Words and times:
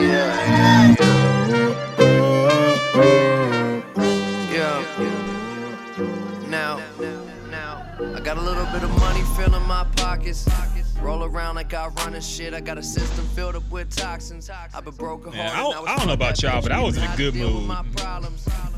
yeah, 0.00 0.94
yeah. 4.52 4.84
Now, 6.48 6.80
now, 7.50 7.84
I 8.14 8.20
got 8.20 8.36
a 8.36 8.40
little 8.40 8.66
bit 8.66 8.82
of 8.82 8.90
money 9.00 9.22
filling 9.36 9.66
my 9.66 9.84
pockets. 9.96 10.46
Roll 11.08 11.24
around 11.24 11.54
like 11.54 11.72
I 11.72 11.88
run 11.88 12.14
a 12.14 12.20
shit. 12.20 12.52
I 12.52 12.60
got 12.60 12.76
a 12.76 12.82
system 12.82 13.24
filled 13.28 13.56
up 13.56 13.68
with 13.70 13.88
toxins. 13.96 14.50
I've 14.50 14.84
been 14.84 14.94
broken 14.94 15.32
Man, 15.32 15.50
I 15.54 15.58
don't- 15.60 15.88
I 15.88 15.96
don't 15.96 16.06
know 16.06 16.12
about 16.12 16.42
y'all, 16.42 16.60
but 16.60 16.70
I 16.70 16.82
was 16.82 16.98
in 16.98 17.02
a 17.04 17.16
good 17.16 17.34
mood 17.34 17.66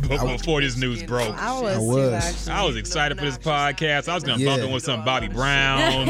before 0.08 0.60
this 0.60 0.76
news 0.76 1.02
broke. 1.02 1.34
I 1.36 1.60
was. 1.60 1.76
I 1.76 1.78
was. 1.80 2.48
I 2.48 2.64
was 2.64 2.76
excited 2.76 3.18
for 3.18 3.24
this 3.24 3.36
podcast. 3.36 4.08
I 4.08 4.14
was 4.14 4.22
gonna 4.22 4.38
Yeah. 4.42 4.50
bump 4.56 4.62
in 4.62 4.70
with 4.72 4.84
some 4.84 5.04
Bobby 5.04 5.26
Brown 5.26 6.08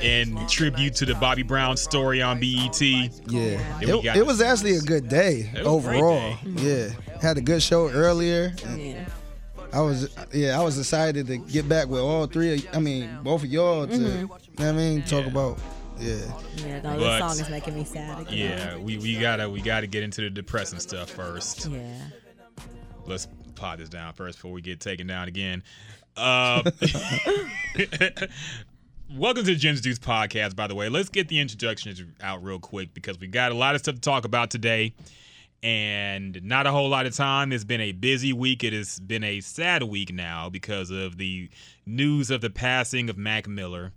in 0.00 0.38
tribute 0.48 0.94
to 0.96 1.04
the 1.04 1.14
Bobby 1.16 1.42
Brown 1.42 1.76
story 1.76 2.22
on 2.22 2.40
BET. 2.40 2.80
Yeah, 2.80 3.10
it, 3.82 4.16
it 4.16 4.26
was 4.26 4.40
actually 4.40 4.76
a 4.76 4.80
good 4.80 5.08
day 5.08 5.50
It 5.54 5.64
was 5.66 5.84
a 5.84 5.88
great 5.88 6.00
overall. 6.02 6.34
Yeah, 6.56 6.88
had 7.20 7.36
a 7.36 7.42
good 7.42 7.62
show 7.62 7.90
earlier. 7.90 8.54
and 8.66 8.80
Yeah. 8.80 9.04
I 9.70 9.80
was 9.82 10.08
yeah, 10.32 10.58
I 10.58 10.64
was 10.64 10.78
excited 10.78 11.26
to 11.26 11.36
get 11.36 11.68
back 11.68 11.88
with 11.88 12.00
all 12.00 12.26
three. 12.26 12.54
Of, 12.54 12.66
I 12.72 12.78
mean, 12.78 13.18
both 13.22 13.42
of 13.44 13.50
y'all 13.50 13.86
to, 13.86 13.92
Mm-hmm. 13.92 14.32
You 14.58 14.64
know 14.64 14.72
what 14.72 14.80
I 14.80 14.84
mean, 14.84 15.02
talk 15.02 15.24
Yeah. 15.24 15.30
about 15.30 15.58
yeah. 16.00 16.16
Yeah, 16.56 16.80
no, 16.80 16.98
this 16.98 17.18
song 17.18 17.40
is 17.44 17.50
making 17.50 17.74
me 17.74 17.84
sad 17.84 18.20
again. 18.20 18.36
Yeah, 18.36 18.76
we, 18.76 18.98
we 18.98 19.18
gotta 19.18 19.50
we 19.50 19.60
gotta 19.60 19.88
get 19.88 20.04
into 20.04 20.20
the 20.20 20.30
depressing 20.30 20.78
stuff 20.78 21.10
first. 21.10 21.66
Yeah. 21.66 21.92
Let's 23.06 23.26
pot 23.56 23.78
this 23.78 23.88
down 23.88 24.12
first 24.12 24.38
before 24.38 24.52
we 24.52 24.62
get 24.62 24.78
taken 24.80 25.08
down 25.08 25.26
again. 25.26 25.64
Uh, 26.16 26.62
welcome 29.10 29.44
to 29.44 29.50
the 29.50 29.56
Jim's 29.56 29.80
Deuce 29.80 29.98
podcast. 29.98 30.54
By 30.54 30.68
the 30.68 30.74
way, 30.76 30.88
let's 30.88 31.08
get 31.08 31.26
the 31.28 31.40
introductions 31.40 32.00
out 32.20 32.44
real 32.44 32.60
quick 32.60 32.94
because 32.94 33.18
we 33.18 33.26
got 33.26 33.50
a 33.50 33.54
lot 33.56 33.74
of 33.74 33.80
stuff 33.80 33.96
to 33.96 34.00
talk 34.00 34.24
about 34.24 34.50
today, 34.50 34.94
and 35.64 36.40
not 36.44 36.68
a 36.68 36.70
whole 36.70 36.88
lot 36.88 37.06
of 37.06 37.14
time. 37.16 37.52
It's 37.52 37.64
been 37.64 37.80
a 37.80 37.90
busy 37.92 38.32
week. 38.32 38.62
It 38.62 38.72
has 38.72 39.00
been 39.00 39.24
a 39.24 39.40
sad 39.40 39.82
week 39.82 40.12
now 40.12 40.48
because 40.48 40.90
of 40.90 41.16
the 41.16 41.48
news 41.86 42.30
of 42.30 42.40
the 42.40 42.50
passing 42.50 43.10
of 43.10 43.18
Mac 43.18 43.48
Miller. 43.48 43.92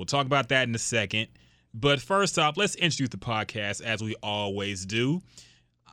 We'll 0.00 0.06
talk 0.06 0.24
about 0.24 0.48
that 0.48 0.66
in 0.66 0.74
a 0.74 0.78
second. 0.78 1.28
But 1.74 2.00
first 2.00 2.38
off, 2.38 2.56
let's 2.56 2.74
introduce 2.74 3.10
the 3.10 3.18
podcast 3.18 3.82
as 3.82 4.02
we 4.02 4.14
always 4.22 4.86
do. 4.86 5.20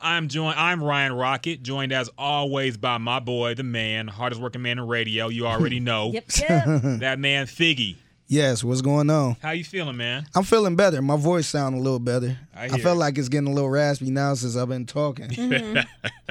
I'm 0.00 0.28
joined. 0.28 0.58
I'm 0.58 0.82
Ryan 0.82 1.12
Rocket, 1.12 1.62
joined 1.62 1.92
as 1.92 2.08
always 2.16 2.78
by 2.78 2.96
my 2.96 3.20
boy, 3.20 3.52
the 3.54 3.64
man, 3.64 4.08
hardest 4.08 4.40
working 4.40 4.62
man 4.62 4.78
in 4.78 4.86
radio. 4.86 5.28
You 5.28 5.46
already 5.46 5.78
know 5.80 6.12
Yep. 6.14 6.24
Yep. 6.40 6.64
that 7.00 7.18
man, 7.18 7.44
Figgy. 7.44 7.96
Yes, 8.28 8.64
what's 8.64 8.80
going 8.80 9.10
on? 9.10 9.36
How 9.42 9.50
you 9.50 9.62
feeling, 9.64 9.98
man? 9.98 10.26
I'm 10.34 10.44
feeling 10.44 10.74
better. 10.74 11.02
My 11.02 11.16
voice 11.16 11.46
sound 11.46 11.74
a 11.76 11.78
little 11.78 11.98
better. 11.98 12.38
I 12.56 12.64
I, 12.64 12.68
felt 12.68 12.96
it. 12.96 13.00
like 13.00 13.18
it's 13.18 13.28
getting 13.28 13.48
a 13.48 13.52
little 13.52 13.68
raspy 13.70 14.10
now 14.10 14.32
since 14.34 14.56
I've 14.56 14.68
been 14.70 14.86
talking. 14.86 15.28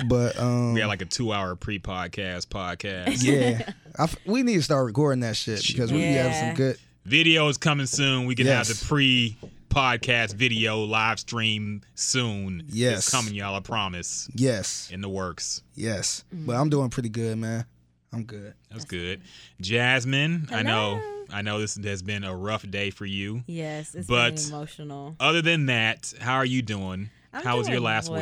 but 0.08 0.40
um, 0.40 0.74
We 0.74 0.80
had 0.80 0.88
like 0.88 1.02
a 1.04 1.06
two-hour 1.06 1.56
pre-podcast 1.58 2.48
podcast. 2.48 3.24
yeah, 3.24 3.72
I 4.00 4.04
f 4.06 4.16
we 4.26 4.42
need 4.42 4.56
to 4.56 4.62
start 4.64 4.86
recording 4.88 5.20
that 5.22 5.36
shit 5.36 5.64
because 5.68 5.92
we 5.94 6.02
have 6.02 6.32
Yeah. 6.32 6.40
some 6.48 6.56
good. 6.56 6.78
Video 7.08 7.48
is 7.48 7.58
coming 7.58 7.86
soon. 7.86 8.26
We 8.26 8.36
can 8.36 8.48
have 8.48 8.68
the 8.68 8.86
pre-podcast 8.86 10.34
video 10.34 10.84
live 10.84 11.20
stream 11.22 11.82
soon. 11.96 12.64
Yes. 12.68 12.98
it's 12.98 13.10
coming, 13.10 13.34
y'all. 13.34 13.56
I 13.56 13.62
promise. 13.62 14.30
Yes, 14.36 14.90
In 14.92 15.00
the 15.00 15.08
works. 15.08 15.64
yes. 15.74 16.26
But 16.34 16.58
I'm 16.58 16.70
doing 16.70 16.90
pretty 16.90 17.08
good, 17.08 17.38
man. 17.38 17.64
I'm 18.12 18.24
good. 18.26 18.54
That's 18.70 18.84
good. 18.84 19.22
Jasmine, 19.62 20.50
I 20.52 20.64
know. 20.64 21.02
I 21.30 21.42
know 21.42 21.60
this 21.62 21.78
has 21.82 22.02
been 22.02 22.26
a 22.26 22.36
rough 22.36 22.70
day 22.70 22.90
for 22.90 23.06
you. 23.06 23.44
Yes, 23.48 23.96
it's 23.96 24.06
But- 24.08 24.36
been 24.36 24.48
emotional. 24.48 25.16
Other 25.18 25.42
than 25.42 25.68
that, 25.68 26.14
how 26.20 26.36
are 26.36 26.46
you 26.46 26.62
doing? 26.62 27.10
I'm 27.38 27.44
how 27.44 27.58
was 27.58 27.68
your 27.68 27.76
doing 27.76 27.86
last 27.86 28.12
week? 28.12 28.22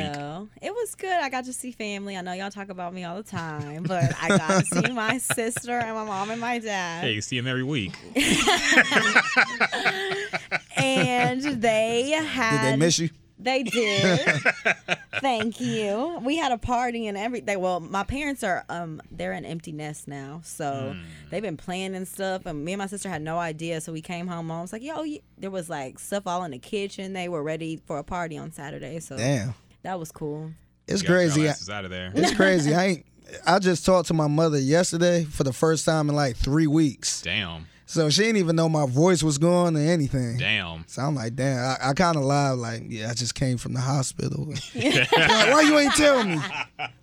It 0.60 0.72
was 0.72 0.94
good. 0.94 1.10
I 1.10 1.30
got 1.30 1.46
to 1.46 1.52
see 1.52 1.72
family. 1.72 2.16
I 2.16 2.20
know 2.20 2.34
y'all 2.34 2.50
talk 2.50 2.68
about 2.68 2.92
me 2.92 3.04
all 3.04 3.16
the 3.16 3.22
time, 3.22 3.84
but 3.84 4.12
I 4.20 4.28
got 4.28 4.64
to 4.64 4.64
see 4.64 4.92
my 4.92 5.16
sister 5.34 5.72
and 5.72 5.94
my 5.94 6.04
mom 6.04 6.30
and 6.30 6.40
my 6.40 6.58
dad. 6.58 7.04
Hey, 7.04 7.12
you 7.12 7.22
see 7.22 7.38
them 7.38 7.46
every 7.46 7.64
week. 7.64 7.94
And 10.76 11.42
they 11.42 12.10
had. 12.10 12.62
Did 12.62 12.72
they 12.72 12.76
miss 12.76 12.98
you? 12.98 13.08
They 13.38 13.62
did. 13.64 14.20
Thank 15.20 15.60
you. 15.60 16.20
We 16.24 16.36
had 16.36 16.52
a 16.52 16.58
party 16.58 17.06
and 17.06 17.16
everything. 17.16 17.60
Well, 17.60 17.80
my 17.80 18.02
parents 18.04 18.42
are 18.42 18.64
um 18.68 19.00
they're 19.10 19.32
an 19.32 19.44
empty 19.44 19.72
nest 19.72 20.08
now, 20.08 20.40
so 20.44 20.92
Hmm. 20.94 21.02
they've 21.30 21.42
been 21.42 21.56
planning 21.56 22.04
stuff. 22.06 22.46
And 22.46 22.64
me 22.64 22.72
and 22.72 22.78
my 22.78 22.86
sister 22.86 23.08
had 23.08 23.22
no 23.22 23.38
idea, 23.38 23.80
so 23.80 23.92
we 23.92 24.00
came 24.00 24.26
home. 24.26 24.46
Mom 24.48 24.62
was 24.62 24.72
like, 24.72 24.82
"Yo, 24.82 25.02
y- 25.02 25.20
there 25.38 25.50
was 25.50 25.68
like 25.68 25.98
stuff 25.98 26.26
all 26.26 26.44
in 26.44 26.50
the 26.50 26.58
kitchen. 26.58 27.12
They 27.12 27.28
were 27.28 27.42
ready 27.42 27.76
for 27.86 27.98
a 27.98 28.04
party 28.04 28.36
on 28.38 28.52
Saturday, 28.52 29.00
so 29.00 29.16
Damn, 29.16 29.54
that 29.82 29.98
was 29.98 30.10
cool." 30.12 30.52
it's 30.88 31.02
crazy. 31.02 31.48
asses 31.48 31.68
out 31.70 31.84
of 31.84 31.90
there. 31.90 32.12
It's 32.14 32.34
crazy. 32.36 32.74
I 32.74 32.84
ain't. 32.86 33.06
I 33.44 33.58
just 33.58 33.84
talked 33.84 34.08
to 34.08 34.14
my 34.14 34.28
mother 34.28 34.58
yesterday 34.58 35.24
for 35.24 35.42
the 35.44 35.52
first 35.52 35.84
time 35.84 36.08
in 36.08 36.14
like 36.14 36.36
three 36.36 36.68
weeks. 36.68 37.22
Damn. 37.22 37.66
So 37.88 38.10
she 38.10 38.22
didn't 38.22 38.38
even 38.38 38.56
know 38.56 38.68
my 38.68 38.84
voice 38.86 39.22
was 39.22 39.38
gone 39.38 39.76
or 39.76 39.80
anything. 39.80 40.38
Damn. 40.38 40.84
So 40.88 41.02
I'm 41.02 41.14
like, 41.14 41.36
damn. 41.36 41.58
I, 41.80 41.90
I 41.90 41.92
kind 41.94 42.16
of 42.16 42.24
lied, 42.24 42.58
like, 42.58 42.82
yeah, 42.88 43.10
I 43.10 43.14
just 43.14 43.34
came 43.36 43.58
from 43.58 43.74
the 43.74 43.80
hospital. 43.80 44.52
Like, 44.74 45.10
Why 45.12 45.62
you 45.66 45.78
ain't 45.78 45.94
tell 45.94 46.24
me? 46.24 46.38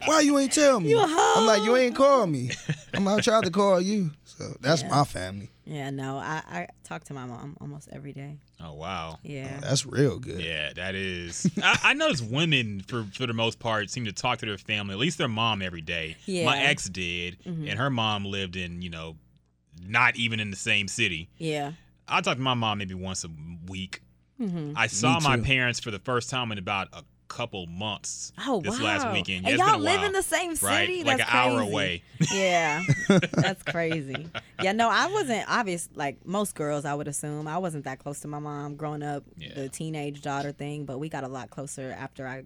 Why 0.05 0.19
you 0.21 0.37
ain't 0.37 0.51
tell 0.51 0.79
me? 0.79 0.93
I'm 0.97 1.45
like, 1.47 1.63
you 1.63 1.75
ain't 1.77 1.95
call 1.95 2.27
me. 2.27 2.51
I'm 2.93 3.05
like, 3.05 3.19
I 3.19 3.21
tried 3.21 3.43
to 3.45 3.51
call 3.51 3.79
you. 3.81 4.11
So 4.25 4.55
that's 4.61 4.83
my 4.83 5.03
family. 5.03 5.49
Yeah, 5.65 5.89
no, 5.91 6.17
I 6.17 6.41
I 6.49 6.67
talk 6.83 7.05
to 7.05 7.13
my 7.13 7.25
mom 7.25 7.55
almost 7.61 7.87
every 7.93 8.11
day. 8.11 8.39
Oh 8.61 8.73
wow. 8.73 9.19
Yeah. 9.23 9.59
That's 9.61 9.85
real 9.85 10.19
good. 10.19 10.41
Yeah, 10.43 10.73
that 10.73 10.95
is. 10.95 11.49
I, 11.63 11.79
I 11.83 11.93
notice 11.93 12.21
women, 12.21 12.81
for 12.87 13.05
for 13.13 13.27
the 13.27 13.33
most 13.33 13.59
part, 13.59 13.89
seem 13.89 14.03
to 14.05 14.11
talk 14.11 14.39
to 14.39 14.45
their 14.45 14.57
family, 14.57 14.93
at 14.93 14.99
least 14.99 15.17
their 15.19 15.27
mom, 15.29 15.61
every 15.61 15.81
day. 15.81 16.17
My 16.27 16.33
Yeah. 16.33 16.51
Mm-hmm. 16.53 16.65
ex 16.69 16.89
did, 16.89 17.37
and 17.45 17.69
her 17.79 17.89
mom 17.89 18.25
lived 18.25 18.55
in, 18.57 18.81
you 18.81 18.89
know, 18.89 19.15
not 19.87 20.15
even 20.15 20.39
in 20.39 20.49
the 20.51 20.57
same 20.57 20.87
city. 20.87 21.29
Yeah. 21.37 21.73
I 22.07 22.21
talk 22.21 22.37
to 22.37 22.41
my 22.43 22.53
mom 22.53 22.79
maybe 22.79 22.93
once 22.93 23.23
a 23.23 23.29
week. 23.67 24.01
Mm-hmm. 24.41 24.73
I 24.75 24.87
saw 24.87 25.19
my 25.19 25.39
parents 25.39 25.79
for 25.79 25.91
the 25.91 25.99
first 25.99 26.29
time 26.29 26.51
in 26.51 26.57
about 26.57 26.89
a 26.93 27.03
couple 27.29 27.65
months. 27.65 28.31
Oh 28.45 28.61
this 28.61 28.77
wow. 28.79 28.85
last 28.85 29.11
weekend. 29.11 29.43
Yeah, 29.43 29.51
And 29.53 29.59
it's 29.59 29.67
y'all 29.71 29.79
a 29.79 29.81
live 29.81 29.99
while, 29.99 30.07
in 30.07 30.11
the 30.13 30.21
same 30.21 30.55
city. 30.55 30.65
right? 30.67 31.05
Like 31.05 31.17
That's 31.17 31.29
an 31.31 31.35
hour 31.37 31.61
away. 31.61 32.03
Yeah, 32.33 32.83
that's 33.31 33.63
crazy. 33.71 34.27
Yeah, 34.61 34.71
no, 34.71 34.89
I 34.89 35.07
wasn't 35.07 35.49
obvious. 35.49 35.89
Like 35.95 36.25
most 36.25 36.55
girls, 36.55 36.85
I 36.85 36.93
would 36.93 37.07
assume 37.07 37.47
I 37.47 37.57
wasn't 37.57 37.85
that 37.85 37.99
close 37.99 38.19
to 38.21 38.27
my 38.27 38.39
mom 38.39 38.75
growing 38.75 39.03
up. 39.03 39.23
Yeah. 39.37 39.53
The 39.55 39.69
teenage 39.69 40.21
daughter 40.21 40.51
thing, 40.51 40.85
but 40.85 40.99
we 40.99 41.09
got 41.09 41.23
a 41.23 41.27
lot 41.27 41.49
closer 41.49 41.95
after 41.97 42.27
I 42.27 42.43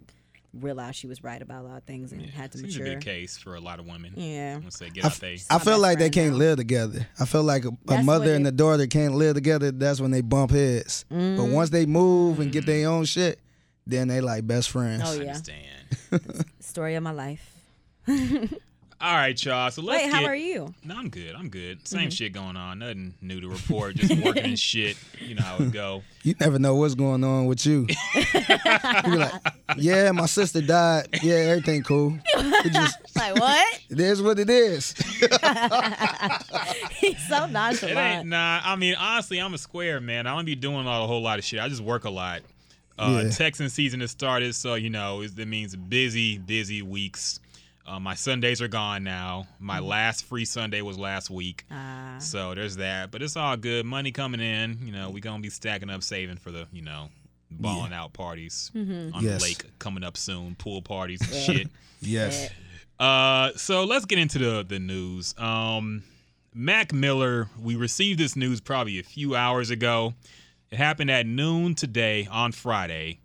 realized 0.54 0.96
she 0.96 1.06
was 1.06 1.22
right 1.22 1.40
about 1.40 1.64
a 1.64 1.68
lot 1.68 1.76
of 1.76 1.84
things 1.84 2.12
and 2.12 2.22
had 2.22 2.52
to 2.52 2.58
Seems 2.58 2.74
to 2.74 2.78
be 2.80 2.84
mature. 2.84 2.98
the 2.98 3.04
case 3.04 3.36
for 3.36 3.54
a 3.54 3.60
lot 3.60 3.78
of 3.78 3.86
women. 3.86 4.12
Yeah. 4.16 4.58
Once 4.58 4.78
they 4.78 4.90
get 4.90 5.04
I, 5.04 5.08
out 5.08 5.14
they 5.14 5.38
I 5.50 5.58
feel 5.58 5.78
like 5.78 5.98
they 5.98 6.10
can't 6.10 6.32
now. 6.32 6.38
live 6.38 6.56
together. 6.56 7.06
I 7.20 7.24
feel 7.26 7.42
like 7.42 7.64
a, 7.64 7.70
a 7.88 8.02
mother 8.02 8.34
and 8.34 8.46
a 8.46 8.52
daughter 8.52 8.86
can't 8.86 9.14
live 9.14 9.34
together. 9.34 9.70
That's 9.70 10.00
when 10.00 10.10
they 10.10 10.20
bump 10.22 10.50
heads. 10.50 11.04
Mm-hmm. 11.12 11.36
But 11.36 11.48
once 11.50 11.70
they 11.70 11.86
move 11.86 12.40
and 12.40 12.50
get 12.50 12.66
their 12.66 12.88
own 12.88 13.04
shit, 13.04 13.40
then 13.86 14.08
they 14.08 14.20
like 14.20 14.46
best 14.46 14.70
friends. 14.70 15.02
Oh, 15.04 15.12
yeah. 15.14 15.20
understand. 15.20 16.46
Story 16.60 16.94
of 16.94 17.02
my 17.02 17.12
life. 17.12 17.54
All 19.00 19.14
right, 19.14 19.44
y'all. 19.44 19.70
So 19.70 19.80
let's 19.80 20.02
Wait, 20.02 20.10
get. 20.10 20.20
how 20.20 20.24
are 20.26 20.34
you? 20.34 20.74
No, 20.84 20.96
I'm 20.96 21.08
good. 21.08 21.32
I'm 21.36 21.48
good. 21.50 21.86
Same 21.86 22.00
Mm-hmm. 22.00 22.08
shit 22.10 22.32
going 22.32 22.56
on. 22.56 22.80
Nothing 22.80 23.14
new 23.22 23.40
to 23.40 23.48
report. 23.48 23.94
Just 23.94 24.20
working 24.24 24.42
and 24.44 24.58
shit. 24.58 24.96
You 25.20 25.36
know 25.36 25.42
how 25.42 25.56
it 25.58 25.70
go. 25.72 26.02
You 26.24 26.34
never 26.40 26.58
know 26.58 26.74
what's 26.74 26.94
going 26.96 27.22
on 27.24 27.46
with 27.46 27.64
you. 27.64 27.86
you 28.14 28.24
be 29.04 29.16
like, 29.16 29.32
yeah, 29.78 30.10
my 30.10 30.26
sister 30.26 30.60
died. 30.60 31.06
Yeah, 31.22 31.36
everything 31.36 31.82
cool. 31.84 32.18
It 32.34 32.72
just 32.72 32.98
Like 33.16 33.34
what? 33.36 33.80
it 33.88 33.98
is 34.00 34.20
what 34.20 34.38
it 34.38 34.50
is. 34.50 34.92
He's 36.98 37.28
so 37.28 37.44
It 37.44 37.50
nonchalant. 37.52 38.28
nah. 38.28 38.60
I 38.62 38.76
mean, 38.76 38.94
honestly, 38.96 39.38
I'm 39.38 39.54
a 39.54 39.58
square 39.58 40.00
man. 40.00 40.26
I 40.26 40.34
don't 40.34 40.44
be 40.44 40.54
doing 40.56 40.86
a 40.86 41.06
whole 41.06 41.22
lot 41.22 41.38
of 41.38 41.44
shit. 41.46 41.60
I 41.60 41.68
just 41.68 41.82
work 41.82 42.04
a 42.04 42.10
lot. 42.10 42.42
Uh, 42.98 43.22
Yeah. 43.24 43.30
Texan 43.30 43.70
season 43.70 44.00
has 44.00 44.10
started, 44.10 44.54
so 44.54 44.74
you 44.74 44.90
know 44.90 45.22
it, 45.22 45.38
it 45.38 45.46
means 45.48 45.74
busy, 45.76 46.36
busy 46.36 46.82
weeks. 46.82 47.40
Uh, 47.88 47.98
my 47.98 48.14
Sundays 48.14 48.60
are 48.60 48.68
gone 48.68 49.02
now. 49.02 49.46
My 49.58 49.78
last 49.78 50.24
free 50.26 50.44
Sunday 50.44 50.82
was 50.82 50.98
last 50.98 51.30
week, 51.30 51.64
Ah, 51.70 52.16
so 52.18 52.54
there's 52.54 52.76
that. 52.76 53.10
But 53.10 53.22
it's 53.22 53.36
all 53.36 53.56
good. 53.56 53.86
Money 53.86 54.12
coming 54.12 54.40
in. 54.40 54.78
You 54.84 54.92
know, 54.92 55.10
we 55.10 55.20
gonna 55.20 55.40
be 55.42 55.50
stacking 55.50 55.88
up, 55.90 56.02
saving 56.02 56.36
for 56.36 56.50
the 56.50 56.66
you 56.72 56.82
know 56.82 57.08
balling 57.50 57.94
out 57.94 58.12
parties 58.12 58.70
Mm-hmm. 58.74 59.14
on 59.14 59.24
Yes. 59.24 59.40
the 59.40 59.48
lake 59.48 59.64
coming 59.78 60.04
up 60.04 60.16
soon. 60.18 60.54
Pool 60.54 60.82
parties 60.82 61.20
and 61.22 61.34
shit. 61.56 61.68
Yes. 62.00 62.50
Uh, 63.00 63.50
so 63.56 63.84
let's 63.84 64.04
get 64.04 64.18
into 64.18 64.38
the 64.38 64.64
the 64.68 64.78
news. 64.78 65.34
Um, 65.38 66.02
Mac 66.54 66.92
Miller, 66.92 67.48
we 67.60 67.74
received 67.76 68.18
this 68.20 68.36
news 68.36 68.60
probably 68.60 68.98
a 68.98 69.02
few 69.02 69.34
hours 69.34 69.70
ago. 69.70 70.14
It 70.70 70.76
happened 70.76 71.10
at 71.10 71.26
noon 71.26 71.74
today 71.74 72.28
on 72.30 72.52
Friday. 72.52 73.18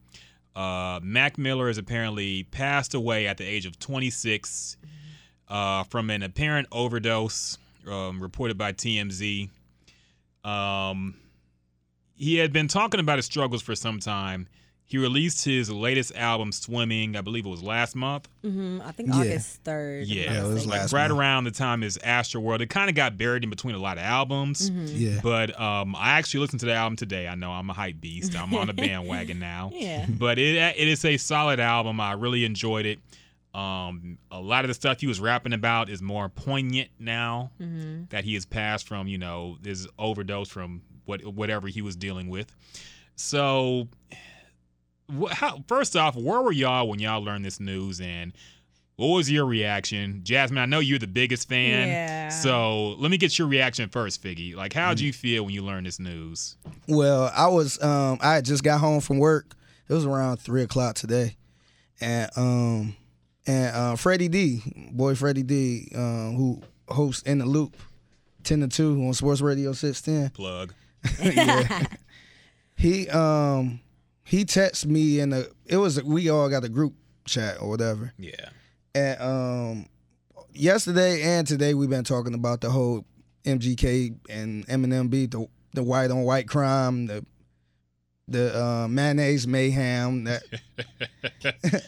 Uh, 0.56 1.00
Mac 1.02 1.38
Miller 1.38 1.68
has 1.68 1.78
apparently 1.78 2.44
passed 2.44 2.94
away 2.94 3.28
at 3.28 3.38
the 3.38 3.44
age 3.44 3.66
of 3.66 3.80
26 3.80 4.78
uh, 5.50 5.84
from 5.84 6.10
an 6.10 6.22
apparent 6.24 6.68
overdose, 6.72 7.58
um, 7.90 8.22
reported 8.22 8.58
by 8.58 8.72
TMZ. 8.72 9.50
Um, 10.44 11.16
he 12.16 12.38
had 12.38 12.54
been 12.54 12.68
talking 12.68 13.00
about 13.00 13.18
his 13.18 13.26
struggles 13.26 13.62
for 13.62 13.76
some 13.76 14.00
time. 14.00 14.48
He 14.94 15.00
released 15.00 15.44
his 15.44 15.72
latest 15.72 16.14
album, 16.16 16.52
Swimming. 16.52 17.16
I 17.16 17.22
believe 17.22 17.48
it 17.48 17.50
was 17.50 17.64
last 17.64 17.96
month. 17.96 18.30
hmm 18.44 18.80
I 18.86 18.92
think 18.92 19.10
Yeah. 19.10 19.16
August 19.22 19.64
third. 19.64 20.06
Yeah, 20.06 20.32
Yeah, 20.34 20.46
it 20.46 20.54
was 20.54 20.68
like 20.68 20.82
last 20.82 20.94
right 20.94 21.08
month. 21.10 21.20
around 21.20 21.44
the 21.46 21.52
time 21.52 21.82
his 21.82 21.98
Astroworld. 21.98 22.62
It 22.62 22.68
kind 22.70 22.90
of 22.92 22.96
got 22.96 23.18
buried 23.18 23.44
in 23.44 23.50
between 23.50 23.74
a 23.74 23.80
lot 23.80 23.98
of 23.98 24.04
albums. 24.04 24.70
Yeah. 24.70 25.20
But 25.24 25.60
um, 25.60 25.96
I 25.96 26.12
actually 26.20 26.42
listened 26.42 26.60
to 26.60 26.68
the 26.68 26.76
album 26.76 26.96
today. 26.96 27.28
I 27.28 27.34
know 27.34 27.50
I'm 27.52 27.68
a 27.72 27.74
hype 27.74 28.00
beast. 28.00 28.36
I'm 28.40 28.54
on 28.54 28.70
a 28.70 28.74
bandwagon 28.86 29.40
now. 29.40 29.72
Yeah. 29.74 30.06
But 30.08 30.38
it 30.38 30.56
it 30.78 30.88
is 30.88 31.04
a 31.04 31.18
solid 31.18 31.60
album. 31.60 32.00
I 32.00 32.12
really 32.12 32.46
enjoyed 32.46 32.86
it. 32.86 33.00
Um, 33.56 34.20
a 34.30 34.40
lot 34.40 34.64
of 34.64 34.68
the 34.68 34.76
stuff 34.76 35.02
he 35.02 35.08
was 35.08 35.20
rapping 35.20 35.54
about 35.54 35.90
is 35.90 36.04
more 36.04 36.30
poignant 36.30 36.90
now 37.00 37.50
Mm-hmm. 37.60 38.04
that 38.10 38.24
he 38.26 38.36
has 38.36 38.46
passed 38.46 38.88
from, 38.88 39.08
you 39.08 39.18
know, 39.18 39.58
his 39.66 39.88
overdose 39.98 40.50
from 40.50 40.84
what 41.06 41.26
whatever 41.26 41.68
he 41.68 41.82
was 41.82 41.96
dealing 41.96 42.30
with. 42.30 42.56
So, 43.16 43.90
wh- 43.92 44.03
how, 45.32 45.64
first 45.68 45.96
off, 45.96 46.16
where 46.16 46.42
were 46.42 46.52
y'all 46.52 46.88
when 46.88 47.00
y'all 47.00 47.22
learned 47.24 47.46
this 47.46 47.60
news, 47.60 48.00
and 48.02 48.34
what 48.96 49.08
was 49.08 49.30
your 49.32 49.46
reaction, 49.46 50.22
Jasmine? 50.24 50.58
I 50.62 50.66
know 50.66 50.80
you're 50.80 51.00
the 51.00 51.08
biggest 51.08 51.50
fan, 51.50 51.88
Yeah. 51.88 52.30
so 52.30 52.90
let 53.00 53.10
me 53.12 53.18
get 53.18 53.38
your 53.40 53.48
reaction 53.48 53.90
first, 53.90 54.22
Figgy. 54.24 54.56
Like, 54.56 54.74
how'd 54.74 54.98
Mm. 54.98 55.02
you 55.02 55.14
feel 55.14 55.46
when 55.46 55.54
you 55.54 55.64
learned 55.64 55.86
this 55.88 56.00
news? 56.00 56.56
Well, 56.88 57.32
I 57.36 57.48
was 57.48 57.82
um 57.84 58.20
I 58.22 58.36
had 58.36 58.46
just 58.46 58.64
got 58.64 58.80
home 58.80 59.02
from 59.02 59.18
work. 59.20 59.56
It 59.90 59.94
was 59.94 60.06
around 60.06 60.38
three 60.38 60.62
o'clock 60.64 60.96
today, 60.96 61.36
and 62.00 62.30
um 62.38 62.96
and 63.46 63.76
uh, 63.76 63.96
Freddie 63.98 64.30
D, 64.30 64.62
boy 64.92 65.16
Freddie 65.16 65.44
D, 65.44 65.92
um, 65.96 66.36
who 66.38 66.62
hosts 66.88 67.24
in 67.24 67.40
the 67.40 67.46
loop, 67.46 67.76
ten 68.44 68.62
to 68.62 68.68
two 68.70 69.04
on 69.06 69.14
Sports 69.14 69.42
Radio 69.42 69.74
six 69.74 70.02
ten. 70.02 70.30
Plug. 70.30 70.74
yeah. 71.22 71.86
He 72.76 73.08
um 73.10 73.80
he 74.34 74.46
texted 74.46 74.88
me 74.88 75.20
in 75.20 75.30
the 75.30 75.48
it 75.68 75.78
was 75.78 76.02
we 76.02 76.28
all 76.28 76.50
got 76.50 76.64
a 76.64 76.70
group 76.70 76.96
chat 77.26 77.62
or 77.62 77.70
whatever. 77.70 78.12
Yeah. 78.18 78.50
And 78.96 79.22
um 79.22 79.86
yesterday 80.54 81.22
and 81.22 81.46
today 81.46 81.76
we've 81.76 81.90
been 81.92 82.04
talking 82.04 82.34
about 82.34 82.62
the 82.62 82.72
whole 82.72 83.06
MGK 83.46 84.16
and 84.32 84.66
Eminem 84.66 85.12
beat 85.12 85.30
the 85.32 85.46
the 85.76 85.84
white 85.84 86.10
on 86.10 86.24
white 86.24 86.48
crime, 86.48 87.06
the 87.06 87.24
the 88.28 88.58
uh, 88.60 88.88
mayonnaise 88.88 89.46
mayhem. 89.46 90.24
That 90.24 90.42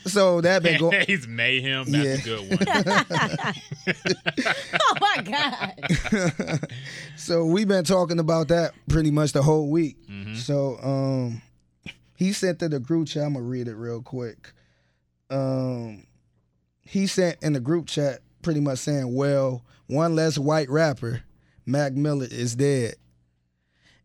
so 0.05 0.39
that 0.41 0.61
been 0.61 0.79
going. 0.79 1.03
He's 1.07 1.27
mayhem. 1.27 1.85
That's 1.91 2.27
Yeah. 2.27 2.33
a 2.35 2.37
good 2.37 2.49
one. 2.51 3.55
Oh 4.81 4.95
my 5.01 5.23
god. 5.23 6.69
so 7.17 7.43
we've 7.45 7.67
been 7.67 7.85
talking 7.85 8.19
about 8.19 8.49
that 8.49 8.73
pretty 8.87 9.09
much 9.11 9.31
the 9.31 9.41
whole 9.41 9.69
week. 9.71 9.97
Mhm. 10.07 10.35
So 10.37 10.77
um 10.83 11.41
he 12.15 12.31
sent 12.33 12.59
to 12.59 12.69
the 12.69 12.79
group 12.79 13.07
chat. 13.07 13.23
I'm 13.23 13.33
gonna 13.33 13.45
read 13.45 13.67
it 13.67 13.75
real 13.75 14.01
quick. 14.01 14.51
Um 15.29 16.03
he 16.81 17.07
sent 17.07 17.37
in 17.41 17.53
the 17.53 17.59
group 17.59 17.87
chat 17.87 18.19
pretty 18.41 18.59
much 18.59 18.79
saying, 18.79 19.13
Well, 19.15 19.63
one 19.87 20.15
less 20.15 20.37
white 20.37 20.69
rapper, 20.69 21.21
Mac 21.65 21.93
Miller 21.93 22.27
is 22.29 22.55
dead. 22.55 22.95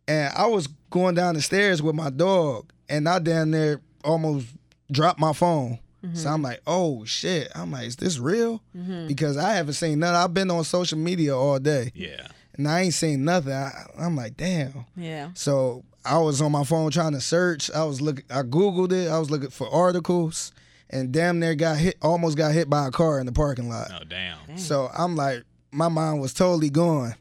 And 0.08 0.32
I 0.34 0.46
was 0.46 0.66
going 0.90 1.14
down 1.14 1.34
the 1.34 1.42
stairs 1.42 1.82
with 1.82 1.94
my 1.94 2.10
dog 2.10 2.72
and 2.88 3.08
I 3.08 3.18
down 3.18 3.50
there 3.50 3.80
almost 4.04 4.48
dropped 4.90 5.20
my 5.20 5.32
phone. 5.32 5.78
So 6.14 6.30
I'm 6.30 6.40
like, 6.40 6.62
oh 6.66 7.04
shit. 7.04 7.52
I'm 7.54 7.70
like, 7.70 7.86
is 7.86 7.96
this 7.96 8.18
real? 8.18 8.62
Because 9.06 9.36
I 9.36 9.52
haven't 9.52 9.74
seen 9.74 9.98
nothing. 9.98 10.16
I've 10.16 10.32
been 10.32 10.50
on 10.50 10.64
social 10.64 10.96
media 10.96 11.36
all 11.36 11.58
day 11.58 11.92
Yeah. 11.94 12.26
and 12.54 12.66
I 12.66 12.80
ain't 12.80 12.94
seen 12.94 13.22
nothing. 13.26 13.52
I, 13.52 13.70
I'm 13.98 14.16
like, 14.16 14.34
damn. 14.38 14.86
Yeah. 14.96 15.28
So 15.34 15.84
I 16.04 16.18
was 16.18 16.40
on 16.40 16.52
my 16.52 16.64
phone 16.64 16.90
trying 16.90 17.12
to 17.12 17.20
search. 17.20 17.70
I 17.70 17.84
was 17.84 18.00
looking. 18.00 18.24
I 18.30 18.42
googled 18.42 18.92
it. 18.92 19.08
I 19.08 19.18
was 19.18 19.30
looking 19.30 19.50
for 19.50 19.68
articles, 19.68 20.52
and 20.88 21.12
damn 21.12 21.38
near 21.38 21.54
got 21.54 21.76
hit. 21.78 21.96
Almost 22.02 22.36
got 22.36 22.52
hit 22.52 22.70
by 22.70 22.86
a 22.86 22.90
car 22.90 23.20
in 23.20 23.26
the 23.26 23.32
parking 23.32 23.68
lot. 23.68 23.90
Oh, 23.94 24.04
damn. 24.08 24.56
So 24.56 24.88
I'm 24.96 25.16
like, 25.16 25.44
my 25.70 25.88
mind 25.88 26.20
was 26.20 26.32
totally 26.34 26.70
gone. 26.70 27.14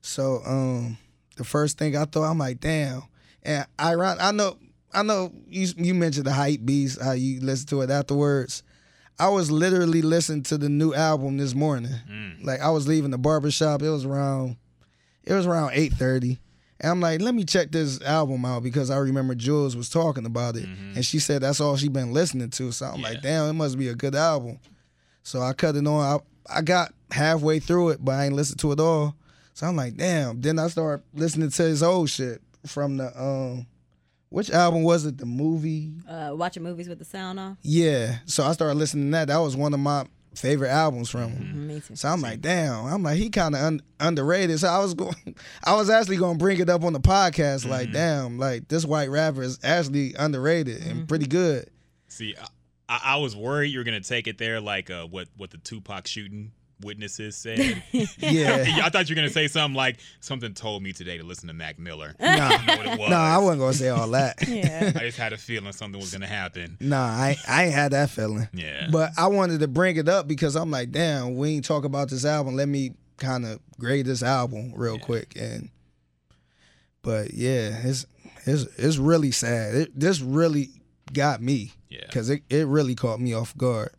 So 0.00 0.40
um, 0.46 0.98
the 1.36 1.44
first 1.44 1.78
thing 1.78 1.96
I 1.96 2.04
thought, 2.04 2.24
I'm 2.30 2.38
like, 2.38 2.60
damn. 2.60 3.02
And 3.42 3.66
I 3.78 3.94
I 3.94 4.30
know 4.32 4.56
I 4.92 5.02
know 5.02 5.32
you 5.48 5.68
you 5.76 5.94
mentioned 5.94 6.26
the 6.26 6.32
hype 6.32 6.64
beast, 6.64 7.00
how 7.02 7.12
you 7.12 7.40
listen 7.40 7.66
to 7.68 7.82
it 7.82 7.90
afterwards. 7.90 8.62
I 9.18 9.28
was 9.28 9.50
literally 9.50 10.02
listening 10.02 10.42
to 10.44 10.58
the 10.58 10.68
new 10.68 10.92
album 10.92 11.36
this 11.36 11.54
morning. 11.54 11.92
Like 12.42 12.60
I 12.60 12.70
was 12.70 12.88
leaving 12.88 13.10
the 13.10 13.18
barbershop. 13.18 13.82
It 13.82 13.90
was 13.90 14.04
around 14.04 14.56
it 15.24 15.32
was 15.34 15.46
around 15.46 15.70
8:30. 15.72 16.38
And 16.84 16.90
I'm 16.90 17.00
like, 17.00 17.22
let 17.22 17.34
me 17.34 17.44
check 17.44 17.70
this 17.70 17.98
album 18.02 18.44
out 18.44 18.62
because 18.62 18.90
I 18.90 18.98
remember 18.98 19.34
Jules 19.34 19.74
was 19.74 19.88
talking 19.88 20.26
about 20.26 20.54
it. 20.54 20.66
And 20.66 21.02
she 21.02 21.18
said 21.18 21.40
that's 21.40 21.58
all 21.58 21.78
she 21.78 21.88
been 21.88 22.12
listening 22.12 22.50
to. 22.50 22.72
So 22.72 22.84
I'm 22.84 23.00
like, 23.00 23.22
damn, 23.22 23.48
it 23.48 23.54
must 23.54 23.78
be 23.78 23.88
a 23.88 23.94
good 23.94 24.14
album. 24.14 24.58
So 25.22 25.40
I 25.40 25.54
cut 25.54 25.76
it 25.76 25.86
on. 25.86 26.20
I, 26.50 26.58
I 26.58 26.60
got 26.60 26.92
halfway 27.10 27.58
through 27.58 27.88
it, 27.88 28.04
but 28.04 28.12
I 28.12 28.26
ain't 28.26 28.34
listened 28.34 28.60
to 28.60 28.72
it 28.72 28.80
all. 28.80 29.16
So 29.54 29.66
I'm 29.66 29.76
like, 29.76 29.96
damn. 29.96 30.42
Then 30.42 30.58
I 30.58 30.66
start 30.68 31.02
listening 31.14 31.48
to 31.48 31.62
his 31.62 31.82
old 31.82 32.10
shit 32.10 32.42
from 32.66 32.98
the 32.98 33.18
um 33.18 33.66
which 34.28 34.50
album 34.50 34.82
was 34.82 35.06
it? 35.06 35.16
The 35.16 35.24
movie? 35.24 35.94
Uh, 36.06 36.32
watching 36.34 36.64
movies 36.64 36.88
with 36.90 36.98
the 36.98 37.06
sound 37.06 37.40
off. 37.40 37.56
Yeah. 37.62 38.16
So 38.26 38.44
I 38.44 38.52
started 38.52 38.76
listening 38.76 39.06
to 39.06 39.10
that. 39.12 39.28
That 39.28 39.38
was 39.38 39.56
one 39.56 39.72
of 39.72 39.80
my 39.80 40.04
favorite 40.34 40.70
albums 40.70 41.10
from 41.10 41.30
him. 41.30 41.44
Mm-hmm. 41.44 41.66
Me 41.68 41.80
too. 41.80 41.96
So 41.96 42.08
I'm 42.08 42.20
like, 42.20 42.40
damn. 42.40 42.86
I'm 42.86 43.02
like, 43.02 43.16
he 43.16 43.30
kind 43.30 43.54
of 43.54 43.60
un- 43.62 43.82
underrated. 44.00 44.58
So 44.60 44.68
I 44.68 44.78
was 44.78 44.94
going, 44.94 45.14
I 45.64 45.74
was 45.74 45.90
actually 45.90 46.16
going 46.16 46.38
to 46.38 46.42
bring 46.42 46.60
it 46.60 46.68
up 46.68 46.84
on 46.84 46.92
the 46.92 47.00
podcast. 47.00 47.68
Like, 47.68 47.86
mm-hmm. 47.86 47.92
damn, 47.92 48.38
like 48.38 48.68
this 48.68 48.84
white 48.84 49.10
rapper 49.10 49.42
is 49.42 49.58
actually 49.62 50.14
underrated 50.18 50.82
and 50.82 50.92
mm-hmm. 50.92 51.06
pretty 51.06 51.26
good. 51.26 51.70
See, 52.08 52.34
I, 52.88 53.00
I 53.04 53.16
was 53.16 53.34
worried 53.34 53.68
you 53.68 53.78
were 53.78 53.84
gonna 53.84 54.00
take 54.00 54.26
it 54.26 54.38
there, 54.38 54.60
like 54.60 54.90
uh, 54.90 55.06
what 55.06 55.28
what 55.36 55.50
the 55.50 55.58
Tupac 55.58 56.06
shooting 56.06 56.52
witnesses 56.84 57.34
said. 57.36 57.82
Yeah. 58.18 58.64
I 58.84 58.90
thought 58.90 59.08
you 59.08 59.14
were 59.14 59.20
gonna 59.20 59.30
say 59.30 59.48
something 59.48 59.74
like 59.76 59.98
something 60.20 60.54
told 60.54 60.82
me 60.82 60.92
today 60.92 61.18
to 61.18 61.24
listen 61.24 61.48
to 61.48 61.54
Mac 61.54 61.78
Miller. 61.78 62.14
nah, 62.20 62.26
I 62.28 62.84
know 62.84 62.96
was. 62.96 63.10
nah, 63.10 63.16
I 63.34 63.38
wasn't 63.38 63.60
gonna 63.60 63.72
say 63.74 63.88
all 63.88 64.08
that. 64.10 64.46
Yeah. 64.46 64.92
I 64.94 64.98
just 65.00 65.18
had 65.18 65.32
a 65.32 65.36
feeling 65.38 65.72
something 65.72 66.00
was 66.00 66.12
gonna 66.12 66.26
happen. 66.26 66.76
Nah, 66.80 67.02
I 67.04 67.36
I 67.48 67.64
ain't 67.64 67.74
had 67.74 67.92
that 67.92 68.10
feeling. 68.10 68.48
Yeah. 68.52 68.88
But 68.90 69.10
I 69.16 69.26
wanted 69.28 69.60
to 69.60 69.68
bring 69.68 69.96
it 69.96 70.08
up 70.08 70.28
because 70.28 70.54
I'm 70.54 70.70
like, 70.70 70.90
damn, 70.92 71.36
we 71.36 71.56
ain't 71.56 71.64
talk 71.64 71.84
about 71.84 72.10
this 72.10 72.24
album. 72.24 72.54
Let 72.56 72.68
me 72.68 72.92
kind 73.16 73.46
of 73.46 73.60
grade 73.78 74.06
this 74.06 74.22
album 74.22 74.72
real 74.76 74.98
quick. 74.98 75.34
And 75.36 75.70
but 77.02 77.34
yeah, 77.34 77.80
it's 77.84 78.06
it's 78.44 78.64
it's 78.78 78.96
really 78.98 79.30
sad. 79.30 79.74
It, 79.74 79.98
this 79.98 80.20
really 80.20 80.70
got 81.12 81.40
me 81.42 81.72
Yeah. 81.88 82.00
because 82.06 82.30
it, 82.30 82.42
it 82.50 82.66
really 82.66 82.94
caught 82.94 83.20
me 83.20 83.34
off 83.34 83.56
guard. 83.56 83.90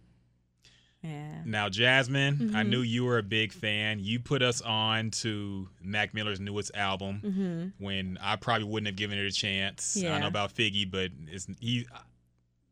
Yeah. 1.06 1.42
Now, 1.46 1.70
Jasmine, 1.70 2.52
I 2.56 2.62
Mm-hmm. 2.62 2.70
knew 2.70 2.80
you 2.82 3.06
were 3.06 3.18
a 3.18 3.24
big 3.24 3.52
fan. 3.54 4.00
You 4.00 4.20
put 4.20 4.42
us 4.42 4.62
on 4.62 5.12
to 5.12 5.70
Mac 5.82 6.14
Miller's 6.14 6.40
newest 6.40 6.72
album 6.76 7.74
when 7.78 8.18
I 8.22 8.36
probably 8.36 8.66
wouldn't 8.68 8.88
have 8.88 8.96
given 8.96 9.18
it 9.18 9.26
a 9.26 9.32
chance. 9.32 9.96
I 9.96 10.00
Mm-hmm. 10.00 10.08
Yeah. 10.08 10.18
know 10.20 10.28
about 10.28 10.54
Figgy, 10.56 10.90
but 10.90 11.12
it's 11.28 11.48
he 11.60 11.86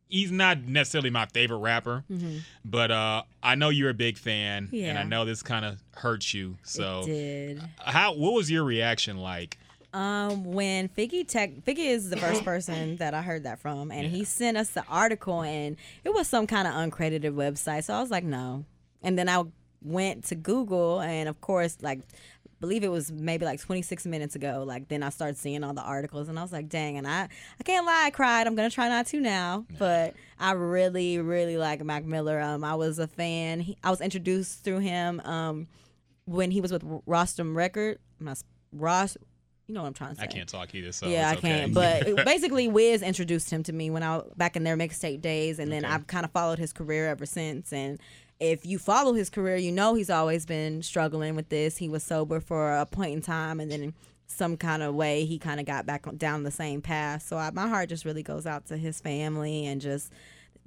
he's 0.09 0.31
not 0.31 0.61
necessarily 0.63 1.09
my 1.09 1.25
favorite 1.27 1.57
rapper. 1.57 2.03
But 2.65 2.91
uh, 2.91 3.23
I 3.41 3.55
know 3.55 3.69
you're 3.69 3.89
a 3.89 3.93
big 3.95 4.17
fan, 4.17 4.69
and 4.73 4.97
I 4.97 5.01
Mm-hmm. 5.01 5.09
Know 5.09 5.25
this 5.25 5.41
kind 5.43 5.65
of 5.65 5.81
hurts 5.95 6.33
you. 6.33 6.57
So, 6.63 7.01
It 7.03 7.05
did. 7.55 7.61
how 7.79 8.13
what 8.15 8.33
was 8.33 8.49
your 8.49 8.63
reaction 8.63 9.17
like? 9.17 9.57
Um, 9.93 10.43
when 10.43 10.89
Figgy 10.89 11.27
tech 11.27 11.51
Figgy 11.65 11.85
is 11.85 12.09
the 12.09 12.17
first 12.17 12.43
person 12.43 12.95
that 12.97 13.13
I 13.13 13.21
heard 13.21 13.43
that 13.43 13.59
from, 13.59 13.91
and 13.91 14.07
he 14.07 14.23
sent 14.23 14.57
us 14.57 14.69
the 14.69 14.83
article, 14.89 15.43
and 15.43 15.77
it 16.03 16.13
was 16.13 16.27
some 16.27 16.47
kind 16.47 16.67
of 16.67 16.73
uncredited 16.73 17.33
website. 17.35 17.83
So 17.83 17.93
I 17.93 18.01
was 18.01 18.09
like, 18.09 18.23
no. 18.23 18.65
And 19.03 19.19
then 19.19 19.29
I 19.29 19.43
went 19.83 20.25
to 20.25 20.35
Google, 20.35 20.99
and 21.01 21.29
of 21.29 21.41
course, 21.41 21.77
like, 21.81 21.99
believe 22.59 22.83
it 22.83 22.87
was 22.87 23.11
maybe 23.11 23.45
like 23.45 23.59
26 23.59 24.05
minutes 24.07 24.35
ago. 24.35 24.63
Like, 24.65 24.87
then 24.87 25.03
I 25.03 25.09
started 25.09 25.37
seeing 25.37 25.63
all 25.63 25.73
the 25.73 25.81
articles, 25.81 26.27
and 26.27 26.39
I 26.39 26.41
was 26.41 26.51
like, 26.51 26.69
dang. 26.69 26.97
And 26.97 27.07
I, 27.07 27.27
I 27.59 27.63
can't 27.63 27.85
lie, 27.85 28.05
I 28.05 28.09
cried. 28.09 28.47
I'm 28.47 28.55
gonna 28.55 28.71
try 28.71 28.89
not 28.89 29.05
to 29.07 29.19
now, 29.19 29.65
but 29.77 30.15
I 30.39 30.53
really, 30.53 31.19
really 31.19 31.57
like 31.57 31.83
Mac 31.83 32.03
Miller. 32.03 32.39
Um, 32.41 32.63
I 32.63 32.73
was 32.73 32.97
a 32.97 33.07
fan. 33.07 33.59
He, 33.59 33.77
I 33.83 33.91
was 33.91 34.01
introduced 34.01 34.63
through 34.63 34.79
him. 34.79 35.19
Um, 35.23 35.67
when 36.25 36.49
he 36.49 36.61
was 36.61 36.71
with 36.71 36.83
Rostrum 37.05 37.55
Record, 37.55 37.99
I'm 38.19 38.25
not 38.25 38.41
Ross. 38.71 39.17
You 39.67 39.73
know 39.75 39.81
what 39.81 39.87
I'm 39.87 39.93
trying 39.93 40.09
to 40.11 40.15
say. 40.17 40.23
I 40.23 40.27
can't 40.27 40.49
talk 40.49 40.75
either, 40.75 40.91
so 40.91 41.07
yeah, 41.07 41.29
I 41.29 41.33
okay. 41.35 41.41
can't. 41.41 41.73
But 41.73 42.25
basically, 42.25 42.67
Wiz 42.67 43.01
introduced 43.01 43.49
him 43.49 43.63
to 43.63 43.73
me 43.73 43.89
when 43.89 44.03
I 44.03 44.21
back 44.35 44.55
in 44.55 44.63
their 44.63 44.75
mixtape 44.75 45.21
days, 45.21 45.57
and 45.59 45.71
then 45.71 45.85
Okay. 45.85 45.93
I've 45.93 46.07
kind 46.07 46.25
of 46.25 46.31
followed 46.31 46.59
his 46.59 46.73
career 46.73 47.07
ever 47.07 47.25
since. 47.25 47.71
And 47.71 47.99
if 48.39 48.65
you 48.65 48.77
follow 48.77 49.13
his 49.13 49.29
career, 49.29 49.55
you 49.55 49.71
know 49.71 49.93
he's 49.93 50.09
always 50.09 50.45
been 50.45 50.81
struggling 50.81 51.35
with 51.35 51.47
this. 51.49 51.77
He 51.77 51.87
was 51.87 52.03
sober 52.03 52.41
for 52.41 52.73
a 52.75 52.85
point 52.85 53.13
in 53.13 53.21
time, 53.21 53.61
and 53.61 53.71
then 53.71 53.81
in 53.83 53.93
some 54.27 54.57
kind 54.57 54.83
of 54.83 54.95
way 54.95 55.25
he 55.25 55.37
kind 55.37 55.59
of 55.59 55.65
got 55.65 55.85
back 55.85 56.05
down 56.17 56.43
the 56.43 56.51
same 56.51 56.81
path. 56.81 57.21
So 57.21 57.37
I, 57.37 57.51
my 57.51 57.67
heart 57.67 57.87
just 57.89 58.03
really 58.03 58.23
goes 58.23 58.45
out 58.45 58.65
to 58.67 58.77
his 58.77 58.99
family 58.99 59.65
and 59.65 59.79
just 59.79 60.11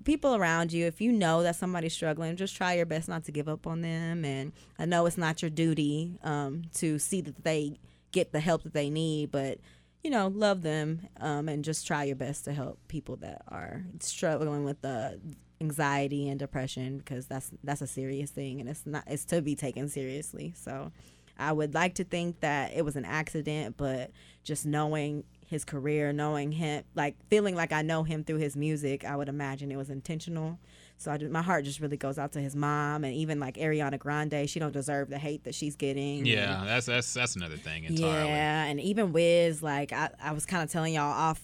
people 0.04 0.36
around 0.36 0.72
you. 0.72 0.86
If 0.86 1.00
you 1.00 1.12
know 1.12 1.42
that 1.42 1.56
somebody's 1.56 1.92
struggling, 1.92 2.36
just 2.36 2.56
try 2.56 2.74
your 2.74 2.86
best 2.86 3.08
not 3.08 3.24
to 3.24 3.32
give 3.32 3.48
up 3.48 3.66
on 3.66 3.82
them. 3.82 4.24
And 4.24 4.52
I 4.78 4.86
know 4.86 5.04
it's 5.06 5.18
not 5.18 5.42
your 5.42 5.50
duty 5.50 6.18
um, 6.22 6.62
to 6.74 6.98
see 6.98 7.20
that 7.22 7.44
they 7.44 7.78
get 8.16 8.32
the 8.32 8.40
help 8.40 8.62
that 8.62 8.72
they 8.72 8.88
need, 8.88 9.30
but 9.30 9.58
you 10.02 10.10
know, 10.10 10.28
love 10.28 10.62
them 10.62 11.06
um, 11.20 11.50
and 11.50 11.62
just 11.62 11.86
try 11.86 12.04
your 12.04 12.16
best 12.16 12.46
to 12.46 12.52
help 12.54 12.78
people 12.88 13.16
that 13.16 13.42
are 13.48 13.84
struggling 14.00 14.64
with 14.64 14.80
the 14.80 15.20
anxiety 15.60 16.28
and 16.28 16.38
depression 16.38 16.98
because 16.98 17.26
that's 17.26 17.50
that's 17.62 17.80
a 17.80 17.86
serious 17.86 18.30
thing 18.30 18.60
and 18.60 18.68
it's 18.68 18.84
not 18.84 19.02
it's 19.06 19.24
to 19.26 19.42
be 19.42 19.54
taken 19.54 19.88
seriously. 19.88 20.54
So 20.56 20.92
I 21.38 21.52
would 21.52 21.74
like 21.74 21.94
to 21.96 22.04
think 22.04 22.40
that 22.40 22.72
it 22.72 22.86
was 22.86 22.96
an 22.96 23.04
accident, 23.04 23.76
but 23.76 24.10
just 24.44 24.64
knowing 24.64 25.24
his 25.46 25.64
career, 25.64 26.10
knowing 26.12 26.52
him, 26.52 26.84
like 26.94 27.16
feeling 27.28 27.54
like 27.54 27.72
I 27.72 27.82
know 27.82 28.02
him 28.02 28.24
through 28.24 28.38
his 28.38 28.56
music, 28.56 29.04
I 29.04 29.14
would 29.16 29.28
imagine 29.28 29.70
it 29.70 29.76
was 29.76 29.90
intentional. 29.90 30.58
So 30.98 31.10
I 31.10 31.18
my 31.18 31.42
heart 31.42 31.64
just 31.64 31.80
really 31.80 31.96
goes 31.96 32.18
out 32.18 32.32
to 32.32 32.40
his 32.40 32.56
mom 32.56 33.04
and 33.04 33.14
even 33.14 33.38
like 33.38 33.56
Ariana 33.56 33.98
Grande. 33.98 34.48
She 34.48 34.58
don't 34.58 34.72
deserve 34.72 35.10
the 35.10 35.18
hate 35.18 35.44
that 35.44 35.54
she's 35.54 35.76
getting. 35.76 36.24
Yeah, 36.24 36.62
that's 36.64 36.86
that's 36.86 37.12
that's 37.12 37.36
another 37.36 37.56
thing 37.56 37.84
entirely. 37.84 38.28
Yeah, 38.30 38.64
and 38.64 38.80
even 38.80 39.12
Wiz, 39.12 39.62
like 39.62 39.92
I, 39.92 40.10
I 40.22 40.32
was 40.32 40.46
kind 40.46 40.62
of 40.62 40.70
telling 40.70 40.94
y'all 40.94 41.12
off, 41.12 41.42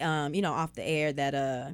um, 0.00 0.34
you 0.34 0.42
know, 0.42 0.52
off 0.52 0.74
the 0.74 0.82
air 0.82 1.12
that 1.12 1.34
uh, 1.34 1.70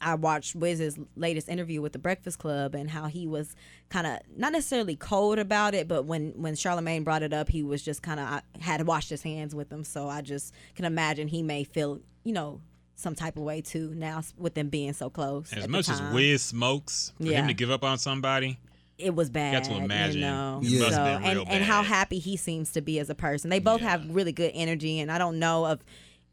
I 0.00 0.14
watched 0.14 0.54
Wiz's 0.54 0.98
latest 1.16 1.48
interview 1.48 1.80
with 1.80 1.92
the 1.92 1.98
Breakfast 1.98 2.38
Club 2.38 2.74
and 2.74 2.90
how 2.90 3.06
he 3.06 3.26
was 3.26 3.56
kind 3.88 4.06
of 4.06 4.18
not 4.36 4.52
necessarily 4.52 4.96
cold 4.96 5.38
about 5.38 5.74
it, 5.74 5.88
but 5.88 6.04
when 6.04 6.34
when 6.36 6.54
Charlemagne 6.54 7.02
brought 7.02 7.22
it 7.22 7.32
up, 7.32 7.48
he 7.48 7.62
was 7.62 7.82
just 7.82 8.02
kind 8.02 8.20
of 8.20 8.42
had 8.60 8.86
washed 8.86 9.10
his 9.10 9.22
hands 9.22 9.54
with 9.54 9.72
him. 9.72 9.82
So 9.82 10.08
I 10.08 10.20
just 10.20 10.54
can 10.76 10.84
imagine 10.84 11.26
he 11.28 11.42
may 11.42 11.64
feel, 11.64 12.00
you 12.22 12.32
know, 12.32 12.60
some 12.96 13.14
type 13.14 13.36
of 13.36 13.42
way 13.42 13.60
too 13.60 13.92
now 13.94 14.22
with 14.36 14.54
them 14.54 14.68
being 14.68 14.92
so 14.92 15.10
close. 15.10 15.52
As 15.52 15.68
much 15.68 15.88
as 15.88 15.98
time. 15.98 16.14
Wiz 16.14 16.42
smokes, 16.42 17.12
for 17.18 17.24
Yeah. 17.24 17.40
him 17.40 17.48
to 17.48 17.54
give 17.54 17.70
up 17.70 17.84
on 17.84 17.98
somebody, 17.98 18.58
it 18.98 19.14
was 19.14 19.28
bad. 19.30 19.52
You 19.52 19.58
got 19.60 19.78
to 19.78 19.84
imagine 19.84 20.20
You 20.20 20.26
know? 20.26 20.60
it 20.62 20.68
Yeah. 20.68 20.78
must 20.80 20.92
So, 20.94 21.04
have 21.04 21.22
been 21.22 21.30
real 21.32 21.42
and, 21.42 21.50
and 21.50 21.64
how 21.64 21.82
happy 21.82 22.18
he 22.18 22.36
seems 22.36 22.70
to 22.72 22.80
be 22.80 22.98
as 23.00 23.10
a 23.10 23.14
person. 23.14 23.50
They 23.50 23.58
both 23.58 23.80
Yeah. 23.82 23.90
have 23.90 24.14
really 24.14 24.32
good 24.32 24.52
energy, 24.54 25.00
and 25.00 25.10
I 25.10 25.18
don't 25.18 25.38
know 25.38 25.66
of 25.66 25.82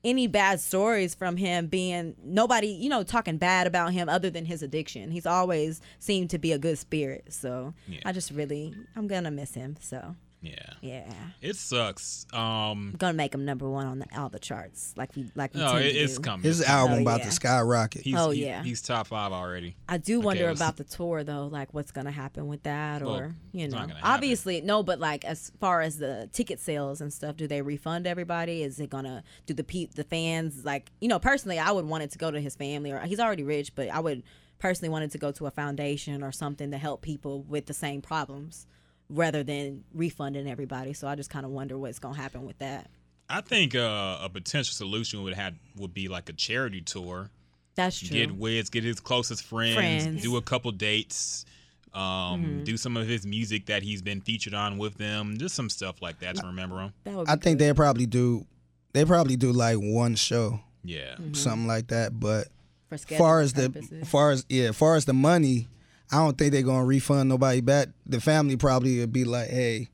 any 0.04 0.26
bad 0.28 0.60
stories 0.60 1.14
from 1.14 1.38
him 1.38 1.68
being 1.68 2.16
nobody, 2.24 2.68
you 2.70 2.90
know, 2.90 3.04
talking 3.04 3.38
bad 3.38 3.68
about 3.68 3.94
him 3.94 4.10
other 4.10 4.30
than 4.32 4.46
his 4.46 4.64
addiction. 4.64 5.12
He's 5.12 5.28
always 5.28 5.80
seemed 6.00 6.30
to 6.32 6.40
be 6.40 6.52
a 6.52 6.58
good 6.58 6.78
spirit. 6.80 7.26
So 7.34 7.74
Yeah. 7.88 8.00
I 8.06 8.12
just 8.12 8.32
really, 8.32 8.74
I'm 8.96 9.08
gonna 9.08 9.30
miss 9.32 9.54
him. 9.54 9.76
So 9.80 10.16
Yeah, 10.44 10.56
yeah, 10.82 11.14
it 11.40 11.56
sucks. 11.56 12.26
Um, 12.34 12.96
gonna 12.98 13.14
make 13.14 13.36
him 13.36 13.46
number 13.46 13.70
one 13.70 13.86
on 13.86 14.00
the, 14.00 14.08
all 14.18 14.28
the 14.30 14.40
charts, 14.40 14.92
like 14.98 15.16
we 15.16 15.30
like 15.36 15.54
we 15.54 15.60
no, 15.60 15.74
tend 15.74 15.86
it, 15.86 15.94
to 15.94 16.00
it's 16.00 16.16
do. 16.16 16.22
coming. 16.24 16.44
His 16.44 16.64
album 16.64 16.98
Oh, 16.98 17.02
about 17.04 17.20
yeah. 17.20 17.26
to 17.26 17.32
skyrocket. 17.32 18.02
He's, 18.02 18.16
Oh, 18.18 18.32
he- 18.32 18.46
yeah. 18.46 18.64
he's 18.64 18.82
top 18.82 19.06
five 19.06 19.34
already. 19.34 19.76
I 19.88 20.00
do 20.00 20.20
wonder 20.20 20.48
let's- 20.48 20.60
about 20.60 20.78
the 20.78 20.84
tour 20.84 21.24
though, 21.24 21.46
like 21.46 21.74
what's 21.76 21.92
gonna 21.92 22.10
happen 22.12 22.48
with 22.48 22.64
that, 22.64 23.04
Well, 23.04 23.16
or 23.18 23.36
you 23.52 23.66
it's 23.66 23.72
know, 23.74 23.82
not 23.82 23.90
gonna 23.90 24.00
happen. 24.00 24.12
obviously 24.16 24.62
no, 24.62 24.82
but 24.82 25.00
like 25.00 25.24
as 25.26 25.52
far 25.60 25.82
as 25.82 26.00
the 26.00 26.28
ticket 26.34 26.60
sales 26.60 27.02
and 27.02 27.14
stuff, 27.14 27.38
do 27.38 27.46
they 27.46 27.62
refund 27.62 28.08
everybody? 28.08 28.64
Is 28.64 28.80
it 28.80 28.90
gonna 28.90 29.24
do 29.46 29.54
the 29.54 29.64
pe- 29.64 29.90
the 29.94 30.04
fans 30.04 30.66
like 30.66 30.92
you 31.02 31.08
know? 31.08 31.20
Personally, 31.20 31.60
I 31.60 31.70
would 31.72 31.86
want 31.86 32.02
it 32.02 32.10
to 32.14 32.18
go 32.18 32.32
to 32.32 32.42
his 32.42 32.56
family, 32.56 32.92
or 32.92 33.00
he's 33.02 33.20
already 33.20 33.44
rich, 33.44 33.76
but 33.76 33.90
I 33.90 34.00
would 34.00 34.24
personally 34.58 34.90
want 34.90 35.04
it 35.04 35.12
to 35.12 35.18
go 35.20 35.32
to 35.34 35.46
a 35.46 35.52
foundation 35.52 36.24
or 36.24 36.32
something 36.32 36.72
to 36.72 36.78
help 36.80 37.04
people 37.04 37.44
with 37.44 37.68
the 37.68 37.74
same 37.76 38.02
problems, 38.02 38.66
rather 39.12 39.44
than 39.44 39.84
refunding 39.94 40.48
everybody. 40.50 40.94
So 40.94 41.08
I 41.08 41.16
just 41.16 41.30
kind 41.30 41.46
of 41.46 41.52
wonder 41.52 41.78
what's 41.78 42.00
gonna 42.00 42.18
happen 42.18 42.46
with 42.46 42.58
that. 42.60 42.90
I 43.30 43.42
think 43.42 43.76
uh, 43.76 44.18
a 44.22 44.30
potential 44.30 44.74
solution 44.74 45.24
would 45.24 45.34
have 45.36 45.54
would 45.78 45.94
be 45.94 46.08
like 46.08 46.30
a 46.30 46.34
charity 46.34 46.82
tour. 46.82 47.30
That's 47.76 48.00
true. 48.00 48.10
Get 48.10 48.36
Wiz, 48.36 48.70
get 48.70 48.84
his 48.84 49.00
closest 49.00 49.44
friends, 49.46 49.76
Friends. 49.76 50.06
Mm-hmm. 50.06 50.18
do 50.18 50.36
a 50.38 50.42
couple 50.42 50.72
dates, 50.72 51.46
um, 51.94 52.64
do 52.64 52.78
some 52.78 52.98
of 52.98 53.08
his 53.08 53.26
music 53.26 53.66
that 53.68 53.84
he's 53.84 54.02
been 54.02 54.22
featured 54.22 54.54
on 54.54 54.78
with 54.78 54.96
them, 54.98 55.38
just 55.38 55.56
some 55.56 55.70
stuff 55.70 56.02
like 56.02 56.20
that 56.20 56.36
to 56.38 56.46
remember 56.48 56.80
him. 56.82 56.94
that 57.06 57.14
would 57.16 57.30
I 57.30 57.36
think 57.36 57.60
they 57.60 57.74
probably 57.74 58.06
do. 58.06 58.46
They 58.94 59.06
probably 59.06 59.38
do 59.38 59.54
like 59.54 59.78
one 59.78 60.16
show, 60.16 60.60
Yeah, 60.84 61.14
Mm-hmm. 61.16 61.34
something 61.34 61.68
like 61.68 61.88
that. 61.88 62.20
But 62.20 62.48
for 62.90 62.98
far 62.98 63.42
scheduling 63.42 63.44
as 63.44 63.54
the 63.54 63.70
purposes. 63.70 64.10
far 64.10 64.32
as 64.32 64.46
yeah, 64.50 64.72
far 64.74 64.96
as 64.98 65.06
the 65.06 65.14
money, 65.14 65.70
I 66.12 66.18
don't 66.18 66.38
think 66.38 66.52
they're 66.52 66.62
gonna 66.62 66.86
refund 66.86 67.30
nobody 67.30 67.62
back. 67.62 67.88
The 68.06 68.20
family 68.20 68.58
probably 68.58 69.00
would 69.00 69.14
be 69.14 69.24
like, 69.24 69.50
"Hey, 69.50 69.88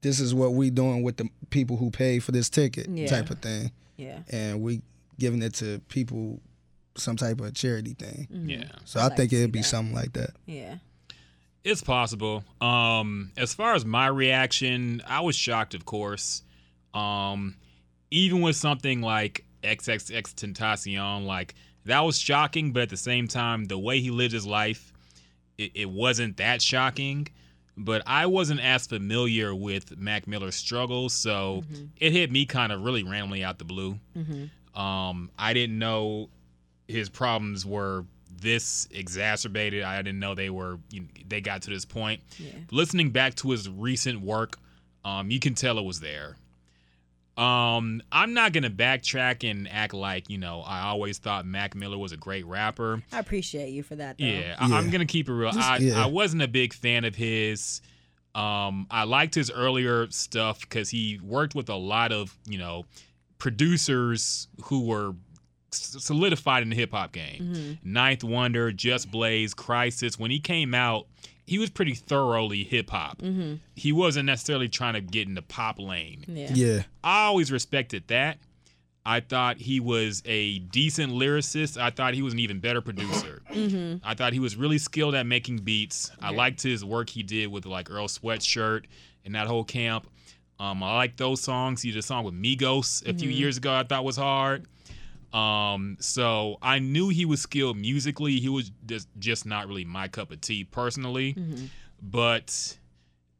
this 0.00 0.18
is 0.20 0.34
what 0.34 0.54
we 0.54 0.70
doing 0.70 1.02
with 1.02 1.16
the 1.18 1.28
people 1.50 1.76
who 1.76 1.90
pay 1.90 2.18
for 2.18 2.32
this 2.32 2.48
ticket," 2.48 2.88
Yeah. 2.88 3.06
type 3.06 3.30
of 3.30 3.40
thing, 3.40 3.70
yeah. 3.96 4.20
and 4.30 4.62
we 4.62 4.80
giving 5.18 5.42
it 5.42 5.54
to 5.54 5.78
people, 5.88 6.40
some 6.96 7.16
type 7.16 7.40
of 7.40 7.54
charity 7.54 7.94
thing. 7.94 8.26
yeah. 8.46 8.64
So 8.84 8.98
I'd 8.98 9.02
I 9.02 9.06
like 9.08 9.16
think 9.18 9.32
it'd 9.34 9.52
be 9.52 9.60
that. 9.60 9.64
something 9.64 9.94
like 9.94 10.12
that. 10.14 10.30
Yeah. 10.46 10.76
It's 11.64 11.82
possible. 11.82 12.42
Um, 12.60 13.30
as 13.36 13.54
far 13.54 13.74
as 13.74 13.84
my 13.84 14.08
reaction, 14.08 15.00
I 15.06 15.20
was 15.20 15.36
shocked, 15.36 15.74
of 15.74 15.84
course. 15.84 16.42
Um, 16.92 17.54
even 18.10 18.40
with 18.40 18.56
something 18.56 19.00
like 19.00 19.44
XXXTentacion, 19.62 21.24
like 21.24 21.54
that 21.84 22.00
was 22.00 22.18
shocking, 22.18 22.72
but 22.72 22.82
at 22.82 22.88
the 22.88 22.96
same 22.96 23.28
time, 23.28 23.64
the 23.66 23.78
way 23.78 24.00
he 24.00 24.10
lived 24.10 24.32
his 24.32 24.46
life, 24.46 24.91
it, 25.58 25.72
it 25.74 25.90
wasn't 25.90 26.36
that 26.38 26.62
shocking. 26.62 27.28
But 27.76 28.02
I 28.06 28.26
wasn't 28.26 28.60
as 28.60 28.86
familiar 28.86 29.54
with 29.54 29.96
Mac 29.96 30.26
Miller's 30.26 30.56
struggles, 30.56 31.14
so 31.14 31.64
it 31.98 32.12
hit 32.12 32.30
me 32.30 32.44
kind 32.44 32.70
of 32.70 32.82
really 32.82 33.02
randomly 33.02 33.42
out 33.42 33.58
the 33.58 33.64
blue. 33.64 33.98
Um, 34.74 35.30
I 35.38 35.54
didn't 35.54 35.78
know 35.78 36.28
his 36.86 37.08
problems 37.08 37.64
were 37.64 38.04
this 38.40 38.88
exacerbated. 38.90 39.84
I 39.84 40.02
didn't 40.02 40.18
know 40.18 40.34
they 40.34 40.50
were 40.50 40.78
you 40.90 41.00
know, 41.00 41.06
they 41.28 41.40
got 41.40 41.62
to 41.62 41.70
this 41.70 41.84
point. 41.86 42.20
Yeah. 42.38 42.50
Listening 42.70 43.10
back 43.10 43.36
to 43.36 43.50
his 43.50 43.68
recent 43.68 44.20
work, 44.20 44.58
um, 45.04 45.30
you 45.30 45.40
can 45.40 45.54
tell 45.54 45.78
it 45.78 45.84
was 45.84 46.00
there. 46.00 46.36
Um, 47.36 48.02
I'm 48.12 48.34
not 48.34 48.52
gonna 48.52 48.68
backtrack 48.70 49.48
and 49.50 49.66
act 49.70 49.94
like 49.94 50.28
you 50.28 50.36
know 50.38 50.60
I 50.66 50.82
always 50.82 51.16
thought 51.18 51.46
Mac 51.46 51.74
Miller 51.74 51.96
was 51.96 52.12
a 52.12 52.16
great 52.18 52.44
rapper. 52.46 53.02
I 53.10 53.18
appreciate 53.20 53.70
you 53.70 53.82
for 53.82 53.96
that. 53.96 54.18
Though. 54.18 54.24
Yeah, 54.26 54.54
I, 54.58 54.64
I'm 54.76 54.86
Yeah. 54.86 54.92
gonna 54.92 55.06
keep 55.06 55.28
it 55.28 55.32
real. 55.32 55.50
I, 55.54 55.78
yeah. 55.78 56.02
I 56.02 56.06
wasn't 56.06 56.42
a 56.42 56.48
big 56.48 56.74
fan 56.74 57.04
of 57.04 57.14
his. 57.14 57.80
Um, 58.34 58.86
I 58.90 59.04
liked 59.04 59.34
his 59.34 59.50
earlier 59.50 60.10
stuff 60.10 60.60
because 60.60 60.90
he 60.90 61.20
worked 61.22 61.54
with 61.54 61.68
a 61.70 61.74
lot 61.76 62.12
of 62.12 62.36
you 62.46 62.58
know 62.58 62.84
producers 63.38 64.48
who 64.64 64.86
were 64.86 65.12
solidified 65.70 66.62
in 66.62 66.68
the 66.70 66.76
hip 66.76 66.92
hop 66.92 67.12
game. 67.12 67.78
9th 67.84 68.24
Wonder, 68.24 68.72
Just 68.72 69.10
Blaze, 69.10 69.54
Crisis. 69.54 70.18
When 70.18 70.30
he 70.30 70.38
came 70.38 70.74
out, 70.74 71.06
he 71.46 71.58
was 71.58 71.70
pretty 71.70 71.94
thoroughly 71.94 72.64
hip 72.64 72.90
hop. 72.90 73.18
Mm-hmm. 73.18 73.54
He 73.74 73.92
wasn't 73.92 74.26
necessarily 74.26 74.68
trying 74.68 74.94
to 74.94 75.00
get 75.00 75.26
in 75.26 75.34
the 75.34 75.42
pop 75.42 75.78
lane. 75.78 76.24
Yeah. 76.28 76.50
Yeah, 76.52 76.82
I 77.02 77.24
always 77.24 77.50
respected 77.50 78.04
that. 78.08 78.38
I 79.04 79.20
thought 79.20 79.56
he 79.56 79.80
was 79.80 80.22
a 80.26 80.60
decent 80.60 81.12
lyricist. 81.12 81.80
I 81.80 81.90
thought 81.90 82.14
he 82.14 82.22
was 82.22 82.34
an 82.34 82.38
even 82.38 82.60
better 82.60 82.80
producer. 82.80 83.42
Mm-hmm. 83.52 83.98
I 84.02 84.14
thought 84.14 84.32
he 84.32 84.40
was 84.40 84.56
really 84.56 84.78
skilled 84.78 85.14
at 85.14 85.26
making 85.26 85.58
beats. 85.58 86.10
I 86.22 86.30
liked 86.30 86.62
his 86.62 86.84
work 86.84 87.10
he 87.10 87.22
did 87.22 87.48
with 87.48 87.66
like 87.66 87.90
Earl 87.90 88.08
Sweatshirt 88.08 88.84
and 89.26 89.34
that 89.34 89.46
whole 89.46 89.62
camp. 89.62 90.06
Um, 90.58 90.82
I 90.82 90.96
like 90.96 91.16
those 91.18 91.42
songs. 91.42 91.82
He 91.82 91.90
did 91.90 91.98
a 91.98 92.02
song 92.02 92.24
with 92.24 92.34
Migos 92.34 93.02
a 93.02 93.12
few 93.12 93.28
mm-hmm. 93.28 93.38
years 93.38 93.58
ago. 93.58 93.74
I 93.74 93.82
thought 93.82 94.04
was 94.04 94.16
hard. 94.16 94.66
Um, 95.32 95.96
so 96.00 96.58
I 96.60 96.78
knew 96.78 97.08
he 97.08 97.24
was 97.24 97.40
skilled 97.40 97.76
musically. 97.78 98.38
He 98.40 98.48
was 98.48 98.70
just 98.86 99.08
just 99.18 99.46
not 99.46 99.66
really 99.68 99.84
my 99.84 100.08
cup 100.08 100.30
of 100.30 100.40
tea 100.40 100.64
personally. 100.64 101.36
But 102.02 102.76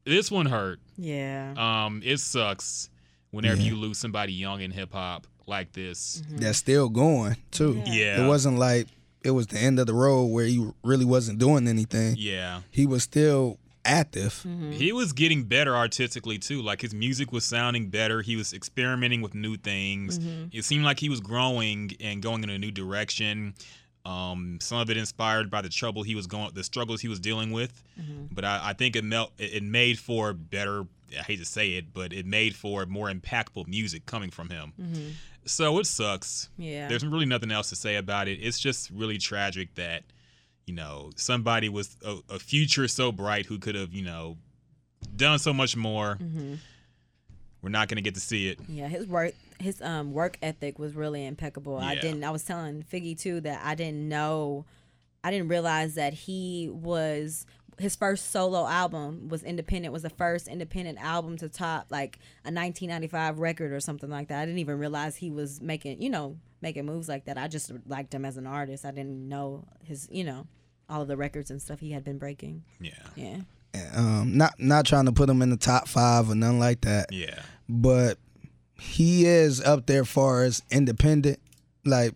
this 0.04 0.30
one 0.30 0.46
hurt. 0.46 0.80
Yeah. 0.96 1.54
Um, 1.56 2.00
it 2.04 2.18
sucks 2.18 2.88
whenever 3.30 3.61
Yeah. 3.61 3.68
you 3.70 3.76
lose 3.76 3.99
somebody 3.99 4.32
young 4.32 4.61
in 4.61 4.70
hip 4.70 4.92
hop 4.92 5.26
like 5.46 5.72
this. 5.72 6.22
that's 6.30 6.58
still 6.58 6.88
going 6.88 7.37
too. 7.50 7.82
Yeah. 7.87 7.92
Yeah. 7.92 8.25
It 8.25 8.28
wasn't 8.28 8.58
like 8.58 8.87
it 9.25 9.30
was 9.32 9.46
the 9.49 9.58
end 9.58 9.78
of 9.78 9.87
the 9.87 9.94
road 9.94 10.26
where 10.26 10.46
he 10.46 10.66
really 10.82 11.04
wasn't 11.04 11.38
doing 11.38 11.68
anything. 11.68 12.14
Yeah. 12.18 12.62
He 12.70 12.87
was 12.87 13.02
still 13.02 13.58
active. 13.84 14.44
Mm-hmm. 14.46 14.72
He 14.72 14.92
was 14.92 15.12
getting 15.12 15.44
better 15.44 15.76
artistically 15.76 16.38
too. 16.38 16.62
Like 16.62 16.80
his 16.80 16.94
music 16.94 17.32
was 17.32 17.44
sounding 17.44 17.88
better. 17.88 18.22
He 18.22 18.36
was 18.36 18.52
experimenting 18.52 19.22
with 19.22 19.34
new 19.34 19.56
things. 19.56 20.18
Mm-hmm. 20.18 20.48
It 20.52 20.64
seemed 20.64 20.84
like 20.84 21.00
he 21.00 21.08
was 21.08 21.20
growing 21.20 21.92
and 22.00 22.22
going 22.22 22.42
in 22.42 22.50
a 22.50 22.58
new 22.58 22.70
direction. 22.70 23.54
Um, 24.04 24.58
some 24.60 24.78
of 24.78 24.90
it 24.90 24.96
inspired 24.96 25.50
by 25.50 25.62
the 25.62 25.68
trouble 25.68 26.02
he 26.02 26.14
was 26.14 26.26
going, 26.26 26.50
the 26.54 26.64
struggles 26.64 27.00
he 27.00 27.08
was 27.08 27.20
dealing 27.20 27.52
with. 27.52 27.82
Mm-hmm. 28.00 28.34
But 28.34 28.44
I, 28.44 28.60
I 28.70 28.72
think 28.72 28.96
it 28.96 29.04
melt, 29.04 29.32
it 29.38 29.54
it 29.54 29.62
made 29.62 29.98
for 29.98 30.32
better. 30.32 30.84
I 31.12 31.22
hate 31.22 31.38
to 31.38 31.44
say 31.44 31.72
it, 31.72 31.92
but 31.92 32.12
it 32.12 32.24
made 32.26 32.56
for 32.56 32.86
more 32.86 33.10
impactful 33.10 33.68
music 33.68 34.06
coming 34.06 34.30
from 34.30 34.48
him. 34.48 34.72
So 35.44 35.78
it 35.78 35.86
sucks. 35.86 36.48
Mm-hmm. 36.54 36.62
Yeah. 36.62 36.88
There's 36.88 37.04
really 37.04 37.26
nothing 37.26 37.52
else 37.52 37.68
to 37.68 37.76
say 37.76 37.96
about 37.96 38.28
it. 38.28 38.38
It's 38.40 38.58
just 38.58 38.90
really 38.90 39.18
tragic 39.18 39.74
that, 39.74 40.04
you 40.66 40.75
know, 40.75 41.11
somebody 41.16 41.69
with 41.69 41.97
a, 42.04 42.19
a 42.31 42.38
future 42.38 42.88
so 42.88 43.12
bright 43.12 43.47
who 43.47 43.59
could 43.59 43.75
have, 43.75 43.92
you 43.92 44.04
know, 44.04 44.37
done 45.16 45.38
so 45.38 45.52
much 45.52 45.76
more. 45.76 46.19
Mm-hmm. 46.23 46.54
We're 47.62 47.71
not 47.71 47.88
going 47.88 47.97
to 47.97 48.02
get 48.02 48.14
to 48.14 48.21
see 48.21 48.49
it. 48.49 48.59
Yeah, 48.69 48.88
his 48.88 49.07
work 49.07 49.35
his 49.61 49.81
um 49.81 50.12
work 50.12 50.37
ethic 50.42 50.78
was 50.78 50.95
really 50.95 51.25
impeccable. 51.25 51.78
I 51.78 51.95
didn't 51.95 52.25
I 52.25 52.31
was 52.31 52.45
telling 52.45 52.83
Figgy 52.83 53.19
too 53.19 53.40
that 53.42 53.62
I 53.64 53.76
didn't 53.76 54.09
know 54.09 54.64
I 55.23 55.31
didn't 55.31 55.49
realize 55.49 55.95
that 55.95 56.12
he 56.12 56.69
was 56.73 57.47
his 57.79 57.97
first 57.97 58.31
solo 58.31 58.67
album 58.67 59.29
was 59.29 59.43
independent 59.43 59.93
was 59.93 60.02
the 60.02 60.11
first 60.11 60.47
independent 60.49 60.99
album 61.02 61.37
to 61.38 61.49
top 61.49 61.87
like 61.91 62.19
a 62.45 62.52
1995 62.52 63.38
record 63.38 63.73
or 63.73 63.81
something 63.81 64.11
like 64.11 64.29
that 64.29 64.41
i 64.41 64.45
didn't 64.45 64.59
even 64.61 64.79
realize 64.79 65.17
he 65.17 65.31
was 65.31 65.61
making 65.61 66.00
you 66.02 66.11
know 66.11 66.37
making 66.61 66.85
moves 66.85 67.09
like 67.09 67.25
that 67.25 67.38
i 67.38 67.49
just 67.49 67.73
liked 67.87 68.12
him 68.14 68.25
as 68.25 68.37
an 68.37 68.47
artist 68.47 68.85
i 68.85 68.91
didn't 68.91 69.29
know 69.29 69.64
his 69.85 70.09
you 70.12 70.23
know 70.25 70.47
all 70.88 71.00
of 71.02 71.09
the 71.09 71.17
records 71.17 71.50
and 71.50 71.61
stuff 71.62 71.81
he 71.81 71.91
had 71.93 72.05
been 72.05 72.19
breaking 72.19 72.62
Yeah. 72.81 72.93
yeah 73.17 73.38
Um, 73.95 74.37
not 74.37 74.52
not 74.59 74.85
trying 74.85 75.07
to 75.07 75.12
put 75.12 75.31
him 75.31 75.41
in 75.41 75.49
the 75.50 75.57
top 75.57 75.88
five 75.88 76.29
or 76.29 76.35
nothing 76.35 76.59
like 76.59 76.83
that. 76.83 77.07
Yeah. 77.11 77.41
but 77.69 78.19
he 78.79 79.25
is 79.25 79.61
up 79.62 79.87
there 79.87 80.05
far 80.05 80.43
as 80.43 80.61
independent, 80.71 81.38
like 81.85 82.12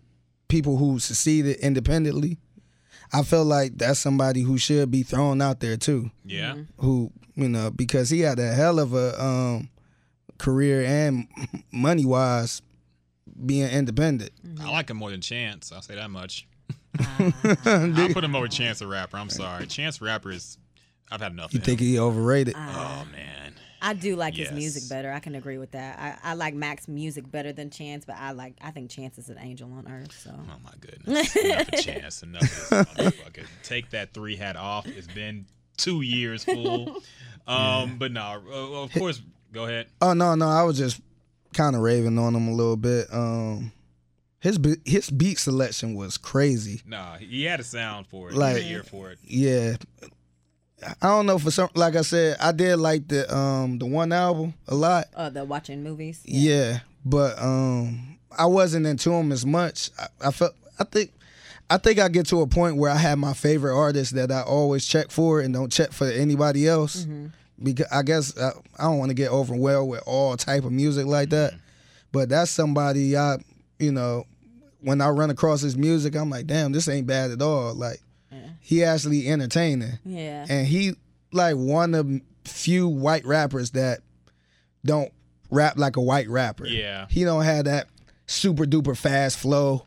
people 0.49 0.77
who 0.77 0.99
succeeded 0.99 1.57
independently. 1.59 2.37
I 3.19 3.23
feel 3.23 3.45
like 3.45 3.79
that's 3.79 3.99
somebody 3.99 4.43
who 4.43 4.59
should 4.59 4.91
be 4.91 5.03
thrown 5.03 5.41
out 5.41 5.61
there 5.61 5.77
too. 5.77 6.11
Yeah. 6.25 6.57
Who 6.79 7.11
you 7.35 7.49
know 7.49 7.71
because 7.71 8.11
he 8.11 8.21
had 8.21 8.39
a 8.39 8.53
hell 8.53 8.79
of 8.79 8.95
a 8.95 9.23
um, 9.23 9.69
career 10.39 10.83
and 10.85 11.27
money 11.73 12.05
wise 12.05 12.63
being 13.45 13.69
independent. 13.69 14.31
I 14.61 14.71
like 14.71 14.91
him 14.91 14.97
more 14.99 15.11
than 15.11 15.21
Chance. 15.21 15.73
I'll 15.73 15.83
say 15.83 15.95
that 15.97 16.11
much. 16.11 16.47
Ah. 17.01 17.17
I'll 17.65 18.09
put 18.13 18.25
him 18.25 18.35
over 18.35 18.49
Chance 18.49 18.79
the 18.81 18.87
Rapper. 18.87 19.17
I'm 19.19 19.31
sorry. 19.31 19.67
Chance 19.67 19.99
the 19.99 20.07
Rapper 20.07 20.31
is. 20.33 20.59
I've 21.11 21.21
had 21.21 21.33
enough 21.33 21.53
You 21.55 21.61
of 21.61 21.65
think 21.65 21.81
him. 21.81 21.87
he 21.87 21.99
overrated? 21.99 22.55
Oh 22.57 23.07
man. 23.13 23.55
I 23.89 23.93
do 23.95 24.17
like 24.17 24.37
Yes. 24.37 24.49
his 24.49 24.57
music 24.59 24.83
better. 24.89 25.13
I 25.13 25.21
can 25.21 25.35
agree 25.35 25.59
with 25.59 25.71
that. 25.73 25.99
I, 25.99 26.31
I 26.33 26.35
like 26.35 26.55
Mac's 26.55 26.89
music 26.89 27.31
better 27.31 27.53
than 27.53 27.71
Chance, 27.71 28.05
but 28.05 28.17
I 28.19 28.33
like 28.33 28.55
I 28.61 28.71
think 28.73 28.91
Chance 28.91 29.19
is 29.19 29.29
an 29.29 29.39
angel 29.39 29.73
on 29.73 29.87
earth. 29.91 30.13
So 30.13 30.31
Oh 30.37 30.57
my 30.65 30.73
goodness. 30.81 31.37
Enough 31.37 31.69
of 31.73 31.81
Chance. 31.85 32.23
Enough 32.23 32.43
of 32.43 32.49
this 32.49 33.13
motherfucker. 33.13 33.47
Take 33.63 33.91
that 33.91 34.13
three 34.13 34.37
hat 34.37 34.57
off. 34.57 34.87
It's 34.87 35.07
been 35.07 35.47
two 35.77 36.03
years, 36.03 36.45
fool. 36.45 36.99
Um, 37.49 37.97
but 37.99 38.11
no, 38.11 38.43
uh, 38.45 38.83
of 38.83 38.93
course. 38.93 39.23
Go 39.53 39.67
ahead. 39.67 39.87
Oh 40.01 40.15
no, 40.15 40.35
no, 40.35 40.49
I 40.49 40.65
was 40.65 40.77
just 40.77 41.01
kind 41.55 41.77
of 41.77 41.83
raving 41.83 42.19
on 42.19 42.35
him 42.35 42.49
a 42.49 42.53
little 42.53 42.77
bit. 42.77 43.07
Um, 43.13 43.71
his 44.41 44.59
be- 44.59 44.81
his 44.85 45.09
beat 45.11 45.39
selection 45.39 45.95
was 45.95 46.19
crazy. 46.19 46.83
Nah, 46.85 47.19
he 47.19 47.45
had 47.45 47.61
a 47.61 47.63
sound 47.63 48.09
for 48.09 48.31
it. 48.31 48.35
Like- 48.35 48.57
he 48.57 48.63
had 48.63 48.67
an 48.73 48.77
ear 48.79 48.83
for 48.83 49.11
it. 49.13 49.19
Yeah. 49.23 49.77
I 51.01 51.09
don't 51.09 51.27
know 51.27 51.39
for 51.39 51.51
some 51.51 51.71
like 51.75 51.97
I 51.97 52.03
said, 52.03 52.37
I 52.41 52.53
did 52.53 52.77
like 52.77 53.09
the 53.09 53.35
um 53.35 53.79
the 53.79 53.87
one 53.87 54.13
album 54.13 54.55
a 54.69 54.75
lot. 54.75 55.07
uh, 55.15 55.31
the 55.31 55.45
watching 55.45 55.83
movies. 55.83 56.21
Yeah. 56.25 56.81
But 57.05 57.41
um 57.41 58.19
I 58.37 58.47
wasn't 58.47 58.87
into 58.87 59.11
him 59.13 59.33
as 59.33 59.47
much. 59.47 59.91
I, 59.99 60.29
I 60.29 60.31
felt 60.31 60.53
I 60.79 60.85
think 60.85 61.13
I 61.71 61.79
think 61.79 61.99
I 61.99 62.09
get 62.09 62.27
to 62.27 62.43
a 62.43 62.47
point 62.47 62.77
where 62.77 62.91
I 62.91 62.97
have 62.97 63.19
my 63.19 63.33
favorite 63.33 63.77
artists 63.77 64.13
that 64.15 64.31
I 64.31 64.43
always 64.43 64.87
check 64.87 65.11
for 65.11 65.41
and 65.41 65.53
don't 65.55 65.73
check 65.73 65.93
for 65.93 66.07
anybody 66.07 66.69
else. 66.69 67.07
Because 67.63 67.87
I 67.91 68.03
guess 68.03 68.37
I, 68.39 68.51
I 68.79 68.83
don't 68.85 68.99
want 68.99 69.09
to 69.09 69.15
get 69.15 69.31
overwhelmed 69.31 69.89
with 69.91 70.03
all 70.07 70.37
type 70.37 70.65
of 70.65 70.73
music 70.73 71.07
like 71.07 71.31
that. 71.31 71.55
But 72.13 72.29
that's 72.29 72.51
somebody 72.51 73.17
I 73.17 73.39
you 73.79 73.93
know, 73.93 74.25
when 74.81 75.01
I 75.01 75.09
run 75.09 75.31
across 75.31 75.61
his 75.63 75.77
music, 75.77 76.15
I'm 76.15 76.31
like, 76.31 76.47
damn, 76.47 76.73
this 76.73 76.87
ain't 76.89 77.07
bad 77.07 77.31
at 77.31 77.41
all. 77.43 77.75
Like 77.75 78.01
he 78.69 78.83
actually 78.83 79.29
entertaining 79.29 80.01
Yeah. 80.05 80.45
and 80.49 80.67
he 80.67 80.95
like 81.33 81.55
one 81.55 81.95
of 81.95 82.11
few 82.45 82.89
white 82.89 83.25
rappers 83.25 83.71
that 83.73 84.01
don't 84.85 85.13
rap 85.51 85.79
like 85.79 85.95
a 85.97 86.01
white 86.01 86.29
rapper. 86.29 86.67
Yeah. 86.67 87.07
He 87.09 87.23
don't 87.23 87.45
have 87.45 87.67
that 87.67 87.87
super 88.27 88.65
duper 88.65 88.97
fast 88.97 89.39
flow 89.39 89.87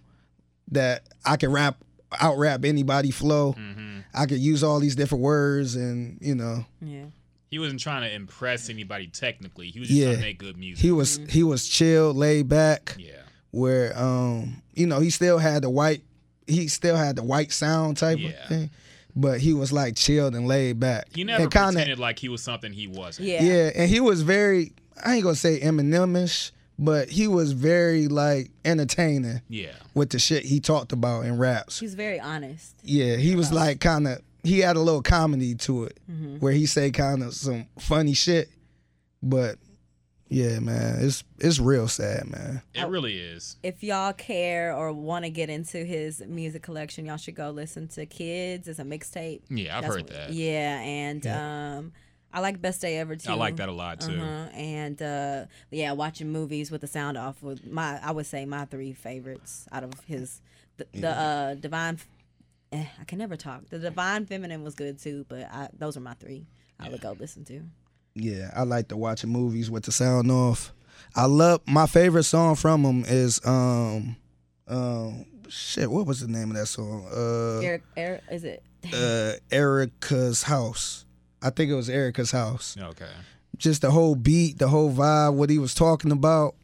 that 0.71 1.03
I 1.25 1.35
can 1.35 1.51
rap 1.51 1.83
out 2.21 2.37
rap 2.37 2.63
anybody 2.63 3.11
flow. 3.11 3.53
Mm-hmm. 3.53 3.99
I 4.13 4.25
could 4.27 4.39
use 4.39 4.63
all 4.63 4.79
these 4.79 4.95
different 4.95 5.23
words 5.25 5.75
and 5.75 6.17
you 6.21 6.35
know 6.35 6.65
Yeah. 6.81 7.05
He 7.49 7.59
wasn't 7.59 7.81
trying 7.81 8.03
to 8.03 8.13
impress 8.13 8.69
anybody 8.69 9.07
technically. 9.07 9.71
He 9.71 9.79
was 9.81 9.89
just 9.89 9.99
Yeah. 9.99 10.05
trying 10.11 10.17
to 10.17 10.21
make 10.21 10.37
good 10.39 10.57
music. 10.57 10.81
he 10.81 10.91
was 10.93 11.19
he 11.29 11.43
was 11.43 11.67
chill, 11.67 12.13
laid 12.13 12.47
back, 12.47 12.95
yeah. 12.97 13.23
where 13.51 13.97
um 13.99 14.61
you 14.73 14.87
know 14.87 15.01
he 15.01 15.09
still 15.09 15.37
had 15.39 15.63
the 15.63 15.69
white 15.69 16.01
he 16.49 16.67
still 16.67 16.95
had 16.95 17.15
the 17.15 17.23
white 17.23 17.51
sound 17.51 17.97
type 17.97 18.19
Yeah. 18.19 18.29
of 18.29 18.47
thing, 18.49 18.69
but 19.15 19.39
he 19.39 19.53
was 19.53 19.71
like 19.71 19.95
chilled 19.95 20.35
and 20.35 20.47
laid 20.47 20.79
back. 20.79 21.07
He 21.13 21.23
never 21.23 21.43
and 21.43 21.51
kinda- 21.51 21.71
pretended 21.73 21.99
like 21.99 22.19
he 22.19 22.29
was 22.29 22.41
something 22.43 22.73
he 22.73 22.87
wasn't. 22.87 23.27
Yeah. 23.27 23.43
Yeah, 23.43 23.71
and 23.75 23.89
he 23.89 23.99
was 23.99 24.21
very 24.21 24.73
I 25.03 25.15
ain't 25.15 25.23
gonna 25.23 25.35
say 25.35 25.59
Eminemish, 25.61 26.51
but 26.77 27.09
he 27.09 27.27
was 27.27 27.53
very 27.53 28.07
like 28.09 28.51
entertaining 28.65 29.41
Yeah. 29.47 29.71
with 29.93 30.09
the 30.09 30.19
shit 30.19 30.43
he 30.45 30.59
talked 30.59 30.91
about 30.91 31.25
in 31.25 31.37
raps. 31.37 31.79
He's 31.79 31.93
very 31.93 32.19
honest. 32.19 32.75
Yeah, 32.83 33.15
he 33.15 33.35
was 33.35 33.51
like 33.53 33.79
kind 33.79 34.07
of 34.07 34.21
he 34.43 34.59
had 34.59 34.75
a 34.75 34.79
little 34.81 35.01
comedy 35.01 35.53
to 35.55 35.83
it 35.85 35.99
mm-hmm. 36.09 36.37
where 36.37 36.53
he 36.53 36.65
say 36.65 36.91
kind 36.91 37.23
of 37.23 37.33
some 37.33 37.65
funny 37.77 38.13
shit, 38.13 38.49
but 39.21 39.57
yeah, 40.29 40.59
man, 40.59 40.97
it's 41.01 41.23
it's 41.39 41.59
real 41.59 41.87
sad, 41.87 42.27
man. 42.27 42.61
It 42.73 42.87
really 42.87 43.17
is. 43.17 43.57
If 43.63 43.83
y'all 43.83 44.13
care 44.13 44.73
or 44.75 44.93
want 44.93 45.25
to 45.25 45.31
get 45.31 45.49
into 45.49 45.83
his 45.83 46.21
music 46.27 46.61
collection, 46.63 47.05
y'all 47.05 47.17
should 47.17 47.35
go 47.35 47.49
listen 47.49 47.87
to 47.89 48.05
Kids. 48.05 48.67
It's 48.67 48.79
a 48.79 48.83
mixtape. 48.83 49.41
Yeah, 49.49 49.77
I've 49.77 49.83
That's 49.83 49.95
heard 49.95 50.03
what- 50.03 50.13
that. 50.13 50.33
Yeah, 50.33 50.79
and 50.81 51.25
um, 51.27 51.91
I 52.31 52.41
like 52.41 52.61
Best 52.61 52.79
Day 52.81 52.97
Ever 52.97 53.15
too. 53.15 53.31
I 53.31 53.33
like 53.35 53.55
that 53.55 53.69
a 53.69 53.73
lot 53.73 54.01
too. 54.01 54.19
Uh-huh. 54.21 54.49
And 54.53 55.01
uh, 55.01 55.45
yeah, 55.71 55.93
watching 55.93 56.31
movies 56.31 56.69
with 56.69 56.81
the 56.81 56.87
sound 56.87 57.17
off 57.17 57.41
with 57.41 57.65
my 57.65 57.99
I 58.03 58.11
would 58.11 58.27
say 58.27 58.45
my 58.45 58.65
three 58.65 58.93
favorites 58.93 59.67
out 59.71 59.83
of 59.83 59.91
his 60.05 60.41
the, 60.77 60.85
the 60.93 61.09
uh, 61.09 61.53
Divine. 61.55 61.97
Eh, 62.71 62.85
I 63.01 63.03
can 63.05 63.17
never 63.17 63.35
talk. 63.35 63.67
The 63.69 63.79
Divine 63.79 64.27
Feminine 64.27 64.63
was 64.63 64.75
good 64.75 64.99
too, 64.99 65.25
but 65.27 65.41
I, 65.51 65.69
those 65.75 65.97
are 65.97 66.01
my 66.01 66.13
three. 66.13 66.45
I 66.79 66.87
would 66.89 67.01
go 67.01 67.13
listen 67.19 67.43
to. 67.45 67.61
Yeah, 68.19 68.51
I 68.55 68.63
like 68.63 68.89
to 68.89 68.97
watch 68.97 69.25
movies 69.25 69.71
with 69.71 69.83
the 69.83 69.91
sound 69.91 70.31
off. 70.31 70.73
I 71.15 71.25
love 71.25 71.61
my 71.65 71.87
favorite 71.87 72.23
song 72.23 72.55
from 72.55 72.83
him 72.83 73.03
is 73.07 73.39
um 73.45 74.15
um 74.67 75.25
shit. 75.47 75.89
What 75.89 76.05
was 76.05 76.19
the 76.19 76.27
name 76.27 76.51
of 76.51 76.57
that 76.57 76.67
song? 76.67 77.07
Uh, 77.11 77.59
Eric, 77.61 77.83
Eric, 77.97 78.23
is 78.31 78.43
it? 78.43 78.63
uh 78.93 79.33
Erica's 79.51 80.43
house. 80.43 81.05
I 81.41 81.49
think 81.49 81.71
it 81.71 81.75
was 81.75 81.89
Erica's 81.89 82.31
house. 82.31 82.75
Okay. 82.79 83.09
Just 83.57 83.81
the 83.81 83.91
whole 83.91 84.15
beat, 84.15 84.59
the 84.59 84.67
whole 84.67 84.91
vibe, 84.91 85.35
what 85.35 85.49
he 85.49 85.57
was 85.57 85.73
talking 85.73 86.11
about. 86.11 86.55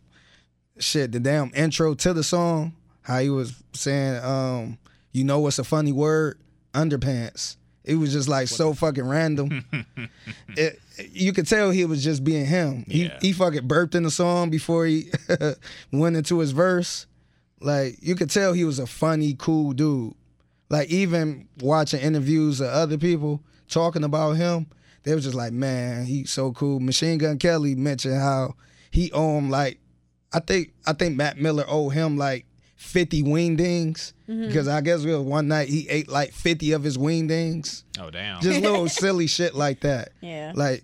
Shit, 0.77 1.13
the 1.13 1.19
damn 1.21 1.51
intro 1.55 1.93
to 1.93 2.13
the 2.13 2.23
song, 2.23 2.73
how 3.01 3.19
he 3.19 3.29
was 3.29 3.63
saying, 3.73 4.21
um, 4.23 4.77
you 5.13 5.23
know 5.23 5.39
what's 5.39 5.57
a 5.59 5.63
funny 5.63 5.93
word? 5.93 6.37
Underpants. 6.73 7.55
It 7.85 7.95
was 7.95 8.11
just 8.11 8.27
like 8.27 8.47
so 8.47 8.73
fucking 8.73 9.07
random. 9.07 9.63
it, 10.49 10.79
you 11.11 11.33
could 11.33 11.47
tell 11.47 11.69
he 11.69 11.85
was 11.85 12.03
just 12.03 12.23
being 12.23 12.45
him. 12.45 12.83
Yeah. 12.87 13.17
He 13.21 13.27
he 13.27 13.33
fucking 13.33 13.67
burped 13.67 13.93
in 13.93 14.03
the 14.03 14.11
song 14.11 14.49
before 14.49 14.85
he 14.85 15.11
went 15.91 16.15
into 16.15 16.39
his 16.39 16.51
verse. 16.51 17.05
Like 17.61 17.97
you 18.01 18.15
could 18.15 18.31
tell 18.31 18.53
he 18.53 18.65
was 18.65 18.79
a 18.79 18.87
funny, 18.87 19.35
cool 19.37 19.73
dude. 19.73 20.15
Like 20.69 20.89
even 20.89 21.47
watching 21.61 22.01
interviews 22.01 22.59
of 22.59 22.67
other 22.67 22.97
people 22.97 23.43
talking 23.67 24.03
about 24.03 24.31
him, 24.33 24.65
they 25.03 25.13
was 25.13 25.23
just 25.23 25.35
like, 25.35 25.53
man, 25.53 26.05
he's 26.05 26.31
so 26.31 26.51
cool. 26.51 26.79
Machine 26.79 27.19
Gun 27.19 27.37
Kelly 27.37 27.75
mentioned 27.75 28.19
how 28.19 28.55
he 28.89 29.11
owe 29.11 29.37
him 29.37 29.51
like, 29.51 29.79
I 30.33 30.39
think 30.39 30.73
I 30.87 30.93
think 30.93 31.15
Mac 31.15 31.37
Miller 31.37 31.65
owed 31.67 31.93
him 31.93 32.17
like 32.17 32.47
fifty 32.85 33.23
wingdings 33.23 34.13
mm-hmm. 34.29 34.47
because 34.47 34.67
I 34.67 34.81
guess 34.81 35.03
it 35.03 35.09
was 35.09 35.19
one 35.19 35.47
night 35.47 35.67
he 35.67 35.89
ate 35.89 36.07
like 36.07 36.31
fifty 36.31 36.71
of 36.71 36.83
his 36.83 36.97
wingdings, 36.97 37.83
Oh 37.99 38.09
damn. 38.09 38.41
just 38.41 38.61
little 38.61 38.87
silly 39.01 39.27
shit 39.27 39.55
like 39.55 39.81
that. 39.81 40.09
Yeah. 40.21 40.53
Like, 40.55 40.83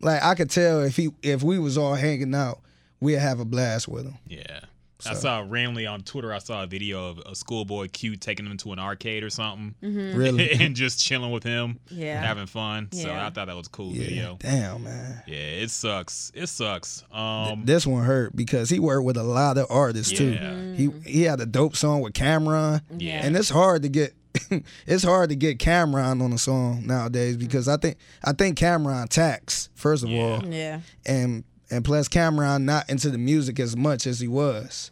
like 0.00 0.22
I 0.22 0.34
could 0.34 0.50
tell 0.50 0.82
if 0.82 0.96
he 0.96 1.10
if 1.22 1.42
we 1.42 1.58
was 1.58 1.78
all 1.78 1.94
hanging 1.94 2.34
out, 2.34 2.60
we'd 3.00 3.14
have 3.14 3.40
a 3.40 3.44
blast 3.44 3.88
with 3.88 4.04
him. 4.04 4.18
Yeah. 4.26 4.60
I 5.04 5.14
saw 5.14 5.44
randomly 5.46 5.86
on 5.86 6.02
Twitter. 6.02 6.32
I 6.32 6.38
saw 6.38 6.62
a 6.62 6.66
video 6.66 7.08
of 7.10 7.18
a 7.26 7.34
schoolboy 7.34 7.88
Q 7.88 8.16
taking 8.16 8.46
him 8.46 8.56
to 8.58 8.72
an 8.72 8.78
arcade 8.78 9.22
or 9.24 9.30
something, 9.30 9.74
Really. 9.82 10.52
and 10.60 10.74
just 10.74 10.98
chilling 11.04 11.30
with 11.32 11.42
him, 11.42 11.80
Yeah. 11.90 12.20
having 12.20 12.46
fun. 12.46 12.88
So 12.92 13.12
I 13.12 13.28
thought 13.30 13.46
that 13.46 13.56
was 13.56 13.66
a 13.66 13.70
cool 13.70 13.92
Yeah, 13.92 14.04
video. 14.04 14.36
damn 14.40 14.84
man. 14.84 15.22
Yeah, 15.26 15.36
it 15.36 15.70
sucks. 15.70 16.32
It 16.34 16.46
sucks. 16.46 17.04
Um, 17.12 17.64
this 17.66 17.86
one 17.86 18.04
hurt 18.04 18.34
because 18.34 18.70
he 18.70 18.78
worked 18.78 19.04
with 19.04 19.16
a 19.16 19.22
lot 19.22 19.58
of 19.58 19.66
artists 19.70 20.12
too. 20.16 20.32
Yeah. 20.32 20.74
He 20.74 20.90
he 21.04 21.22
had 21.22 21.40
a 21.40 21.46
dope 21.46 21.76
song 21.76 22.00
with 22.00 22.14
Cam'ron. 22.14 22.80
Yeah. 22.98 23.24
And 23.24 23.36
it's 23.36 23.50
hard 23.50 23.82
to 23.82 23.88
get 23.88 24.14
it's 24.86 25.02
hard 25.04 25.30
to 25.30 25.36
get 25.36 25.58
Cam'ron 25.58 26.22
on 26.22 26.32
a 26.32 26.38
song 26.38 26.86
nowadays 26.86 27.36
because 27.36 27.68
I 27.68 27.76
think 27.76 27.96
I 28.24 28.32
think 28.32 28.58
Cam'ron 28.58 29.08
tax, 29.08 29.68
first 29.74 30.04
of 30.04 30.10
all. 30.10 30.44
Yeah. 30.46 30.80
And 31.06 31.44
and 31.70 31.84
plus 31.84 32.08
Cam'ron 32.08 32.62
not 32.64 32.88
into 32.90 33.10
the 33.10 33.18
music 33.18 33.58
as 33.60 33.76
much 33.76 34.06
as 34.06 34.20
he 34.20 34.28
was. 34.28 34.90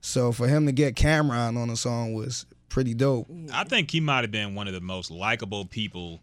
So 0.00 0.32
for 0.32 0.46
him 0.48 0.66
to 0.66 0.72
get 0.72 0.96
Cameron 0.96 1.56
on 1.56 1.70
a 1.70 1.76
song 1.76 2.14
was 2.14 2.46
pretty 2.68 2.94
dope. 2.94 3.28
I 3.52 3.64
think 3.64 3.90
he 3.90 4.00
might 4.00 4.22
have 4.22 4.30
been 4.30 4.54
one 4.54 4.68
of 4.68 4.74
the 4.74 4.80
most 4.80 5.10
likable 5.10 5.64
people 5.64 6.20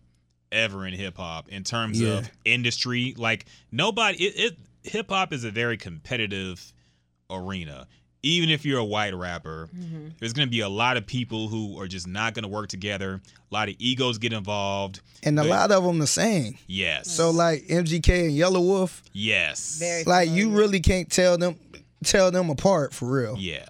ever 0.51 0.86
in 0.88 0.93
hip 0.93 1.17
hop 1.17 1.49
in 1.49 1.63
terms 1.63 1.99
Yeah. 1.99 2.19
of 2.19 2.31
industry. 2.45 3.13
Like 3.17 3.45
nobody, 3.71 4.23
it, 4.23 4.53
it 4.84 4.89
hip 4.91 5.10
hop 5.10 5.34
is 5.34 5.43
a 5.43 5.51
very 5.51 5.77
competitive 5.77 6.71
arena. 7.29 7.88
Even 8.26 8.50
if 8.50 8.66
you're 8.66 8.80
a 8.80 8.84
white 8.86 9.14
rapper, 9.14 9.70
Mm-hmm. 9.76 10.08
there's 10.20 10.34
going 10.34 10.48
to 10.48 10.52
be 10.52 10.62
a 10.62 10.70
lot 10.70 10.98
of 10.98 11.06
people 11.06 11.48
who 11.48 11.80
are 11.80 11.88
just 11.88 12.08
not 12.08 12.34
going 12.34 12.44
to 12.44 12.50
work 12.50 12.70
together. 12.70 13.22
A 13.52 13.54
lot 13.54 13.70
of 13.70 13.76
egos 13.78 14.18
get 14.18 14.34
involved. 14.34 15.02
And 15.24 15.38
a 15.40 15.44
But- 15.44 15.50
lot 15.50 15.72
of 15.72 15.84
them 15.84 16.00
the 16.00 16.08
same. 16.08 16.58
Yes. 16.68 17.10
So 17.12 17.30
like 17.30 17.64
MGK 17.68 18.26
and 18.26 18.32
Yelawolf, 18.32 19.02
yes. 19.14 19.78
Very 19.80 20.04
like 20.06 20.30
you 20.30 20.50
really 20.50 20.80
can't 20.80 21.10
tell 21.12 21.38
them 21.38 21.56
tell 22.04 22.32
them 22.32 22.50
apart 22.50 22.94
for 22.94 23.06
real. 23.12 23.36
Yeah. 23.38 23.66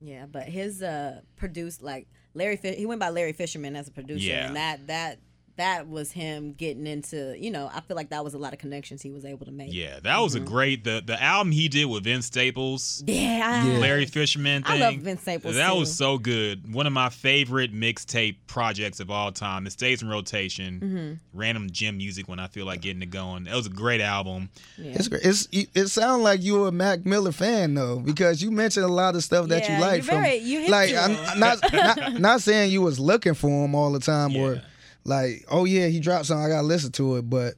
Yeah, 0.00 0.26
but 0.30 0.42
his 0.44 0.82
uh 0.82 1.20
produced 1.36 1.82
like 1.82 2.06
Larry 2.34 2.56
Fi- 2.56 2.74
he 2.76 2.84
went 2.84 3.00
by 3.00 3.08
Larry 3.08 3.32
Fisherman 3.32 3.76
as 3.76 3.88
a 3.88 3.90
producer 3.92 4.26
Yeah. 4.28 4.46
and 4.48 4.56
that 4.56 4.86
that 4.88 5.18
that 5.56 5.88
was 5.88 6.10
him 6.12 6.52
getting 6.52 6.86
into, 6.86 7.36
you 7.38 7.50
know, 7.50 7.70
I 7.72 7.80
feel 7.80 7.96
like 7.96 8.10
that 8.10 8.24
was 8.24 8.34
a 8.34 8.38
lot 8.38 8.52
of 8.52 8.58
connections 8.58 9.02
he 9.02 9.10
was 9.10 9.24
able 9.24 9.46
to 9.46 9.52
make. 9.52 9.72
Yeah. 9.72 10.00
That 10.02 10.18
was 10.18 10.34
a 10.34 10.40
great 10.40 10.82
the 10.84 11.02
the 11.04 11.20
album 11.22 11.52
he 11.52 11.68
did 11.68 11.84
with 11.84 12.04
Vince 12.04 12.26
Staples. 12.26 13.04
Yeah. 13.06 13.40
I- 13.64 13.68
Yeah. 13.68 13.78
Larry 13.78 14.06
Fisherman 14.06 14.62
I 14.66 14.78
love 14.78 14.94
Vince 14.96 15.20
Staples, 15.22 15.54
That 15.54 15.72
too. 15.72 15.78
was 15.78 15.94
so 15.94 16.18
good. 16.18 16.72
One 16.74 16.86
of 16.86 16.92
my 16.92 17.08
favorite 17.08 17.72
mixtape 17.72 18.36
projects 18.46 18.98
of 19.00 19.10
all 19.10 19.30
time. 19.32 19.66
It 19.66 19.70
stays 19.72 20.02
in 20.02 20.08
rotation. 20.08 20.80
Mm-hmm. 20.80 21.38
Random 21.38 21.70
gym 21.70 21.98
music 21.98 22.28
when 22.28 22.38
I 22.40 22.46
feel 22.48 22.66
like 22.66 22.80
getting 22.80 23.02
it 23.02 23.10
going. 23.10 23.44
That 23.44 23.54
was 23.54 23.66
a 23.66 23.70
great 23.70 24.00
album. 24.00 24.50
Yeah. 24.76 24.92
It's 24.94 25.08
great. 25.08 25.24
It's 25.24 25.48
it 25.52 25.88
sounds 25.88 26.22
like 26.22 26.42
you're 26.42 26.68
a 26.68 26.72
Mac 26.72 27.04
Miller 27.06 27.32
fan 27.32 27.74
though, 27.74 28.00
because 28.00 28.42
you 28.42 28.50
mentioned 28.50 28.86
a 28.86 28.92
lot 28.92 29.14
of 29.14 29.22
stuff 29.22 29.48
that 29.48 29.62
Yeah, 29.64 29.76
you 29.78 29.84
like 29.84 29.96
you're 29.98 30.04
from. 30.04 30.22
very- 30.22 30.38
you 30.38 30.60
hip 30.62 30.70
like 30.70 30.90
to 30.90 30.98
I'm 31.00 31.38
not, 31.40 31.72
not 31.72 32.20
not 32.20 32.40
saying 32.40 32.72
you 32.72 32.82
was 32.82 32.98
looking 32.98 33.34
for 33.34 33.64
him 33.64 33.74
all 33.74 33.92
the 33.92 34.00
time 34.00 34.34
or 34.36 34.54
Yeah. 34.54 34.60
Like 35.04 35.44
oh 35.50 35.64
yeah 35.64 35.86
he 35.86 36.00
dropped 36.00 36.26
something 36.26 36.44
I 36.44 36.48
gotta 36.48 36.66
listen 36.66 36.92
to 36.92 37.16
it, 37.16 37.28
but 37.28 37.54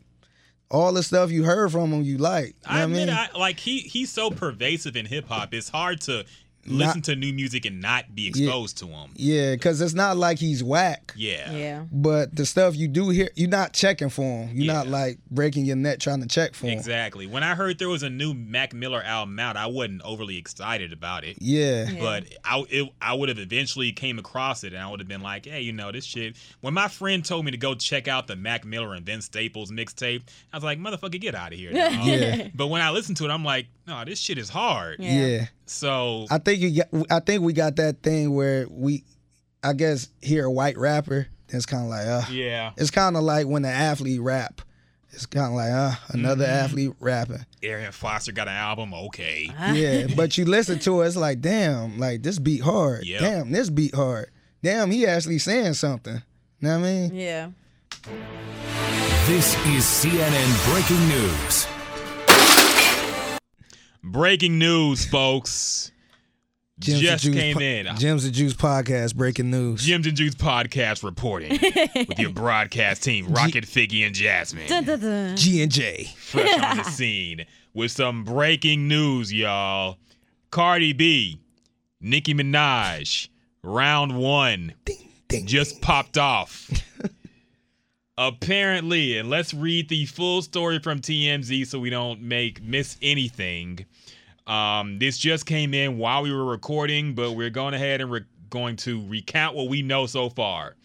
all 0.70 0.92
the 0.92 1.02
stuff 1.02 1.30
you 1.30 1.44
heard 1.44 1.70
from 1.70 1.92
him 1.92 2.02
you 2.02 2.18
like. 2.18 2.46
You 2.46 2.52
know 2.52 2.56
I 2.66 2.74
what 2.74 2.82
I 2.82 2.86
mean? 2.86 3.10
I, 3.10 3.28
like 3.36 3.60
he 3.60 3.80
he's 3.80 4.10
so 4.10 4.30
pervasive 4.30 4.96
in 4.96 5.06
hip 5.06 5.28
hop. 5.28 5.54
It's 5.54 5.68
hard 5.68 6.00
to 6.02 6.24
Not- 6.68 6.86
listen 6.88 7.02
to 7.02 7.16
new 7.16 7.32
music 7.32 7.64
and 7.64 7.80
not 7.80 8.14
be 8.14 8.28
exposed 8.28 8.78
to 8.78 8.86
him. 8.86 9.10
yeah, 9.14 9.52
because 9.54 9.80
it's 9.80 9.94
not 9.94 10.16
like 10.16 10.38
he's 10.38 10.62
whack. 10.62 11.12
Yeah. 11.16 11.50
Yeah. 11.52 11.84
But 11.92 12.34
the 12.34 12.44
stuff 12.46 12.76
you 12.76 12.88
do 12.88 13.10
hear, 13.10 13.30
you're 13.34 13.48
not 13.48 13.72
checking 13.72 14.08
for 14.10 14.22
him. 14.46 14.50
You're 14.56 14.72
not 14.72 14.86
like 14.88 15.18
breaking 15.30 15.64
your 15.64 15.76
neck 15.76 16.00
trying 16.00 16.20
to 16.22 16.28
check 16.28 16.54
for 16.54 16.66
him. 16.66 16.72
Exactly. 16.78 17.26
When 17.26 17.42
I 17.42 17.54
heard 17.54 17.78
there 17.78 17.88
was 17.88 18.02
a 18.02 18.10
new 18.10 18.34
Mac 18.34 18.72
Miller 18.74 19.02
album 19.02 19.38
out, 19.38 19.56
I 19.56 19.66
wasn't 19.66 20.02
overly 20.02 20.36
excited 20.38 20.92
about 20.92 21.24
it. 21.24 21.36
Yeah. 21.40 21.88
Yeah. 21.90 22.00
But 22.00 22.24
I 22.44 22.64
it, 22.68 22.88
I 23.00 23.14
would 23.14 23.28
have 23.28 23.38
eventually 23.38 23.92
came 23.92 24.18
across 24.18 24.64
it 24.64 24.72
and 24.72 24.82
I 24.82 24.90
would 24.90 25.00
have 25.00 25.08
been 25.08 25.22
like, 25.22 25.46
hey, 25.46 25.60
you 25.62 25.72
know, 25.72 25.92
this 25.92 26.04
shit. 26.04 26.36
When 26.60 26.74
my 26.74 26.88
friend 26.88 27.24
told 27.24 27.44
me 27.44 27.50
to 27.52 27.56
go 27.56 27.74
check 27.74 28.08
out 28.08 28.26
the 28.26 28.36
Mac 28.36 28.64
Miller 28.64 28.94
and 28.94 29.04
Vince 29.06 29.24
Staples 29.26 29.70
mixtape, 29.70 30.22
I 30.52 30.56
was 30.56 30.64
like, 30.64 30.78
motherfucker, 30.78 31.20
get 31.20 31.34
out 31.34 31.52
of 31.52 31.58
here. 31.58 31.70
Yeah. 32.06 32.48
But 32.54 32.68
when 32.68 32.80
I 32.82 32.90
listened 32.90 33.16
to 33.18 33.24
it, 33.24 33.30
I'm 33.30 33.44
like, 33.44 33.66
no, 33.86 34.04
this 34.04 34.18
shit 34.18 34.38
is 34.38 34.48
hard. 34.48 34.96
Yeah. 35.00 35.46
Yeah. 35.66 35.70
So 35.72 36.26
I 36.30 36.38
think 36.38 36.60
you 36.60 36.82
got, 36.82 37.10
I 37.10 37.20
think 37.20 37.42
we 37.42 37.52
got 37.52 37.76
that 37.76 38.02
thing 38.02 38.34
where 38.34 38.66
we, 38.70 39.04
I 39.62 39.72
guess, 39.72 40.08
hear 40.22 40.44
a 40.44 40.50
white 40.50 40.76
rapper. 40.78 41.26
It's 41.48 41.66
kind 41.66 41.84
of 41.84 41.90
like, 41.90 42.06
uh, 42.06 42.22
yeah, 42.32 42.72
it's 42.76 42.90
kind 42.90 43.16
of 43.16 43.22
like 43.22 43.46
when 43.46 43.64
an 43.64 43.70
athlete 43.72 44.20
rap. 44.20 44.60
It's 45.12 45.24
kind 45.26 45.46
of 45.46 45.52
like, 45.52 45.70
uh, 45.70 45.94
another 46.10 46.44
Mm-hmm. 46.44 46.64
athlete 46.64 46.92
rapping. 47.00 47.46
Arian 47.62 47.90
Foster 47.92 48.32
got 48.32 48.48
an 48.48 48.54
album. 48.54 48.92
Okay. 48.92 49.50
Yeah, 49.72 50.08
but 50.14 50.36
you 50.36 50.44
listen 50.44 50.78
to 50.80 51.00
it, 51.02 51.06
it's 51.06 51.16
like, 51.16 51.40
damn, 51.40 51.98
like 51.98 52.22
this 52.22 52.38
beat 52.38 52.62
hard. 52.62 53.06
Yep. 53.06 53.20
Damn, 53.20 53.50
this 53.52 53.70
beat 53.70 53.94
hard. 53.94 54.30
Damn, 54.62 54.90
he 54.90 55.06
actually 55.06 55.38
saying 55.38 55.74
something. 55.74 56.14
You 56.60 56.68
know 56.68 56.78
what 56.80 56.86
I 56.86 56.90
mean? 56.92 57.14
Yeah. 57.14 57.50
This 59.26 59.54
is 59.66 59.84
CNN 59.84 60.72
breaking 60.72 61.08
news. 61.08 61.66
Breaking 64.08 64.58
news, 64.58 65.04
folks. 65.04 65.90
Gems 66.78 67.00
Just 67.00 67.24
and 67.24 67.34
Juice 67.34 67.42
came 67.42 67.54
po- 67.56 67.60
in. 67.60 67.96
Gems 67.96 68.24
and 68.24 68.32
Juice 68.34 68.54
podcast 68.54 69.16
breaking 69.16 69.50
news. 69.50 69.82
Jims 69.82 70.06
and 70.06 70.16
Juice 70.16 70.34
podcast 70.36 71.02
reporting 71.02 71.50
with 72.08 72.18
your 72.18 72.30
broadcast 72.30 73.02
team, 73.02 73.26
Rocket, 73.28 73.64
Figgy, 73.64 74.06
and 74.06 74.14
Jasmine. 74.14 74.68
Dun, 74.68 74.84
dun, 74.84 75.00
dun. 75.00 75.36
G 75.36 75.60
and 75.62 75.72
J. 75.72 76.04
fresh 76.16 76.62
on 76.62 76.76
the 76.76 76.84
scene 76.84 77.46
with 77.74 77.90
some 77.90 78.22
breaking 78.24 78.86
news, 78.86 79.32
y'all. 79.32 79.96
Cardi 80.50 80.92
B, 80.92 81.40
Nicki 82.00 82.32
Minaj, 82.32 83.28
round 83.64 84.16
one 84.16 84.74
Ding. 85.28 85.46
just 85.46 85.80
popped 85.80 86.16
off. 86.16 86.70
Apparently, 88.18 89.18
and 89.18 89.28
let's 89.28 89.52
read 89.52 89.88
the 89.88 90.06
full 90.06 90.40
story 90.42 90.78
from 90.78 91.00
TMZ 91.00 91.66
so 91.66 91.78
we 91.78 91.90
don't 91.90 92.22
make 92.22 92.62
miss 92.62 92.96
anything. 93.02 93.84
Um, 94.46 94.98
this 94.98 95.18
just 95.18 95.44
came 95.46 95.74
in 95.74 95.98
while 95.98 96.22
we 96.22 96.32
were 96.32 96.44
recording, 96.44 97.14
but 97.14 97.32
we're 97.32 97.50
going 97.50 97.74
ahead 97.74 98.00
and 98.00 98.10
re- 98.10 98.24
going 98.50 98.76
to 98.76 99.04
recount 99.08 99.56
what 99.56 99.68
we 99.68 99.82
know 99.82 100.06
so 100.06 100.28
far. 100.30 100.76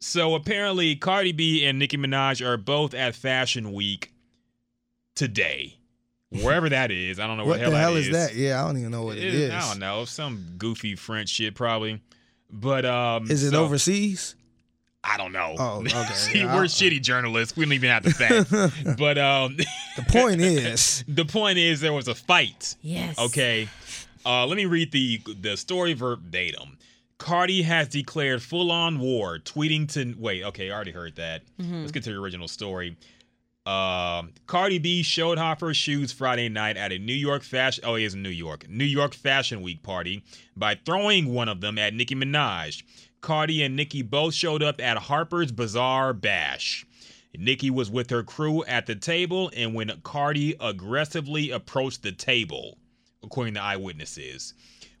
So 0.00 0.34
apparently, 0.34 0.96
Cardi 0.96 1.32
B 1.32 1.64
and 1.66 1.78
Nicki 1.78 1.96
Minaj 1.96 2.44
are 2.44 2.56
both 2.56 2.94
at 2.94 3.14
Fashion 3.14 3.72
Week 3.72 4.12
today, 5.14 5.78
wherever 6.30 6.68
that 6.68 6.90
is. 6.90 7.18
I 7.20 7.26
don't 7.26 7.36
know 7.36 7.44
What 7.46 7.60
where 7.60 7.70
the 7.70 7.78
hell 7.78 7.94
that 7.94 8.00
is 8.00 8.10
that? 8.10 8.34
Yeah, 8.34 8.62
I 8.62 8.66
don't 8.66 8.78
even 8.78 8.90
know 8.90 9.04
what 9.04 9.16
it 9.16 9.24
It- 9.24 9.34
is. 9.34 9.50
I 9.52 9.60
don't 9.60 9.78
know, 9.78 10.04
some 10.04 10.54
goofy 10.58 10.94
French 10.96 11.28
shit 11.30 11.54
probably. 11.54 12.00
But 12.50 12.84
um, 12.84 13.30
Is 13.30 13.42
it 13.44 13.50
so- 13.50 13.64
overseas? 13.64 14.36
I 15.06 15.16
don't 15.16 15.32
know. 15.32 15.54
Oh, 15.58 15.80
okay. 15.80 15.90
See, 16.14 16.38
Yeah, 16.40 16.54
we're 16.54 16.62
I- 16.62 16.66
shitty 16.66 17.02
journalists. 17.02 17.56
We 17.56 17.64
don't 17.64 17.74
even 17.74 17.90
have 17.90 18.02
the 18.04 18.10
facts. 18.10 18.96
but 18.98 19.18
um, 19.18 19.56
The 19.96 20.02
point 20.08 20.40
is, 20.40 21.04
the 21.06 21.24
point 21.24 21.58
is 21.58 21.80
there 21.80 21.92
was 21.92 22.08
a 22.08 22.14
fight. 22.14 22.74
Yes. 22.80 23.18
Okay. 23.18 23.68
Uh, 24.26 24.46
let 24.46 24.56
me 24.56 24.64
read 24.64 24.90
the 24.92 25.20
the 25.40 25.56
story 25.56 25.92
verbatim. 25.92 26.78
Cardi 27.18 27.62
has 27.62 27.88
declared 27.88 28.42
full 28.42 28.72
on 28.72 28.98
war, 28.98 29.38
tweeting 29.38 29.90
to 29.92 30.14
wait. 30.18 30.42
Okay, 30.44 30.70
I 30.70 30.74
already 30.74 30.90
heard 30.92 31.16
that. 31.16 31.42
Let's 31.58 31.92
get 31.92 32.02
to 32.04 32.10
the 32.10 32.16
original 32.18 32.48
story. 32.48 32.96
Um, 33.66 34.32
Cardi 34.46 34.78
B 34.78 35.02
showed 35.02 35.38
off 35.38 35.60
her 35.60 35.72
shoes 35.72 36.12
Friday 36.12 36.48
night 36.50 36.76
at 36.76 36.92
a 36.92 36.98
New 36.98 37.14
York 37.14 37.42
fashion. 37.42 37.84
Oh, 37.86 37.94
he 37.94 38.04
is 38.04 38.12
in 38.14 38.22
New 38.22 38.28
York. 38.28 38.68
New 38.68 38.84
York 38.84 39.14
Fashion 39.14 39.62
Week 39.62 39.82
party 39.82 40.22
by 40.56 40.74
throwing 40.84 41.32
one 41.32 41.48
of 41.48 41.60
them 41.62 41.78
at 41.78 41.94
Nicki 41.94 42.14
Minaj. 42.14 42.82
Cardi 43.24 43.62
and 43.62 43.74
Nicki 43.74 44.02
both 44.02 44.34
showed 44.34 44.62
up 44.62 44.82
at 44.82 44.98
Harper's 44.98 45.50
Bazaar 45.50 46.12
Bash. 46.12 46.84
Nicki 47.34 47.70
was 47.70 47.90
with 47.90 48.10
her 48.10 48.22
crew 48.22 48.62
at 48.64 48.84
the 48.84 48.94
table, 48.94 49.50
and 49.56 49.72
when 49.72 49.90
Cardi 50.02 50.54
aggressively 50.60 51.50
approached 51.50 52.02
the 52.02 52.12
table, 52.12 52.76
according 53.22 53.54
to 53.54 53.62
eyewitnesses. 53.62 54.52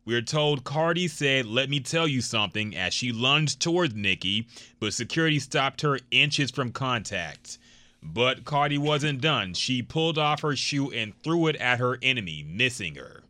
We 0.06 0.14
are 0.14 0.22
told 0.22 0.64
Cardi 0.64 1.06
said, 1.06 1.44
Let 1.44 1.68
me 1.68 1.80
tell 1.80 2.08
you 2.08 2.22
something, 2.22 2.74
as 2.74 2.94
she 2.94 3.12
lunged 3.12 3.60
towards 3.60 3.94
Nicki, 3.94 4.48
but 4.80 4.94
security 4.94 5.38
stopped 5.38 5.82
her 5.82 5.98
inches 6.10 6.50
from 6.50 6.72
contact. 6.72 7.58
But 8.02 8.46
Cardi 8.46 8.78
wasn't 8.78 9.20
done. 9.20 9.52
She 9.52 9.82
pulled 9.82 10.16
off 10.16 10.40
her 10.40 10.56
shoe 10.56 10.90
and 10.90 11.12
threw 11.22 11.48
it 11.48 11.56
at 11.56 11.78
her 11.78 11.98
enemy, 12.00 12.42
missing 12.42 12.94
her. 12.94 13.22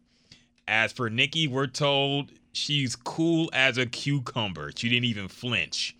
As 0.68 0.92
for 0.92 1.10
Nicki, 1.10 1.48
we're 1.48 1.66
told 1.66 2.30
she's 2.56 2.96
cool 2.96 3.50
as 3.52 3.78
a 3.78 3.86
cucumber. 3.86 4.70
She 4.74 4.88
didn't 4.88 5.06
even 5.06 5.28
flinch. 5.28 5.96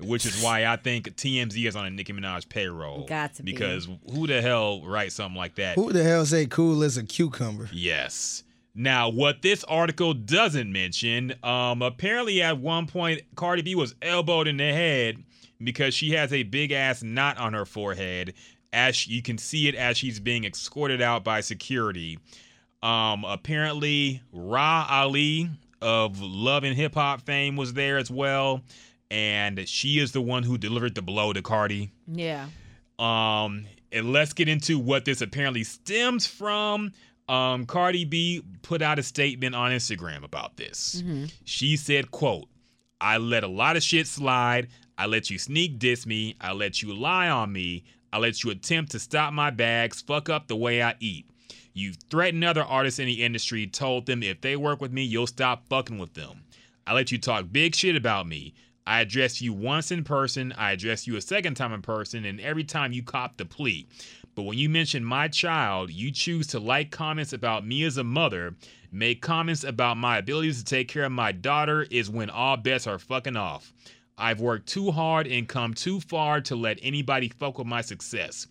Which 0.00 0.26
is 0.26 0.42
why 0.42 0.66
I 0.66 0.76
think 0.76 1.06
TMZ 1.16 1.68
is 1.68 1.76
on 1.76 1.86
a 1.86 1.90
Nicki 1.90 2.12
Minaj 2.12 2.48
payroll. 2.48 3.06
Got 3.06 3.34
to 3.36 3.44
be. 3.44 3.52
Because 3.52 3.88
who 4.10 4.26
the 4.26 4.42
hell 4.42 4.82
writes 4.82 5.14
something 5.14 5.36
like 5.36 5.54
that? 5.54 5.76
who 5.76 5.92
the 5.92 6.02
hell 6.02 6.26
say 6.26 6.46
cool 6.46 6.82
as 6.82 6.96
a 6.96 7.04
cucumber? 7.04 7.68
Yes. 7.72 8.42
Now, 8.74 9.08
what 9.08 9.40
this 9.42 9.62
article 9.64 10.12
doesn't 10.12 10.70
mention, 10.72 11.34
um, 11.44 11.80
apparently 11.80 12.42
at 12.42 12.58
one 12.58 12.88
point 12.88 13.22
Cardi 13.36 13.62
B 13.62 13.76
was 13.76 13.94
elbowed 14.02 14.48
in 14.48 14.56
the 14.56 14.72
head 14.72 15.22
because 15.62 15.94
she 15.94 16.10
has 16.10 16.32
a 16.32 16.42
big 16.42 16.72
ass 16.72 17.04
knot 17.04 17.38
on 17.38 17.52
her 17.52 17.64
forehead. 17.64 18.34
As 18.72 19.06
you 19.06 19.22
can 19.22 19.38
see 19.38 19.68
it 19.68 19.76
as 19.76 19.96
she's 19.96 20.18
being 20.18 20.44
escorted 20.44 21.00
out 21.00 21.22
by 21.22 21.40
security. 21.40 22.18
Um, 22.82 23.24
apparently 23.24 24.22
Rah 24.32 24.86
Ali 24.90 25.48
of 25.84 26.20
Love 26.20 26.64
and 26.64 26.74
Hip 26.74 26.94
Hop 26.94 27.20
fame 27.20 27.56
was 27.56 27.74
there 27.74 27.98
as 27.98 28.10
well, 28.10 28.62
and 29.10 29.68
she 29.68 29.98
is 30.00 30.12
the 30.12 30.20
one 30.20 30.42
who 30.42 30.58
delivered 30.58 30.94
the 30.94 31.02
blow 31.02 31.32
to 31.32 31.42
Cardi. 31.42 31.92
Yeah. 32.08 32.46
Um, 32.98 33.66
and 33.92 34.12
let's 34.12 34.32
get 34.32 34.48
into 34.48 34.78
what 34.78 35.04
this 35.04 35.20
apparently 35.20 35.62
stems 35.62 36.26
from. 36.26 36.92
Um, 37.28 37.66
Cardi 37.66 38.04
B 38.04 38.42
put 38.62 38.82
out 38.82 38.98
a 38.98 39.02
statement 39.02 39.54
on 39.54 39.70
Instagram 39.70 40.24
about 40.24 40.56
this. 40.56 41.02
She 41.44 41.76
said, 41.76 42.10
quote, 42.10 42.48
I 43.00 43.18
let 43.18 43.44
a 43.44 43.48
lot 43.48 43.76
of 43.76 43.82
shit 43.82 44.06
slide. 44.06 44.68
I 44.96 45.06
let 45.06 45.28
you 45.30 45.38
sneak 45.38 45.78
diss 45.78 46.06
me. 46.06 46.36
I 46.40 46.52
let 46.52 46.82
you 46.82 46.94
lie 46.94 47.28
on 47.28 47.52
me. 47.52 47.84
I 48.12 48.18
let 48.18 48.42
you 48.42 48.50
attempt 48.50 48.92
to 48.92 48.98
stop 48.98 49.32
my 49.32 49.50
bags, 49.50 50.00
fuck 50.00 50.28
up 50.28 50.46
the 50.46 50.56
way 50.56 50.82
I 50.82 50.94
eat. 51.00 51.26
You 51.76 51.92
threatened 52.08 52.44
other 52.44 52.62
artists 52.62 53.00
in 53.00 53.06
the 53.06 53.24
industry, 53.24 53.66
told 53.66 54.06
them 54.06 54.22
if 54.22 54.40
they 54.40 54.54
work 54.56 54.80
with 54.80 54.92
me, 54.92 55.02
you'll 55.02 55.26
stop 55.26 55.68
fucking 55.68 55.98
with 55.98 56.14
them. 56.14 56.44
I 56.86 56.94
let 56.94 57.10
you 57.10 57.18
talk 57.18 57.46
big 57.50 57.74
shit 57.74 57.96
about 57.96 58.28
me. 58.28 58.54
I 58.86 59.00
address 59.00 59.42
you 59.42 59.52
once 59.52 59.90
in 59.90 60.04
person, 60.04 60.52
I 60.56 60.70
address 60.70 61.08
you 61.08 61.16
a 61.16 61.20
second 61.20 61.54
time 61.54 61.72
in 61.72 61.82
person, 61.82 62.24
and 62.26 62.40
every 62.40 62.62
time 62.62 62.92
you 62.92 63.02
cop 63.02 63.38
the 63.38 63.44
plea. 63.44 63.88
But 64.36 64.42
when 64.42 64.56
you 64.56 64.68
mention 64.68 65.04
my 65.04 65.26
child, 65.26 65.90
you 65.90 66.12
choose 66.12 66.46
to 66.48 66.60
like 66.60 66.92
comments 66.92 67.32
about 67.32 67.66
me 67.66 67.82
as 67.82 67.96
a 67.96 68.04
mother, 68.04 68.54
make 68.92 69.20
comments 69.20 69.64
about 69.64 69.96
my 69.96 70.18
abilities 70.18 70.58
to 70.58 70.64
take 70.64 70.86
care 70.86 71.04
of 71.04 71.12
my 71.12 71.32
daughter, 71.32 71.88
is 71.90 72.08
when 72.08 72.30
all 72.30 72.56
bets 72.56 72.86
are 72.86 73.00
fucking 73.00 73.36
off. 73.36 73.72
I've 74.16 74.40
worked 74.40 74.68
too 74.68 74.92
hard 74.92 75.26
and 75.26 75.48
come 75.48 75.74
too 75.74 75.98
far 75.98 76.40
to 76.42 76.54
let 76.54 76.78
anybody 76.82 77.30
fuck 77.30 77.58
with 77.58 77.66
my 77.66 77.80
success. 77.80 78.46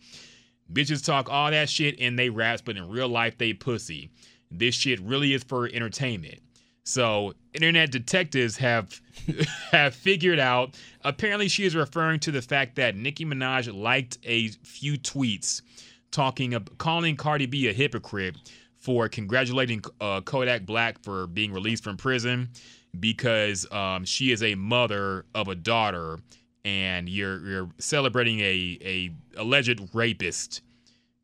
Bitches 0.73 1.05
talk 1.05 1.29
all 1.29 1.51
that 1.51 1.69
shit 1.69 1.95
in 1.95 2.15
they 2.15 2.29
raps, 2.29 2.61
but 2.61 2.77
in 2.77 2.89
real 2.89 3.09
life 3.09 3.37
they 3.37 3.53
pussy. 3.53 4.09
This 4.49 4.75
shit 4.75 4.99
really 5.01 5.33
is 5.33 5.43
for 5.43 5.67
entertainment. 5.67 6.39
So 6.83 7.33
internet 7.53 7.91
detectives 7.91 8.57
have 8.57 8.99
have 9.71 9.95
figured 9.95 10.39
out. 10.39 10.75
Apparently, 11.03 11.47
she 11.47 11.65
is 11.65 11.75
referring 11.75 12.19
to 12.21 12.31
the 12.31 12.41
fact 12.41 12.75
that 12.75 12.95
Nicki 12.95 13.25
Minaj 13.25 13.73
liked 13.73 14.17
a 14.23 14.49
few 14.63 14.97
tweets 14.97 15.61
talking 16.11 16.53
of 16.53 16.77
calling 16.77 17.15
Cardi 17.15 17.45
B 17.45 17.67
a 17.67 17.73
hypocrite 17.73 18.35
for 18.77 19.07
congratulating 19.07 19.81
uh, 20.01 20.21
Kodak 20.21 20.65
Black 20.65 21.01
for 21.03 21.27
being 21.27 21.53
released 21.53 21.83
from 21.83 21.95
prison 21.95 22.49
because 22.99 23.65
um, 23.71 24.05
she 24.05 24.31
is 24.31 24.43
a 24.43 24.55
mother 24.55 25.25
of 25.33 25.47
a 25.47 25.55
daughter 25.55 26.19
and 26.65 27.09
you're 27.09 27.39
you're 27.47 27.69
celebrating 27.77 28.39
a 28.39 28.77
a 28.81 29.11
alleged 29.37 29.81
rapist 29.93 30.61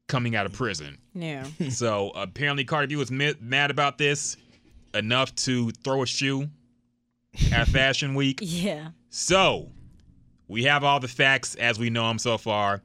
coming 0.08 0.36
out 0.36 0.46
of 0.46 0.54
prison. 0.54 0.98
Yeah. 1.14 1.46
So 1.70 2.12
apparently 2.16 2.66
Cardi 2.66 2.88
B 2.88 2.96
was 2.96 3.12
mad 3.12 3.72
about 3.72 3.98
this 3.98 4.38
enough 4.94 5.34
to 5.36 5.72
throw 5.72 6.04
a 6.04 6.06
shoe 6.06 6.50
at 7.52 7.68
Fashion 7.70 8.16
Week. 8.16 8.40
Yeah. 8.42 8.90
So 9.10 9.70
we 10.48 10.64
have 10.64 10.84
all 10.84 11.00
the 11.00 11.08
facts 11.08 11.56
as 11.56 11.78
we 11.80 11.90
know 11.90 12.08
them 12.08 12.20
so 12.20 12.38
far. 12.38 12.82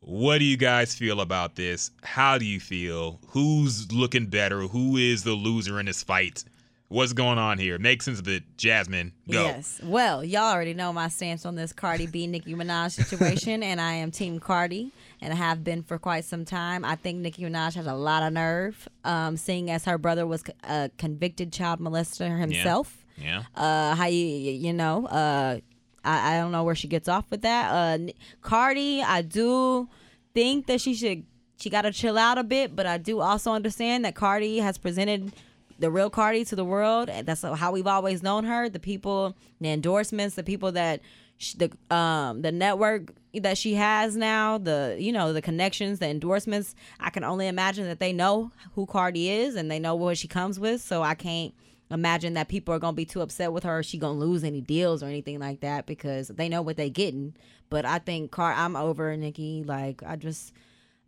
What 0.00 0.38
do 0.38 0.44
you 0.44 0.56
guys 0.56 0.94
feel 0.94 1.20
about 1.20 1.54
this? 1.54 1.90
How 2.02 2.36
do 2.38 2.44
you 2.44 2.58
feel? 2.58 3.20
Who's 3.28 3.92
looking 3.92 4.26
better? 4.26 4.62
Who 4.62 4.96
is 4.96 5.22
the 5.22 5.32
loser 5.32 5.78
in 5.78 5.86
this 5.86 6.02
fight? 6.02 6.44
What's 6.92 7.14
going 7.14 7.38
on 7.38 7.58
here? 7.58 7.78
Make 7.78 8.02
sense 8.02 8.20
of 8.20 8.28
it, 8.28 8.42
Jasmine. 8.58 9.14
Go. 9.30 9.44
Yes. 9.44 9.80
Well, 9.82 10.22
y'all 10.22 10.52
already 10.52 10.74
know 10.74 10.92
my 10.92 11.08
stance 11.08 11.46
on 11.46 11.54
this 11.54 11.72
Cardi 11.72 12.06
B 12.06 12.26
Nicki 12.26 12.52
Minaj 12.52 12.90
situation, 12.90 13.62
and 13.62 13.80
I 13.80 13.94
am 13.94 14.10
Team 14.10 14.38
Cardi, 14.38 14.92
and 15.22 15.32
I 15.32 15.36
have 15.36 15.64
been 15.64 15.82
for 15.82 15.98
quite 15.98 16.26
some 16.26 16.44
time. 16.44 16.84
I 16.84 16.96
think 16.96 17.20
Nicki 17.20 17.44
Minaj 17.44 17.76
has 17.76 17.86
a 17.86 17.94
lot 17.94 18.22
of 18.22 18.34
nerve, 18.34 18.90
um, 19.04 19.38
seeing 19.38 19.70
as 19.70 19.86
her 19.86 19.96
brother 19.96 20.26
was 20.26 20.44
a 20.64 20.90
convicted 20.98 21.50
child 21.50 21.80
molester 21.80 22.38
himself. 22.38 23.06
Yeah. 23.16 23.44
Uh, 23.56 23.94
how 23.94 24.04
you 24.04 24.26
you 24.26 24.74
know? 24.74 25.06
Uh, 25.06 25.60
I 26.04 26.34
I 26.34 26.38
don't 26.40 26.52
know 26.52 26.64
where 26.64 26.74
she 26.74 26.88
gets 26.88 27.08
off 27.08 27.24
with 27.30 27.40
that. 27.40 27.70
Uh, 27.72 28.12
Cardi, 28.42 29.02
I 29.02 29.22
do 29.22 29.88
think 30.34 30.66
that 30.66 30.82
she 30.82 30.92
should 30.92 31.24
she 31.58 31.70
got 31.70 31.82
to 31.82 31.92
chill 31.92 32.18
out 32.18 32.36
a 32.36 32.44
bit, 32.44 32.76
but 32.76 32.84
I 32.84 32.98
do 32.98 33.20
also 33.20 33.52
understand 33.52 34.04
that 34.04 34.14
Cardi 34.14 34.58
has 34.58 34.76
presented 34.76 35.32
the 35.82 35.90
real 35.90 36.08
Cardi 36.08 36.44
to 36.46 36.56
the 36.56 36.64
world. 36.64 37.10
That's 37.24 37.42
how 37.42 37.72
we've 37.72 37.88
always 37.88 38.22
known 38.22 38.44
her. 38.44 38.68
The 38.68 38.78
people, 38.78 39.36
the 39.60 39.68
endorsements, 39.68 40.36
the 40.36 40.44
people 40.44 40.72
that 40.72 41.00
sh 41.38 41.54
the 41.54 41.72
um 41.94 42.42
the 42.42 42.52
network 42.52 43.12
that 43.34 43.58
she 43.58 43.74
has 43.74 44.16
now, 44.16 44.58
the 44.58 44.96
you 44.98 45.12
know 45.12 45.32
the 45.32 45.42
connections, 45.42 45.98
the 45.98 46.08
endorsements. 46.08 46.76
I 47.00 47.10
can 47.10 47.24
only 47.24 47.48
imagine 47.48 47.86
that 47.86 47.98
they 47.98 48.12
know 48.12 48.52
who 48.74 48.86
Cardi 48.86 49.28
is 49.28 49.56
and 49.56 49.70
they 49.70 49.80
know 49.80 49.96
what 49.96 50.16
she 50.16 50.28
comes 50.28 50.60
with. 50.60 50.80
So 50.80 51.02
I 51.02 51.14
can't 51.14 51.52
imagine 51.90 52.34
that 52.34 52.46
people 52.46 52.72
are 52.72 52.78
gonna 52.78 52.94
be 52.94 53.04
too 53.04 53.20
upset 53.20 53.52
with 53.52 53.64
her. 53.64 53.82
She 53.82 53.98
gonna 53.98 54.18
lose 54.18 54.44
any 54.44 54.60
deals 54.60 55.02
or 55.02 55.06
anything 55.06 55.40
like 55.40 55.60
that 55.60 55.86
because 55.86 56.28
they 56.28 56.48
know 56.48 56.62
what 56.62 56.76
they 56.76 56.90
getting. 56.90 57.34
But 57.70 57.84
I 57.84 57.98
think 57.98 58.30
Car, 58.30 58.52
I'm 58.52 58.76
over 58.76 59.16
Nicki. 59.16 59.64
Like 59.64 60.04
I 60.06 60.14
just, 60.14 60.52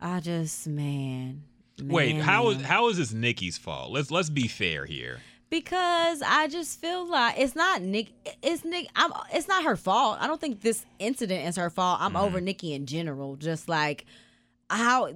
I 0.01 0.19
just 0.19 0.67
man. 0.67 1.43
Wait, 1.81 2.17
how 2.17 2.49
is 2.49 2.61
how 2.61 2.87
is 2.89 2.97
this 2.97 3.11
Nicki's 3.13 3.57
fault? 3.57 3.91
Let's 3.91 4.11
let's 4.11 4.29
be 4.29 4.47
fair 4.47 4.85
here. 4.85 5.19
because 5.49 6.21
I 6.21 6.47
just 6.47 6.79
feel 6.81 7.07
like 7.07 7.35
it's 7.37 7.55
not 7.55 7.81
Nick. 7.81 8.11
It's 8.41 8.63
Nick. 8.65 8.87
I'm. 8.95 9.11
It's 9.33 9.47
not 9.47 9.63
her 9.63 9.75
fault. 9.75 10.17
I 10.21 10.27
don't 10.27 10.39
think 10.41 10.61
this 10.61 10.85
incident 10.99 11.47
is 11.47 11.55
her 11.57 11.69
fault. 11.69 11.99
I'm 12.01 12.15
over 12.15 12.39
Nicki 12.41 12.73
in 12.73 12.85
general. 12.85 13.35
Just 13.35 13.67
like 13.69 14.05
how 14.69 15.07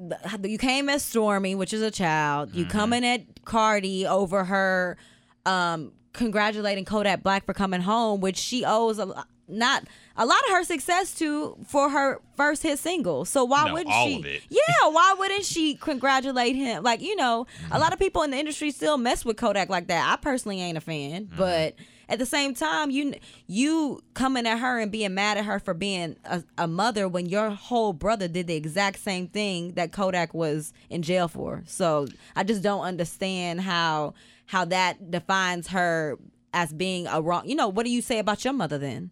you 0.43 0.57
came 0.57 0.89
at 0.89 0.99
Stormi, 0.99 1.57
which 1.57 1.73
is 1.73 1.81
a 1.81 1.91
child. 1.91 2.53
You 2.53 2.65
coming 2.65 3.05
at 3.05 3.21
Cardi 3.45 4.05
over 4.05 4.43
her, 4.43 4.97
um, 5.45 5.91
congratulating 6.13 6.85
Kodak 6.85 7.23
Black 7.23 7.45
for 7.45 7.53
coming 7.53 7.81
home, 7.81 8.19
which 8.21 8.37
she 8.37 8.63
owes 8.65 8.99
a 8.99 9.25
not 9.47 9.85
a 10.19 10.25
lot 10.25 10.37
of 10.47 10.51
her 10.51 10.63
success 10.63 11.15
to 11.15 11.55
for 11.65 11.89
her 11.89 12.19
first 12.37 12.61
hit 12.61 12.77
single. 12.77 13.25
So 13.25 13.43
why 13.45 13.65
No, 13.65 13.73
wouldn't 13.73 13.95
she? 13.95 14.41
Yeah, 14.49 14.89
why 14.89 15.15
wouldn't 15.17 15.45
she 15.45 15.75
congratulate 15.75 16.55
him? 16.55 16.83
Like, 16.83 17.01
you 17.01 17.15
know, 17.15 17.47
a 17.71 17.79
lot 17.79 17.93
of 17.93 17.99
people 17.99 18.21
in 18.23 18.31
the 18.31 18.37
industry 18.37 18.69
still 18.71 18.97
mess 18.97 19.25
with 19.25 19.37
Kodak 19.37 19.69
like 19.69 19.87
that. 19.87 20.11
I 20.11 20.21
personally 20.21 20.61
ain't 20.61 20.77
a 20.77 20.81
fan, 20.81 21.25
Mm-hmm. 21.25 21.37
but 21.37 21.75
at 22.09 22.17
the 22.19 22.25
same 22.25 22.53
time, 22.55 22.89
you 22.91 23.13
you 23.47 24.01
coming 24.15 24.45
at 24.47 24.57
her 24.59 24.79
and 24.79 24.91
being 24.91 25.13
mad 25.13 25.37
at 25.37 25.45
her 25.45 25.59
for 25.59 25.73
being 25.73 26.15
a, 26.25 26.43
a 26.57 26.67
mother 26.67 27.07
when 27.07 27.27
your 27.27 27.51
whole 27.51 27.93
brother 27.93 28.27
did 28.27 28.47
the 28.47 28.55
exact 28.55 28.99
same 28.99 29.27
thing 29.27 29.73
that 29.73 29.91
Kodak 29.91 30.33
was 30.33 30.73
in 30.89 31.01
jail 31.03 31.27
for. 31.27 31.63
So 31.67 32.07
I 32.35 32.43
just 32.43 32.61
don't 32.63 32.81
understand 32.81 33.61
how 33.61 34.15
how 34.47 34.65
that 34.65 35.11
defines 35.11 35.67
her 35.67 36.17
as 36.51 36.73
being 36.73 37.05
a 37.05 37.21
wrong. 37.21 37.47
You 37.47 37.53
know, 37.55 37.67
what 37.69 37.85
do 37.85 37.91
you 37.91 38.01
say 38.01 38.17
about 38.17 38.43
your 38.43 38.53
mother 38.53 38.79
then? 38.79 39.11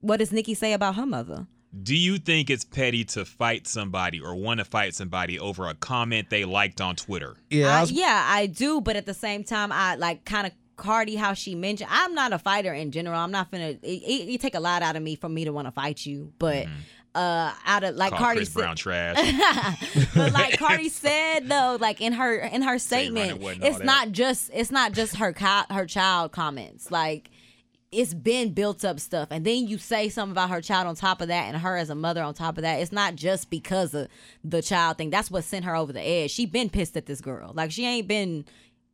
What 0.00 0.18
does 0.18 0.32
Nicki 0.32 0.54
say 0.54 0.72
about 0.72 0.96
her 0.96 1.06
mother? 1.06 1.46
Do 1.82 1.96
you 1.96 2.18
think 2.18 2.50
it's 2.50 2.64
petty 2.64 3.04
to 3.04 3.24
fight 3.24 3.66
somebody 3.68 4.20
or 4.20 4.34
want 4.34 4.58
to 4.58 4.64
fight 4.64 4.94
somebody 4.94 5.38
over 5.38 5.68
a 5.68 5.74
comment 5.74 6.28
they 6.28 6.44
liked 6.44 6.80
on 6.80 6.96
Twitter? 6.96 7.36
Yeah, 7.48 7.68
I 7.76 7.80
I, 7.82 7.84
yeah, 7.84 8.24
I 8.28 8.46
do, 8.46 8.80
but 8.80 8.96
at 8.96 9.06
the 9.06 9.14
same 9.14 9.44
time, 9.44 9.70
I 9.70 9.94
like 9.94 10.24
kind 10.24 10.48
of 10.48 10.52
Cardi 10.76 11.14
how 11.14 11.34
she 11.34 11.54
mentioned. 11.54 11.90
I'm 11.92 12.14
not 12.14 12.32
a 12.32 12.38
fighter 12.38 12.72
in 12.72 12.90
general. 12.90 13.20
I'm 13.20 13.30
not 13.30 13.52
finna. 13.52 13.78
It, 13.82 13.86
it, 13.86 14.34
it 14.34 14.40
take 14.40 14.56
a 14.56 14.60
lot 14.60 14.82
out 14.82 14.96
of 14.96 15.02
me 15.02 15.14
for 15.14 15.28
me 15.28 15.44
to 15.44 15.52
want 15.52 15.68
to 15.68 15.72
fight 15.72 16.04
you, 16.04 16.32
but 16.38 16.66
uh, 17.14 17.52
out 17.66 17.84
of 17.84 17.96
like 17.96 18.10
Call 18.10 18.18
Cardi 18.18 18.38
Chris 18.38 18.52
said, 18.52 18.60
Brown 18.60 18.76
trash. 18.76 20.08
but 20.14 20.32
like 20.32 20.58
Cardi 20.58 20.88
said 20.88 21.48
though, 21.48 21.76
like 21.80 22.00
in 22.00 22.14
her 22.14 22.36
in 22.36 22.62
her 22.62 22.78
statement, 22.78 23.40
wasn't 23.40 23.64
it's 23.64 23.78
that. 23.78 23.84
not 23.84 24.12
just 24.12 24.50
it's 24.52 24.70
not 24.70 24.92
just 24.92 25.16
her 25.16 25.32
co- 25.32 25.64
her 25.70 25.86
child 25.86 26.32
comments. 26.32 26.90
Like 26.90 27.30
it's 27.92 28.14
been 28.14 28.52
built 28.52 28.84
up 28.84 29.00
stuff, 29.00 29.28
and 29.32 29.44
then 29.44 29.66
you 29.66 29.76
say 29.76 30.08
something 30.08 30.30
about 30.32 30.50
her 30.50 30.60
child 30.60 30.86
on 30.86 30.94
top 30.94 31.20
of 31.20 31.28
that, 31.28 31.46
and 31.52 31.56
her 31.56 31.76
as 31.76 31.90
a 31.90 31.94
mother 31.94 32.22
on 32.22 32.34
top 32.34 32.56
of 32.56 32.62
that. 32.62 32.80
It's 32.80 32.92
not 32.92 33.16
just 33.16 33.50
because 33.50 33.94
of 33.94 34.06
the 34.44 34.62
child 34.62 34.96
thing. 34.98 35.10
That's 35.10 35.30
what 35.30 35.42
sent 35.44 35.64
her 35.64 35.74
over 35.74 35.92
the 35.92 36.00
edge. 36.00 36.30
She 36.30 36.46
been 36.46 36.70
pissed 36.70 36.96
at 36.96 37.06
this 37.06 37.20
girl. 37.20 37.52
Like 37.54 37.72
she 37.72 37.84
ain't 37.84 38.06
been 38.06 38.44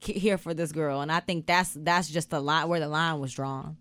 here 0.00 0.38
for 0.38 0.54
this 0.54 0.72
girl, 0.72 1.02
and 1.02 1.12
I 1.12 1.20
think 1.20 1.46
that's 1.46 1.76
that's 1.78 2.08
just 2.08 2.30
the 2.30 2.40
line 2.40 2.68
where 2.68 2.80
the 2.80 2.88
line 2.88 3.20
was 3.20 3.32
drawn. 3.34 3.76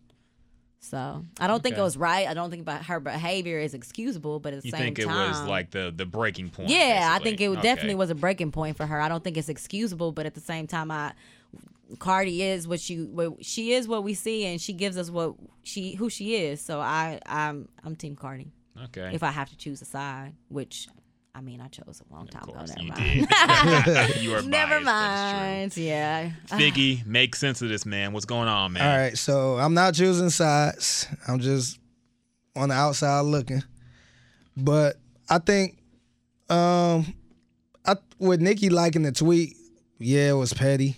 So 0.81 1.25
I 1.39 1.47
don't 1.47 1.63
think 1.63 1.77
it 1.77 1.81
was 1.81 1.97
right. 1.97 2.27
I 2.27 2.35
don't 2.35 2.51
think 2.51 2.61
about 2.61 2.85
her 2.85 2.99
behavior 2.99 3.57
is 3.57 3.73
excusable, 3.73 4.39
but 4.39 4.53
at 4.53 4.61
the 4.61 4.67
You 4.67 4.71
same 4.71 4.79
think 4.81 4.99
it 4.99 5.05
time, 5.07 5.29
was 5.29 5.47
like 5.49 5.71
the 5.71 5.91
the 5.95 6.05
breaking 6.05 6.49
point? 6.51 6.69
yeah, 6.69 7.09
I 7.11 7.19
think 7.23 7.41
it 7.41 7.47
Okay. 7.49 7.61
definitely 7.61 7.95
was 7.95 8.11
a 8.11 8.15
breaking 8.15 8.51
point 8.51 8.77
for 8.77 8.85
her. 8.85 9.01
I 9.01 9.09
don't 9.09 9.23
think 9.23 9.35
it's 9.37 9.49
excusable, 9.49 10.11
but 10.11 10.25
at 10.27 10.35
the 10.35 10.41
same 10.41 10.67
time, 10.67 10.91
I 10.91 11.13
Cardi 11.99 12.41
is 12.41 12.67
what 12.67 12.79
she 12.79 13.03
what 13.03 13.43
she 13.45 13.73
is 13.73 13.87
what 13.87 14.03
we 14.03 14.13
see, 14.13 14.45
and 14.45 14.59
she 14.59 14.73
gives 14.73 14.97
us 14.97 15.09
what 15.09 15.35
she 15.63 15.93
who 15.95 16.09
she 16.09 16.35
is. 16.35 16.61
So 16.61 16.79
I 16.79 17.19
I'm 17.25 17.67
I'm 17.83 17.95
Team 17.95 18.15
Cardi. 18.15 18.51
Okay. 18.85 19.11
If 19.13 19.23
I 19.23 19.31
have 19.31 19.49
to 19.49 19.57
choose 19.57 19.81
a 19.81 19.85
side, 19.85 20.33
which 20.49 20.87
I 21.33 21.41
mean 21.41 21.61
I 21.61 21.67
chose 21.67 22.01
a 22.09 22.13
long 22.13 22.27
time 22.27 22.43
of 22.43 22.49
ago. 22.49 22.65
Never 22.65 22.81
you 22.81 22.89
mind. 23.27 23.85
did. 23.85 24.15
you 24.21 24.35
are 24.35 24.41
Never 24.41 24.81
biased, 24.83 24.85
that 24.85 25.41
mind. 25.63 25.77
Yeah. 25.77 26.25
is. 26.27 26.51
Figgy, 26.51 27.05
make 27.05 27.35
sense 27.35 27.61
of 27.61 27.69
this, 27.69 27.85
man. 27.85 28.13
What's 28.13 28.25
going 28.25 28.47
on, 28.47 28.73
man? 28.73 28.89
all 28.89 28.97
right. 28.97 29.17
So 29.17 29.57
I'm 29.57 29.73
not 29.73 29.93
choosing 29.93 30.29
sides. 30.29 31.07
I'm 31.27 31.39
just 31.39 31.79
on 32.55 32.69
the 32.69 32.75
outside 32.75 33.21
looking. 33.21 33.63
But 34.57 34.95
I 35.29 35.39
think, 35.39 35.77
um, 36.49 37.13
I 37.85 37.95
with 38.17 38.41
Nicki 38.41 38.69
liking 38.69 39.03
the 39.03 39.11
tweet, 39.11 39.55
yeah, 39.99 40.29
it 40.29 40.33
was 40.33 40.53
petty. 40.53 40.95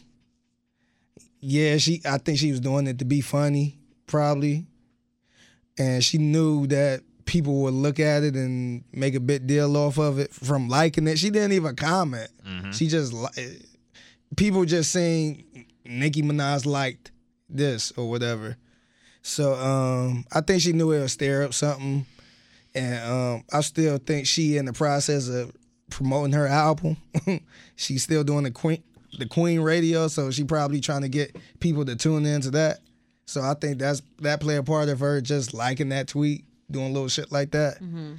Yeah, 1.40 1.78
she. 1.78 2.02
I 2.06 2.18
think 2.18 2.40
she 2.40 2.52
was 2.52 2.60
doing 2.60 2.88
it 2.88 3.00
to 3.00 3.06
be 3.06 3.22
funny, 3.22 3.80
probably, 4.08 4.66
and 5.78 6.04
she 6.04 6.18
knew 6.18 6.68
that 6.68 7.02
people 7.26 7.62
would 7.62 7.74
look 7.74 8.00
at 8.00 8.24
it 8.24 8.36
and 8.36 8.84
make 8.92 9.14
a 9.14 9.20
big 9.20 9.46
deal 9.48 9.76
off 9.78 9.98
of 9.98 10.18
it 10.18 10.34
from 10.34 10.68
liking 10.70 11.08
it. 11.08 11.20
She 11.20 11.30
didn't 11.30 11.52
even 11.52 11.76
comment. 11.76 12.30
She 12.72 12.88
just 12.88 13.14
people 14.36 14.66
just 14.66 14.92
saying 14.92 15.66
Nicki 15.86 16.22
Minaj 16.22 16.66
liked 16.66 17.12
this 17.50 17.92
or 17.98 18.10
whatever. 18.10 18.58
So 19.22 19.54
um, 19.56 20.26
I 20.32 20.42
think 20.42 20.62
she 20.62 20.74
knew 20.74 20.92
it 20.94 21.00
would 21.02 21.12
stir 21.12 21.44
up 21.44 21.54
something, 21.54 22.06
and 22.74 23.12
um, 23.12 23.44
I 23.52 23.62
still 23.62 23.98
think 23.98 24.26
she 24.26 24.58
in 24.58 24.66
the 24.66 24.74
process 24.74 25.28
of 25.28 25.52
promoting 25.90 26.34
her 26.34 26.48
album. 26.48 26.98
She's 27.76 28.04
still 28.04 28.24
doing 28.24 28.44
the 28.44 28.52
Queen 28.52 28.82
the 29.18 29.26
Queen 29.26 29.62
radio, 29.62 30.08
so 30.08 30.32
she 30.32 30.44
probably 30.44 30.82
trying 30.82 31.02
to 31.02 31.10
get 31.10 31.36
people 31.60 31.86
to 31.86 31.96
tune 31.96 32.26
into 32.26 32.52
that. 32.52 32.80
So 33.26 33.42
I 33.42 33.54
think 33.56 33.80
that's 33.80 34.02
that 34.20 34.40
play 34.40 34.56
a 34.56 34.64
part 34.64 34.90
of 34.90 35.00
her 35.00 35.22
just 35.22 35.54
liking 35.54 35.90
that 35.90 36.08
tweet, 36.08 36.46
doing 36.72 36.94
little 36.94 37.10
shit 37.10 37.32
like 37.32 37.52
that. 37.52 37.76
Mm-hmm. 37.76 38.16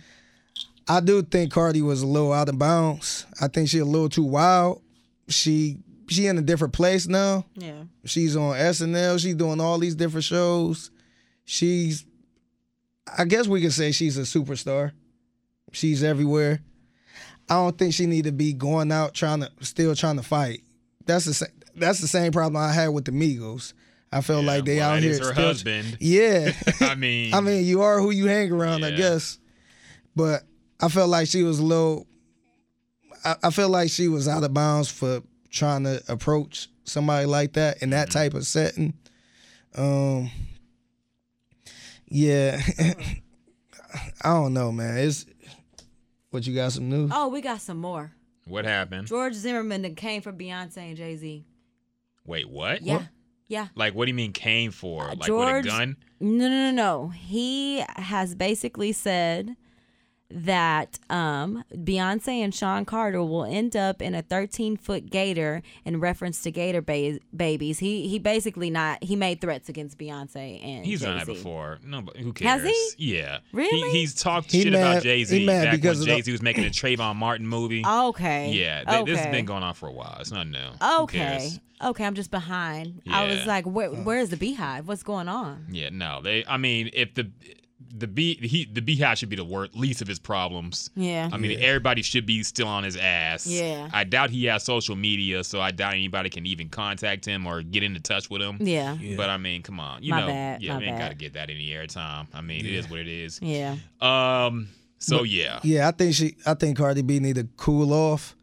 I 0.86 1.00
do 1.00 1.22
think 1.22 1.52
Cardi 1.52 1.82
was 1.82 2.02
a 2.02 2.06
little 2.06 2.32
out 2.32 2.48
of 2.48 2.58
bounds. 2.58 3.26
I 3.40 3.48
think 3.48 3.68
she 3.68 3.78
a 3.78 3.84
little 3.84 4.08
too 4.08 4.24
wild. 4.24 4.82
She 5.28 5.78
she 6.08 6.26
in 6.26 6.38
a 6.38 6.42
different 6.42 6.72
place 6.72 7.06
now. 7.06 7.44
Yeah. 7.54 7.82
She's 8.04 8.36
on 8.36 8.54
SNL. 8.56 9.20
She's 9.20 9.34
doing 9.34 9.60
all 9.60 9.78
these 9.78 9.94
different 9.94 10.24
shows. 10.24 10.90
She's, 11.44 12.04
I 13.16 13.24
guess 13.24 13.46
we 13.46 13.60
could 13.60 13.72
say 13.72 13.92
she's 13.92 14.18
a 14.18 14.22
superstar. 14.22 14.92
She's 15.72 16.02
everywhere. 16.02 16.60
I 17.48 17.54
don't 17.54 17.76
think 17.78 17.94
she 17.94 18.06
need 18.06 18.24
to 18.24 18.32
be 18.32 18.52
going 18.52 18.92
out 18.92 19.14
trying 19.14 19.40
to 19.40 19.50
still 19.60 19.94
trying 19.94 20.16
to 20.16 20.22
fight. 20.22 20.62
That's 21.08 21.24
the 21.24 21.34
same. 21.34 21.48
That's 21.74 22.00
the 22.00 22.06
same 22.06 22.30
problem 22.30 22.56
I 22.62 22.72
had 22.72 22.88
with 22.88 23.04
the 23.06 23.10
Migos. 23.12 23.72
I 24.12 24.20
feel 24.20 24.40
Yeah, 24.42 24.46
like 24.52 24.64
they 24.64 24.76
well, 24.76 24.90
out 24.90 24.94
that 24.94 25.02
here. 25.02 25.10
is 25.12 25.18
her 25.18 25.32
still- 25.32 25.44
husband. 25.46 25.96
Yeah. 26.00 26.52
I 26.80 26.94
mean, 26.94 27.34
I 27.38 27.40
mean, 27.40 27.64
you 27.64 27.82
are 27.82 28.00
who 28.00 28.10
you 28.10 28.26
hang 28.26 28.52
around, 28.52 28.84
I 28.84 28.92
guess. 28.92 29.38
But 30.14 30.44
I 30.80 30.88
felt 30.88 31.10
like 31.10 31.26
she 31.28 31.42
was 31.42 31.58
a 31.58 31.64
little. 31.64 32.06
I, 33.24 33.34
I 33.44 33.50
feel 33.50 33.68
like 33.68 33.90
she 33.90 34.06
was 34.08 34.28
out 34.28 34.44
of 34.44 34.54
bounds 34.54 34.88
for 34.90 35.22
trying 35.50 35.82
to 35.84 36.00
approach 36.08 36.68
somebody 36.84 37.26
like 37.26 37.54
that 37.54 37.82
in 37.82 37.90
that 37.90 38.10
type 38.10 38.34
of 38.34 38.46
setting. 38.46 38.94
Um. 39.74 40.30
Yeah, 42.10 42.58
I 44.22 44.30
don't 44.30 44.54
know, 44.54 44.72
man. 44.72 44.96
It's 44.98 45.26
what 46.30 46.46
you 46.46 46.54
got 46.54 46.72
some 46.72 46.88
news. 46.88 47.10
Oh, 47.12 47.28
we 47.28 47.40
got 47.42 47.60
some 47.60 47.76
more. 47.78 48.12
What 48.48 48.64
happened? 48.64 49.06
George 49.08 49.34
Zimmerman 49.34 49.82
that 49.82 49.96
came 49.96 50.22
for 50.22 50.32
Beyonce 50.32 50.78
and 50.78 50.96
Jay 50.96 51.16
Z. 51.16 51.44
Wait, 52.24 52.48
what? 52.48 52.82
Yeah. 52.82 53.06
Yeah. 53.48 53.68
Like, 53.74 53.94
what 53.94 54.04
do 54.04 54.10
you 54.10 54.14
mean 54.14 54.32
came 54.32 54.70
for? 54.70 55.04
Uh, 55.04 55.14
Like 55.14 55.26
George- 55.26 55.64
with 55.64 55.72
a 55.74 55.76
gun? 55.78 55.96
No, 56.20 56.48
no, 56.48 56.70
no, 56.70 56.70
no. 56.70 57.08
He 57.08 57.82
has 57.96 58.34
basically 58.34 58.92
said 58.92 59.56
that 60.30 60.98
um, 61.08 61.64
Beyonce 61.74 62.28
and 62.44 62.54
Shawn 62.54 62.84
Carter 62.84 63.22
will 63.22 63.44
end 63.44 63.74
up 63.74 64.02
in 64.02 64.14
a 64.14 64.20
13 64.22 64.76
foot 64.76 65.10
gator 65.10 65.62
in 65.84 66.00
reference 66.00 66.42
to 66.42 66.50
gator 66.50 66.82
ba- 66.82 67.18
babies. 67.34 67.78
He 67.78 68.08
he 68.08 68.18
basically 68.18 68.68
not 68.68 69.02
he 69.02 69.16
made 69.16 69.40
threats 69.40 69.68
against 69.68 69.96
Beyonce 69.98 70.62
and 70.62 70.84
He's 70.84 71.00
done 71.00 71.16
that 71.16 71.26
before. 71.26 71.78
No, 71.84 72.02
but 72.02 72.16
who 72.18 72.32
cares? 72.32 72.62
Has 72.62 72.70
he? 72.96 73.14
Yeah. 73.16 73.38
Really? 73.52 73.90
He, 73.90 74.00
he's 74.00 74.14
talked 74.14 74.52
He 74.52 74.62
shit 74.64 74.72
mad- 74.74 74.90
about 74.90 75.02
Jay 75.02 75.24
Z 75.24 75.38
he 75.38 75.46
mad 75.46 75.64
back 75.64 75.74
because 75.76 75.98
when 75.98 76.06
Jay 76.08 76.20
Z 76.22 76.30
was 76.30 76.42
making 76.42 76.64
a 76.64 76.68
Trayvon 76.70 77.16
Martin 77.16 77.46
movie. 77.46 77.82
Okay. 77.86 78.50
Yeah, 78.52 78.84
th- 78.84 79.06
this 79.06 79.18
has 79.20 79.32
been 79.32 79.46
going 79.46 79.62
on 79.62 79.74
for 79.74 79.88
a 79.88 79.92
while. 79.92 80.18
It's 80.20 80.30
not 80.30 80.46
new. 80.46 80.58
Who 80.58 81.02
Okay. 81.04 81.18
cares? 81.18 81.60
Okay, 81.80 82.04
I'm 82.04 82.14
just 82.16 82.32
behind. 82.32 83.02
I 83.08 83.28
was 83.28 83.46
like, 83.46 83.64
where, 83.64 83.88
where's 83.90 84.30
the 84.30 84.36
Beyhive? 84.36 84.86
What's 84.86 85.04
going 85.04 85.28
on? 85.28 85.66
Yeah, 85.70 85.90
no. 85.92 86.20
They. 86.20 86.44
I 86.44 86.56
mean, 86.56 86.90
if 86.92 87.14
the 87.14 87.30
the 87.94 88.06
bee 88.08 88.34
he 88.34 88.64
the 88.64 88.80
Beyhive 88.80 89.16
should 89.16 89.28
be 89.28 89.36
the 89.36 89.44
worst 89.44 89.76
least 89.76 90.02
of 90.02 90.08
his 90.08 90.18
problems. 90.18 90.90
Yeah. 90.96 91.28
I 91.32 91.36
mean, 91.36 91.58
everybody 91.60 92.02
should 92.02 92.26
be 92.26 92.42
still 92.42 92.66
on 92.66 92.82
his 92.84 92.96
ass. 92.96 93.46
Yeah. 93.46 93.88
I 93.92 94.04
doubt 94.04 94.30
he 94.30 94.46
has 94.46 94.64
social 94.64 94.96
media, 94.96 95.44
so 95.44 95.60
I 95.60 95.70
doubt 95.70 95.92
anybody 95.94 96.28
can 96.28 96.44
even 96.44 96.68
contact 96.70 97.24
him 97.24 97.46
or 97.46 97.62
get 97.62 97.82
into 97.84 98.00
touch 98.00 98.28
with 98.30 98.42
him. 98.42 98.58
Yeah. 98.60 98.96
But 99.16 99.30
I 99.30 99.36
mean, 99.36 99.62
come 99.62 99.78
on, 99.78 100.02
you 100.02 100.10
My 100.10 100.20
know, 100.20 100.26
bad, 100.26 100.62
yeah, 100.62 100.72
my 100.74 100.78
we 100.80 100.84
ain't 100.86 100.96
bad. 100.98 101.04
got 101.04 101.08
to 101.10 101.14
get 101.14 101.32
that 101.34 101.50
any 101.50 101.68
airtime. 101.70 102.26
I 102.34 102.40
mean, 102.40 102.66
it 102.66 102.72
is 102.72 102.90
what 102.90 102.98
it 102.98 103.08
is. 103.08 103.38
Yeah. 103.40 103.76
Um. 104.00 104.68
So 104.98 105.22
yeah, 105.22 105.60
Yeah, 105.62 105.86
I 105.86 105.92
think 105.92 106.14
she. 106.14 106.34
I 106.44 106.54
think 106.54 106.76
Cardi 106.76 107.02
B 107.02 107.20
need 107.20 107.36
to 107.36 107.46
cool 107.56 107.92
off. 107.92 108.34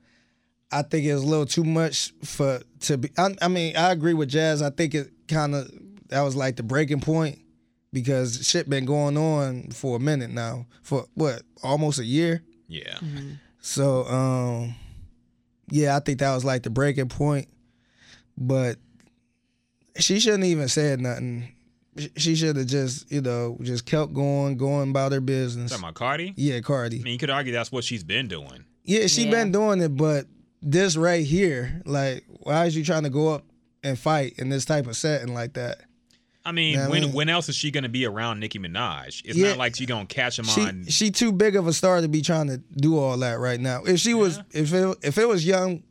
I 0.72 0.82
think 0.84 1.06
it 1.06 1.14
was 1.14 1.24
a 1.24 1.28
little 1.28 1.46
too 1.46 1.66
much 1.66 2.14
for 2.24 2.62
to 2.82 2.98
be. 2.98 3.10
I, 3.18 3.36
I 3.42 3.50
mean, 3.50 3.76
I 3.76 3.92
agree 3.92 4.14
with 4.14 4.30
Jazz. 4.30 4.62
I 4.62 4.70
think 4.70 4.96
it 4.96 5.12
kind 5.28 5.54
of 5.54 5.70
that 6.08 6.22
was 6.22 6.36
like 6.38 6.56
the 6.56 6.64
breaking 6.64 7.02
point 7.02 7.40
because 7.96 8.46
shit 8.48 8.70
been 8.70 8.86
going 8.86 9.18
on 9.18 9.70
for 9.72 9.96
a 9.96 10.00
minute 10.00 10.30
now. 10.30 10.68
For 10.84 11.06
what, 11.16 11.42
almost 11.64 11.98
a 11.98 12.06
year. 12.06 12.44
yeah. 12.68 13.00
So, 13.62 14.04
um, 14.06 14.76
yeah, 15.72 15.96
I 15.96 16.00
think 16.00 16.20
that 16.20 16.36
was 16.36 16.46
like 16.46 16.62
the 16.62 16.70
breaking 16.70 17.10
point. 17.10 17.48
But 18.38 18.78
she 19.98 20.20
shouldn't 20.20 20.44
even 20.44 20.68
said 20.68 21.00
nothing. 21.00 21.52
She 22.18 22.36
should 22.36 22.58
have 22.58 22.68
just, 22.68 23.10
you 23.12 23.22
know, 23.22 23.58
just 23.62 23.86
kept 23.86 24.14
going, 24.14 24.58
going 24.58 24.90
about 24.90 25.14
her 25.14 25.22
business. 25.22 25.72
Talking 25.72 25.86
about 25.86 25.96
Cardi. 25.96 26.34
Yeah, 26.36 26.60
Cardi. 26.60 27.00
I 27.00 27.04
mean, 27.04 27.14
you 27.14 27.18
could 27.20 27.30
argue 27.30 27.54
that's 27.54 27.72
what 27.72 27.84
she's 27.86 28.04
been 28.04 28.28
doing. 28.28 28.66
Yeah, 28.84 29.08
she 29.08 29.24
Yeah. 29.24 29.32
been 29.32 29.52
doing 29.54 29.80
it, 29.82 29.96
but 29.96 30.26
this 30.62 30.98
right 30.98 31.26
here, 31.26 31.82
like, 31.86 32.26
why 32.28 32.66
is 32.66 32.76
you 32.76 32.84
trying 32.84 33.04
to 33.04 33.10
go 33.10 33.30
up 33.34 33.46
and 33.84 33.98
fight 33.98 34.34
in 34.38 34.50
this 34.50 34.66
type 34.66 34.86
of 34.88 34.98
setting 34.98 35.34
like 35.34 35.54
that? 35.54 35.85
I 36.46 36.52
mean, 36.52 36.76
Yeah, 36.76 36.86
I 36.86 36.90
when 36.90 37.02
mean- 37.02 37.14
when 37.14 37.30
else 37.30 37.50
is 37.50 37.56
she 37.56 37.72
gonna 37.72 37.90
be 37.90 38.06
around 38.06 38.40
Nicki 38.40 38.60
Minaj? 38.60 39.22
It's 39.26 39.36
Yeah. 39.38 39.50
not 39.50 39.58
like 39.58 39.76
she 39.76 39.86
gonna 39.88 40.06
catch 40.06 40.38
him 40.38 40.46
She 40.46 40.62
on. 40.62 40.86
she 40.88 41.10
too 41.12 41.32
big 41.32 41.56
of 41.56 41.66
a 41.68 41.74
star 41.74 42.02
to 42.02 42.08
be 42.08 42.22
trying 42.22 42.48
to 42.48 42.58
do 42.78 42.98
all 43.00 43.18
that 43.18 43.40
right 43.40 43.60
now. 43.60 43.84
If 43.84 44.00
she 44.00 44.14
was, 44.14 44.40
if 44.52 44.72
it 44.74 44.98
if 45.02 45.18
it 45.18 45.28
was 45.28 45.46
young, 45.46 45.82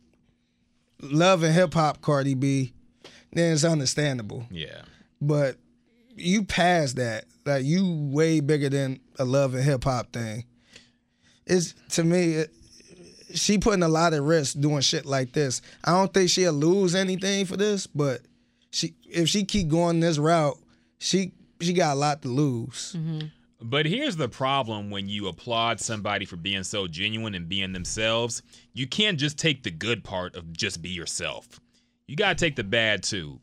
love 1.03 1.43
and 1.43 1.53
hip 1.55 1.75
hop 1.75 2.01
Cardi 2.01 2.35
B, 2.35 2.73
then 3.33 3.53
it's 3.53 3.65
understandable. 3.65 4.47
yeah. 4.51 4.83
But 5.21 5.57
you 6.17 6.45
passed 6.45 6.97
that, 6.97 7.25
like 7.45 7.65
you 7.65 7.93
way 8.13 8.41
bigger 8.41 8.69
than 8.69 9.01
a 9.19 9.25
love 9.25 9.55
and 9.55 9.65
hip 9.65 9.85
hop 9.85 10.13
thing. 10.13 10.45
It's 11.47 11.75
to 11.91 12.05
me, 12.05 12.35
it, 12.35 12.55
she 13.35 13.59
putting 13.59 13.83
a 13.83 13.89
lot 13.89 14.13
of 14.15 14.25
risk 14.25 14.61
doing 14.61 14.81
shit 14.83 15.05
like 15.05 15.33
this. 15.33 15.61
I 15.83 15.91
don't 15.93 16.15
think 16.15 16.31
she'll 16.31 16.53
lose 16.53 16.95
anything 16.95 17.45
for 17.47 17.57
this, 17.57 17.87
but 17.89 18.23
if 19.15 19.29
she 19.29 19.45
keep 19.45 19.69
going 19.69 20.01
this 20.01 20.19
route, 20.19 20.59
she 20.99 21.33
she 21.61 21.73
got 21.73 21.95
a 21.95 21.99
lot 21.99 22.23
to 22.23 22.29
lose. 22.29 22.95
Mm-hmm. 22.97 23.27
But 23.61 23.87
here's 23.87 24.17
the 24.17 24.29
problem 24.29 24.91
when 24.91 25.09
you 25.09 25.29
applaud 25.29 25.81
somebody 25.81 26.27
for 26.27 26.37
being 26.37 26.65
so 26.65 26.87
genuine 26.87 27.35
and 27.35 27.49
being 27.49 27.73
themselves. 27.73 28.43
You 28.75 28.87
can't 28.87 29.19
just 29.19 29.39
take 29.39 29.63
the 29.63 29.71
good 29.71 30.05
part 30.05 30.37
of 30.37 30.53
just 30.53 30.83
be 30.83 30.91
yourself. 30.91 31.61
You 32.07 32.17
got 32.17 32.37
to 32.37 32.45
take 32.45 32.57
the 32.57 32.65
bad 32.65 33.03
too. 33.03 33.41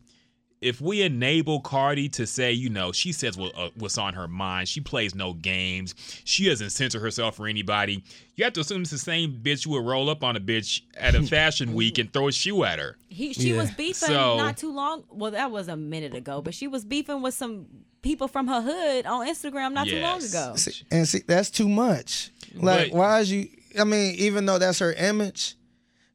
If 0.62 0.80
we 0.80 1.02
enable 1.02 1.60
Cardi 1.60 2.08
to 2.10 2.28
say, 2.28 2.52
you 2.52 2.69
know, 2.69 2.91
she 2.91 3.12
says 3.12 3.36
what, 3.36 3.58
uh, 3.58 3.71
what's 3.76 3.97
on 3.97 4.13
her 4.13 4.28
mind, 4.28 4.67
she 4.69 4.80
plays 4.80 5.15
no 5.15 5.34
games, 5.34 5.95
she 6.24 6.45
doesn't 6.47 6.69
censor 6.69 7.00
herself 7.00 7.36
for 7.38 7.47
anybody, 7.47 8.04
you 8.36 8.43
have 8.43 8.54
to 8.54 8.60
assume 8.62 8.84
it's 8.84 8.91
the 8.91 9.00
same 9.00 9.34
bitch 9.41 9.63
who 9.65 9.71
would 9.71 9.84
roll 9.86 10.08
up 10.08 10.24
on 10.24 10.36
a 10.36 10.39
bitch 10.39 10.82
at 10.95 11.15
a 11.15 11.24
fashion 11.28 11.74
week 11.74 11.97
and 11.97 12.13
throw 12.13 12.28
a 12.28 12.32
shoe 12.32 12.63
at 12.63 12.78
her. 12.78 12.95
He 13.10 13.34
she 13.34 13.54
was 13.54 13.71
beefing 13.71 14.10
So- 14.10 14.38
not 14.38 14.56
too 14.58 14.71
long. 14.71 15.04
Well, 15.10 15.32
that 15.32 15.50
was 15.50 15.67
a 15.67 15.76
minute 15.76 16.13
ago, 16.13 16.43
but 16.43 16.54
she 16.54 16.67
was 16.67 16.86
beefing 16.86 17.24
with 17.24 17.34
some 17.34 17.65
people 18.04 18.28
from 18.28 18.47
her 18.47 18.62
hood 18.62 19.08
on 19.08 19.28
Instagram 19.28 19.74
not 19.74 19.88
too 19.88 20.00
long 20.00 20.24
ago. 20.24 20.54
See, 20.58 20.84
and 20.91 21.08
see, 21.08 21.21
that's 21.28 21.50
too 21.50 21.69
much. 21.69 22.30
Like, 22.54 22.91
But- 22.91 22.97
why 22.97 23.19
is 23.21 23.32
you? 23.32 23.47
I 23.80 23.84
mean, 23.84 24.13
even 24.15 24.45
though 24.45 24.60
that's 24.60 24.78
her 24.78 24.93
image, 24.93 25.56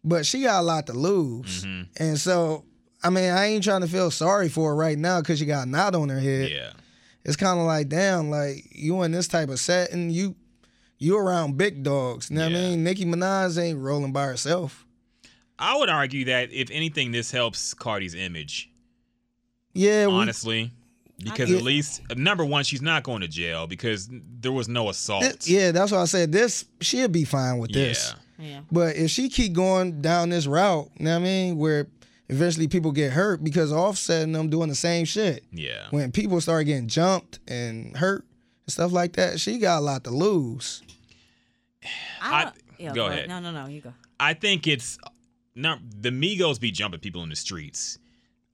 but 0.04 0.24
she 0.24 0.42
got 0.42 0.60
a 0.60 0.62
lot 0.62 0.86
to 0.86 0.92
lose, 0.92 1.64
Mm-hmm. 1.64 1.82
and 2.04 2.16
so 2.18 2.64
I 3.06 3.10
mean, 3.10 3.30
I 3.30 3.46
ain't 3.46 3.62
trying 3.64 3.82
to 3.82 3.88
feel 3.88 4.10
sorry 4.10 4.48
for 4.48 4.70
her 4.70 4.76
right 4.76 4.98
now 4.98 5.20
because 5.20 5.38
she 5.38 5.44
got 5.46 5.66
a 5.66 5.70
knot 5.70 5.94
on 5.94 6.08
her 6.08 6.18
head. 6.20 6.50
Yeah. 6.50 6.70
It's 7.24 7.36
kind 7.36 7.58
of 7.58 7.66
like, 7.66 7.88
damn, 7.88 8.30
like 8.30 8.66
you 8.70 9.02
in 9.02 9.12
this 9.12 9.28
type 9.28 9.48
of 9.48 9.58
setting, 9.58 10.10
you 10.10 10.34
you 10.98 11.18
around 11.18 11.56
big 11.58 11.82
dogs. 11.82 12.30
You 12.30 12.36
know 12.36 12.44
what 12.44 12.52
I 12.52 12.54
mean? 12.54 12.84
Nicki 12.84 13.04
Minaj 13.04 13.60
ain't 13.62 13.78
rolling 13.78 14.12
by 14.12 14.24
herself. 14.26 14.86
I 15.58 15.76
would 15.76 15.88
argue 15.88 16.24
that 16.26 16.52
if 16.52 16.70
anything, 16.70 17.12
this 17.12 17.30
helps 17.30 17.74
Cardi's 17.74 18.14
image. 18.14 18.70
Yeah, 19.72 20.06
we, 20.06 20.12
honestly. 20.12 20.70
Because 21.22 21.50
Yeah. 21.50 21.56
at 21.56 21.62
least 21.62 22.02
number 22.16 22.44
one, 22.44 22.62
she's 22.64 22.82
not 22.82 23.02
going 23.02 23.22
to 23.22 23.28
jail 23.28 23.66
because 23.66 24.08
there 24.10 24.52
was 24.52 24.68
no 24.68 24.90
assault. 24.90 25.24
thi- 25.24 25.54
yeah, 25.54 25.70
that's 25.72 25.90
why 25.90 26.02
I 26.02 26.04
said 26.04 26.30
this. 26.30 26.66
She'll 26.82 27.08
be 27.08 27.24
fine 27.24 27.58
with 27.58 27.72
this. 27.72 28.12
Yeah. 28.38 28.46
Yeah. 28.46 28.60
But 28.70 28.96
if 28.96 29.10
she 29.10 29.30
keep 29.30 29.54
going 29.54 30.02
down 30.02 30.28
this 30.28 30.46
route, 30.46 30.90
you 30.98 31.06
know 31.06 31.12
what 31.12 31.20
I 31.20 31.24
mean, 31.24 31.56
where 31.56 31.86
eventually 32.28 32.68
people 32.68 32.92
get 32.92 33.12
hurt 33.12 33.42
because 33.44 33.72
Offset 33.72 34.22
and 34.24 34.34
them 34.34 34.48
doing 34.50 34.68
the 34.68 34.74
same 34.74 35.04
shit. 35.04 35.44
Yeah. 35.52 35.86
When 35.90 36.12
people 36.12 36.40
start 36.40 36.66
getting 36.66 36.88
jumped 36.88 37.38
and 37.48 37.96
hurt 37.96 38.24
and 38.66 38.72
stuff 38.72 38.92
like 38.92 39.14
that, 39.14 39.40
she 39.40 39.58
got 39.58 39.78
a 39.78 39.80
lot 39.80 40.04
to 40.04 40.10
lose. 40.10 40.82
I 42.20 42.34
I- 42.40 42.44
don't- 42.44 42.56
yeah, 42.78 42.92
go 42.92 43.06
ahead. 43.06 43.28
No, 43.28 43.40
no, 43.40 43.52
no. 43.52 43.66
You 43.68 43.80
go. 43.80 43.94
I 44.20 44.34
think 44.34 44.66
it's 44.66 44.98
not 45.54 45.78
the 46.00 46.10
Migos 46.10 46.60
be 46.60 46.70
jumping 46.70 47.00
people 47.00 47.22
in 47.22 47.30
the 47.30 47.36
streets. 47.36 47.98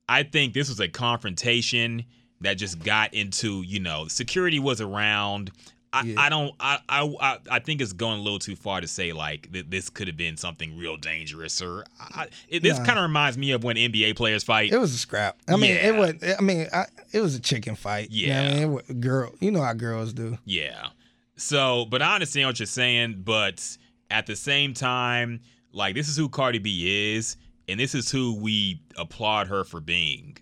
I 0.08 0.22
think 0.22 0.52
this 0.54 0.68
was 0.68 0.78
a 0.78 0.88
confrontation 0.88 2.04
that 2.40 2.54
just 2.54 2.78
got 2.80 3.14
into, 3.14 3.62
you 3.62 3.80
know, 3.80 4.06
security 4.08 4.58
was 4.58 4.80
around. 4.80 5.50
I, 5.92 6.02
Yeah. 6.04 6.20
I 6.20 6.28
don't 6.28 6.54
I, 6.58 6.78
I 6.88 7.38
I 7.50 7.58
think 7.58 7.80
it's 7.80 7.92
going 7.92 8.18
a 8.18 8.22
little 8.22 8.38
too 8.38 8.56
far 8.56 8.80
to 8.80 8.88
say 8.88 9.12
like 9.12 9.52
that 9.52 9.70
this 9.70 9.90
could 9.90 10.06
have 10.08 10.16
been 10.16 10.36
something 10.36 10.76
real 10.78 10.96
dangerous 10.96 11.60
or 11.60 11.84
I, 12.00 12.28
it, 12.48 12.62
this 12.62 12.78
Nah. 12.78 12.84
kind 12.84 12.98
of 12.98 13.02
reminds 13.02 13.36
me 13.36 13.52
of 13.52 13.62
when 13.64 13.76
NBA 13.76 14.16
players 14.16 14.42
fight. 14.42 14.72
It 14.72 14.78
was 14.78 14.94
a 14.94 14.98
scrap. 14.98 15.36
I 15.48 15.56
mean, 15.56 15.70
Yeah. 15.70 15.88
it 15.88 15.94
was. 15.96 16.34
I 16.38 16.42
mean, 16.42 16.66
I, 16.72 16.86
it 17.12 17.20
was 17.20 17.34
a 17.34 17.40
chicken 17.40 17.76
fight. 17.76 18.10
You 18.10 18.28
know 18.28 18.32
Yeah. 18.34 18.42
I 18.48 18.54
mean, 18.54 18.72
was, 18.72 18.82
girl, 19.00 19.32
you 19.40 19.50
know 19.50 19.62
how 19.62 19.72
girls 19.74 20.12
do. 20.12 20.38
Yeah. 20.44 20.88
So, 21.36 21.86
but 21.86 22.02
I 22.02 22.14
understand 22.14 22.46
what 22.48 22.58
you're 22.60 22.66
saying, 22.66 23.22
but 23.24 23.76
at 24.10 24.26
the 24.26 24.36
same 24.36 24.74
time, 24.74 25.40
like 25.72 25.94
this 25.94 26.08
is 26.08 26.16
who 26.16 26.28
Cardi 26.28 26.58
B 26.58 27.14
is, 27.16 27.36
and 27.68 27.78
this 27.80 27.94
is 27.94 28.10
who 28.10 28.34
we 28.40 28.82
applaud 28.96 29.48
her 29.48 29.64
for 29.64 29.80
being. 29.80 30.36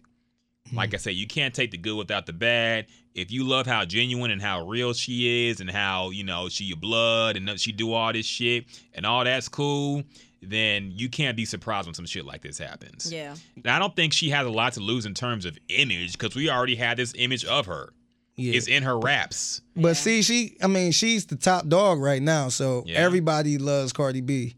Like 0.73 0.91
hmm. 0.91 0.97
I 0.97 0.99
said, 0.99 1.15
you 1.15 1.27
can't 1.27 1.55
take 1.55 1.71
the 1.71 1.79
good 1.79 1.97
without 1.97 2.27
the 2.27 2.33
bad. 2.33 2.87
If 3.15 3.31
you 3.33 3.45
love 3.45 3.67
how 3.67 3.85
genuine 3.85 4.31
and 4.31 4.41
how 4.41 4.67
real 4.67 4.93
she 4.93 5.49
is, 5.49 5.61
and 5.61 5.71
how 5.71 6.11
you 6.11 6.23
know 6.25 6.49
she 6.49 6.65
your 6.65 6.77
blood 6.77 7.37
and 7.37 7.59
she 7.61 7.73
do 7.73 7.93
all 7.93 8.13
this 8.13 8.27
shit, 8.27 8.67
and 8.95 9.05
all 9.05 9.25
that's 9.25 9.49
cool, 9.49 10.05
then 10.43 10.93
you 10.95 11.09
can't 11.09 11.37
be 11.37 11.45
surprised 11.45 11.87
when 11.87 11.95
some 11.95 12.07
shit 12.07 12.25
like 12.25 12.43
this 12.43 12.57
happens. 12.59 13.13
Yeah. 13.13 13.35
Now, 13.65 13.77
I 13.77 13.79
don't 13.79 13.95
think 13.97 14.13
she 14.13 14.31
has 14.31 14.47
a 14.47 14.51
lot 14.51 14.75
to 14.75 14.81
lose 14.81 15.07
in 15.07 15.15
terms 15.15 15.45
of 15.45 15.59
image 15.69 16.13
because 16.13 16.35
we 16.35 16.49
already 16.49 16.77
had 16.77 16.97
this 16.97 17.13
image 17.17 17.45
of 17.45 17.67
her. 17.67 17.93
Yeah. 18.37 18.55
It's 18.55 18.69
in 18.69 18.85
her 18.85 18.99
raps. 18.99 19.61
But 19.77 19.97
see, 19.97 20.23
she, 20.23 20.57
I 20.63 20.67
mean, 20.67 20.93
she's 20.93 21.27
the 21.27 21.37
top 21.37 21.67
dog 21.67 22.01
right 22.01 22.23
now, 22.23 22.49
so 22.49 22.85
Yeah. 22.87 22.99
everybody 22.99 23.59
loves 23.59 23.93
Cardi 23.93 24.23
B. 24.23 24.55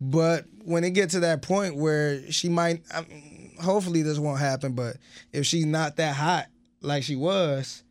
But 0.00 0.44
when 0.64 0.84
it 0.84 0.90
get 0.90 1.10
to 1.10 1.20
that 1.20 1.40
point 1.40 1.76
where 1.76 2.30
she 2.30 2.50
might, 2.50 2.82
I 2.92 3.02
mean, 3.02 3.54
hopefully 3.62 4.02
this 4.02 4.18
won't 4.18 4.40
happen, 4.40 4.72
but 4.72 4.96
if 5.32 5.46
she's 5.46 5.64
not 5.64 5.96
that 5.96 6.14
hot 6.14 6.48
like 6.86 7.02
she 7.02 7.16
was, 7.16 7.82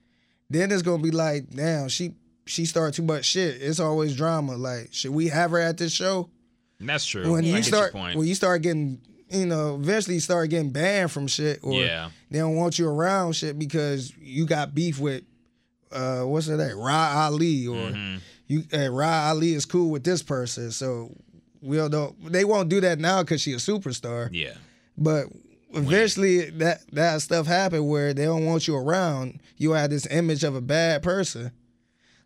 then 0.50 0.72
it's 0.72 0.82
gonna 0.82 1.04
be 1.04 1.12
like, 1.12 1.50
damn, 1.50 1.88
she 1.90 2.14
she 2.46 2.66
started 2.66 2.94
too 2.96 3.04
much 3.04 3.26
shit. 3.26 3.62
It's 3.62 3.80
always 3.80 4.16
drama. 4.16 4.56
Like, 4.56 4.90
should 4.94 5.12
we 5.12 5.28
have 5.28 5.52
her 5.52 5.60
at 5.60 5.78
this 5.78 5.92
show? 5.92 6.30
That's 6.80 7.06
true. 7.06 7.32
When 7.32 7.46
I 7.46 7.48
you 7.48 7.64
start, 7.64 7.94
when 7.94 8.26
you 8.28 8.36
start 8.36 8.62
getting, 8.62 9.00
you 9.30 9.46
know, 9.46 9.76
eventually 9.76 10.16
you 10.16 10.22
start 10.22 10.50
getting 10.50 10.72
banned 10.72 11.12
from 11.12 11.28
shit, 11.28 11.60
or 11.64 11.74
Yeah. 11.74 12.10
they 12.30 12.40
don't 12.40 12.56
want 12.56 12.78
you 12.78 12.88
around 12.88 13.34
shit 13.34 13.58
because 13.58 14.14
you 14.20 14.46
got 14.46 14.76
beef 14.76 15.00
with, 15.00 15.24
uh, 15.92 16.22
what's 16.24 16.48
it 16.48 16.58
that 16.58 16.76
Rah 16.76 17.26
Ali, 17.28 17.66
or 17.68 17.76
Mm-hmm. 17.76 18.18
you, 18.48 18.64
uh, 18.74 18.90
Rah 18.90 19.30
Ali 19.30 19.54
is 19.54 19.66
cool 19.66 19.90
with 19.90 20.04
this 20.04 20.22
person, 20.22 20.70
so 20.72 21.16
we'll 21.62 21.90
don't. 21.90 22.32
They 22.32 22.46
won't 22.46 22.70
do 22.70 22.82
that 22.82 23.00
now 23.00 23.24
because 23.24 23.42
she's 23.42 23.68
a 23.68 23.72
superstar, 23.72 24.30
yeah. 24.32 24.54
but. 24.98 25.28
Eventually, 25.74 26.50
that 26.52 26.82
that 26.94 27.22
stuff 27.22 27.48
happened 27.48 27.88
where 27.88 28.14
they 28.14 28.26
don't 28.26 28.46
want 28.46 28.68
you 28.68 28.76
around. 28.76 29.42
You 29.58 29.72
have 29.72 29.90
this 29.90 30.06
image 30.08 30.44
of 30.44 30.56
a 30.56 30.62
bad 30.62 31.04
person. 31.04 31.52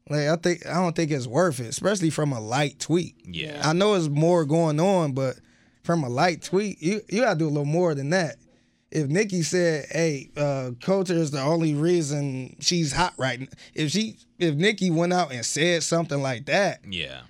Like 0.09 0.27
I 0.27 0.35
think 0.35 0.65
I 0.65 0.73
don't 0.75 0.95
think 0.95 1.11
it's 1.11 1.27
worth 1.27 1.59
it, 1.59 1.67
especially 1.67 2.09
from 2.09 2.31
a 2.31 2.39
light 2.39 2.79
tweet. 2.79 3.15
Yeah. 3.25 3.61
I 3.63 3.73
know 3.73 3.93
it's 3.95 4.07
more 4.07 4.45
going 4.45 4.79
on, 4.79 5.13
but 5.13 5.35
from 5.83 6.03
a 6.03 6.09
light 6.09 6.41
tweet, 6.43 6.81
you 6.81 7.01
you 7.09 7.21
gotta 7.21 7.37
do 7.39 7.45
a 7.45 7.49
little 7.49 7.65
more 7.65 7.95
than 7.95 8.09
that. 8.11 8.35
If 8.91 9.07
Nicki 9.07 9.43
said, 9.43 9.85
"Hey, 9.91 10.31
uh, 10.35 10.71
Kulture 10.79 11.11
is 11.11 11.29
the 11.29 11.41
only 11.41 11.75
reason 11.75 12.55
she's 12.59 12.91
hot 12.91 13.13
right 13.17 13.39
now," 13.39 13.47
if 13.75 13.91
she 13.91 14.17
if 14.39 14.55
Nicki 14.55 14.89
went 14.89 15.13
out 15.13 15.31
and 15.31 15.45
said 15.45 15.83
something 15.83 16.21
like 16.21 16.45
that, 16.47 16.81
Yeah. 16.89 17.21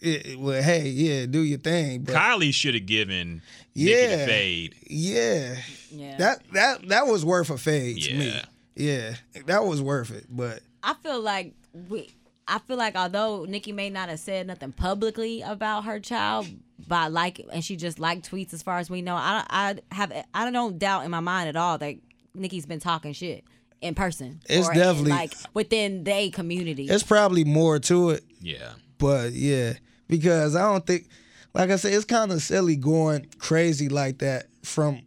It, 0.00 0.26
it- 0.26 0.40
well, 0.40 0.62
hey, 0.62 0.88
yeah, 0.88 1.26
do 1.26 1.40
your 1.40 1.58
thing. 1.58 2.02
But 2.02 2.14
Kylie 2.14 2.54
should 2.54 2.74
have 2.74 2.86
given 2.86 3.42
Nicki 3.74 3.90
Yeah. 3.90 4.16
the 4.16 4.26
fade. 4.26 4.74
yeah, 4.86 5.56
Yeah. 5.90 6.16
that 6.18 6.42
that 6.52 6.88
that 6.88 7.06
was 7.06 7.24
worth 7.24 7.50
a 7.50 7.58
fade 7.58 8.02
to 8.02 8.14
me. 8.14 8.26
Yeah. 8.28 8.44
Yeah, 8.76 9.14
that 9.46 9.64
was 9.64 9.82
worth 9.82 10.10
it. 10.10 10.26
But 10.30 10.60
I 10.82 10.94
feel 11.02 11.20
like 11.20 11.54
we. 11.88 12.08
I 12.48 12.58
feel 12.60 12.76
like 12.78 12.96
although 12.96 13.44
Nicki 13.44 13.70
may 13.70 13.90
not 13.90 14.08
have 14.08 14.18
said 14.18 14.46
nothing 14.48 14.72
publicly 14.72 15.40
about 15.42 15.84
her 15.84 16.00
child, 16.00 16.48
by 16.88 17.06
like, 17.06 17.40
and 17.52 17.64
she 17.64 17.76
just 17.76 18.00
liked 18.00 18.28
tweets 18.28 18.52
as 18.54 18.62
far 18.62 18.78
as 18.78 18.88
we 18.90 19.02
know. 19.02 19.14
I 19.14 19.44
I 19.50 19.76
have 19.94 20.12
I 20.34 20.50
don't 20.50 20.78
doubt 20.78 21.04
in 21.04 21.10
my 21.12 21.20
mind 21.20 21.48
at 21.48 21.54
all 21.56 21.78
that 21.78 21.96
Nicki's 22.34 22.66
been 22.66 22.80
talking 22.80 23.12
shit 23.12 23.44
in 23.82 23.94
person. 23.94 24.40
It's 24.48 24.66
or 24.68 24.72
definitely- 24.74 25.10
like 25.12 25.34
within 25.54 26.02
they 26.04 26.30
community. 26.30 26.86
it's 26.88 27.02
probably 27.04 27.44
more 27.44 27.78
to 27.80 28.10
it. 28.10 28.24
Yeah. 28.40 28.72
But 28.98 29.32
yeah, 29.32 29.74
because 30.10 30.54
I 30.56 30.62
don't 30.70 30.86
think, 30.86 31.08
like 31.54 31.70
I 31.70 31.76
said, 31.76 31.94
it's 31.94 32.04
kind 32.04 32.30
of 32.32 32.42
silly 32.42 32.76
going 32.76 33.26
crazy 33.38 33.88
like 33.88 34.18
that 34.18 34.46
from 34.62 35.00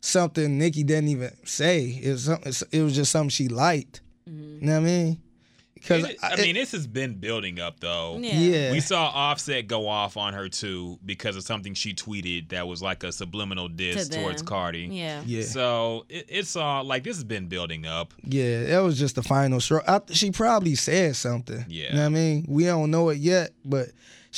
something 0.00 0.58
Nicki 0.58 0.84
didn't 0.84 1.08
even 1.08 1.30
say. 1.44 1.98
It 2.02 2.10
was 2.10 2.24
something, 2.24 2.52
it 2.72 2.82
was 2.82 2.94
just 2.94 3.10
something 3.12 3.30
she 3.30 3.48
liked. 3.48 4.00
You 4.26 4.58
know 4.60 4.72
what 4.74 4.78
I 4.80 4.84
mean? 4.84 5.18
Because 5.74 6.04
It- 6.04 6.18
I 6.22 6.36
mean, 6.36 6.54
this 6.56 6.72
has 6.72 6.86
been 6.88 7.14
building 7.14 7.60
up 7.60 7.78
though. 7.80 8.18
Yeah. 8.20 8.32
yeah, 8.38 8.72
We 8.72 8.80
saw 8.80 9.06
Offset 9.06 9.68
go 9.68 9.88
off 9.88 10.16
on 10.16 10.34
her 10.34 10.48
too 10.48 10.98
because 11.06 11.36
of 11.36 11.44
something 11.44 11.72
she 11.72 11.94
tweeted 11.94 12.48
that 12.50 12.66
was 12.66 12.82
like 12.82 13.04
a 13.04 13.12
subliminal 13.12 13.68
diss 13.68 14.08
To 14.08 14.18
towards. 14.18 14.42
Cardi. 14.42 14.88
yeah. 14.90 15.22
yeah, 15.24 15.44
So 15.44 16.04
it, 16.08 16.26
it's 16.28 16.56
all 16.56 16.82
like 16.84 17.04
this 17.04 17.16
has 17.16 17.24
been 17.24 17.46
building 17.46 17.86
up. 17.86 18.12
yeah. 18.24 18.64
That 18.64 18.80
was 18.80 18.98
just 18.98 19.14
the 19.14 19.22
final 19.22 19.60
straw. 19.60 19.80
I, 19.86 20.00
she 20.12 20.30
probably 20.32 20.74
said 20.74 21.14
something. 21.16 21.64
Yeah. 21.68 21.86
you 21.90 21.94
know 21.94 22.00
what 22.00 22.06
I 22.06 22.08
mean? 22.10 22.44
We 22.48 22.64
don't 22.64 22.90
know 22.90 23.08
it 23.10 23.18
yet, 23.18 23.50
but 23.64 23.88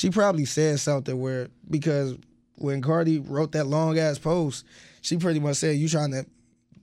she 0.00 0.10
probably 0.10 0.44
said 0.46 0.80
something 0.80 1.20
where 1.20 1.48
because 1.68 2.16
when 2.56 2.80
Cardi 2.82 3.18
wrote 3.18 3.52
that 3.52 3.66
long 3.66 3.98
ass 3.98 4.18
post, 4.18 4.64
she 5.02 5.16
pretty 5.18 5.40
much 5.40 5.56
said, 5.56 5.76
"You 5.76 5.88
trying 5.88 6.12
to." 6.12 6.24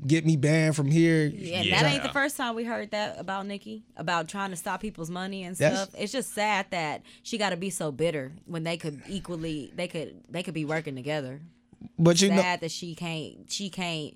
Get 0.05 0.28
me 0.28 0.36
banned 0.36 0.76
from 0.76 0.91
here. 0.91 1.26
Yeah, 1.26 1.63
Yeah. 1.63 1.82
that 1.82 1.91
ain't 1.91 2.03
the 2.03 2.09
first 2.09 2.38
time 2.38 2.53
we 2.53 2.63
heard 2.63 2.91
that 2.91 3.20
about 3.20 3.47
Nicki, 3.47 3.84
about 3.95 4.28
trying 4.30 4.51
to 4.51 4.55
stop 4.55 4.80
people's 4.80 5.09
money 5.09 5.41
and 5.43 5.55
That's- 5.55 5.89
stuff. 5.89 5.99
It's 5.99 6.11
just 6.11 6.36
sad 6.36 6.68
that 6.70 7.01
she 7.24 7.39
got 7.39 7.49
to 7.49 7.57
be 7.57 7.72
so 7.72 7.91
bitter 7.91 8.34
when 8.45 8.61
they 8.63 8.78
could 8.78 9.01
equally, 9.09 9.74
they 9.76 9.88
could, 9.88 10.22
they 10.30 10.43
could 10.43 10.53
be 10.53 10.65
working 10.65 10.95
together. 10.95 11.41
But 11.97 12.22
you 12.22 12.30
know, 12.30 12.36
that 12.36 12.70
she 12.70 12.93
can't, 12.93 13.49
she 13.51 13.72
can't 13.72 14.13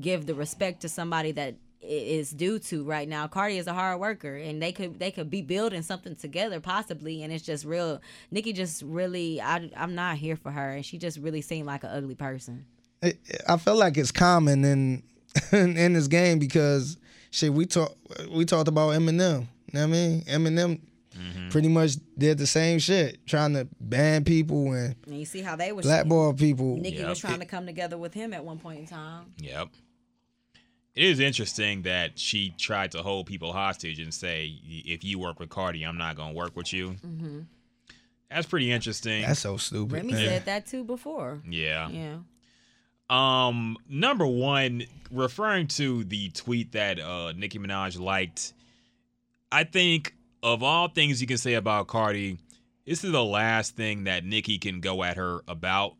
give 0.00 0.26
the 0.26 0.34
respect 0.34 0.80
to 0.82 0.88
somebody 0.88 1.30
that 1.30 1.54
i- 1.54 1.56
is 1.82 2.30
due 2.30 2.58
to 2.58 2.84
right 2.84 3.08
now. 3.08 3.26
Cardi 3.26 3.58
is 3.58 3.66
a 3.66 3.72
hard 3.72 4.00
worker, 4.00 4.36
and 4.36 4.62
they 4.62 4.72
could, 4.72 4.98
they 4.98 5.10
could 5.10 5.30
be 5.30 5.42
building 5.42 5.82
something 5.82 6.14
together 6.14 6.60
possibly, 6.60 7.22
and 7.22 7.32
it's 7.32 7.44
just 7.44 7.64
real. 7.64 8.00
Nicki 8.30 8.52
just 8.52 8.82
really, 8.82 9.40
I, 9.40 9.70
I'm 9.76 9.94
not 9.94 10.16
here 10.16 10.36
for 10.36 10.50
her, 10.50 10.72
and 10.72 10.84
she 10.84 10.98
just 10.98 11.18
really 11.18 11.40
seemed 11.40 11.66
like 11.66 11.84
an 11.84 11.90
ugly 11.90 12.14
person. 12.14 12.66
it, 13.02 13.18
I 13.48 13.56
feel 13.56 13.76
like 13.76 13.96
it's 13.96 14.12
common 14.12 14.64
in 14.64 15.02
in, 15.52 15.76
in 15.76 15.92
this 15.94 16.08
game 16.08 16.38
because 16.38 16.96
shit 17.30 17.52
we 17.52 17.66
talk 17.66 17.96
we 18.30 18.44
talked 18.44 18.68
about 18.68 18.90
Eminem. 18.90 19.46
You 19.72 19.78
know 19.78 19.80
what 19.80 19.82
I 19.82 19.86
mean? 19.86 20.22
Eminem 20.22 20.80
mm-hmm. 21.16 21.48
pretty 21.50 21.68
much 21.68 21.92
did 22.18 22.38
the 22.38 22.46
same 22.46 22.78
shit, 22.78 23.24
trying 23.26 23.54
to 23.54 23.68
ban 23.80 24.24
people 24.24 24.72
and 24.72 24.96
And 25.06 25.18
you 25.18 25.24
see 25.24 25.40
how 25.40 25.56
they 25.56 25.72
was 25.72 25.86
blackball 25.86 26.32
people. 26.34 26.76
Nicki 26.76 26.98
Yep. 26.98 27.08
was 27.08 27.18
trying 27.18 27.40
to 27.40 27.46
come 27.46 27.66
together 27.66 27.96
with 27.96 28.14
him 28.14 28.32
at 28.32 28.44
one 28.44 28.58
point 28.58 28.80
in 28.80 28.86
time. 28.86 29.26
Yep. 29.38 29.68
It 30.94 31.04
is 31.04 31.20
interesting 31.20 31.82
that 31.82 32.18
she 32.18 32.52
tried 32.58 32.92
to 32.92 33.02
hold 33.02 33.26
people 33.26 33.52
hostage 33.52 34.00
and 34.00 34.12
say, 34.12 34.52
if 34.66 35.04
you 35.04 35.18
work 35.18 35.38
with 35.38 35.48
Cardi, 35.48 35.84
I'm 35.84 35.96
not 35.96 36.16
going 36.16 36.30
to 36.30 36.36
work 36.36 36.56
with 36.56 36.72
you. 36.72 36.96
Mm-hmm. 37.06 37.40
That's 38.30 38.46
pretty 38.46 38.70
interesting. 38.70 39.22
That's 39.22 39.40
so 39.40 39.56
stupid. 39.56 39.92
Remy 39.92 40.12
Ma. 40.12 40.18
said 40.18 40.44
that 40.46 40.66
too 40.66 40.84
before. 40.84 41.40
yeah. 41.48 41.88
Yeah. 41.88 42.16
Um, 43.08 43.76
number 43.88 44.26
one, 44.26 44.84
referring 45.10 45.66
to 45.68 46.04
the 46.04 46.28
tweet 46.30 46.72
that 46.72 47.00
uh 47.00 47.32
Nicki 47.32 47.58
Minaj 47.58 47.98
liked, 47.98 48.52
I 49.50 49.64
think 49.64 50.14
of 50.44 50.62
all 50.62 50.86
things 50.88 51.20
you 51.20 51.26
can 51.26 51.38
say 51.38 51.54
about 51.54 51.88
Cardi, 51.88 52.38
this 52.86 53.02
is 53.02 53.10
the 53.10 53.24
last 53.24 53.74
thing 53.76 54.04
that 54.04 54.24
Nicki 54.24 54.58
can 54.58 54.80
go 54.80 55.02
at 55.02 55.16
her 55.16 55.40
about. 55.48 55.94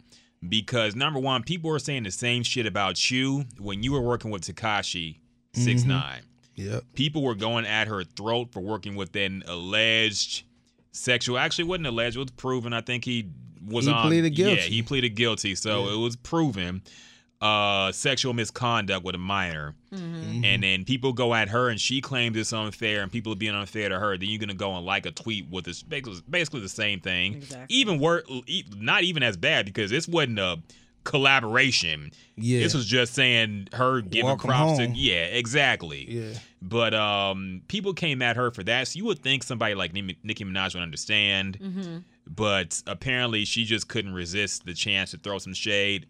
Because 0.49 0.97
number 0.97 1.19
one, 1.21 1.43
people 1.43 1.71
were 1.71 1.79
saying 1.79 2.05
the 2.05 2.11
same 2.11 2.43
shit 2.43 2.65
about 2.67 3.11
you 3.11 3.45
when 3.59 3.83
you 3.83 3.93
were 3.93 4.01
working 4.01 4.31
with 4.31 4.43
Tekashi 4.43 5.19
six 5.53 5.85
nine. 5.85 6.23
Mm-hmm. 6.57 6.71
Yep. 6.73 6.85
People 6.95 7.23
were 7.23 7.35
going 7.35 7.67
at 7.67 7.89
her 7.89 8.05
throat 8.05 8.49
for 8.53 8.61
working 8.61 8.95
with 8.97 9.15
an 9.17 9.43
alleged 9.47 10.45
sexual. 10.93 11.39
Actually, 11.39 11.65
wasn't 11.65 11.87
alleged. 11.87 12.17
It 12.17 12.21
was 12.21 12.31
proven. 12.33 12.73
I 12.73 12.81
think 12.81 13.05
he 13.05 13.29
was 13.67 13.87
He 13.87 13.93
on. 13.93 14.07
pleaded 14.07 14.31
guilty. 14.35 14.57
Yeah, 14.57 14.63
he 14.63 14.83
pleaded 14.83 15.11
guilty. 15.11 15.55
So 15.55 15.89
it 15.89 15.97
was 15.97 16.17
proven 16.17 16.83
uh, 17.41 17.91
sexual 17.93 18.35
misconduct 18.35 19.05
with 19.05 19.15
a 19.15 19.19
minor. 19.19 19.75
Mm-hmm. 19.93 20.45
And 20.45 20.63
then 20.63 20.85
people 20.85 21.13
go 21.13 21.35
at 21.35 21.49
her, 21.49 21.69
and 21.69 21.81
she 21.81 22.01
claims 22.01 22.37
it's 22.37 22.53
unfair, 22.53 23.03
and 23.03 23.11
people 23.11 23.33
are 23.33 23.37
being 23.37 23.55
unfair 23.55 23.89
to 23.89 23.99
her. 23.99 24.17
Then 24.17 24.29
you're 24.29 24.39
gonna 24.39 24.55
go 24.55 24.77
and 24.77 24.85
like 24.85 25.07
a 25.07 25.11
tweet 25.11 25.49
with 25.51 25.65
this 25.65 25.83
basically, 25.83 26.21
basically 26.29 26.61
the 26.61 26.69
same 26.69 27.01
thing. 27.01 27.37
Exactly. 27.37 27.77
Even 27.77 27.99
worse, 27.99 28.25
not 28.77 29.05
even 29.05 29.23
as 29.23 29.37
bad 29.37 29.67
because 29.67 29.91
this 29.91 30.07
wasn't 30.07 30.39
a 30.39 30.59
collaboration. 31.05 32.13
Yeah. 32.37 32.61
This 32.61 32.75
was 32.75 32.87
just 32.87 33.15
saying 33.15 33.69
her 33.73 34.01
giving 34.01 34.27
Welcome 34.27 34.51
props 34.51 34.79
to 34.79 34.87
yeah, 34.89 35.25
exactly. 35.25 36.07
Yeah. 36.09 36.39
But 36.63 36.95
um, 36.95 37.63
people 37.69 37.95
came 37.95 38.21
at 38.23 38.37
her 38.37 38.51
for 38.51 38.63
that. 38.65 38.89
So 38.89 38.99
you 38.99 39.07
would 39.07 39.21
think 39.21 39.43
somebody 39.43 39.75
like 39.75 39.93
Nicki 39.93 40.19
Nicki 40.23 40.45
Minaj 40.45 40.75
would 40.75 40.83
understand. 40.83 41.59
But 42.27 42.83
apparently, 42.87 43.45
she 43.45 43.65
just 43.65 43.89
couldn't 43.89 44.13
resist 44.13 44.67
the 44.67 44.75
chance 44.75 45.11
to 45.13 45.19
throw 45.19 45.39
some 45.39 45.55
shade. 45.55 46.07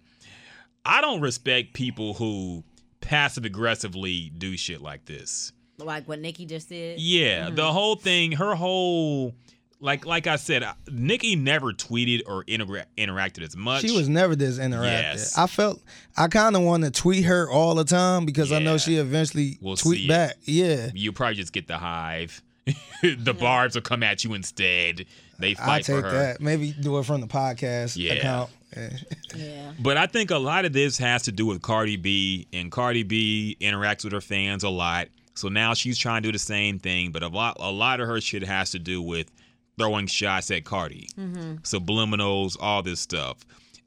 I 0.84 1.00
don't 1.00 1.20
respect 1.20 1.74
people 1.74 2.14
who 2.14 2.64
passive 3.00 3.44
aggressively 3.44 4.30
do 4.36 4.56
shit 4.56 4.80
like 4.80 5.04
this. 5.04 5.52
Like 5.78 6.06
what 6.08 6.20
Nicki 6.20 6.46
just 6.46 6.68
did. 6.68 7.00
Yeah, 7.00 7.46
mm-hmm. 7.46 7.54
the 7.54 7.72
whole 7.72 7.96
thing, 7.96 8.32
her 8.32 8.54
whole. 8.54 9.34
Like, 9.82 10.04
like 10.04 10.26
I 10.26 10.36
said, 10.36 10.62
Nicki 10.90 11.36
never 11.36 11.72
tweeted 11.72 12.20
or 12.26 12.44
intera- 12.44 12.84
interacted 12.98 13.42
as 13.42 13.56
much. 13.56 13.80
She 13.80 13.96
was 13.96 14.10
never 14.10 14.36
this 14.36 14.58
interactive. 14.58 15.14
Yes. 15.14 15.38
I 15.38 15.46
felt 15.46 15.80
I 16.18 16.28
kind 16.28 16.54
of 16.54 16.60
want 16.60 16.84
to 16.84 16.90
tweet 16.90 17.24
her 17.24 17.50
all 17.50 17.74
the 17.74 17.84
time 17.84 18.26
because 18.26 18.52
I 18.52 18.58
know 18.58 18.76
she 18.76 18.96
eventually 18.96 19.56
We'll 19.62 19.76
tweet 19.76 20.00
see 20.00 20.04
it. 20.04 20.08
back. 20.08 20.36
Yeah. 20.42 20.90
You 20.92 21.12
probably 21.12 21.36
just 21.36 21.54
get 21.54 21.66
the 21.66 21.78
hive. 21.78 22.42
the 23.02 23.32
barbs 23.32 23.74
will 23.74 23.80
come 23.80 24.02
at 24.02 24.22
you 24.22 24.34
instead. 24.34 25.06
They 25.38 25.52
I 25.52 25.54
fight 25.54 25.84
take 25.86 25.96
for 25.96 26.02
her. 26.02 26.08
I 26.08 26.10
take 26.10 26.38
that. 26.38 26.40
Maybe 26.42 26.72
do 26.72 26.98
it 26.98 27.06
from 27.06 27.22
the 27.22 27.26
podcast 27.26 27.96
Yeah. 27.96 28.12
account. 28.12 28.50
Yeah. 28.76 29.72
But 29.82 29.96
I 29.96 30.06
think 30.06 30.30
a 30.30 30.38
lot 30.38 30.64
of 30.64 30.72
this 30.72 30.98
has 30.98 31.22
to 31.22 31.32
do 31.32 31.46
with 31.46 31.62
Cardi 31.62 31.96
B, 31.96 32.46
and 32.52 32.70
Cardi 32.70 33.02
B 33.02 33.56
interacts 33.60 34.04
with 34.04 34.12
her 34.12 34.20
fans 34.20 34.62
a 34.62 34.68
lot. 34.68 35.08
So 35.34 35.48
now 35.48 35.72
she's 35.72 35.96
trying 35.96 36.22
to 36.22 36.28
do 36.28 36.32
the 36.32 36.38
same 36.38 36.78
thing, 36.78 37.12
but 37.12 37.22
a 37.22 37.28
lot, 37.28 37.56
a 37.60 37.70
lot 37.70 38.00
of 38.00 38.08
her 38.08 38.20
shit 38.20 38.42
has 38.42 38.72
to 38.72 38.78
do 38.78 39.00
with 39.00 39.30
throwing 39.78 40.06
shots 40.06 40.50
at 40.50 40.64
Cardi, 40.64 41.08
mm-hmm. 41.18 41.54
subliminals, 41.62 42.56
all 42.60 42.82
this 42.82 43.00
stuff. 43.00 43.38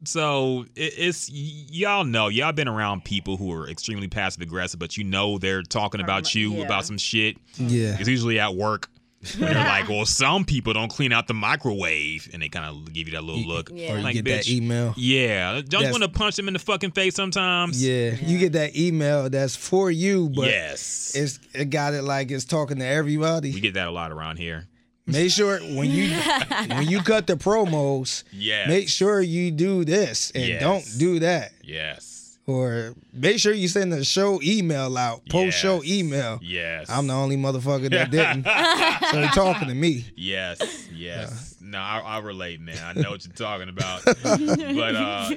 So 0.05 0.65
it, 0.75 0.93
it's 0.97 1.29
y- 1.29 1.65
y'all 1.69 2.03
know 2.03 2.27
y'all 2.27 2.51
been 2.51 2.67
around 2.67 3.05
people 3.05 3.38
who 3.38 3.51
are 3.53 3.69
extremely 3.69 4.07
passive 4.07 4.41
aggressive, 4.41 4.79
but 4.79 4.97
you 4.97 5.03
know 5.03 5.38
they're 5.38 5.61
talking 5.61 6.01
about 6.01 6.34
you 6.36 6.53
yeah. 6.53 6.65
about 6.65 6.86
some 6.86 6.97
shit. 6.97 7.38
Yeah. 7.57 7.97
It's 7.99 8.09
usually 8.09 8.39
at 8.39 8.55
work. 8.55 8.89
When 9.39 9.53
they're 9.53 9.63
like, 9.63 9.88
well, 9.88 10.05
some 10.05 10.43
people 10.45 10.74
don't 10.74 10.89
clean 10.89 11.11
out 11.13 11.28
the 11.28 11.34
microwave, 11.34 12.30
and 12.34 12.41
they 12.41 12.49
kind 12.49 12.65
of 12.65 12.91
give 12.93 13.07
you 13.07 13.13
that 13.13 13.24
little 13.24 13.41
look. 13.43 13.69
Yeah. 13.74 13.93
Or 13.93 13.97
you 13.97 14.03
Like, 14.03 14.15
get 14.15 14.26
that 14.26 14.41
bitch, 14.43 14.49
email. 14.49 14.93
yeah, 14.97 15.61
don't 15.67 15.91
want 15.91 16.03
to 16.03 16.09
punch 16.09 16.36
them 16.36 16.47
in 16.47 16.53
the 16.53 16.59
fucking 16.59 16.91
face 16.91 17.15
sometimes? 17.15 17.84
Yeah. 17.84 18.15
You 18.21 18.38
get 18.38 18.53
that 18.53 18.76
email 18.78 19.30
that's 19.30 19.55
for 19.55 19.89
you, 19.89 20.30
but 20.30 20.47
yes. 20.47 21.13
it's 21.15 21.39
it 21.53 21.69
got 21.69 21.93
it 21.93 22.03
like 22.03 22.32
it's 22.32 22.45
talking 22.45 22.80
to 22.80 22.86
everybody. 22.86 23.51
we 23.53 23.59
get 23.61 23.76
that 23.76 23.88
a 23.88 23.91
lot 23.91 24.11
around 24.11 24.38
here. 24.38 24.67
Make 25.05 25.32
sure 25.32 25.59
when 25.59 25.89
you 25.91 26.11
when 26.69 26.88
you 26.88 27.01
cut 27.01 27.28
the 27.28 27.36
promos, 27.36 28.24
Yes. 28.32 28.67
make 28.69 28.88
sure 28.88 29.21
you 29.21 29.51
do 29.51 29.84
this 29.84 30.32
and 30.32 30.45
Yes. 30.47 30.61
don't 30.61 30.86
do 30.99 31.19
that. 31.19 31.51
Yes. 31.61 32.12
Or 32.46 32.94
make 33.14 33.39
sure 33.39 33.54
you 33.54 33.70
send 33.70 33.94
the 33.94 34.04
show 34.04 34.41
email 34.41 34.98
out, 34.98 35.22
post 35.30 35.58
show 35.58 35.82
email. 35.86 36.39
Yes. 36.41 36.89
I'm 36.89 37.08
the 37.08 37.14
only 37.14 37.38
motherfucker 37.38 37.89
that 37.89 38.12
didn't. 38.12 38.44
so 39.12 39.18
they're 39.18 39.30
talking 39.30 39.70
to 39.70 39.74
me. 39.74 40.06
Yes, 40.18 40.89
yes. 40.94 41.56
No, 41.62 41.80
I, 41.80 42.00
I 42.00 42.20
relate, 42.20 42.60
man. 42.60 42.78
I 42.84 43.00
know 43.00 43.12
what 43.12 43.26
you're 43.26 43.34
talking 43.34 43.70
about. 43.70 44.04
but 44.24 44.96
uh, 44.96 45.30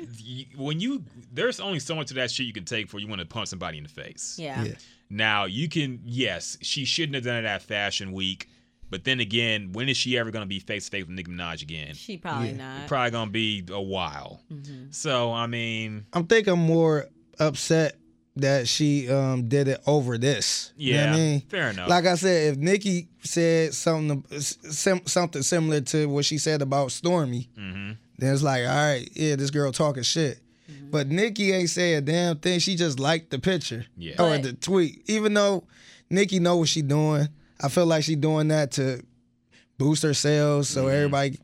when 0.56 0.80
you, 0.80 1.04
there's 1.32 1.60
only 1.60 1.78
so 1.78 1.94
much 1.94 2.10
of 2.10 2.16
that 2.16 2.32
shit 2.32 2.46
you 2.46 2.52
can 2.52 2.64
take 2.64 2.86
before 2.86 2.98
you 2.98 3.06
want 3.06 3.20
to 3.20 3.26
punch 3.26 3.48
somebody 3.48 3.78
in 3.78 3.84
the 3.84 3.88
face. 3.88 4.36
Yeah. 4.38 4.64
Yeah. 4.64 4.72
Now 5.08 5.44
you 5.44 5.68
can, 5.68 6.00
yes, 6.04 6.58
she 6.60 6.84
shouldn't 6.84 7.14
have 7.14 7.24
done 7.24 7.36
it 7.36 7.44
at 7.44 7.62
Fashion 7.62 8.12
Week. 8.12 8.48
But 8.90 9.04
then 9.04 9.18
again, 9.20 9.72
when 9.72 9.88
is 9.88 9.96
she 9.96 10.16
ever 10.16 10.30
going 10.30 10.44
to 10.44 10.48
be 10.48 10.60
face 10.60 10.84
to 10.86 10.90
face 10.90 11.06
with 11.06 11.14
Nicki 11.16 11.30
Minaj 11.32 11.62
again? 11.62 11.94
She 11.94 12.16
probably 12.16 12.50
Yeah. 12.50 12.56
not. 12.78 12.86
Probably 12.88 13.10
going 13.10 13.26
to 13.28 13.32
be 13.32 13.64
a 13.70 13.80
while. 13.82 14.42
Mm-hmm. 14.52 14.90
So 14.90 15.32
I 15.32 15.46
mean, 15.46 16.06
I'm 16.12 16.26
thinking 16.26 16.58
more 16.58 17.06
upset 17.38 17.96
that 18.36 18.68
she 18.68 19.08
um 19.08 19.48
did 19.48 19.66
it 19.66 19.80
over 19.86 20.18
this. 20.18 20.72
You 20.76 20.92
know 20.94 20.98
what 21.00 21.06
Yeah, 21.06 21.12
I 21.14 21.16
mean? 21.16 21.40
fair 21.48 21.70
enough. 21.70 21.88
Like 21.88 22.06
I 22.06 22.14
said, 22.16 22.52
if 22.52 22.58
Nicki 22.58 23.08
said 23.22 23.74
something 23.74 24.24
sim- 24.40 25.06
something 25.06 25.42
similar 25.42 25.80
to 25.80 26.06
what 26.06 26.24
she 26.24 26.38
said 26.38 26.62
about 26.62 26.88
Stormi, 26.90 27.48
Mm-hmm. 27.58 27.92
then 28.18 28.34
it's 28.34 28.42
like, 28.42 28.66
all 28.66 28.74
right, 28.74 29.08
yeah, 29.14 29.36
this 29.36 29.50
girl 29.50 29.72
talking 29.72 30.02
shit. 30.02 30.38
But 30.90 31.08
Nicki 31.08 31.52
ain't 31.52 31.70
say 31.70 31.94
a 31.94 32.00
damn 32.00 32.38
thing. 32.38 32.58
She 32.60 32.76
just 32.76 33.00
liked 33.00 33.30
the 33.30 33.38
picture 33.40 33.86
Yeah. 33.96 34.12
or 34.22 34.30
But- 34.36 34.42
the 34.42 34.52
tweet. 34.52 35.02
Even 35.08 35.34
though 35.34 35.64
Nicki 36.10 36.38
know 36.38 36.56
what 36.58 36.68
she 36.68 36.82
doing, 36.82 37.28
I 37.62 37.68
feel 37.68 37.86
like 37.86 38.04
she 38.04 38.16
doing 38.16 38.48
that 38.48 38.72
to 38.72 39.02
boost 39.78 40.02
her 40.02 40.14
sales 40.14 40.68
so 40.68 40.88
everybody 40.88 41.38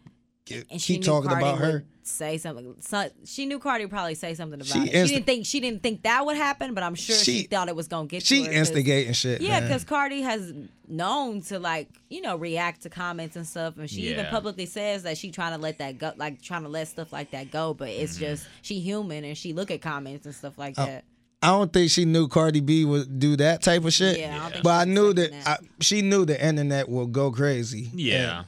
get, 0.44 0.66
and 0.70 0.80
she 0.80 0.94
keep 0.94 1.04
talking 1.04 1.30
Cardi 1.30 1.44
about 1.44 1.58
her. 1.58 1.84
Say 2.04 2.36
something. 2.36 2.74
So, 2.80 3.08
she 3.24 3.46
knew 3.46 3.60
Cardi 3.60 3.84
would 3.84 3.92
probably 3.92 4.16
say 4.16 4.34
something 4.34 4.60
about 4.60 4.66
She 4.72 4.90
it. 4.90 4.92
insti- 4.92 5.06
she 5.08 5.14
didn't 5.14 5.26
think 5.26 5.46
she 5.46 5.60
didn't 5.60 5.82
think 5.84 6.02
that 6.02 6.26
would 6.26 6.36
happen, 6.36 6.74
but 6.74 6.82
I'm 6.82 6.96
sure 6.96 7.14
she, 7.14 7.38
She- 7.38 7.42
thought 7.44 7.68
it 7.68 7.76
was 7.76 7.86
gonna 7.86 8.08
get 8.08 8.24
She 8.24 8.38
to 8.38 8.42
her 8.42 8.48
'cause- 8.48 8.56
instigating 8.58 9.12
shit. 9.12 9.40
Yeah, 9.40 9.60
because 9.60 9.84
Cardi 9.84 10.20
has 10.22 10.52
known 10.88 11.42
to 11.42 11.60
like 11.60 11.88
you 12.10 12.20
know 12.20 12.36
react 12.36 12.82
to 12.82 12.90
comments 12.90 13.36
and 13.36 13.46
stuff, 13.46 13.78
and 13.78 13.88
she 13.88 14.08
even 14.08 14.26
publicly 14.26 14.66
says 14.66 15.04
that 15.04 15.16
she 15.16 15.30
trying 15.30 15.52
to 15.52 15.58
let 15.62 15.78
that 15.78 15.96
go, 15.98 16.12
like 16.16 16.42
trying 16.42 16.64
to 16.64 16.68
let 16.68 16.88
stuff 16.88 17.12
like 17.12 17.30
that 17.30 17.52
go. 17.52 17.72
But 17.72 17.90
it's 17.90 18.14
Mm-hmm. 18.14 18.24
just 18.24 18.46
she 18.62 18.80
human 18.80 19.22
and 19.24 19.38
she 19.38 19.52
look 19.52 19.70
at 19.70 19.80
comments 19.80 20.26
and 20.26 20.34
stuff 20.34 20.58
like 20.58 20.74
Oh, 20.78 20.84
that. 20.86 21.04
I 21.42 21.48
don't 21.48 21.72
think 21.72 21.90
she 21.90 22.04
knew 22.04 22.28
Cardi 22.28 22.60
B 22.60 22.84
would 22.84 23.18
do 23.18 23.36
that 23.36 23.62
type 23.62 23.84
of 23.84 23.92
shit. 23.92 24.18
Yeah, 24.20 24.36
I 24.36 24.38
don't 24.38 24.52
think 24.52 24.64
but 24.64 24.70
I 24.70 24.84
knew 24.84 25.12
that, 25.12 25.34
expecting 25.34 25.68
I, 25.68 25.82
she 25.82 26.02
knew 26.02 26.24
the 26.24 26.44
internet 26.46 26.88
will 26.88 27.06
go 27.08 27.30
crazy. 27.32 27.90
yeah. 27.94 28.44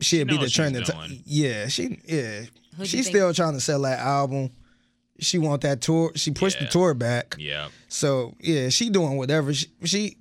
She'd 0.00 0.26
know 0.28 0.34
be 0.34 0.36
the 0.38 0.44
she's 0.44 0.54
trending. 0.54 0.84
T- 0.84 1.22
yeah, 1.26 1.66
she 1.68 1.98
yeah. 2.06 2.40
Who'd 2.40 2.48
you 2.78 2.84
She's 2.86 3.06
think- 3.06 3.16
still 3.16 3.34
trying 3.34 3.54
to 3.54 3.60
sell 3.60 3.82
that 3.82 3.98
album. 3.98 4.50
She 5.20 5.38
want 5.38 5.62
that 5.62 5.80
tour. 5.80 6.12
She 6.14 6.30
pushed 6.30 6.58
Yeah. 6.60 6.66
the 6.66 6.70
tour 6.70 6.94
back. 6.94 7.34
Yeah. 7.38 7.68
So 7.88 8.34
yeah, 8.40 8.68
she 8.68 8.90
doing 8.90 9.16
whatever. 9.16 9.52
She 9.52 9.66
she, 9.84 10.16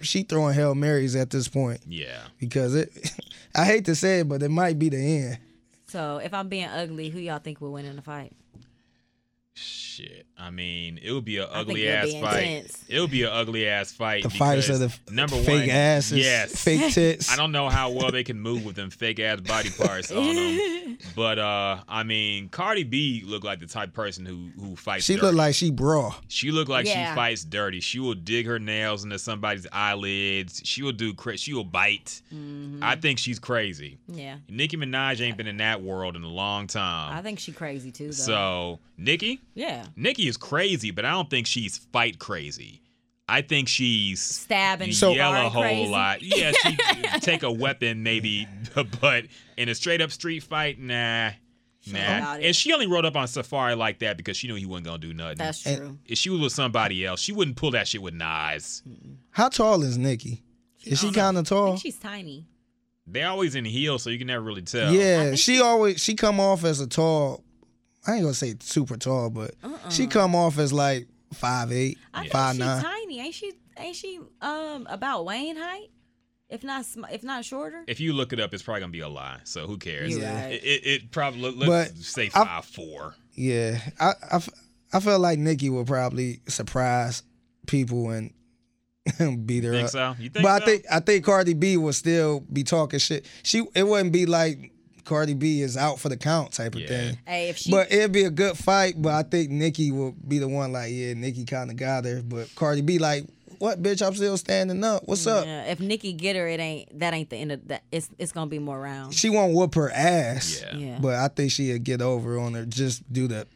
she 0.00 0.22
throwing 0.24 0.54
hail 0.54 0.74
marys 0.74 1.14
at 1.14 1.30
this 1.30 1.46
point 1.46 1.80
Yeah. 1.86 2.18
because 2.40 2.74
it. 2.74 2.90
I 3.54 3.64
hate 3.64 3.84
to 3.84 3.94
say 3.94 4.20
it, 4.20 4.28
but 4.28 4.42
it 4.42 4.48
might 4.50 4.78
be 4.78 4.88
the 4.88 4.96
end. 4.96 5.38
So 5.86 6.16
if 6.18 6.34
I'm 6.34 6.48
being 6.48 6.66
ugly, 6.66 7.08
who 7.10 7.20
y'all 7.20 7.38
think 7.38 7.60
will 7.60 7.72
win 7.72 7.84
in 7.84 7.94
the 7.96 8.02
fight? 8.02 8.32
Shit. 9.60 10.26
I 10.38 10.48
mean, 10.50 10.98
it 11.02 11.12
would 11.12 11.26
be 11.26 11.36
an 11.38 11.46
ugly 11.50 11.86
ass 11.88 12.10
fight. 12.14 12.38
intense. 12.44 12.84
It 12.88 13.00
would 13.00 13.10
be 13.10 13.24
an 13.24 13.28
ugly 13.30 13.68
ass 13.68 13.92
fight. 13.92 14.22
The 14.22 14.30
fights 14.30 14.70
are 14.70 14.78
because, 14.78 14.98
the 15.04 15.12
number 15.12 15.36
fake 15.36 15.68
one, 15.68 15.70
asses, 15.76 16.18
Yes. 16.18 16.62
fake 16.62 16.92
tits. 16.94 17.30
I 17.30 17.36
don't 17.36 17.52
know 17.52 17.68
how 17.68 17.90
well 17.90 18.10
they 18.10 18.24
can 18.24 18.40
move 18.40 18.64
with 18.64 18.76
them 18.76 18.88
fake 18.88 19.20
ass 19.20 19.40
body 19.40 19.68
parts 19.70 20.10
on 20.10 20.34
them. 20.34 20.78
But 21.16 21.38
uh 21.38 21.78
I 21.88 22.02
mean, 22.02 22.48
Cardi 22.50 22.82
B 22.84 23.22
looked 23.26 23.44
like 23.44 23.58
the 23.60 23.66
type 23.66 23.88
of 23.88 23.94
person 23.94 24.26
who 24.26 24.48
who 24.58 24.76
fights. 24.76 25.04
She 25.04 25.14
dirty. 25.14 25.26
look 25.26 25.34
like 25.34 25.54
she 25.54 25.70
bra. 25.70 26.14
She 26.28 26.50
looked 26.50 26.70
like 26.70 26.86
Yeah. 26.86 27.10
she 27.12 27.14
fights 27.16 27.44
dirty. 27.44 27.80
She 27.80 28.00
will 28.00 28.14
dig 28.14 28.46
her 28.46 28.58
nails 28.58 29.02
into 29.04 29.18
somebody's 29.18 29.66
eyelids. 29.72 30.60
She 30.64 30.82
will 30.82 30.92
do 30.92 31.14
cra- 31.14 31.36
she 31.38 31.54
will 31.54 31.64
bite. 31.64 32.20
Mm-hmm. 32.34 32.82
I 32.82 32.96
think 32.96 33.18
she's 33.18 33.38
crazy. 33.38 33.98
Yeah, 34.08 34.36
Nicki 34.48 34.76
Minaj 34.76 35.20
ain't 35.20 35.36
been 35.36 35.46
in 35.46 35.58
that 35.58 35.82
world 35.82 36.16
in 36.16 36.22
a 36.22 36.28
long 36.28 36.66
time. 36.66 37.16
I 37.16 37.22
think 37.22 37.38
she 37.38 37.52
crazy 37.52 37.90
too. 37.90 38.06
Though. 38.06 38.10
so 38.12 38.78
Nicki, 38.98 39.40
yeah, 39.54 39.86
Nicki 39.96 40.28
is 40.28 40.36
crazy, 40.36 40.90
but 40.90 41.04
I 41.04 41.10
don't 41.10 41.28
think 41.30 41.46
she's 41.46 41.78
fight 41.78 42.18
crazy. 42.18 42.82
I 43.28 43.42
think 43.42 43.68
she's 43.68 44.20
stabbing, 44.20 44.90
yell 44.90 45.32
a 45.46 45.48
whole 45.48 45.62
crazy. 45.62 45.88
lot. 45.90 46.20
Yeah, 46.20 46.50
she 46.50 46.76
take 47.20 47.42
a 47.44 47.52
weapon 47.52 48.02
maybe, 48.02 48.48
but 49.00 49.26
in 49.56 49.68
a 49.68 49.74
straight 49.74 50.00
up 50.00 50.10
street 50.10 50.42
fight, 50.42 50.80
nah, 50.80 51.30
nah. 51.86 52.34
And 52.34 52.56
she 52.56 52.72
only 52.72 52.88
rode 52.88 53.04
up 53.04 53.14
on 53.16 53.26
Safaree 53.28 53.76
like 53.76 54.00
that 54.00 54.16
because 54.16 54.36
she 54.36 54.48
knew 54.48 54.56
he 54.56 54.66
wasn't 54.66 54.86
gonna 54.86 54.98
do 54.98 55.14
nothing. 55.14 55.36
That's 55.38 55.64
And- 55.64 55.76
true. 55.78 55.98
if 56.06 56.18
she 56.18 56.28
was 56.30 56.40
with 56.40 56.52
somebody 56.52 57.06
else, 57.06 57.20
she 57.20 57.30
wouldn't 57.32 57.56
pull 57.56 57.70
that 57.70 57.86
shit 57.86 58.02
with 58.02 58.14
Nas. 58.14 58.82
How 59.30 59.48
tall 59.48 59.82
is 59.82 59.96
Nicki? 59.96 60.42
Is 60.84 60.98
she 61.00 61.12
kind 61.12 61.36
of 61.38 61.46
I 61.46 61.48
tall? 61.48 61.66
think 61.68 61.80
she's 61.82 61.98
tiny. 61.98 62.46
They 63.06 63.22
always 63.22 63.54
in 63.54 63.64
heels, 63.64 64.02
so 64.02 64.10
you 64.10 64.18
can 64.18 64.26
never 64.28 64.42
really 64.42 64.62
tell. 64.62 64.92
Yeah, 64.92 65.24
think 65.26 65.38
she 65.38 65.60
always 65.60 66.00
she 66.00 66.14
come 66.14 66.40
off 66.40 66.64
as 66.64 66.80
a 66.80 66.86
tall. 66.88 67.44
I 68.06 68.14
ain't 68.14 68.22
gonna 68.22 68.34
say 68.34 68.54
super 68.60 68.96
tall, 68.96 69.30
but 69.30 69.54
she 69.90 70.06
come 70.06 70.34
off 70.34 70.58
as 70.58 70.72
like 70.72 71.08
five 71.34 71.70
eight, 71.72 71.98
I 72.14 72.20
think 72.22 72.32
five 72.32 72.52
she's 72.54 72.58
nine. 72.60 72.82
tiny. 72.82 73.20
Ain't 73.20 73.34
she? 73.34 73.52
Ain't 73.76 73.96
she? 73.96 74.20
Um, 74.40 74.86
about 74.90 75.24
Wayne 75.24 75.56
height, 75.56 75.88
if 76.48 76.64
not, 76.64 76.84
sm- 76.86 77.04
if 77.12 77.22
not 77.22 77.44
shorter. 77.44 77.84
If 77.86 78.00
you 78.00 78.12
look 78.12 78.32
it 78.32 78.40
up, 78.40 78.52
it's 78.54 78.62
probably 78.62 78.80
gonna 78.80 78.92
be 78.92 79.00
a 79.00 79.08
lie. 79.08 79.38
So 79.44 79.66
who 79.66 79.76
cares? 79.76 80.16
You're. 80.16 80.22
It, 80.26 80.64
it, 80.64 80.86
it 80.86 81.10
probably 81.10 81.52
let's 81.52 81.66
But 81.92 81.96
say 81.98 82.26
I- 82.34 82.44
five 82.44 82.64
four. 82.64 83.14
Yeah, 83.34 83.78
I, 83.98 84.08
I, 84.32 84.36
f- 84.36 84.48
I 84.92 85.00
felt 85.00 85.20
like 85.20 85.38
Nicki 85.38 85.70
will 85.70 85.84
probably 85.84 86.40
surprise 86.48 87.22
people 87.66 88.10
and 88.10 88.32
beat 89.46 89.64
her 89.64 89.72
Think 89.72 89.84
up. 89.86 89.90
so? 89.90 90.14
You 90.18 90.28
think 90.30 90.44
but 90.44 90.58
so? 90.58 90.62
I 90.62 90.66
think 90.66 90.84
I 90.90 91.00
think 91.00 91.24
Cardi 91.24 91.54
B 91.54 91.76
will 91.76 91.92
still 91.92 92.40
be 92.52 92.64
talking 92.64 92.98
shit. 92.98 93.26
She 93.42 93.64
it 93.74 93.86
wouldn't 93.86 94.12
be 94.12 94.26
like 94.26 94.72
Cardi 95.04 95.34
B 95.34 95.60
is 95.62 95.76
out 95.76 95.98
for 95.98 96.08
the 96.08 96.16
count 96.16 96.52
type 96.52 96.74
of 96.74 96.80
Yeah. 96.82 96.86
thing. 96.88 97.18
Hey, 97.26 97.48
if 97.48 97.58
she, 97.58 97.70
But 97.70 97.90
it'd 97.92 98.12
be 98.12 98.24
a 98.24 98.30
good 98.30 98.56
fight. 98.56 98.94
But 99.00 99.14
I 99.14 99.22
think 99.22 99.50
Nicki 99.50 99.90
will 99.92 100.12
be 100.12 100.38
the 100.38 100.48
one 100.48 100.72
like, 100.72 100.90
yeah, 100.92 101.14
Nicki 101.14 101.44
kind 101.44 101.70
of 101.70 101.76
got 101.76 102.04
her. 102.04 102.22
But 102.22 102.54
Cardi 102.54 102.80
B 102.82 102.98
like, 102.98 103.26
what, 103.58 103.82
bitch? 103.82 104.06
I'm 104.06 104.14
still 104.14 104.36
standing 104.38 104.82
up. 104.84 105.02
What's 105.06 105.26
up? 105.26 105.44
if 105.46 105.80
Nicki 105.80 106.12
get 106.14 106.34
her, 106.36 106.48
it 106.48 106.60
ain't 106.60 106.98
that 106.98 107.12
ain't 107.12 107.28
the 107.28 107.36
end 107.36 107.52
of 107.52 107.68
that. 107.68 107.82
It's 107.92 108.08
it's 108.18 108.32
gonna 108.32 108.48
be 108.48 108.58
more 108.58 108.80
rounds. 108.80 109.16
She 109.18 109.28
won't 109.28 109.54
whoop 109.54 109.74
her 109.74 109.90
ass. 109.90 110.62
Yeah. 110.62 110.76
Yeah. 110.76 110.98
But 111.00 111.16
I 111.16 111.28
think 111.28 111.50
she'll 111.52 111.78
get 111.78 112.00
over 112.00 112.38
on 112.38 112.54
her. 112.54 112.64
Just 112.64 113.10
do 113.12 113.28
the. 113.28 113.46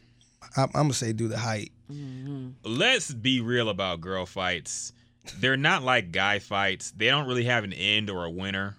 I'm, 0.57 0.65
I'm 0.75 0.83
gonna 0.83 0.93
say 0.93 1.11
do 1.13 1.27
the 1.27 1.37
height. 1.39 1.71
Mm-hmm. 1.91 2.49
let's 2.63 3.13
be 3.13 3.41
real 3.41 3.69
about 3.69 4.01
girl 4.01 4.25
fights. 4.25 4.91
They're 5.39 5.57
not 5.57 5.83
like 5.83 6.11
guy 6.11 6.39
fights. 6.39 6.91
They 6.91 7.07
don't 7.07 7.27
really 7.27 7.43
have 7.45 7.63
an 7.63 7.73
end 7.73 8.09
or 8.09 8.25
a 8.25 8.29
winner. 8.29 8.75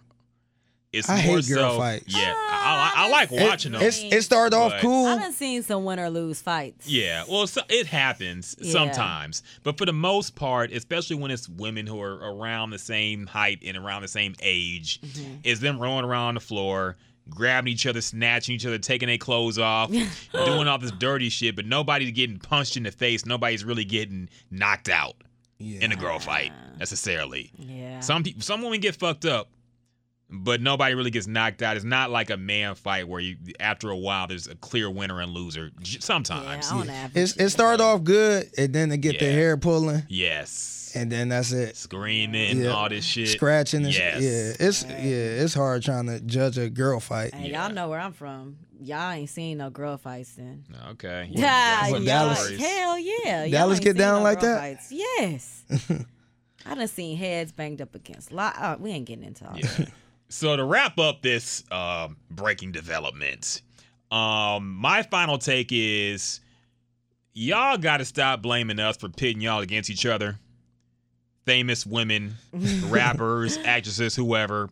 It's 0.97 1.09
I 1.09 1.15
more 1.25 1.37
hate 1.37 1.49
girl 1.49 1.71
so, 1.73 1.79
fights. 1.79 2.05
Yeah, 2.09 2.33
I, 2.37 2.93
I, 2.97 3.05
I 3.07 3.09
like 3.11 3.31
It- 3.33 3.43
watching 3.43 3.73
them. 3.73 3.83
It's 3.83 4.01
it 4.03 4.23
started 4.23 4.57
off 4.57 4.75
cool. 4.81 5.07
I 5.07 5.17
done 5.19 5.33
seen 5.33 5.63
some 5.63 5.85
win 5.85 6.01
or 6.01 6.11
lose 6.11 6.41
fights. 6.41 6.89
Yeah, 6.89 7.25
well, 7.29 7.47
so, 7.47 7.61
it 7.69 7.87
happens 7.87 8.57
Yeah. 8.59 8.73
sometimes, 8.73 9.43
but 9.63 9.79
for 9.79 9.87
the 9.87 9.93
most 9.93 10.35
part, 10.35 10.73
especially 10.73 11.17
when 11.17 11.31
it's 11.31 11.49
women 11.49 11.87
who 11.87 12.01
are 12.01 12.15
around 12.15 12.71
the 12.71 12.79
same 12.79 13.27
height 13.27 13.61
and 13.65 13.77
around 13.77 14.03
the 14.03 14.09
same 14.09 14.35
age, 14.43 15.01
Mm-hmm. 15.01 15.35
is 15.45 15.61
them 15.61 15.79
rolling 15.79 16.05
around 16.05 16.35
the 16.35 16.41
floor, 16.41 16.97
grabbing 17.29 17.73
each 17.73 17.87
other, 17.87 18.01
snatching 18.01 18.55
each 18.55 18.65
other, 18.67 18.79
taking 18.79 19.09
their 19.09 19.19
clothes 19.19 19.59
off, 19.59 19.91
doing 20.33 20.69
all 20.69 20.79
this 20.79 20.93
dirty 20.93 21.29
shit, 21.29 21.57
but 21.57 21.67
nobody's 21.67 22.13
getting 22.13 22.39
punched 22.39 22.77
in 22.77 22.83
the 22.85 22.91
face. 22.93 23.27
Nobody's 23.27 23.65
really 23.65 23.85
getting 23.85 24.29
knocked 24.51 24.89
out 24.89 25.15
yeah. 25.59 25.81
in 25.85 25.93
a 25.93 25.97
girl 25.97 26.19
fight 26.19 26.53
necessarily. 26.79 27.51
Yeah. 27.59 28.01
Some 28.01 28.23
people, 28.23 28.43
some 28.43 28.63
women 28.63 28.81
get 28.81 28.95
fucked 28.97 29.25
up, 29.25 29.49
but 30.29 30.61
nobody 30.61 30.95
really 30.95 31.11
gets 31.11 31.27
knocked 31.27 31.63
out. 31.63 31.77
It's 31.77 31.85
not 31.85 32.11
like 32.11 32.31
a 32.31 32.37
man 32.37 32.75
fight 32.75 33.07
where 33.09 33.21
you 33.21 33.37
after 33.61 33.91
a 33.91 33.97
while 33.97 34.27
there's 34.27 34.47
a 34.49 34.55
clear 34.57 34.91
winner 34.91 35.21
and 35.21 35.33
loser. 35.33 35.71
J- 35.81 35.99
Yeah, 35.99 36.61
Sometimes. 36.61 36.71
It's, 37.15 37.37
it 37.37 37.51
started 37.51 37.83
off 37.83 38.03
good, 38.05 38.51
and 38.59 38.73
then 38.73 38.89
they 38.89 38.97
get 38.99 39.15
Yeah. 39.15 39.21
their 39.21 39.33
hair 39.33 39.57
pulling, 39.57 40.03
yes, 40.09 40.93
and 40.95 41.11
then 41.13 41.29
that's 41.29 41.53
it. 41.53 41.77
screaming, 41.77 42.59
Yeah. 42.63 42.71
all 42.71 42.89
this 42.89 43.05
shit, 43.05 43.29
Scratching 43.29 43.85
and 43.85 43.95
sh- 43.95 43.99
yeah, 43.99 44.53
it's 44.59 44.85
yeah, 44.85 44.95
it's 44.99 45.55
hard 45.55 45.83
trying 45.83 46.07
to 46.07 46.21
judge 46.21 46.59
a 46.59 46.69
girl 46.71 46.99
fight. 47.01 47.33
Hey, 47.35 47.53
y'all 47.53 47.73
know 47.73 47.89
where 47.89 48.01
I'm 48.01 48.13
from. 48.13 48.57
Y'all 48.79 49.11
ain't 49.13 49.31
seen 49.31 49.57
no 49.59 49.71
girl 49.71 49.97
fights 49.97 50.35
then. 50.35 50.65
Okay, 50.91 51.29
Yeah, 51.33 51.91
what, 51.91 52.05
Dallas? 52.05 52.51
Hell 52.59 52.99
yeah. 52.99 53.45
Y'all 53.45 53.51
Dallas 53.51 53.81
get 53.81 53.97
down 53.97 54.19
no 54.19 54.23
like 54.25 54.41
that? 54.41 54.59
Fights. 54.61 54.93
Yes. 54.93 55.65
I 56.67 56.75
done 56.75 56.89
seen 56.89 57.17
heads 57.17 57.53
banged 57.53 57.81
up 57.81 57.95
against. 57.95 58.33
Li- 58.33 58.39
uh, 58.41 58.77
we 58.79 58.91
ain't 58.91 59.07
getting 59.07 59.25
into 59.25 59.49
all 59.49 59.55
that. 59.59 59.89
So 60.29 60.57
to 60.57 60.65
wrap 60.65 60.99
up 60.99 61.23
this 61.23 61.65
um, 61.71 62.17
breaking 62.31 62.73
development, 62.73 63.63
um, 64.11 64.75
my 64.75 65.03
final 65.03 65.39
take 65.39 65.69
is 65.71 66.41
y'all 67.33 67.79
got 67.79 67.99
to 67.99 68.05
stop 68.05 68.43
blaming 68.43 68.81
us 68.81 68.97
for 68.97 69.09
pitting 69.09 69.41
y'all 69.41 69.61
against 69.61 69.91
each 69.91 70.07
other. 70.07 70.39
Famous 71.45 71.87
women, 71.87 72.35
rappers, 72.85 73.57
actresses, 73.59 74.17
whoever. 74.17 74.69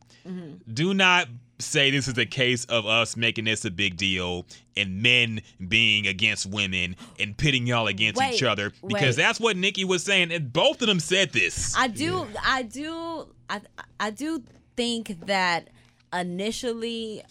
Do 0.72 0.92
not 0.92 1.28
say 1.58 1.90
this 1.90 2.08
is 2.08 2.18
a 2.18 2.26
case 2.26 2.64
of 2.64 2.84
us 2.86 3.16
making 3.16 3.44
this 3.44 3.64
a 3.64 3.70
big 3.70 3.96
deal 3.96 4.44
and 4.76 5.02
men 5.02 5.40
being 5.68 6.06
against 6.06 6.46
women 6.46 6.96
and 7.20 7.36
pitting 7.36 7.66
y'all 7.66 7.86
against 7.86 8.20
each 8.20 8.42
other 8.42 8.72
because 8.86 9.16
wait. 9.16 9.22
that's 9.22 9.38
what 9.38 9.56
Nicki 9.56 9.84
was 9.84 10.02
saying 10.02 10.32
and 10.32 10.52
both 10.52 10.82
of 10.82 10.88
them 10.88 10.98
said 10.98 11.32
this. 11.32 11.74
I 11.76 11.86
do, 11.88 12.26
I 12.44 12.62
do, 12.62 13.28
I, 13.48 13.60
I 14.00 14.10
do 14.10 14.42
think 14.76 15.26
that 15.26 15.68
initially, 16.12 17.22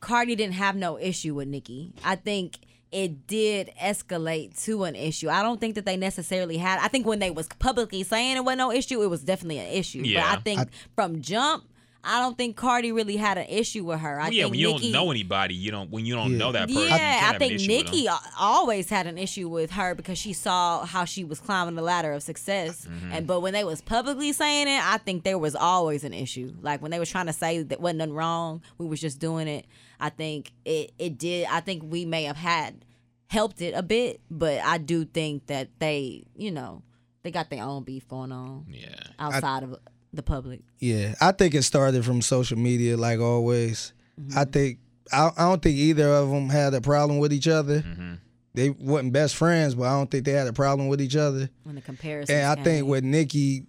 Cardi 0.00 0.34
didn't 0.36 0.54
have 0.54 0.76
no 0.76 0.98
issue 0.98 1.34
with 1.34 1.48
Nicki. 1.48 1.92
I 2.04 2.16
think 2.16 2.58
it 2.92 3.26
did 3.26 3.70
escalate 3.80 4.60
to 4.64 4.84
an 4.84 4.96
issue. 4.96 5.28
I 5.28 5.42
don't 5.42 5.60
think 5.60 5.76
that 5.76 5.86
they 5.86 5.96
necessarily 5.96 6.56
had. 6.56 6.80
I 6.80 6.88
think 6.88 7.06
when 7.06 7.20
they 7.20 7.30
was 7.30 7.46
publicly 7.58 8.02
saying 8.02 8.36
it 8.36 8.44
was 8.44 8.56
no 8.56 8.72
issue, 8.72 9.02
it 9.02 9.08
was 9.08 9.22
definitely 9.22 9.58
an 9.58 9.68
issue. 9.68 10.02
Yeah. 10.04 10.22
But 10.22 10.38
I 10.38 10.42
think 10.42 10.68
from 10.94 11.20
jump. 11.20 11.64
I 12.02 12.20
don't 12.20 12.36
think 12.36 12.56
Cardi 12.56 12.92
really 12.92 13.16
had 13.16 13.36
an 13.36 13.46
issue 13.48 13.84
with 13.84 14.00
her. 14.00 14.18
I 14.20 14.28
yeah, 14.28 14.44
think 14.44 14.52
when 14.52 14.60
you 14.60 14.72
Nicki, 14.72 14.92
don't 14.92 15.04
know 15.04 15.10
anybody, 15.10 15.54
you 15.54 15.70
don't 15.70 15.90
when 15.90 16.06
you 16.06 16.14
don't 16.14 16.32
Yeah. 16.32 16.38
know 16.38 16.52
that 16.52 16.68
person. 16.68 16.82
you 16.82 16.88
Yeah, 16.88 16.98
can't 16.98 17.02
I 17.22 17.26
have 17.26 17.34
an 17.34 17.38
think 17.40 17.52
issue. 17.54 17.66
Nicki 17.68 18.08
always 18.38 18.88
had 18.88 19.06
an 19.06 19.18
issue 19.18 19.48
with 19.48 19.70
her 19.72 19.94
because 19.94 20.16
she 20.18 20.32
saw 20.32 20.84
how 20.86 21.04
she 21.04 21.24
was 21.24 21.40
climbing 21.40 21.74
the 21.74 21.82
ladder 21.82 22.12
of 22.12 22.22
success. 22.22 22.86
Mm-hmm. 22.86 23.12
And 23.12 23.26
but 23.26 23.40
when 23.40 23.52
they 23.52 23.64
was 23.64 23.80
publicly 23.82 24.32
saying 24.32 24.68
it, 24.68 24.80
I 24.82 24.98
think 24.98 25.24
there 25.24 25.38
was 25.38 25.54
always 25.54 26.04
an 26.04 26.14
issue. 26.14 26.54
Like 26.62 26.80
when 26.80 26.90
they 26.90 26.98
was 26.98 27.10
trying 27.10 27.26
to 27.26 27.32
say 27.32 27.62
that 27.62 27.80
wasn't 27.80 27.98
nothing 27.98 28.14
wrong, 28.14 28.62
we 28.78 28.86
was 28.86 29.00
just 29.00 29.18
doing 29.18 29.46
it. 29.48 29.66
I 29.98 30.08
think 30.08 30.52
it 30.64 30.92
it 30.98 31.18
did. 31.18 31.46
I 31.50 31.60
think 31.60 31.82
we 31.86 32.04
may 32.06 32.24
have 32.24 32.36
had 32.38 32.84
helped 33.26 33.60
it 33.60 33.74
a 33.76 33.82
bit, 33.82 34.20
but 34.30 34.60
I 34.64 34.78
do 34.78 35.04
think 35.04 35.46
that 35.48 35.68
they, 35.78 36.24
you 36.34 36.50
know, 36.50 36.82
they 37.22 37.30
got 37.30 37.50
their 37.50 37.62
own 37.62 37.84
beef 37.84 38.08
going 38.08 38.32
on 38.32 38.64
Yeah. 38.70 38.94
outside 39.18 39.62
of 39.62 39.76
the 40.12 40.22
public. 40.22 40.60
Yeah, 40.78 41.14
I 41.20 41.32
think 41.32 41.54
it 41.54 41.62
started 41.62 42.04
from 42.04 42.22
social 42.22 42.58
media, 42.58 42.96
like 42.96 43.20
always. 43.20 43.92
Mm-hmm. 44.20 44.38
I 44.38 44.44
think 44.44 44.78
I, 45.12 45.30
I 45.36 45.48
don't 45.48 45.62
think 45.62 45.76
either 45.76 46.08
of 46.08 46.30
them 46.30 46.48
had 46.48 46.74
a 46.74 46.80
problem 46.80 47.18
with 47.18 47.32
each 47.32 47.48
other. 47.48 47.80
Mm-hmm. 47.80 48.14
They 48.54 48.70
wasn't 48.70 49.12
best 49.12 49.36
friends, 49.36 49.74
but 49.74 49.84
I 49.84 49.92
don't 49.92 50.10
think 50.10 50.24
they 50.24 50.32
had 50.32 50.48
a 50.48 50.52
problem 50.52 50.88
with 50.88 51.00
each 51.00 51.16
other. 51.16 51.48
When 51.62 51.76
the 51.76 51.80
comparison, 51.80 52.34
And 52.34 52.46
I 52.46 52.62
think 52.62 52.86
with 52.86 53.04
Nicki 53.04 53.64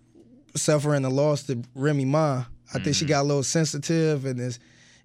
suffering 0.55 1.03
the 1.03 1.09
loss 1.09 1.43
to 1.43 1.61
Remy 1.75 2.05
Ma, 2.05 2.45
I 2.73 2.79
think 2.79 2.95
she 2.95 3.05
got 3.05 3.21
a 3.21 3.27
little 3.27 3.43
sensitive, 3.43 4.25
and 4.25 4.39
it's 4.39 4.59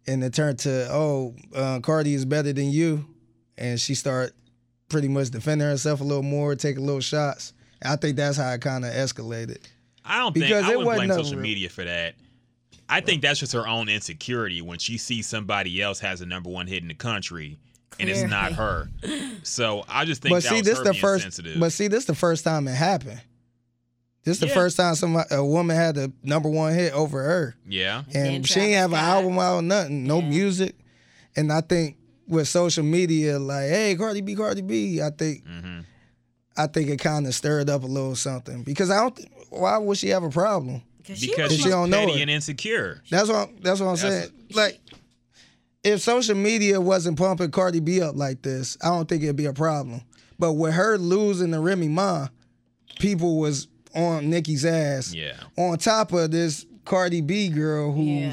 and 0.06 0.22
it 0.24 0.32
turned 0.32 0.60
to 0.60 0.88
oh, 0.90 1.34
uh, 1.54 1.80
Cardi 1.80 2.14
is 2.14 2.24
better 2.24 2.52
than 2.52 2.70
you, 2.70 3.06
and 3.58 3.80
she 3.80 3.94
started 3.94 4.32
pretty 4.88 5.08
much 5.08 5.30
defending 5.30 5.66
herself 5.66 6.00
a 6.00 6.04
little 6.04 6.22
more, 6.22 6.54
taking 6.54 6.86
little 6.86 7.00
shots. 7.00 7.52
I 7.84 7.96
think 7.96 8.16
that's 8.16 8.38
how 8.38 8.50
it 8.52 8.60
kind 8.60 8.84
of 8.84 8.92
escalated. 8.92 9.58
I 10.06 10.18
don't 10.18 10.34
Because 10.34 10.48
think 10.64 10.64
I 10.64 10.76
wouldn't 10.76 10.96
blame 10.96 11.10
social 11.10 11.32
real- 11.38 11.42
media 11.42 11.68
for 11.68 11.84
that. 11.84 12.14
I 12.88 13.00
think 13.00 13.22
that's 13.22 13.40
just 13.40 13.52
her 13.52 13.66
own 13.66 13.88
insecurity 13.88 14.62
when 14.62 14.78
she 14.78 14.96
sees 14.96 15.26
somebody 15.26 15.82
else 15.82 15.98
has 16.00 16.20
a 16.20 16.26
number 16.26 16.48
one 16.50 16.68
hit 16.68 16.82
in 16.82 16.88
the 16.88 16.94
country 16.94 17.58
and 17.98 18.08
it's 18.08 18.22
not 18.22 18.52
her. 18.52 18.88
So 19.42 19.84
I 19.88 20.04
just 20.04 20.22
think 20.22 20.34
but 20.34 20.42
that 20.44 20.48
see, 20.50 20.56
was 20.56 20.64
this 20.66 20.78
her 20.78 20.84
the 20.84 20.90
being 20.92 21.00
first. 21.00 21.22
sensitive. 21.24 21.58
But 21.58 21.72
see, 21.72 21.88
this 21.88 22.04
the 22.04 22.14
first 22.14 22.44
time 22.44 22.68
it 22.68 22.74
happened. 22.76 23.20
This 24.22 24.38
the 24.38 24.46
Yeah. 24.48 24.54
first 24.54 24.76
time 24.76 24.94
somebody 24.94 25.34
a 25.34 25.44
woman 25.44 25.74
had 25.76 25.94
the 25.96 26.12
number 26.22 26.48
one 26.48 26.74
hit 26.74 26.92
over 26.92 27.22
her, 27.22 27.56
yeah. 27.66 28.02
then 28.10 28.34
and 28.36 28.46
she 28.46 28.60
ain't 28.60 28.72
Travis 28.72 28.76
have 28.76 28.92
an 28.92 28.98
album 28.98 29.38
out, 29.38 29.64
nothing, 29.64 30.04
no 30.04 30.18
Yeah. 30.20 30.28
music. 30.28 30.76
And 31.36 31.52
I 31.52 31.60
think 31.62 31.96
with 32.28 32.48
social 32.48 32.82
media, 32.84 33.38
like, 33.38 33.68
hey, 33.68 33.94
Cardi 33.96 34.20
B, 34.20 34.34
Cardi 34.34 34.62
B, 34.62 35.00
I 35.02 35.10
think, 35.10 35.44
Mm-hmm. 35.44 35.80
I 36.56 36.66
think 36.66 36.88
it 36.88 36.98
kind 36.98 37.26
of 37.26 37.34
stirred 37.34 37.68
up 37.68 37.82
a 37.82 37.86
little 37.86 38.16
something 38.16 38.62
because 38.62 38.90
I 38.90 38.96
don't. 39.00 39.14
th- 39.16 39.28
Why 39.50 39.78
would 39.78 39.98
she 39.98 40.08
have 40.08 40.22
a 40.22 40.30
problem? 40.30 40.82
Because 40.98 41.20
was- 41.20 41.52
she's 41.52 41.62
She 41.62 41.68
don't 41.68 41.90
know 41.90 42.00
petty 42.06 42.18
it. 42.18 42.22
and 42.22 42.30
insecure. 42.30 43.02
That's 43.10 43.28
what. 43.28 43.50
That's 43.62 43.80
what 43.80 43.86
I'm 43.88 43.96
That's- 43.96 44.24
saying. 44.24 44.32
Like, 44.54 44.80
if 45.84 46.00
social 46.00 46.34
media 46.34 46.80
wasn't 46.80 47.16
pumping 47.18 47.50
Cardi 47.50 47.80
B 47.80 48.00
up 48.00 48.16
like 48.16 48.42
this, 48.42 48.76
I 48.82 48.88
don't 48.88 49.08
think 49.08 49.22
it'd 49.22 49.36
be 49.36 49.44
a 49.46 49.52
problem. 49.52 50.02
But 50.38 50.54
with 50.54 50.74
her 50.74 50.98
losing 50.98 51.50
the 51.52 51.60
Remy 51.60 51.88
Ma, 51.88 52.28
people 52.98 53.38
was 53.38 53.68
on 53.94 54.28
Nicki's 54.30 54.64
ass. 54.64 55.14
Yeah. 55.14 55.34
On 55.56 55.78
top 55.78 56.12
of 56.12 56.30
this 56.30 56.66
Cardi 56.84 57.20
B 57.20 57.48
girl 57.48 57.92
who's 57.92 58.04
Yeah. 58.04 58.32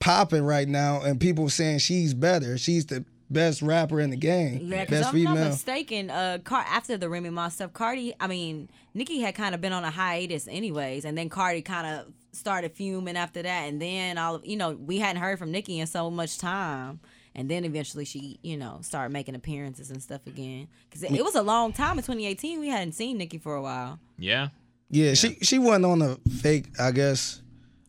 popping 0.00 0.42
right 0.42 0.66
now, 0.68 1.00
and 1.02 1.20
people 1.20 1.48
saying 1.50 1.78
she's 1.80 2.14
better. 2.14 2.58
She's 2.58 2.86
the 2.86 3.04
best 3.30 3.62
rapper 3.62 4.00
in 4.00 4.10
the 4.10 4.16
game. 4.16 4.60
Yeah, 4.62 4.84
because 4.84 5.02
best 5.02 5.14
I'm 5.14 5.22
not 5.24 5.36
mistaken. 5.36 6.10
Uh, 6.10 6.38
Car- 6.42 6.64
after 6.68 6.96
the 6.96 7.08
Remy 7.08 7.30
Ma 7.30 7.48
stuff, 7.48 7.72
Cardi, 7.72 8.14
I 8.20 8.26
mean, 8.26 8.68
Nicki 8.94 9.20
had 9.20 9.34
kind 9.34 9.54
of 9.54 9.60
been 9.60 9.72
on 9.72 9.84
a 9.84 9.90
hiatus, 9.90 10.48
anyways, 10.48 11.04
and 11.04 11.16
then 11.16 11.28
Cardi 11.28 11.62
kind 11.62 11.86
of 11.86 12.12
started 12.32 12.72
fuming 12.72 13.16
after 13.16 13.42
that, 13.42 13.68
and 13.68 13.80
then 13.80 14.18
all 14.18 14.36
of 14.36 14.46
you 14.46 14.56
know, 14.56 14.72
we 14.72 14.98
hadn't 14.98 15.20
heard 15.22 15.38
from 15.38 15.50
Nicki 15.50 15.80
in 15.80 15.86
so 15.86 16.10
much 16.10 16.38
time, 16.38 17.00
and 17.34 17.50
then 17.50 17.64
eventually 17.64 18.04
she, 18.04 18.38
you 18.42 18.56
know, 18.56 18.78
started 18.82 19.12
making 19.12 19.34
appearances 19.34 19.90
and 19.90 20.02
stuff 20.02 20.26
again. 20.26 20.68
Because 20.88 21.02
it, 21.02 21.12
it 21.12 21.24
was 21.24 21.34
a 21.34 21.42
long 21.42 21.72
time 21.72 21.98
in 21.98 22.04
2018, 22.04 22.60
we 22.60 22.68
hadn't 22.68 22.92
seen 22.92 23.18
Nicki 23.18 23.38
for 23.38 23.54
a 23.54 23.62
while. 23.62 23.98
Yeah. 24.18 24.48
yeah, 24.90 25.14
she 25.14 25.36
she 25.42 25.58
wasn't 25.58 25.86
on 25.86 25.98
the 26.00 26.20
fake. 26.40 26.68
I 26.78 26.90
guess. 26.92 27.42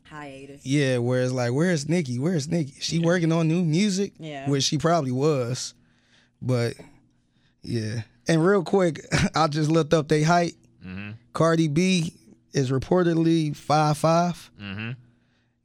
Hiatus. 0.10 0.66
Yeah, 0.66 0.98
where 0.98 1.22
it's 1.22 1.32
like, 1.32 1.52
where's 1.52 1.88
Nicki? 1.88 2.20
Where's 2.20 2.48
Nicki? 2.48 2.74
She 2.80 3.00
working 3.00 3.32
on 3.32 3.48
new 3.48 3.64
music? 3.64 4.14
Yeah. 4.18 4.50
Which 4.50 4.64
she 4.64 4.78
probably 4.78 5.12
was. 5.12 5.74
But 6.42 6.76
yeah. 7.62 8.02
And 8.28 8.46
real 8.46 8.64
quick, 8.64 9.02
I 9.36 9.48
just 9.48 9.70
looked 9.70 9.94
up 9.94 10.08
their 10.08 10.26
height. 10.26 10.54
Mm-hmm. 10.86 11.12
Cardi 11.34 11.68
B 11.68 12.14
is 12.54 12.72
reportedly 12.72 13.56
five 13.56 13.98
five. 13.98 14.52
Mm-hmm. 14.62 14.92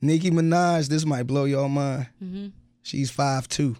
Nicki 0.00 0.30
Minaj, 0.30 0.88
this 0.88 1.06
might 1.06 1.26
blow 1.26 1.44
your 1.44 1.68
mind. 1.68 2.08
Mm-hmm. 2.22 2.48
She's 2.82 3.10
five 3.10 3.48
two. 3.48 3.76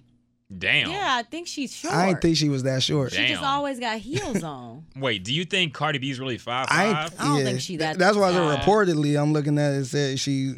Damn. 0.57 0.91
Yeah, 0.91 1.17
I 1.19 1.23
think 1.23 1.47
she's 1.47 1.75
short. 1.75 1.95
I 1.95 2.07
didn't 2.09 2.21
think 2.23 2.37
she 2.37 2.49
was 2.49 2.63
that 2.65 2.83
short. 2.83 3.13
she 3.13 3.27
just 3.27 3.43
always 3.43 3.81
got 3.81 3.99
heels 3.99 4.43
on. 4.43 4.85
Wait, 4.97 5.25
do 5.25 5.33
you 5.35 5.45
think 5.45 5.75
Cardi 5.75 5.99
B's 5.99 6.21
really 6.21 6.39
five 6.39 6.67
I 6.71 6.93
five? 6.93 7.13
ain't, 7.13 7.21
I 7.21 7.25
don't 7.25 7.39
yeah. 7.39 7.45
think 7.45 7.61
she 7.61 7.77
that 7.79 7.99
That's 7.99 8.17
why 8.17 8.29
I 8.29 8.33
tall. 8.33 8.57
reportedly. 8.57 9.21
I'm 9.21 9.33
looking 9.33 9.59
at 9.59 9.73
it. 9.75 9.79
it 9.79 9.85
Said 9.87 10.19
she 10.19 10.55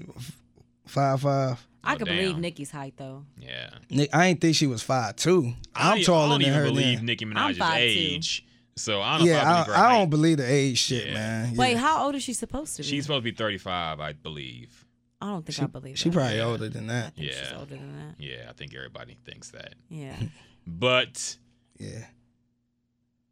five 0.86 1.20
five. 1.22 1.66
I 1.84 1.94
Oh, 1.94 1.96
could 1.98 2.06
damn. 2.08 2.16
believe 2.16 2.38
Nicki's 2.38 2.70
height 2.72 2.94
though. 2.96 3.24
Yeah. 3.38 3.70
Nick, 3.90 4.14
I 4.14 4.26
ain't 4.26 4.40
think 4.40 4.56
she 4.56 4.66
was 4.66 4.82
five 4.82 5.16
two. 5.16 5.52
I'm 5.74 5.98
I, 5.98 6.02
taller 6.02 6.26
I 6.26 6.28
don't 6.30 6.38
than 6.40 6.48
even 6.48 6.54
her. 6.54 6.64
believe 6.64 6.98
then. 6.98 7.06
Nicki 7.06 7.24
I'm 7.24 7.32
Minaj's 7.32 7.58
5'2". 7.58 7.76
age. 7.76 8.42
So 8.78 9.00
I 9.00 9.16
don't 9.18 9.26
know 9.26 9.32
Yeah, 9.32 9.40
if 9.40 9.46
I 9.46 9.64
believe 9.64 9.78
I, 9.78 9.86
I 9.86 9.98
don't 9.98 10.10
believe 10.10 10.36
the 10.38 10.52
age 10.52 10.78
shit, 10.78 11.06
Yeah. 11.06 11.14
man. 11.14 11.50
Yeah. 11.54 11.58
Wait, 11.58 11.76
how 11.78 12.04
old 12.04 12.14
is 12.14 12.22
she 12.22 12.32
supposed 12.34 12.76
to 12.76 12.82
be? 12.82 12.88
She's 12.88 13.04
supposed 13.04 13.24
to 13.24 13.30
be 13.30 13.36
35, 13.36 14.00
I 14.00 14.12
believe. 14.12 14.84
I 15.20 15.26
don't 15.26 15.44
think 15.46 15.56
she, 15.56 15.62
I 15.62 15.66
believe 15.66 15.98
she 15.98 16.08
that. 16.10 16.14
probably 16.14 16.40
older 16.40 16.68
than 16.68 16.90
I 16.90 16.92
that. 16.92 17.14
think 17.16 17.32
she's 17.32 17.40
Yeah. 17.50 17.58
older 17.58 17.76
than 17.76 17.96
that. 17.96 18.14
Yeah, 18.22 18.46
I 18.48 18.52
think 18.52 18.74
everybody 18.74 19.16
thinks 19.24 19.50
that. 19.50 19.74
Yeah. 19.88 20.16
But 20.68 21.36
Yeah. 21.78 22.04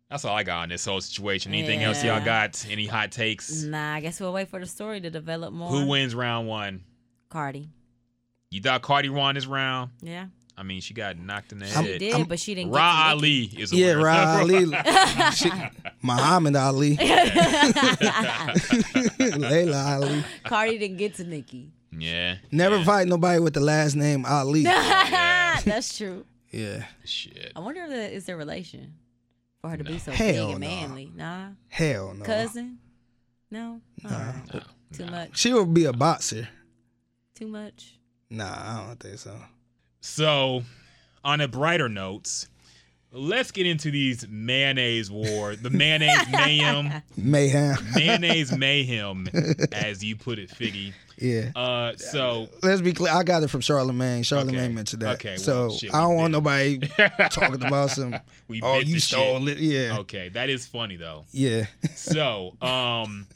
that's 0.09 0.25
all 0.25 0.37
I 0.37 0.45
got 0.45 0.63
on 0.63 0.69
this 0.69 0.85
whole 0.85 1.01
situation. 1.01 1.53
Anything 1.53 1.83
else 1.83 2.05
y'all 2.05 2.25
got? 2.25 2.65
Any 2.71 2.87
hot 2.87 3.11
takes? 3.11 3.63
nah, 3.65 3.95
I 3.95 4.01
guess 4.01 4.21
we'll 4.21 4.33
wait 4.33 4.49
for 4.49 4.61
the 4.61 4.67
story 4.67 5.01
to 5.01 5.11
develop 5.11 5.53
more. 5.53 5.69
Who 5.71 5.87
wins 5.89 6.15
round 6.15 6.47
one? 6.47 6.85
Cardi. 7.29 7.71
You 8.51 8.61
thought 8.63 8.83
Cardi 8.83 9.09
won 9.09 9.35
this 9.35 9.47
round? 9.47 9.91
Yeah. 10.01 10.27
I 10.57 10.63
mean, 10.63 10.81
she 10.81 10.95
got 10.95 11.19
knocked 11.19 11.53
in 11.53 11.59
the 11.59 11.67
She 11.67 11.73
head. 11.73 11.99
did, 11.99 12.29
but 12.29 12.39
she 12.39 12.55
didn't 12.55 12.71
get 12.73 12.79
Rah 12.79 13.09
to 13.11 13.17
Ali 13.17 13.43
is 13.59 13.73
a 13.73 13.77
Yeah, 13.77 13.87
winner. 13.97 14.05
Rah 14.05 14.39
Ali. 14.39 14.67
she, 15.35 15.51
Muhammad 16.03 16.55
Ali. 16.57 16.97
Laila 19.39 19.83
Ali. 20.01 20.25
Cardi 20.45 20.79
didn't 20.79 20.97
get 20.99 21.15
to 21.17 21.25
Nicki. 21.25 21.73
yeah. 21.91 22.37
Never 22.51 22.79
yeah. 22.79 22.85
fight 22.85 23.09
nobody 23.09 23.41
with 23.41 23.55
the 23.55 23.61
last 23.61 23.95
name 23.97 24.25
Ali. 24.27 24.63
That's 24.63 25.97
true. 25.97 26.25
Yeah. 26.51 26.85
Shit. 27.05 27.53
I 27.57 27.61
wonder 27.61 27.83
if 27.85 27.91
there 27.91 28.11
is 28.11 28.27
there 28.27 28.37
relation 28.37 28.95
for 29.61 29.71
her 29.71 29.77
to 29.77 29.85
be 29.85 29.99
so 29.99 30.13
Hell 30.13 30.47
big 30.47 30.51
and 30.53 30.61
manly. 30.61 31.11
Nah. 31.15 31.49
Hell 31.69 32.15
no. 32.15 32.25
Cousin? 32.25 32.79
No. 33.51 33.81
All 34.05 34.11
right. 34.11 34.35
No, 34.55 34.61
Too 34.93 35.05
no. 35.07 35.11
much. 35.11 35.37
She 35.37 35.53
would 35.53 35.75
be 35.75 35.85
a 35.87 35.93
boxer. 35.93 36.49
Too 37.35 37.49
much. 37.49 37.99
Nah, 38.31 38.83
I 38.83 38.87
don't 38.87 39.01
think 39.01 39.19
so. 39.19 39.37
So, 40.07 40.63
on 41.25 41.41
a 41.41 41.49
brighter 41.49 41.89
note, 41.89 42.47
let's 43.11 43.51
get 43.51 43.67
into 43.67 43.91
these 43.91 44.29
mayonnaise 44.29 45.11
war, 45.11 45.57
the 45.57 45.71
mayonnaise 45.71 46.27
mayhem, 46.31 47.03
Mayhem. 47.17 47.77
mayonnaise 47.95 48.53
mayhem, 48.57 49.27
as 49.73 50.05
you 50.05 50.15
put 50.15 50.39
it, 50.39 50.51
Figgy. 50.51 50.93
yeah. 51.17 51.51
Uh, 51.57 51.97
so 51.97 52.49
Let's 52.63 52.83
be 52.83 52.93
clear. 52.93 53.15
I 53.15 53.23
got 53.23 53.43
it 53.45 53.49
from 53.49 53.63
Charlemagne. 53.63 54.23
Charlemagne 54.25 54.57
Okay. 54.65 54.73
mentioned 54.75 55.01
that. 55.03 55.15
Okay, 55.15 55.37
so 55.39 55.69
well, 55.69 55.77
shit, 55.79 55.95
I 55.95 56.03
don't 56.03 56.17
want 56.17 56.33
bit 56.33 56.37
nobody 56.37 56.79
talking 57.31 57.65
about 57.65 57.91
some. 57.91 58.15
we 58.47 58.61
oh, 58.63 58.81
you 58.81 58.95
the 58.97 59.01
stole 59.01 59.47
shit. 59.47 59.57
it. 59.57 59.63
Yeah. 59.63 59.99
Okay, 60.01 60.29
that 60.29 60.51
is 60.51 60.67
funny 60.67 60.97
though. 60.97 61.25
Yeah. 61.33 61.65
So, 61.95 62.57
um, 62.61 63.27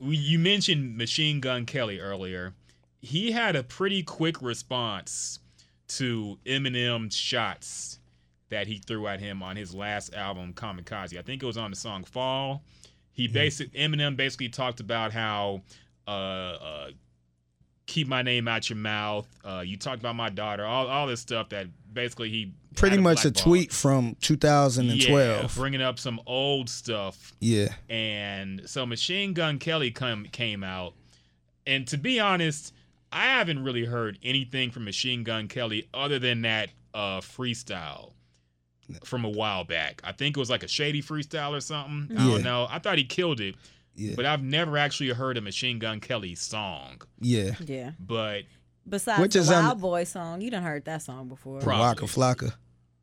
we- 0.00 0.16
you 0.16 0.40
mentioned 0.40 0.96
Machine 0.96 1.38
Gun 1.40 1.66
Kelly 1.66 2.00
earlier. 2.00 2.52
He 3.00 3.32
had 3.32 3.56
a 3.56 3.62
pretty 3.62 4.02
quick 4.02 4.40
response 4.42 5.38
to 5.88 6.38
Eminem's 6.44 7.16
shots 7.16 7.98
that 8.50 8.66
he 8.66 8.78
threw 8.78 9.06
at 9.06 9.20
him 9.20 9.42
on 9.42 9.56
his 9.56 9.74
last 9.74 10.14
album, 10.14 10.52
Kamikaze. 10.52 11.18
I 11.18 11.22
think 11.22 11.42
it 11.42 11.46
was 11.46 11.56
on 11.56 11.70
the 11.70 11.76
song 11.76 12.04
Fall. 12.04 12.62
He 13.12 13.26
basic 13.28 13.72
Eminem 13.74 14.16
basically 14.16 14.48
talked 14.48 14.80
about 14.80 15.12
how 15.12 15.62
uh, 16.06 16.10
uh, 16.10 16.88
keep 17.86 18.06
my 18.08 18.22
name 18.22 18.48
out 18.48 18.68
your 18.70 18.76
mouth. 18.78 19.26
Uh, 19.44 19.62
you 19.64 19.76
talked 19.76 19.98
about 20.00 20.16
my 20.16 20.30
daughter, 20.30 20.64
all 20.64 20.86
all 20.88 21.06
this 21.06 21.20
stuff 21.20 21.48
that 21.50 21.66
basically 21.92 22.28
he 22.30 22.52
Pretty 22.76 22.98
much 22.98 23.24
a 23.24 23.30
blackballed. 23.30 23.44
tweet 23.44 23.72
from 23.72 24.16
2012. 24.20 25.42
Yeah, 25.42 25.48
bringing 25.56 25.82
up 25.82 25.98
some 25.98 26.20
old 26.24 26.68
stuff 26.70 27.32
Yeah. 27.40 27.74
and 27.88 28.62
so 28.64 28.86
Machine 28.86 29.32
Gun 29.32 29.58
Kelly 29.58 29.90
come 29.90 30.24
came 30.30 30.62
out, 30.62 30.94
and 31.66 31.86
to 31.88 31.98
be 31.98 32.20
honest, 32.20 32.72
I 33.12 33.24
haven't 33.26 33.64
really 33.64 33.84
heard 33.84 34.18
anything 34.22 34.70
from 34.70 34.84
Machine 34.84 35.24
Gun 35.24 35.48
Kelly 35.48 35.88
other 35.92 36.18
than 36.18 36.42
that 36.42 36.70
uh, 36.94 37.20
freestyle 37.20 38.12
from 39.04 39.24
a 39.24 39.28
while 39.28 39.64
back. 39.64 40.00
I 40.04 40.12
think 40.12 40.36
it 40.36 40.40
was 40.40 40.50
like 40.50 40.62
a 40.62 40.68
shady 40.68 41.02
freestyle 41.02 41.56
or 41.56 41.60
something. 41.60 42.16
I 42.16 42.26
don't 42.26 42.42
know. 42.42 42.66
I 42.70 42.78
thought 42.78 42.98
he 42.98 43.04
killed 43.04 43.40
it, 43.40 43.54
Yeah. 43.94 44.14
but 44.16 44.26
I've 44.26 44.42
never 44.42 44.76
actually 44.76 45.10
heard 45.10 45.36
a 45.36 45.40
Machine 45.40 45.78
Gun 45.78 46.00
Kelly 46.00 46.34
song. 46.34 47.02
Yeah. 47.20 47.52
Yeah. 47.64 47.92
But 48.00 48.42
Besides 48.88 49.20
Which 49.20 49.32
the 49.34 49.40
is 49.40 49.50
un- 49.50 49.64
Wild 49.64 49.80
Boy 49.80 50.04
song, 50.04 50.40
you 50.40 50.50
done 50.50 50.62
heard 50.62 50.84
that 50.86 51.02
song 51.02 51.28
before. 51.28 51.60
Probably. 51.60 51.80
Waka 51.80 52.04
Flocka. 52.06 52.52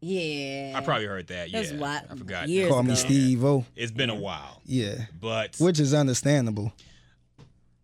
Yeah. 0.02 0.74
I 0.76 0.82
probably 0.82 1.06
heard 1.06 1.28
that. 1.28 1.50
Yeah, 1.50 1.62
That's 1.62 1.74
what- 1.74 2.06
I 2.12 2.16
forgot. 2.16 2.50
years 2.50 2.70
Call 2.70 2.84
me 2.84 2.92
ago. 2.92 3.00
Steve 3.00 3.44
O. 3.46 3.66
It's 3.76 3.92
been 3.92 4.10
a 4.10 4.16
while, 4.16 4.62
Yeah. 4.66 5.06
but 5.20 5.56
Which 5.60 5.80
is 5.80 5.94
understandable. 5.94 6.74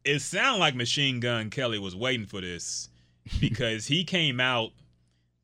It 0.06 0.20
sounded 0.20 0.60
like 0.60 0.76
Machine 0.76 1.20
Gun 1.20 1.50
Kelly 1.50 1.80
was 1.80 1.96
waiting 1.96 2.26
for 2.26 2.42
this 2.42 2.90
because 3.40 3.88
he 3.88 4.04
came 4.04 4.40
out 4.40 4.72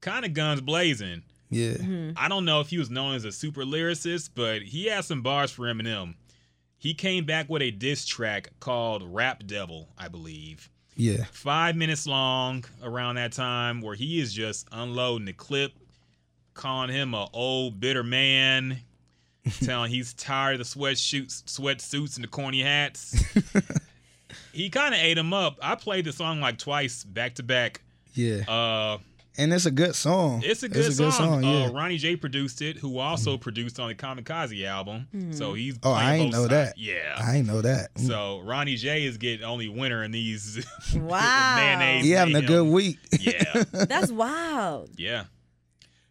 kind 0.01 0.26
of 0.26 0.34
guns 0.34 0.62
blazing. 0.62 1.24
Yeah. 1.49 1.74
Mm-hmm. 1.74 2.12
I 2.16 2.28
don't 2.28 2.45
know 2.45 2.62
if 2.62 2.70
he 2.70 2.78
was 2.78 2.89
known 2.89 3.16
as 3.16 3.26
a 3.26 3.32
super 3.32 3.64
lyricist, 3.64 4.32
but 4.36 4.62
he 4.62 4.86
had 4.86 5.05
some 5.05 5.22
bars 5.22 5.51
for 5.51 5.64
Eminem. 5.64 6.16
He 6.78 6.93
came 6.93 7.26
back 7.26 7.49
with 7.49 7.62
a 7.62 7.72
diss 7.72 8.05
track 8.05 8.51
called 8.60 9.03
Rap 9.03 9.43
Devil, 9.45 9.89
I 9.97 10.07
believe. 10.07 10.70
Yeah. 10.95 11.26
Five 11.32 11.76
minutes 11.76 12.05
long 12.07 12.66
around 12.84 13.16
that 13.16 13.32
time, 13.32 13.82
where 13.82 13.95
he 13.95 14.20
is 14.20 14.34
just 14.34 14.68
unloading 14.72 15.26
the 15.26 15.34
clip, 15.34 15.72
calling 16.53 16.89
him 16.89 17.14
a 17.14 17.28
old 17.34 17.80
bitter 17.80 18.03
man, 18.03 18.80
telling 19.62 19.91
he's 19.91 20.14
tired 20.14 20.60
of 20.60 20.60
the 20.60 20.80
sweatsuits, 20.80 21.43
sweatsuits 21.43 22.16
and 22.16 22.24
the 22.24 22.28
corny 22.28 22.62
hats. 22.62 23.22
he 24.60 24.70
kind 24.70 24.93
of 24.93 24.99
ate 24.99 25.18
him 25.18 25.34
up. 25.34 25.57
I 25.62 25.76
played 25.76 26.05
the 26.05 26.12
song 26.14 26.39
like 26.41 26.57
twice 26.57 27.03
back 27.03 27.36
to 27.36 27.43
back. 27.43 27.82
Yeah. 28.14 28.43
Uh, 28.47 28.97
And 29.38 29.53
it's 29.53 29.66
a 29.66 29.72
good 29.72 29.95
song. 29.95 30.41
it's 30.43 30.64
a 30.64 30.70
good 30.70 30.93
song. 30.93 31.43
yeah. 31.43 31.66
uh, 31.68 31.72
Ronny 31.72 31.97
J 31.97 32.16
produced 32.18 32.62
it, 32.62 32.76
who 32.78 32.97
also 32.97 33.38
produced 33.38 33.80
on 33.80 33.88
the 33.88 33.95
Kamikaze 33.95 34.66
album. 34.66 35.07
So 35.32 35.53
he's 35.53 35.78
Oh, 35.84 35.93
I 35.93 36.03
playing 36.03 36.22
ain't 36.24 36.32
know 36.34 36.47
sides. 36.47 36.49
that. 36.74 36.78
Yeah. 36.78 37.16
I 37.18 37.38
ain't 37.38 37.47
know 37.47 37.62
that. 37.62 37.91
so 37.97 38.39
Ronny 38.43 38.76
J 38.76 39.05
is 39.05 39.18
getting 39.18 39.45
only 39.45 39.70
winner 39.70 40.03
in 40.03 40.12
these 40.12 40.66
Wow. 40.95 41.55
mayonnaise. 41.55 42.03
he 42.03 42.12
having 42.12 42.36
a 42.36 42.41
good 42.41 42.68
week. 42.68 42.97
Yeah, 43.20 43.64
That's 43.72 44.12
wild. 44.12 44.89
yeah. 44.97 45.24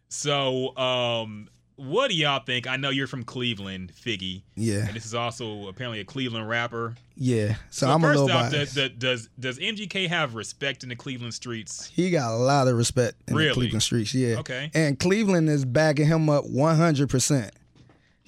So, 0.09 0.75
um, 0.75 1.49
what 1.79 2.09
do 2.09 2.15
y'all 2.15 2.43
think? 2.43 2.67
I 2.67 2.75
know 2.77 2.89
you're 2.89 3.07
from 3.07 3.23
Cleveland, 3.23 3.91
Figgy, 3.95 4.41
yeah. 4.55 4.85
and 4.87 4.95
this 4.95 5.05
is 5.05 5.13
also 5.15 5.67
apparently 5.67 5.99
a 6.01 6.05
Cleveland 6.05 6.47
rapper. 6.49 6.95
Yeah. 7.15 7.55
So, 7.69 7.87
So 7.87 7.91
I'm 7.91 8.03
a 8.03 8.07
little 8.07 8.23
off, 8.31 8.51
biased. 8.51 8.75
does, 8.75 8.89
does 8.97 9.29
does 9.39 9.59
MGK 9.59 10.07
have 10.09 10.35
respect 10.35 10.83
in 10.83 10.89
the 10.89 10.95
Cleveland 10.95 11.33
streets? 11.33 11.87
he 11.87 12.09
got 12.11 12.31
a 12.33 12.37
lot 12.37 12.67
of 12.67 12.75
respect 12.75 13.15
in 13.27 13.35
Really? 13.35 13.49
the 13.49 13.53
Cleveland 13.55 13.83
streets. 13.83 14.13
Yeah. 14.13 14.39
Okay. 14.39 14.69
And 14.73 14.99
Cleveland 14.99 15.49
is 15.49 15.65
backing 15.65 16.05
him 16.07 16.29
up 16.29 16.45
100%. 16.45 17.49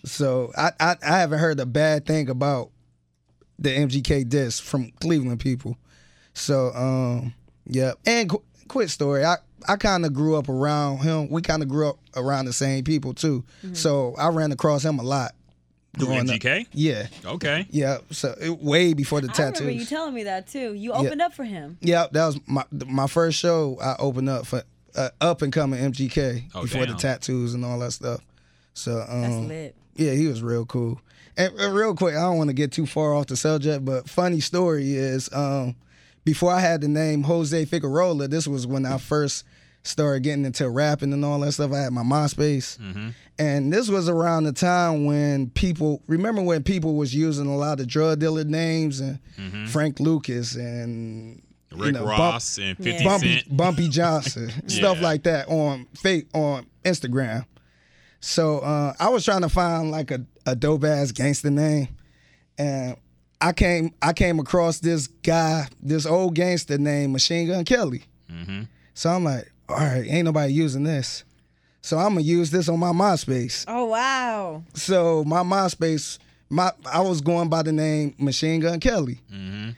So 0.06 0.52
I, 0.58 0.72
I, 0.80 0.95
I 1.04 1.20
haven't 1.20 1.39
heard 1.39 1.60
a 1.60 1.66
bad 1.66 2.06
thing 2.06 2.30
about 2.30 2.72
the 3.60 3.70
MGK 3.70 4.28
diss 4.28 4.60
from 4.60 4.91
Cleveland 4.99 5.39
people. 5.39 5.78
So, 6.34 6.72
um, 6.74 7.34
yeah. 7.68 7.93
And 8.06 8.30
qu- 8.30 8.43
quick 8.68 8.89
story. 8.89 9.24
I, 9.24 9.36
I 9.68 9.76
kind 9.76 10.05
of 10.05 10.14
grew 10.14 10.36
up 10.36 10.49
around 10.49 10.99
him. 10.99 11.30
We 11.30 11.41
kind 11.41 11.62
of 11.62 11.70
grew 11.70 11.89
up 11.89 11.97
around 12.16 12.45
the 12.45 12.53
same 12.53 12.84
people 12.84 13.14
too. 13.14 13.43
So 13.74 14.16
I 14.18 14.30
ran 14.30 14.51
across 14.51 14.84
him 14.84 14.99
a 14.99 15.03
lot. 15.03 15.34
Who, 15.99 16.05
growing 16.05 16.30
up. 16.30 16.36
MGK? 16.38 16.68
Yeah. 16.72 17.07
Okay. 17.26 17.68
Yeah. 17.70 17.97
So 18.12 18.34
it, 18.39 18.59
way 18.59 18.93
before 18.93 19.20
the 19.20 19.28
I 19.30 19.43
remember 19.43 19.72
you 19.72 19.86
telling 19.86 20.14
me 20.14 20.24
that 20.24 20.47
too. 20.47 20.74
You 20.74 20.93
opened 20.93 21.22
up 21.22 21.34
for 21.34 21.43
him. 21.43 21.78
Yeah, 21.82 22.07
that 22.12 22.26
was 22.26 22.39
my 22.47 22.64
my 22.86 23.07
first 23.07 23.38
show. 23.38 23.78
I 23.82 23.95
opened 23.99 24.30
up 24.30 24.45
for 24.45 24.64
uh, 24.95 25.09
up 25.20 25.41
and 25.41 25.51
coming 25.51 25.80
MGK 25.91 26.51
Oh, 26.55 26.62
before 26.64 26.86
the 26.86 26.93
tattoos 26.93 27.53
and 27.53 27.66
all 27.66 27.80
that 27.80 27.91
stuff. 27.91 28.22
So 28.74 28.97
That's 28.99 29.12
um, 29.12 29.47
lit. 29.49 29.76
yeah, 29.95 30.14
he 30.14 30.28
was 30.28 30.41
real 30.41 30.66
cool. 30.66 31.01
And, 31.38 31.53
and 31.59 31.74
real 31.74 31.95
quick, 31.95 32.16
I 32.16 32.22
don't 32.22 32.38
want 32.38 32.49
to 32.49 32.53
get 32.53 32.72
too 32.72 32.86
far 32.86 33.14
off 33.14 33.28
the 33.28 33.36
subject, 33.38 33.84
but 33.86 34.09
funny 34.09 34.39
story 34.41 34.93
is 34.95 35.32
um, 35.34 35.76
before 36.24 36.51
I 36.53 36.59
had 36.59 36.82
the 36.82 36.88
name 36.88 37.24
Jose 37.24 37.66
Figueroa, 37.66 38.28
this 38.28 38.47
was 38.47 38.68
when 38.68 38.86
I 38.86 38.97
first 38.97 39.45
started 39.84 40.24
getting 40.24 40.46
into 40.46 40.70
rapping 40.70 41.12
and 41.14 41.24
all 41.26 41.40
that 41.40 41.52
stuff. 41.54 41.72
I 41.72 41.80
had 41.80 41.94
my 41.94 42.04
MySpace, 42.04 42.78
Mm-hmm. 42.78 43.10
and 43.40 43.74
this 43.74 43.90
was 43.90 44.08
around 44.10 44.44
the 44.44 44.52
time 44.54 45.06
when 45.06 45.50
people 45.50 46.02
remember 46.08 46.42
when 46.42 46.64
people 46.64 46.96
was 46.96 47.16
using 47.16 47.48
a 47.48 47.56
lot 47.58 47.80
of 47.80 47.88
drug 47.88 48.20
dealer 48.20 48.44
names 48.44 49.00
and 49.00 49.20
Frank 49.70 50.00
Lucas 50.00 50.56
and 50.56 51.38
Mm-hmm. 51.72 51.80
Rick 51.82 51.86
you 51.88 51.92
know, 51.94 52.06
Bump- 52.06 52.20
Ross 52.20 52.58
and 52.58 52.76
50 52.78 53.04
Bumpy 53.06 53.34
Cent. 53.40 53.56
Bumpy 53.58 53.88
Johnson, 53.98 54.52
stuff 54.68 55.00
like 55.02 55.24
that 55.24 55.48
on 55.48 55.88
fake 55.96 56.28
on 56.34 56.66
Instagram. 56.84 57.46
So 58.20 58.60
uh, 58.60 58.94
I 59.00 59.08
was 59.08 59.24
trying 59.24 59.42
to 59.42 59.50
find 59.50 59.90
like 59.90 60.12
a, 60.12 60.26
a 60.46 60.54
dope 60.56 60.84
ass 60.84 61.14
gangster 61.14 61.50
name, 61.50 61.88
and 62.58 62.98
I 63.40 63.54
came 63.54 63.94
I 64.02 64.12
came 64.14 64.40
across 64.40 64.80
this 64.80 65.08
guy, 65.08 65.68
this 65.82 66.06
old 66.06 66.36
gangster 66.36 66.78
named 66.78 67.14
Machine 67.14 67.48
Gun 67.48 67.64
Kelly. 67.64 68.04
Mm-hmm. 68.30 68.64
So 68.94 69.10
I'm 69.10 69.24
like, 69.24 69.50
all 69.72 69.80
right, 69.80 70.06
ain't 70.08 70.26
nobody 70.26 70.54
using 70.54 70.84
this. 70.84 71.24
So 71.82 71.98
I'm 71.98 72.10
gonna 72.10 72.22
use 72.22 72.52
this 72.52 72.70
on 72.70 72.80
my 72.80 72.92
MySpace. 72.92 73.66
Oh 73.68 73.86
wow. 73.86 74.64
So 74.74 75.24
my 75.24 75.42
MySpace, 75.42 76.20
my 76.50 76.72
I 76.86 77.02
was 77.02 77.22
going 77.22 77.50
by 77.50 77.64
the 77.64 77.72
name 77.72 78.16
Machine 78.20 78.60
Gun 78.60 78.80
Kelly. 78.80 79.20
Mm-hmm. 79.34 79.72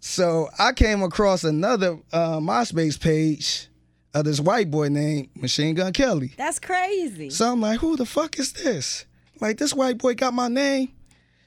So 0.00 0.48
I 0.58 0.72
came 0.72 1.02
across 1.02 1.44
another 1.44 1.98
uh, 2.12 2.38
MySpace 2.38 3.00
page 3.00 3.68
of 4.14 4.24
this 4.24 4.40
white 4.40 4.70
boy 4.70 4.88
named 4.88 5.30
Machine 5.34 5.74
Gun 5.74 5.92
Kelly. 5.92 6.32
That's 6.36 6.58
crazy. 6.58 7.30
So 7.30 7.50
I'm 7.50 7.60
like, 7.60 7.80
who 7.80 7.96
the 7.96 8.06
fuck 8.06 8.38
is 8.38 8.52
this? 8.52 9.06
Like 9.40 9.58
this 9.58 9.74
white 9.74 9.98
boy 9.98 10.14
got 10.14 10.34
my 10.34 10.48
name. 10.48 10.92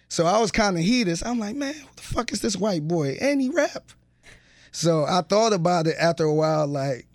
So 0.08 0.26
I 0.26 0.40
was 0.40 0.52
kind 0.52 0.76
of 0.76 0.84
heated. 0.84 1.22
I'm 1.24 1.40
like, 1.40 1.56
man, 1.56 1.74
who 1.74 1.88
the 1.96 2.02
fuck 2.02 2.32
is 2.32 2.42
this 2.42 2.58
white 2.58 2.88
boy? 2.88 3.18
And 3.22 3.40
he 3.40 3.50
rap. 3.50 3.92
So 4.72 5.06
I 5.06 5.22
thought 5.22 5.54
about 5.54 5.88
it 5.88 5.96
after 6.00 6.24
a 6.24 6.34
while, 6.34 6.68
like, 6.68 7.06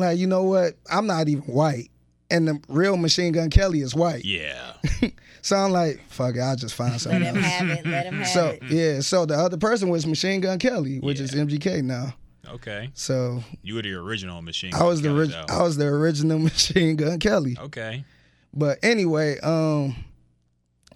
like 0.00 0.18
you 0.18 0.26
know 0.26 0.42
what? 0.44 0.74
I'm 0.90 1.06
not 1.06 1.28
even 1.28 1.44
white, 1.44 1.90
and 2.30 2.48
the 2.48 2.60
real 2.68 2.96
Machine 2.96 3.32
Gun 3.32 3.50
Kelly 3.50 3.80
is 3.80 3.94
white. 3.94 4.24
Yeah. 4.24 4.72
So 5.42 5.56
I'm 5.56 5.72
like, 5.72 6.02
fuck 6.08 6.36
it, 6.36 6.40
I'll 6.40 6.54
just 6.54 6.74
find 6.74 6.92
Let 6.92 7.00
something. 7.00 7.22
him 7.22 7.36
else. 7.38 7.46
have 7.46 7.68
it. 7.70 7.86
Let 7.86 8.04
him 8.04 8.14
have 8.18 8.28
So 8.28 8.46
it. 8.48 8.62
yeah, 8.64 9.00
so 9.00 9.24
the 9.24 9.36
other 9.36 9.56
person 9.56 9.88
was 9.88 10.06
Machine 10.06 10.42
Gun 10.42 10.58
Kelly, 10.58 11.00
which 11.00 11.18
is 11.18 11.30
MGK 11.30 11.82
now. 11.82 12.12
Okay. 12.46 12.90
So 12.92 13.42
You 13.62 13.76
were 13.76 13.80
the 13.82 13.94
original 13.94 14.42
machine. 14.42 14.74
I 14.74 14.82
was 14.82 15.00
the 15.00 15.08
Gun 15.08 15.16
orig- 15.16 15.30
Kelly, 15.30 15.46
I 15.48 15.62
was 15.62 15.78
the 15.78 15.86
original 15.86 16.38
Machine 16.50 16.96
Gun 16.96 17.18
Kelly. 17.20 17.56
Okay. 17.58 18.04
But 18.52 18.80
anyway, 18.82 19.38
um, 19.40 19.96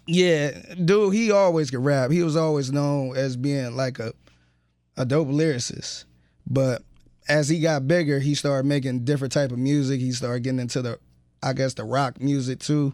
yeah, 0.05 0.51
dude, 0.83 1.15
he 1.15 1.31
always 1.31 1.71
could 1.71 1.83
rap. 1.83 2.11
He 2.11 2.21
was 2.21 2.35
always 2.35 2.71
known 2.71 3.17
as 3.17 3.35
being 3.35 3.75
like 3.75 3.97
a 3.97 4.13
a 4.95 5.05
dope 5.05 5.29
lyricist. 5.29 6.05
But 6.45 6.83
as 7.27 7.49
he 7.49 7.59
got 7.59 7.87
bigger, 7.87 8.19
he 8.19 8.35
started 8.35 8.67
making 8.67 9.05
different 9.05 9.31
type 9.33 9.51
of 9.51 9.57
music. 9.57 9.99
He 9.99 10.11
started 10.11 10.43
getting 10.43 10.59
into 10.59 10.81
the, 10.81 10.99
I 11.41 11.53
guess, 11.53 11.73
the 11.73 11.83
rock 11.83 12.21
music 12.21 12.59
too. 12.59 12.93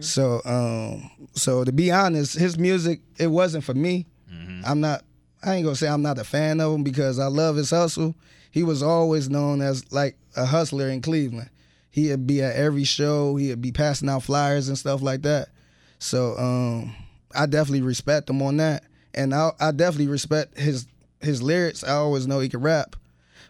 So, 0.00 0.40
um, 0.44 1.10
so 1.34 1.62
to 1.64 1.70
be 1.70 1.92
honest, 1.92 2.36
his 2.36 2.58
music 2.58 3.00
it 3.16 3.28
wasn't 3.28 3.62
for 3.64 3.74
me. 3.74 4.06
I'm 4.66 4.80
not 4.80 5.04
I 5.42 5.54
ain't 5.54 5.64
gonna 5.64 5.76
say 5.76 5.88
I'm 5.88 6.02
not 6.02 6.18
a 6.18 6.24
fan 6.24 6.60
of 6.60 6.74
him 6.74 6.82
because 6.82 7.18
I 7.20 7.26
love 7.26 7.54
his 7.56 7.70
hustle. 7.70 8.14
He 8.50 8.64
was 8.64 8.82
always 8.82 9.30
known 9.30 9.60
as 9.62 9.90
like 9.92 10.16
a 10.36 10.44
hustler 10.44 10.88
in 10.88 11.00
Cleveland. 11.00 11.50
He'd 11.90 12.26
be 12.26 12.42
at 12.42 12.56
every 12.56 12.84
show. 12.84 13.36
He'd 13.36 13.60
be 13.62 13.72
passing 13.72 14.08
out 14.08 14.22
flyers 14.24 14.68
and 14.68 14.76
stuff 14.76 15.00
like 15.00 15.22
that. 15.22 15.48
So 16.00 16.36
um, 16.38 16.94
I 17.34 17.46
definitely 17.46 17.82
respect 17.82 18.28
him 18.30 18.42
on 18.42 18.56
that, 18.58 18.84
and 19.14 19.34
I, 19.34 19.52
I 19.60 19.70
definitely 19.70 20.08
respect 20.08 20.58
his 20.58 20.86
his 21.20 21.40
lyrics. 21.42 21.84
I 21.84 21.92
always 21.92 22.26
know 22.26 22.40
he 22.40 22.48
can 22.48 22.60
rap, 22.60 22.96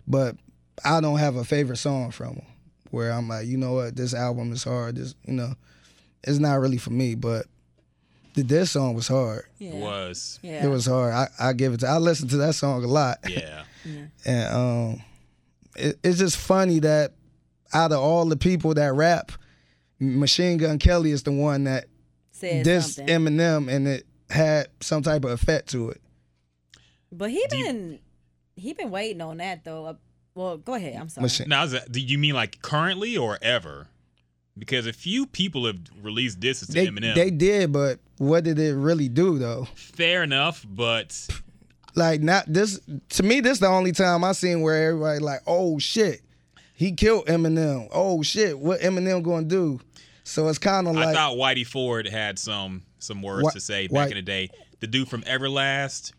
but 0.08 0.36
I 0.84 1.00
don't 1.00 1.18
have 1.18 1.36
a 1.36 1.44
favorite 1.44 1.76
song 1.76 2.10
from 2.10 2.34
him 2.36 2.46
where 2.90 3.12
I'm 3.12 3.28
like, 3.28 3.46
you 3.46 3.56
know 3.58 3.74
what, 3.74 3.94
this 3.96 4.14
album 4.14 4.52
is 4.52 4.64
hard. 4.64 4.96
This, 4.96 5.14
you 5.26 5.34
know, 5.34 5.54
it's 6.24 6.38
not 6.38 6.54
really 6.60 6.78
for 6.78 6.90
me. 6.90 7.14
But 7.14 7.46
the 8.34 8.42
this 8.42 8.70
song 8.72 8.94
was 8.94 9.06
hard. 9.08 9.44
Yeah. 9.58 9.74
Was. 9.74 10.38
Yeah. 10.42 10.64
It 10.64 10.68
was 10.68 10.86
hard. 10.86 11.12
I, 11.12 11.28
I 11.38 11.52
give 11.52 11.74
it 11.74 11.80
to. 11.80 11.86
I 11.88 11.98
listen 11.98 12.28
to 12.28 12.36
that 12.38 12.54
song 12.54 12.82
a 12.84 12.86
lot, 12.88 13.18
Yeah. 13.28 13.62
yeah. 13.84 14.06
and 14.24 14.54
um, 14.54 15.02
it, 15.76 15.98
it's 16.02 16.18
just 16.18 16.36
funny 16.36 16.78
that 16.80 17.12
out 17.74 17.92
of 17.92 17.98
all 18.00 18.24
the 18.24 18.36
people 18.36 18.72
that 18.74 18.94
rap, 18.94 19.32
Machine 20.00 20.56
Gun 20.58 20.78
Kelly 20.78 21.10
is 21.10 21.22
the 21.24 21.32
one 21.32 21.64
that 21.64 21.86
Said 22.30 22.64
dissed 22.64 22.94
something. 22.94 23.14
Eminem, 23.14 23.68
and 23.70 23.86
it 23.88 24.06
had 24.30 24.68
some 24.80 25.02
type 25.02 25.24
of 25.24 25.30
effect 25.32 25.68
to 25.70 25.90
it. 25.90 26.00
But 27.10 27.30
he 27.30 27.44
Do 27.50 27.56
you- 27.56 27.64
been 27.64 27.98
he 28.58 28.72
been 28.74 28.90
waiting 28.90 29.20
on 29.22 29.38
that 29.38 29.64
though. 29.64 29.86
Uh, 29.86 29.94
Well, 30.34 30.56
go 30.58 30.74
ahead. 30.74 30.96
I'm 30.96 31.08
sorry. 31.08 31.24
Machine. 31.24 31.48
Now, 31.48 31.64
is 31.64 31.72
that, 31.72 31.90
do 31.90 32.00
you 32.00 32.18
mean 32.18 32.34
like 32.34 32.60
currently 32.62 33.16
or 33.16 33.38
ever? 33.42 33.88
Because 34.56 34.86
a 34.86 34.92
few 34.92 35.26
people 35.26 35.66
have 35.66 35.78
released 36.02 36.40
disses 36.40 36.68
to 36.68 36.74
They 36.74 36.86
Eminem. 36.88 37.14
they 37.14 37.30
did, 37.30 37.72
but 37.72 38.00
what 38.18 38.42
did 38.44 38.58
it 38.58 38.74
really 38.74 39.08
do 39.08 39.38
though? 39.38 39.66
Fair 39.74 40.22
enough, 40.24 40.66
but 40.68 41.28
Like 41.94 42.20
not 42.22 42.44
this 42.52 42.80
to 43.10 43.22
me. 43.22 43.40
This 43.40 43.58
the 43.60 43.68
only 43.68 43.92
time 43.92 44.24
I 44.24 44.32
seen 44.32 44.60
where 44.62 44.88
everybody 44.88 45.20
like, 45.20 45.40
oh 45.46 45.78
shit, 45.78 46.22
he 46.74 46.92
killed 46.92 47.26
Eminem. 47.26 47.88
Oh 47.92 48.22
shit, 48.22 48.58
what 48.58 48.80
Eminem 48.80 49.22
gonna 49.22 49.46
do? 49.46 49.80
So 50.24 50.48
it's 50.48 50.58
kind 50.58 50.86
of 50.88 50.94
like 50.94 51.08
I 51.08 51.12
thought 51.14 51.36
Whitey 51.36 51.66
Ford 51.66 52.06
had 52.08 52.38
some 52.38 52.82
some 52.98 53.22
words 53.22 53.44
Whi- 53.44 53.52
to 53.52 53.60
say 53.60 53.86
back 53.86 53.92
White- 53.94 54.10
in 54.10 54.16
the 54.16 54.22
day. 54.22 54.50
The 54.80 54.86
dude 54.88 55.08
from 55.08 55.22
Everlast, 55.22 56.12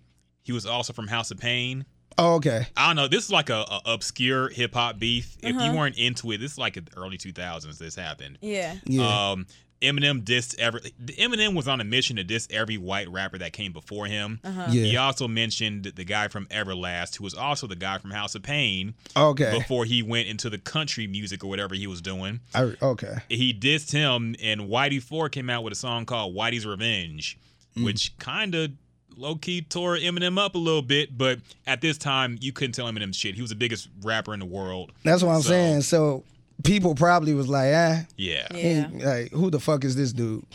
he 0.44 0.52
was 0.54 0.66
also 0.66 0.94
from 0.94 1.08
House 1.08 1.30
of 1.32 1.38
Pain. 1.40 1.86
Oh 2.20 2.36
okay, 2.36 2.67
I 2.78 2.88
don't 2.88 2.95
know. 2.97 3.07
This 3.07 3.26
is 3.26 3.32
like 3.32 3.49
a, 3.49 3.61
a 3.70 3.82
obscure 3.86 4.49
hip 4.49 4.74
hop 4.74 4.99
beef. 4.99 5.38
If 5.41 5.55
Uh-huh. 5.55 5.65
you 5.72 5.78
weren't 5.78 5.97
into 5.97 6.32
it, 6.32 6.39
this 6.39 6.53
is 6.53 6.57
like 6.57 6.74
the 6.76 6.84
early 6.97 7.17
2000s. 7.17 7.78
This 7.78 7.95
happened. 7.95 8.38
Yeah. 8.41 8.76
yeah, 8.86 9.32
Um, 9.32 9.45
Eminem 9.82 10.24
dissed 10.26 10.59
every. 10.59 10.82
Eminem 11.05 11.55
was 11.55 11.65
on 11.70 11.80
a 11.80 11.86
mission 11.86 12.17
to 12.17 12.24
diss 12.26 12.47
every 12.51 12.78
white 12.78 13.07
rapper 13.09 13.38
that 13.38 13.53
came 13.53 13.72
before 13.72 14.07
him. 14.07 14.41
Uh-huh. 14.43 14.65
yeah, 14.70 14.84
He 14.84 14.97
also 14.97 15.26
mentioned 15.26 15.86
the 15.95 16.03
guy 16.03 16.28
from 16.28 16.47
Everlast, 16.47 17.15
who 17.15 17.24
was 17.24 17.34
also 17.34 17.65
the 17.65 17.78
guy 17.78 17.97
from 17.97 18.11
House 18.11 18.36
of 18.36 18.43
Pain, 18.43 18.93
okay, 19.15 19.57
before 19.57 19.86
he 19.86 20.03
went 20.03 20.28
into 20.28 20.49
the 20.49 20.57
country 20.57 21.07
music 21.07 21.45
or 21.45 21.47
whatever 21.47 21.76
he 21.76 21.88
was 21.88 22.01
doing. 22.01 22.41
I, 22.53 22.74
okay, 22.82 23.20
He 23.30 23.53
dissed 23.53 23.93
him, 23.93 24.36
and 24.43 24.61
Whitey 24.61 25.01
Ford 25.01 25.32
came 25.32 25.49
out 25.49 25.63
with 25.63 25.72
a 25.72 25.78
song 25.78 26.05
called 26.05 26.36
Whitey's 26.36 26.65
Revenge, 26.65 27.38
Mm. 27.78 27.86
which 27.86 28.17
kind 28.17 28.55
of 28.55 28.72
low 29.20 29.36
key 29.36 29.61
tore 29.61 29.97
Eminem 29.97 30.38
up 30.39 30.55
a 30.55 30.57
little 30.57 30.82
bit. 30.82 31.17
But 31.17 31.39
at 31.67 31.82
this 31.82 31.97
time, 31.97 32.38
you 32.41 32.51
couldn't 32.53 32.74
tell 32.74 32.86
Eminem 32.88 33.13
shit. 33.13 33.36
He 33.36 33.41
was 33.41 33.49
the 33.49 33.55
biggest 33.55 33.89
rapper 34.03 34.34
in 34.34 34.39
the 34.39 34.45
world. 34.45 34.91
that's 35.03 35.22
what 35.24 35.34
I'm 35.36 35.41
So- 35.41 35.49
saying. 35.49 35.82
So 35.82 36.24
people 36.63 36.95
probably 36.95 37.34
was 37.34 37.47
like, 37.47 37.72
ah, 37.74 38.05
Yeah. 38.17 38.47
Yeah. 38.53 38.88
He- 38.89 39.03
like 39.05 39.32
who 39.32 39.49
the 39.49 39.59
fuck 39.59 39.84
is 39.84 39.95
this 39.95 40.13
dude? 40.13 40.45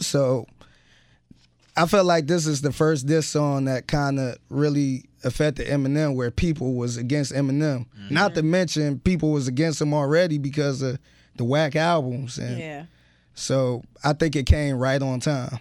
So 0.00 0.46
I 1.76 1.86
felt 1.86 2.06
like 2.06 2.26
this 2.26 2.46
is 2.46 2.60
the 2.60 2.72
first 2.72 3.06
diss 3.06 3.26
song 3.28 3.64
that 3.66 3.86
kind 3.86 4.18
of 4.18 4.36
really 4.50 5.04
affected 5.24 5.66
Eminem, 5.68 6.14
where 6.14 6.30
people 6.30 6.74
was 6.74 6.96
against 6.96 7.32
Eminem. 7.32 7.86
Not 8.10 8.34
to 8.36 8.42
mention 8.42 8.98
people 9.00 9.30
was 9.32 9.48
against 9.48 9.80
him 9.80 9.92
already 9.94 10.38
because 10.38 10.82
of 10.82 10.98
the 11.36 11.44
whack 11.44 11.76
albums, 11.76 12.38
and 12.38 12.58
Yeah. 12.58 12.84
so 13.34 13.82
I 14.02 14.12
think 14.12 14.34
it 14.34 14.46
came 14.46 14.76
right 14.76 15.00
on 15.00 15.20
time. 15.20 15.58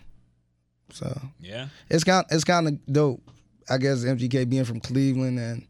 So 0.92 1.20
Yeah. 1.42 1.68
it's 1.90 2.04
kind 2.04 2.26
it's 2.30 2.44
kind 2.44 2.68
of 2.68 2.86
dope. 2.92 3.22
I 3.70 3.78
guess 3.78 4.04
MGK 4.06 4.50
being 4.50 4.64
from 4.64 4.80
Cleveland 4.80 5.40
and 5.40 5.68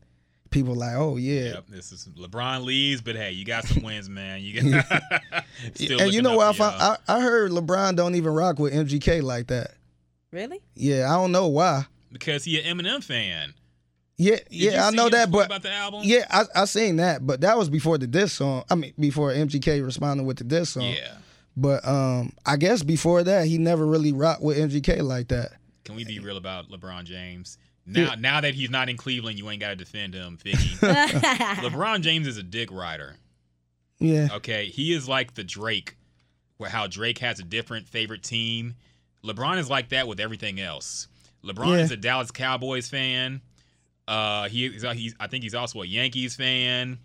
people 0.52 0.76
like, 0.76 0.96
oh 0.96 1.18
yeah, 1.18 1.54
Yep. 1.56 1.66
This 1.70 1.92
is 1.92 2.08
LeBron 2.18 2.64
leaves, 2.64 3.02
but 3.02 3.16
hey, 3.16 3.32
you 3.32 3.44
got 3.46 3.66
some 3.66 3.84
wins, 3.84 4.10
man. 4.10 4.42
You 4.42 4.62
got. 4.72 4.86
Still 5.74 6.02
and 6.02 6.14
you 6.14 6.22
know 6.22 6.32
up 6.34 6.38
what 6.38 6.48
I 6.48 6.54
found? 6.54 6.76
I, 7.08 7.18
I 7.18 7.22
heard 7.22 7.52
LeBron 7.52 7.96
don't 7.96 8.16
even 8.16 8.34
rock 8.34 8.60
with 8.60 8.74
MGK 8.74 9.22
like 9.24 9.48
that. 9.48 9.72
Really? 10.32 10.62
Yeah, 10.76 11.12
I 11.12 11.16
don't 11.16 11.32
know 11.32 11.48
why. 11.48 11.86
because 12.12 12.44
he 12.44 12.60
an 12.62 12.78
Eminem 12.78 13.04
fan. 13.04 13.54
Yeah, 14.20 14.36
Did 14.38 14.48
you 14.50 14.72
yeah, 14.72 14.88
I 14.88 14.90
know 14.92 15.06
him 15.06 15.12
that, 15.12 15.32
but 15.32 15.46
about 15.46 15.62
the 15.62 15.72
album. 15.72 16.02
yeah, 16.04 16.26
I 16.30 16.46
I 16.56 16.66
seen 16.66 16.96
that, 16.96 17.26
but 17.26 17.42
that 17.42 17.56
was 17.58 17.70
before 17.70 17.98
the 18.00 18.08
diss 18.08 18.34
song. 18.34 18.64
I 18.70 18.74
mean, 18.76 18.94
before 19.00 19.32
MGK 19.32 19.84
responded 19.86 20.24
with 20.26 20.38
the 20.38 20.44
diss 20.44 20.70
song. 20.72 20.84
Yeah. 20.84 21.18
But 21.60 21.86
um, 21.88 22.34
I 22.46 22.56
guess 22.56 22.84
before 22.84 23.24
that, 23.24 23.48
he 23.48 23.58
never 23.58 23.86
really 23.86 24.14
rocked 24.14 24.44
with 24.44 24.58
MGK 24.58 25.02
like 25.02 25.30
that. 25.30 25.54
Can 25.86 25.96
we 25.96 26.06
be 26.06 26.20
real 26.20 26.38
about 26.38 26.70
LeBron 26.70 27.04
James? 27.06 27.58
Now, 27.86 28.14
now 28.16 28.42
that 28.42 28.54
he's 28.54 28.70
not 28.70 28.90
in 28.90 28.98
Cleveland, 28.98 29.40
you 29.40 29.50
ain't 29.50 29.62
got 29.62 29.70
to 29.70 29.76
defend 29.76 30.14
him, 30.14 30.38
Figgy. 30.38 30.78
LeBron 31.64 32.02
James 32.02 32.28
is 32.28 32.38
a 32.38 32.44
dick 32.44 32.70
rider. 32.72 33.16
Yeah, 34.00 34.28
Okay, 34.36 34.68
he 34.68 34.94
is 34.94 35.10
like 35.10 35.34
the 35.34 35.44
Drake, 35.44 35.98
where 36.58 36.70
how 36.70 36.86
Drake 36.86 37.18
has 37.20 37.40
a 37.40 37.44
different 37.44 37.88
favorite 37.88 38.22
team. 38.22 38.76
LeBron 39.24 39.58
is 39.58 39.70
like 39.70 39.90
that 39.90 40.08
with 40.08 40.20
everything 40.20 40.60
else. 40.60 41.08
LeBron 41.44 41.70
Yeah. 41.78 41.84
is 41.84 41.92
a 41.92 41.98
Dallas 41.98 42.30
Cowboys 42.30 42.88
fan. 42.90 43.42
Uh, 44.08 44.48
he, 44.50 44.70
he's, 44.70 44.84
he's 44.94 45.16
I 45.20 45.26
think 45.28 45.44
he's 45.44 45.56
also 45.56 45.82
a 45.82 45.86
Yankees 45.86 46.36
fan, 46.36 47.00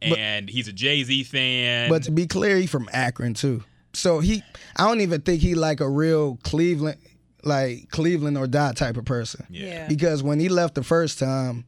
and 0.00 0.48
he's 0.48 0.68
a 0.68 0.72
Jay 0.72 1.02
Z 1.02 1.24
fan. 1.24 1.88
but 1.90 2.04
to 2.04 2.12
be 2.12 2.26
clear, 2.28 2.56
he 2.56 2.66
from 2.66 2.88
Akron 2.92 3.34
too. 3.34 3.64
So 3.96 4.20
he, 4.20 4.42
I 4.76 4.86
don't 4.86 5.00
even 5.00 5.22
think 5.22 5.40
he 5.42 5.54
like 5.54 5.80
a 5.80 5.88
real 5.88 6.38
Cleveland, 6.42 6.98
like 7.44 7.88
Cleveland 7.90 8.36
or 8.36 8.46
die 8.46 8.72
type 8.72 8.96
of 8.96 9.04
person. 9.04 9.46
yeah. 9.50 9.86
because 9.88 10.22
when 10.22 10.38
he 10.40 10.48
left 10.48 10.74
the 10.74 10.82
first 10.84 11.18
time, 11.18 11.64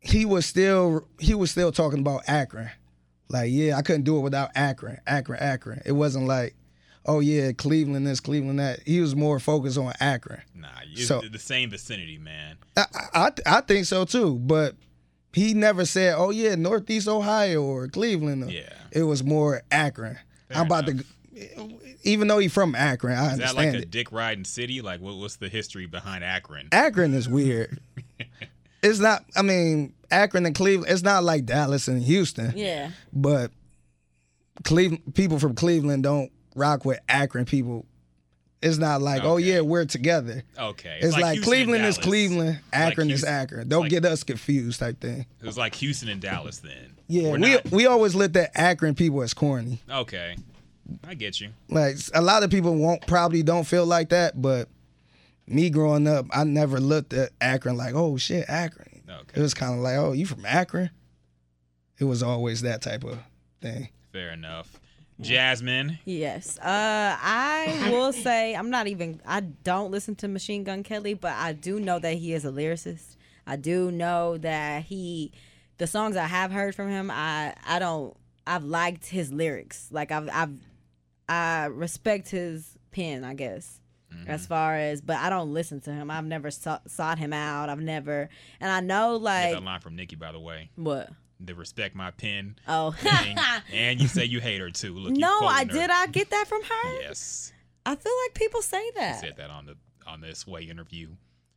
he 0.00 0.24
was 0.26 0.44
still 0.46 1.08
he 1.18 1.34
was 1.34 1.50
still 1.50 1.72
talking 1.72 1.98
about 2.00 2.22
Akron. 2.28 2.70
Like, 3.28 3.50
yeah, 3.50 3.76
I 3.76 3.82
couldn't 3.82 4.02
do 4.04 4.18
it 4.18 4.20
without 4.20 4.50
Akron, 4.54 4.98
Akron, 5.06 5.38
Akron. 5.40 5.82
It 5.86 5.92
wasn't 5.92 6.26
like, 6.26 6.54
oh 7.06 7.20
yeah, 7.20 7.52
Cleveland 7.52 8.06
this, 8.06 8.20
Cleveland 8.20 8.58
that. 8.58 8.80
He 8.86 9.00
was 9.00 9.16
more 9.16 9.40
focused 9.40 9.78
on 9.78 9.92
Akron. 9.98 10.42
Nah, 10.54 10.68
it's 10.92 11.08
So- 11.08 11.20
the 11.22 11.38
same 11.38 11.70
vicinity, 11.70 12.18
man. 12.18 12.58
I, 12.76 12.84
I 13.14 13.30
I 13.46 13.60
think 13.62 13.86
so 13.86 14.04
too, 14.04 14.38
but 14.38 14.76
he 15.32 15.54
never 15.54 15.84
said, 15.86 16.14
oh 16.16 16.30
yeah, 16.30 16.54
Northeast 16.54 17.08
Ohio 17.08 17.62
or 17.62 17.88
Cleveland. 17.88 18.52
Yeah. 18.52 18.72
It 18.92 19.02
was 19.04 19.24
more 19.24 19.62
Akron. 19.70 20.18
Fair 20.48 20.58
I'm 20.58 20.66
about 20.66 20.86
to, 20.86 21.04
even 22.02 22.28
though 22.28 22.38
he's 22.38 22.52
from 22.52 22.74
Akron, 22.74 23.16
I 23.18 23.32
Is 23.32 23.38
that 23.38 23.48
understand 23.50 23.56
like 23.72 23.74
a 23.74 23.82
it. 23.82 23.90
dick 23.90 24.12
riding 24.12 24.44
city? 24.44 24.80
Like, 24.80 25.00
what, 25.00 25.16
what's 25.16 25.36
the 25.36 25.48
history 25.48 25.86
behind 25.86 26.22
Akron? 26.24 26.68
Akron 26.72 27.14
is 27.14 27.28
weird. 27.28 27.78
it's 28.82 28.98
not. 28.98 29.24
I 29.36 29.42
mean, 29.42 29.94
Akron 30.10 30.46
and 30.46 30.54
Cleveland. 30.54 30.92
It's 30.92 31.02
not 31.02 31.24
like 31.24 31.44
Dallas 31.46 31.88
and 31.88 32.02
Houston. 32.02 32.52
yeah. 32.56 32.90
But 33.12 33.50
Cleveland 34.62 35.14
people 35.14 35.38
from 35.38 35.54
Cleveland 35.54 36.02
don't 36.04 36.30
rock 36.54 36.84
with 36.84 37.00
Akron 37.08 37.44
people. 37.44 37.86
It's 38.62 38.78
not 38.78 39.02
like, 39.02 39.24
oh 39.24 39.36
yeah, 39.36 39.60
we're 39.60 39.84
together. 39.84 40.42
Okay, 40.58 40.98
It's, 41.02 41.12
like, 41.12 41.34
Houston 41.34 41.36
and 41.36 41.44
Cleveland 41.44 41.84
is 41.84 41.98
Cleveland, 41.98 42.48
It's 42.48 42.72
like 42.72 42.92
Akron 42.92 43.10
is 43.10 43.20
Houston- 43.20 43.34
Akron. 43.34 43.68
Don't 43.68 43.82
like- 43.82 43.90
get 43.90 44.06
us 44.06 44.22
confused, 44.22 44.80
type 44.80 45.00
thing. 45.02 45.26
It 45.42 45.44
was 45.44 45.58
like 45.58 45.74
Houston 45.74 46.08
and 46.08 46.18
Dallas 46.18 46.58
then. 46.60 46.94
Yeah, 47.06 47.32
We're 47.32 47.38
we 47.40 47.52
not- 47.52 47.70
we 47.70 47.86
always 47.86 48.14
looked 48.14 48.36
at 48.36 48.52
Akron 48.54 48.94
people 48.94 49.20
as 49.20 49.34
corny. 49.34 49.82
okay, 49.90 50.36
I 51.06 51.14
get 51.14 51.40
you. 51.40 51.50
Like 51.68 51.96
a 52.14 52.22
lot 52.22 52.42
of 52.42 52.50
people 52.50 52.74
won't 52.76 53.06
probably 53.06 53.42
don't 53.42 53.64
feel 53.64 53.86
like 53.86 54.10
that, 54.10 54.40
but 54.40 54.68
me 55.46 55.70
growing 55.70 56.06
up, 56.06 56.26
I 56.32 56.44
never 56.44 56.80
looked 56.80 57.12
at 57.12 57.30
Akron 57.40 57.76
like, 57.76 57.94
oh 57.94 58.16
shit, 58.16 58.44
Akron. 58.48 59.02
Okay. 59.08 59.40
It 59.40 59.42
was 59.42 59.54
kind 59.54 59.74
of 59.74 59.80
like, 59.80 59.96
oh, 59.96 60.12
you 60.12 60.26
from 60.26 60.46
Akron? 60.46 60.90
It 61.98 62.04
was 62.04 62.22
always 62.22 62.62
that 62.62 62.82
type 62.82 63.04
of 63.04 63.18
thing. 63.60 63.88
Fair 64.12 64.30
enough. 64.30 64.80
Jasmine, 65.20 65.98
Yes. 66.04 66.58
Uh, 66.58 67.16
I 67.20 67.88
will 67.92 68.12
say 68.12 68.54
I'm 68.54 68.70
not 68.70 68.88
even. 68.88 69.20
I 69.24 69.40
don't 69.40 69.90
listen 69.90 70.16
to 70.16 70.28
Machine 70.28 70.64
Gun 70.64 70.82
Kelly, 70.82 71.14
but 71.14 71.32
I 71.32 71.52
do 71.52 71.78
know 71.78 71.98
that 72.00 72.14
he 72.14 72.32
is 72.32 72.44
a 72.44 72.50
lyricist. 72.50 73.16
I 73.46 73.56
do 73.56 73.90
know 73.92 74.38
that 74.38 74.84
he, 74.84 75.30
the 75.78 75.86
songs 75.86 76.16
I 76.16 76.26
have 76.26 76.50
heard 76.50 76.74
from 76.74 76.90
him, 76.90 77.10
I 77.12 77.54
I 77.64 77.78
don't. 77.78 78.16
I've 78.46 78.64
liked 78.64 79.06
his 79.06 79.32
lyrics. 79.32 79.88
Like 79.92 80.10
I've 80.10 80.28
I've 80.32 80.54
I 81.28 81.66
respect 81.66 82.30
his 82.30 82.76
pen. 82.90 83.24
I 83.24 83.34
guess. 83.34 83.80
As 84.28 84.46
far 84.46 84.76
as, 84.76 85.00
but 85.00 85.16
I 85.16 85.28
don't 85.28 85.52
listen 85.52 85.80
to 85.82 85.92
him. 85.92 86.08
I've 86.08 86.24
never 86.24 86.48
sought, 86.52 86.88
sought 86.88 87.18
him 87.18 87.32
out. 87.32 87.68
I've 87.68 87.80
never, 87.80 88.28
and 88.60 88.70
I 88.70 88.78
know 88.78 89.16
like 89.16 89.52
that 89.52 89.62
line 89.64 89.80
from 89.80 89.96
Nicki, 89.96 90.14
by 90.14 90.30
the 90.30 90.38
way. 90.38 90.70
what? 90.76 91.10
The 91.40 91.52
respect 91.56 91.96
my 91.96 92.12
pen. 92.12 92.54
Oh, 92.68 92.94
and 93.72 94.00
you 94.00 94.06
say 94.06 94.24
you 94.24 94.40
hate 94.40 94.60
her 94.60 94.70
too. 94.70 94.94
Look, 94.94 95.16
no, 95.16 95.40
I 95.40 95.64
her. 95.64 95.72
did. 95.72 95.90
I 95.90 96.06
get 96.06 96.30
that 96.30 96.46
from 96.46 96.62
her. 96.62 97.00
Yes, 97.00 97.52
I 97.84 97.96
feel 97.96 98.12
like 98.24 98.34
people 98.34 98.62
say 98.62 98.88
that. 98.94 99.20
said 99.20 99.34
that 99.38 99.50
on 99.50 99.66
the 99.66 99.76
on 100.06 100.20
this 100.20 100.46
way 100.46 100.62
interview. 100.62 101.08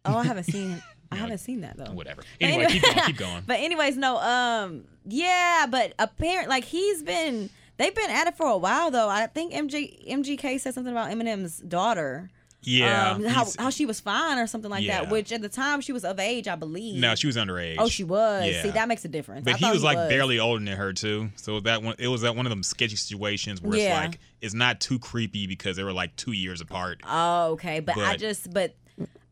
Oh, 0.04 0.18
I 0.18 0.24
haven't 0.24 0.46
seen. 0.46 0.82
I 1.12 1.16
haven't 1.18 1.38
seen 1.38 1.62
that 1.62 1.78
though. 1.78 1.92
Whatever. 1.92 2.24
Anyway, 2.42 2.66
keep 2.72 2.82
going. 2.82 3.06
Keep 3.06 3.18
going. 3.18 3.44
But 3.46 3.60
anyways, 3.60 3.98
no. 3.98 4.18
Um, 4.18 4.86
yeah, 5.06 5.68
but 5.70 5.94
apparent 6.00 6.50
like 6.50 6.64
he's 6.64 7.04
been. 7.04 7.52
They've 7.78 7.94
been 7.94 8.10
at 8.10 8.28
it 8.28 8.36
for 8.38 8.48
a 8.48 8.58
while 8.58 8.92
though. 8.92 9.08
I 9.10 9.28
think 9.28 9.54
MJ 9.54 10.08
MGK 10.10 10.60
said 10.60 10.74
something 10.74 10.92
about 10.92 11.12
Eminem's 11.12 11.60
daughter. 11.60 12.30
Yeah. 12.64 13.12
Um, 13.12 13.24
how 13.24 13.46
how 13.60 13.70
she 13.70 13.86
was 13.86 14.00
fine 14.00 14.40
or 14.40 14.48
something 14.48 14.70
like 14.72 14.84
Yeah. 14.84 15.02
that. 15.02 15.12
Which 15.12 15.32
at 15.32 15.42
the 15.42 15.48
time 15.48 15.80
she 15.80 15.94
was 15.94 16.04
of 16.04 16.20
age, 16.20 16.48
I 16.48 16.56
believe. 16.56 17.00
no, 17.00 17.14
she 17.16 17.28
was 17.28 17.38
underage. 17.38 17.76
Oh, 17.78 17.88
she 17.88 18.04
was. 18.04 18.46
Yeah. 18.48 18.64
See, 18.64 18.70
that 18.72 18.88
makes 18.88 19.06
a 19.06 19.08
difference. 19.08 19.46
But 19.46 19.54
I 19.56 19.58
he 19.58 19.72
was 19.72 19.84
like 19.84 20.10
barely 20.10 20.40
older 20.40 20.64
than 20.64 20.76
her 20.76 20.92
too. 20.92 21.30
So 21.36 21.60
that 21.62 21.84
one, 21.84 21.96
it 22.00 22.08
was 22.08 22.22
that 22.22 22.36
one 22.36 22.46
of 22.46 22.50
them 22.50 22.64
sketchy 22.64 22.96
situations 22.96 23.62
where 23.62 23.78
Yeah. 23.78 23.84
it's 24.04 24.08
like 24.10 24.20
it's 24.42 24.54
not 24.56 24.82
too 24.82 24.98
creepy 25.00 25.46
because 25.48 25.78
they 25.78 25.84
were 25.84 25.94
like 25.94 26.16
two 26.16 26.32
years 26.34 26.60
apart. 26.60 27.02
Oh, 27.08 27.52
okay. 27.52 27.80
But, 27.80 27.98
I 28.00 28.18
just, 28.18 28.52
but 28.52 28.76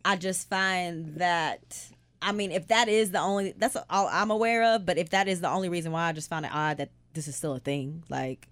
I 0.05 0.15
just 0.17 0.47
find 0.47 1.15
that. 1.15 1.61
I 2.21 2.31
mean, 2.31 2.51
if 2.51 2.67
that 2.67 2.87
is 2.87 3.11
the 3.11 3.19
only, 3.19 3.53
that's 3.57 3.75
all 3.89 4.07
I'm 4.11 4.31
aware 4.31 4.75
of. 4.75 4.85
But 4.85 4.97
if 4.97 5.09
that 5.09 5.27
is 5.27 5.41
the 5.41 5.49
only 5.49 5.67
reason 5.69 5.91
why, 5.91 6.07
I 6.09 6.11
just 6.11 6.29
find 6.29 6.45
it 6.45 6.51
odd 6.53 6.77
that 6.77 6.89
this 7.15 7.27
is 7.27 7.35
still 7.35 7.53
a 7.55 7.59
thing. 7.59 8.03
Like, 8.09 8.47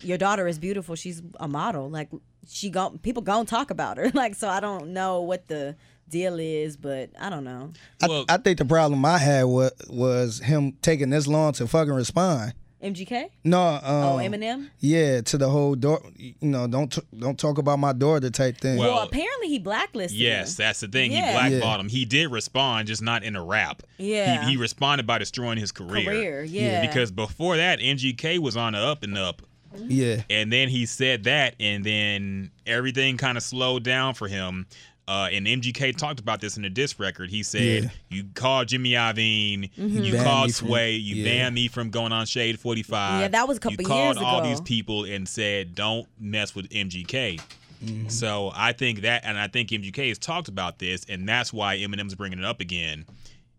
your 0.00 0.16
daughter 0.18 0.46
is 0.48 0.58
beautiful. 0.58 0.94
She's 0.94 1.22
a 1.38 1.46
model. 1.48 1.90
Like, 1.90 2.08
she 2.48 2.70
go 2.70 2.90
people 3.02 3.22
gonna 3.22 3.44
talk 3.44 3.70
about 3.70 3.98
her. 3.98 4.10
Like, 4.14 4.34
so 4.34 4.48
I 4.48 4.60
don't 4.60 4.92
know 4.94 5.20
what 5.20 5.48
the 5.48 5.76
deal 6.08 6.38
is, 6.38 6.76
but 6.76 7.10
I 7.20 7.28
don't 7.28 7.44
know. 7.44 7.72
I, 8.02 8.06
Well- 8.06 8.24
I 8.28 8.36
think 8.38 8.58
the 8.58 8.64
problem 8.64 9.04
I 9.04 9.18
had 9.18 9.44
was 9.44 9.72
was 9.88 10.38
him 10.40 10.72
taking 10.80 11.10
this 11.10 11.26
long 11.26 11.52
to 11.54 11.66
fucking 11.66 11.92
respond. 11.92 12.54
MGK? 12.82 13.30
No, 13.44 13.58
um, 13.60 13.80
Oh, 13.84 14.16
Eminem. 14.18 14.68
Yeah, 14.80 15.22
to 15.22 15.38
the 15.38 15.48
whole 15.48 15.74
door. 15.74 16.02
You 16.18 16.34
know, 16.42 16.66
don't 16.66 16.92
t- 16.92 17.00
don't 17.18 17.38
talk 17.38 17.58
about 17.58 17.78
my 17.78 17.92
daughter 17.92 18.28
type 18.30 18.58
thing. 18.58 18.76
Well- 18.78 18.94
Well, 18.94 19.02
apparently 19.04 19.48
he 19.48 19.58
blacklisted. 19.58 20.18
Yes, 20.20 20.50
him. 20.58 20.64
that's 20.64 20.80
the 20.80 20.88
thing. 20.88 21.10
Yeah. 21.12 21.26
He 21.48 21.50
blackballed 21.58 21.80
him. 21.80 21.88
He 21.88 22.04
did 22.04 22.30
respond, 22.30 22.88
just 22.88 23.02
not 23.02 23.22
in 23.24 23.34
a 23.34 23.42
rap. 23.42 23.82
Yeah. 23.98 24.44
He, 24.44 24.50
he 24.52 24.56
responded 24.56 25.06
by 25.06 25.18
destroying 25.18 25.58
his 25.58 25.72
career. 25.72 26.04
career. 26.04 26.44
Yeah. 26.44 26.86
Because 26.86 27.10
before 27.10 27.56
that, 27.56 27.80
MGK 27.80 28.38
was 28.38 28.56
on 28.56 28.74
the 28.74 28.78
up 28.78 29.02
and 29.02 29.16
up. 29.16 29.42
yeah, 29.88 30.22
And 30.30 30.50
then 30.52 30.68
he 30.68 30.86
said 30.86 31.24
that, 31.24 31.54
and 31.60 31.84
then 31.84 32.50
everything 32.66 33.16
kind 33.18 33.36
of 33.36 33.42
slowed 33.42 33.82
down 33.84 34.14
for 34.14 34.26
him. 34.28 34.66
Uh, 35.08 35.28
and 35.30 35.46
MGK 35.46 35.96
talked 35.96 36.18
about 36.18 36.40
this 36.40 36.56
in 36.56 36.64
the 36.64 36.70
disc 36.70 36.98
record. 36.98 37.30
He 37.30 37.42
said, 37.44 37.84
Yeah. 37.84 37.90
"You 38.10 38.24
called 38.34 38.66
Jimmy 38.68 38.90
Iovine, 38.92 39.70
you 39.76 40.12
Banned 40.12 40.24
called 40.24 40.54
from- 40.54 40.66
Sway, 40.68 40.96
you 40.96 41.16
yeah. 41.16 41.24
banned 41.24 41.54
me 41.54 41.68
from 41.68 41.90
going 41.90 42.10
on 42.12 42.26
Shade 42.26 42.58
45. 42.58 43.20
Yeah, 43.20 43.28
that 43.28 43.46
was 43.46 43.58
a 43.58 43.60
couple 43.60 43.80
You 43.80 43.86
called 43.86 44.16
years 44.16 44.24
all 44.26 44.42
these 44.42 44.60
people 44.60 45.04
and 45.04 45.28
said, 45.28 45.74
don't 45.76 46.08
mess 46.18 46.54
with 46.56 46.68
MGK." 46.70 47.38
Mm-hmm. 47.84 48.08
So 48.08 48.50
I 48.54 48.72
think 48.72 49.02
that, 49.02 49.24
and 49.24 49.38
I 49.38 49.46
think 49.48 49.68
MGK 49.70 50.08
has 50.08 50.18
talked 50.18 50.48
about 50.48 50.78
this, 50.78 51.04
and 51.08 51.28
that's 51.28 51.52
why 51.52 51.76
Eminem's 51.76 52.14
bringing 52.14 52.38
it 52.38 52.44
up 52.44 52.60
again 52.60 53.04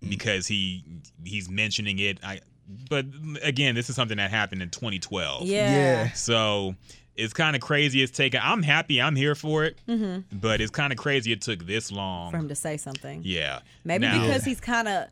Mm. 0.04 0.10
because 0.12 0.46
he 0.48 0.84
he's 1.24 1.50
mentioning 1.50 1.98
it. 1.98 2.20
I, 2.24 2.42
but 2.90 3.06
again, 3.42 3.74
this 3.74 3.90
is 3.90 3.96
something 3.96 4.18
that 4.18 4.30
happened 4.30 4.62
in 4.62 4.70
2012. 4.70 5.44
Yeah. 5.48 5.72
yeah. 5.72 6.12
So 6.14 6.76
it's 7.18 7.34
kind 7.34 7.56
of 7.56 7.62
crazy. 7.62 8.02
It's 8.02 8.12
taken. 8.16 8.40
I'm 8.44 8.64
happy. 8.64 9.02
I'm 9.02 9.16
here 9.16 9.36
for 9.36 9.66
it. 9.66 9.78
Mm-hmm. 9.88 10.38
But 10.40 10.62
it's 10.62 10.72
kind 10.72 10.94
of 10.94 10.98
crazy. 11.00 11.32
It 11.32 11.42
took 11.42 11.66
this 11.66 11.92
long. 11.92 12.32
For 12.32 12.38
him 12.38 12.48
to 12.50 12.56
say 12.56 12.78
something. 12.78 13.22
yeah. 13.26 13.60
Maybe 13.84 14.06
Now- 14.06 14.22
because 14.26 14.44
he's 14.46 14.60
kind 14.60 14.88
of. 14.88 15.08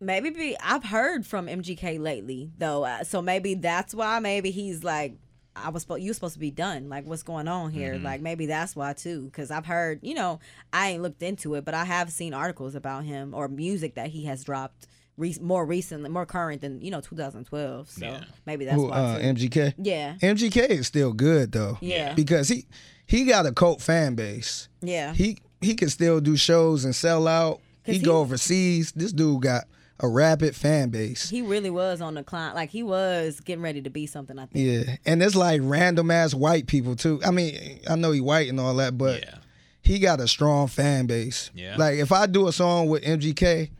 Maybe 0.00 0.30
be, 0.30 0.56
I've 0.60 0.82
heard 0.82 1.24
from 1.24 1.46
MGK 1.46 2.00
lately 2.00 2.50
though, 2.58 2.84
uh, 2.84 3.04
so 3.04 3.22
maybe 3.22 3.54
that's 3.54 3.94
why. 3.94 4.18
Maybe 4.18 4.50
he's 4.50 4.82
like, 4.82 5.14
I 5.54 5.68
was 5.68 5.82
supposed, 5.82 6.02
you 6.02 6.10
were 6.10 6.14
supposed 6.14 6.34
to 6.34 6.40
be 6.40 6.50
done. 6.50 6.88
Like, 6.88 7.06
what's 7.06 7.22
going 7.22 7.46
on 7.46 7.70
here? 7.70 7.94
Mm-hmm. 7.94 8.04
Like, 8.04 8.20
maybe 8.20 8.46
that's 8.46 8.74
why 8.74 8.94
too. 8.94 9.26
Because 9.26 9.52
I've 9.52 9.66
heard, 9.66 10.00
you 10.02 10.14
know, 10.14 10.40
I 10.72 10.88
ain't 10.90 11.02
looked 11.02 11.22
into 11.22 11.54
it, 11.54 11.64
but 11.64 11.74
I 11.74 11.84
have 11.84 12.10
seen 12.10 12.34
articles 12.34 12.74
about 12.74 13.04
him 13.04 13.32
or 13.32 13.46
music 13.46 13.94
that 13.94 14.08
he 14.08 14.24
has 14.24 14.42
dropped 14.42 14.88
re- 15.16 15.36
more 15.40 15.64
recently, 15.66 16.08
more 16.10 16.26
current 16.26 16.60
than 16.62 16.80
you 16.80 16.90
know 16.90 17.00
2012. 17.00 17.90
So 17.90 18.04
Yeah. 18.06 18.24
maybe 18.46 18.64
that's 18.64 18.76
Who, 18.76 18.88
why. 18.88 18.96
uh, 18.96 19.18
too. 19.18 19.24
MGK. 19.48 19.74
yeah, 19.78 20.14
MGK 20.22 20.68
is 20.70 20.86
still 20.86 21.12
good 21.12 21.52
though. 21.52 21.78
Yeah. 21.80 22.14
because 22.14 22.48
he 22.48 22.66
he 23.06 23.24
got 23.24 23.46
a 23.46 23.52
cult 23.52 23.80
fan 23.82 24.14
base. 24.14 24.68
yeah. 24.80 25.12
He 25.14 25.38
he 25.60 25.74
can 25.74 25.88
still 25.90 26.20
do 26.20 26.36
shows 26.36 26.84
and 26.84 26.94
sell 26.94 27.28
out. 27.28 27.60
He, 27.84 27.94
he- 27.94 27.98
go 28.00 28.18
overseas. 28.18 28.92
This 28.92 29.12
dude 29.12 29.42
got 29.42 29.64
a 30.00 30.08
rapid 30.08 30.56
fan 30.56 30.88
base. 30.90 31.30
he 31.30 31.42
really 31.42 31.70
was 31.70 32.00
on 32.00 32.14
the 32.14 32.24
climb. 32.24 32.54
Like 32.56 32.70
he 32.70 32.82
was 32.82 33.38
getting 33.40 33.62
ready 33.62 33.80
to 33.82 33.90
be 33.90 34.06
something. 34.06 34.36
I 34.38 34.46
think. 34.46 34.86
Yeah, 34.88 34.96
and 35.06 35.22
it's 35.22 35.36
like 35.36 35.60
random 35.62 36.10
ass 36.10 36.34
white 36.34 36.66
people 36.66 36.96
too. 36.96 37.20
I 37.24 37.30
mean, 37.30 37.78
I 37.88 37.94
know 37.94 38.10
he 38.10 38.20
white 38.20 38.48
and 38.48 38.58
all 38.58 38.74
that, 38.76 38.98
but 38.98 39.20
Yeah. 39.20 39.34
he 39.80 40.00
got 40.00 40.20
a 40.20 40.26
strong 40.26 40.66
fan 40.66 41.06
base. 41.06 41.50
Yeah. 41.54 41.76
Like 41.76 41.98
if 41.98 42.10
I 42.10 42.26
do 42.26 42.48
a 42.48 42.52
song 42.52 42.88
with 42.88 43.04
MGK, 43.04 43.70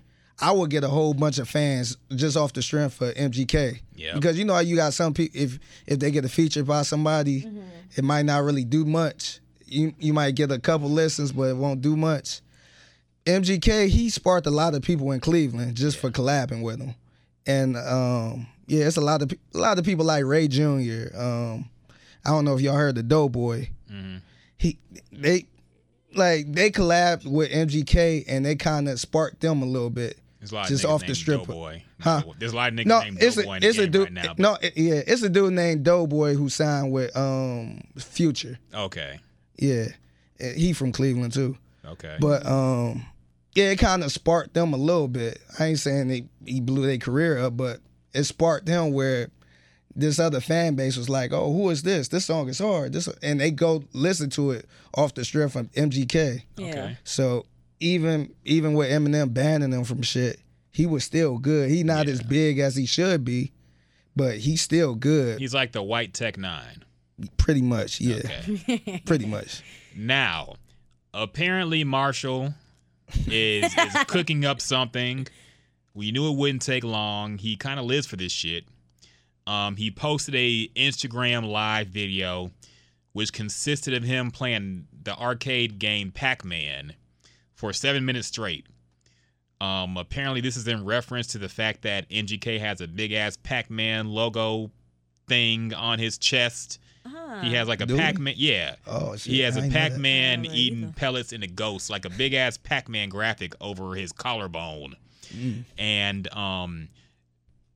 I 0.40 0.50
would 0.52 0.70
get 0.70 0.82
a 0.84 0.88
whole 0.88 1.14
bunch 1.14 1.38
of 1.38 1.48
fans 1.48 1.96
just 2.14 2.36
off 2.36 2.52
the 2.52 2.62
strength 2.62 3.00
of 3.00 3.14
MGK. 3.14 3.80
Yeah. 3.94 4.14
Because 4.14 4.38
you 4.38 4.44
know 4.44 4.54
how 4.54 4.60
you 4.60 4.76
got 4.76 4.92
some 4.94 5.14
people 5.14 5.40
if 5.40 5.58
if 5.86 5.98
they 5.98 6.10
get 6.10 6.24
a 6.24 6.28
feature 6.28 6.64
by 6.64 6.82
somebody, 6.82 7.46
it 7.96 8.04
might 8.04 8.24
not 8.24 8.42
really 8.42 8.64
do 8.64 8.84
much. 8.84 9.40
You 9.66 9.94
you 9.98 10.12
might 10.12 10.34
get 10.34 10.50
a 10.50 10.58
couple 10.58 10.90
listens, 10.90 11.32
but 11.32 11.44
it 11.44 11.56
won't 11.56 11.80
do 11.80 11.96
much. 11.96 12.40
MGK 13.24 13.88
he 13.88 14.10
sparked 14.10 14.46
a 14.46 14.50
lot 14.50 14.74
of 14.74 14.82
people 14.82 15.12
in 15.12 15.20
Cleveland 15.20 15.76
just 15.76 15.96
for 15.98 16.10
collabing 16.10 16.62
with 16.62 16.80
him, 16.80 16.94
and 17.46 17.76
um, 17.76 18.48
yeah, 18.66 18.86
it's 18.86 18.96
a 18.96 19.00
lot 19.00 19.22
of 19.22 19.32
a 19.54 19.58
lot 19.58 19.78
of 19.78 19.84
people 19.84 20.04
like 20.04 20.24
Ray 20.24 20.48
Jr. 20.48 21.14
Um, 21.16 21.68
I 22.24 22.30
don't 22.30 22.44
know 22.44 22.54
if 22.56 22.60
y'all 22.60 22.76
heard 22.76 22.94
the 22.96 23.02
Doe 23.02 23.28
Boy. 23.28 23.70
He 24.56 24.78
they 25.12 25.46
like 26.14 26.52
they 26.52 26.70
collabed 26.70 27.26
with 27.26 27.50
MGK 27.50 28.24
and 28.28 28.44
they 28.44 28.54
kind 28.56 28.88
of 28.88 28.98
sparked 29.00 29.40
them 29.40 29.62
a 29.62 29.66
little 29.66 29.90
bit. 29.90 30.18
There's 30.42 30.50
a 30.50 30.54
lot 30.56 30.64
of 30.64 30.68
Just 30.70 30.84
niggas 30.84 30.88
off 30.90 31.00
the 31.02 31.06
named 31.06 31.16
strip. 31.16 31.38
Doe 31.46 31.52
Boy. 31.52 31.84
Huh? 32.00 32.22
There's 32.38 32.52
a 32.52 32.56
lot 32.56 32.68
of 32.72 32.74
niggas 32.78 32.86
No, 32.86 33.00
named 33.00 33.18
it's 33.22 33.36
Doe 33.36 33.42
Boy 33.44 33.52
a 33.52 33.54
in 33.54 33.60
the 33.62 33.68
it's 33.68 33.78
a 33.78 33.82
game 33.82 33.90
dude. 33.92 34.02
right 34.02 34.12
now. 34.12 34.22
but- 34.34 34.38
no, 34.40 34.56
it- 34.60 34.76
yeah, 34.76 35.02
it's 35.06 35.22
a 35.22 35.28
dude 35.28 35.52
named 35.52 35.84
Doe 35.84 36.06
Boy 36.08 36.34
who 36.34 36.48
signed 36.48 36.90
with 36.90 37.16
um 37.16 37.80
Future. 37.96 38.58
Okay. 38.74 39.20
Yeah, 39.56 39.86
he 40.40 40.72
from 40.72 40.90
Cleveland 40.90 41.32
too. 41.32 41.56
Okay. 41.86 42.16
But 42.20 42.44
um, 42.44 43.06
yeah, 43.54 43.66
it 43.70 43.78
kind 43.78 44.02
of 44.02 44.10
sparked 44.10 44.54
them 44.54 44.72
a 44.74 44.76
little 44.76 45.06
bit. 45.08 45.38
I 45.60 45.66
ain't 45.66 45.78
saying 45.78 46.08
they, 46.08 46.24
he 46.44 46.60
blew 46.60 46.86
their 46.86 46.98
career 46.98 47.38
up, 47.38 47.56
but 47.56 47.78
it 48.12 48.24
sparked 48.24 48.66
them 48.66 48.92
where 48.92 49.28
this 49.94 50.18
other 50.18 50.40
fan 50.40 50.74
base 50.74 50.96
was 50.96 51.08
like, 51.10 51.32
"Oh, 51.32 51.52
who 51.52 51.68
is 51.70 51.82
this? 51.82 52.08
This 52.08 52.24
song 52.24 52.48
is 52.48 52.58
hard." 52.58 52.92
This 52.94 53.08
and 53.22 53.38
they 53.40 53.50
go 53.50 53.84
listen 53.92 54.30
to 54.30 54.50
it 54.52 54.66
off 54.94 55.14
the 55.14 55.24
strip 55.24 55.50
from 55.52 55.68
MGK. 55.68 56.42
Yeah. 56.56 56.66
Okay. 56.70 56.98
So 57.04 57.44
even 57.82 58.32
even 58.44 58.74
with 58.74 58.90
Eminem 58.90 59.34
banning 59.34 59.72
him 59.72 59.84
from 59.84 60.02
shit, 60.02 60.40
he 60.70 60.86
was 60.86 61.04
still 61.04 61.38
good. 61.38 61.70
He 61.70 61.82
not 61.82 62.08
as 62.08 62.22
big 62.22 62.58
as 62.58 62.76
he 62.76 62.86
should 62.86 63.24
be, 63.24 63.52
but 64.16 64.38
he's 64.38 64.62
still 64.62 64.94
good. 64.94 65.38
He's 65.38 65.54
like 65.54 65.72
the 65.72 65.82
white 65.82 66.14
Tech 66.14 66.36
N9ne. 66.36 66.82
pretty 67.36 67.62
much, 67.62 68.00
yeah, 68.00 68.16
Okay. 68.48 69.02
pretty 69.06 69.26
much. 69.26 69.62
Now, 69.96 70.54
apparently 71.12 71.84
Marshall 71.84 72.54
is 73.26 73.72
is 73.76 73.94
cooking 74.06 74.44
up 74.44 74.60
something. 74.60 75.26
We 75.94 76.10
knew 76.10 76.30
it 76.32 76.36
wouldn't 76.36 76.62
take 76.62 76.84
long. 76.84 77.36
He 77.36 77.56
kind 77.56 77.78
of 77.78 77.84
lives 77.84 78.06
for 78.06 78.16
this 78.16 78.32
shit. 78.32 78.64
Um, 79.46 79.76
he 79.76 79.90
posted 79.90 80.34
a 80.36 80.68
Instagram 80.76 81.46
live 81.50 81.88
video, 81.88 82.50
which 83.12 83.32
consisted 83.32 83.92
of 83.92 84.02
him 84.04 84.30
playing 84.30 84.86
the 85.02 85.14
arcade 85.18 85.78
game 85.78 86.12
Pac-Man 86.12 86.94
for 87.62 87.72
seven 87.72 88.04
minutes 88.04 88.26
straight. 88.26 88.66
Um, 89.60 89.96
apparently, 89.96 90.40
this 90.40 90.56
is 90.56 90.66
in 90.66 90.84
reference 90.84 91.28
to 91.28 91.38
the 91.38 91.48
fact 91.48 91.82
that 91.82 92.10
MGK 92.10 92.58
has 92.58 92.80
a 92.80 92.88
big 92.88 93.12
ass 93.12 93.38
Pac-Man 93.40 94.08
logo 94.08 94.72
thing 95.28 95.72
on 95.72 96.00
his 96.00 96.18
chest. 96.18 96.80
He 97.40 97.54
has 97.54 97.68
like 97.68 97.80
a 97.80 97.86
Pac-Man, 97.86 98.34
yeah. 98.36 98.74
Oh, 98.84 99.14
shit, 99.14 99.32
He 99.32 99.40
has 99.40 99.56
I 99.56 99.60
a 99.60 99.62
ain't 99.62 99.72
know 99.72 99.78
that. 99.78 99.90
Pac-Man 99.90 100.40
I 100.40 100.42
don't 100.42 100.52
know 100.52 100.58
eating 100.58 100.82
either. 100.82 100.92
pellets 100.94 101.32
in 101.32 101.44
a 101.44 101.46
ghost, 101.46 101.88
like 101.88 102.04
a 102.04 102.10
big 102.10 102.34
ass 102.34 102.56
Pac-Man 102.56 103.08
graphic 103.10 103.54
over 103.60 103.94
his 103.94 104.10
collarbone. 104.10 104.96
Mm. 105.32 105.64
And 105.78 106.34
um, 106.34 106.88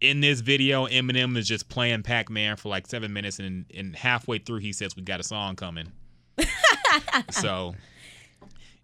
in 0.01 0.21
this 0.21 0.41
video, 0.41 0.89
Eminem 0.89 1.37
is 1.37 1.47
just 1.47 1.69
playing 1.69 2.03
Pac-Man 2.03 2.57
for 2.57 2.71
like 2.71 2.89
seven 2.89 3.13
minutes, 3.13 3.39
and 3.39 3.67
and 3.73 3.95
halfway 3.95 4.39
through, 4.39 4.59
he 4.59 4.73
says, 4.73 4.97
"We 4.97 5.03
got 5.03 5.21
a 5.21 5.25
song 5.25 5.55
coming." 5.55 5.93
so, 7.31 7.77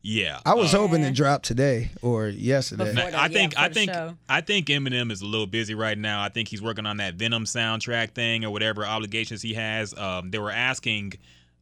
yeah, 0.03 0.41
I 0.45 0.55
was 0.55 0.75
uh, 0.75 0.79
hoping 0.79 1.03
to 1.03 1.11
drop 1.13 1.43
today 1.43 1.91
or 2.03 2.29
yesterday. 2.29 2.93
Before- 2.95 3.09
I 3.09 3.29
that, 3.29 3.33
think 3.33 3.53
yeah, 3.55 3.61
I 3.61 3.69
for 3.69 3.69
the 3.69 3.75
think 3.75 3.93
show. 3.93 4.15
I 4.29 4.41
think 4.41 4.67
Eminem 4.67 5.11
is 5.13 5.23
a 5.23 5.27
little 5.27 5.47
busy 5.47 5.75
right 5.75 5.97
now. 5.97 6.23
I 6.23 6.29
think 6.29 6.49
he's 6.49 6.61
working 6.63 6.87
on 6.87 6.97
that 6.99 7.15
Venom 7.15 7.45
soundtrack 7.45 8.11
thing 8.13 8.45
or 8.45 8.51
whatever 8.51 8.85
obligations 8.85 9.43
he 9.43 9.55
has. 9.55 9.97
Um, 9.97 10.31
they 10.31 10.39
were 10.39 10.51
asking, 10.51 11.15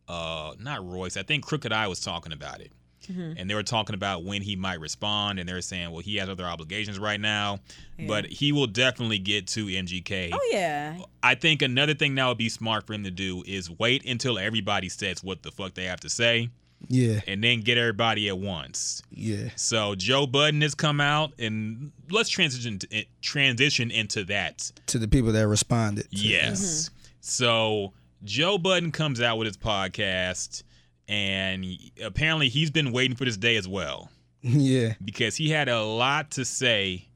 uh, 0.09 0.55
not 0.59 0.87
Royce. 0.87 1.17
I 1.17 1.23
think 1.23 1.45
Crooked 1.45 1.73
I 1.73 1.87
was 1.89 2.01
talking 2.01 2.33
about 2.33 2.61
it, 2.61 2.73
Mm-hmm. 3.11 3.33
and 3.39 3.49
they 3.51 3.55
were 3.55 3.63
talking 3.63 3.95
about 3.95 4.25
when 4.25 4.41
he 4.43 4.57
might 4.57 4.79
respond, 4.79 5.39
and 5.41 5.49
they're 5.49 5.63
saying, 5.63 5.91
well, 5.91 6.03
he 6.03 6.17
has 6.17 6.29
other 6.29 6.45
obligations 6.45 6.99
right 6.99 7.19
now, 7.21 7.59
but 8.07 8.27
he 8.27 8.53
will 8.53 8.67
definitely 8.69 9.19
get 9.19 9.47
to 9.49 9.67
MGK. 9.67 10.31
Oh 10.33 10.49
yeah. 10.53 10.99
I 11.23 11.35
think 11.35 11.63
another 11.63 11.95
thing 11.95 12.15
that 12.17 12.27
would 12.29 12.39
be 12.39 12.49
smart 12.51 12.87
for 12.87 12.93
him 12.93 13.03
to 13.05 13.11
do 13.11 13.43
is 13.47 13.69
wait 13.71 14.05
until 14.05 14.39
everybody 14.39 14.89
says 14.91 15.25
what 15.25 15.43
the 15.43 15.51
fuck 15.51 15.75
they 15.75 15.85
have 15.87 16.01
to 16.01 16.09
say. 16.11 16.51
Yeah, 16.89 17.21
and 17.27 17.45
then 17.45 17.61
get 17.61 17.79
everybody 17.79 18.29
at 18.29 18.39
once. 18.39 19.03
yeah. 19.11 19.51
So 19.57 19.95
Joe 19.95 20.27
Budden 20.27 20.63
has 20.63 20.75
come 20.75 21.01
out, 21.01 21.33
and 21.39 21.93
let's 22.11 22.29
transition 22.29 22.79
to, 22.81 22.89
eh, 22.93 23.05
transition 23.21 23.91
into 23.91 24.25
that. 24.25 24.73
To 24.87 24.99
the 24.99 25.09
people 25.09 25.33
that 25.33 25.47
responded. 25.47 26.11
to- 26.11 26.17
Yes. 26.17 26.61
Mm-hmm. 26.61 26.95
So 27.21 27.93
Joe 28.25 28.59
Budden 28.59 28.93
comes 28.93 29.21
out 29.21 29.39
with 29.39 29.47
his 29.47 29.57
podcast, 29.57 30.63
and 31.07 31.67
apparently 32.03 32.49
he's 32.49 32.71
been 32.71 32.93
waiting 32.93 33.17
for 33.17 33.25
this 33.25 33.37
day 33.37 33.57
as 33.57 33.69
well 33.69 34.11
yeah, 34.43 34.95
because 35.05 35.37
he 35.37 35.51
had 35.51 35.69
a 35.69 35.83
lot 35.83 36.31
to 36.33 36.45
say 36.45 37.09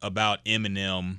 about 0.00 0.44
Eminem 0.44 1.18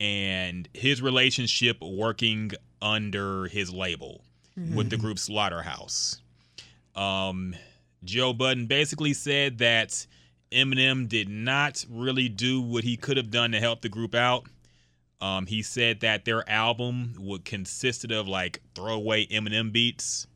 and 0.00 0.68
his 0.74 1.02
relationship 1.02 1.80
working 1.82 2.52
under 2.80 3.46
his 3.46 3.72
label 3.72 4.22
with 4.74 4.88
the 4.88 4.96
mm-hmm. 4.96 5.04
group 5.04 5.18
Slaughterhouse. 5.18 6.20
Um, 6.96 7.54
Joe 8.04 8.32
Budden 8.32 8.66
basically 8.66 9.12
said 9.12 9.58
that 9.58 10.06
Eminem 10.50 11.08
did 11.08 11.28
not 11.28 11.84
really 11.90 12.28
do 12.28 12.60
what 12.60 12.84
he 12.84 12.96
could 12.96 13.16
have 13.16 13.30
done 13.30 13.52
to 13.52 13.60
help 13.60 13.82
the 13.82 13.88
group 13.88 14.14
out. 14.14 14.46
Um, 15.20 15.46
he 15.46 15.62
said 15.62 16.00
that 16.00 16.24
their 16.24 16.48
album 16.48 17.14
would 17.18 17.44
consisted 17.44 18.12
of 18.12 18.28
like 18.28 18.60
throwaway 18.74 19.26
Eminem 19.26 19.72
beats, 19.72 20.26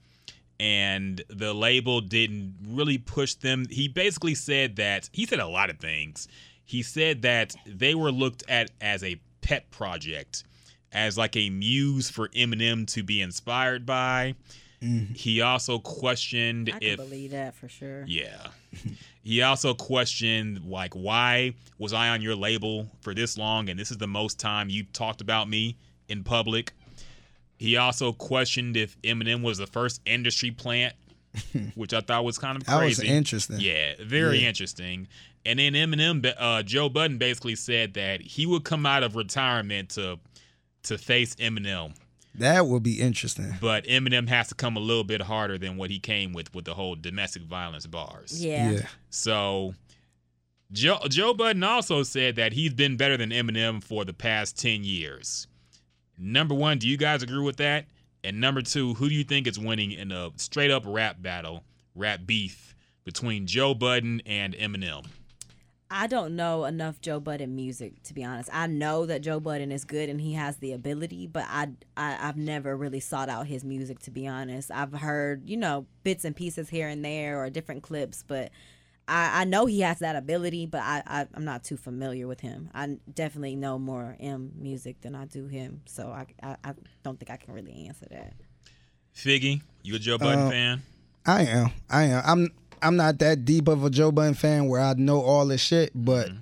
and 0.58 1.22
the 1.28 1.54
label 1.54 2.00
didn't 2.00 2.54
really 2.66 2.98
push 2.98 3.34
them. 3.34 3.66
He 3.70 3.88
basically 3.88 4.34
said 4.34 4.76
that 4.76 5.08
he 5.12 5.26
said 5.26 5.38
a 5.38 5.46
lot 5.46 5.70
of 5.70 5.78
things. 5.78 6.28
He 6.64 6.82
said 6.82 7.22
that 7.22 7.54
they 7.66 7.94
were 7.94 8.12
looked 8.12 8.44
at 8.48 8.70
as 8.80 9.02
a 9.02 9.20
pet 9.42 9.70
project, 9.70 10.44
as 10.92 11.18
like 11.18 11.36
a 11.36 11.50
muse 11.50 12.10
for 12.10 12.28
Eminem 12.28 12.86
to 12.94 13.02
be 13.02 13.20
inspired 13.20 13.84
by. 13.84 14.34
He 14.82 15.42
also 15.42 15.78
questioned 15.78 16.70
I 16.72 16.78
can 16.78 16.82
if 16.88 16.96
believe 16.96 17.32
that 17.32 17.54
for 17.54 17.68
sure. 17.68 18.04
yeah. 18.06 18.46
he 19.22 19.42
also 19.42 19.74
questioned 19.74 20.64
like 20.64 20.94
why 20.94 21.52
was 21.78 21.92
I 21.92 22.08
on 22.08 22.22
your 22.22 22.34
label 22.34 22.88
for 23.02 23.12
this 23.14 23.36
long 23.36 23.68
and 23.68 23.78
this 23.78 23.90
is 23.90 23.98
the 23.98 24.06
most 24.06 24.38
time 24.38 24.70
you 24.70 24.84
talked 24.84 25.20
about 25.20 25.48
me 25.50 25.76
in 26.08 26.24
public. 26.24 26.72
He 27.58 27.76
also 27.76 28.12
questioned 28.14 28.76
if 28.76 29.00
Eminem 29.02 29.42
was 29.42 29.58
the 29.58 29.66
first 29.66 30.00
industry 30.06 30.50
plant, 30.50 30.94
which 31.74 31.92
I 31.92 32.00
thought 32.00 32.24
was 32.24 32.38
kind 32.38 32.56
of 32.56 32.64
that 32.64 32.82
was 32.82 32.96
crazy. 32.98 33.08
interesting. 33.14 33.60
Yeah, 33.60 33.92
very 34.02 34.38
Yeah. 34.38 34.48
interesting. 34.48 35.08
And 35.44 35.58
then 35.58 35.74
Eminem, 35.74 36.32
uh, 36.38 36.62
Joe 36.62 36.88
Budden 36.88 37.18
basically 37.18 37.54
said 37.56 37.94
that 37.94 38.22
he 38.22 38.46
would 38.46 38.64
come 38.64 38.86
out 38.86 39.02
of 39.02 39.14
retirement 39.14 39.90
to 39.90 40.18
to 40.84 40.96
face 40.96 41.34
Eminem, 41.34 41.94
That 42.34 42.66
would 42.66 42.82
be 42.82 43.00
interesting. 43.00 43.56
but 43.60 43.84
Eminem 43.86 44.28
has 44.28 44.48
to 44.48 44.54
come 44.54 44.76
a 44.76 44.80
little 44.80 45.04
bit 45.04 45.22
harder 45.22 45.58
than 45.58 45.76
what 45.76 45.90
he 45.90 45.98
came 45.98 46.32
with 46.32 46.54
with 46.54 46.64
the 46.64 46.74
whole 46.74 46.94
domestic 46.94 47.42
violence 47.42 47.86
bars. 47.86 48.42
Yeah. 48.44 48.70
Yeah. 48.70 48.86
So 49.10 49.74
Joe 50.72 51.00
Joe 51.08 51.34
Budden 51.34 51.64
also 51.64 52.02
said 52.04 52.36
that 52.36 52.52
he's 52.52 52.72
been 52.72 52.96
better 52.96 53.16
than 53.16 53.30
Eminem 53.30 53.82
for 53.82 54.04
the 54.04 54.12
past 54.14 54.58
10 54.60 54.84
years. 54.84 55.48
Number 56.16 56.54
1, 56.54 56.78
do 56.78 56.88
you 56.88 56.96
guys 56.96 57.22
agree 57.22 57.42
with 57.42 57.56
that? 57.56 57.86
And 58.22 58.40
number 58.40 58.60
2, 58.62 58.94
who 58.94 59.08
do 59.08 59.14
you 59.14 59.24
think 59.24 59.46
is 59.46 59.58
winning 59.58 59.90
in 59.92 60.12
a 60.12 60.30
straight 60.36 60.70
up 60.70 60.84
rap 60.86 61.20
battle, 61.22 61.64
rap 61.94 62.20
beef 62.26 62.74
between 63.04 63.46
Joe 63.46 63.74
Budden 63.74 64.20
and 64.26 64.54
Eminem? 64.54 65.06
I 65.92 66.06
don't 66.06 66.36
know 66.36 66.64
enough 66.66 67.00
Joe 67.00 67.18
Budden 67.18 67.56
music 67.56 68.02
to 68.04 68.14
be 68.14 68.22
honest. 68.24 68.48
I 68.52 68.66
know 68.68 69.06
that 69.06 69.22
Joe 69.22 69.40
Budden 69.40 69.72
is 69.72 69.84
good 69.84 70.08
and 70.08 70.20
he 70.20 70.34
has 70.34 70.58
the 70.58 70.72
ability, 70.72 71.26
but 71.26 71.44
I, 71.48 71.70
I 71.96 72.28
I've 72.28 72.36
never 72.36 72.76
really 72.76 73.00
sought 73.00 73.28
out 73.28 73.46
his 73.48 73.64
music 73.64 73.98
to 74.00 74.10
be 74.10 74.26
honest. 74.28 74.70
I've 74.70 74.92
heard 74.92 75.48
you 75.48 75.56
know 75.56 75.86
bits 76.04 76.24
and 76.24 76.34
pieces 76.36 76.68
here 76.68 76.86
and 76.88 77.04
there 77.04 77.42
or 77.42 77.50
different 77.50 77.82
clips, 77.82 78.24
but 78.26 78.50
I, 79.08 79.40
I 79.40 79.44
know 79.44 79.66
he 79.66 79.80
has 79.80 79.98
that 79.98 80.14
ability, 80.14 80.66
but 80.66 80.82
I, 80.82 81.02
I 81.06 81.26
I'm 81.34 81.44
not 81.44 81.64
too 81.64 81.76
familiar 81.76 82.28
with 82.28 82.40
him. 82.40 82.70
I 82.72 82.98
definitely 83.12 83.56
know 83.56 83.76
more 83.76 84.16
M 84.20 84.52
music 84.56 85.00
than 85.00 85.16
I 85.16 85.24
do 85.24 85.46
him, 85.48 85.82
so 85.86 86.08
I 86.10 86.26
I, 86.40 86.56
I 86.62 86.74
don't 87.02 87.18
think 87.18 87.30
I 87.30 87.36
can 87.36 87.52
really 87.52 87.86
answer 87.88 88.06
that. 88.12 88.34
Figgy, 89.16 89.62
you 89.82 89.96
a 89.96 89.98
Joe 89.98 90.18
Budden 90.18 90.46
Uh, 90.46 90.50
fan? 90.50 90.82
I 91.26 91.42
am. 91.46 91.72
I 91.90 92.04
am. 92.04 92.22
I'm. 92.24 92.48
I'm 92.82 92.96
not 92.96 93.18
that 93.18 93.44
deep 93.44 93.68
of 93.68 93.84
a 93.84 93.90
Joe 93.90 94.10
Budden 94.12 94.34
fan 94.34 94.66
where 94.68 94.80
I 94.80 94.94
know 94.94 95.20
all 95.22 95.46
this 95.46 95.60
shit, 95.60 95.90
but 95.94 96.28
Mm-hmm. 96.28 96.36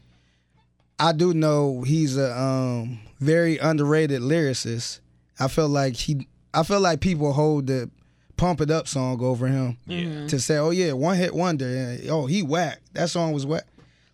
I 1.01 1.13
do 1.13 1.33
know 1.33 1.83
he's 1.83 2.17
a 2.17 2.37
um, 2.37 2.99
very 3.21 3.57
underrated 3.59 4.21
lyricist. 4.21 4.99
I 5.39 5.47
feel 5.47 5.69
like 5.69 5.95
he. 5.95 6.27
I 6.53 6.65
feel 6.65 6.81
like 6.81 7.01
people 7.01 7.33
hold 7.33 7.69
the 7.69 7.89
"Pump 8.37 8.61
It 8.61 8.71
Up" 8.73 8.89
song 8.89 9.23
over 9.23 9.47
him 9.47 9.77
Yeah. 9.87 10.27
to 10.27 10.41
say, 10.41 10.57
"Oh 10.57 10.71
yeah, 10.71 10.93
one 10.95 11.17
hit 11.17 11.35
wonder." 11.35 11.67
and, 11.69 12.11
oh, 12.11 12.27
he 12.27 12.43
whack. 12.43 12.81
That 12.95 13.11
song 13.11 13.33
was 13.33 13.47
whack. 13.47 13.63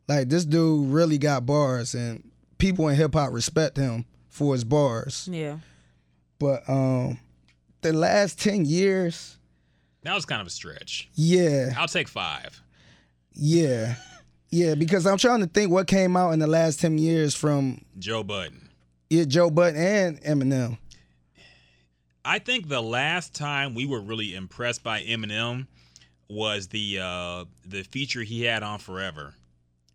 Like 0.09 0.29
this 0.29 0.45
dude 0.45 0.91
really 0.93 1.17
got 1.17 1.47
bars, 1.47 1.95
and 1.95 2.23
people 2.59 2.87
in 2.89 2.97
hip 2.97 3.15
hop 3.15 3.33
respect 3.33 3.79
him 3.79 4.05
for 4.29 4.53
his 4.53 4.65
bars. 4.65 5.27
Yeah. 5.33 5.61
But 6.39 6.69
um, 6.69 7.19
the 7.81 7.95
last 7.95 8.39
ten 8.39 8.67
years, 8.67 9.39
That 10.05 10.15
was 10.15 10.25
kind 10.25 10.41
of 10.41 10.47
a 10.47 10.51
stretch. 10.51 11.09
yeah. 11.15 11.73
I'll 11.77 11.89
take 11.89 12.09
5. 12.09 12.63
Yeah. 13.33 13.97
Yeah, 14.51 14.75
because 14.77 15.07
I'm 15.07 15.19
trying 15.19 15.41
to 15.41 15.47
think 15.47 15.73
what 15.73 15.89
came 15.89 16.17
out 16.17 16.31
in 16.31 16.39
the 16.39 16.47
last 16.47 16.81
10 16.81 16.99
years 16.99 17.35
from 17.35 17.81
Joe 17.99 18.23
Budden. 18.23 18.69
yeah, 19.11 19.25
Joe 19.25 19.51
Budden 19.51 19.81
and 19.81 20.21
Eminem. 20.23 20.79
I 22.25 22.39
think 22.39 22.69
the 22.69 22.83
last 22.83 23.35
time 23.35 23.75
we 23.75 23.87
were 23.87 24.01
really 24.01 24.35
impressed 24.35 24.83
by 24.83 25.03
Eminem 25.03 25.67
was 26.31 26.69
the 26.69 26.99
uh 27.03 27.45
the 27.67 27.83
feature 27.83 28.23
he 28.23 28.45
had 28.45 28.63
on 28.63 28.79
Forever 28.79 29.35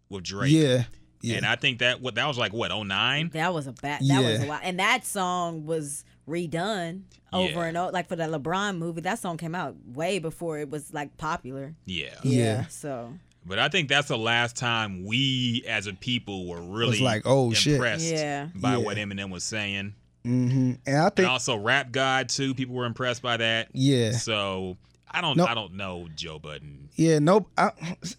with 0.09 0.23
Drake. 0.25 0.51
Yeah. 0.51 0.83
Yeah. 1.21 1.37
And 1.37 1.45
I 1.45 1.55
think 1.55 1.79
that 1.79 2.01
what 2.01 2.15
that 2.15 2.27
was 2.27 2.37
like 2.37 2.53
what 2.53 2.69
09? 2.71 3.31
That 3.33 3.53
was 3.53 3.65
a 3.67 3.71
bad. 3.71 4.01
That 4.07 4.23
was 4.23 4.43
a 4.43 4.45
lot. 4.45 4.61
and 4.63 4.79
that 4.79 5.05
song 5.05 5.65
was 5.65 6.03
redone 6.29 7.01
over 7.33 7.51
Yeah. 7.51 7.63
and 7.65 7.77
over. 7.77 7.91
Like 7.91 8.07
for 8.07 8.15
the 8.15 8.23
LeBron 8.25 8.77
movie, 8.77 9.01
that 9.01 9.19
song 9.19 9.37
came 9.37 9.55
out 9.55 9.75
way 9.85 10.19
before 10.19 10.59
it 10.59 10.69
was 10.69 10.93
like 10.93 11.17
popular. 11.17 11.75
Yeah. 11.85 12.15
Yeah. 12.23 12.67
So 12.67 13.13
But 13.45 13.59
I 13.59 13.69
think 13.69 13.89
that's 13.89 14.07
the 14.09 14.17
last 14.17 14.55
time 14.55 15.03
we 15.05 15.63
as 15.67 15.87
a 15.87 15.93
people 15.93 16.47
were 16.47 16.61
really 16.61 16.99
like, 16.99 17.23
oh, 17.25 17.51
shit. 17.53 17.73
impressed 17.73 18.05
Yeah. 18.05 18.49
by 18.55 18.71
Yeah. 18.73 18.77
what 18.77 18.97
Eminem 18.97 19.29
was 19.31 19.43
saying. 19.43 19.95
hmm 20.23 20.73
And 20.85 20.97
I 20.97 21.05
And 21.05 21.15
think 21.15 21.27
also 21.29 21.55
Rap 21.57 21.91
God 21.91 22.29
too, 22.29 22.53
people 22.53 22.75
were 22.75 22.85
impressed 22.85 23.21
by 23.21 23.37
that. 23.37 23.69
yeah. 23.73 24.11
So 24.11 24.77
I 25.09 25.21
don't 25.21 25.37
No. 25.37 25.45
I 25.45 25.55
don't 25.55 25.73
know 25.75 26.07
Joe 26.15 26.37
Budden. 26.39 26.89
Yeah, 26.95 27.19
Nope. 27.19 27.49
I, 27.57 27.71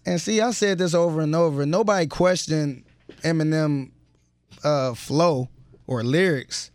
and 0.05 0.19
see 0.19 0.41
I 0.41 0.51
said 0.51 0.77
this 0.79 0.93
over 0.93 1.21
and 1.21 1.33
over. 1.35 1.65
Nobody 1.65 2.07
questioned 2.07 2.83
Eminem 3.23 3.91
uh 4.63 4.93
flow 4.95 5.49
or 5.87 6.03
lyrics. 6.03 6.70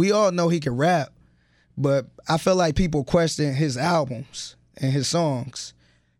We 0.00 0.12
all 0.12 0.32
know 0.32 0.48
he 0.48 0.60
can 0.60 0.78
rap, 0.78 1.12
but 1.76 2.06
I 2.26 2.38
feel 2.38 2.56
like 2.56 2.74
people 2.74 3.04
question 3.04 3.52
his 3.52 3.76
albums 3.76 4.56
and 4.78 4.90
his 4.90 5.08
songs. 5.08 5.74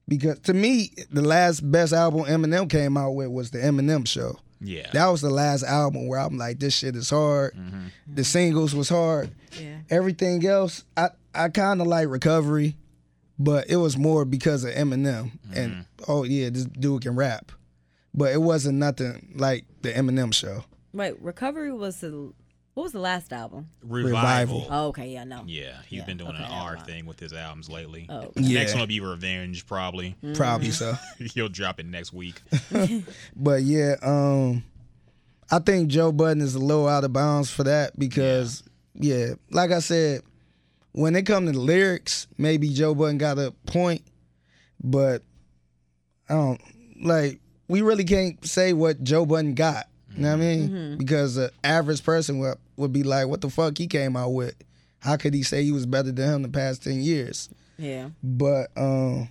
Because 0.07 0.39
to 0.41 0.53
me, 0.53 0.93
the 1.11 1.23
last 1.23 1.61
best 1.61 1.95
album 1.95 2.25
Eminem 2.25 2.69
came 2.69 2.99
out 2.99 3.13
with 3.13 3.29
was 3.29 3.53
the 3.53 3.59
Eminem 3.59 4.07
show. 4.07 4.39
Yeah. 4.61 4.91
That 4.93 5.07
was 5.07 5.23
the 5.23 5.31
last 5.31 5.63
album 5.63 6.09
where 6.09 6.21
I'm 6.21 6.37
like, 6.37 6.59
this 6.59 6.77
shit 6.77 6.95
is 6.95 7.09
hard. 7.09 7.55
Mm-hmm. 7.55 7.87
The 8.07 8.23
singles 8.23 8.75
was 8.75 8.91
hard. 8.91 9.31
yeah. 9.59 9.79
Everything 9.89 10.47
else, 10.47 10.85
I, 10.95 11.09
I 11.35 11.49
kind 11.49 11.81
of 11.81 11.87
like 11.87 12.09
Recovery, 12.09 12.77
but 13.39 13.71
it 13.71 13.77
was 13.77 13.97
more 13.97 14.27
because 14.27 14.63
of 14.63 14.75
Eminem. 14.75 15.31
And 15.55 15.73
mm-hmm. 15.73 16.05
oh 16.07 16.25
yeah, 16.25 16.51
this 16.51 16.67
dude 16.67 17.01
can 17.01 17.17
rap, 17.17 17.51
but 18.13 18.31
it 18.31 18.43
wasn't 18.43 18.77
nothing 18.77 19.33
like 19.37 19.65
the 19.81 19.91
Eminem 19.91 20.35
show. 20.35 20.65
Right, 20.93 21.19
Recovery 21.23 21.73
was 21.73 22.01
the 22.01 22.35
what 22.81 22.85
was 22.85 22.93
the 22.93 22.99
last 22.99 23.31
album? 23.31 23.67
Revival. 23.83 24.11
Revival. 24.61 24.67
Oh, 24.71 24.87
okay, 24.89 25.09
yeah, 25.11 25.25
no. 25.25 25.43
Yeah, 25.47 25.75
he's 25.87 25.99
Yeah, 25.99 26.07
been 26.07 26.17
doing 26.17 26.31
okay, 26.31 26.43
an 26.45 26.51
R 26.51 26.77
mind. 26.77 26.87
thing 26.87 27.05
with 27.05 27.21
his 27.21 27.35
albums 27.35 27.69
lately. 27.69 28.07
Oh, 28.09 28.33
Yeah. 28.37 28.61
Next 28.61 28.73
one 28.73 28.81
will 28.81 28.87
be 28.87 29.01
Revenge, 29.01 29.67
probably. 29.67 30.17
Probably 30.33 30.71
so. 30.71 30.95
He'll 31.35 31.51
drop 31.51 31.79
it 31.79 31.85
next 31.85 32.15
week. 32.15 32.41
But 33.37 33.65
yeah, 33.65 33.97
um, 34.01 34.65
I 35.51 35.59
think 35.59 35.89
Joe 35.89 36.11
Budden 36.11 36.43
is 36.43 36.55
a 36.55 36.59
little 36.59 36.89
out 36.89 37.05
of 37.05 37.13
bounds 37.13 37.51
for 37.51 37.65
that 37.65 37.99
because 37.99 38.63
yeah, 38.95 39.35
like 39.51 39.73
I 39.73 39.81
said, 39.81 40.23
when 40.93 41.15
it 41.17 41.27
comes 41.27 41.51
to 41.51 41.59
the 41.59 41.61
lyrics, 41.63 42.29
maybe 42.39 42.71
Joe 42.71 42.95
Budden 42.95 43.19
got 43.19 43.39
a 43.39 43.53
point, 43.67 44.01
but 44.83 45.23
I 46.31 46.35
don't 46.35 46.61
like 47.03 47.41
we 47.69 47.83
really 47.83 48.05
can't 48.05 48.43
say 48.47 48.73
what 48.73 49.05
Joe 49.05 49.27
Budden 49.27 49.53
got. 49.53 49.85
You 50.17 50.23
know 50.25 50.31
what 50.37 50.43
I 50.43 50.57
mean? 50.57 50.99
Because 50.99 51.37
the 51.37 51.53
average 51.63 52.03
person 52.03 52.41
would 52.41 52.57
would 52.81 52.93
be 52.93 53.03
like, 53.05 53.29
"What 53.29 53.41
the 53.41 53.51
fuck 53.51 53.79
he 53.79 53.87
came 53.87 54.17
out 54.17 54.31
with? 54.31 54.55
How 54.99 55.17
could 55.17 55.33
he 55.35 55.43
say 55.43 55.63
he 55.65 55.73
was 55.73 55.87
better 55.87 56.11
than 56.13 56.29
him 56.35 56.43
the 56.43 56.49
past 56.49 56.83
ten 56.83 57.01
years?" 57.03 57.49
Yeah. 57.79 58.11
But 58.23 58.71
um, 58.77 59.29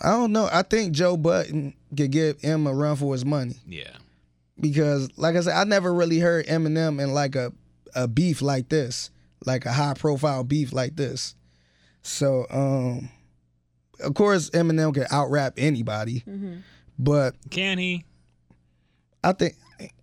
I 0.00 0.10
don't 0.10 0.32
know. 0.32 0.48
I 0.52 0.62
think 0.62 0.92
Joe 0.92 1.16
Budden 1.16 1.74
could 1.96 2.10
give 2.10 2.40
him 2.40 2.66
a 2.66 2.74
run 2.74 2.96
for 2.96 3.12
his 3.14 3.24
money 3.24 3.56
Yeah. 3.66 3.96
because, 4.60 5.08
like 5.16 5.34
I 5.36 5.40
said, 5.40 5.54
I 5.56 5.64
never 5.64 5.92
really 5.92 6.18
heard 6.20 6.46
Eminem 6.46 7.00
in 7.02 7.12
like 7.14 7.34
a 7.34 7.52
a 7.94 8.06
beef 8.08 8.40
like 8.42 8.68
this, 8.68 9.10
like 9.44 9.66
a 9.66 9.72
high 9.72 9.94
profile 9.94 10.44
beef 10.44 10.72
like 10.72 10.96
this. 10.96 11.34
So 12.02 12.46
um, 12.50 13.10
of 14.00 14.14
course, 14.14 14.50
Eminem 14.50 14.94
can 14.94 15.06
out 15.10 15.30
rap 15.30 15.54
anybody, 15.56 16.20
Mm-hmm. 16.20 16.54
but 16.98 17.34
Can 17.50 17.78
he? 17.78 18.04
I 19.24 19.32
think, 19.32 19.54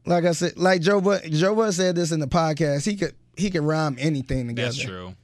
like 0.06 0.26
I 0.26 0.32
said, 0.32 0.58
like 0.58 0.82
Joe 0.82 1.02
Bud, 1.02 1.22
Joe 1.32 1.56
Bud 1.56 1.74
said 1.74 1.96
this 1.96 2.12
in 2.12 2.20
the 2.20 2.28
podcast. 2.28 2.86
He 2.86 2.96
could 2.96 3.16
he 3.38 3.50
could 3.50 3.64
rhyme 3.64 3.96
anything 4.00 4.48
together. 4.48 4.72
That's 4.72 4.82
true. 4.82 5.16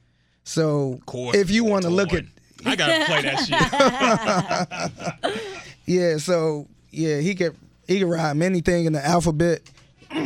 So 0.44 1.00
Course 1.06 1.36
if 1.36 1.50
you 1.50 1.64
want 1.64 1.82
to 1.82 1.90
look 1.90 2.12
at. 2.12 2.24
I 2.64 2.76
gotta 2.76 3.04
play 3.06 3.22
that 3.22 4.90
shit. 5.28 5.42
yeah, 5.86 6.16
so 6.18 6.68
yeah, 6.90 7.18
he 7.18 7.34
could 7.34 7.56
he 7.86 8.00
could 8.00 8.08
rhyme 8.08 8.42
anything 8.42 8.86
in 8.86 8.92
the 8.92 9.04
alphabet. 9.04 9.62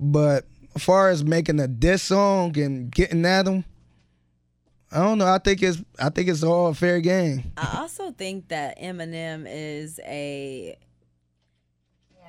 but 0.00 0.44
as 0.74 0.84
far 0.84 1.10
as 1.10 1.24
making 1.24 1.60
a 1.60 1.68
diss 1.68 2.02
song 2.02 2.58
and 2.58 2.90
getting 2.90 3.24
at 3.26 3.46
him, 3.46 3.64
I 4.92 4.98
don't 4.98 5.18
know. 5.18 5.26
I 5.26 5.38
think 5.38 5.62
it's 5.62 5.78
I 5.98 6.08
think 6.08 6.28
it's 6.28 6.42
all 6.42 6.74
fair 6.74 7.00
game. 7.00 7.52
I 7.56 7.78
also 7.80 8.10
think 8.10 8.48
that 8.48 8.80
Eminem 8.80 9.46
is 9.48 10.00
a 10.04 10.76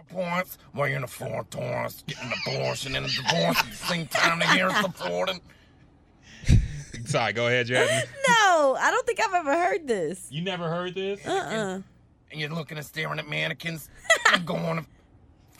points, 0.09 0.57
weighing 0.73 1.01
the 1.01 1.07
four 1.07 1.45
tours, 1.49 2.03
getting 2.07 2.31
an 2.31 2.33
abortion 2.45 2.95
and 2.95 3.05
a 3.05 3.09
divorce 3.09 3.59
at 3.59 3.65
the 3.65 3.75
same 3.75 4.07
time 4.07 4.39
the 4.39 4.45
hair 4.45 4.69
supporting. 4.81 5.39
Sorry, 7.05 7.33
go 7.33 7.47
ahead, 7.47 7.67
Jasmine. 7.67 8.13
no. 8.27 8.75
I 8.79 8.89
don't 8.91 9.05
think 9.05 9.19
I've 9.19 9.33
ever 9.33 9.53
heard 9.53 9.87
this. 9.87 10.27
You 10.29 10.41
never 10.41 10.69
heard 10.69 10.95
this? 10.95 11.25
Uh-uh. 11.25 11.81
And 12.31 12.39
you're 12.39 12.49
looking 12.49 12.77
and 12.77 12.85
staring 12.85 13.19
at 13.19 13.27
mannequins. 13.27 13.89
I'm 14.27 14.45
going 14.45 14.77
to 14.77 14.85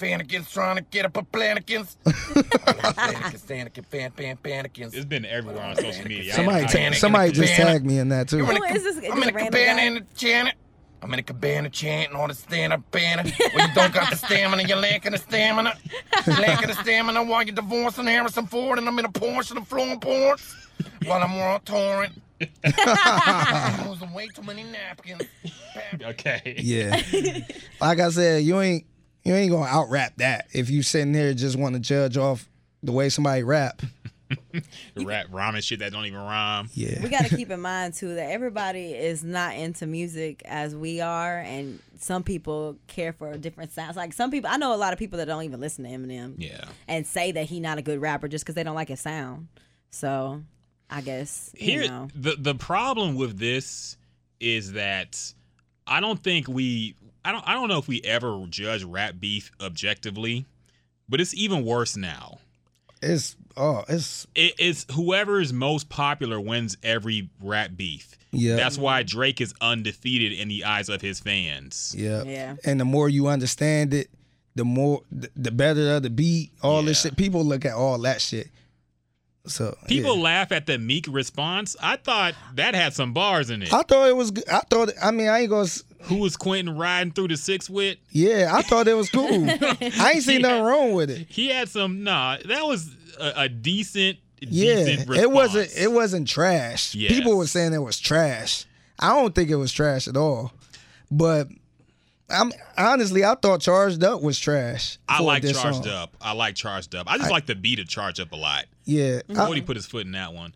Fannikins 0.02 0.52
trying 0.52 0.78
to 0.78 0.82
get 0.82 1.06
up 1.06 1.16
a 1.16 1.22
planikins. 1.22 1.96
Fannikins, 2.04 3.42
Fannikins, 3.46 3.86
fan, 3.86 4.12
fan, 4.12 4.38
Fannikins. 4.38 4.96
It's 4.96 5.06
been 5.06 5.26
everywhere 5.26 5.64
on 5.64 5.76
social 5.76 6.08
media. 6.08 6.34
Somebody 6.34 6.64
I- 6.64 6.68
ta- 6.68 6.74
Panic 6.74 6.94
in 6.94 7.00
somebody 7.00 7.32
just 7.32 7.54
tagged 7.54 7.86
me 7.86 8.00
in 8.00 8.10
that 8.10 8.28
too. 8.28 8.44
I'm 8.44 8.50
in 8.50 8.56
Who 8.58 8.64
a, 8.64 8.74
is 8.74 8.84
this? 8.84 8.98
Is 8.98 9.12
I'm 9.12 9.22
in 9.22 9.36
a 9.36 9.38
a 9.38 9.46
cabana 9.46 9.82
in 9.84 9.94
the 9.96 10.06
Janet. 10.16 10.56
I'm 11.02 11.12
in 11.14 11.20
a 11.20 11.24
cabana 11.24 11.70
chanting 11.70 12.16
on 12.16 12.30
the 12.30 12.36
stand-up 12.36 12.90
banner. 12.92 13.24
When 13.24 13.68
you 13.68 13.74
don't 13.74 13.94
got 13.94 14.12
the 14.12 14.18
stamina, 14.18 14.64
you're 14.64 14.78
lacking 14.78 15.14
the 15.14 15.18
stamina. 15.18 15.76
You're 16.28 16.36
lacking 16.36 16.68
the 16.68 16.76
stamina 16.76 17.24
while 17.24 17.44
you're 17.44 17.56
divorcing 17.56 18.06
Harrison 18.06 18.46
Ford 18.46 18.78
and 18.78 18.88
I'm 18.88 19.00
in 19.00 19.06
a 19.06 19.10
Porsche 19.10 19.56
and 19.56 19.68
flowing 19.68 20.00
ports 20.00 20.56
while 21.06 21.22
I'm 21.24 21.34
on 21.34 21.62
torrent. 21.62 22.14
I'm 22.64 23.90
losing 23.90 24.14
way 24.14 24.28
too 24.28 24.44
many 24.44 24.64
napkins. 24.64 25.24
Okay. 26.04 26.56
Yeah. 26.58 27.02
like 27.82 28.00
I 28.00 28.10
said, 28.10 28.44
you 28.44 28.60
ain't 28.60 28.86
you 29.24 29.34
ain't 29.36 29.52
gonna 29.52 29.70
out 29.70 29.90
rap 29.90 30.14
that 30.18 30.48
if 30.54 30.70
you 30.70 30.82
sitting 30.84 31.12
there 31.12 31.34
just 31.34 31.58
want 31.58 31.76
to 31.76 31.80
judge 31.80 32.18
off 32.18 32.50
the 32.84 32.92
way 32.92 33.10
somebody 33.10 33.44
rap. 33.44 33.82
Rap 34.96 35.28
rhyming 35.32 35.62
shit 35.62 35.80
that 35.80 35.92
don't 35.92 36.06
even 36.06 36.20
rhyme. 36.20 36.70
Yeah. 36.74 37.02
we 37.02 37.10
got 37.10 37.26
to 37.26 37.36
keep 37.36 37.50
in 37.50 37.62
mind 37.62 37.94
too 37.94 38.16
that 38.16 38.32
everybody 38.32 38.92
is 38.94 39.24
not 39.24 39.56
into 39.56 39.86
music 39.88 40.42
as 40.46 40.76
we 40.76 41.02
are, 41.02 41.40
and 41.40 41.80
some 42.00 42.24
people 42.24 42.78
care 42.88 43.14
for 43.14 43.38
different 43.38 43.72
sounds. 43.72 43.96
Like 43.96 44.14
some 44.14 44.32
people, 44.32 44.50
I 44.52 44.58
know 44.58 44.74
a 44.74 44.78
lot 44.78 44.94
of 44.94 45.00
people 45.00 45.18
that 45.20 45.26
don't 45.26 45.44
even 45.44 45.60
listen 45.60 45.84
to 45.86 45.90
Eminem, 45.90 46.36
Yeah. 46.38 46.66
and 46.88 47.06
say 47.06 47.32
that 47.34 47.46
he 47.46 47.60
not 47.60 47.78
a 47.78 47.82
good 47.82 48.00
rapper 48.02 48.28
just 48.28 48.44
because 48.44 48.56
they 48.56 48.64
don't 48.64 48.76
like 48.76 48.90
his 48.90 49.00
sound. 49.00 49.48
So, 49.90 50.42
I 50.90 51.02
guess 51.02 51.52
you 51.58 51.72
Here 51.72 51.88
know, 51.88 52.08
the 52.16 52.36
the 52.38 52.56
problem 52.56 53.16
with 53.16 53.38
this 53.40 53.98
is 54.40 54.74
that 54.74 55.34
I 55.88 56.00
don't 56.00 56.22
think 56.24 56.48
we 56.48 56.96
I 57.24 57.32
don't 57.32 57.48
I 57.48 57.54
don't 57.54 57.68
know 57.70 57.78
if 57.78 57.88
we 57.88 58.02
ever 58.02 58.46
judge 58.50 58.84
rap 58.84 59.16
beef 59.20 59.52
objectively, 59.62 60.46
but 61.08 61.22
it's 61.22 61.34
even 61.36 61.64
worse 61.66 61.96
now. 61.96 62.40
It's 63.02 63.36
oh, 63.58 63.84
it's 63.88 64.28
It, 64.36 64.54
it's 64.60 64.86
whoever 64.94 65.40
is 65.40 65.54
most 65.54 65.90
popular 65.90 66.40
wins 66.40 66.78
every 66.84 67.30
rap 67.42 67.72
beef. 67.76 68.16
Yeah. 68.32 68.56
That's 68.56 68.78
why 68.78 69.04
Drake 69.04 69.42
is 69.42 69.54
undefeated 69.60 70.32
in 70.32 70.48
the 70.48 70.64
eyes 70.64 70.88
of 70.90 71.02
his 71.02 71.20
fans. 71.20 71.94
yeah. 71.98 72.24
Yeah. 72.24 72.56
And 72.64 72.80
the 72.80 72.86
more 72.86 73.10
you 73.10 73.28
understand 73.28 73.94
it, 73.94 74.10
the 74.56 74.66
more 74.66 75.02
the, 75.12 75.30
the 75.36 75.52
better 75.52 75.96
of 75.96 76.04
the 76.04 76.10
beat, 76.10 76.52
all 76.62 76.82
this 76.84 77.02
shit. 77.02 77.16
People 77.18 77.44
look 77.44 77.66
at 77.66 77.74
all 77.74 77.98
that 78.00 78.22
shit. 78.22 78.50
So 79.48 79.76
People 79.88 80.18
yeah. 80.18 80.24
laugh 80.24 80.52
at 80.52 80.66
the 80.68 80.78
meek 80.78 81.08
response. 81.10 81.76
I 81.82 81.96
thought 81.96 82.36
that 82.56 82.76
had 82.76 82.94
some 82.94 83.12
bars 83.14 83.50
in 83.50 83.64
it. 83.64 83.74
I 83.74 83.82
thought 83.82 84.08
it 84.08 84.16
was. 84.16 84.32
good. 84.32 84.48
I 84.48 84.60
thought. 84.70 84.90
I 85.02 85.12
mean, 85.12 85.30
I 85.30 85.40
ain't 85.42 85.50
gonna. 85.50 85.68
Who 86.04 86.18
was 86.18 86.36
Quentin 86.38 86.78
riding 86.78 87.12
through 87.12 87.30
the 87.30 87.38
six 87.38 87.70
with? 87.70 87.98
Yeah, 88.12 88.52
I 88.54 88.62
thought 88.62 88.88
it 88.88 88.94
was 88.96 89.10
cool. 89.10 89.50
I 89.50 90.12
ain't 90.16 90.24
seen 90.24 90.42
nothing 90.44 90.64
wrong 90.64 90.94
with 90.94 91.10
it. 91.10 91.26
He 91.30 91.50
had 91.50 91.70
some. 91.70 92.04
Nah, 92.04 92.38
that 92.46 92.66
was 92.66 92.96
a, 93.20 93.34
a 93.44 93.50
decent. 93.50 94.18
Yeah, 94.40 94.84
decent 94.86 95.10
it 95.18 95.30
wasn't. 95.32 95.70
It 95.78 95.92
wasn't 95.92 96.28
trash. 96.28 96.96
Yes. 96.96 97.12
People 97.12 97.38
were 97.38 97.48
saying 97.48 97.74
it 97.74 97.80
was 97.84 98.00
trash. 98.00 98.66
I 99.00 99.10
don't 99.10 99.34
think 99.36 99.50
it 99.50 99.56
was 99.56 99.72
trash 99.72 100.08
at 100.08 100.18
all. 100.18 100.52
But 101.12 101.48
I'm 102.30 102.52
honestly, 102.78 103.24
I 103.26 103.36
thought 103.36 103.62
Charged 103.62 104.04
Up 104.04 104.22
was 104.22 104.40
trash. 104.40 104.98
I 105.10 105.22
like 105.22 105.44
charged 105.44 105.84
song. 105.84 105.88
up. 105.94 106.16
I 106.22 106.32
like 106.34 106.56
charged 106.56 106.96
up. 106.96 107.12
I 107.12 107.18
just 107.18 107.30
like 107.32 107.46
the 107.46 107.56
beat 107.56 107.80
of 107.80 107.88
charge 107.88 108.20
up 108.20 108.32
a 108.32 108.36
lot. 108.36 108.66
Yeah, 108.86 109.22
I- 109.30 109.34
Cody 109.34 109.62
put 109.62 109.76
his 109.76 109.86
foot 109.86 110.06
in 110.06 110.14
that 110.14 110.34
one. 110.34 110.54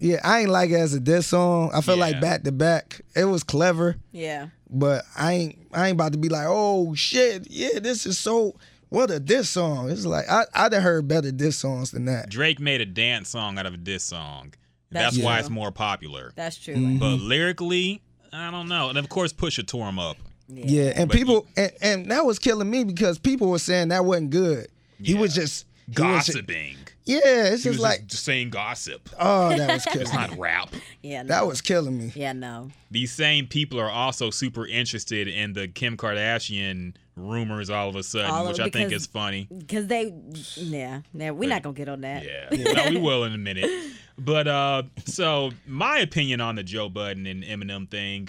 yeah. 0.00 0.18
I 0.24 0.40
ain't 0.40 0.50
like 0.50 0.70
it 0.70 0.74
as 0.76 0.94
a 0.94 1.00
diss 1.00 1.28
song. 1.28 1.70
I 1.74 1.80
felt 1.82 1.98
Yeah. 1.98 2.06
like 2.06 2.20
back 2.20 2.42
to 2.44 2.52
back, 2.52 3.02
it 3.14 3.24
was 3.24 3.42
clever. 3.44 3.96
yeah. 4.12 4.48
But 4.68 5.04
I 5.16 5.32
ain't. 5.32 5.58
I 5.72 5.86
ain't 5.88 5.94
about 5.94 6.10
to 6.12 6.18
be 6.18 6.28
like, 6.28 6.46
oh 6.48 6.92
shit, 6.94 7.46
yeah, 7.50 7.78
this 7.78 8.04
is 8.04 8.18
so. 8.18 8.56
What 8.96 9.10
a 9.10 9.20
diss 9.20 9.50
song! 9.50 9.90
It's 9.90 10.06
like 10.06 10.24
I 10.26 10.44
I'd 10.54 10.72
have 10.72 10.82
heard 10.82 11.06
better 11.06 11.30
diss 11.30 11.58
songs 11.58 11.90
than 11.90 12.06
that. 12.06 12.30
Drake 12.30 12.58
made 12.58 12.80
a 12.80 12.86
dance 12.86 13.28
song 13.28 13.58
out 13.58 13.66
of 13.66 13.74
a 13.74 13.76
diss 13.76 14.02
song. 14.02 14.54
That's 14.90 15.16
That's, 15.16 15.22
why 15.22 15.38
it's 15.38 15.50
more 15.50 15.70
popular. 15.70 16.32
That's 16.34 16.56
true. 16.56 16.76
Mm-hmm. 16.76 16.96
But 16.98 17.16
lyrically, 17.16 18.00
I 18.32 18.50
don't 18.50 18.70
know. 18.70 18.88
And 18.88 18.96
of 18.96 19.10
course, 19.10 19.34
Pusha 19.34 19.66
tore 19.66 19.86
him 19.86 19.98
up. 19.98 20.16
Yeah, 20.48 20.94
and 20.96 21.10
But 21.10 21.14
people 21.18 21.46
and, 21.58 21.72
and 21.82 22.10
that 22.10 22.24
was 22.24 22.38
killing 22.38 22.70
me 22.70 22.84
because 22.84 23.18
people 23.18 23.50
were 23.50 23.58
saying 23.58 23.88
that 23.88 24.06
wasn't 24.06 24.30
good. 24.30 24.68
He 24.98 25.12
was 25.12 25.36
Yeah. 25.36 25.42
just 25.42 25.66
he 25.94 26.02
was 26.02 26.24
ju- 26.24 26.32
Gossiping. 26.32 26.76
Yeah, 27.06 27.20
it's 27.24 27.62
He 27.62 27.68
was 27.70 27.76
just 27.78 27.80
like 27.80 28.06
just 28.06 28.24
saying 28.24 28.50
gossip. 28.50 29.08
oh, 29.18 29.56
that 29.56 29.72
was 29.72 29.84
killing 29.92 30.08
me. 30.08 30.14
not 30.14 30.38
rap. 30.38 30.68
Yeah. 31.02 31.22
No. 31.22 31.28
That 31.28 31.46
was 31.46 31.60
killing 31.60 31.96
me. 31.98 32.12
Yeah. 32.14 32.32
No. 32.32 32.70
These 32.90 33.12
same 33.12 33.46
people 33.46 33.80
are 33.80 33.90
also 33.90 34.30
super 34.30 34.66
interested 34.66 35.28
in 35.28 35.52
the 35.54 35.68
Kim 35.68 35.96
Kardashian 35.96 36.94
rumors 37.16 37.70
all 37.70 37.88
of 37.88 37.96
a 37.96 38.02
sudden, 38.02 38.30
All 38.30 38.42
of- 38.42 38.48
which 38.48 38.60
I 38.60 38.68
think 38.68 38.92
is 38.92 39.06
funny. 39.06 39.48
Because 39.56 39.86
they, 39.86 40.12
yeah, 40.56 41.00
yeah, 41.14 41.30
we're 41.30 41.48
not 41.48 41.62
gonna 41.62 41.74
get 41.74 41.88
on 41.88 42.02
that. 42.02 42.24
Yeah. 42.24 42.72
no, 42.74 42.90
we 42.90 42.98
will 43.00 43.24
in 43.24 43.32
a 43.32 43.38
minute. 43.38 43.70
But 44.18 44.48
uh 44.48 44.82
so 45.06 45.52
my 45.66 45.98
opinion 45.98 46.40
on 46.40 46.56
the 46.56 46.62
Joe 46.62 46.88
Budden 46.88 47.26
and 47.26 47.42
Eminem 47.44 47.88
thing, 47.90 48.28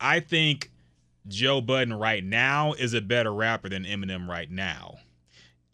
I 0.00 0.20
think 0.20 0.70
Joe 1.28 1.60
Budden 1.60 1.92
right 1.94 2.22
now 2.24 2.72
is 2.72 2.94
a 2.94 3.00
better 3.00 3.32
rapper 3.32 3.68
than 3.68 3.84
Eminem 3.84 4.28
right 4.28 4.50
now. 4.50 4.96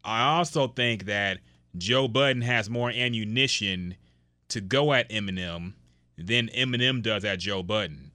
I 0.05 0.23
also 0.36 0.69
think 0.69 1.05
that 1.06 1.39
Joe 1.77 2.09
Budden 2.09 2.43
has 2.43 2.69
more 2.69 2.90
ammunition 2.90 3.97
to 4.49 4.61
go 4.61 4.93
at 4.93 5.09
Eminem 5.11 5.73
than 6.19 6.49
Eminem 6.49 7.03
does 7.03 7.24
at 7.24 7.39
Joe 7.39 7.62
Budden. 7.62 8.15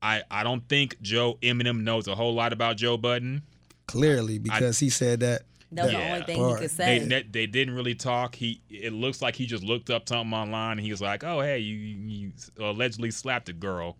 I, 0.00 0.22
I 0.30 0.42
don't 0.44 0.68
think 0.68 1.00
Joe 1.00 1.38
Eminem 1.42 1.82
knows 1.82 2.06
a 2.06 2.14
whole 2.14 2.34
lot 2.34 2.52
about 2.52 2.76
Joe 2.76 2.96
Budden. 2.96 3.42
Clearly, 3.86 4.38
because 4.38 4.78
he 4.78 4.90
said 4.90 5.20
that. 5.20 5.42
That 5.72 5.84
was 5.86 5.92
Yeah. 5.92 5.98
the 6.08 6.12
only 6.14 6.26
thing 6.26 6.36
Part. 6.38 6.60
he 6.60 6.64
could 6.66 6.70
say. 6.70 6.98
they 7.00 7.22
they 7.22 7.46
didn't 7.46 7.74
really 7.74 7.94
talk. 7.96 8.34
He 8.36 8.60
it 8.70 8.92
looks 8.92 9.20
like 9.20 9.34
he 9.34 9.44
just 9.46 9.64
looked 9.64 9.90
up 9.90 10.08
something 10.08 10.32
online 10.32 10.72
and 10.78 10.80
he 10.80 10.90
was 10.90 11.00
like, 11.00 11.24
"Oh 11.24 11.40
hey, 11.40 11.58
you, 11.58 11.74
you 11.76 11.96
you 12.06 12.32
allegedly 12.64 13.10
slapped 13.10 13.48
a 13.48 13.52
girl." 13.52 13.96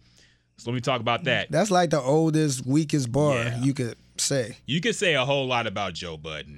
So 0.56 0.70
let 0.70 0.74
me 0.76 0.80
talk 0.80 1.00
about 1.00 1.24
that. 1.24 1.50
That's 1.50 1.72
like 1.72 1.90
the 1.90 2.00
oldest, 2.00 2.64
weakest 2.64 3.10
bar 3.10 3.34
Yeah. 3.36 3.60
you 3.62 3.74
could 3.74 3.96
say. 4.18 4.56
You 4.66 4.80
could 4.80 4.94
say 4.94 5.14
a 5.14 5.24
whole 5.24 5.46
lot 5.48 5.66
about 5.66 5.94
Joe 5.94 6.16
Budden, 6.16 6.54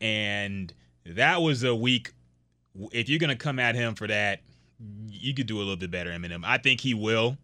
mm-hmm. 0.00 0.04
and 0.04 0.72
that 1.14 1.42
was 1.42 1.62
a 1.62 1.74
week. 1.74 2.12
If 2.92 3.08
you're 3.08 3.18
gonna 3.18 3.36
come 3.36 3.58
at 3.58 3.74
him 3.74 3.94
for 3.94 4.06
that, 4.06 4.40
you 5.08 5.32
could 5.34 5.46
do 5.46 5.56
a 5.56 5.60
little 5.60 5.76
bit 5.76 5.90
better, 5.90 6.10
Eminem. 6.10 6.42
I 6.44 6.58
think 6.58 6.80
he 6.80 6.94
will. 6.94 7.38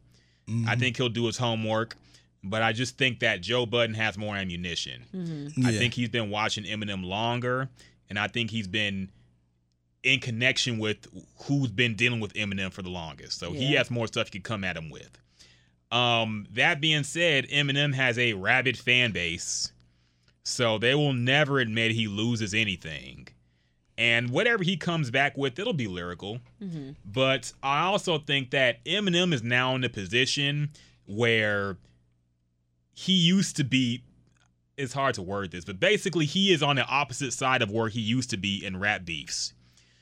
I 0.67 0.77
think 0.77 0.97
he'll 0.99 1.09
do 1.09 1.25
his 1.27 1.39
homework, 1.39 1.97
but 2.45 2.63
I 2.63 2.73
just 2.73 2.99
think 2.99 3.21
that 3.21 3.41
Joe 3.41 3.65
Budden 3.65 3.95
has 3.95 4.19
more 4.19 4.37
ammunition. 4.37 5.53
I 5.65 5.71
Yeah. 5.71 5.79
think 5.79 5.95
he's 5.95 6.11
been 6.11 6.29
watching 6.31 6.65
Eminem 6.65 7.05
longer, 7.05 7.71
and 8.11 8.19
I 8.19 8.27
think 8.29 8.51
he's 8.51 8.67
been 8.67 9.11
in 10.03 10.19
connection 10.21 10.79
with 10.79 11.07
who's 11.45 11.71
been 11.71 11.95
dealing 11.95 12.21
with 12.21 12.35
Eminem 12.35 12.73
for 12.73 12.83
the 12.83 12.91
longest. 12.91 13.39
So 13.39 13.53
he 13.53 13.73
has 13.75 13.91
more 13.91 14.07
stuff 14.09 14.27
he 14.27 14.33
could 14.33 14.43
come 14.45 14.65
at 14.65 14.77
him 14.77 14.91
with. 14.91 15.17
Um, 15.91 16.47
that 16.53 16.81
being 16.81 17.05
said, 17.05 17.47
Eminem 17.49 17.95
has 17.95 18.19
a 18.19 18.33
rabid 18.35 18.77
fan 18.79 19.13
base, 19.13 19.73
so 20.43 20.77
they 20.77 20.95
will 20.95 21.13
never 21.13 21.61
admit 21.61 21.93
he 21.93 22.09
loses 22.09 22.53
anything. 22.53 23.29
And 24.03 24.31
whatever 24.31 24.65
he 24.65 24.77
comes 24.77 25.13
back 25.13 25.39
with, 25.39 25.61
it'll 25.61 25.73
be 25.73 25.87
lyrical. 25.87 26.41
Mm-hmm. 26.61 26.91
But 27.05 27.53
I 27.63 27.83
also 27.83 28.19
think 28.19 28.51
that 28.51 28.85
Eminem 28.85 29.33
is 29.33 29.45
now 29.45 29.77
in 29.77 29.85
a 29.85 29.89
position 29.89 30.71
where 31.07 31.77
he 32.93 33.13
used 33.13 33.55
to 33.59 33.65
be 33.65 34.03
it's 34.77 34.93
hard 34.93 35.15
to 35.15 35.23
word 35.23 35.53
this, 35.53 35.65
but 35.65 35.79
basically 35.79 36.25
he 36.25 36.53
is 36.53 36.65
on 36.65 36.75
the 36.75 36.87
opposite 36.87 37.33
side 37.33 37.63
of 37.63 37.71
where 37.71 37.89
he 37.89 38.01
used 38.01 38.31
to 38.31 38.37
be 38.37 38.65
in 38.65 38.81
rap 38.81 39.05
beefs. 39.05 39.53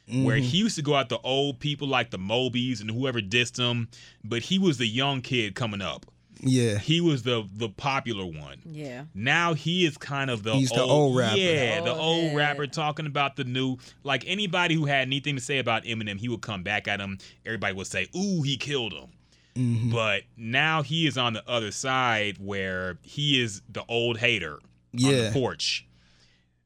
where 0.06 0.36
mm-hmm. 0.36 0.46
he 0.46 0.58
used 0.58 0.76
to 0.76 0.82
go 0.82 0.94
out 0.94 1.10
to 1.10 1.18
old 1.18 1.60
people 1.60 1.86
like 1.86 2.10
the 2.10 2.18
Mobies 2.18 2.80
and 2.80 2.90
whoever 2.90 3.20
dissed 3.20 3.58
him, 3.58 3.88
but 4.24 4.42
he 4.42 4.58
was 4.58 4.78
the 4.78 4.86
young 4.86 5.20
kid 5.20 5.54
coming 5.54 5.82
up. 5.82 6.06
Yeah. 6.42 6.78
He 6.78 7.00
was 7.00 7.22
the 7.22 7.48
the 7.54 7.68
popular 7.68 8.24
one. 8.24 8.58
Yeah. 8.64 9.04
Now 9.14 9.54
he 9.54 9.84
is 9.84 9.96
kind 9.98 10.30
of 10.30 10.42
the 10.42 10.54
He's 10.54 10.70
the 10.70 10.80
old, 10.80 10.90
old 10.90 11.16
rapper. 11.16 11.36
Yeah, 11.38 11.80
the 11.82 11.90
Old 11.90 12.00
old 12.00 12.24
head. 12.28 12.36
rapper 12.36 12.66
talking 12.66 13.06
about 13.06 13.36
the 13.36 13.44
new. 13.44 13.76
Like 14.04 14.24
anybody 14.26 14.74
who 14.74 14.86
had 14.86 15.02
anything 15.02 15.36
to 15.36 15.40
say 15.42 15.58
about 15.58 15.84
Eminem, 15.84 16.18
he 16.18 16.28
would 16.28 16.42
come 16.42 16.62
back 16.62 16.88
at 16.88 17.00
him. 17.00 17.18
Everybody 17.44 17.74
would 17.74 17.86
say, 17.86 18.08
"Ooh, 18.16 18.42
he 18.42 18.56
killed 18.56 18.92
him." 18.92 19.10
Mm-hmm. 19.56 19.90
But 19.90 20.22
now 20.36 20.82
he 20.82 21.06
is 21.06 21.18
on 21.18 21.32
the 21.32 21.48
other 21.48 21.72
side 21.72 22.38
where 22.38 22.98
he 23.02 23.42
is 23.42 23.62
the 23.68 23.84
old 23.88 24.18
hater 24.18 24.58
on 24.94 25.00
the 25.12 25.30
porch. 25.32 25.86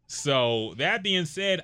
So 0.07 0.75
that 0.79 1.03
being 1.03 1.25
said, 1.25 1.63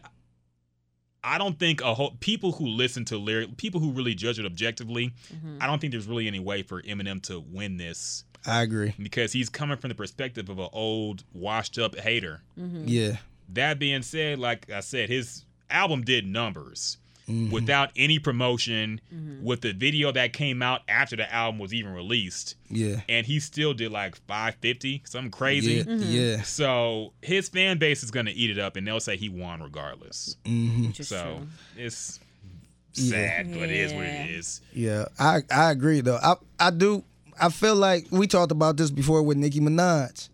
I 1.22 1.38
don't 1.38 1.58
think 1.58 1.80
a 1.82 1.94
whole 1.94 2.16
people 2.20 2.52
who 2.52 2.66
listen 2.66 3.04
to 3.06 3.18
lyric 3.18 3.56
people 3.56 3.80
who 3.80 3.92
really 3.92 4.14
judge 4.14 4.38
it 4.38 4.46
objectively, 4.46 5.12
mm-hmm. 5.32 5.58
I 5.60 5.66
don't 5.66 5.80
think 5.80 5.92
there's 5.92 6.06
really 6.06 6.26
any 6.26 6.40
way 6.40 6.62
for 6.62 6.82
Eminem 6.82 7.22
to 7.24 7.40
win 7.40 7.76
this 7.76 8.24
I 8.46 8.62
agree. 8.62 8.94
because 9.00 9.32
he's 9.32 9.48
coming 9.48 9.76
from 9.76 9.88
the 9.88 9.94
perspective 9.94 10.48
of 10.48 10.58
an 10.58 10.68
old, 10.72 11.24
washed 11.32 11.78
up 11.78 11.96
hater. 11.96 12.42
Mm-hmm. 12.58 12.84
Yeah. 12.86 13.16
That 13.50 13.78
being 13.78 14.02
said, 14.02 14.38
like 14.38 14.70
I 14.70 14.80
said, 14.80 15.08
his 15.08 15.44
album 15.68 16.02
did 16.02 16.26
numbers 16.26 16.98
Mm-hmm. 17.30 17.50
without 17.52 17.90
any 17.96 18.18
promotion, 18.18 19.00
with 19.42 19.60
the 19.60 19.72
video 19.72 20.10
that 20.12 20.32
came 20.32 20.62
out 20.62 20.80
after 20.88 21.16
the 21.16 21.32
album 21.32 21.58
was 21.60 21.72
even 21.72 21.92
released, 21.92 22.56
Yeah. 22.68 23.00
and 23.08 23.24
he 23.26 23.38
still 23.40 23.72
did 23.74 23.92
like 23.92 24.16
550, 24.26 25.02
something 25.06 25.30
crazy. 25.30 25.84
Yeah. 25.86 25.94
Yeah. 26.36 26.42
So 26.42 27.12
his 27.22 27.48
fan 27.48 27.78
base 27.78 28.02
is 28.02 28.10
gonna 28.10 28.32
eat 28.34 28.50
it 28.50 28.58
up, 28.58 28.76
and 28.76 28.86
they'll 28.86 29.00
say 29.00 29.16
he 29.16 29.28
won 29.28 29.62
regardless. 29.62 30.36
Mm-hmm. 30.44 30.90
So 31.02 31.22
true. 31.38 31.46
it's 31.84 32.18
Yeah. 32.94 33.10
sad, 33.10 33.52
but 33.52 33.62
it 33.62 33.70
is 33.70 33.92
what 33.92 34.04
it 34.06 34.30
is. 34.30 34.60
Yeah, 34.74 35.04
I 35.18 35.40
I 35.50 35.70
agree 35.70 36.00
though. 36.00 36.18
I 36.22 36.34
I 36.58 36.70
do. 36.70 37.04
I 37.40 37.48
feel 37.48 37.76
like 37.76 38.06
we 38.10 38.26
talked 38.26 38.52
about 38.52 38.76
this 38.76 38.90
before 38.90 39.22
with 39.22 39.36
Nicki 39.38 39.60
Minaj. 39.60 40.28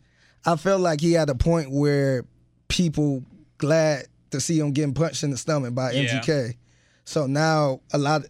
I 0.44 0.56
feel 0.56 0.78
like 0.78 1.00
he 1.00 1.12
had 1.12 1.28
a 1.30 1.34
point 1.34 1.70
where 1.70 2.24
people 2.68 3.22
glad 3.58 4.06
to 4.30 4.40
see 4.40 4.58
him 4.58 4.72
getting 4.72 4.92
punched 4.94 5.22
in 5.22 5.30
the 5.30 5.36
stomach 5.36 5.74
by 5.74 5.92
Yeah. 5.92 6.20
MGK. 6.20 6.56
So 7.06 7.26
now 7.26 7.80
a 7.92 7.98
lot, 7.98 8.22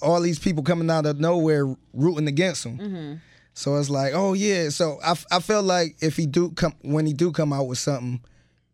all 0.00 0.20
these 0.20 0.38
people 0.40 0.64
coming 0.64 0.90
out 0.90 1.06
of 1.06 1.20
nowhere 1.20 1.72
rooting 1.92 2.26
against 2.26 2.64
him. 2.66 2.78
Mm-hmm. 2.78 3.14
So 3.54 3.76
it's 3.76 3.90
like, 3.90 4.14
oh 4.14 4.32
yeah. 4.32 4.70
So 4.70 4.98
I, 5.04 5.14
I 5.30 5.38
feel 5.40 5.62
like 5.62 5.96
if 6.00 6.16
he 6.16 6.26
do 6.26 6.50
come 6.50 6.74
when 6.82 7.06
he 7.06 7.12
do 7.12 7.30
come 7.30 7.52
out 7.52 7.68
with 7.68 7.78
something, 7.78 8.20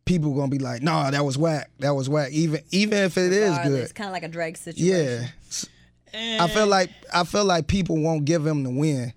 people 0.04 0.32
gonna 0.34 0.48
be 0.48 0.60
like, 0.60 0.80
nah, 0.82 1.10
that 1.10 1.24
was 1.24 1.36
whack. 1.36 1.70
That 1.80 1.90
was 1.90 2.08
whack. 2.08 2.30
Even 2.32 2.60
even 2.70 2.98
if 2.98 3.18
it 3.18 3.32
is 3.32 3.58
good. 3.58 3.80
It's 3.82 3.92
kind 3.92 4.08
of 4.08 4.12
like 4.12 4.22
a 4.22 4.28
Drake 4.28 4.56
situation. 4.56 5.28
Yeah. 6.14 6.40
I 6.42 6.48
feel 6.48 6.66
like 6.66 6.90
I 7.12 7.24
feel 7.24 7.44
like 7.44 7.66
people 7.66 7.98
won't 8.00 8.24
give 8.24 8.46
him 8.46 8.62
the 8.62 8.70
win. 8.70 9.12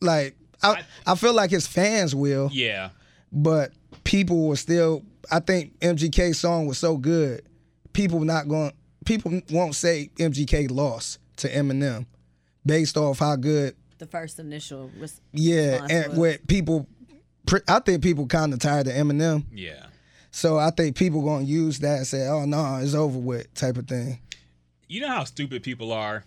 Like 0.00 0.36
I 0.62 0.82
I 1.06 1.14
feel 1.14 1.32
like 1.32 1.50
his 1.50 1.66
fans 1.66 2.14
will, 2.14 2.50
Yeah. 2.52 2.90
but 3.32 3.72
people 4.02 4.48
will 4.48 4.56
still 4.56 5.02
I 5.30 5.38
think 5.40 5.78
MGK's 5.80 6.38
song 6.38 6.66
was 6.66 6.78
so 6.78 6.96
good. 6.96 7.42
People 7.92 8.20
not 8.20 8.48
going 8.48 8.72
people 9.04 9.40
won't 9.50 9.74
say 9.74 10.10
MGK 10.16 10.70
lost 10.70 11.18
to 11.36 11.48
Eminem 11.48 12.06
based 12.64 12.96
off 12.96 13.18
how 13.18 13.36
good 13.36 13.74
The 13.98 14.06
first 14.06 14.38
initial 14.38 14.90
res- 14.98 15.20
yeah 15.32 15.72
response 15.72 15.92
and 15.92 16.08
was. 16.10 16.18
what 16.18 16.46
people 16.46 16.86
I 17.68 17.78
think 17.80 18.02
people 18.02 18.26
kind 18.26 18.52
of 18.54 18.58
tired 18.58 18.86
of 18.86 18.94
Eminem. 18.94 19.44
Yeah. 19.52 19.86
So 20.30 20.58
I 20.58 20.70
think 20.70 20.96
people 20.96 21.22
going 21.22 21.44
to 21.46 21.50
use 21.52 21.78
that 21.80 21.98
and 21.98 22.06
say, 22.06 22.26
"Oh 22.26 22.44
no, 22.46 22.76
it's 22.82 22.94
over 22.94 23.18
with" 23.18 23.52
type 23.54 23.76
of 23.76 23.86
thing. 23.86 24.18
You 24.88 25.02
know 25.02 25.08
how 25.08 25.24
stupid 25.24 25.62
people 25.62 25.92
are? 25.92 26.24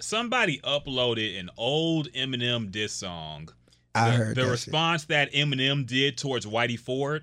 Somebody 0.00 0.58
uploaded 0.60 1.38
an 1.38 1.50
old 1.56 2.10
Eminem 2.12 2.70
diss 2.70 2.92
song. 2.92 3.48
I 3.94 4.10
the, 4.10 4.16
heard 4.16 4.28
the 4.36 4.40
that 4.42 4.46
shit. 4.46 4.50
response 4.52 5.04
that 5.06 5.32
Eminem 5.32 5.86
did 5.86 6.16
towards 6.18 6.46
Whitey 6.46 6.78
Ford. 6.78 7.22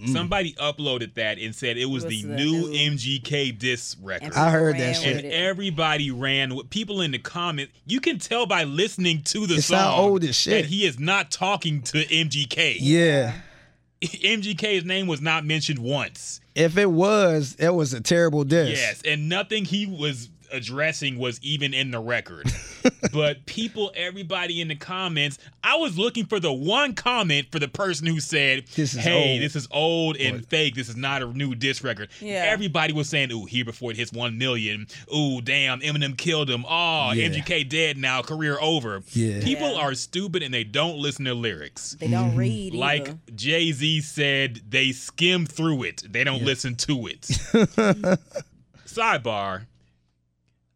Mm. 0.00 0.12
Somebody 0.12 0.54
uploaded 0.54 1.14
that 1.14 1.38
and 1.38 1.54
said 1.54 1.76
it 1.76 1.84
was, 1.84 2.04
was 2.04 2.12
the, 2.12 2.22
the 2.22 2.34
new, 2.34 2.70
new- 2.70 2.90
MGK 2.92 3.58
diss 3.58 3.96
record. 4.02 4.32
I 4.34 4.50
heard 4.50 4.76
that 4.78 4.96
shit. 4.96 5.24
and 5.24 5.32
everybody 5.32 6.10
ran 6.10 6.54
with 6.54 6.70
people 6.70 7.00
in 7.02 7.10
the 7.10 7.18
comments. 7.18 7.72
You 7.86 8.00
can 8.00 8.18
tell 8.18 8.46
by 8.46 8.64
listening 8.64 9.22
to 9.24 9.46
the 9.46 9.56
It 9.56 9.62
song 9.62 9.78
sound 9.78 10.00
old 10.00 10.24
as 10.24 10.34
shit. 10.36 10.62
that 10.62 10.68
he 10.70 10.86
is 10.86 10.98
not 10.98 11.30
talking 11.30 11.82
to 11.82 11.98
MGK. 12.04 12.76
Yeah. 12.80 13.34
MGK's 14.00 14.84
name 14.84 15.06
was 15.06 15.20
not 15.20 15.44
mentioned 15.44 15.78
once. 15.78 16.40
If 16.54 16.78
it 16.78 16.90
was, 16.90 17.54
it 17.58 17.74
was 17.74 17.92
a 17.92 18.00
terrible 18.00 18.44
diss. 18.44 18.70
Yes, 18.70 19.02
and 19.06 19.28
nothing 19.28 19.64
he 19.66 19.86
was 19.86 20.30
addressing 20.52 21.18
was 21.18 21.38
even 21.42 21.72
in 21.74 21.90
the 21.90 21.98
record. 22.00 22.50
but 23.12 23.44
people, 23.46 23.92
everybody 23.94 24.60
in 24.60 24.68
the 24.68 24.74
comments, 24.76 25.38
I 25.64 25.76
was 25.76 25.98
looking 25.98 26.26
for 26.26 26.40
the 26.40 26.52
one 26.52 26.94
comment 26.94 27.48
for 27.50 27.58
the 27.58 27.68
person 27.68 28.06
who 28.06 28.20
said, 28.20 28.64
This 28.74 28.94
is 28.94 29.00
"Hey, 29.04 29.32
old." 29.34 29.42
this 29.42 29.56
is 29.56 29.68
old 29.70 30.16
and 30.16 30.46
fake. 30.46 30.74
This 30.74 30.88
is 30.88 30.96
not 30.96 31.22
a 31.22 31.26
new 31.26 31.54
disc 31.54 31.82
record." 31.84 32.08
Yeah. 32.20 32.44
Everybody 32.46 32.92
was 32.92 33.08
saying, 33.08 33.32
"Ooh, 33.32 33.44
here 33.46 33.64
before 33.64 33.90
it 33.90 33.96
hits 33.96 34.12
one 34.12 34.38
million. 34.38 34.86
Ooh, 35.14 35.40
damn, 35.40 35.80
Eminem 35.80 36.16
killed 36.16 36.48
him. 36.50 36.64
Oh, 36.68 37.12
Yeah. 37.12 37.28
MGK 37.28 37.68
dead 37.68 37.96
now. 37.98 38.22
Career 38.22 38.58
over." 38.60 39.02
Yeah. 39.12 39.42
People 39.42 39.72
Yeah. 39.72 39.80
are 39.80 39.94
stupid 39.94 40.42
and 40.42 40.52
they 40.52 40.64
don't 40.64 40.98
listen 40.98 41.24
to 41.26 41.34
lyrics. 41.34 41.96
They 41.98 42.08
don't 42.08 42.36
read 42.36 42.72
Mm-hmm. 42.72 42.78
Like. 42.80 43.14
Jay 43.36 43.72
Z 43.72 44.02
said, 44.02 44.60
they 44.68 44.92
skim 44.92 45.46
through 45.46 45.84
it. 45.84 46.02
They 46.10 46.24
don't 46.24 46.42
listen 46.42 46.74
to 46.76 47.06
it. 47.06 47.22
Sidebar. 48.86 49.66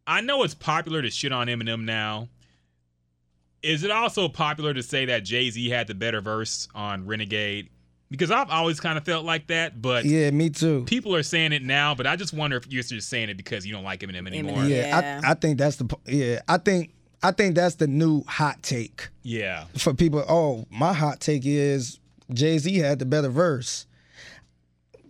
I 0.06 0.20
know 0.20 0.42
it's 0.42 0.54
popular 0.54 1.02
to 1.02 1.10
shit 1.10 1.32
on 1.32 1.46
Eminem 1.46 1.84
now. 1.84 2.28
Is 3.62 3.82
it 3.82 3.90
also 3.90 4.28
popular 4.28 4.74
to 4.74 4.82
say 4.82 5.06
that 5.06 5.24
Jay 5.24 5.48
Z 5.50 5.68
had 5.70 5.86
the 5.86 5.94
better 5.94 6.20
verse 6.20 6.68
on 6.74 7.06
Renegade? 7.06 7.70
Because 8.10 8.30
I've 8.30 8.50
always 8.50 8.78
kind 8.78 8.98
of 8.98 9.04
felt 9.04 9.24
like 9.24 9.46
that, 9.46 9.80
but 9.80 10.04
Yeah, 10.04 10.30
me 10.30 10.50
too. 10.50 10.84
people 10.84 11.16
are 11.16 11.22
saying 11.22 11.52
it 11.52 11.62
now. 11.62 11.94
But 11.94 12.06
I 12.06 12.16
just 12.16 12.34
wonder 12.34 12.56
if 12.58 12.70
you're 12.70 12.82
just 12.82 13.08
saying 13.08 13.30
it 13.30 13.36
because 13.38 13.66
you 13.66 13.72
don't 13.72 13.82
like 13.82 14.00
Eminem 14.00 14.26
anymore. 14.26 14.58
Eminem. 14.58 14.68
Yeah, 14.68 14.86
Yeah. 15.00 15.20
I, 15.24 15.30
I 15.30 15.34
think 15.34 15.58
that's 15.58 15.76
the 15.76 15.96
yeah. 16.06 16.40
I 16.46 16.58
think 16.58 16.92
I 17.22 17.30
think 17.30 17.54
that's 17.54 17.76
the 17.76 17.86
new 17.86 18.22
hot 18.24 18.62
take 18.62 19.08
Yeah. 19.22 19.64
for 19.78 19.94
people. 19.94 20.22
Oh, 20.28 20.66
my 20.70 20.92
hot 20.92 21.20
take 21.20 21.42
is 21.46 21.98
Jay 22.32 22.58
Z 22.58 22.76
had 22.76 22.98
the 22.98 23.06
better 23.06 23.30
verse. 23.30 23.86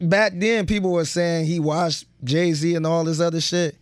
Back 0.00 0.32
then, 0.36 0.66
people 0.66 0.92
were 0.92 1.04
saying 1.04 1.46
he 1.46 1.58
watched 1.58 2.06
Jay 2.22 2.52
Z 2.52 2.74
and 2.76 2.86
all 2.86 3.02
this 3.04 3.18
other 3.20 3.40
shit. 3.40 3.76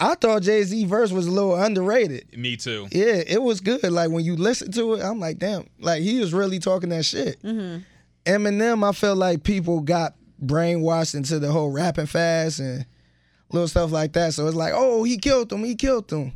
I 0.00 0.14
thought 0.14 0.42
Jay 0.42 0.62
Z 0.62 0.84
verse 0.86 1.10
was 1.12 1.26
a 1.26 1.30
little 1.30 1.54
underrated. 1.56 2.36
Me 2.38 2.56
too. 2.56 2.86
Yeah, 2.92 3.22
it 3.26 3.42
was 3.42 3.60
good. 3.60 3.82
Like 3.90 4.10
when 4.10 4.24
you 4.24 4.36
listen 4.36 4.70
to 4.72 4.94
it, 4.94 5.02
I'm 5.02 5.18
like, 5.18 5.38
damn, 5.38 5.66
like 5.80 6.02
he 6.02 6.20
was 6.20 6.32
really 6.32 6.58
talking 6.58 6.90
that 6.90 7.04
shit. 7.04 7.42
mmm 7.42 7.82
Eminem, 8.26 8.86
I 8.86 8.92
felt 8.92 9.16
like 9.16 9.42
people 9.42 9.80
got 9.80 10.14
brainwashed 10.44 11.14
into 11.14 11.38
the 11.38 11.50
whole 11.50 11.70
rapping 11.70 12.06
fast 12.06 12.60
and 12.60 12.84
little 13.50 13.68
stuff 13.68 13.90
like 13.90 14.12
that. 14.12 14.34
So 14.34 14.46
it's 14.46 14.56
like, 14.56 14.72
oh, 14.76 15.02
he 15.04 15.16
killed 15.16 15.50
him, 15.52 15.64
he 15.64 15.74
killed 15.74 16.10
him. 16.12 16.32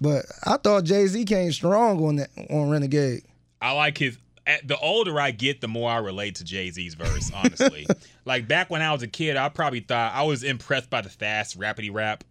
But 0.00 0.24
I 0.44 0.56
thought 0.56 0.84
Jay 0.84 1.06
Z 1.06 1.24
came 1.24 1.52
strong 1.52 2.02
on 2.04 2.16
that 2.16 2.30
on 2.50 2.68
Renegade. 2.70 3.22
I 3.62 3.72
like 3.72 3.96
his. 3.98 4.18
at- 4.46 4.66
The 4.66 4.76
older 4.78 5.18
I 5.20 5.30
get, 5.30 5.60
the 5.60 5.68
more 5.68 5.88
I 5.90 5.98
relate 5.98 6.34
to 6.36 6.44
Jay 6.44 6.68
Z's 6.70 6.94
verse. 6.94 7.30
Honestly, 7.32 7.86
like 8.24 8.48
back 8.48 8.68
when 8.70 8.82
I 8.82 8.92
was 8.92 9.02
a 9.02 9.08
kid, 9.08 9.36
I 9.36 9.48
probably 9.50 9.80
thought 9.80 10.12
I 10.14 10.24
was 10.24 10.42
impressed 10.42 10.90
by 10.90 11.00
the 11.00 11.08
fast 11.10 11.58
rapidy 11.58 11.92
rap. 11.92 12.24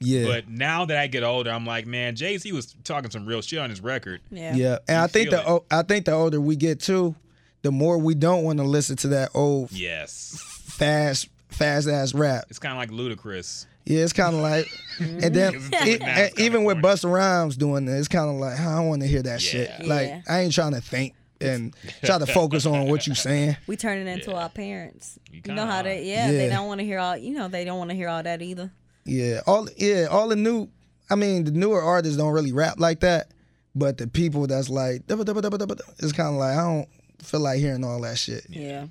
Yeah, 0.00 0.26
But 0.26 0.48
now 0.48 0.84
that 0.84 0.96
I 0.96 1.06
get 1.08 1.24
older, 1.24 1.50
I'm 1.50 1.66
like, 1.66 1.86
man, 1.86 2.14
Jay 2.14 2.38
Z 2.38 2.50
was 2.52 2.74
talking 2.84 3.10
some 3.10 3.26
real 3.26 3.42
shit 3.42 3.58
on 3.58 3.68
his 3.70 3.80
record. 3.80 4.20
Yeah. 4.30 4.54
yeah, 4.54 4.78
and 4.86 4.96
You 4.98 5.02
I 5.04 5.06
think 5.08 5.30
the 5.30 5.40
it. 5.40 5.46
o- 5.48 5.64
I 5.70 5.82
think 5.82 6.04
the 6.04 6.12
older 6.12 6.40
we 6.40 6.54
get 6.56 6.80
too, 6.80 7.14
the 7.62 7.72
more 7.72 7.98
we 7.98 8.14
don't 8.14 8.44
want 8.44 8.58
to 8.58 8.64
listen 8.64 8.94
to 8.98 9.08
that 9.08 9.30
old 9.34 9.72
Yes, 9.72 10.40
fast 10.66 11.28
fast 11.48 11.88
ass 11.88 12.14
rap. 12.14 12.44
it's 12.50 12.58
kind 12.58 12.72
of 12.72 12.78
like 12.78 12.90
ludicrous. 12.92 13.66
Yeah, 13.84 14.00
it's 14.04 14.12
kind 14.12 14.36
of 14.36 14.42
like, 14.42 14.66
mm-hmm. 14.98 15.24
and 15.24 15.34
then 15.34 15.54
It's 15.56 15.70
now 15.70 15.78
it's 15.82 16.04
and 16.04 16.40
even 16.40 16.64
with 16.64 16.80
corny. 16.82 16.94
Busta 16.96 17.10
Rhymes 17.12 17.56
doing 17.56 17.88
it, 17.88 17.92
it's 17.98 18.06
kind 18.08 18.28
of 18.30 18.36
like 18.36 18.60
I 18.60 18.76
don't 18.76 18.88
want 18.88 19.02
to 19.02 19.08
hear 19.08 19.22
that 19.22 19.40
shit. 19.40 19.70
Like 19.84 20.08
Yeah. 20.08 20.22
I 20.28 20.40
ain't 20.40 20.52
trying 20.52 20.74
to 20.74 20.80
think 20.80 21.14
and 21.40 21.74
try 22.04 22.18
to 22.18 22.26
focus 22.26 22.66
on 22.66 22.86
what 22.88 23.06
you're 23.06 23.16
saying. 23.16 23.56
We 23.66 23.76
turn 23.76 23.98
it 24.06 24.10
into 24.10 24.34
our 24.34 24.48
parents. 24.48 25.18
You 25.32 25.40
You, 25.44 25.54
know 25.54 25.66
how 25.66 25.82
kinda 25.82 25.90
they, 25.90 26.04
yeah, 26.08 26.30
they 26.30 26.48
don't 26.48 26.66
want 26.68 26.80
to 26.80 26.84
hear 26.84 26.98
all, 26.98 27.16
you 27.16 27.32
know, 27.34 27.48
they 27.48 27.64
don't 27.64 27.78
want 27.78 27.90
to 27.90 27.96
hear 27.96 28.08
all 28.08 28.22
that 28.22 28.42
either. 28.42 28.70
Yeah, 29.08 29.40
all 29.46 29.68
yeah, 29.76 30.06
all 30.10 30.28
the 30.28 30.36
new. 30.36 30.68
I 31.10 31.14
mean, 31.14 31.44
the 31.44 31.50
newer 31.50 31.80
artists 31.80 32.18
don't 32.18 32.32
really 32.32 32.52
rap 32.52 32.78
like 32.78 33.00
that, 33.00 33.30
but 33.74 33.96
the 33.98 34.06
people 34.06 34.46
that's 34.46 34.68
like, 34.68 35.06
"Dubba, 35.06 35.24
dubba, 35.24 35.40
dubba, 35.40 35.58
dubba, 35.58 35.76
dubba," 35.76 35.94
it's 35.98 36.12
kind 36.12 36.30
of 36.30 36.34
like 36.34 36.56
I 36.56 36.62
don't 36.62 36.88
feel 37.22 37.40
like 37.40 37.58
hearing 37.58 37.84
all 37.84 38.00
that 38.02 38.18
shit. 38.18 38.46
Yeah. 38.48 38.86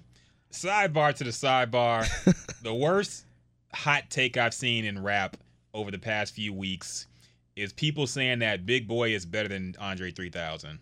Sidebar 0.52 1.14
to 1.16 1.24
the 1.24 1.30
sidebar. 1.30 2.08
the 2.64 2.74
worst 2.74 3.26
hot 3.74 4.10
take 4.10 4.38
I've 4.38 4.54
seen 4.54 4.86
in 4.86 5.04
rap 5.04 5.38
over 5.74 5.92
the 5.92 6.00
past 6.00 6.34
few 6.34 6.54
weeks 6.54 7.06
is 7.56 7.74
people 7.74 8.08
saying 8.08 8.40
that 8.40 8.66
Big 8.66 8.88
Boi 8.88 9.14
is 9.14 9.26
better 9.26 9.50
than 9.50 9.76
Andre 9.80 10.12
3000. 10.12 10.80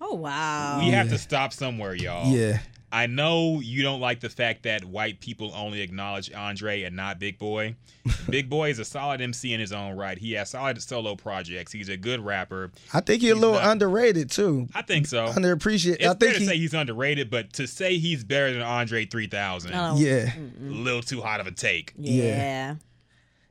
Oh 0.00 0.14
wow. 0.14 0.80
We 0.80 0.90
have 0.90 1.08
to 1.10 1.18
stop 1.18 1.52
somewhere, 1.52 1.94
y'all. 1.94 2.34
Yeah, 2.34 2.58
I 2.94 3.06
know 3.06 3.58
you 3.60 3.82
don't 3.82 4.00
like 4.00 4.20
the 4.20 4.28
fact 4.28 4.62
that 4.62 4.84
white 4.84 5.18
people 5.18 5.50
only 5.54 5.80
acknowledge 5.80 6.32
Andre 6.32 6.82
and 6.84 6.94
not 6.94 7.18
Big 7.18 7.38
Boi. 7.40 7.74
Big 8.30 8.48
Boi 8.48 8.70
is 8.70 8.78
a 8.78 8.84
solid 8.84 9.20
MC 9.20 9.52
in 9.52 9.58
his 9.58 9.72
own 9.72 9.96
right. 9.96 10.16
He 10.16 10.32
has 10.34 10.50
solid 10.50 10.80
solo 10.80 11.16
projects. 11.16 11.72
He's 11.72 11.88
a 11.88 11.96
good 11.96 12.24
rapper. 12.24 12.70
I 12.92 13.00
think 13.00 13.22
he's 13.22 13.32
a 13.32 13.34
little 13.34 13.54
not- 13.56 13.66
underrated 13.72 14.30
too. 14.30 14.68
I 14.76 14.82
think 14.82 15.06
so. 15.08 15.26
Underappreciated. 15.26 15.96
It's 15.96 16.04
I 16.06 16.08
fair 16.10 16.16
think 16.18 16.34
to 16.34 16.40
he. 16.40 16.46
say 16.46 16.56
he's 16.58 16.72
underrated, 16.74 17.30
but 17.30 17.52
to 17.54 17.66
say 17.66 17.98
he's 17.98 18.22
better 18.22 18.52
than 18.52 18.62
Andre 18.62 19.06
3000, 19.06 19.72
Oh, 19.74 19.96
yeah, 19.96 20.32
a 20.36 20.62
little 20.62 21.02
too 21.02 21.20
hot 21.20 21.40
of 21.40 21.48
a 21.48 21.50
take. 21.52 21.92
Yeah. 21.98 22.76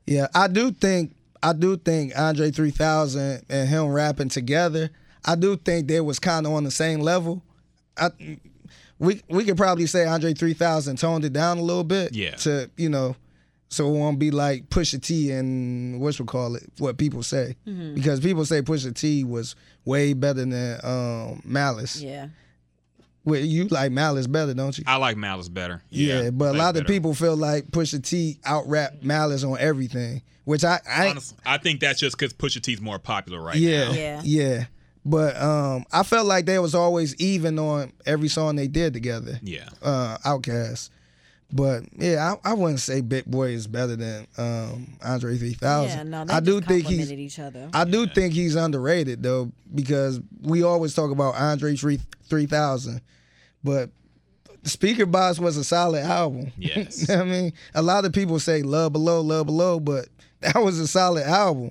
yeah. 0.06 0.28
I 0.34 0.48
do 0.48 0.72
think. 0.72 1.14
I 1.42 1.52
do 1.52 1.76
think 1.76 2.18
Andre 2.18 2.50
3000 2.50 3.44
and 3.50 3.68
him 3.68 3.88
rapping 3.88 4.30
together. 4.30 4.88
I 5.26 5.34
do 5.34 5.56
think 5.58 5.88
they 5.88 6.00
was 6.00 6.18
kind 6.18 6.46
of 6.46 6.52
on 6.52 6.64
the 6.64 6.70
same 6.70 7.00
level. 7.00 7.42
I, 7.98 8.08
we 9.04 9.22
we 9.28 9.44
could 9.44 9.56
probably 9.56 9.86
say 9.86 10.06
Andre 10.06 10.34
3000 10.34 10.96
toned 10.96 11.24
it 11.24 11.32
down 11.32 11.58
a 11.58 11.62
little 11.62 11.84
bit. 11.84 12.14
Yeah. 12.14 12.36
To 12.36 12.70
you 12.76 12.88
know, 12.88 13.16
so 13.68 13.88
it 13.88 13.98
won't 13.98 14.18
be 14.18 14.30
like 14.30 14.68
Pusha 14.70 15.02
T 15.02 15.32
and 15.32 16.00
what 16.00 16.18
we 16.18 16.26
call 16.26 16.54
it, 16.54 16.64
what 16.78 16.96
people 16.96 17.22
say, 17.22 17.56
because 17.94 18.20
people 18.20 18.44
say 18.44 18.62
Pusha 18.62 18.94
T 18.94 19.24
was 19.24 19.56
way 19.84 20.12
better 20.12 20.44
than 20.44 20.78
um, 20.84 21.42
Malice. 21.44 22.00
Yeah. 22.00 22.28
Well, 23.24 23.40
you 23.40 23.66
like 23.68 23.90
Malice 23.90 24.26
better, 24.26 24.52
don't 24.52 24.76
you? 24.76 24.84
I 24.86 24.96
like 24.96 25.16
Malice 25.16 25.48
better. 25.48 25.82
Yeah, 25.88 26.30
but 26.30 26.44
a 26.44 26.52
Malice 26.52 26.58
lot 26.58 26.68
of 26.68 26.74
better. 26.82 26.92
people 26.92 27.14
feel 27.14 27.36
like 27.36 27.66
Pusha 27.68 28.02
T 28.02 28.38
out 28.44 28.68
rap 28.68 29.02
Malice 29.02 29.42
on 29.44 29.58
everything, 29.58 30.22
which 30.44 30.62
I, 30.62 30.80
I 30.88 31.08
Honestly, 31.08 31.38
I 31.44 31.58
think 31.58 31.80
that's 31.80 31.98
just 31.98 32.16
because 32.18 32.34
Pusha 32.34 32.60
T's 32.60 32.80
more 32.80 32.98
popular 32.98 33.40
right 33.40 33.56
yeah, 33.56 33.84
now. 33.86 33.92
Yeah. 33.92 34.20
yeah. 34.24 34.64
But 35.04 35.40
um, 35.40 35.84
I 35.92 36.02
felt 36.02 36.26
like 36.26 36.46
they 36.46 36.58
was 36.58 36.74
always 36.74 37.14
even 37.16 37.58
on 37.58 37.92
every 38.06 38.28
song 38.28 38.56
they 38.56 38.68
did 38.68 38.94
together. 38.94 39.38
Yeah. 39.42 39.68
Uh, 39.82 40.16
Outkast. 40.24 40.88
But 41.52 41.84
yeah, 41.96 42.34
I, 42.44 42.50
I 42.50 42.54
wouldn't 42.54 42.80
say 42.80 43.00
Big 43.00 43.26
Boi 43.26 43.50
is 43.50 43.66
better 43.66 43.94
than 43.96 44.26
um, 44.38 44.96
Andre 45.04 45.36
3000. 45.36 45.96
Yeah, 45.96 46.02
no, 46.02 46.24
they 46.24 46.34
I 46.34 46.40
do 46.40 46.60
think 46.60 46.86
he's 46.86 46.98
complimented 46.98 47.18
each 47.20 47.38
other. 47.38 47.70
I 47.72 47.84
do 47.84 48.06
think 48.06 48.34
he's 48.34 48.56
underrated 48.56 49.22
though 49.22 49.52
because 49.72 50.20
we 50.40 50.62
always 50.64 50.94
talk 50.94 51.10
about 51.12 51.34
Andre 51.36 51.76
3 51.76 52.00
3000, 52.24 53.00
but 53.62 53.90
Speakerboxxx 54.64 55.38
was 55.38 55.56
a 55.56 55.64
solid 55.64 56.02
album. 56.02 56.50
Yes. 56.56 57.02
You 57.02 57.14
know 57.14 57.20
what 57.24 57.28
I 57.28 57.30
mean, 57.30 57.52
a 57.74 57.82
lot 57.82 58.04
of 58.04 58.12
people 58.12 58.40
say 58.40 58.62
Love 58.62 58.92
Below, 58.92 59.20
Love 59.20 59.46
Below, 59.46 59.78
but 59.78 60.08
that 60.40 60.56
was 60.56 60.80
a 60.80 60.88
solid 60.88 61.24
album. 61.24 61.70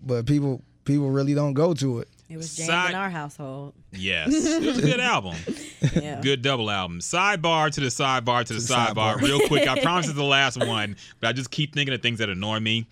But 0.00 0.26
people 0.26 0.62
people 0.84 1.10
really 1.10 1.34
don't 1.34 1.54
go 1.54 1.74
to 1.74 2.00
it. 2.00 2.08
It 2.28 2.36
was 2.36 2.56
jammed 2.56 2.68
Side- 2.68 2.90
in 2.90 2.96
our 2.96 3.10
household. 3.10 3.74
Yes. 3.92 4.32
It 4.32 4.62
was 4.62 4.78
a 4.78 4.82
good 4.82 5.00
album. 5.00 5.34
Yeah. 5.94 6.20
Good 6.20 6.42
double 6.42 6.70
album. 6.70 6.98
Sidebar 6.98 7.70
to 7.70 7.80
the 7.80 7.86
sidebar 7.86 8.44
to 8.44 8.52
the, 8.54 8.60
the 8.60 8.74
sidebar. 8.74 9.14
sidebar. 9.14 9.20
Real 9.22 9.40
quick. 9.46 9.68
I 9.68 9.80
promise 9.82 10.06
it's 10.06 10.14
the 10.14 10.24
last 10.24 10.58
one, 10.58 10.96
but 11.20 11.28
I 11.28 11.32
just 11.32 11.50
keep 11.50 11.74
thinking 11.74 11.94
of 11.94 12.02
things 12.02 12.18
that 12.18 12.28
annoy 12.28 12.60
me. 12.60 12.86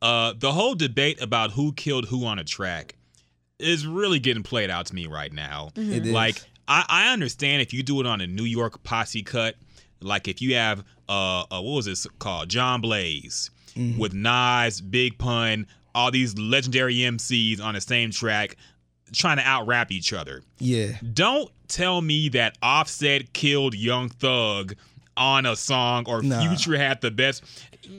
Uh, 0.00 0.32
the 0.38 0.52
whole 0.52 0.74
debate 0.74 1.20
about 1.20 1.50
who 1.50 1.72
killed 1.72 2.06
who 2.06 2.24
on 2.24 2.38
a 2.38 2.44
track 2.44 2.94
is 3.58 3.86
really 3.86 4.20
getting 4.20 4.42
played 4.42 4.70
out 4.70 4.86
to 4.86 4.94
me 4.94 5.06
right 5.06 5.32
now. 5.32 5.70
It 5.74 6.06
is. 6.06 6.12
Like, 6.12 6.40
I, 6.68 6.84
I 6.88 7.12
understand 7.12 7.62
if 7.62 7.72
you 7.74 7.82
do 7.82 8.00
it 8.00 8.06
on 8.06 8.20
a 8.20 8.26
New 8.26 8.44
York 8.44 8.82
posse 8.84 9.22
cut, 9.22 9.56
like 10.00 10.28
if 10.28 10.40
you 10.40 10.54
have 10.54 10.84
uh, 11.08 11.40
uh 11.50 11.60
what 11.60 11.76
was 11.76 11.86
this 11.86 12.06
called? 12.18 12.48
John 12.48 12.80
Blaze 12.80 13.50
with 13.98 14.14
Nas, 14.14 14.80
Big 14.80 15.18
Pun, 15.18 15.66
all 15.94 16.10
these 16.10 16.38
legendary 16.38 16.96
MCs 16.96 17.60
on 17.60 17.74
the 17.74 17.80
same 17.80 18.10
track 18.10 18.56
trying 19.12 19.36
to 19.38 19.42
out 19.44 19.66
rap 19.66 19.90
each 19.92 20.12
other. 20.12 20.42
Yeah. 20.58 20.96
Don't 21.12 21.50
tell 21.68 22.00
me 22.02 22.28
that 22.30 22.56
Offset 22.62 23.32
killed 23.32 23.74
Young 23.74 24.08
Thug 24.08 24.74
on 25.16 25.46
a 25.46 25.56
song 25.56 26.04
or 26.06 26.22
Nah. 26.22 26.40
Future 26.46 26.76
had 26.76 27.00
the 27.00 27.10
best. 27.10 27.42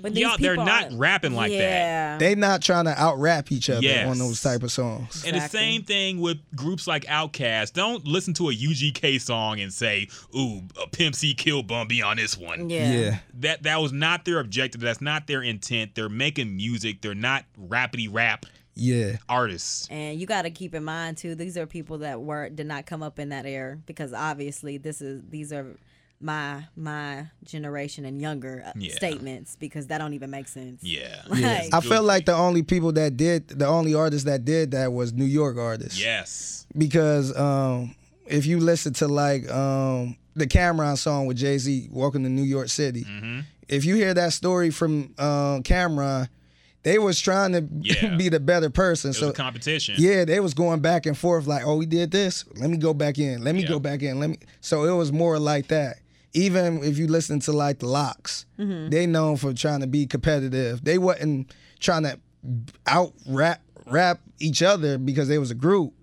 But 0.01 0.15
Y'all, 0.17 0.35
they're 0.37 0.57
not 0.57 0.91
are- 0.91 0.97
rapping 0.97 1.33
like 1.33 1.49
that. 1.51 1.57
yeah. 1.57 2.17
They 2.17 2.35
not 2.35 2.61
trying 2.61 2.85
to 2.85 2.91
out 3.01 3.19
rap 3.19 3.53
each 3.53 3.69
other 3.69 3.81
Yes. 3.81 4.05
on 4.07 4.17
those 4.19 4.41
type 4.41 4.61
of 4.61 4.71
songs. 4.71 5.23
And 5.25 5.33
the 5.35 5.47
same 5.47 5.83
thing 5.83 6.19
with 6.19 6.39
groups 6.57 6.87
like 6.87 7.05
Outkast. 7.05 7.71
Don't 7.71 8.05
listen 8.05 8.33
to 8.35 8.49
a 8.49 8.53
UGK 8.53 9.17
song 9.17 9.61
and 9.61 9.71
say, 9.71 10.09
"Ooh, 10.35 10.63
a 10.83 10.87
Pimp 10.89 11.15
C 11.15 11.33
killed 11.33 11.67
Bun 11.67 11.87
B 11.87 12.01
on 12.01 12.17
this 12.17 12.37
one." 12.37 12.69
Yeah. 12.69 12.91
Yeah. 12.91 13.17
That 13.35 13.63
that 13.63 13.81
was 13.81 13.93
not 13.93 14.25
their 14.25 14.39
objective. 14.39 14.81
That's 14.81 14.99
not 15.01 15.25
their 15.25 15.41
intent. 15.41 15.95
They're 15.95 16.09
making 16.09 16.55
music. 16.57 17.01
They're 17.01 17.15
not 17.15 17.45
rappity 17.57 18.09
rap 18.11 18.45
Yeah. 18.77 19.17
artists. 19.27 19.87
And 19.89 20.19
you 20.19 20.25
got 20.27 20.43
to 20.43 20.49
keep 20.49 20.73
in 20.75 20.83
mind 20.83 21.17
too, 21.17 21.35
these 21.35 21.57
are 21.57 21.65
people 21.65 21.97
that 21.99 22.21
were 22.21 22.49
did 22.49 22.67
not 22.67 22.85
come 22.85 23.01
up 23.03 23.19
in 23.19 23.29
that 23.29 23.45
era 23.45 23.77
because 23.85 24.13
obviously 24.13 24.77
this 24.77 25.01
is 25.01 25.21
these 25.29 25.51
are 25.51 25.75
my 26.19 26.65
my 26.75 27.27
generation 27.43 28.03
and 28.05 28.19
younger 28.19 28.63
uh, 28.65 28.71
Yeah. 28.75 28.95
statements 28.95 29.55
because 29.55 29.87
that 29.87 29.99
don't 29.99 30.13
even 30.13 30.31
make 30.31 30.47
sense. 30.47 30.83
Yeah. 30.83 31.21
Like, 31.27 31.73
I 31.73 31.79
felt 31.81 32.05
like 32.05 32.25
the 32.25 32.33
only 32.33 32.63
people 32.63 32.91
that 32.93 33.17
did, 33.17 33.47
the 33.49 33.67
only 33.67 33.93
artists 33.93 34.25
that 34.25 34.43
did 34.45 34.71
that 34.71 34.91
was 34.93 35.13
New 35.13 35.25
York 35.25 35.57
artists. 35.57 35.99
Yes. 36.01 36.65
Because 36.75 37.37
um, 37.37 37.93
if 38.25 38.45
you 38.47 38.59
listen 38.59 38.93
to 38.93 39.07
like 39.07 39.47
um, 39.51 40.17
the 40.35 40.47
Cam'ron 40.47 40.97
song 40.97 41.27
with 41.27 41.37
Jay 41.37 41.57
Z, 41.59 41.87
"Welcome 41.91 42.23
to 42.23 42.29
New 42.29 42.43
York 42.43 42.69
City," 42.69 43.03
Mm-hmm. 43.03 43.39
if 43.67 43.85
you 43.85 43.95
hear 43.95 44.13
that 44.13 44.33
story 44.33 44.69
from 44.71 45.13
um, 45.19 45.63
Cam'ron, 45.63 46.27
they 46.87 46.97
was 46.99 47.19
trying 47.19 47.51
to 47.51 47.67
Yeah. 47.81 48.15
be 48.15 48.29
the 48.29 48.39
better 48.39 48.69
person. 48.69 49.09
It 49.09 49.11
was 49.11 49.17
so 49.19 49.29
a 49.29 49.33
competition. 49.33 49.95
yeah, 49.97 50.23
they 50.25 50.39
was 50.39 50.53
going 50.53 50.79
back 50.79 51.05
and 51.05 51.17
forth 51.17 51.45
like, 51.47 51.63
"Oh, 51.65 51.75
we 51.77 51.85
did 51.85 52.11
this. 52.11 52.45
Let 52.55 52.69
me 52.69 52.77
go 52.77 52.93
back 52.93 53.17
in. 53.19 53.43
Let 53.43 53.55
me 53.55 53.61
Yeah. 53.63 53.67
go 53.69 53.79
back 53.79 54.01
in. 54.03 54.19
Let 54.19 54.29
me." 54.29 54.37
So 54.61 54.85
it 54.85 54.95
was 54.97 55.11
more 55.11 55.37
like 55.39 55.67
that. 55.67 55.97
Even 56.33 56.83
if 56.83 56.97
you 56.97 57.07
listen 57.07 57.39
to 57.41 57.51
like 57.51 57.79
the 57.79 57.87
LOX, 57.87 58.45
they 58.57 59.05
known 59.05 59.37
for 59.37 59.53
trying 59.53 59.81
to 59.81 59.87
be 59.87 60.05
competitive. 60.05 60.83
They 60.83 60.97
wasn't 60.97 61.53
trying 61.79 62.03
to 62.03 62.19
out 62.85 63.13
rap 63.27 63.61
rap 63.85 64.19
each 64.39 64.61
other 64.61 64.97
because 64.97 65.27
they 65.27 65.39
was 65.39 65.51
a 65.51 65.55
group. 65.55 65.93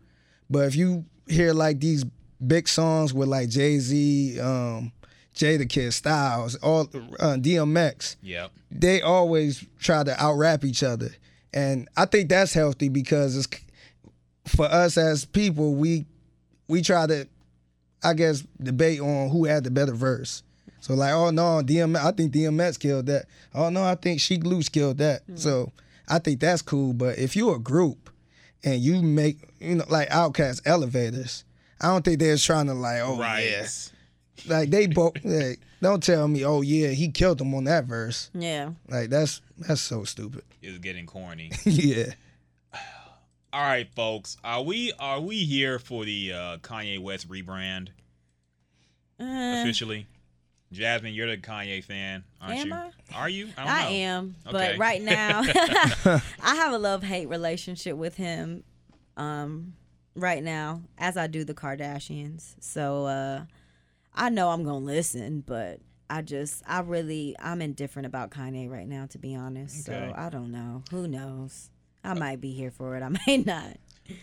But 0.51 0.67
if 0.67 0.75
you 0.77 1.05
hear 1.29 1.53
like 1.55 1.81
these 1.81 2.05
big 2.45 2.69
songs 2.69 3.15
with 3.15 3.29
like 3.29 3.49
Jay 3.49 3.79
Z, 3.79 4.41
um, 4.41 4.93
Jadakiss 5.35 5.95
Styles, 5.95 6.55
all 6.57 6.83
uh, 7.21 7.37
DMX, 7.37 8.17
Yep. 8.23 8.51
they 8.71 9.03
always 9.03 9.65
try 9.81 10.05
to 10.05 10.23
out 10.23 10.35
rap 10.35 10.65
each 10.65 10.83
other. 10.83 11.11
And 11.53 11.89
I 11.97 12.05
think 12.07 12.29
that's 12.29 12.53
healthy 12.53 12.89
because 12.89 13.37
it's 13.37 13.47
for 14.47 14.67
us 14.67 14.97
as 14.99 15.25
people, 15.25 15.75
we 15.75 16.07
we 16.69 16.83
try 16.83 17.07
to 17.07 17.27
I 18.03 18.13
guess 18.15 18.43
debate 18.63 19.01
on 19.01 19.31
who 19.31 19.45
had 19.47 19.65
the 19.65 19.71
better 19.71 19.93
verse. 19.95 20.43
So 20.81 20.95
like, 20.95 21.13
oh 21.15 21.31
no, 21.31 21.63
DMX 21.65 22.05
I 22.05 22.13
think 22.13 22.33
DMX 22.33 22.79
killed 22.79 23.07
that. 23.07 23.25
Oh 23.55 23.71
no, 23.71 23.83
I 23.85 23.95
think 23.95 24.21
Sheek 24.21 24.45
Louch 24.45 24.71
killed 24.71 24.99
that. 24.99 25.23
So 25.37 25.73
I 26.09 26.19
think 26.19 26.41
that's 26.41 26.61
cool. 26.63 26.93
But 26.93 27.19
if 27.19 27.35
you're 27.37 27.57
a 27.57 27.61
group 27.61 28.11
and 28.63 28.81
you 28.81 29.01
make 29.03 29.39
you 29.61 29.77
know, 29.77 29.85
like 29.89 30.11
Outkast 30.11 30.61
elevators, 30.67 31.45
I 31.81 31.87
don't 31.89 32.05
think 32.05 32.19
they're 32.19 32.37
trying 32.37 32.67
to 32.67 32.75
like, 32.75 33.01
oh 33.03 33.17
right. 33.19 33.47
yeah. 33.49 33.67
Like 34.47 34.71
they 34.71 34.87
both 34.87 35.13
like, 35.25 35.61
don't 35.81 36.03
tell 36.03 36.27
me, 36.29 36.45
oh 36.45 36.61
yeah, 36.63 36.89
he 36.89 37.09
killed 37.11 37.41
him 37.41 37.55
on 37.55 37.65
that 37.65 37.85
verse. 37.85 38.31
yeah. 38.35 38.71
Like 38.89 39.11
that's 39.11 39.41
that's 39.59 39.81
so 39.81 40.05
stupid. 40.05 40.43
It's 40.63 40.79
getting 40.79 41.07
corny. 41.07 41.51
yeah. 41.65 42.13
All 43.53 43.61
right, 43.63 43.89
folks. 43.95 44.37
Are 44.43 44.63
we 44.63 44.93
are 44.99 45.21
we 45.21 45.45
here 45.45 45.79
for 45.79 46.05
the 46.05 46.33
uh, 46.33 46.57
Kanye 46.59 46.99
West 46.99 47.29
rebrand 47.29 47.89
Uh, 49.21 49.61
officially? 49.63 50.07
Jasmine, 50.73 51.15
you're 51.15 51.29
the 51.29 51.37
Kanye 51.37 51.85
fan, 51.85 52.25
aren't 52.41 52.59
Am 52.61 52.67
you? 52.67 52.75
I? 52.75 52.91
Are 53.15 53.29
you? 53.29 53.49
I, 53.57 53.63
don't 53.65 53.73
I 53.73 53.83
know. 53.85 53.89
am, 53.91 54.35
Okay. 54.49 54.53
but 54.73 54.79
right 54.79 55.01
now 55.03 55.43
I 56.43 56.55
have 56.57 56.73
a 56.73 56.79
love 56.79 57.05
hate 57.05 57.29
relationship 57.29 57.97
with 57.97 58.17
him. 58.17 58.65
Um, 59.17 59.75
right 60.17 60.43
now, 60.43 60.83
as 60.99 61.17
I 61.17 61.29
do 61.29 61.45
the 61.45 61.55
Kardashians. 61.55 62.55
So 62.59 63.07
uh, 63.07 63.45
I 64.15 64.29
know 64.29 64.51
I'm 64.51 64.65
gonna 64.65 64.79
listen, 64.79 65.43
but 65.47 65.81
I 66.09 66.23
just 66.23 66.63
I 66.67 66.81
really 66.81 67.35
I'm 67.41 67.61
indifferent 67.61 68.07
about 68.07 68.31
Kanye 68.31 68.71
right 68.71 68.87
now, 68.87 69.07
to 69.07 69.19
be 69.19 69.35
honest. 69.35 69.89
Okay. 69.89 70.09
So 70.09 70.15
I 70.17 70.29
don't 70.31 70.53
know. 70.53 70.83
Who 70.91 71.09
knows? 71.09 71.71
I 72.05 72.15
might 72.15 72.41
be 72.41 72.53
here 72.53 72.71
for 72.71 72.97
it. 72.97 73.03
I 73.03 73.09
may 73.27 73.39
not. 73.39 73.77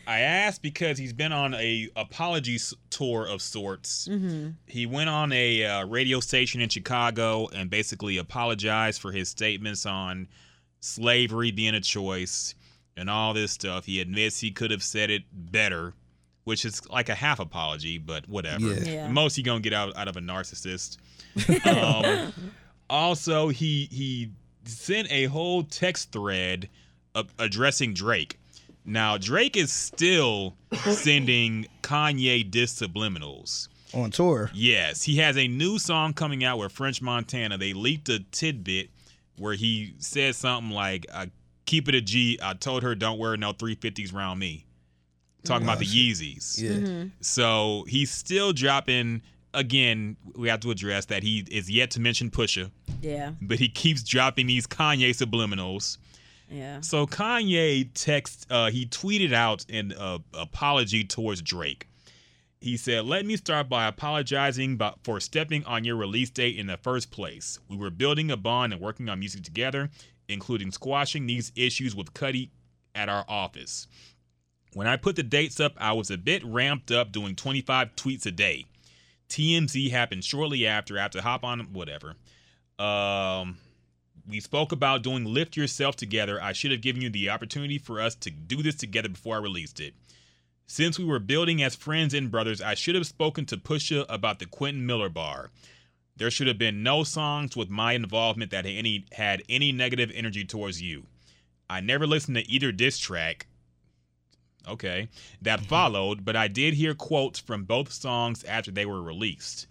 I 0.06 0.20
asked 0.20 0.62
because 0.62 1.00
he's 1.00 1.14
been 1.14 1.32
on 1.32 1.56
a 1.56 1.90
apology 1.96 2.60
tour 2.92 3.26
of 3.26 3.42
sorts. 3.42 4.08
Mm-hmm. 4.08 4.50
He 4.68 4.86
went 4.86 5.10
on 5.10 5.32
a 5.32 5.66
uh, 5.66 5.86
radio 5.88 6.20
station 6.20 6.62
in 6.62 6.70
Chicago 6.70 7.48
and 7.48 7.70
basically 7.70 8.18
apologized 8.18 9.02
for 9.02 9.12
his 9.12 9.30
statements 9.30 9.88
on 9.88 10.28
slavery 10.82 11.52
being 11.52 11.74
a 11.74 11.82
choice 11.82 12.54
and 12.96 13.10
all 13.10 13.34
this 13.34 13.52
stuff. 13.52 13.86
He 13.86 14.00
admits 14.02 14.40
he 14.40 14.52
could 14.52 14.70
have 14.70 14.84
said 14.84 15.10
it 15.10 15.24
better, 15.34 15.94
which 16.44 16.66
is 16.66 16.88
like 16.90 17.10
a 17.10 17.16
half 17.16 17.40
apology, 17.40 17.98
but 17.98 18.28
whatever. 18.28 18.68
Yeah. 18.68 18.80
Yeah. 18.84 19.08
The 19.08 19.14
most 19.14 19.36
he 19.36 19.44
gonna 19.44 19.60
get 19.60 19.74
out 19.74 19.96
out 19.98 20.08
of 20.08 20.18
a 20.18 20.22
narcissist. 20.22 20.98
um, 21.66 22.34
also, 22.90 23.50
he 23.50 23.88
he 23.92 24.32
sent 24.66 25.12
a 25.12 25.26
whole 25.26 25.64
text 25.64 26.12
thread 26.12 26.70
uh, 27.16 27.24
addressing 27.40 27.94
Drake. 27.94 28.40
Now 28.84 29.18
Drake 29.18 29.56
is 29.56 29.72
still 29.72 30.56
sending 30.74 31.68
Kanye 31.84 32.50
diss 32.50 32.80
subliminals. 32.80 33.68
on 33.94 34.10
tour. 34.10 34.50
Yes, 34.54 35.04
he 35.04 35.18
has 35.18 35.38
a 35.38 35.48
new 35.48 35.78
song 35.78 36.14
coming 36.14 36.44
out 36.44 36.58
with 36.58 36.72
French 36.72 37.02
Montana. 37.02 37.58
They 37.58 37.74
leaked 37.74 38.10
a 38.10 38.20
tidbit 38.32 38.90
where 39.38 39.54
he 39.54 39.94
said 40.00 40.36
something 40.36 40.72
like, 40.72 41.06
uh, 41.14 41.28
"Keep 41.66 41.90
it 41.90 41.96
a 41.96 42.02
G. 42.02 42.40
I 42.42 42.54
told 42.54 42.84
her, 42.84 42.96
"Don't 42.96 43.20
wear 43.20 43.38
no 43.38 43.54
350s 43.54 44.14
around 44.14 44.40
me." 44.40 44.66
Talking 45.44 45.66
about 45.68 45.80
the 45.80 45.86
Yeezys. 45.86 46.62
Yeah. 46.62 47.06
So 47.22 47.86
he's 47.88 48.12
still 48.12 48.54
dropping. 48.54 49.22
Again, 49.54 50.16
we 50.36 50.48
have 50.48 50.62
to 50.62 50.72
address 50.72 51.06
that 51.08 51.24
he 51.24 51.46
is 51.52 51.70
yet 51.70 51.92
to 51.92 52.00
mention 52.00 52.30
Pusha, 52.32 52.72
Yeah, 53.02 53.32
but 53.42 53.60
he 53.60 53.68
keeps 53.68 54.02
dropping 54.02 54.48
these 54.48 54.66
Kanye 54.66 55.10
subliminals. 55.10 55.98
yeah. 56.50 56.80
So 56.82 57.06
Kanye 57.06 57.90
text 57.94 58.48
uh, 58.50 58.70
he 58.72 58.86
tweeted 58.86 59.34
out 59.34 59.66
an 59.70 59.92
uh, 59.92 60.20
apology 60.34 61.04
towards 61.04 61.42
Drake. 61.42 61.88
He 62.62 62.78
said, 62.78 63.06
"Let 63.06 63.26
me 63.26 63.36
start 63.36 63.68
by 63.68 63.88
apologizing 63.88 64.78
by, 64.78 64.94
for 65.04 65.20
stepping 65.20 65.66
on 65.66 65.84
your 65.84 65.96
release 65.98 66.30
date 66.30 66.58
in 66.58 66.68
the 66.68 66.78
first 66.78 67.10
place. 67.12 67.60
We 67.68 67.76
were 67.76 67.90
building 67.90 68.30
a 68.32 68.38
bond 68.38 68.72
and 68.72 68.82
working 68.82 69.10
on 69.10 69.20
music 69.20 69.44
together, 69.44 69.90
including 70.30 70.72
squashing 70.72 71.26
these 71.26 71.52
issues 71.56 71.94
with 71.96 72.14
Cudi 72.14 72.52
at 72.96 73.10
our 73.10 73.26
office. 73.28 73.88
When 74.74 74.88
I 74.88 74.96
put 74.96 75.16
the 75.16 75.24
dates 75.24 75.60
up, 75.60 75.74
I 75.78 75.92
was 75.94 76.10
a 76.10 76.18
bit 76.18 76.44
ramped 76.46 76.92
up 76.92 77.12
doing 77.12 77.36
25 77.36 77.96
tweets 77.96 78.26
a 78.26 78.32
day. 78.32 78.66
TMZ 79.30 79.92
happened 79.92 80.24
shortly 80.24 80.66
after. 80.66 80.96
To 81.10 81.22
hop 81.22 81.44
on 81.44 81.60
whatever. 81.74 82.16
Um, 82.80 83.58
we 84.28 84.40
spoke 84.40 84.72
about 84.72 85.04
doing 85.04 85.26
Lift 85.26 85.58
Yourself 85.58 85.96
together. 85.96 86.42
I 86.42 86.54
should 86.54 86.72
have 86.72 86.82
given 86.82 87.02
you 87.02 87.10
the 87.10 87.30
opportunity 87.30 87.78
for 87.78 88.02
us 88.02 88.16
to 88.16 88.32
do 88.32 88.62
this 88.64 88.76
together 88.76 89.10
before 89.10 89.36
I 89.36 89.40
released 89.40 89.80
it. 89.80 89.94
Since 90.68 90.98
we 90.98 91.06
were 91.06 91.20
building 91.20 91.62
as 91.62 91.76
friends 91.76 92.14
and 92.14 92.32
brothers, 92.32 92.62
I 92.62 92.76
should 92.76 92.96
have 92.96 93.08
spoken 93.08 93.46
to 93.48 93.58
Pusha 93.58 94.06
about 94.08 94.40
the 94.40 94.46
Quentin 94.46 94.86
Miller 94.86 95.10
bar. 95.10 95.50
There 96.16 96.32
should 96.32 96.48
have 96.48 96.58
been 96.58 96.84
no 96.84 97.04
songs 97.04 97.58
with 97.58 97.70
my 97.70 97.94
involvement 97.94 98.52
that 98.52 98.66
had 98.66 98.74
any 98.74 99.06
had 99.12 99.44
any 99.50 99.72
negative 99.72 100.12
energy 100.14 100.46
towards 100.46 100.82
you. 100.82 101.08
I 101.70 101.82
never 101.82 102.08
listened 102.08 102.38
to 102.38 102.50
either 102.50 102.72
diss 102.72 102.98
track. 103.00 103.48
Okay, 104.68 105.10
that 105.42 105.60
mm-hmm. 105.60 105.68
followed, 105.70 106.24
but 106.24 106.36
I 106.36 106.48
did 106.48 106.76
hear 106.76 106.94
quotes 106.94 107.40
from 107.40 107.64
both 107.64 107.92
songs 107.92 108.44
after 108.44 108.72
they 108.72 108.86
were 108.86 109.02
released. 109.02 109.68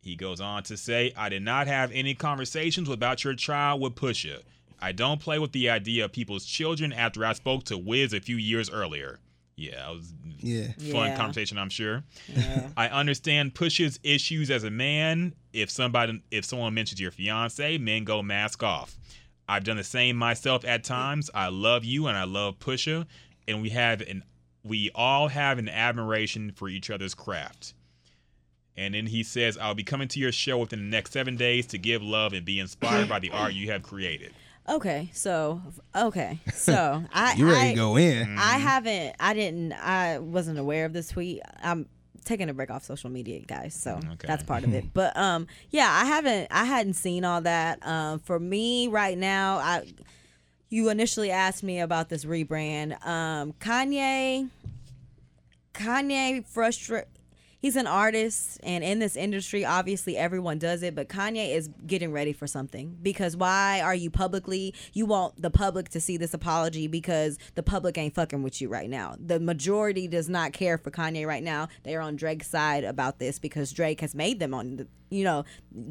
He 0.00 0.16
goes 0.16 0.40
on 0.40 0.64
to 0.64 0.76
say, 0.76 1.12
I 1.16 1.28
did 1.28 1.42
not 1.42 1.68
have 1.68 1.92
any 1.92 2.14
conversations 2.14 2.88
about 2.88 3.22
your 3.22 3.34
child 3.34 3.80
with 3.80 3.94
Pusha. 3.94 4.42
I 4.80 4.90
don't 4.90 5.20
play 5.20 5.38
with 5.38 5.52
the 5.52 5.70
idea 5.70 6.04
of 6.04 6.12
people's 6.12 6.44
children 6.44 6.92
after 6.92 7.24
I 7.24 7.34
spoke 7.34 7.62
to 7.64 7.78
Wiz 7.78 8.12
a 8.12 8.18
few 8.20 8.36
years 8.36 8.68
earlier. 8.68 9.20
Yeah, 9.54 9.90
it 9.90 9.94
was 9.94 10.12
Yeah. 10.40 10.72
fun 10.90 11.10
Yeah. 11.10 11.16
conversation, 11.16 11.56
I'm 11.56 11.68
sure. 11.70 12.02
Yeah. 12.26 12.70
I 12.76 12.88
understand 12.88 13.54
Pusha's 13.54 14.00
issues 14.02 14.50
as 14.50 14.64
a 14.64 14.70
man. 14.70 15.34
If 15.52 15.70
somebody 15.70 16.20
if 16.32 16.44
someone 16.44 16.74
mentions 16.74 17.00
your 17.00 17.12
fiance, 17.12 17.78
men 17.78 18.02
go 18.02 18.22
mask 18.22 18.64
off. 18.64 18.96
I've 19.48 19.62
done 19.62 19.76
the 19.76 19.84
same 19.84 20.16
myself 20.16 20.64
at 20.64 20.82
times. 20.82 21.30
I 21.32 21.48
love 21.48 21.84
you 21.84 22.08
and 22.08 22.16
I 22.16 22.24
love 22.24 22.58
Pusha, 22.58 23.06
and 23.48 23.62
we 23.62 23.70
have 23.70 24.00
an 24.02 24.24
we 24.64 24.90
all 24.94 25.28
have 25.28 25.58
an 25.58 25.68
admiration 25.68 26.52
for 26.54 26.68
each 26.68 26.88
other's 26.90 27.14
craft. 27.14 27.74
And 28.76 28.94
then 28.94 29.06
he 29.06 29.22
says, 29.22 29.58
I'll 29.58 29.74
be 29.74 29.82
coming 29.82 30.08
to 30.08 30.20
your 30.20 30.32
show 30.32 30.56
within 30.58 30.78
the 30.78 30.84
next 30.96 31.12
seven 31.12 31.36
days 31.36 31.66
to 31.68 31.78
give 31.78 32.02
love 32.02 32.32
and 32.32 32.44
be 32.44 32.58
inspired 32.58 33.08
by 33.08 33.18
the 33.18 33.30
art 33.32 33.52
you 33.54 33.70
have 33.70 33.82
created. 33.82 34.32
Okay, 34.68 35.10
so 35.12 35.60
okay, 35.94 36.38
so 36.54 37.02
I 37.12 37.34
You 37.34 37.46
ready 37.50 37.60
I, 37.66 37.70
to 37.70 37.74
go 37.76 37.96
in? 37.98 38.36
I 38.38 38.58
haven't. 38.58 39.16
I 39.18 39.34
didn't. 39.34 39.72
I 39.72 40.20
wasn't 40.20 40.58
aware 40.58 40.84
of 40.86 40.92
this 40.92 41.08
tweet. 41.08 41.42
I'm 41.62 41.86
taking 42.24 42.48
a 42.48 42.54
break 42.54 42.70
off 42.70 42.84
social 42.84 43.10
media, 43.10 43.40
guys. 43.40 43.74
So 43.74 43.96
Okay. 43.96 44.28
that's 44.28 44.44
part 44.44 44.62
of 44.62 44.72
it. 44.72 44.84
But 44.94 45.16
um, 45.16 45.48
yeah, 45.70 45.88
I 45.90 46.04
haven't. 46.04 46.46
I 46.52 46.64
hadn't 46.64 46.94
seen 46.94 47.24
all 47.24 47.40
that. 47.40 47.84
Um, 47.84 48.20
for 48.20 48.38
me 48.38 48.86
right 48.86 49.18
now, 49.18 49.56
I 49.56 49.92
you 50.72 50.88
initially 50.88 51.30
asked 51.30 51.62
me 51.62 51.80
about 51.80 52.08
this 52.08 52.24
rebrand. 52.24 53.04
Um, 53.06 53.52
Kanye. 53.60 54.48
Kanye 55.74 56.46
frustrate. 56.46 57.04
He's 57.58 57.76
an 57.76 57.86
artist, 57.86 58.58
and 58.64 58.82
in 58.82 58.98
this 58.98 59.14
industry, 59.14 59.64
obviously 59.64 60.16
everyone 60.16 60.58
does 60.58 60.82
it. 60.82 60.96
But 60.96 61.08
Kanye 61.08 61.54
is 61.54 61.68
getting 61.86 62.10
ready 62.10 62.32
for 62.32 62.48
something 62.48 62.98
because 63.00 63.36
why 63.36 63.80
are 63.82 63.94
you 63.94 64.10
publicly? 64.10 64.74
You 64.92 65.06
want 65.06 65.40
the 65.40 65.50
public 65.50 65.90
to 65.90 66.00
see 66.00 66.16
this 66.16 66.34
apology 66.34 66.88
because 66.88 67.38
the 67.54 67.62
public 67.62 67.96
ain't 67.96 68.16
fucking 68.16 68.42
with 68.42 68.60
you 68.60 68.68
right 68.68 68.90
now. 68.90 69.14
The 69.24 69.38
majority 69.38 70.08
does 70.08 70.28
not 70.28 70.52
care 70.52 70.76
for 70.76 70.90
Kanye 70.90 71.24
right 71.24 71.42
now. 71.42 71.68
They 71.84 71.94
are 71.94 72.00
on 72.00 72.16
Drake's 72.16 72.48
side 72.48 72.82
about 72.82 73.20
this 73.20 73.38
because 73.38 73.70
Drake 73.72 74.00
has 74.00 74.14
made 74.14 74.40
them 74.40 74.54
on 74.54 74.76
the. 74.76 74.88
You 75.10 75.24
know, 75.24 75.44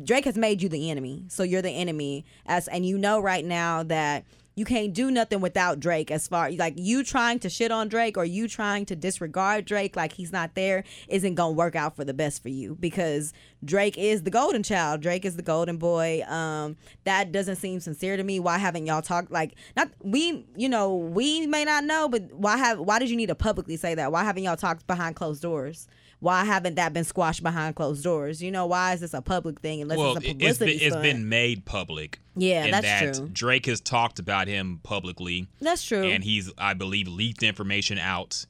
Drake 0.04 0.26
has 0.26 0.36
made 0.36 0.64
you 0.64 0.68
the 0.68 0.90
enemy, 0.90 1.26
so 1.30 1.44
you're 1.44 1.62
the 1.62 1.70
enemy. 1.70 2.26
As 2.48 2.68
and 2.68 2.86
you 2.86 2.98
know 2.98 3.20
right 3.22 3.46
now 3.46 3.84
that 3.84 4.26
you 4.56 4.66
can't 4.66 4.94
do 4.94 5.10
nothing 5.10 5.42
without 5.42 5.80
Drake 5.80 6.12
as 6.12 6.28
far 6.28 6.52
like 6.52 6.74
you 6.78 7.04
trying 7.04 7.40
to 7.40 7.50
shit 7.50 7.72
on 7.72 7.88
Drake 7.88 8.18
or 8.18 8.26
you 8.26 8.48
trying 8.48 8.86
to 8.88 8.96
disregard 8.96 9.66
Drake 9.66 9.96
like 9.96 10.14
he's 10.14 10.32
not 10.32 10.56
there 10.56 10.84
isn't 11.08 11.36
gonna 11.36 11.54
work 11.54 11.76
out 11.76 11.96
for 11.96 12.04
the 12.04 12.14
best 12.14 12.42
for 12.42 12.50
you 12.50 12.76
because 12.80 13.34
Drake 13.64 13.98
is 13.98 14.24
the 14.24 14.32
golden 14.32 14.64
child. 14.64 15.02
Drake 15.02 15.26
is 15.26 15.36
the 15.36 15.42
golden 15.42 15.78
boy. 15.78 16.24
Um 16.28 16.76
that 17.06 17.32
doesn't 17.32 17.58
seem 17.58 17.80
sincere 17.80 18.18
to 18.18 18.24
me. 18.24 18.40
Why 18.40 18.58
haven't 18.58 18.86
y'all 18.86 19.02
talked 19.02 19.32
like 19.32 19.56
not 19.76 19.90
we 20.04 20.46
you 20.56 20.70
know, 20.70 20.96
we 20.96 21.48
may 21.48 21.66
not 21.66 21.84
know, 21.84 22.10
but 22.10 22.32
why 22.34 22.58
have 22.58 22.80
why 22.80 23.00
did 23.00 23.10
you 23.10 23.16
need 23.16 23.28
to 23.28 23.36
publicly 23.36 23.78
say 23.78 23.96
that? 23.96 24.12
Why 24.12 24.24
haven't 24.24 24.44
y'all 24.44 24.58
talked 24.58 24.86
behind 24.88 25.16
closed 25.16 25.42
doors? 25.42 25.88
Why 26.22 26.46
haven't 26.46 26.76
that 26.76 26.94
been 26.94 27.04
squashed 27.04 27.44
behind 27.44 27.76
closed 27.76 28.04
doors? 28.04 28.42
You 28.42 28.52
know, 28.52 28.66
why 28.68 28.94
is 28.94 29.02
this 29.02 29.14
a 29.14 29.22
public 29.22 29.60
thing 29.60 29.82
unless 29.82 29.98
well, 29.98 30.16
it's 30.16 30.26
a 30.26 30.30
it- 30.30 30.32
it's 30.32 30.38
been, 30.38 30.40
publicity 30.68 30.72
it's 30.86 30.94
stunt? 30.94 31.02
been 31.04 31.28
made 31.30 31.66
public. 31.66 32.20
Yeah, 32.36 32.66
in 32.66 32.72
that's 32.72 32.86
that 32.86 33.14
true. 33.16 33.30
Drake 33.34 33.66
has 33.66 33.82
talked 33.82 34.20
about 34.20 34.48
him 34.48 34.80
publicly. 34.84 35.48
That's 35.60 35.84
true. 35.84 36.04
and 36.04 36.24
he's 36.24 36.50
I 36.58 36.74
believe 36.76 37.08
leaked 37.08 37.44
information 37.44 37.98
out. 37.98 38.46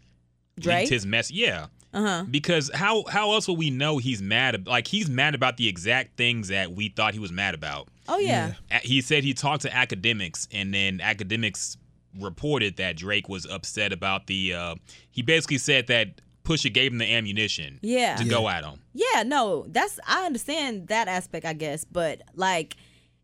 Drake? 0.60 0.80
Leaked 0.82 0.90
his 0.92 1.06
mess. 1.06 1.32
Yeah. 1.32 1.68
uh-huh. 1.94 2.26
Because 2.30 2.70
how 2.74 3.06
how 3.06 3.32
else 3.32 3.48
will 3.48 3.56
we 3.56 3.70
know 3.70 3.98
he's 3.98 4.22
mad? 4.22 4.54
ab- 4.56 4.68
Like 4.68 4.88
he's 4.88 5.10
mad 5.10 5.34
about 5.34 5.56
the 5.58 5.68
exact 5.68 6.18
things 6.18 6.50
that 6.50 6.74
we 6.74 6.90
thought 6.90 7.14
he 7.14 7.20
was 7.20 7.32
mad 7.32 7.56
about. 7.56 7.88
Oh 8.10 8.18
yeah. 8.20 8.54
A- 8.70 8.80
He 8.80 9.00
said 9.02 9.24
he 9.24 9.34
talked 9.34 9.62
to 9.62 9.70
Akademiks, 9.70 10.48
and 10.52 10.74
then 10.74 11.00
Akademiks 11.00 11.78
reported 12.20 12.76
that 12.78 12.98
Drake 12.98 13.30
was 13.30 13.46
upset 13.46 13.94
about 13.94 14.28
the. 14.28 14.54
Uh, 14.54 14.76
he 15.10 15.22
basically 15.22 15.58
said 15.58 15.88
that 15.88 16.20
Pusha 16.44 16.74
gave 16.74 16.92
him 16.92 16.98
the 16.98 17.12
ammunition. 17.12 17.80
Yeah. 17.82 18.16
To 18.16 18.26
go 18.26 18.50
at 18.50 18.64
him. 18.64 18.80
Yeah, 18.94 19.24
no, 19.24 19.66
that's 19.68 20.00
I 20.08 20.26
understand 20.26 20.88
that 20.88 21.08
aspect, 21.08 21.46
I 21.46 21.54
guess, 21.54 21.86
but 21.86 22.22
like 22.36 22.76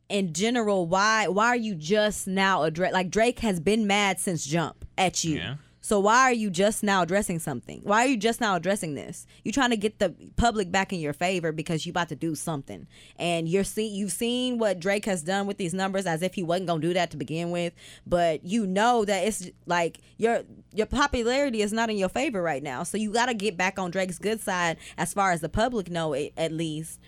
in 0.09 0.33
general, 0.33 0.87
why 0.87 1.27
why 1.27 1.47
are 1.47 1.55
you 1.55 1.75
just 1.75 2.27
now 2.27 2.63
address 2.63 2.93
like 2.93 3.09
Drake 3.09 3.39
has 3.39 3.59
been 3.59 3.87
mad 3.87 4.19
since 4.19 4.45
jump 4.45 4.85
at 4.97 5.23
you. 5.23 5.37
Yeah. 5.37 5.55
So 5.87 6.01
why 6.01 6.23
are 6.23 6.33
you 6.33 6.49
just 6.49 6.83
now 6.83 7.03
addressing 7.03 7.39
something? 7.39 7.79
Why 7.81 8.03
are 8.03 8.07
you 8.07 8.17
just 8.17 8.41
now 8.41 8.57
addressing 8.57 8.95
this? 8.95 9.25
You're 9.45 9.53
trying 9.53 9.69
to 9.69 9.77
get 9.77 9.99
the 9.99 10.13
public 10.35 10.69
back 10.69 10.91
in 10.91 10.99
your 10.99 11.13
favor 11.13 11.53
because 11.53 11.85
you 11.85 11.91
about 11.91 12.09
to 12.09 12.15
do 12.17 12.35
something, 12.35 12.87
and 13.15 13.47
you're 13.47 13.63
see 13.63 13.87
you've 13.87 14.11
seen 14.11 14.57
what 14.57 14.81
Drake 14.81 15.05
has 15.05 15.23
done 15.23 15.47
with 15.47 15.55
these 15.55 15.73
numbers 15.73 16.05
as 16.05 16.21
if 16.21 16.33
he 16.33 16.43
wasn't 16.43 16.67
gonna 16.67 16.81
do 16.81 16.93
that 16.93 17.11
to 17.11 17.17
begin 17.17 17.51
with. 17.51 17.71
But 18.05 18.43
you 18.43 18.67
know 18.67 19.05
that 19.05 19.25
it's 19.25 19.49
like 19.65 19.99
your 20.17 20.41
your 20.73 20.87
popularity 20.87 21.61
is 21.61 21.71
not 21.71 21.89
in 21.89 21.95
your 21.95 22.09
favor 22.09 22.41
right 22.41 22.61
now, 22.61 22.83
so 22.83 22.97
you 22.97 23.13
got 23.13 23.27
to 23.27 23.33
get 23.33 23.55
back 23.55 23.79
on 23.79 23.89
Drake's 23.89 24.19
good 24.19 24.41
side 24.41 24.75
as 24.97 25.13
far 25.13 25.31
as 25.31 25.39
the 25.39 25.47
public 25.47 25.89
know 25.89 26.11
it, 26.11 26.33
at 26.35 26.51
least 26.51 26.99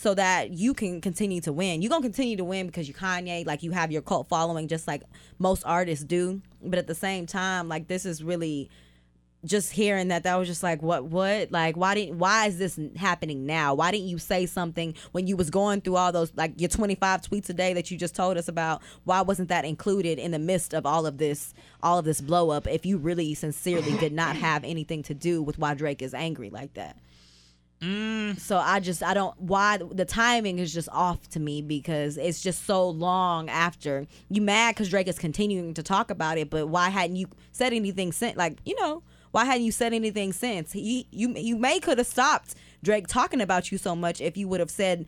so 0.00 0.14
that 0.14 0.52
you 0.52 0.72
can 0.72 0.98
continue 1.02 1.42
to 1.42 1.52
win. 1.52 1.82
You're 1.82 1.90
gonna 1.90 2.00
continue 2.00 2.34
to 2.38 2.44
win 2.44 2.64
because 2.66 2.88
you 2.88 2.94
Kanye, 2.94 3.44
like 3.44 3.62
you 3.62 3.70
have 3.72 3.92
your 3.92 4.00
cult 4.00 4.30
following, 4.30 4.66
just 4.66 4.88
like 4.88 5.02
most 5.38 5.62
artists 5.66 6.06
do. 6.06 6.40
But 6.62 6.78
at 6.78 6.86
the 6.86 6.94
same 6.94 7.26
time, 7.26 7.68
like 7.68 7.86
this 7.86 8.06
is 8.06 8.24
really 8.24 8.70
just 9.44 9.72
hearing 9.72 10.08
that 10.08 10.22
that 10.22 10.36
was 10.36 10.48
just 10.48 10.62
like 10.62 10.80
what 10.82 11.04
what 11.04 11.52
like 11.52 11.76
why 11.76 11.94
didn't 11.94 12.18
why 12.18 12.46
is 12.46 12.58
this 12.58 12.78
happening 12.96 13.46
now 13.46 13.72
why 13.72 13.90
didn't 13.90 14.06
you 14.06 14.18
say 14.18 14.44
something 14.44 14.94
when 15.12 15.26
you 15.26 15.34
was 15.34 15.48
going 15.48 15.80
through 15.80 15.96
all 15.96 16.12
those 16.12 16.30
like 16.36 16.52
your 16.60 16.68
25 16.68 17.22
tweets 17.22 17.48
a 17.48 17.54
day 17.54 17.72
that 17.72 17.90
you 17.90 17.96
just 17.96 18.14
told 18.14 18.36
us 18.36 18.48
about 18.48 18.82
why 19.04 19.22
wasn't 19.22 19.48
that 19.48 19.64
included 19.64 20.18
in 20.18 20.30
the 20.30 20.38
midst 20.38 20.74
of 20.74 20.84
all 20.84 21.06
of 21.06 21.16
this 21.16 21.54
all 21.82 21.98
of 21.98 22.04
this 22.04 22.20
blow 22.20 22.50
up 22.50 22.66
if 22.66 22.84
you 22.84 22.98
really 22.98 23.32
sincerely 23.32 23.96
did 23.96 24.12
not 24.12 24.36
have 24.36 24.62
anything 24.62 25.02
to 25.02 25.14
do 25.14 25.42
with 25.42 25.56
why 25.58 25.72
drake 25.72 26.02
is 26.02 26.12
angry 26.12 26.50
like 26.50 26.74
that 26.74 26.98
Mm. 27.82 28.38
so 28.38 28.58
I 28.58 28.78
just 28.78 29.02
I 29.02 29.14
don't 29.14 29.34
why 29.40 29.78
the 29.78 30.04
timing 30.04 30.58
is 30.58 30.74
just 30.74 30.90
off 30.90 31.26
to 31.30 31.40
me 31.40 31.62
because 31.62 32.18
it's 32.18 32.42
just 32.42 32.66
so 32.66 32.86
long 32.86 33.48
after 33.48 34.06
you 34.28 34.42
mad 34.42 34.74
because 34.74 34.90
Drake 34.90 35.08
is 35.08 35.18
continuing 35.18 35.72
to 35.72 35.82
talk 35.82 36.10
about 36.10 36.36
it, 36.36 36.50
but 36.50 36.66
why 36.68 36.90
hadn't 36.90 37.16
you 37.16 37.26
said 37.52 37.72
anything 37.72 38.12
since? 38.12 38.36
Like 38.36 38.58
you 38.66 38.78
know 38.78 39.02
why 39.30 39.46
hadn't 39.46 39.64
you 39.64 39.72
said 39.72 39.94
anything 39.94 40.34
since? 40.34 40.72
He 40.72 41.06
you 41.10 41.32
you 41.34 41.56
may 41.56 41.80
could 41.80 41.96
have 41.96 42.06
stopped 42.06 42.54
Drake 42.82 43.06
talking 43.06 43.40
about 43.40 43.72
you 43.72 43.78
so 43.78 43.96
much 43.96 44.20
if 44.20 44.36
you 44.36 44.46
would 44.48 44.60
have 44.60 44.70
said 44.70 45.06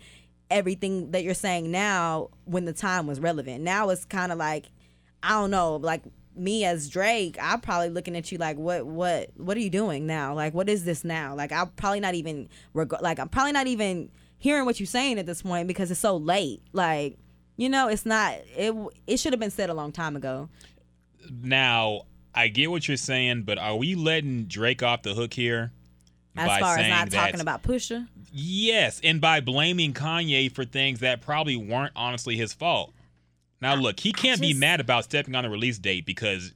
everything 0.51 1.11
that 1.11 1.25
you're 1.25 1.35
saying 1.35 1.71
now 1.71 2.31
when 2.47 2.65
the 2.65 2.73
time 2.73 3.07
was 3.07 3.21
relevant. 3.21 3.63
Now 3.63 3.91
it's 3.91 4.07
kind 4.07 4.33
of 4.33 4.39
like 4.39 4.71
I 5.23 5.31
don't 5.33 5.51
know 5.51 5.77
like 5.77 6.03
me 6.37 6.65
as 6.65 6.89
Drake, 6.89 7.37
I'm 7.41 7.61
probably 7.61 7.91
looking 7.91 8.17
at 8.17 8.31
you 8.33 8.39
like, 8.39 8.57
what, 8.57 8.87
what, 8.87 9.31
what 9.37 9.57
are 9.57 9.61
you 9.61 9.71
doing 9.71 10.07
now? 10.07 10.35
Like, 10.35 10.55
what 10.55 10.69
is 10.69 10.85
this 10.85 11.05
now? 11.05 11.35
Like, 11.35 11.53
I'm 11.53 11.69
probably 11.71 12.01
not 12.01 12.15
even, 12.15 12.49
reg- 12.75 13.01
like, 13.01 13.19
I'm 13.19 13.29
probably 13.29 13.53
not 13.53 13.67
even 13.67 14.11
hearing 14.39 14.65
what 14.65 14.81
you're 14.81 14.87
saying 14.87 15.19
at 15.19 15.27
this 15.27 15.43
point 15.43 15.69
because 15.69 15.91
it's 15.91 16.01
so 16.01 16.17
late. 16.17 16.63
Like, 16.73 17.19
you 17.57 17.69
know, 17.69 17.89
it's 17.89 18.07
not. 18.07 18.35
It 18.57 18.75
it 19.07 19.19
should 19.19 19.33
have 19.33 19.41
been 19.41 19.51
said 19.51 19.71
a 19.71 19.75
long 19.75 19.93
time 19.93 20.17
ago. 20.17 20.49
Now, 21.31 22.03
I 22.35 22.49
get 22.49 22.71
what 22.71 22.89
you're 22.89 22.97
saying, 22.97 23.43
but 23.43 23.59
are 23.59 23.77
we 23.77 23.95
letting 23.95 24.45
Drake 24.45 24.83
off 24.83 25.03
the 25.03 25.15
hook 25.15 25.35
here? 25.35 25.71
As 26.35 26.49
by 26.49 26.61
far 26.61 26.79
as 26.79 26.89
not 26.89 27.11
talking 27.11 27.41
about 27.41 27.63
Pusha, 27.63 28.09
Yes, 28.33 29.01
and 29.05 29.21
by 29.21 29.41
blaming 29.41 29.93
Kanye 29.93 30.51
for 30.51 30.65
things 30.65 31.01
that 31.01 31.21
probably 31.21 31.57
weren't 31.57 31.93
honestly 31.95 32.37
his 32.37 32.55
fault. 32.55 32.95
Now, 33.63 33.75
look, 33.77 33.99
he 34.01 34.13
can't 34.13 34.41
be 34.41 34.53
mad 34.53 34.81
about 34.81 35.05
stepping 35.05 35.35
on 35.35 35.45
the 35.45 35.51
release 35.51 35.79
date 35.79 36.05
because 36.05 36.53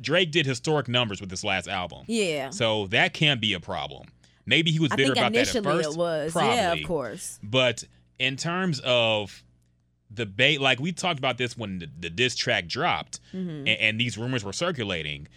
Drake 0.00 0.30
did 0.32 0.46
historic 0.46 0.88
numbers 0.88 1.20
with 1.20 1.30
this 1.30 1.44
last 1.44 1.68
album. 1.68 2.04
yeah. 2.08 2.50
So 2.50 2.86
that 2.88 3.12
can't 3.14 3.40
be 3.40 3.52
a 3.52 3.60
problem. 3.60 4.06
Maybe 4.46 4.70
he 4.72 4.80
was 4.80 4.90
bitter 4.96 5.12
about 5.12 5.32
that 5.34 5.48
at 5.48 5.54
initially 5.54 5.62
first. 5.62 5.90
it 5.92 5.98
was. 5.98 6.32
Probably. 6.32 6.54
Yeah, 6.56 6.72
of 6.72 6.82
course. 6.84 7.38
But 7.42 7.84
in 8.18 8.36
terms 8.36 8.80
of 8.82 9.44
the 10.10 10.26
bait, 10.26 10.60
like 10.60 10.80
we 10.80 10.90
talked 10.90 11.18
about 11.18 11.38
this 11.38 11.56
when 11.56 11.78
the, 11.80 11.88
the 12.00 12.10
diss 12.10 12.34
track 12.34 12.66
dropped 12.66 13.20
Mm-hmm. 13.34 13.50
and, 13.50 13.68
and 13.68 14.00
these 14.00 14.16
rumors 14.18 14.42
were 14.42 14.52
circulating, 14.54 15.28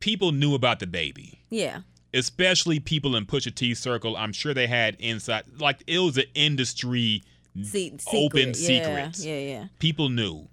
people 0.00 0.32
knew 0.32 0.54
about 0.54 0.80
the 0.80 0.86
baby. 0.86 1.42
Yeah. 1.50 1.80
Especially 2.14 2.80
people 2.80 3.14
in 3.14 3.26
Pusha 3.26 3.54
T's 3.54 3.78
circle. 3.78 4.16
I'm 4.16 4.32
sure 4.32 4.54
they 4.54 4.66
had 4.66 4.96
insight. 4.98 5.44
Like 5.60 5.82
it 5.86 5.98
was 5.98 6.16
an 6.16 6.24
industry 6.34 7.22
See, 7.64 7.96
open 8.12 8.54
secret. 8.54 8.82
Yeah, 8.86 8.86
secrets. 9.10 9.24
Yeah, 9.24 9.38
yeah. 9.38 9.64
People 9.78 10.08
knew. 10.08 10.48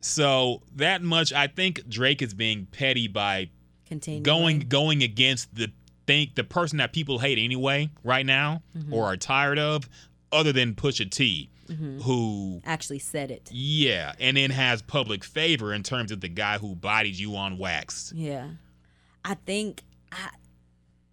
So 0.00 0.62
that 0.76 1.02
much, 1.02 1.32
I 1.32 1.46
think 1.46 1.88
Drake 1.88 2.22
is 2.22 2.34
being 2.34 2.66
petty 2.70 3.08
by 3.08 3.50
going 4.22 4.60
going 4.60 5.02
against 5.02 5.54
the 5.54 5.70
think 6.06 6.36
the 6.36 6.44
person 6.44 6.78
that 6.78 6.92
people 6.92 7.18
hate 7.18 7.38
anyway 7.38 7.90
right 8.04 8.24
now 8.24 8.62
Mm-hmm. 8.76 8.92
or 8.94 9.04
are 9.06 9.16
tired 9.16 9.58
of, 9.58 9.88
other 10.30 10.52
than 10.52 10.74
Pusha 10.74 11.10
T, 11.10 11.50
who 12.02 12.60
actually 12.64 13.00
said 13.00 13.30
it. 13.32 13.48
yeah, 13.52 14.12
and 14.20 14.36
then 14.36 14.50
has 14.50 14.82
public 14.82 15.24
favor 15.24 15.74
in 15.74 15.82
terms 15.82 16.12
of 16.12 16.20
the 16.20 16.28
guy 16.28 16.58
who 16.58 16.76
bodied 16.76 17.16
you 17.16 17.34
on 17.36 17.58
wax. 17.58 18.12
Yeah. 18.14 18.50
I 19.24 19.34
think 19.34 19.82
I, 20.12 20.28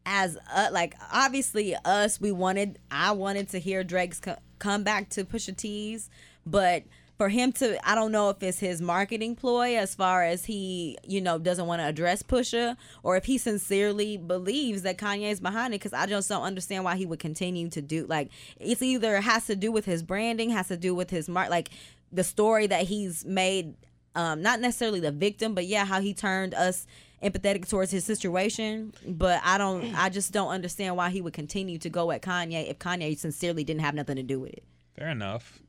as 0.06 0.38
uh, 0.54 0.68
like 0.72 0.94
obviously 1.12 1.76
us 1.86 2.22
we 2.22 2.32
wanted 2.32 2.78
I 2.92 3.14
wanted 3.14 3.50
to 3.50 3.60
hear 3.60 3.84
Drake's 3.84 4.20
co- 4.20 4.38
come 4.64 4.84
back 4.84 5.10
to 5.10 5.26
Pusha 5.26 5.56
T's, 5.56 6.10
but 6.46 6.84
for 7.18 7.28
him 7.30 7.52
to 7.54 7.78
I 7.88 7.96
don't 7.96 8.12
know 8.12 8.30
if 8.30 8.42
it's 8.42 8.60
his 8.60 8.82
marketing 8.82 9.36
ploy 9.36 9.78
as 9.78 9.94
far 9.94 10.24
as 10.24 10.46
he, 10.46 10.98
you 11.04 11.22
know, 11.22 11.38
doesn't 11.38 11.68
want 11.68 11.82
to 11.82 11.86
address 11.86 12.24
Pusha 12.24 12.78
or 13.04 13.18
if 13.18 13.26
he 13.26 13.38
sincerely 13.38 14.18
believes 14.18 14.82
that 14.84 14.98
Kanye's 14.98 15.40
behind 15.40 15.74
it 15.74 15.80
cuz 15.80 15.94
I 15.94 16.06
just 16.06 16.30
don't 16.30 16.44
understand 16.44 16.86
why 16.86 16.96
he 16.96 17.06
would 17.06 17.20
continue 17.20 17.70
to 17.70 17.82
do 17.82 18.06
like 18.08 18.30
it's 18.60 18.82
either 18.82 19.22
has 19.22 19.46
to 19.48 19.56
do 19.56 19.72
with 19.72 19.86
his 19.86 20.02
branding, 20.02 20.50
has 20.52 20.70
to 20.70 20.78
do 20.78 20.96
with 20.96 21.10
his 21.10 21.28
mark 21.30 21.50
like 21.50 21.70
the 22.12 22.24
story 22.24 22.66
that 22.68 22.86
he's 22.88 23.26
made 23.26 23.76
um, 24.16 24.42
not 24.42 24.60
necessarily 24.60 25.00
the 25.00 25.12
victim, 25.12 25.56
but 25.56 25.66
yeah, 25.66 25.86
how 25.86 26.00
he 26.00 26.14
turned 26.14 26.54
us 26.54 26.86
empathetic 27.24 27.68
towards 27.68 27.92
his 27.92 28.04
situation. 28.06 28.94
But 29.08 29.42
I 29.44 29.58
don't, 29.58 29.94
I 29.96 30.10
just 30.10 30.32
don't 30.32 30.50
understand 30.50 30.96
why 30.98 31.10
he 31.10 31.22
would 31.22 31.34
continue 31.34 31.78
to 31.80 31.90
go 31.90 32.12
at 32.12 32.22
Kanye 32.22 32.70
if 32.70 32.80
Kanye 32.80 33.18
sincerely 33.18 33.64
didn't 33.64 33.82
have 33.82 33.96
nothing 33.96 34.16
to 34.18 34.24
do 34.24 34.40
with 34.40 34.54
it. 34.54 34.64
Fair 34.98 35.10
enough. 35.10 35.60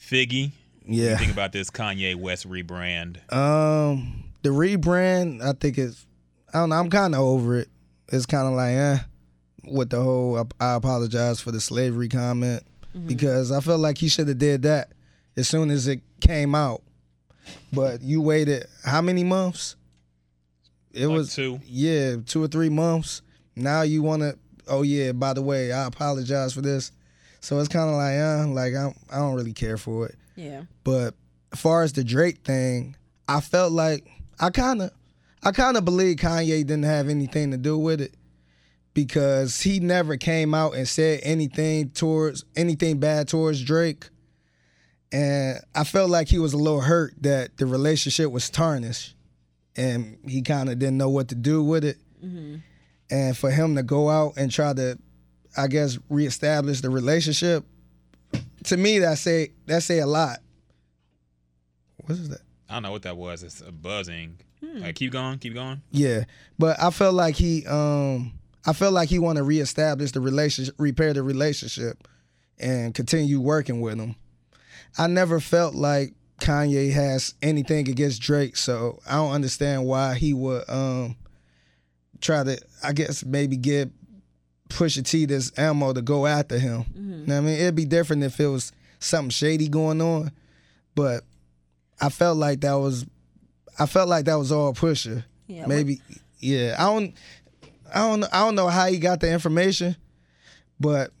Figgy, 0.00 0.52
what 0.82 0.90
do 0.90 0.92
you 0.96 1.04
Yeah. 1.04 1.16
think 1.16 1.32
about 1.32 1.52
this 1.52 1.70
Kanye 1.70 2.14
West 2.16 2.48
rebrand? 2.48 3.16
Um, 3.32 4.24
the 4.42 4.50
rebrand, 4.50 5.42
I 5.42 5.52
think 5.52 5.78
it's, 5.78 6.06
I 6.54 6.58
don't 6.60 6.70
know, 6.70 6.76
I'm 6.76 6.90
kind 6.90 7.14
of 7.14 7.20
over 7.20 7.58
it. 7.58 7.68
It's 8.08 8.26
kind 8.26 8.46
of 8.46 8.54
like, 8.54 8.74
eh, 8.74 8.98
with 9.64 9.90
the 9.90 10.00
whole, 10.02 10.38
I, 10.60 10.64
I 10.64 10.74
apologize 10.74 11.40
for 11.40 11.50
the 11.50 11.60
slavery 11.60 12.08
comment 12.08 12.62
because 13.06 13.50
I 13.52 13.60
felt 13.60 13.80
like 13.80 13.98
he 13.98 14.08
should 14.08 14.28
have 14.28 14.38
did 14.38 14.62
that 14.62 14.92
as 15.36 15.48
soon 15.48 15.70
as 15.70 15.86
it 15.88 16.00
came 16.20 16.54
out. 16.54 16.82
But 17.72 18.00
you 18.02 18.20
waited 18.22 18.66
how 18.84 19.00
many 19.02 19.22
months? 19.24 19.76
It 20.96 21.06
Like 21.08 21.16
was 21.18 21.34
two. 21.34 21.60
Yeah, 21.66 22.16
two 22.24 22.42
or 22.42 22.48
three 22.48 22.70
months. 22.70 23.22
Now 23.54 23.82
you 23.82 24.02
want 24.02 24.22
to? 24.22 24.38
Oh 24.66 24.82
yeah. 24.82 25.12
By 25.12 25.34
the 25.34 25.42
way, 25.42 25.72
I 25.72 25.86
apologize 25.86 26.52
for 26.54 26.62
this. 26.62 26.90
So 27.40 27.58
it's 27.58 27.68
kind 27.68 27.88
of 27.88 27.96
like, 27.96 28.18
uh, 28.18 28.48
like 28.48 28.74
I, 28.74 28.94
I 29.14 29.18
don't 29.20 29.34
really 29.34 29.52
care 29.52 29.76
for 29.76 30.06
it. 30.06 30.16
Yeah. 30.34 30.62
But 30.84 31.14
as 31.52 31.60
far 31.60 31.82
as 31.82 31.92
the 31.92 32.02
Drake 32.02 32.38
thing, 32.44 32.96
I 33.28 33.40
felt 33.40 33.72
like 33.72 34.08
I 34.40 34.50
kind 34.50 34.82
of, 34.82 34.90
I 35.42 35.52
kind 35.52 35.76
of 35.76 35.84
believe 35.84 36.16
Kanye 36.16 36.66
didn't 36.66 36.84
have 36.84 37.08
anything 37.08 37.50
to 37.52 37.56
do 37.56 37.78
with 37.78 38.00
it 38.00 38.14
because 38.94 39.60
he 39.60 39.78
never 39.80 40.16
came 40.16 40.54
out 40.54 40.74
and 40.74 40.88
said 40.88 41.20
anything 41.22 41.90
towards 41.90 42.44
anything 42.56 42.98
bad 42.98 43.28
towards 43.28 43.62
Drake. 43.62 44.08
And 45.12 45.60
I 45.74 45.84
felt 45.84 46.10
like 46.10 46.28
he 46.28 46.38
was 46.38 46.52
a 46.52 46.56
little 46.58 46.80
hurt 46.80 47.14
that 47.22 47.58
the 47.58 47.66
relationship 47.66 48.30
was 48.32 48.50
tarnished 48.50 49.14
and 49.76 50.18
he 50.26 50.42
kind 50.42 50.68
of 50.68 50.78
didn't 50.78 50.96
know 50.96 51.10
what 51.10 51.28
to 51.28 51.34
do 51.34 51.62
with 51.62 51.84
it. 51.84 51.98
And 53.10 53.36
for 53.36 53.50
him 53.50 53.76
to 53.76 53.82
go 53.84 54.10
out 54.10 54.34
and 54.36 54.50
try 54.50 54.72
to, 54.72 54.98
I 55.56 55.68
guess, 55.68 55.98
reestablish 56.08 56.80
the 56.80 56.90
relationship, 56.90 57.64
to 58.64 58.76
me 58.76 58.98
that 58.98 59.18
say 59.18 59.52
that 59.66 59.82
say 59.84 60.00
a 60.00 60.06
lot. 60.06 60.40
What 61.98 62.18
is 62.18 62.28
that? 62.30 62.40
I 62.68 62.74
don't 62.74 62.82
know 62.82 62.92
what 62.92 63.02
that 63.02 63.16
was. 63.16 63.44
It's 63.44 63.60
a 63.60 63.70
buzzing. 63.70 64.38
Uh, 64.62 64.90
keep 64.94 65.12
going, 65.12 65.38
keep 65.38 65.54
going. 65.54 65.82
Yeah, 65.92 66.24
but 66.58 66.82
I 66.82 66.90
felt 66.90 67.14
like 67.14 67.36
he, 67.36 67.64
um, 67.66 68.32
I 68.66 68.72
felt 68.72 68.92
like 68.92 69.08
he 69.08 69.18
want 69.18 69.36
to 69.36 69.44
reestablish 69.44 70.10
the 70.10 70.20
relationship, 70.20 70.74
repair 70.78 71.12
the 71.12 71.22
relationship, 71.22 72.08
and 72.58 72.92
continue 72.92 73.40
working 73.40 73.80
with 73.80 73.98
him. 73.98 74.16
I 74.98 75.06
never 75.06 75.38
felt 75.40 75.74
like 75.74 76.14
Kanye 76.40 76.92
has 76.92 77.34
anything 77.42 77.88
against 77.88 78.20
Drake, 78.20 78.56
so 78.56 79.00
I 79.08 79.14
don't 79.16 79.32
understand 79.32 79.86
why 79.86 80.14
he 80.14 80.34
would 80.34 80.68
um 80.68 81.16
try 82.20 82.44
to, 82.44 82.58
I 82.82 82.92
guess, 82.92 83.24
maybe 83.24 83.56
give 83.56 83.90
Pusha 84.68 85.04
T 85.04 85.26
this 85.26 85.52
ammo 85.58 85.92
to 85.92 86.02
go 86.02 86.26
after 86.26 86.58
him. 86.58 86.84
You 86.94 87.02
know 87.26 87.34
what 87.34 87.38
I 87.38 87.40
mean, 87.40 87.60
it'd 87.60 87.74
be 87.74 87.84
different 87.84 88.22
if 88.24 88.40
it 88.40 88.46
was 88.46 88.72
something 88.98 89.30
shady 89.30 89.68
going 89.68 90.00
on, 90.00 90.32
but 90.94 91.24
I 92.00 92.08
felt 92.08 92.36
like 92.36 92.60
that 92.62 92.74
was, 92.74 93.06
I 93.78 93.86
felt 93.86 94.08
like 94.08 94.24
that 94.26 94.36
was 94.36 94.52
all 94.52 94.72
Pusha. 94.74 95.24
Yeah. 95.46 95.66
Maybe, 95.66 96.00
yeah. 96.40 96.74
I 96.78 96.84
don't, 96.84 97.14
I 97.94 97.98
don't, 98.00 98.24
I 98.24 98.38
don't 98.44 98.54
know 98.54 98.68
how 98.68 98.86
he 98.86 98.98
got 98.98 99.20
the 99.20 99.30
information, 99.30 99.96
but 100.80 101.12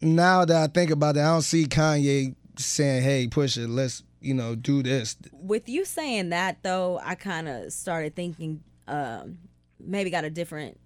now 0.00 0.44
that 0.44 0.56
I 0.56 0.66
think 0.66 0.90
about 0.90 1.16
it, 1.16 1.20
I 1.20 1.26
don't 1.26 1.42
see 1.42 1.66
Kanye 1.66 2.34
saying, 2.56 3.02
"Hey, 3.02 3.28
Pusha, 3.28 3.68
let's 3.68 4.02
you 4.22 4.34
know 4.34 4.54
do 4.54 4.82
this." 4.82 5.16
With 5.32 5.68
you 5.68 5.84
saying 5.84 6.30
that 6.30 6.62
though, 6.62 7.00
I 7.02 7.14
kind 7.14 7.48
of 7.48 7.72
started 7.72 8.14
thinking, 8.16 8.62
um, 8.88 9.38
maybe 9.78 10.10
got 10.10 10.24
a 10.24 10.30
different 10.30 10.78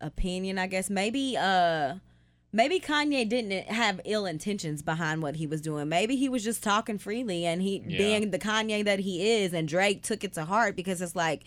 opinion. 0.00 0.58
I 0.58 0.66
guess 0.66 0.90
maybe, 0.90 1.36
uh, 1.36 1.94
maybe 2.52 2.80
Kanye 2.80 3.28
didn't 3.28 3.66
have 3.68 4.00
ill 4.04 4.26
intentions 4.26 4.82
behind 4.82 5.22
what 5.22 5.36
he 5.36 5.46
was 5.46 5.60
doing. 5.60 5.88
Maybe 5.88 6.16
he 6.16 6.28
was 6.28 6.44
just 6.44 6.62
talking 6.62 6.98
freely, 6.98 7.44
and 7.46 7.62
he 7.62 7.82
Yeah. 7.86 7.98
being 7.98 8.30
the 8.30 8.38
Kanye 8.38 8.84
that 8.84 9.00
he 9.00 9.28
is, 9.42 9.52
and 9.52 9.66
Drake 9.68 10.02
took 10.02 10.24
it 10.24 10.32
to 10.34 10.44
heart 10.44 10.76
because 10.76 11.00
it's 11.02 11.16
like. 11.16 11.42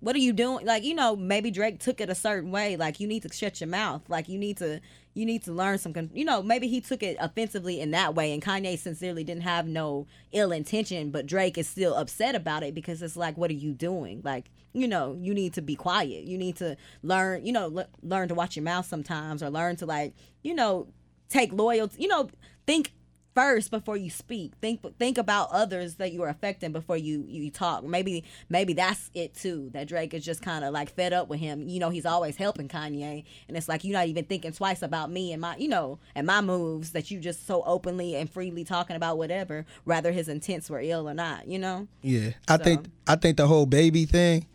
What 0.00 0.16
are 0.16 0.20
you 0.20 0.32
doing? 0.32 0.64
Like 0.64 0.84
you 0.84 0.94
know, 0.94 1.14
maybe 1.16 1.50
Drake 1.50 1.80
took 1.80 2.00
it 2.00 2.08
a 2.08 2.14
certain 2.14 2.50
way. 2.50 2.76
Like 2.78 2.98
you 2.98 3.06
need 3.06 3.24
to 3.24 3.28
shut 3.30 3.60
your 3.60 3.68
mouth. 3.68 4.00
Like 4.08 4.26
you 4.26 4.38
need 4.38 4.56
to, 4.56 4.80
you 5.16 5.24
need 5.24 5.42
to 5.44 5.52
learn 5.52 5.78
some. 5.78 5.92
con- 5.94 6.10
You 6.12 6.24
know, 6.26 6.42
maybe 6.42 6.68
he 6.68 6.80
took 6.80 7.02
it 7.02 7.16
offensively 7.18 7.80
in 7.80 7.90
that 7.92 8.14
way, 8.14 8.32
and 8.32 8.42
Kanye 8.42 8.78
sincerely 8.78 9.24
didn't 9.24 9.42
have 9.44 9.66
no 9.66 10.06
ill 10.32 10.52
intention, 10.52 11.10
but 11.10 11.26
Drake 11.26 11.56
is 11.56 11.66
still 11.66 11.94
upset 11.94 12.34
about 12.34 12.62
it 12.62 12.74
because 12.74 13.00
it's 13.02 13.16
like, 13.16 13.36
what 13.38 13.50
are 13.50 13.54
you 13.54 13.72
doing? 13.72 14.20
Like 14.22 14.50
you 14.74 14.86
know, 14.86 15.16
you 15.18 15.32
need 15.32 15.54
to 15.54 15.62
be 15.62 15.74
quiet. 15.74 16.24
You 16.24 16.36
need 16.36 16.56
to 16.56 16.76
learn. 17.02 17.46
You 17.46 17.52
know, 17.52 17.68
le- 17.68 17.88
learn 18.02 18.28
to 18.28 18.34
watch 18.34 18.56
your 18.56 18.62
mouth 18.62 18.84
sometimes, 18.84 19.42
or 19.42 19.48
learn 19.48 19.76
to 19.76 19.86
like, 19.86 20.12
you 20.42 20.54
know, 20.54 20.88
take 21.30 21.50
loyalty. 21.52 22.02
You 22.02 22.08
know, 22.08 22.28
think 22.66 22.92
first 23.36 23.70
before 23.70 23.96
you 23.96 24.10
speak. 24.10 24.54
Think 24.60 24.80
think 24.98 25.16
about 25.18 25.50
others 25.52 25.94
that 25.96 26.12
you 26.12 26.22
are 26.24 26.28
affecting 26.28 26.72
before 26.72 26.96
you 26.96 27.24
you 27.28 27.50
talk. 27.52 27.84
Maybe 27.84 28.24
maybe 28.48 28.72
that's 28.72 29.10
it 29.14 29.34
too. 29.34 29.70
That 29.74 29.86
Drake 29.86 30.12
is 30.14 30.24
just 30.24 30.42
kind 30.42 30.64
of 30.64 30.72
like 30.72 30.92
fed 30.92 31.12
up 31.12 31.28
with 31.28 31.38
him. 31.38 31.68
You 31.68 31.78
know, 31.78 31.90
he's 31.90 32.06
always 32.06 32.36
helping 32.36 32.66
Kanye, 32.66 33.22
and 33.46 33.56
it's 33.56 33.68
like 33.68 33.84
you're 33.84 33.92
not 33.92 34.08
even 34.08 34.24
thinking 34.24 34.50
twice 34.52 34.82
about 34.82 35.12
me 35.12 35.30
and 35.32 35.40
my 35.40 35.54
you 35.56 35.68
know 35.68 36.00
and 36.16 36.26
my 36.26 36.40
moves 36.40 36.90
that 36.92 37.10
you 37.12 37.20
just 37.20 37.46
so 37.46 37.62
openly 37.64 38.16
and 38.16 38.28
freely 38.28 38.64
talking 38.64 38.96
about 38.96 39.18
whatever. 39.18 39.64
Rather 39.84 40.10
his 40.10 40.28
intents 40.28 40.68
were 40.68 40.80
ill 40.80 41.08
or 41.08 41.14
not. 41.14 41.46
You 41.46 41.60
know. 41.60 41.86
Yeah, 42.02 42.30
I 42.48 42.56
So- 42.56 42.64
think 42.64 42.86
I 43.06 43.14
think 43.14 43.36
the 43.36 43.46
whole 43.46 43.66
baby 43.66 44.06
thing. 44.06 44.46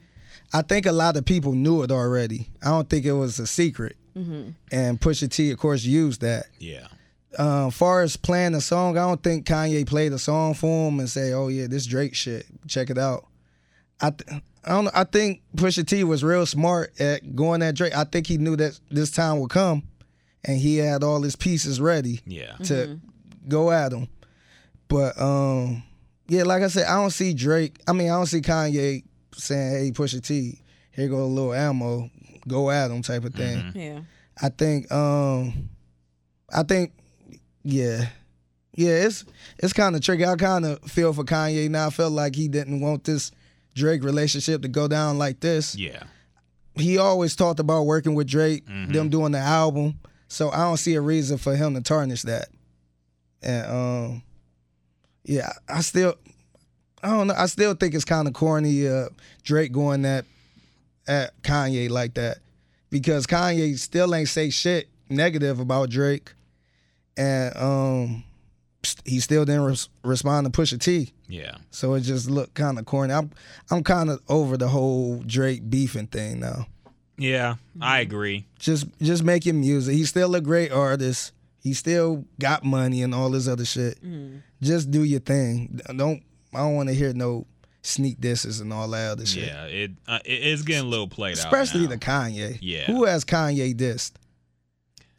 I 0.53 0.63
think 0.63 0.85
a 0.85 0.91
lot 0.91 1.15
of 1.15 1.23
people 1.23 1.53
knew 1.53 1.81
it 1.83 1.91
already. 1.91 2.49
I 2.61 2.69
don't 2.69 2.89
think 2.89 3.05
it 3.05 3.13
was 3.13 3.39
a 3.39 3.47
secret. 3.47 3.95
Mm-hmm. 4.17 4.49
And 4.71 4.99
Pusha 4.99 5.29
T, 5.31 5.51
of 5.51 5.57
course, 5.59 5.85
used 5.85 6.19
that. 6.21 6.47
Yeah. 6.59 6.87
Um, 7.37 7.71
far 7.71 8.01
as 8.01 8.17
playing 8.17 8.51
the 8.51 8.61
song, 8.61 8.97
I 8.97 9.01
don't 9.01 9.23
think 9.23 9.45
Kanye 9.45 9.87
played 9.87 10.11
a 10.11 10.19
song 10.19 10.53
for 10.53 10.89
him 10.89 10.99
and 10.99 11.09
say, 11.09 11.31
"Oh 11.33 11.47
yeah, 11.47 11.67
this 11.67 11.85
Drake 11.85 12.13
shit, 12.13 12.45
check 12.67 12.89
it 12.89 12.97
out." 12.97 13.25
I 14.01 14.09
th- 14.11 14.41
I 14.65 14.69
don't 14.69 14.85
know. 14.85 14.91
I 14.93 15.05
think 15.05 15.41
Pusha 15.55 15.87
T 15.87 16.03
was 16.03 16.23
real 16.23 16.45
smart 16.45 16.99
at 16.99 17.35
going 17.35 17.61
at 17.61 17.75
Drake. 17.75 17.95
I 17.95 18.03
think 18.03 18.27
he 18.27 18.37
knew 18.37 18.55
that 18.57 18.77
this 18.89 19.11
time 19.11 19.39
would 19.39 19.49
come, 19.49 19.83
and 20.43 20.57
he 20.59 20.77
had 20.77 21.03
all 21.03 21.21
his 21.21 21.35
pieces 21.37 21.79
ready 21.79 22.19
Yeah. 22.25 22.57
to 22.65 22.99
go 23.47 23.71
at 23.71 23.93
him. 23.93 24.07
But 24.89 25.19
um, 25.19 25.83
yeah, 26.27 26.43
like 26.43 26.63
I 26.63 26.67
said, 26.67 26.85
I 26.87 26.95
don't 26.95 27.11
see 27.11 27.33
Drake. 27.33 27.79
I 27.87 27.93
mean, 27.93 28.07
I 28.09 28.15
don't 28.15 28.25
see 28.25 28.41
Kanye 28.41 29.03
saying, 29.37 29.71
"Hey, 29.85 29.91
Pusha 29.91 30.21
T, 30.21 30.59
here 30.91 31.07
go 31.07 31.23
a 31.23 31.25
little 31.25 31.53
ammo, 31.53 32.09
go 32.45 32.69
at 32.71 32.91
him," 32.91 33.01
type 33.03 33.23
of 33.23 33.33
thing. 33.33 33.71
Yeah. 33.73 34.01
I 34.41 34.49
think 34.49 34.91
um 34.91 35.69
I 36.53 36.63
think 36.63 36.91
yeah. 37.63 38.07
Yeah, 38.73 39.05
it's 39.05 39.25
it's 39.59 39.73
kind 39.73 39.95
of 39.97 40.01
tricky. 40.01 40.23
I 40.25 40.35
kind 40.37 40.65
of 40.65 40.81
feel 40.83 41.11
for 41.11 41.25
Kanye 41.25 41.69
now. 41.69 41.87
I 41.87 41.89
felt 41.89 42.13
like 42.13 42.35
he 42.35 42.47
didn't 42.47 42.79
want 42.79 43.03
this 43.03 43.31
Drake 43.75 44.01
relationship 44.03 44.61
to 44.61 44.69
go 44.69 44.87
down 44.87 45.17
like 45.17 45.41
this. 45.41 45.75
Yeah. 45.75 46.03
He 46.75 46.97
always 46.97 47.35
talked 47.35 47.59
about 47.59 47.83
working 47.83 48.15
with 48.15 48.27
Drake, 48.27 48.65
Mm-hmm. 48.65 48.93
them 48.93 49.09
doing 49.09 49.33
the 49.33 49.39
album. 49.39 49.99
So 50.29 50.49
I 50.51 50.59
don't 50.59 50.77
see 50.77 50.95
a 50.95 51.01
reason 51.01 51.37
for 51.37 51.53
him 51.53 51.73
to 51.75 51.81
tarnish 51.81 52.21
that. 52.21 52.47
And 53.43 53.65
um 53.67 54.23
yeah, 55.25 55.51
I 55.67 55.81
still 55.81 56.15
I 57.03 57.09
don't 57.09 57.27
know. 57.27 57.33
I 57.37 57.47
still 57.47 57.73
think 57.73 57.93
it's 57.93 58.05
kind 58.05 58.25
of 58.27 58.33
corny 58.33 58.87
uh 58.87 59.09
Drake 59.43 59.73
going 59.73 60.05
at 60.05 60.23
at 61.09 61.41
Kanye 61.43 61.89
like 61.89 62.13
that 62.13 62.37
because 62.89 63.27
Kanye 63.27 63.77
still 63.77 64.15
ain't 64.15 64.29
say 64.29 64.49
shit 64.49 64.87
negative 65.09 65.59
about 65.59 65.89
Drake, 65.89 66.31
and 67.17 67.55
um, 67.57 68.23
he 69.05 69.19
still 69.19 69.45
didn't 69.45 69.63
res- 69.63 69.89
respond 70.03 70.51
to 70.51 70.61
Pusha 70.61 70.79
T. 70.79 71.13
Yeah. 71.27 71.55
So 71.69 71.93
it 71.93 72.01
just 72.01 72.29
looked 72.29 72.53
kind 72.55 72.77
of 72.79 72.85
corny. 72.85 73.13
I'm 73.13 73.31
I'm 73.69 73.83
kind 73.83 74.09
of 74.09 74.21
over 74.27 74.57
the 74.57 74.67
whole 74.67 75.21
Drake 75.25 75.69
beefing 75.69 76.07
thing 76.07 76.39
now. 76.39 76.67
Yeah. 77.17 77.55
I 77.79 77.99
agree. 77.99 78.45
Just 78.59 78.87
just 79.01 79.23
making 79.23 79.59
music. 79.59 79.95
He's 79.95 80.09
still 80.09 80.33
a 80.35 80.41
great 80.41 80.71
artist. 80.71 81.33
He 81.59 81.73
still 81.73 82.25
got 82.39 82.63
money 82.63 83.03
and 83.03 83.13
all 83.13 83.29
this 83.29 83.47
other 83.47 83.65
shit. 83.65 83.99
Just 84.61 84.89
do 84.91 85.03
your 85.03 85.19
thing. 85.19 85.79
Don't 85.95 86.23
I 86.53 86.57
don't 86.59 86.75
want 86.75 86.89
to 86.89 86.95
hear 86.95 87.13
no 87.13 87.45
sneak 87.83 88.19
disses 88.19 88.59
and 88.59 88.73
all 88.73 88.87
that 88.89 89.11
other 89.11 89.25
shit. 89.25 89.47
Yeah. 89.47 89.65
It, 89.65 89.91
uh, 90.07 90.19
it's 90.25 90.63
getting 90.63 90.85
a 90.85 90.89
little 90.89 91.07
played 91.07 91.33
especially 91.33 91.57
out. 91.57 91.61
Especially 91.63 91.87
the 91.87 91.97
Kanye. 91.97 92.57
Yeah. 92.61 92.85
Who 92.85 93.05
has 93.05 93.23
Kanye 93.25 93.73
dissed? 93.75 94.13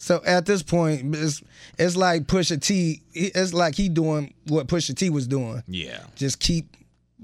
So 0.02 0.20
at 0.26 0.46
this 0.46 0.64
point, 0.64 1.14
it's 1.14 1.44
it's 1.78 1.94
like 1.94 2.24
Pusha 2.24 2.60
T. 2.60 3.02
It's 3.12 3.54
like 3.54 3.76
he 3.76 3.88
doing 3.88 4.34
what 4.48 4.66
Pusha 4.66 4.96
T 4.96 5.10
was 5.10 5.28
doing. 5.28 5.62
Yeah. 5.68 6.00
Just 6.16 6.40
keep 6.40 6.76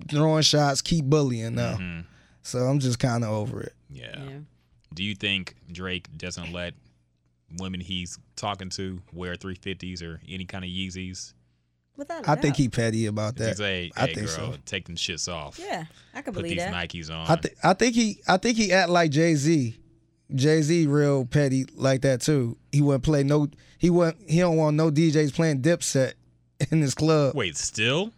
throwing 0.09 0.43
shots, 0.43 0.81
keep 0.81 1.05
bullying 1.07 1.57
now. 1.57 1.75
Mm-hmm. 1.75 2.01
So 2.45 2.61
I'm 2.61 2.79
just 2.79 3.01
kind 3.01 3.25
of 3.25 3.31
over 3.31 3.63
it. 3.63 3.73
Yeah. 3.91 4.15
Yeah. 4.17 4.39
Do 4.95 5.03
you 5.03 5.17
think 5.17 5.57
Drake 5.73 6.07
doesn't 6.17 6.53
let 6.53 6.75
women 7.59 7.81
he's 7.81 8.17
talking 8.37 8.69
to 8.71 9.03
wear 9.13 9.35
350s 9.35 10.01
or 10.01 10.21
any 10.29 10.45
kind 10.45 10.65
of 10.65 10.71
Yeezys? 10.71 11.33
Without 11.97 12.29
a 12.29 12.31
I 12.31 12.37
think 12.37 12.55
he 12.55 12.69
petty 12.69 13.07
about 13.07 13.35
that. 13.39 13.49
He's 13.49 13.61
a, 13.61 13.91
I 13.97 14.07
hey, 14.07 14.15
think 14.15 14.27
girl, 14.29 14.53
so. 14.53 14.55
take 14.67 14.87
them 14.87 14.95
shits 14.95 15.29
off. 15.29 15.59
Yeah, 15.59 15.87
I 16.15 16.23
can 16.23 16.33
Put 16.33 16.45
believe 16.45 16.59
these 16.59 16.65
that. 16.65 16.73
Nikes 16.73 17.11
on. 17.11 17.27
I 17.27 17.35
think 17.35 17.55
I 17.65 17.73
think 17.73 17.97
he 17.97 18.21
I 18.29 18.37
think 18.37 18.57
he 18.57 18.73
act 18.73 18.89
like 18.89 19.11
Jay 19.11 19.35
Z. 19.35 19.77
Jay 20.35 20.61
Z 20.63 20.87
real 20.87 21.25
petty 21.25 21.65
like 21.75 22.03
that 22.03 22.21
too. 22.21 22.57
He 22.73 22.83
wouldn't 22.83 23.05
play 23.05 23.23
no. 23.23 23.49
He 23.79 23.91
wouldn't. 23.91 24.29
He 24.29 24.39
don't 24.41 24.57
want 24.57 24.77
no 24.77 24.91
DJs 24.91 25.33
playing 25.35 25.63
Dipset 25.63 26.13
in 26.71 26.81
his 26.83 26.95
club. 26.95 27.35
Wait, 27.35 27.57
still? 27.57 28.13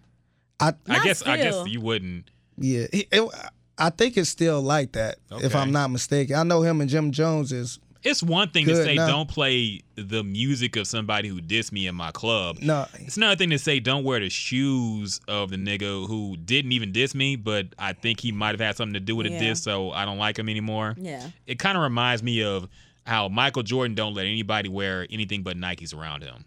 I 0.59 0.69
I 0.89 0.93
Not 0.95 1.05
guess 1.05 1.23
I 1.23 1.37
guess 1.37 1.67
you 1.67 1.81
wouldn't. 1.81 2.31
Yeah, 2.59 2.87
he- 2.93 3.09
it- 3.11 3.31
I 3.79 3.89
think 3.89 4.19
it's 4.19 4.29
still 4.29 4.61
like 4.61 4.93
that. 4.93 5.17
If 5.31 5.55
I'm 5.57 5.73
not 5.73 5.91
mistaken, 5.91 6.37
I 6.37 6.43
know 6.43 6.61
him 6.61 6.83
and 6.83 6.91
Jim 6.91 7.13
Jones 7.13 7.51
is 7.51 7.79
It's 8.03 8.23
one 8.23 8.49
thing 8.51 8.65
to 8.67 8.75
say 8.77 8.95
now. 8.95 9.07
don't 9.07 9.29
play 9.29 9.83
the 9.97 10.25
music 10.25 10.77
of 10.77 10.87
somebody 10.87 11.29
who 11.29 11.41
dissed 11.43 11.71
me 11.71 11.87
in 11.87 11.95
my 11.95 12.11
club. 12.13 12.59
no. 12.63 12.87
It's 12.95 13.17
another 13.19 13.37
thing 13.37 13.51
to 13.51 13.59
say 13.59 13.79
don't 13.79 14.05
wear 14.05 14.21
the 14.21 14.31
shoes 14.31 15.21
of 15.29 15.51
the 15.51 15.57
nigga 15.57 16.07
who 16.07 16.37
didn't 16.39 16.73
even 16.73 16.93
diss 16.93 17.15
me, 17.15 17.37
but 17.37 17.67
I 17.79 17.93
think 17.93 18.21
he 18.21 18.33
might 18.33 18.53
have 18.53 18.61
had 18.61 18.77
something 18.77 18.95
to 18.95 19.01
do 19.01 19.15
with 19.17 19.27
a 19.27 19.31
Yeah. 19.31 19.39
diss, 19.41 19.63
so 19.63 19.91
I 19.91 20.05
don't 20.07 20.19
like 20.19 20.39
him 20.39 20.49
anymore. 20.49 20.97
Yeah. 20.99 21.29
It 21.47 21.59
kind 21.59 21.77
of 21.77 21.83
reminds 21.83 22.23
me 22.23 22.43
of 22.43 22.69
how 23.05 23.29
Michael 23.29 23.63
Jordan 23.63 23.95
don't 23.95 24.15
let 24.15 24.25
anybody 24.27 24.69
wear 24.71 25.07
anything 25.11 25.43
but 25.43 25.57
Nikes 25.59 25.95
around 25.95 26.23
him. 26.23 26.45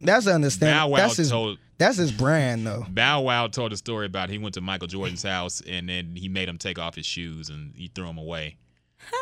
That's 0.00 0.26
Bow 0.26 0.32
understandable. 0.32 0.90
Wow 0.92 0.96
That's 0.98 1.16
his. 1.16 1.30
told 1.30 1.58
That's 1.78 1.96
his 1.98 2.12
brand 2.12 2.66
though. 2.66 2.84
Bow 2.88 3.20
Wow 3.22 3.48
told 3.48 3.72
a 3.72 3.76
story 3.76 4.06
about 4.06 4.30
he 4.30 4.38
went 4.38 4.54
to 4.54 4.60
Michael 4.60 4.86
Jordan's 4.88 5.22
house 5.24 5.60
and 5.68 5.88
then 5.88 6.14
he 6.16 6.28
made 6.28 6.48
him 6.48 6.58
take 6.58 6.78
off 6.78 6.94
his 6.94 7.06
shoes 7.06 7.48
and 7.48 7.72
he 7.76 7.88
threw 7.94 8.06
them 8.06 8.18
away. 8.18 8.56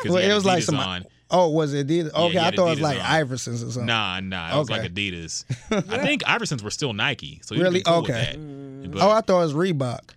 Well, 0.05 0.17
it 0.17 0.33
was 0.33 0.45
like 0.45 0.61
Adidas 0.63 0.65
some. 0.65 0.75
on. 0.79 1.05
Oh, 1.29 1.49
was 1.49 1.73
it 1.73 1.87
Adidas? 1.87 2.13
Okay, 2.13 2.29
he 2.33 2.37
I 2.37 2.43
had 2.45 2.55
thought 2.55 2.67
it 2.67 2.69
was 2.71 2.81
like 2.81 2.99
on. 2.99 3.05
Iversons 3.05 3.55
or 3.55 3.71
something. 3.71 3.85
Nah, 3.85 4.19
nah, 4.21 4.55
it 4.55 4.59
was 4.59 4.69
like 4.69 4.83
Adidas. 4.93 5.43
I 5.91 5.97
think 6.05 6.23
Iversons 6.23 6.61
were 6.61 6.69
still 6.71 6.93
Nike, 6.93 7.41
so 7.43 7.53
you'd 7.55 7.63
Really? 7.63 7.79
be 7.79 7.83
cool 7.83 7.95
Okay. 7.95 8.35
Mm. 8.37 8.91
But 8.91 9.01
Oh, 9.01 9.09
I 9.09 9.21
thought 9.21 9.41
it 9.41 9.43
was 9.45 9.53
Reebok. 9.53 10.11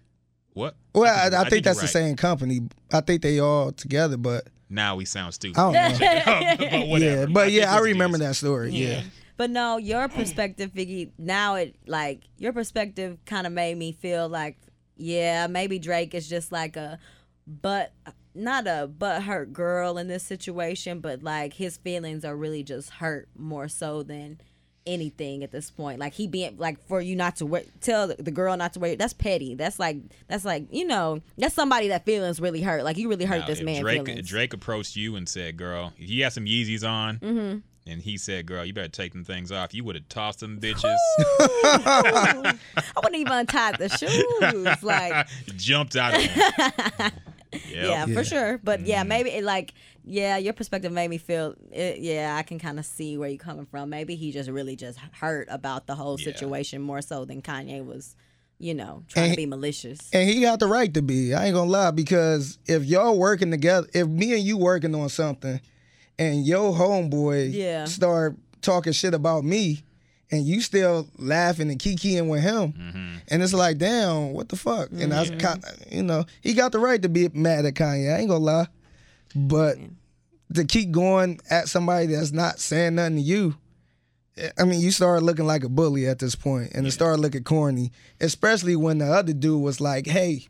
what? 0.52 0.76
Well, 0.94 1.04
I 1.04 1.08
I, 1.08 1.22
think- 1.22 1.34
I, 1.34 1.36
I 1.36 1.40
think 1.40 1.50
think 1.50 1.64
that's 1.64 1.76
you're 1.76 1.80
the 1.80 1.86
right. 1.86 2.06
same 2.08 2.16
company. 2.16 2.60
I 2.92 3.00
think 3.00 3.22
they 3.22 3.38
all 3.40 3.72
together, 3.72 4.16
but 4.16 4.48
Now 4.68 4.94
we 4.96 5.04
sound 5.04 5.34
stupid. 5.34 5.58
I 5.58 5.72
don't 5.72 6.00
know. 6.00 6.56
but 6.80 6.86
whatever. 6.88 7.20
yeah, 7.20 7.26
but 7.26 7.44
think 7.46 7.56
yeah, 7.60 7.72
I 7.72 7.76
it's 7.78 7.84
remember 7.86 8.18
Adidas. 8.18 8.20
that 8.20 8.34
story. 8.36 8.70
Yeah. 8.72 9.02
But 9.36 9.50
no, 9.50 9.78
your 9.78 10.06
perspective, 10.08 10.70
Figgy, 10.72 11.10
now 11.18 11.54
it 11.56 11.74
like 11.86 12.22
your 12.38 12.52
perspective 12.52 13.18
kind 13.24 13.46
of 13.48 13.52
made 13.52 13.76
me 13.76 13.92
feel 13.92 14.28
like, 14.28 14.58
yeah, 14.96 15.46
maybe 15.48 15.78
Drake 15.78 16.14
is 16.14 16.28
just 16.28 16.52
like 16.52 16.76
a, 16.76 16.98
but 17.46 17.90
not 18.34 18.66
a 18.66 18.86
but 18.86 19.24
hurt 19.24 19.52
girl 19.52 19.98
in 19.98 20.08
this 20.08 20.22
situation, 20.22 21.00
but 21.00 21.22
like 21.22 21.54
his 21.54 21.76
feelings 21.76 22.24
are 22.24 22.36
really 22.36 22.62
just 22.62 22.90
hurt 22.90 23.28
more 23.36 23.68
so 23.68 24.02
than 24.02 24.40
anything 24.86 25.44
at 25.44 25.52
this 25.52 25.70
point. 25.70 25.98
Like 25.98 26.14
he 26.14 26.26
being 26.26 26.56
like 26.58 26.84
for 26.86 27.00
you 27.00 27.16
not 27.16 27.36
to 27.36 27.46
wear, 27.46 27.62
tell 27.80 28.08
the, 28.08 28.30
girl 28.30 28.56
not 28.56 28.72
to 28.74 28.80
wear. 28.80 28.96
That's 28.96 29.12
petty. 29.12 29.54
That's 29.54 29.78
like 29.78 29.98
that's 30.28 30.44
like 30.44 30.66
you 30.70 30.86
know 30.86 31.20
that's 31.38 31.54
somebody 31.54 31.88
that 31.88 32.04
feelings 32.04 32.40
really 32.40 32.62
hurt. 32.62 32.84
Like 32.84 32.96
you 32.96 33.08
really 33.08 33.24
hurt 33.24 33.40
Now, 33.40 33.46
this 33.46 33.62
man 33.62 33.82
Drake, 33.82 34.06
feelings. 34.06 34.28
Drake 34.28 34.52
approached 34.52 34.96
you 34.96 35.16
and 35.16 35.28
said, 35.28 35.56
"Girl, 35.56 35.92
he 35.96 36.20
had 36.20 36.32
some 36.32 36.44
Yeezys 36.44 36.88
on." 36.88 37.18
Mm-hmm. 37.18 37.58
And 37.86 38.02
he 38.02 38.18
said, 38.18 38.46
"Girl, 38.46 38.64
you 38.64 38.72
better 38.72 38.88
take 38.88 39.12
them 39.12 39.24
things 39.24 39.50
off. 39.50 39.74
You 39.74 39.84
would 39.84 39.96
have 39.96 40.08
tossed 40.08 40.40
them 40.40 40.60
bitches, 40.60 40.96
I 41.18 42.54
wouldn't 42.96 43.16
even 43.16 43.32
untie 43.32 43.72
the 43.72 43.88
shoes. 44.42 44.82
Like 44.82 45.26
jumped 45.56 45.96
out 45.96 46.14
of 46.14 46.34
them." 46.34 47.12
Yep. 47.52 47.62
yeah, 47.74 48.06
for 48.06 48.24
sure. 48.24 48.58
But 48.62 48.86
yeah, 48.86 49.00
mm-hmm. 49.00 49.08
maybe 49.08 49.30
it 49.30 49.44
like 49.44 49.74
yeah, 50.04 50.36
your 50.38 50.52
perspective 50.52 50.92
made 50.92 51.08
me 51.08 51.18
feel 51.18 51.54
it, 51.72 51.98
yeah, 51.98 52.34
I 52.36 52.42
can 52.42 52.58
kind 52.58 52.78
of 52.78 52.86
see 52.86 53.18
where 53.18 53.28
you're 53.28 53.38
coming 53.38 53.66
from. 53.66 53.90
Maybe 53.90 54.14
he 54.16 54.32
just 54.32 54.48
really 54.48 54.76
just 54.76 54.98
hurt 55.12 55.48
about 55.50 55.86
the 55.86 55.94
whole 55.94 56.18
Yeah. 56.18 56.26
situation 56.26 56.80
more 56.80 57.02
so 57.02 57.24
than 57.24 57.42
Kanye 57.42 57.84
was, 57.84 58.16
you 58.58 58.72
know, 58.74 59.04
trying 59.08 59.26
And- 59.26 59.32
to 59.34 59.36
be 59.36 59.46
malicious. 59.46 59.98
And 60.12 60.28
he 60.28 60.40
got 60.40 60.58
the 60.60 60.66
right 60.68 60.92
to 60.94 61.02
be. 61.02 61.34
I 61.34 61.46
ain't 61.46 61.54
gonna 61.54 61.70
lie 61.70 61.90
because 61.90 62.58
if 62.66 62.84
y'all 62.84 63.18
working 63.18 63.50
together, 63.50 63.88
if 63.92 64.06
me 64.06 64.32
and 64.32 64.42
you 64.42 64.56
working 64.56 64.94
on 64.94 65.08
something, 65.08 65.60
and 66.18 66.46
your 66.46 66.72
homeboy 66.74 67.52
Yeah. 67.52 67.84
start 67.86 68.36
talking 68.62 68.92
shit 68.92 69.14
about 69.14 69.44
me, 69.44 69.82
and 70.32 70.44
you 70.44 70.60
still 70.60 71.08
laughing 71.18 71.70
and 71.70 71.78
kikiing 71.80 72.28
with 72.28 72.42
him, 72.42 72.72
Mm-hmm. 72.72 73.14
and 73.28 73.42
it's 73.42 73.52
like, 73.52 73.78
damn, 73.78 74.32
what 74.32 74.48
the 74.48 74.56
fuck? 74.56 74.90
And 74.92 75.12
I, 75.12 75.26
kind 75.36 75.64
you 75.90 76.02
know, 76.02 76.24
he 76.40 76.54
got 76.54 76.72
the 76.72 76.78
right 76.78 77.00
to 77.02 77.08
be 77.08 77.28
mad 77.32 77.64
at 77.66 77.74
Kanye. 77.74 78.14
I 78.14 78.18
ain't 78.20 78.28
gonna 78.28 78.44
lie, 78.44 78.68
but 79.34 79.76
to 80.54 80.64
keep 80.64 80.90
going 80.90 81.40
at 81.50 81.68
somebody 81.68 82.06
that's 82.06 82.32
not 82.32 82.58
saying 82.60 82.96
nothing 82.96 83.16
to 83.16 83.22
you. 83.22 83.56
I 84.58 84.64
mean, 84.64 84.80
you 84.80 84.90
start 84.90 85.22
looking 85.22 85.46
like 85.46 85.64
a 85.64 85.68
bully 85.68 86.06
at 86.06 86.18
this 86.18 86.34
point, 86.34 86.72
and 86.74 86.86
it 86.86 86.92
started 86.92 87.20
looking 87.20 87.44
corny, 87.44 87.92
especially 88.20 88.74
when 88.74 88.98
the 88.98 89.06
other 89.06 89.32
dude 89.34 89.60
was 89.62 89.80
like, 89.80 90.06
"Hey, 90.06 90.46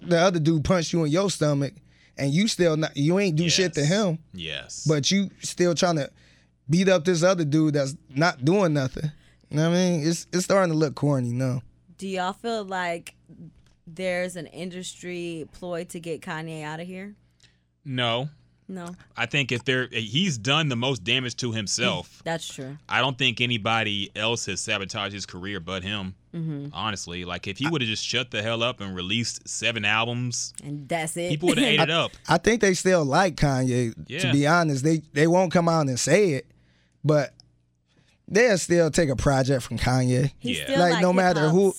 the 0.00 0.18
other 0.18 0.38
dude 0.40 0.64
punched 0.64 0.92
you 0.92 1.04
in 1.04 1.10
your 1.12 1.30
stomach, 1.30 1.74
and 2.16 2.32
you 2.32 2.48
still 2.48 2.76
not, 2.76 2.96
you 2.96 3.18
ain't 3.18 3.36
do 3.36 3.50
shit 3.50 3.74
to 3.74 3.84
him, 3.84 4.18
Yes. 4.32 4.84
but 4.88 5.10
you 5.10 5.30
still 5.42 5.74
trying 5.74 5.96
to 5.96 6.08
beat 6.68 6.88
up 6.88 7.04
this 7.04 7.22
other 7.22 7.44
dude 7.44 7.74
that's 7.74 7.96
not 8.08 8.44
doing 8.44 8.72
nothing." 8.74 9.10
You 9.50 9.58
know 9.58 9.70
what 9.70 9.76
I 9.76 9.80
mean? 9.90 10.06
It's 10.06 10.26
it's 10.32 10.44
starting 10.44 10.72
to 10.72 10.78
look 10.78 10.94
corny 10.94 11.32
now. 11.32 11.62
Do 11.98 12.08
y'all 12.08 12.32
feel 12.32 12.64
like 12.64 13.14
there's 13.86 14.36
an 14.36 14.46
industry 14.46 15.46
ploy 15.52 15.84
to 15.84 16.00
get 16.00 16.20
Kanye 16.22 16.62
out 16.64 16.80
of 16.80 16.86
here? 16.86 17.14
no, 17.84 18.28
No, 18.66 18.94
I 19.16 19.26
think 19.26 19.52
if 19.52 19.64
there, 19.64 19.88
he's 19.92 20.38
done 20.38 20.70
the 20.70 20.76
most 20.76 21.04
damage 21.04 21.36
to 21.36 21.52
himself. 21.52 22.22
that's 22.24 22.48
true. 22.48 22.78
I 22.88 23.00
don't 23.00 23.16
think 23.18 23.40
anybody 23.42 24.10
else 24.16 24.46
has 24.46 24.60
sabotaged 24.62 25.12
his 25.12 25.26
career 25.26 25.60
but 25.60 25.82
him. 25.82 26.14
Mm-hmm. 26.34 26.68
Honestly, 26.72 27.24
like 27.26 27.46
if 27.46 27.58
he 27.58 27.68
would 27.68 27.82
have 27.82 27.88
just 27.88 28.04
shut 28.04 28.30
the 28.30 28.42
hell 28.42 28.62
up 28.62 28.80
and 28.80 28.96
released 28.96 29.46
seven 29.48 29.84
albums, 29.84 30.54
And 30.64 30.88
that's 30.88 31.16
it. 31.16 31.28
people 31.28 31.50
would 31.50 31.58
have 31.58 31.66
ate 31.68 31.78
it 31.80 31.90
up. 32.02 32.12
I 32.28 32.38
think 32.38 32.60
they 32.62 32.72
still 32.74 33.04
like 33.04 33.36
Kanye. 33.36 33.92
Yeah. 34.08 34.20
To 34.20 34.32
be 34.32 34.46
honest, 34.46 34.82
they 34.82 35.02
they 35.12 35.26
won't 35.26 35.52
come 35.52 35.68
out 35.68 35.86
and 35.86 36.00
say 36.00 36.30
it, 36.30 36.46
but 37.04 37.32
they'll 38.28 38.58
still 38.58 38.90
take 38.90 39.08
a 39.10 39.16
project 39.16 39.62
from 39.62 39.78
Kanye. 39.78 40.32
He's 40.38 40.58
Yeah. 40.58 40.64
still 40.64 40.78
Like, 40.80 40.92
like, 40.94 41.02
no 41.02 41.12
matter 41.12 41.48
who- 41.50 41.74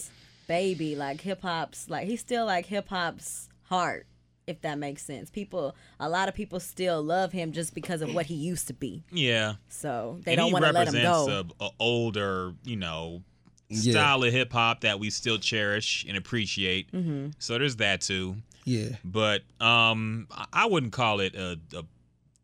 baby, 0.48 0.96
like 0.96 1.22
hip 1.22 1.42
hop's 1.42 1.90
like 1.90 2.08
he's 2.08 2.20
still 2.22 2.46
like 2.46 2.68
hip 2.68 2.88
hop's 2.90 3.50
heart, 3.64 4.06
if 4.46 4.62
that 4.62 4.78
makes 4.78 5.02
sense. 5.04 5.30
People, 5.32 5.76
a 6.00 6.08
lot 6.08 6.30
of 6.30 6.36
people 6.36 6.60
still 6.60 7.02
love 7.02 7.32
him 7.32 7.52
just 7.52 7.74
because 7.74 8.02
of 8.04 8.14
what 8.14 8.28
he 8.28 8.36
used 8.36 8.68
to 8.68 8.74
be. 8.74 9.04
Yeah. 9.12 9.56
So 9.70 10.20
they 10.24 10.34
and 10.34 10.40
don't 10.40 10.52
want 10.52 10.66
to 10.66 10.72
let 10.72 10.88
him 10.88 10.94
represents 10.94 11.28
go. 11.60 11.66
a, 11.66 11.66
a 11.66 11.70
older, 11.80 12.54
you 12.64 12.76
know, 12.76 13.24
Yeah. 13.70 13.94
style 13.94 14.24
of 14.24 14.32
hip 14.32 14.54
hop 14.54 14.82
that 14.82 15.00
we 15.00 15.10
still 15.10 15.40
cherish 15.40 16.06
and 16.08 16.16
appreciate. 16.16 16.92
Mm-hmm. 16.92 17.30
So 17.40 17.58
there's 17.58 17.78
that 17.78 18.02
too. 18.02 18.36
Yeah. 18.66 18.90
But 19.04 19.42
um, 19.60 20.28
I- 20.30 20.46
I 20.54 20.66
wouldn't 20.68 20.94
call 20.94 21.20
it 21.22 21.34
a, 21.36 21.60
a 21.76 21.84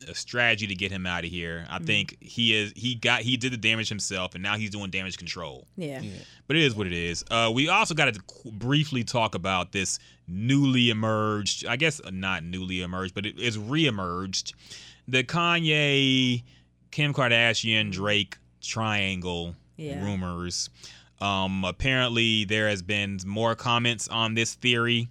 a 0.07 0.15
strategy 0.15 0.68
to 0.68 0.76
get 0.76 0.91
him 0.91 1.06
out 1.06 1.23
of 1.23 1.30
here. 1.30 1.64
Mm-hmm. 1.65 1.73
I 1.73 1.80
think 1.80 2.18
he 2.22 2.56
is 2.56 2.73
he 2.76 2.95
got 2.95 3.22
he 3.22 3.38
did 3.38 3.53
the 3.53 3.57
damage 3.57 3.90
himself, 3.90 4.34
and 4.36 4.44
now 4.44 4.56
he's 4.57 4.69
doing 4.69 4.90
damage 4.90 5.18
control. 5.18 5.68
yeah. 5.76 6.02
But 6.48 6.56
it 6.57 6.64
is 6.64 6.76
what 6.76 6.88
it 6.88 6.94
is. 6.94 7.23
Uh, 7.32 7.52
we 7.53 7.69
also 7.69 7.94
got 7.94 8.14
to 8.14 8.22
briefly 8.52 9.03
talk 9.03 9.36
about 9.36 9.72
this 9.72 9.99
newly 10.28 10.90
emerged, 10.90 11.65
I 11.65 11.76
guess 11.78 12.02
not 12.11 12.44
newly 12.44 12.82
emerged, 12.82 13.14
but 13.15 13.26
it 13.26 13.40
is 13.40 13.57
re-emerged, 13.57 14.53
the 15.07 15.23
Kanye, 15.23 16.44
Kim 16.91 17.14
Kardashian, 17.14 17.91
Drake 17.91 18.38
triangle 18.61 19.56
Yeah. 19.78 20.03
rumors. 20.03 20.69
Um, 21.19 21.64
apparently, 21.65 22.45
there 22.45 22.68
has 22.68 22.82
been 22.82 23.19
more 23.26 23.56
comments 23.56 24.07
on 24.07 24.34
this 24.34 24.56
theory. 24.56 25.07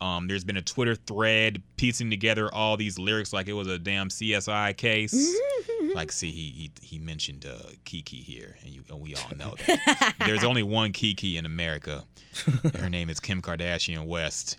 Um, 0.00 0.28
there's 0.28 0.44
been 0.44 0.56
a 0.56 0.62
Twitter 0.62 0.94
thread 0.94 1.62
piecing 1.76 2.10
together 2.10 2.52
all 2.54 2.76
these 2.76 2.98
lyrics 2.98 3.32
like 3.32 3.48
it 3.48 3.52
was 3.52 3.66
a 3.66 3.78
damn 3.78 4.08
CSI 4.08 4.76
case. 4.76 5.36
like, 5.94 6.10
see, 6.10 6.30
he 6.30 6.50
he, 6.50 6.70
he 6.82 6.98
mentioned 6.98 7.46
uh, 7.46 7.70
Kiki 7.84 8.16
here, 8.16 8.56
and, 8.62 8.70
you, 8.70 8.82
and 8.88 9.00
we 9.00 9.14
all 9.14 9.36
know 9.36 9.54
that. 9.66 10.14
There's 10.26 10.44
only 10.44 10.62
one 10.62 10.92
Kiki 10.92 11.36
in 11.36 11.44
America. 11.44 12.04
Her 12.78 12.88
name 12.88 13.10
is 13.10 13.20
Kim 13.20 13.42
Kardashian 13.42 14.06
West. 14.06 14.58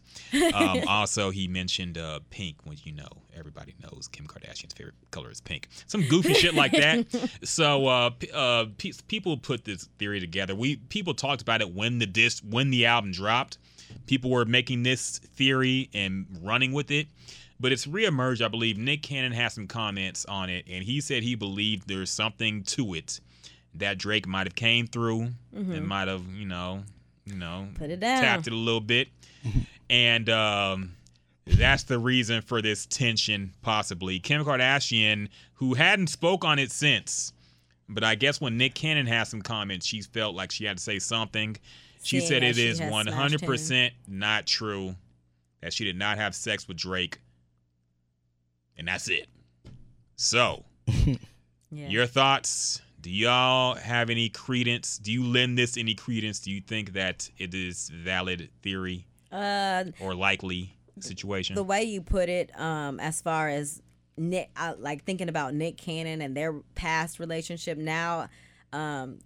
Um, 0.53 0.81
also, 0.87 1.29
he 1.29 1.47
mentioned 1.47 1.97
uh, 1.97 2.19
pink, 2.29 2.57
which 2.65 2.85
you 2.85 2.91
know 2.91 3.07
everybody 3.35 3.73
knows 3.81 4.07
Kim 4.11 4.27
Kardashian's 4.27 4.73
favorite 4.73 4.95
color 5.09 5.31
is 5.31 5.41
pink. 5.41 5.69
Some 5.87 6.07
goofy 6.07 6.33
shit 6.33 6.53
like 6.53 6.71
that. 6.73 7.07
So 7.43 7.87
uh, 7.87 8.11
uh, 8.33 8.65
pe- 8.77 8.91
people 9.07 9.37
put 9.37 9.65
this 9.65 9.89
theory 9.97 10.19
together. 10.19 10.53
We 10.53 10.75
people 10.75 11.13
talked 11.13 11.41
about 11.41 11.61
it 11.61 11.73
when 11.73 11.99
the 11.99 12.05
disc 12.05 12.43
when 12.47 12.69
the 12.69 12.85
album 12.85 13.11
dropped. 13.11 13.57
People 14.07 14.29
were 14.31 14.45
making 14.45 14.83
this 14.83 15.19
theory 15.19 15.89
and 15.93 16.25
running 16.41 16.71
with 16.71 16.91
it. 16.91 17.07
But 17.59 17.71
it's 17.71 17.85
reemerged, 17.85 18.43
I 18.43 18.47
believe. 18.47 18.77
Nick 18.79 19.03
Cannon 19.03 19.31
has 19.33 19.53
some 19.53 19.67
comments 19.67 20.25
on 20.25 20.49
it, 20.49 20.65
and 20.67 20.83
he 20.83 20.99
said 20.99 21.21
he 21.21 21.35
believed 21.35 21.87
there's 21.87 22.09
something 22.09 22.63
to 22.63 22.95
it 22.95 23.19
that 23.75 23.99
Drake 23.99 24.25
might 24.27 24.47
have 24.47 24.55
came 24.55 24.87
through 24.87 25.29
and 25.53 25.87
might 25.87 26.07
have, 26.07 26.23
you 26.35 26.47
know, 26.47 26.81
you 27.25 27.35
know, 27.35 27.67
Put 27.75 27.91
it 27.91 27.99
down. 27.99 28.19
tapped 28.21 28.47
it 28.47 28.53
a 28.53 28.55
little 28.55 28.81
bit, 28.81 29.09
and 29.91 30.27
um, 30.29 30.93
that's 31.45 31.83
the 31.83 31.99
reason 31.99 32.41
for 32.41 32.63
this 32.63 32.87
tension, 32.87 33.53
possibly. 33.61 34.19
Kim 34.19 34.43
Kardashian, 34.43 35.29
who 35.53 35.75
hadn't 35.75 36.07
spoke 36.07 36.43
on 36.43 36.57
it 36.57 36.71
since, 36.71 37.31
but 37.87 38.03
I 38.03 38.15
guess 38.15 38.41
when 38.41 38.57
Nick 38.57 38.73
Cannon 38.73 39.05
has 39.05 39.29
some 39.29 39.43
comments, 39.43 39.85
she 39.85 40.01
felt 40.01 40.33
like 40.35 40.49
she 40.51 40.65
had 40.65 40.77
to 40.77 40.83
say 40.83 40.97
something. 40.97 41.55
She 42.03 42.19
said 42.19 42.43
it 42.43 42.55
she 42.55 42.67
is 42.67 42.81
one 42.81 43.07
hundred 43.07 43.43
percent 43.43 43.93
not 44.07 44.47
true 44.47 44.95
that 45.61 45.73
she 45.73 45.83
did 45.83 45.95
not 45.95 46.17
have 46.17 46.33
sex 46.33 46.67
with 46.67 46.77
Drake, 46.77 47.19
and 48.77 48.87
that's 48.87 49.07
it. 49.07 49.27
So, 50.15 50.65
Yeah. 51.73 51.87
your 51.87 52.05
thoughts? 52.05 52.81
Do 52.99 53.09
y'all 53.09 53.75
have 53.75 54.09
any 54.09 54.29
credence? 54.29 54.97
Do 54.99 55.11
you 55.11 55.25
lend 55.25 55.57
this 55.57 55.77
any 55.77 55.95
credence? 55.95 56.39
Do 56.39 56.51
you 56.51 56.61
think 56.61 56.93
that 56.93 57.29
it 57.37 57.53
is 57.55 57.89
valid 57.89 58.49
theory 58.61 59.07
uh, 59.31 59.85
or 59.99 60.13
likely 60.13 60.75
situation? 60.99 61.55
the 61.55 61.63
way 61.63 61.83
you 61.83 62.01
put 62.01 62.29
it, 62.29 62.51
um, 62.59 62.99
as 62.99 63.21
far 63.21 63.49
as 63.49 63.81
Nick, 64.17 64.51
I, 64.55 64.73
like 64.73 65.03
thinking 65.03 65.29
about 65.29 65.55
Nick 65.55 65.77
Cannon 65.77 66.21
and 66.21 66.37
their 66.37 66.53
past 66.75 67.19
relationship 67.19 67.77
now, 67.77 68.27
um, 68.73 69.19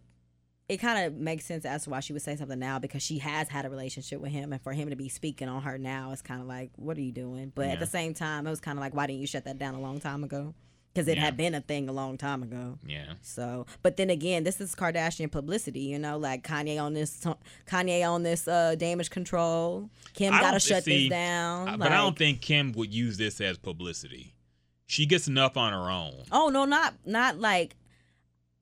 it 0.68 0.78
kind 0.78 1.06
of 1.06 1.14
makes 1.20 1.46
sense 1.46 1.64
as 1.66 1.84
to 1.84 1.90
why 1.92 2.00
she 2.00 2.12
would 2.14 2.22
say 2.24 2.36
something 2.36 2.58
now 2.58 2.80
because 2.80 3.04
she 3.04 3.20
has 3.20 3.50
had 3.50 3.66
a 3.66 3.70
relationship 3.70 4.20
with 4.20 4.32
him, 4.32 4.52
and 4.52 4.62
for 4.62 4.74
him 4.74 4.90
to 4.90 4.96
be 4.96 5.10
speaking 5.10 5.48
on 5.48 5.62
her 5.62 5.78
now, 5.78 6.12
it's 6.12 6.22
kind 6.24 6.42
of 6.42 6.48
like, 6.48 6.72
what 6.76 6.98
are 6.98 7.02
you 7.02 7.12
doing? 7.12 7.52
But 7.54 7.68
Yeah. 7.68 7.74
at 7.74 7.80
the 7.80 7.86
same 7.86 8.14
time, 8.14 8.48
it 8.48 8.50
was 8.50 8.60
kind 8.60 8.78
of 8.78 8.82
like, 8.82 8.94
why 8.96 9.06
didn't 9.08 9.22
you 9.22 9.28
shut 9.28 9.46
that 9.46 9.58
down 9.60 9.76
a 9.76 9.80
long 9.82 10.00
time 10.00 10.24
ago? 10.24 10.56
Because 10.94 11.08
it 11.10 11.18
Yeah. 11.18 11.26
had 11.26 11.36
been 11.38 11.54
a 11.54 11.60
thing 11.62 11.90
a 11.90 11.92
long 11.92 12.18
time 12.18 12.42
ago. 12.42 12.80
yeah. 12.88 13.14
So, 13.22 13.66
but 13.84 13.98
then 13.98 14.10
again, 14.10 14.44
this 14.46 14.60
is 14.62 14.74
Kardashian 14.74 15.30
publicity, 15.30 15.82
you 15.82 16.00
know, 16.00 16.18
like 16.18 16.42
Kanye 16.48 16.82
on 16.82 16.94
this, 16.94 17.22
Kanye 17.68 18.10
on 18.10 18.24
this 18.24 18.48
uh, 18.48 18.76
damage 18.76 19.10
control. 19.10 19.90
Kim 20.14 20.34
I 20.34 20.40
got 20.40 20.52
to 20.52 20.60
shut 20.62 20.86
see, 20.86 21.04
this 21.04 21.10
down. 21.10 21.78
But 21.78 21.92
I 21.92 21.98
don't 21.98 22.18
think 22.18 22.40
Kim 22.42 22.72
would 22.72 22.94
use 22.94 23.18
this 23.18 23.42
as 23.42 23.58
publicity. 23.58 24.34
She 24.88 25.06
gets 25.06 25.28
enough 25.28 25.58
on 25.58 25.74
her 25.74 25.90
own. 25.92 26.24
Oh 26.32 26.50
no, 26.50 26.64
not 26.66 26.94
not 27.06 27.40
like. 27.40 27.76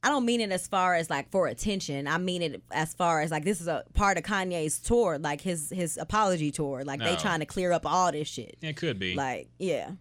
I 0.04 0.10
don't 0.10 0.26
mean 0.26 0.42
it 0.42 0.52
as 0.52 0.68
far 0.68 0.96
as 0.96 1.10
like 1.10 1.32
for 1.32 1.48
attention. 1.48 2.08
I 2.08 2.18
mean 2.18 2.42
it 2.42 2.62
as 2.72 2.94
far 2.94 3.22
as 3.22 3.32
like 3.32 3.46
this 3.46 3.62
is 3.62 3.68
a 3.68 3.84
part 3.94 4.18
of 4.18 4.24
Kanye's 4.26 4.80
tour, 4.80 5.18
like 5.18 5.40
his 5.42 5.70
his 5.70 5.98
apology 5.98 6.52
tour. 6.52 6.84
Like 6.84 7.00
they 7.00 7.16
trying 7.16 7.40
to 7.40 7.46
clear 7.46 7.72
up 7.72 7.86
all 7.86 8.12
this 8.12 8.28
shit. 8.28 8.58
It 8.62 8.76
could 8.76 9.00
be. 9.00 9.16
Like 9.16 9.48
yeah, 9.58 9.92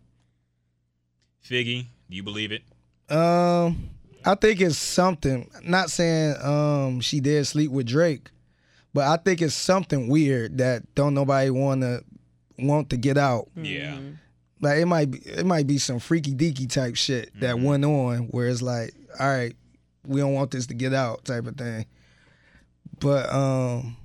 Figgy, 1.49 1.87
do 2.11 2.17
you 2.17 2.23
believe 2.23 2.53
it? 2.53 2.63
Um, 3.09 3.91
I 4.25 4.35
think 4.35 4.61
it's 4.61 4.77
something. 4.79 5.51
Not 5.65 5.91
saying 5.91 6.37
um 6.43 7.01
she 7.01 7.21
did 7.21 7.47
sleep 7.47 7.71
with 7.71 7.87
Drake, 7.87 8.31
but 8.95 9.05
I 9.07 9.17
think 9.17 9.43
it's 9.43 9.55
something 9.55 10.09
weird 10.09 10.59
that 10.59 10.95
don't 10.95 11.15
nobody 11.15 11.51
want 11.51 11.83
to 11.83 12.05
want 12.59 12.91
to 12.91 12.97
get 12.97 13.19
out. 13.19 13.49
Yeah. 13.57 13.95
Mm-hmm. 13.95 14.11
Like 14.61 14.79
it 14.79 14.87
might 14.87 15.11
be 15.11 15.19
it 15.19 15.45
might 15.47 15.67
be 15.67 15.79
some 15.79 15.99
freaky 15.99 16.35
deaky 16.35 16.71
type 16.71 16.95
shit 16.97 17.31
that 17.41 17.57
Mm-hmm. 17.57 17.65
went 17.65 17.85
on 17.85 18.19
where 18.29 18.47
it's 18.47 18.63
like, 18.63 18.95
all 19.19 19.27
right, 19.29 19.57
we 20.07 20.21
don't 20.21 20.35
want 20.35 20.51
this 20.51 20.67
to 20.69 20.75
get 20.75 20.93
out 20.95 21.25
type 21.25 21.47
of 21.47 21.57
thing. 21.57 21.87
But 23.01 23.33
um, 23.33 23.97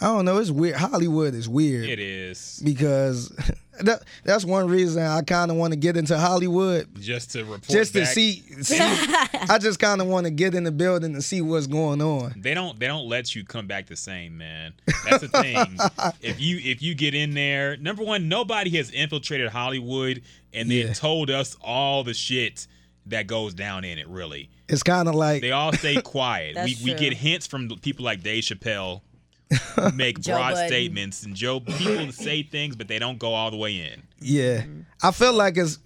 I 0.00 0.06
don't 0.06 0.24
know. 0.24 0.38
It's 0.38 0.50
weird. 0.50 0.76
Hollywood 0.76 1.34
is 1.34 1.48
weird 1.48 1.88
It 1.88 1.98
is. 2.00 2.60
because 2.64 3.28
that 3.80 4.02
that's 4.24 4.44
one 4.44 4.68
reason 4.68 5.02
I 5.04 5.22
kind 5.22 5.50
of 5.52 5.56
want 5.56 5.72
to 5.72 5.78
get 5.78 5.96
into 5.96 6.18
Hollywood 6.18 6.88
Just 7.00 7.32
to 7.32 7.44
report 7.44 7.68
just 7.68 7.92
to 7.92 8.00
back. 8.00 8.08
see, 8.08 8.42
see 8.62 8.78
I 8.80 9.58
just 9.60 9.78
kind 9.78 10.00
of 10.00 10.08
want 10.08 10.26
to 10.26 10.30
get 10.32 10.54
in 10.54 10.64
the 10.64 10.72
building 10.72 11.14
and 11.14 11.22
see 11.22 11.40
what's 11.40 11.66
going 11.68 12.02
on. 12.02 12.34
They 12.36 12.54
don't. 12.54 12.78
They 12.78 12.86
don't 12.88 13.08
let 13.08 13.34
you 13.36 13.44
come 13.44 13.66
back 13.68 13.86
the 13.86 13.96
same, 13.96 14.36
man. 14.38 14.74
That's 15.04 15.20
the 15.20 15.28
thing. 15.28 15.78
if 16.22 16.40
you 16.40 16.58
if 16.58 16.82
you 16.82 16.94
get 16.94 17.14
in 17.14 17.34
there, 17.34 17.76
number 17.76 18.02
one, 18.02 18.28
nobody 18.28 18.70
has 18.76 18.90
infiltrated 18.90 19.48
Hollywood 19.50 20.22
and 20.52 20.70
then 20.70 20.88
Yeah. 20.88 20.92
told 20.92 21.30
us 21.30 21.56
all 21.60 22.02
the 22.04 22.14
shit 22.14 22.66
that 23.08 23.26
goes 23.26 23.54
down 23.54 23.84
in 23.84 23.98
it. 23.98 24.08
Really, 24.08 24.50
It's 24.68 24.82
kind 24.82 25.08
of 25.08 25.14
like 25.14 25.42
they 25.42 25.52
all 25.52 25.72
stay 25.72 26.00
quiet. 26.02 26.54
we 26.56 26.74
That's 26.74 26.82
we 26.84 26.94
get 26.94 27.12
hints 27.14 27.46
from 27.46 27.68
people 27.82 28.04
like 28.04 28.22
Dave 28.22 28.44
Chappelle, 28.44 29.02
make 29.94 30.22
broad 30.22 30.54
Budden. 30.54 30.68
statements, 30.68 31.22
and 31.24 31.34
Joe 31.34 31.60
people 31.60 32.12
say 32.12 32.42
things, 32.42 32.76
but 32.76 32.88
they 32.88 32.98
don't 32.98 33.18
go 33.18 33.34
all 33.34 33.50
the 33.50 33.56
way 33.56 33.78
in. 33.78 34.02
yeah. 34.20 34.64
I 35.02 35.10
feel 35.12 35.32
like 35.32 35.56
it's 35.56 35.78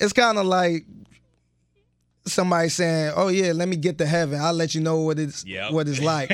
it's 0.00 0.12
kind 0.12 0.38
of 0.38 0.46
like 0.46 0.84
somebody 2.26 2.68
saying, 2.68 3.12
"Oh 3.16 3.28
yeah, 3.28 3.52
let 3.52 3.68
me 3.68 3.76
get 3.76 3.98
to 3.98 4.06
heaven. 4.06 4.38
I'll 4.40 4.52
let 4.52 4.74
you 4.74 4.80
know 4.82 5.00
what 5.00 5.18
it's 5.18 5.44
Yep. 5.46 5.72
what 5.72 5.88
it's 5.88 6.00
like." 6.00 6.30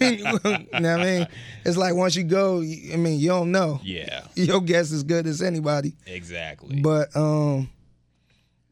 you 0.00 0.22
know 0.22 0.32
what 0.42 0.74
I 0.84 0.96
mean? 1.04 1.26
It's 1.64 1.76
like 1.76 1.94
once 1.94 2.14
you 2.16 2.24
go, 2.24 2.60
I 2.60 2.96
mean, 2.96 3.18
you 3.18 3.28
don't 3.28 3.50
know. 3.50 3.80
Yeah, 3.82 4.22
Your 4.34 4.60
guess 4.60 4.92
is 4.92 5.02
good 5.02 5.26
as 5.26 5.40
anybody. 5.42 5.94
exactly. 6.06 6.80
But 6.80 7.14
um, 7.16 7.70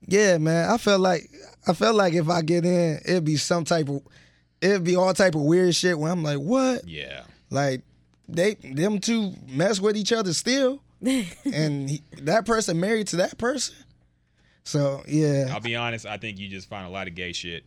yeah, 0.06 0.38
man, 0.38 0.70
I 0.70 0.76
felt 0.78 1.00
like 1.00 1.30
I 1.66 1.72
felt 1.72 1.96
like 1.96 2.14
if 2.14 2.28
I 2.28 2.42
get 2.42 2.64
in, 2.64 3.00
it'd 3.04 3.24
be 3.24 3.36
some 3.36 3.64
type 3.64 3.88
of, 3.88 4.02
it'd 4.60 4.84
be 4.84 4.96
all 4.96 5.12
type 5.14 5.34
of 5.34 5.42
weird 5.42 5.74
shit. 5.74 5.98
Where 5.98 6.10
I'm 6.12 6.22
like, 6.22 6.38
what? 6.38 6.86
yeah, 6.86 7.22
Like 7.50 7.82
they 8.28 8.54
them 8.54 8.98
two 8.98 9.32
mess 9.48 9.80
with 9.80 9.96
each 9.96 10.12
other 10.12 10.32
still, 10.32 10.80
and 11.04 11.90
he, 11.90 12.02
that 12.22 12.44
person 12.46 12.80
married 12.80 13.08
to 13.08 13.16
that 13.16 13.38
person. 13.38 13.74
So 14.64 15.02
yeah, 15.06 15.48
I'll 15.52 15.60
be 15.60 15.76
honest. 15.76 16.06
I 16.06 16.16
think 16.16 16.38
you 16.38 16.48
just 16.48 16.68
find 16.68 16.86
a 16.86 16.90
lot 16.90 17.06
of 17.08 17.14
gay 17.14 17.32
shit. 17.32 17.64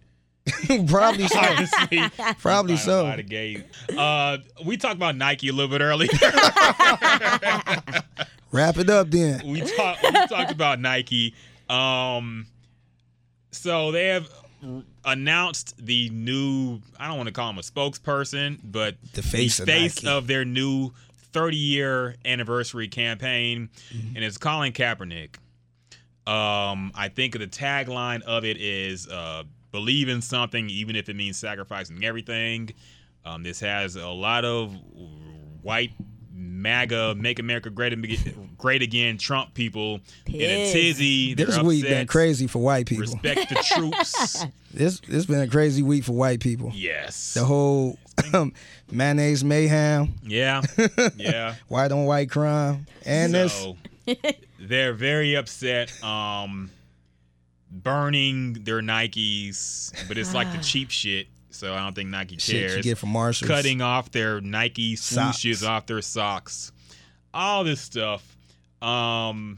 probably 0.88 1.28
so. 1.28 1.40
Honestly, 1.40 2.02
Probably 2.40 2.78
so. 2.78 3.02
A 3.02 3.04
lot 3.04 3.20
of 3.20 3.28
gay. 3.28 3.66
Uh, 3.98 4.38
we 4.66 4.78
talked 4.78 4.96
about 4.96 5.18
Nike 5.18 5.50
a 5.50 5.52
little 5.52 5.70
bit 5.70 5.82
earlier. 5.84 6.08
Wrap 8.52 8.78
it 8.78 8.90
up 8.90 9.12
then. 9.12 9.46
we 9.46 9.60
talked. 9.62 10.04
We 10.04 10.28
talked 10.28 10.52
about 10.52 10.80
Nike. 10.80 11.36
Um, 11.70 12.48
so 13.52 13.92
they 13.92 14.08
have 14.08 14.30
announced 15.06 15.76
the 15.84 16.10
new. 16.10 16.80
I 17.00 17.08
don't 17.08 17.18
want 17.18 17.28
to 17.28 17.34
call 17.34 17.50
him 17.50 17.58
a 17.58 17.62
spokesperson, 17.62 18.60
but 18.64 18.96
The 19.14 19.22
face 19.22 19.60
of 19.60 19.66
face 19.66 20.04
Nike. 20.04 20.16
of 20.16 20.28
their 20.28 20.46
new 20.46 20.92
30 21.34 21.58
year 21.58 22.16
anniversary 22.26 22.88
campaign, 22.88 23.70
Mm-hmm. 23.94 24.16
and 24.16 24.26
it's 24.26 24.38
Colin 24.38 24.74
Kaepernick. 24.74 25.36
Um, 26.26 26.92
I 26.96 27.10
think 27.10 27.38
the 27.38 27.48
tagline 27.48 28.22
of 28.24 28.44
it 28.44 28.58
is 28.58 29.08
uh, 29.08 29.44
"Believe 29.72 30.10
in 30.10 30.22
something, 30.22 30.70
even 30.70 30.96
if 30.96 31.08
it 31.10 31.16
means 31.16 31.38
sacrificing 31.38 32.04
everything." 32.04 32.72
Um, 33.26 33.44
this 33.44 33.60
has 33.62 33.96
a 33.96 34.08
lot 34.10 34.44
of 34.46 34.76
white 35.62 35.92
MAGA, 36.40 37.16
Make 37.16 37.40
America 37.40 37.70
Great, 37.72 37.94
Ag- 37.94 38.36
great 38.58 38.82
Again, 38.84 39.18
Trump 39.18 39.54
people 39.56 40.02
in 40.28 40.36
a 40.42 40.72
tizzy. 40.72 41.34
They're 41.34 41.48
This 41.48 41.58
week 41.60 41.84
been 41.84 42.06
crazy 42.08 42.46
for 42.48 42.60
white 42.60 42.86
people. 42.86 43.04
Respect 43.06 43.50
the 43.50 43.56
troops. 43.76 44.46
This 44.74 45.00
this 45.02 45.26
been 45.26 45.40
a 45.42 45.48
crazy 45.48 45.82
week 45.82 46.04
for 46.04 46.12
white 46.14 46.40
people. 46.40 46.72
yes. 46.76 47.34
The 47.34 47.44
whole 47.44 47.98
um, 48.34 48.54
mayonnaise 48.92 49.44
mayhem, 49.44 50.14
yeah. 50.24 50.62
Yeah. 51.18 51.56
white 51.68 51.92
on 51.92 52.06
white 52.06 52.30
crime, 52.30 52.86
and 53.06 53.34
this 53.34 53.66
they're 54.60 54.94
very 54.94 55.36
upset. 55.36 55.92
Um, 56.04 56.70
burning 57.72 58.54
their 58.64 58.82
Nikes, 58.82 59.92
but 60.08 60.18
it's 60.18 60.34
like 60.34 60.52
the 60.52 60.60
cheap 60.60 60.90
shit. 60.92 61.28
So 61.58 61.74
I 61.74 61.80
don't 61.80 61.96
think 61.96 62.10
Nike 62.10 62.38
shit 62.38 62.56
you 62.56 62.68
cares. 62.68 62.84
get 62.84 62.98
from 63.00 63.10
Marshalls. 63.10 63.50
Cutting 63.50 63.82
off 63.82 64.12
their 64.12 64.40
Nike 64.42 64.96
swooshes 64.96 65.58
Socks. 65.58 65.64
off 65.64 65.86
their 65.88 66.04
socks, 66.04 66.72
all 67.34 67.64
this 67.64 67.82
stuff. 67.82 68.38
Um, 68.80 69.58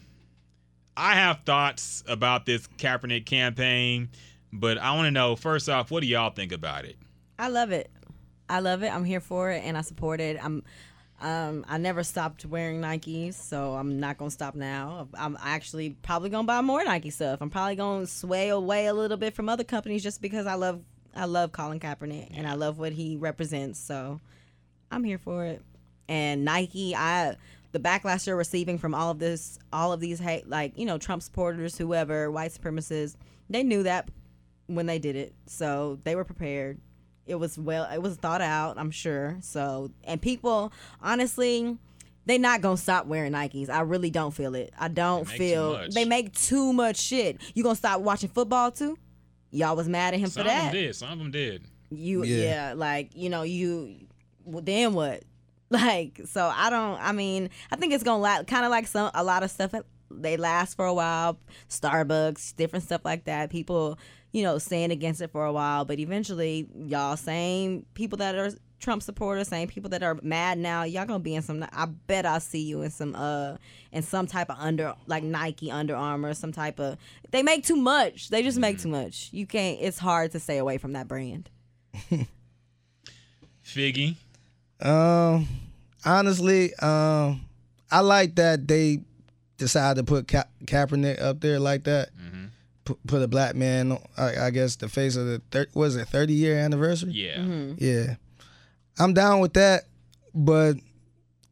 I 0.96 1.16
have 1.16 1.42
thoughts 1.46 2.04
about 2.08 2.46
this 2.46 2.68
Kaepernick 2.78 3.26
campaign, 3.26 4.10
but 4.54 4.78
I 4.78 4.96
want 4.96 5.08
to 5.08 5.12
know 5.12 5.36
first 5.36 5.68
off, 5.68 5.92
what 5.92 6.00
do 6.02 6.08
y'all 6.08 6.30
think 6.30 6.54
about 6.54 6.86
it? 6.86 6.96
I 7.38 7.50
love 7.50 7.72
it. 7.72 7.92
I 8.50 8.62
love 8.62 8.82
it. 8.82 8.94
I'm 8.94 9.04
here 9.04 9.20
for 9.20 9.52
it 9.52 9.64
and 9.66 9.78
I 9.78 9.82
support 9.82 10.22
it. 10.22 10.38
I'm 10.44 10.64
um 11.22 11.66
I 11.68 11.78
never 11.78 12.04
stopped 12.04 12.46
wearing 12.46 12.80
Nikes, 12.80 13.34
so 13.34 13.74
I'm 13.74 14.00
not 14.00 14.18
gonna 14.18 14.32
stop 14.32 14.56
now. 14.56 15.10
I'm 15.16 15.38
actually 15.44 15.92
probably 16.02 16.30
gonna 16.30 16.48
buy 16.48 16.62
more 16.62 16.82
Nike 16.82 17.10
stuff. 17.10 17.42
I'm 17.42 17.50
probably 17.50 17.76
gonna 17.76 18.08
sway 18.08 18.48
away 18.48 18.86
a 18.86 18.94
little 18.94 19.18
bit 19.18 19.36
from 19.36 19.50
other 19.50 19.66
companies 19.66 20.02
just 20.02 20.22
because 20.22 20.46
I 20.46 20.54
love 20.54 20.82
I 21.16 21.26
love 21.26 21.52
Colin 21.52 21.80
Kaepernick 21.80 22.30
and 22.38 22.48
I 22.48 22.54
love 22.54 22.80
what 22.80 22.92
he 22.92 23.18
represents. 23.18 23.80
So 23.80 24.20
I'm 24.92 25.04
here 25.04 25.18
for 25.18 25.46
it. 25.46 25.62
And 26.08 26.46
Nike, 26.46 26.96
I 26.96 27.36
the 27.72 27.80
backlash 27.80 28.26
they're 28.26 28.36
receiving 28.36 28.78
from 28.78 28.96
all 28.96 29.12
of 29.12 29.20
this, 29.20 29.60
all 29.72 29.94
of 29.94 30.00
these 30.00 30.20
hate, 30.20 30.50
like 30.50 30.78
you 30.78 30.86
know, 30.86 30.98
Trump 30.98 31.22
supporters, 31.22 31.78
whoever, 31.78 32.32
white 32.32 32.52
supremacists, 32.52 33.16
they 33.50 33.64
knew 33.64 33.84
that 33.84 34.10
when 34.68 34.86
they 34.86 35.00
did 35.00 35.16
it, 35.16 35.34
so 35.46 36.00
they 36.04 36.16
were 36.16 36.24
prepared. 36.24 36.80
It 37.26 37.36
was 37.36 37.58
well, 37.58 37.88
it 37.92 38.02
was 38.02 38.16
thought 38.18 38.42
out, 38.42 38.78
I'm 38.78 38.92
sure. 38.92 39.38
So, 39.42 39.92
and 40.04 40.20
people, 40.22 40.74
honestly, 41.02 41.78
they 42.26 42.38
not 42.38 42.62
gonna 42.62 42.78
stop 42.78 43.06
wearing 43.06 43.34
Nikes. 43.34 43.70
I 43.70 43.82
really 43.82 44.10
don't 44.10 44.32
feel 44.32 44.56
it. 44.56 44.74
I 44.80 44.88
don't 44.88 45.28
They 45.28 45.38
feel 45.38 45.88
they 45.94 46.06
make 46.06 46.34
too 46.34 46.74
much 46.74 46.98
shit. 46.98 47.40
You 47.54 47.64
gonna 47.64 47.76
stop 47.76 48.02
watching 48.02 48.30
football 48.30 48.72
too? 48.72 48.98
Y'all 49.52 49.76
was 49.76 49.88
mad 49.90 50.14
at 50.14 50.20
him 50.20 50.28
Some 50.30 50.44
for 50.44 50.50
of 50.50 50.54
that. 50.56 50.72
them 50.72 50.82
did. 50.82 50.96
Some 50.96 51.12
of 51.12 51.18
them 51.20 51.32
did. 51.32 51.64
You 51.92 52.24
Yeah. 52.24 52.44
yeah. 52.44 52.74
like 52.76 53.12
you 53.16 53.30
know 53.30 53.42
you 53.44 53.96
well, 54.46 54.62
then 54.64 54.94
what? 54.94 55.24
Like 55.72 56.22
so 56.26 56.52
I 56.52 56.72
don't 56.72 57.00
I 57.00 57.12
mean 57.12 57.52
I 57.72 57.76
think 57.76 57.94
it's 57.94 58.04
gonna 58.04 58.22
last 58.22 58.48
kind 58.48 58.66
of 58.66 58.72
like 58.72 58.88
some 58.88 59.12
a 59.14 59.24
lot 59.24 59.44
of 59.44 59.52
stuff 59.52 59.74
they 60.10 60.36
last 60.36 60.76
for 60.76 60.86
a 60.86 60.94
while. 60.94 61.38
Starbucks, 61.70 62.56
different 62.56 62.86
stuff 62.86 63.02
like 63.06 63.26
that. 63.26 63.50
People 63.52 64.00
you 64.32 64.42
know 64.44 64.58
saying 64.58 64.92
against 64.92 65.22
it 65.22 65.32
for 65.32 65.46
a 65.46 65.54
while, 65.54 65.86
but 65.86 66.00
eventually 66.00 66.68
y'all 66.76 67.16
same 67.18 67.86
people 67.94 68.18
that 68.18 68.36
are 68.36 68.50
Trump 68.80 69.04
supporters, 69.04 69.48
same 69.50 69.68
people 69.68 69.90
that 69.90 70.02
are 70.04 70.18
mad 70.24 70.58
now. 70.58 70.84
Y'all 70.84 71.06
gonna 71.06 71.20
be 71.20 71.36
in 71.36 71.42
some. 71.42 71.66
I 71.72 71.86
bet 71.86 72.26
I'll 72.26 72.40
see 72.40 72.62
you 72.62 72.82
in 72.82 72.92
some 72.92 73.16
uh 73.16 73.58
in 73.92 74.02
some 74.04 74.26
type 74.28 74.50
of 74.50 74.56
under 74.60 74.94
like 75.08 75.24
Nike, 75.24 75.70
Under 75.72 75.96
Armour, 75.96 76.34
some 76.34 76.52
type 76.52 76.80
of. 76.80 76.98
They 77.32 77.44
make 77.44 77.66
too 77.66 77.76
much. 77.76 78.30
They 78.30 78.42
just 78.44 78.58
make 78.58 78.80
too 78.80 78.88
much. 78.90 79.30
You 79.32 79.46
can't. 79.46 79.80
It's 79.82 80.00
hard 80.00 80.32
to 80.32 80.40
stay 80.40 80.58
away 80.58 80.78
from 80.78 80.94
that 80.94 81.08
brand. 81.08 81.50
Figgy. 83.66 84.16
Um, 84.82 85.48
honestly, 86.06 86.74
um, 86.76 87.42
I 87.92 88.00
like 88.00 88.36
that 88.36 88.68
they 88.68 89.00
decided 89.58 90.06
to 90.06 90.10
put 90.10 90.28
Ka- 90.28 90.48
Kaepernick 90.66 91.22
up 91.22 91.42
there 91.42 91.60
like 91.60 91.84
that. 91.84 92.10
Put, 92.86 93.06
put 93.06 93.22
a 93.22 93.28
black 93.28 93.56
man, 93.56 93.92
on, 93.92 94.00
I, 94.18 94.46
I 94.48 94.50
guess, 94.50 94.76
the 94.78 94.90
face 94.90 95.16
of 95.16 95.28
the 95.28 95.42
thir- 95.52 95.68
was 95.76 95.96
it 95.96 96.08
thirty 96.08 96.34
year 96.34 96.58
anniversary? 96.58 97.12
Yeah. 97.12 97.44
Yeah, 97.78 98.16
I'm 99.00 99.14
down 99.14 99.40
with 99.40 99.54
that, 99.54 99.84
but 100.34 100.76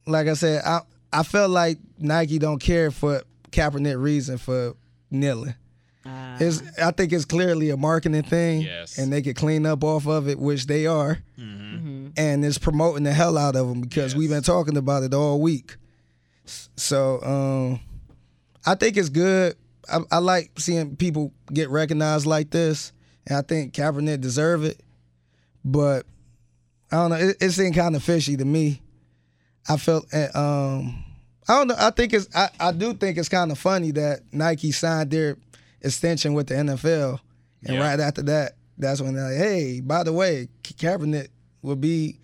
like 0.06 0.28
I 0.28 0.34
said, 0.34 0.64
I 0.66 0.82
I 1.12 1.24
felt 1.24 1.50
like 1.52 1.80
Nike 1.98 2.40
don't 2.40 2.60
care 2.60 2.92
for 2.92 3.22
Kaepernick 3.52 4.02
reason 4.02 4.38
for 4.38 4.76
kneeling. 5.10 5.56
Ah. 6.06 6.38
It's, 6.40 6.62
I 6.80 6.92
think 6.92 7.12
it's 7.14 7.26
clearly 7.26 7.70
a 7.70 7.78
marketing 7.78 8.24
thing, 8.24 8.62
Yes. 8.62 8.98
and 8.98 9.12
they 9.12 9.22
could 9.22 9.36
clean 9.36 9.66
up 9.66 9.84
off 9.84 10.08
of 10.08 10.28
it, 10.30 10.40
which 10.40 10.68
they 10.68 10.86
are, 10.86 11.20
mm-hmm. 11.38 11.76
Mm-hmm. 11.76 12.08
and 12.18 12.46
it's 12.46 12.58
promoting 12.58 13.04
the 13.04 13.14
hell 13.14 13.38
out 13.38 13.56
of 13.56 13.68
them 13.68 13.82
because 13.82 14.16
we've 14.16 14.30
been 14.30 14.44
talking 14.44 14.78
about 14.78 15.04
it 15.04 15.14
all 15.14 15.42
week. 15.42 15.76
So 16.46 17.22
um, 17.24 17.80
I 18.66 18.76
think 18.76 18.96
it's 18.98 19.10
good. 19.10 19.56
I, 19.92 20.00
I 20.12 20.18
like 20.20 20.52
seeing 20.60 20.96
people 20.96 21.34
get 21.52 21.70
recognized 21.70 22.26
like 22.26 22.52
this, 22.52 22.92
and 23.26 23.38
I 23.38 23.42
think 23.42 23.74
Kaepernick 23.74 24.22
deserve 24.22 24.64
it. 24.64 24.82
But 25.66 26.06
I 26.92 26.96
don't 26.96 27.10
know. 27.12 27.16
It, 27.18 27.38
it 27.42 27.52
seemed 27.52 27.76
kind 27.76 27.96
of 27.96 28.04
fishy 28.04 28.38
to 28.38 28.46
me. 28.46 28.82
I 29.70 29.78
felt, 29.78 30.06
uh, 30.14 30.28
um, 30.34 31.04
I 31.48 31.58
don't 31.58 31.68
know. 31.68 31.76
I 31.78 31.90
think 31.92 32.14
it's, 32.14 32.34
I, 32.36 32.50
I 32.60 32.72
do 32.72 32.94
think 32.94 33.18
it's 33.18 33.28
kind 33.30 33.52
of 33.52 33.58
funny 33.60 33.92
that 33.92 34.22
Nike 34.32 34.72
signed 34.72 35.12
their 35.12 35.38
extension 35.82 36.34
with 36.34 36.48
the 36.48 36.56
NFL, 36.56 37.20
and 37.66 37.76
Yeah. 37.76 37.82
right 37.90 38.00
after 38.00 38.22
that, 38.24 38.54
that's 38.78 39.02
when 39.02 39.16
they're 39.16 39.30
like, 39.30 39.38
hey, 39.38 39.82
by 39.82 40.04
the 40.04 40.14
way, 40.14 40.48
Ka- 40.64 40.98
Kaepernick 40.98 41.28
will 41.62 41.76
be 41.76 42.20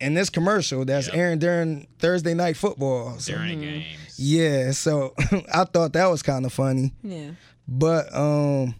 in 0.00 0.14
this 0.14 0.30
commercial 0.30 0.84
that's 0.84 1.06
Yep. 1.08 1.16
airing 1.16 1.38
during 1.38 1.86
Thursday 1.98 2.34
night 2.34 2.56
football. 2.56 3.18
So, 3.18 3.32
During 3.34 3.60
the 3.60 3.66
games. 3.66 4.18
yeah, 4.18 4.70
so 4.72 5.14
I 5.54 5.64
thought 5.64 5.92
that 5.94 6.06
was 6.06 6.22
kind 6.22 6.44
of 6.46 6.52
funny. 6.52 6.92
Yeah. 7.02 7.30
But 7.66 8.14
um 8.14 8.74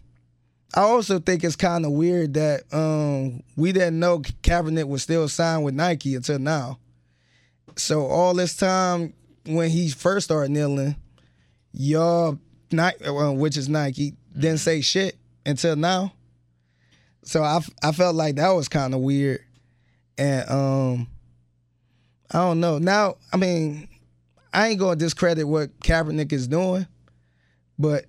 I 0.75 0.81
also 0.81 1.19
think 1.19 1.43
it's 1.43 1.55
kind 1.55 1.85
of 1.85 1.93
weird 1.93 2.33
that 2.33 2.63
um 2.73 3.41
we 3.55 3.71
didn't 3.71 3.99
know 3.99 4.19
Kaepernick 4.19 4.87
was 4.87 5.03
still 5.03 5.27
signed 5.29 5.63
with 5.63 5.73
Nike 5.73 6.15
until 6.15 6.37
now. 6.37 6.79
So 7.77 8.05
all 8.05 8.33
this 8.33 8.55
time 8.57 9.13
when 9.45 9.69
he 9.69 9.89
first 9.89 10.25
started 10.25 10.51
kneeling, 10.51 10.95
y'all 11.71 12.39
Nike, 12.71 13.09
well, 13.09 13.35
which 13.35 13.57
is 13.57 13.69
Nike, 13.69 14.15
didn't 14.33 14.59
say 14.59 14.81
shit 14.81 15.17
until 15.45 15.75
now. 15.75 16.13
So 17.23 17.41
I, 17.41 17.61
I 17.81 17.91
felt 17.91 18.15
like 18.15 18.35
that 18.35 18.49
was 18.49 18.67
kind 18.67 18.93
of 18.93 18.99
weird, 18.99 19.39
and 20.17 20.49
um, 20.49 21.07
I 22.31 22.39
don't 22.39 22.59
know. 22.59 22.77
Now, 22.77 23.15
I 23.33 23.37
mean, 23.37 23.87
I 24.53 24.67
ain't 24.67 24.79
gonna 24.79 24.95
discredit 24.95 25.47
what 25.47 25.79
Kaepernick 25.79 26.31
is 26.31 26.47
doing, 26.47 26.85
but 27.79 28.05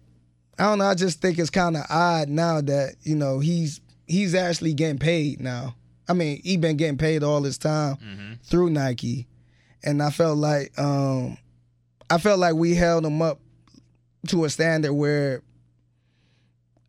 I 0.59 0.65
don't 0.65 0.79
know. 0.79 0.87
I 0.87 0.95
just 0.95 1.21
think 1.21 1.39
it's 1.39 1.51
kind 1.51 1.77
of 1.77 1.85
odd 1.91 2.29
now 2.29 2.61
that 2.63 2.95
you 3.03 3.15
know 3.15 3.39
he's 3.41 3.81
he's 4.07 4.35
actually 4.35 4.75
getting 4.75 4.99
paid 4.99 5.41
now. 5.41 5.75
I 6.09 6.13
mean, 6.13 6.41
he 6.45 6.57
been 6.57 6.77
getting 6.77 6.99
paid 6.99 7.23
all 7.23 7.41
this 7.41 7.59
time 7.59 8.39
through 8.45 8.71
Nike, 8.71 9.27
and 9.85 10.03
I 10.03 10.11
felt 10.11 10.39
like 10.39 10.73
um, 10.79 11.37
I 12.09 12.19
felt 12.19 12.39
like 12.39 12.55
we 12.55 12.75
held 12.75 13.05
him 13.05 13.21
up 13.21 13.41
to 14.29 14.45
a 14.45 14.51
standard 14.51 14.93
where 14.93 15.43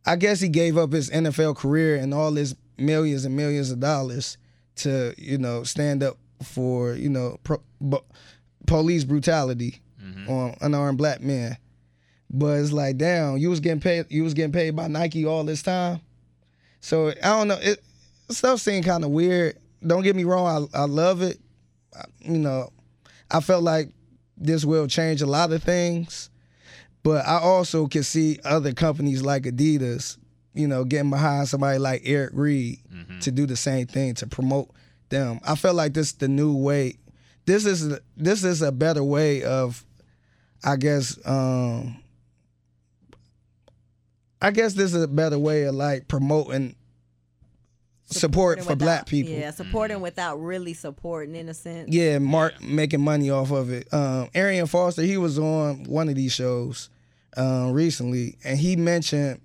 I 0.06 0.16
guess 0.16 0.40
he 0.40 0.48
gave 0.48 0.78
up 0.78 0.92
his 0.92 1.10
NFL 1.10 1.56
career 1.56 1.96
and 1.96 2.14
all 2.14 2.32
his 2.32 2.54
millions 2.78 3.24
and 3.24 3.36
millions 3.36 3.70
of 3.70 3.80
dollars 3.80 4.38
to 4.76 5.12
you 5.18 5.36
know 5.38 5.64
stand 5.64 6.02
up 6.02 6.16
for 6.42 6.94
you 6.94 7.08
know 7.08 7.38
pro, 7.42 7.60
bu- 7.80 7.98
police 8.66 9.04
brutality 9.04 9.80
on 10.28 10.56
unarmed 10.60 10.96
black 10.98 11.20
men. 11.20 11.56
But 12.30 12.60
it's 12.60 12.72
like, 12.72 12.98
damn, 12.98 13.38
you 13.38 13.48
was 13.50 13.60
getting 13.60 13.80
paid. 13.80 14.06
You 14.10 14.22
was 14.24 14.34
getting 14.34 14.52
paid 14.52 14.76
by 14.76 14.86
Nike 14.88 15.24
all 15.24 15.44
this 15.44 15.62
time. 15.62 16.00
So 16.80 17.08
I 17.08 17.14
don't 17.38 17.48
know. 17.48 17.58
It 17.60 17.82
stuff 18.28 18.60
seemed 18.60 18.84
kind 18.84 19.04
of 19.04 19.10
weird. 19.10 19.56
Don't 19.86 20.02
get 20.02 20.14
me 20.16 20.24
wrong. 20.24 20.68
I 20.74 20.80
I 20.80 20.84
love 20.84 21.22
it. 21.22 21.38
I- 21.96 22.04
you 22.20 22.38
know, 22.38 22.70
I 23.30 23.40
felt 23.40 23.62
like 23.62 23.90
this 24.36 24.64
will 24.64 24.86
change 24.86 25.22
a 25.22 25.26
lot 25.26 25.52
of 25.52 25.62
things. 25.62 26.30
But 27.02 27.26
I 27.26 27.38
also 27.38 27.86
can 27.86 28.02
see 28.02 28.38
other 28.44 28.72
companies 28.74 29.22
like 29.22 29.44
Adidas, 29.44 30.18
you 30.52 30.68
know, 30.68 30.84
getting 30.84 31.10
behind 31.10 31.48
somebody 31.48 31.78
like 31.78 32.02
Eric 32.04 32.30
Reid 32.34 32.80
to 33.22 33.30
do 33.30 33.46
the 33.46 33.56
same 33.56 33.86
thing 33.86 34.14
to 34.16 34.26
promote 34.26 34.68
them. 35.08 35.40
I 35.46 35.54
felt 35.54 35.76
like 35.76 35.94
this 35.94 36.08
is 36.08 36.12
the 36.14 36.28
new 36.28 36.54
way. 36.54 36.98
This 37.46 37.64
is 37.64 37.98
this 38.16 38.44
is 38.44 38.60
a 38.60 38.70
better 38.70 39.02
way 39.02 39.42
of, 39.44 39.84
I 40.62 40.76
guess. 40.76 41.18
um 41.24 41.96
I 44.40 44.50
guess 44.50 44.74
this 44.74 44.94
is 44.94 45.02
a 45.02 45.08
better 45.08 45.38
way 45.38 45.64
of 45.64 45.74
like 45.74 46.08
promoting 46.08 46.76
support 48.06 48.58
Supporting 48.58 48.64
for 48.64 48.76
black 48.76 49.06
people. 49.06 49.32
Yeah, 49.32 49.50
supporting 49.50 50.00
without 50.00 50.36
really 50.36 50.74
supporting 50.74 51.34
in 51.34 51.48
a 51.48 51.54
sense. 51.54 51.88
Yeah, 51.92 52.18
Mark 52.18 52.62
making 52.62 53.02
money 53.02 53.30
off 53.30 53.50
of 53.50 53.70
it. 53.70 53.92
Um, 53.92 54.28
Arian 54.34 54.66
Foster, 54.66 55.02
he 55.02 55.16
was 55.16 55.38
on 55.38 55.84
one 55.84 56.08
of 56.08 56.14
these 56.14 56.32
shows 56.32 56.88
um, 57.36 57.72
recently, 57.72 58.38
and 58.44 58.58
he 58.58 58.76
mentioned 58.76 59.40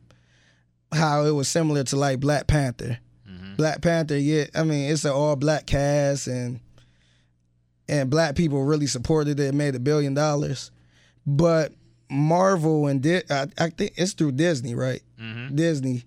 how 0.93 1.25
it 1.25 1.31
was 1.31 1.47
similar 1.47 1.83
to 1.85 1.95
like 1.95 2.19
Black 2.19 2.47
Panther, 2.47 2.99
Black 3.57 3.81
Panther, 3.81 4.17
yeah, 4.17 4.45
I 4.55 4.63
mean 4.63 4.91
it's 4.91 5.05
an 5.05 5.11
all 5.11 5.35
black 5.35 5.65
cast 5.65 6.27
and 6.27 6.59
and 7.87 8.09
black 8.09 8.35
people 8.35 8.63
really 8.63 8.87
supported 8.87 9.39
it, 9.39 9.53
made 9.53 9.75
a 9.75 9.79
billion 9.79 10.13
dollars. 10.13 10.71
But 11.25 11.73
Marvel 12.13 12.87
and 12.87 13.01
Di- 13.01 13.23
I, 13.29 13.47
I 13.57 13.69
think 13.69 13.93
it's 13.97 14.13
through 14.13 14.33
Disney, 14.33 14.75
right? 14.75 15.01
Mm-hmm. 15.19 15.55
Disney, 15.55 16.03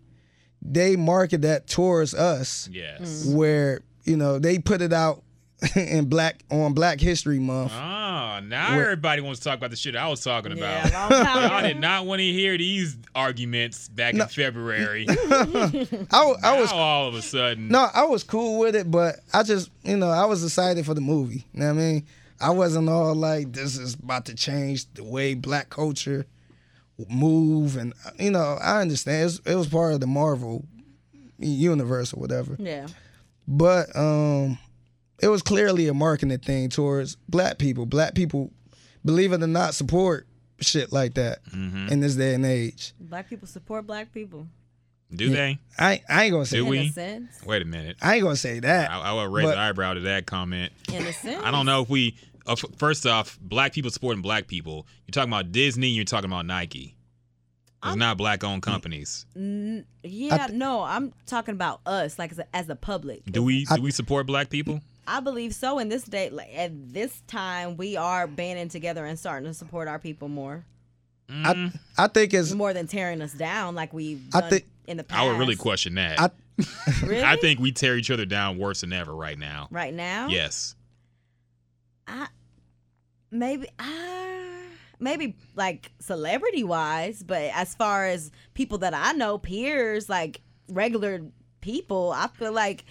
they 0.62 0.96
market 0.96 1.42
that 1.42 1.66
towards 1.66 2.14
us, 2.14 2.68
Yes. 2.72 3.26
Mm. 3.26 3.34
where 3.34 3.80
you 4.04 4.16
know 4.16 4.38
they 4.38 4.58
put 4.58 4.80
it 4.82 4.92
out 4.92 5.22
in 5.76 6.04
black 6.06 6.44
on 6.50 6.74
Black 6.74 7.00
History 7.00 7.38
Month. 7.38 7.72
Oh, 7.74 8.40
now 8.44 8.76
Where- 8.76 8.84
everybody 8.84 9.22
wants 9.22 9.40
to 9.40 9.44
talk 9.48 9.56
about 9.58 9.70
the 9.70 9.76
shit 9.76 9.96
I 9.96 10.06
was 10.08 10.22
talking 10.22 10.52
about. 10.52 10.90
Yeah, 10.90 11.08
long 11.08 11.50
Y'all 11.50 11.62
did 11.62 11.80
not 11.80 12.04
want 12.06 12.20
to 12.20 12.30
hear 12.32 12.56
these 12.58 12.96
arguments 13.14 13.88
back 13.88 14.14
in 14.14 14.26
February. 14.28 15.06
I, 15.08 15.96
wa- 16.12 16.36
I 16.42 16.60
was 16.60 16.70
all 16.72 17.08
of 17.08 17.14
a 17.14 17.22
sudden, 17.22 17.68
No, 17.68 17.88
I 17.94 18.04
was 18.04 18.22
cool 18.22 18.58
with 18.58 18.76
it, 18.76 18.90
but 18.90 19.16
I 19.32 19.42
just, 19.42 19.70
you 19.82 19.96
know, 19.96 20.10
I 20.10 20.26
was 20.26 20.44
excited 20.44 20.84
for 20.84 20.94
the 20.94 21.00
movie. 21.00 21.46
You 21.54 21.60
know 21.60 21.66
what 21.66 21.72
I 21.72 21.84
mean? 21.84 22.06
I 22.40 22.50
wasn't 22.50 22.88
all 22.88 23.14
like, 23.14 23.52
this 23.52 23.76
is 23.78 23.94
about 23.94 24.26
to 24.26 24.34
change 24.34 24.92
the 24.94 25.04
way 25.04 25.34
black 25.34 25.70
culture 25.70 26.26
move. 27.08 27.76
And, 27.76 27.92
you 28.18 28.30
know, 28.30 28.58
I 28.60 28.80
understand. 28.80 29.20
It 29.20 29.24
was, 29.24 29.40
it 29.46 29.54
was 29.54 29.66
part 29.68 29.94
of 29.94 30.00
the 30.00 30.06
Marvel 30.06 30.64
universe 31.38 32.12
or 32.12 32.20
whatever. 32.20 32.56
Yeah. 32.58 32.86
But 33.48 33.94
um, 33.94 34.58
it 35.22 35.28
was 35.28 35.42
clearly 35.42 35.88
a 35.88 35.94
marketing 35.94 36.38
thing 36.38 36.68
towards 36.68 37.16
black 37.28 37.58
people. 37.58 37.86
Black 37.86 38.14
people, 38.14 38.50
believe 39.04 39.32
it 39.32 39.42
or 39.42 39.46
not, 39.46 39.74
support 39.74 40.26
shit 40.60 40.92
like 40.92 41.14
that 41.14 41.40
in 41.52 42.00
this 42.00 42.16
day 42.16 42.34
and 42.34 42.44
age. 42.44 42.94
Black 42.98 43.28
people 43.28 43.46
support 43.46 43.86
black 43.86 44.12
people. 44.12 44.46
Do 45.14 45.30
they? 45.30 45.58
I, 45.78 46.02
I 46.08 46.24
ain't 46.24 46.32
gonna 46.32 46.46
say 46.46 46.56
Do 46.58 46.66
we? 46.66 46.78
a 46.88 46.88
sense. 46.90 47.40
Wait 47.44 47.62
a 47.62 47.64
minute. 47.64 47.96
I 48.02 48.14
ain't 48.14 48.22
gonna 48.24 48.36
say 48.36 48.60
that. 48.60 48.90
I, 48.90 49.00
I 49.00 49.12
will 49.12 49.28
raise 49.28 49.46
But- 49.46 49.54
an 49.54 49.58
eyebrow 49.60 49.94
to 49.94 50.00
that 50.00 50.26
comment. 50.26 50.72
In 50.92 51.06
a 51.06 51.12
sense. 51.12 51.42
I 51.44 51.50
don't 51.50 51.66
know 51.66 51.82
if 51.82 51.88
we. 51.88 52.16
Uh, 52.46 52.52
f- 52.52 52.64
first 52.76 53.04
off, 53.06 53.38
black 53.40 53.72
people 53.72 53.90
supporting 53.90 54.22
black 54.22 54.46
people. 54.46 54.86
You're 55.06 55.12
talking 55.12 55.30
about 55.32 55.50
Disney. 55.52 55.88
You're 55.88 56.04
talking 56.04 56.30
about 56.30 56.46
Nike. 56.46 56.94
It's 57.84 57.94
not 57.96 58.16
black-owned 58.16 58.62
companies. 58.62 59.26
Yeah, 60.02 60.48
no, 60.52 60.82
I'm 60.82 61.12
talking 61.26 61.52
about 61.54 61.80
us, 61.86 62.18
like 62.18 62.32
as 62.32 62.38
a, 62.40 62.56
as 62.56 62.68
a 62.68 62.74
public. 62.74 63.24
Do 63.26 63.42
we? 63.44 63.64
Do 63.64 63.80
we 63.82 63.90
support 63.92 64.26
black 64.26 64.50
people? 64.50 64.80
I 65.06 65.20
believe 65.20 65.54
so. 65.54 65.78
In 65.78 65.88
this 65.88 66.02
day, 66.02 66.30
like 66.30 66.50
at 66.54 66.72
this 66.92 67.22
time, 67.28 67.76
we 67.76 67.96
are 67.96 68.26
banding 68.26 68.68
together 68.68 69.04
and 69.04 69.16
starting 69.18 69.48
to 69.48 69.54
support 69.54 69.86
our 69.86 70.00
people 70.00 70.28
more, 70.28 70.64
I, 71.28 71.72
I 71.98 72.06
think 72.08 72.32
it's. 72.34 72.52
more 72.52 72.72
than 72.72 72.86
tearing 72.86 73.20
us 73.20 73.32
down 73.32 73.74
like 73.74 73.92
we've 73.92 74.22
I 74.34 74.42
think- 74.42 74.64
in 74.86 74.96
the 74.96 75.04
past. 75.04 75.20
I 75.20 75.26
would 75.28 75.38
really 75.38 75.56
question 75.56 75.94
that. 75.96 76.20
I, 76.20 76.30
Really? 77.02 77.22
I 77.22 77.36
think 77.36 77.60
we 77.60 77.72
tear 77.72 77.96
each 77.96 78.10
other 78.10 78.24
down 78.24 78.56
worse 78.58 78.80
than 78.82 78.92
ever 78.92 79.14
right 79.14 79.38
now. 79.38 79.68
right 79.70 79.92
now. 79.92 80.28
Yes. 80.28 80.74
I 82.06 82.28
maybe 83.30 83.66
uh, 83.78 83.84
maybe 85.00 85.36
like 85.54 85.90
celebrity 85.98 86.64
wise, 86.64 87.22
but 87.22 87.42
as 87.54 87.74
far 87.74 88.06
as 88.06 88.30
people 88.54 88.78
that 88.78 88.94
I 88.94 89.12
know, 89.12 89.38
peers, 89.38 90.08
like 90.08 90.40
regular 90.68 91.22
people, 91.60 92.12
I 92.14 92.28
feel 92.28 92.52
like 92.52 92.84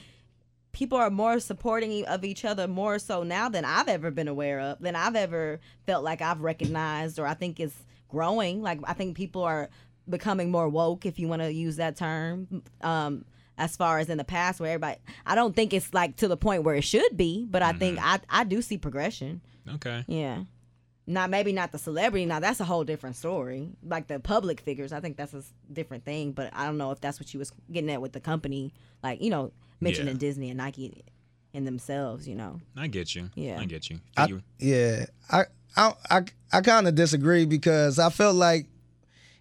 people 0.73 0.97
are 0.97 1.09
more 1.09 1.39
supporting 1.39 2.05
of 2.05 2.25
each 2.25 2.43
other 2.43 2.67
more 2.67 2.99
so 2.99 3.23
now 3.23 3.47
than 3.47 3.63
I've 3.63 3.87
ever 3.87 4.11
been 4.11 4.27
aware 4.27 4.59
of, 4.59 4.79
than 4.79 4.95
I've 4.95 5.15
ever 5.15 5.61
felt 5.85 6.03
like 6.03 6.21
I've 6.21 6.41
recognized 6.41 7.17
or 7.17 7.25
I 7.25 7.33
think 7.33 7.59
it's 7.61 7.75
growing. 8.15 8.61
Like 8.61 8.79
I 8.85 8.93
think 8.93 9.17
people 9.17 9.43
are 9.43 9.69
becoming 10.07 10.51
more 10.51 10.69
woke 10.69 11.05
if 11.05 11.19
you 11.19 11.27
want 11.27 11.41
to 11.41 11.51
use 11.51 11.75
that 11.77 11.95
term. 11.97 12.63
Um 12.81 13.25
as 13.57 13.75
far 13.77 13.99
as 13.99 14.09
in 14.09 14.17
the 14.17 14.23
past 14.25 14.59
where 14.59 14.71
everybody 14.73 14.97
I 15.25 15.33
don't 15.35 15.55
think 15.55 15.73
it's 15.73 15.93
like 15.93 16.11
to 16.17 16.27
the 16.27 16.37
point 16.37 16.63
where 16.63 16.75
it 16.75 16.83
should 16.83 17.15
be, 17.15 17.45
but 17.49 17.61
I 17.61 17.71
think 17.73 17.99
I 18.01 18.19
I 18.29 18.43
do 18.43 18.61
see 18.61 18.77
progression. 18.77 19.41
Okay. 19.75 20.03
Yeah. 20.07 20.43
Not 21.07 21.29
maybe 21.29 21.51
not 21.53 21.71
the 21.71 21.77
celebrity. 21.77 22.25
Now 22.25 22.39
that's 22.39 22.59
a 22.59 22.65
whole 22.65 22.83
different 22.83 23.15
story. 23.15 23.69
Like 23.83 24.07
the 24.07 24.19
public 24.19 24.59
figures, 24.59 24.91
I 24.91 24.99
think 25.01 25.17
that's 25.17 25.33
a 25.33 25.43
different 25.71 26.03
thing. 26.05 26.31
But 26.31 26.49
I 26.53 26.65
don't 26.65 26.77
know 26.77 26.91
if 26.91 26.99
that's 26.99 27.19
what 27.19 27.33
you 27.33 27.39
was 27.39 27.51
getting 27.71 27.91
at 27.91 28.01
with 28.01 28.13
the 28.13 28.19
company, 28.19 28.73
like 29.03 29.21
you 29.21 29.29
know, 29.29 29.51
mentioning 29.79 30.15
Yeah. 30.15 30.19
Disney 30.27 30.49
and 30.49 30.57
Nike 30.57 31.03
in 31.55 31.65
themselves. 31.65 32.27
You 32.27 32.35
know, 32.35 32.59
I 32.75 32.87
get 32.87 33.15
you. 33.15 33.29
Yeah. 33.35 33.59
I 33.59 33.65
get 33.65 33.89
you. 33.89 33.99
I, 34.17 34.25
You- 34.27 34.41
yeah, 34.59 35.05
I 35.31 35.45
I 35.75 35.93
I, 36.09 36.21
I 36.51 36.61
kind 36.61 36.87
of 36.87 36.95
disagree 36.95 37.45
because 37.45 37.97
I 37.97 38.09
felt 38.09 38.35
like 38.35 38.67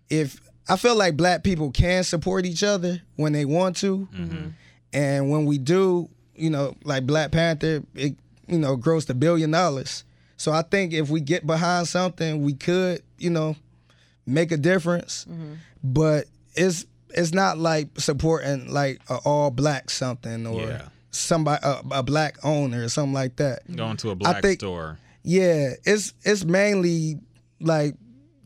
if 0.08 0.40
I 0.68 0.76
feel 0.76 0.96
like 0.96 1.16
black 1.16 1.42
people 1.42 1.70
can 1.70 2.04
support 2.04 2.46
each 2.46 2.62
other 2.62 3.02
when 3.16 3.32
they 3.32 3.44
want 3.44 3.76
to, 3.78 4.08
mm-hmm. 4.14 4.48
and 4.92 5.30
when 5.30 5.44
we 5.44 5.58
do, 5.58 6.08
you 6.34 6.48
know, 6.50 6.74
like 6.84 7.06
Black 7.06 7.32
Panther, 7.32 7.82
it 7.94 8.14
you 8.46 8.58
know 8.58 8.76
grossed 8.76 9.10
a 9.10 9.14
billion 9.14 9.50
dollars. 9.50 10.04
So 10.36 10.52
I 10.52 10.62
think 10.62 10.92
if 10.92 11.10
we 11.10 11.20
get 11.20 11.46
behind 11.46 11.88
something, 11.88 12.42
we 12.42 12.54
could, 12.54 13.02
you 13.18 13.30
know, 13.30 13.56
make 14.26 14.52
a 14.52 14.56
difference. 14.56 15.26
Mm-hmm. 15.28 15.54
But 15.82 16.26
it's 16.54 16.86
it's 17.10 17.32
not 17.32 17.58
like 17.58 17.88
supporting 17.98 18.72
like 18.72 19.00
a 19.08 19.16
all 19.24 19.50
black 19.50 19.90
something 19.90 20.46
or 20.46 20.62
Yeah. 20.62 20.88
Somebody 21.14 21.60
a, 21.64 21.80
a 21.90 22.02
black 22.02 22.36
owner 22.44 22.84
or 22.84 22.88
something 22.88 23.12
like 23.14 23.36
that. 23.36 23.60
Going 23.74 23.96
to 23.98 24.10
a 24.10 24.14
black 24.14 24.42
think- 24.42 24.60
store. 24.60 24.98
Yeah, 25.22 25.70
it's 25.84 26.12
it's 26.22 26.44
mainly 26.44 27.18
like 27.60 27.94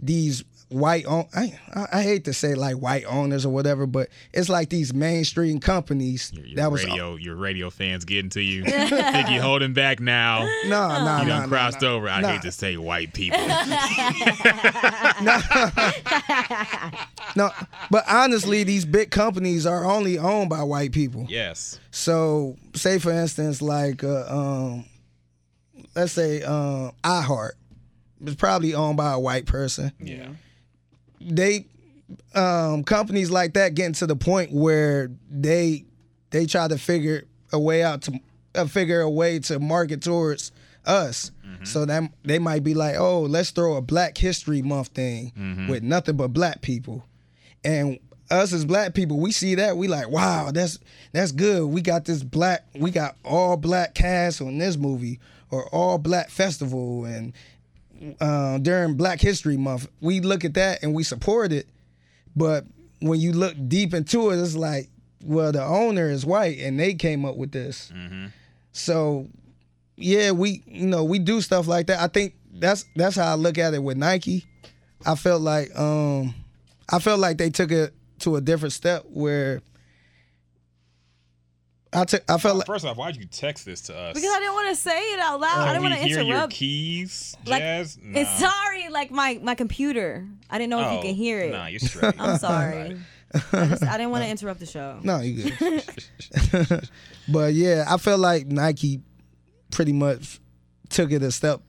these 0.01 0.45
white 0.71 1.07
own. 1.07 1.27
I 1.35 1.59
I 1.75 1.87
I 1.95 2.03
hate 2.03 2.25
to 2.27 2.33
say 2.33 2.55
like 2.55 2.77
white 2.77 3.05
owners 3.07 3.47
or 3.47 3.51
whatever, 3.51 3.87
but 3.87 4.09
it's 4.33 4.49
like 4.49 4.69
these 4.69 4.93
mainstream 4.93 5.61
companies 5.61 6.31
Your, 6.35 6.45
your 6.47 6.57
that 6.57 6.71
was 6.73 6.85
radio, 6.85 7.17
your 7.17 7.37
radio 7.37 7.71
fans 7.71 8.05
getting 8.05 8.31
to 8.31 8.41
you. 8.43 8.65
Think 8.67 9.31
you 9.31 9.41
holding 9.41 9.73
back 9.73 10.01
now. 10.01 10.45
no 10.67 10.89
no 11.05 11.19
You 11.21 11.25
no 11.25 11.29
done 11.29 11.43
no, 11.43 11.49
crossed 11.49 11.81
no. 11.83 11.97
over. 11.97 12.09
I 12.09 12.21
Nah. 12.21 12.29
hate 12.33 12.43
to 12.43 12.53
say 12.53 12.77
white 12.77 13.13
people. 13.15 13.39
no. 17.37 17.51
But 17.91 18.05
honestly, 18.09 18.65
these 18.65 18.85
big 18.85 19.11
companies 19.11 19.67
are 19.67 19.85
only 19.85 20.19
owned 20.19 20.51
by 20.51 20.63
white 20.63 20.93
people. 20.93 21.27
yes. 21.29 21.81
So, 21.91 22.57
say 22.75 22.99
for 22.99 23.11
instance, 23.13 23.61
like 23.63 24.05
uh, 24.05 24.25
um, 24.29 24.85
let's 25.97 26.13
say 26.13 26.43
um, 26.43 26.93
iHeart, 27.03 27.53
it's 28.25 28.35
probably 28.37 28.75
owned 28.75 28.97
by 28.97 29.13
a 29.13 29.19
white 29.19 29.47
person. 29.47 29.93
Yeah. 30.01 30.29
They 31.21 31.67
um 32.35 32.85
companies 32.85 33.31
like 33.31 33.55
that 33.55 33.75
getting 33.75 33.93
to 33.95 34.07
the 34.07 34.17
point 34.17 34.53
where 34.53 35.11
they 35.31 35.85
they 36.31 36.47
try 36.47 36.69
to 36.69 36.79
figure 36.79 37.25
a 37.53 37.59
way 37.59 37.83
out 37.83 38.03
to 38.03 38.21
uh, 38.55 38.67
figure 38.67 39.01
a 39.01 39.11
way 39.11 39.39
to 39.41 39.59
market 39.59 40.03
towards 40.03 40.53
us. 40.85 41.31
So 41.65 41.85
that 41.87 42.11
they 42.23 42.39
might 42.39 42.63
be 42.63 42.75
like 42.75 42.97
oh 42.97 43.23
let's 43.23 43.51
throw 43.51 43.77
a 43.77 43.83
black 43.83 44.17
history 44.17 44.63
month 44.63 44.89
thing 44.89 45.67
with 45.69 45.83
nothing 45.83 46.17
but 46.17 46.29
black 46.29 46.63
people. 46.63 47.05
And 47.65 47.99
us 48.31 48.53
as 48.53 48.65
black 48.65 48.95
people 48.95 49.19
we 49.19 49.33
see 49.33 49.55
that 49.57 49.77
we 49.77 49.89
like 49.89 50.09
wow 50.09 50.51
that's 50.53 50.79
that's 51.13 51.33
good. 51.33 51.67
We 51.67 51.81
got 51.81 52.05
this 52.05 52.23
black 52.23 52.65
we 52.75 52.91
got 52.91 53.17
all 53.25 53.57
black 53.57 53.95
cast 53.95 54.41
on 54.41 54.59
this 54.59 54.77
movie 54.77 55.19
or 55.51 55.67
all 55.75 55.99
black 55.99 56.31
festival 56.31 57.05
and 57.07 57.33
uh, 58.21 58.59
during 58.59 58.95
Black 58.95 59.21
History 59.21 59.57
Month, 59.57 59.89
we 60.01 60.21
look 60.21 60.45
at 60.45 60.55
that 60.55 60.83
and 60.83 60.95
we 60.95 61.03
support 61.03 61.53
it. 61.53 61.67
But 62.37 62.65
when 63.01 63.21
you 63.21 63.33
look 63.33 63.55
deep 63.69 63.95
into 63.95 64.31
it, 64.31 64.41
it's 64.41 64.57
like, 64.57 64.89
well, 65.25 65.53
the 65.53 65.63
owner 65.65 66.09
is 66.09 66.25
white 66.25 66.59
and 66.59 66.79
they 66.79 66.95
came 66.95 67.25
up 67.25 67.37
with 67.37 67.53
this. 67.53 67.93
So, 68.73 69.27
yeah, 69.97 70.31
we 70.31 70.63
you 70.67 70.87
know 70.87 71.03
we 71.05 71.19
do 71.19 71.41
stuff 71.41 71.67
like 71.67 71.89
that. 71.89 72.01
I 72.01 72.07
think 72.07 72.35
that's 72.53 72.85
that's 72.95 73.17
how 73.17 73.33
I 73.33 73.35
look 73.35 73.59
at 73.59 73.75
it 73.75 73.83
with 73.83 73.97
Nike. 73.97 74.45
I 75.05 75.15
felt 75.17 75.43
like 75.43 75.77
um, 75.79 76.35
I 76.91 76.99
felt 77.01 77.19
like 77.21 77.39
they 77.39 77.51
took 77.51 77.71
it 77.73 77.95
to 78.21 78.37
a 78.37 78.41
different 78.41 78.73
step 78.73 79.05
where 79.11 79.61
I 82.29 82.39
felt 82.39 82.57
like 82.59 82.67
First 82.67 82.85
off, 82.85 82.97
why'd 82.97 83.17
you 83.17 83.25
text 83.27 83.65
this 83.65 83.81
to 83.83 83.97
us? 83.97 84.15
because 84.15 84.31
I 84.31 84.39
didn't 84.41 84.55
want 84.55 84.69
to 84.71 84.77
say 84.77 84.99
it 85.13 85.19
out 85.21 85.41
loud. 85.41 85.59
I 85.69 85.73
didn't 85.73 85.83
want 85.83 85.95
to 85.95 86.01
hear 86.01 86.17
your 86.21 86.27
interrupt. 86.37 86.53
keys, 86.53 87.37
Like, 87.47 87.61
Jazz? 87.61 87.99
It's 88.03 88.41
Nah. 88.41 88.51
sorry, 88.51 88.89
like 88.91 89.11
my 89.11 89.39
my 89.43 89.55
computer. 89.55 90.27
I 90.51 90.59
didn't 90.59 90.71
know 90.71 90.81
if 90.81 90.93
you 90.93 90.99
Oh, 90.99 91.03
can 91.03 91.15
hear 91.15 91.41
it. 91.41 91.53
Nah, 91.53 91.67
you're 91.67 91.81
straight. 91.81 92.15
I'm 92.21 92.39
sorry. 92.49 92.99
I, 93.53 93.67
just, 93.69 93.83
I 93.83 93.99
didn't 93.99 94.11
want 94.11 94.25
to 94.25 94.31
interrupt 94.31 94.59
the 94.61 94.67
show. 94.67 94.99
No, 95.03 95.21
you 95.21 95.51
good. 95.51 95.85
but 97.29 97.53
yeah, 97.55 97.85
I 97.89 97.97
felt 97.99 98.21
like 98.21 98.47
Nike 98.47 99.03
pretty 99.71 99.93
much 99.93 100.41
took 100.89 101.13
it 101.13 101.23
a 101.23 101.31
step. 101.31 101.61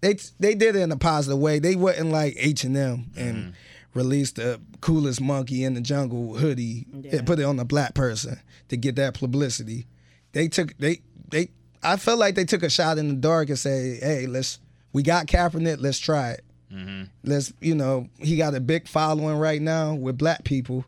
They 0.00 0.14
they 0.38 0.54
did 0.54 0.76
it 0.76 0.80
in 0.80 0.92
a 0.92 0.96
positive 0.96 1.38
way. 1.38 1.58
They 1.58 1.74
wasn't 1.76 2.10
like 2.10 2.34
H 2.38 2.64
and 2.64 2.76
M 2.76 3.06
and 3.16 3.36
mm-hmm. 3.36 3.50
Released 3.96 4.36
the 4.36 4.60
coolest 4.80 5.20
monkey 5.20 5.64
in 5.64 5.74
the 5.74 5.80
jungle 5.80 6.34
hoodie 6.36 6.86
Yeah. 6.92 7.16
and 7.16 7.26
put 7.26 7.38
it 7.38 7.44
on 7.44 7.58
a 7.58 7.64
black 7.64 7.94
person 7.94 8.38
to 8.68 8.76
get 8.76 8.96
that 8.96 9.14
publicity. 9.14 9.86
They 10.32 10.48
took 10.48 10.76
they 10.78 11.00
they. 11.30 11.48
I 11.82 11.96
felt 11.96 12.18
like 12.18 12.34
they 12.34 12.44
took 12.44 12.62
a 12.62 12.70
shot 12.70 12.98
in 12.98 13.08
the 13.08 13.14
dark 13.14 13.48
and 13.48 13.58
say, 13.58 13.98
"Hey, 14.00 14.26
let's 14.26 14.58
we 14.92 15.02
got 15.02 15.26
Kaepernick. 15.26 15.80
Let's 15.80 15.98
try 15.98 16.32
it. 16.32 16.44
Mm-hmm. 16.72 17.04
Let's 17.24 17.52
you 17.60 17.74
know 17.74 18.08
he 18.18 18.36
got 18.36 18.54
a 18.54 18.60
big 18.60 18.86
following 18.88 19.36
right 19.38 19.62
now 19.62 19.94
with 19.94 20.18
black 20.18 20.44
people. 20.44 20.84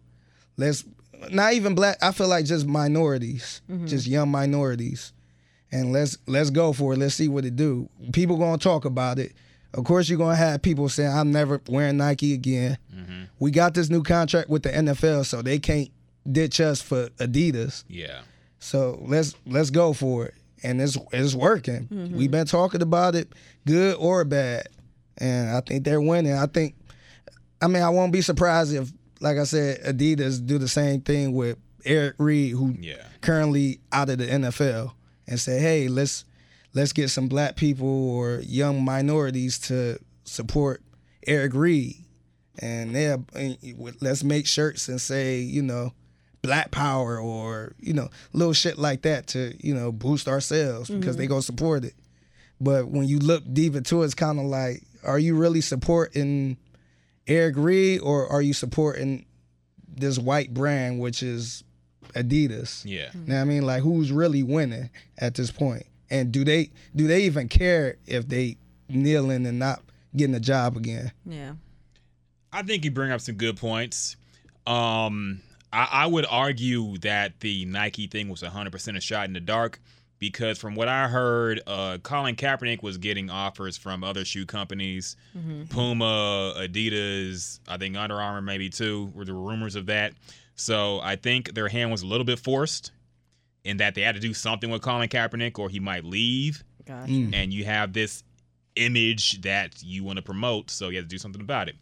Let's 0.57 0.85
not 1.31 1.55
even 1.55 1.75
black. 1.75 1.99
I 2.03 2.13
feel 2.13 2.29
like 2.29 2.45
just 2.45 2.67
minorities, 2.67 3.63
mm-hmm. 3.71 3.87
just 3.87 4.07
young 4.07 4.29
minorities, 4.31 5.13
and 5.73 5.93
let's 5.93 6.19
let's 6.27 6.51
go 6.51 6.73
for 6.73 6.93
it. 6.95 6.99
Let's 6.99 7.15
see 7.15 7.29
what 7.29 7.45
it 7.45 7.57
do. 7.57 7.89
People 8.13 8.37
gonna 8.37 8.59
talk 8.59 8.85
about 8.85 9.19
it. 9.19 9.33
Of 9.75 9.85
course, 9.85 10.09
you're 10.09 10.19
gonna 10.19 10.37
have 10.37 10.63
people 10.63 10.89
saying, 10.89 11.11
"I'm 11.13 11.31
never 11.31 11.61
wearing 11.69 11.99
Nike 11.99 12.33
again." 12.35 12.79
Mm-hmm. 12.95 13.23
We 13.39 13.51
got 13.51 13.75
this 13.75 13.91
new 13.91 14.03
contract 14.03 14.49
with 14.49 14.63
the 14.63 14.71
NFL, 14.71 15.25
so 15.27 15.43
they 15.43 15.59
can't 15.59 15.91
ditch 16.31 16.61
us 16.61 16.81
for 16.81 17.09
Adidas. 17.19 17.85
Yeah. 17.89 18.21
So 18.59 18.99
let's 19.07 19.35
let's 19.47 19.71
go 19.71 19.93
for 19.93 20.27
it, 20.27 20.35
and 20.63 20.81
it's 20.81 20.97
it's 21.13 21.35
working. 21.35 21.87
Mm-hmm. 21.93 22.17
We've 22.17 22.31
been 22.31 22.47
talking 22.47 22.83
about 22.83 23.15
it, 23.15 23.33
good 23.67 23.97
or 23.99 24.25
bad, 24.25 24.69
and 25.19 25.51
I 25.51 25.61
think 25.61 25.85
they're 25.85 26.01
winning. 26.01 26.33
I 26.33 26.47
think, 26.47 26.75
I 27.61 27.69
mean, 27.69 27.83
I 27.83 27.91
won't 27.91 28.13
be 28.13 28.23
surprised 28.23 28.73
if, 28.75 28.91
like 29.21 29.37
I 29.37 29.45
said, 29.45 29.83
Adidas 29.85 30.45
do 30.45 30.59
the 30.59 30.67
same 30.69 31.03
thing 31.03 31.35
with 31.35 31.59
Eric 31.85 32.15
Reid, 32.19 32.53
who 32.53 32.75
Yeah. 32.81 32.97
currently 33.21 33.81
out 33.93 34.09
of 34.11 34.19
the 34.19 34.27
NFL, 34.27 34.93
and 35.29 35.39
say, 35.39 35.61
hey, 35.61 35.89
let's 35.89 36.25
let's 36.75 36.93
get 36.93 37.09
some 37.09 37.29
black 37.29 37.57
people 37.57 38.11
or 38.11 38.41
young 38.41 38.85
minorities 38.85 39.59
to 39.59 39.99
support 40.25 40.83
Eric 41.27 41.55
Reid, 41.55 41.97
and 42.61 42.93
yeah, 42.93 43.17
let's 44.01 44.25
make 44.25 44.47
shirts 44.47 44.89
and 44.89 45.01
say, 45.01 45.41
you 45.41 45.63
know 45.63 45.93
black 46.43 46.71
power 46.71 47.21
or 47.21 47.75
you 47.79 47.93
know 47.93 48.09
little 48.33 48.53
shit 48.53 48.79
like 48.79 49.03
that 49.03 49.27
to 49.27 49.55
you 49.61 49.75
know 49.75 49.91
boost 49.91 50.29
our 50.29 50.41
sales 50.41 50.89
because 50.89 51.17
they 51.17 51.25
mm-hmm. 51.25 51.33
gonna 51.33 51.43
support 51.43 51.85
it. 51.85 51.95
But 52.61 52.89
when 52.89 53.07
you 53.07 53.19
look 53.19 53.43
deep 53.53 53.75
into 53.75 54.03
it 54.03 54.07
it's 54.07 54.15
kind 54.15 54.39
of 54.39 54.47
like 54.47 54.83
are 55.05 55.19
you 55.19 55.37
really 55.37 55.61
supporting 55.61 56.57
eric 57.27 57.55
reid 57.57 58.01
or 58.01 58.27
are 58.29 58.43
you 58.43 58.53
supporting 58.53 59.27
this 59.87 60.19
white 60.19 60.53
brand 60.55 60.99
which 60.99 61.23
is 61.23 61.63
adidas? 62.15 62.83
Yeah. 62.85 63.11
you 63.15 63.21
know 63.27 63.35
what 63.35 63.41
i 63.41 63.45
mean 63.45 63.63
like 63.63 63.83
who's 63.83 64.11
really 64.11 64.43
winning 64.43 64.91
at 65.19 65.35
this 65.35 65.51
point 65.51 65.87
and 66.11 66.33
do 66.33 66.45
they 66.45 66.71
do 66.97 67.07
they 67.07 67.23
even 67.25 67.49
care 67.49 67.97
if 68.07 68.29
they 68.29 68.57
kneeling 68.89 69.47
and 69.47 69.59
not 69.59 69.83
getting 70.17 70.35
a 70.35 70.41
job 70.41 70.77
again 70.77 71.13
Yeah. 71.27 71.53
I 72.53 72.63
think 72.63 72.85
you 72.85 72.91
bring 72.91 73.11
up 73.11 73.21
some 73.21 73.35
good 73.35 73.59
points. 73.59 74.17
Um, 74.67 75.41
I, 75.71 75.89
I 75.93 76.07
would 76.07 76.25
argue 76.31 76.97
that 76.99 77.41
the 77.41 77.67
Nike 77.67 78.07
thing 78.07 78.29
was 78.31 78.41
100% 78.43 78.97
a 78.97 79.01
shot 79.03 79.27
in 79.27 79.35
the 79.35 79.41
dark 79.41 79.81
because 80.19 80.59
from 80.59 80.75
what 80.75 80.89
I 80.89 81.09
heard, 81.09 81.61
uh, 81.67 81.99
Colin 82.03 82.37
Kaepernick 82.37 82.83
was 82.83 82.97
getting 82.97 83.29
offers 83.31 83.77
from 83.77 84.03
other 84.03 84.25
shoe 84.25 84.47
companies, 84.47 85.15
Puma, 85.69 86.55
Adidas, 86.57 87.61
I 87.69 87.77
think 87.77 87.97
Under 87.97 88.21
Armour 88.21 88.41
maybe 88.43 88.71
too, 88.71 89.13
were 89.15 89.25
the 89.27 89.35
rumors 89.35 89.75
of 89.77 89.87
that. 89.87 90.15
So 90.55 91.01
I 91.01 91.17
think 91.17 91.55
their 91.55 91.69
hand 91.69 91.91
was 91.91 92.03
a 92.03 92.07
little 92.07 92.25
bit 92.25 92.39
forced 92.39 92.93
in 93.65 93.79
that 93.79 93.95
they 93.95 94.03
had 94.03 94.15
to 94.15 94.21
do 94.21 94.35
something 94.35 94.71
with 94.71 94.83
Colin 94.83 95.09
Kaepernick 95.09 95.59
or 95.59 95.69
he 95.69 95.81
might 95.81 96.05
leave 96.05 96.65
Gosh. 96.87 97.09
and 97.09 97.53
you 97.53 97.65
have 97.65 97.93
this 97.93 98.23
image 98.77 99.41
that 99.43 99.83
you 99.83 100.05
want 100.05 100.17
to 100.17 100.23
promote, 100.23 100.71
so 100.71 100.89
you 100.89 100.97
have 100.97 101.05
to 101.05 101.09
do 101.09 101.19
something 101.19 101.43
about 101.43 101.69
it. 101.69 101.77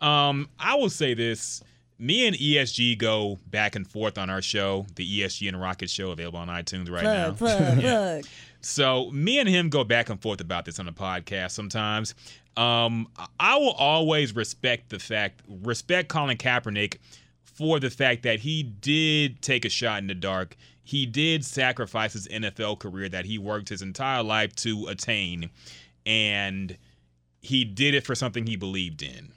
Um, 0.00 0.48
I 0.58 0.74
will 0.74 0.90
say 0.90 1.14
this: 1.14 1.62
me 1.98 2.26
and 2.26 2.36
ESG 2.36 2.98
go 2.98 3.38
back 3.46 3.76
and 3.76 3.86
forth 3.86 4.18
on 4.18 4.30
our 4.30 4.42
show, 4.42 4.86
the 4.96 5.20
ESG 5.20 5.48
and 5.48 5.60
Rocket 5.60 5.90
Show, 5.90 6.10
available 6.10 6.38
on 6.38 6.48
iTunes 6.48 6.90
right 6.90 7.04
now. 7.04 7.32
Plug, 7.32 7.58
plug, 7.58 7.80
plug. 7.80 8.24
So 8.62 9.10
me 9.10 9.38
and 9.38 9.48
him 9.48 9.68
go 9.68 9.84
back 9.84 10.10
and 10.10 10.20
forth 10.20 10.40
about 10.40 10.64
this 10.64 10.78
on 10.78 10.86
the 10.86 10.92
podcast 10.92 11.52
sometimes. 11.52 12.14
Um, 12.56 13.08
I 13.38 13.56
will 13.56 13.72
always 13.72 14.34
respect 14.34 14.90
the 14.90 14.98
fact, 14.98 15.40
respect 15.48 16.08
Colin 16.08 16.36
Kaepernick 16.36 16.98
for 17.42 17.80
the 17.80 17.90
fact 17.90 18.22
that 18.24 18.40
he 18.40 18.62
did 18.62 19.40
take 19.40 19.64
a 19.64 19.68
shot 19.70 20.00
in 20.00 20.08
the 20.08 20.14
dark. 20.14 20.56
He 20.82 21.06
did 21.06 21.44
sacrifice 21.44 22.14
his 22.14 22.26
NFL 22.28 22.78
career 22.78 23.08
that 23.08 23.24
he 23.24 23.38
worked 23.38 23.68
his 23.68 23.82
entire 23.82 24.22
life 24.22 24.54
to 24.56 24.86
attain, 24.88 25.50
and 26.04 26.76
he 27.40 27.64
did 27.64 27.94
it 27.94 28.04
for 28.04 28.14
something 28.14 28.46
he 28.46 28.56
believed 28.56 29.02
in. 29.02 29.32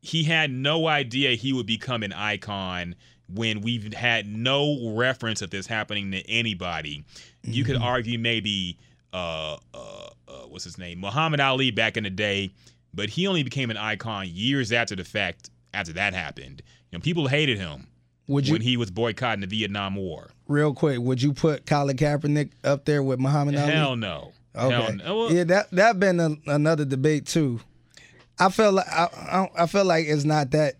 He 0.00 0.24
had 0.24 0.50
no 0.50 0.86
idea 0.86 1.30
he 1.30 1.52
would 1.52 1.66
become 1.66 2.02
an 2.02 2.12
icon 2.12 2.94
when 3.28 3.60
we've 3.60 3.92
had 3.92 4.26
no 4.26 4.92
reference 4.94 5.42
of 5.42 5.50
this 5.50 5.66
happening 5.66 6.12
to 6.12 6.30
anybody. 6.30 7.04
You 7.42 7.64
could 7.64 7.76
argue 7.76 8.18
maybe 8.18 8.78
uh, 9.12 9.56
uh, 9.74 10.10
uh, 10.28 10.32
what's 10.48 10.64
his 10.64 10.78
name, 10.78 11.00
Muhammad 11.00 11.40
Ali 11.40 11.70
back 11.70 11.96
in 11.96 12.04
the 12.04 12.10
day, 12.10 12.52
but 12.94 13.08
he 13.08 13.26
only 13.26 13.42
became 13.42 13.70
an 13.70 13.76
icon 13.76 14.26
years 14.28 14.72
after 14.72 14.94
the 14.94 15.04
fact. 15.04 15.50
After 15.74 15.92
that 15.92 16.14
happened, 16.14 16.62
you 16.90 16.96
know, 16.96 17.02
people 17.02 17.26
hated 17.26 17.58
him 17.58 17.86
would 18.28 18.46
you 18.46 18.52
when 18.54 18.62
he 18.62 18.76
was 18.76 18.90
boycotting 18.90 19.40
the 19.40 19.46
Vietnam 19.46 19.94
War. 19.96 20.30
real 20.48 20.74
quick 20.74 20.98
would 21.00 21.20
you 21.22 21.32
put 21.32 21.66
colin 21.66 21.96
kaepernick 21.96 22.50
up 22.64 22.84
there 22.84 23.02
with 23.02 23.18
muhammad 23.18 23.56
ali 23.56 23.72
Hell 23.72 23.96
no. 23.96 24.32
Hell 24.54 24.72
Okay. 24.72 24.94
no. 24.96 25.16
Well, 25.16 25.32
yeah, 25.32 25.44
that 25.44 25.70
that 25.72 26.00
been 26.00 26.18
a, 26.18 26.34
another 26.46 26.84
debate 26.86 27.26
too. 27.26 27.60
I 28.38 28.48
feel 28.50 28.72
like 28.72 28.88
I, 28.88 29.08
I 29.14 29.64
I 29.64 29.66
feel 29.66 29.84
like 29.84 30.06
it's 30.06 30.24
not 30.24 30.50
that 30.52 30.76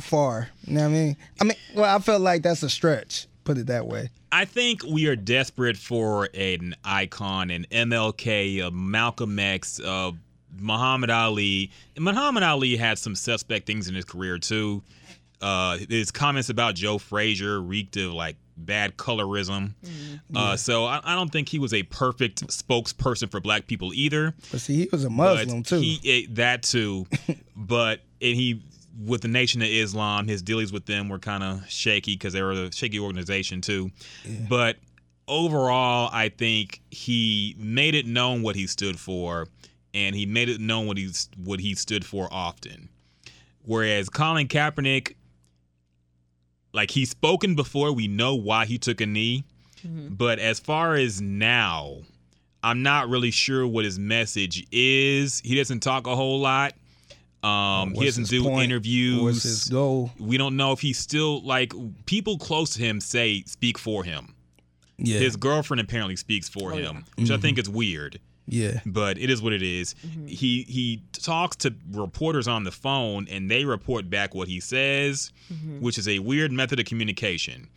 far. 0.00 0.48
You 0.66 0.74
know 0.74 0.80
what 0.82 0.86
I 0.88 0.90
mean? 0.92 1.16
I 1.40 1.44
mean, 1.44 1.56
well, 1.76 1.96
I 1.96 2.00
feel 2.00 2.18
like 2.18 2.42
that's 2.42 2.62
a 2.64 2.68
stretch. 2.70 3.28
Put 3.44 3.56
it 3.58 3.66
that 3.68 3.86
way. 3.86 4.10
I 4.32 4.44
think 4.44 4.82
we 4.84 5.06
are 5.06 5.16
desperate 5.16 5.76
for 5.76 6.28
an 6.34 6.74
icon, 6.84 7.50
an 7.50 7.66
MLK, 7.70 8.64
a 8.66 8.70
Malcolm 8.70 9.38
X, 9.38 9.78
uh, 9.80 10.12
Muhammad 10.58 11.10
Ali. 11.10 11.70
And 11.96 12.04
Muhammad 12.04 12.42
Ali 12.42 12.76
had 12.76 12.98
some 12.98 13.14
suspect 13.14 13.66
things 13.66 13.88
in 13.88 13.94
his 13.94 14.04
career 14.04 14.38
too. 14.38 14.82
Uh, 15.40 15.78
his 15.88 16.10
comments 16.10 16.48
about 16.48 16.74
Joe 16.74 16.98
Frazier 16.98 17.60
reeked 17.60 17.96
of 17.96 18.12
like 18.12 18.36
bad 18.56 18.96
colorism. 18.96 19.74
Uh, 20.34 20.56
so 20.56 20.84
I, 20.84 21.00
I 21.02 21.14
don't 21.14 21.30
think 21.30 21.48
he 21.48 21.58
was 21.58 21.72
a 21.72 21.82
perfect 21.84 22.46
spokesperson 22.48 23.30
for 23.30 23.40
black 23.40 23.66
people 23.66 23.92
either. 23.94 24.34
But 24.50 24.60
see, 24.60 24.76
he 24.82 24.88
was 24.92 25.04
a 25.04 25.08
But 25.08 25.46
Muslim 25.46 25.62
too. 25.62 25.80
He, 25.80 26.00
eh, 26.04 26.26
that 26.30 26.62
too, 26.62 27.06
but 27.56 28.00
and 28.20 28.36
he 28.36 28.62
with 29.06 29.22
the 29.22 29.28
Nation 29.28 29.62
of 29.62 29.68
Islam, 29.68 30.28
his 30.28 30.42
dealings 30.42 30.72
with 30.72 30.86
them 30.86 31.08
were 31.08 31.18
kind 31.18 31.42
of 31.42 31.68
shaky 31.70 32.14
because 32.14 32.32
they 32.34 32.42
were 32.42 32.52
a 32.52 32.72
shaky 32.72 33.00
organization 33.00 33.60
too. 33.60 33.90
But 34.48 34.76
overall, 35.26 36.10
I 36.12 36.28
think 36.28 36.82
he 36.90 37.56
made 37.58 37.94
it 37.94 38.06
known 38.06 38.42
what 38.42 38.56
he 38.56 38.66
stood 38.66 38.98
for, 38.98 39.48
and 39.94 40.14
he 40.14 40.26
made 40.26 40.48
it 40.48 40.60
known 40.60 40.86
what 40.86 40.98
he's 40.98 41.28
what 41.42 41.60
he 41.60 41.74
stood 41.74 42.04
for 42.04 42.28
often. 42.30 42.88
Whereas 43.62 44.08
Colin 44.08 44.48
Kaepernick, 44.48 45.14
like 46.72 46.90
he's 46.90 47.10
spoken 47.10 47.54
before, 47.54 47.92
we 47.92 48.08
know 48.08 48.34
why 48.34 48.66
he 48.66 48.78
took 48.78 49.00
a 49.00 49.06
knee. 49.06 49.44
But 49.82 50.38
as 50.38 50.60
far 50.60 50.94
as 50.94 51.22
now, 51.22 51.98
I'm 52.62 52.82
not 52.82 53.08
really 53.08 53.30
sure 53.30 53.66
what 53.66 53.86
his 53.86 53.98
message 53.98 54.66
is. 54.70 55.40
He 55.42 55.56
doesn't 55.56 55.80
talk 55.80 56.06
a 56.06 56.14
whole 56.14 56.38
lot. 56.40 56.74
Um, 57.42 57.94
he 57.94 58.04
doesn't 58.04 58.24
his 58.24 58.28
do 58.28 58.42
point? 58.42 58.64
interviews. 58.64 59.22
What's 59.22 59.42
his 59.42 59.64
goal? 59.64 60.10
We 60.18 60.36
don't 60.36 60.56
know 60.58 60.72
if 60.72 60.80
he's 60.80 60.98
still 60.98 61.40
like 61.42 61.72
people 62.04 62.36
close 62.36 62.74
to 62.74 62.82
him 62.82 63.00
say 63.00 63.42
speak 63.46 63.78
for 63.78 64.04
him. 64.04 64.34
Yeah, 64.98 65.18
His 65.18 65.36
girlfriend 65.36 65.80
apparently 65.80 66.16
speaks 66.16 66.50
for 66.50 66.72
him, 66.72 67.06
which 67.16 67.30
I 67.30 67.38
think 67.38 67.58
is 67.58 67.70
weird, 67.70 68.20
yeah. 68.46 68.80
but 68.86 69.18
it 69.18 69.30
is 69.30 69.42
what 69.42 69.52
it 69.52 69.62
is. 69.62 69.94
Mm-hmm. 70.06 70.26
He 70.26 70.62
he 70.62 71.02
talks 71.12 71.56
to 71.56 71.74
reporters 71.92 72.48
on 72.48 72.64
the 72.64 72.70
phone 72.70 73.26
and 73.30 73.50
they 73.50 73.64
report 73.64 74.10
back 74.10 74.34
what 74.34 74.48
he 74.48 74.60
says, 74.60 75.32
mm-hmm. 75.52 75.80
which 75.80 75.98
is 75.98 76.08
a 76.08 76.18
weird 76.18 76.52
method 76.52 76.80
of 76.80 76.86
communication. 76.86 77.68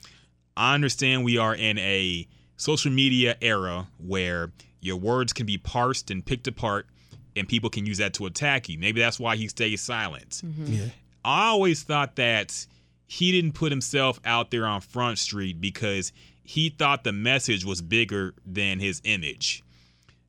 I 0.55 0.75
understand 0.75 1.23
we 1.23 1.37
are 1.37 1.55
in 1.55 1.77
a 1.79 2.27
social 2.57 2.91
media 2.91 3.35
era 3.41 3.87
where 3.97 4.51
your 4.81 4.97
words 4.97 5.33
can 5.33 5.45
be 5.45 5.57
parsed 5.57 6.11
and 6.11 6.25
picked 6.25 6.47
apart 6.47 6.87
and 7.35 7.47
people 7.47 7.69
can 7.69 7.85
use 7.85 7.97
that 7.97 8.13
to 8.15 8.25
attack 8.25 8.69
you. 8.69 8.77
Maybe 8.77 8.99
that's 8.99 9.19
why 9.19 9.35
he 9.35 9.47
stays 9.47 9.81
silent. 9.81 10.41
Mm-hmm. 10.45 10.65
Yeah. 10.73 10.85
I 11.25 11.47
always 11.47 11.83
thought 11.83 12.17
that 12.17 12.65
he 13.07 13.31
didn't 13.31 13.53
put 13.53 13.71
himself 13.71 14.19
out 14.25 14.51
there 14.51 14.65
on 14.65 14.81
Front 14.81 15.19
Street 15.19 15.61
because 15.61 16.11
he 16.43 16.69
thought 16.69 17.03
the 17.03 17.13
message 17.13 17.65
was 17.65 17.81
bigger 17.81 18.33
than 18.45 18.79
his 18.79 19.01
image. 19.05 19.62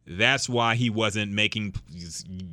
That's 0.06 0.48
why 0.50 0.74
he 0.74 0.90
wasn't 0.90 1.32
making 1.32 1.74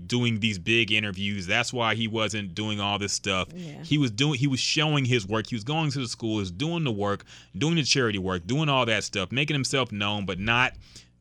doing 0.07 0.39
these 0.39 0.57
big 0.57 0.91
interviews. 0.91 1.47
That's 1.47 1.73
why 1.73 1.95
he 1.95 2.07
wasn't 2.07 2.55
doing 2.55 2.79
all 2.79 2.97
this 2.97 3.11
stuff. 3.11 3.49
Yeah. 3.53 3.83
He 3.83 3.97
was 3.97 4.09
doing 4.09 4.39
he 4.39 4.47
was 4.47 4.59
showing 4.61 5.03
his 5.03 5.27
work. 5.27 5.47
He 5.47 5.55
was 5.55 5.65
going 5.65 5.91
to 5.91 5.99
the 5.99 6.07
schools, 6.07 6.49
doing 6.49 6.85
the 6.85 6.91
work, 6.91 7.25
doing 7.57 7.75
the 7.75 7.83
charity 7.83 8.19
work, 8.19 8.47
doing 8.47 8.69
all 8.69 8.85
that 8.85 9.03
stuff, 9.03 9.33
making 9.33 9.55
himself 9.55 9.91
known, 9.91 10.25
but 10.25 10.39
not 10.39 10.73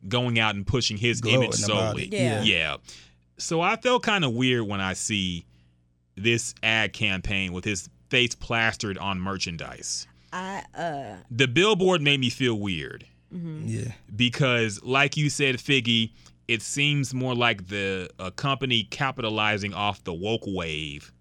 going 0.07 0.39
out 0.39 0.55
and 0.55 0.65
pushing 0.67 0.97
his 0.97 1.21
Gloating 1.21 1.43
image 1.43 1.65
about 1.65 1.95
solely. 1.95 2.09
Yeah. 2.13 2.43
Yeah. 2.43 2.77
So 3.39 3.61
I 3.61 3.77
felt 3.77 4.05
kind 4.05 4.25
of 4.25 4.33
weird 4.33 4.63
when 4.69 4.81
I 4.81 4.93
see 4.93 5.47
this 6.15 6.55
ad 6.63 6.93
campaign 6.93 7.53
with 7.53 7.65
his 7.65 7.89
face 8.09 8.35
plastered 8.37 8.99
on 8.99 9.21
merchandise. 9.21 10.07
I 10.33 10.63
uh 10.77 11.17
The 11.29 11.49
billboard 11.49 12.03
made 12.03 12.21
me 12.21 12.31
feel 12.31 12.55
weird 12.55 13.05
Yeah. 13.33 13.93
because, 14.15 14.83
like 14.83 15.17
you 15.17 15.31
said, 15.31 15.57
Figgy, 15.57 16.13
it 16.49 16.63
seems 16.63 17.15
more 17.15 17.35
like 17.35 17.69
the 17.69 18.11
a 18.19 18.31
company 18.31 18.85
capitalizing 18.85 19.73
off 19.73 20.03
the 20.05 20.13
woke 20.15 20.45
wave 20.47 21.13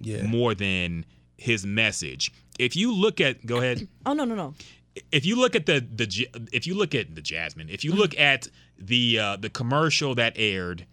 Yeah. 0.00 0.22
more 0.26 0.54
than 0.54 1.04
his 1.36 1.64
message. 1.66 2.32
if 2.58 2.74
you 2.76 2.92
look 2.94 3.20
at 3.20 3.44
go 3.46 3.58
ahead 3.58 3.86
Oh 4.06 4.12
no 4.14 4.24
no 4.24 4.34
no. 4.34 4.54
if 5.12 5.24
you 5.26 5.36
look 5.36 5.54
at 5.56 5.66
the 5.66 5.80
the 5.80 6.06
if 6.52 6.66
you 6.66 6.74
look 6.74 6.94
at 6.94 7.14
the 7.14 7.22
Jasmine, 7.22 7.68
if 7.68 7.84
you 7.84 7.92
look 7.92 8.16
at 8.18 8.48
the 8.78 9.18
uh, 9.18 9.36
the 9.36 9.50
commercial 9.50 10.14
that 10.16 10.32
aired, 10.36 10.86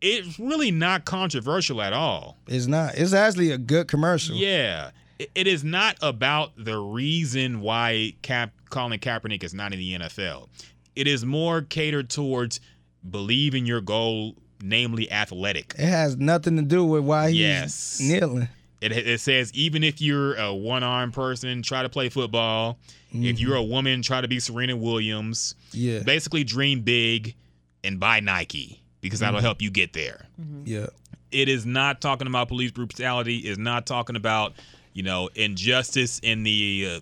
it's 0.00 0.38
really 0.38 0.70
not 0.70 1.04
controversial 1.04 1.82
at 1.82 1.92
all. 1.92 2.36
It's 2.46 2.66
not. 2.66 2.94
It's 2.96 3.12
actually 3.12 3.50
a 3.50 3.58
good 3.58 3.88
commercial. 3.88 4.36
Yeah, 4.36 4.90
it, 5.18 5.30
it 5.34 5.46
is 5.46 5.64
not 5.64 5.96
about 6.00 6.52
the 6.56 6.78
reason 6.78 7.60
why 7.60 8.14
Cap 8.22 8.52
Colin 8.70 8.98
Kaepernick 8.98 9.42
is 9.42 9.54
not 9.54 9.72
in 9.72 9.78
the 9.78 9.94
NFL. 9.98 10.48
It 10.94 11.06
is 11.06 11.24
more 11.24 11.62
catered 11.62 12.10
towards 12.10 12.60
believe 13.08 13.54
in 13.54 13.66
your 13.66 13.80
goal, 13.80 14.34
namely 14.62 15.10
athletic. 15.10 15.74
It 15.78 15.86
has 15.86 16.16
nothing 16.16 16.56
to 16.56 16.62
do 16.62 16.84
with 16.84 17.04
why 17.04 17.30
he's 17.30 17.38
Yes. 17.38 18.00
kneeling. 18.00 18.48
It, 18.80 18.92
it 18.92 19.20
says 19.20 19.52
even 19.54 19.82
if 19.82 20.00
you're 20.00 20.34
a 20.36 20.54
one-armed 20.54 21.12
person, 21.12 21.62
try 21.62 21.82
to 21.82 21.88
play 21.88 22.08
football. 22.08 22.78
If 23.10 23.16
mm-hmm. 23.16 23.36
you're 23.38 23.56
a 23.56 23.62
woman, 23.62 24.02
try 24.02 24.20
to 24.20 24.28
be 24.28 24.38
Serena 24.38 24.76
Williams. 24.76 25.54
Yeah. 25.72 26.00
Basically, 26.00 26.44
dream 26.44 26.82
big 26.82 27.34
and 27.82 27.98
buy 27.98 28.20
Nike 28.20 28.82
because 29.00 29.20
that'll 29.20 29.38
mm-hmm. 29.38 29.46
help 29.46 29.62
you 29.62 29.70
get 29.70 29.94
there. 29.94 30.26
Mm-hmm. 30.40 30.62
Yeah. 30.66 30.86
It 31.32 31.48
is 31.48 31.66
not 31.66 32.00
talking 32.00 32.26
about 32.26 32.48
police 32.48 32.70
brutality. 32.70 33.38
Is 33.38 33.58
not 33.58 33.86
talking 33.86 34.14
about 34.14 34.54
you 34.98 35.04
know 35.04 35.30
injustice 35.36 36.18
in 36.24 36.42
the 36.42 36.96
uh, 36.96 37.00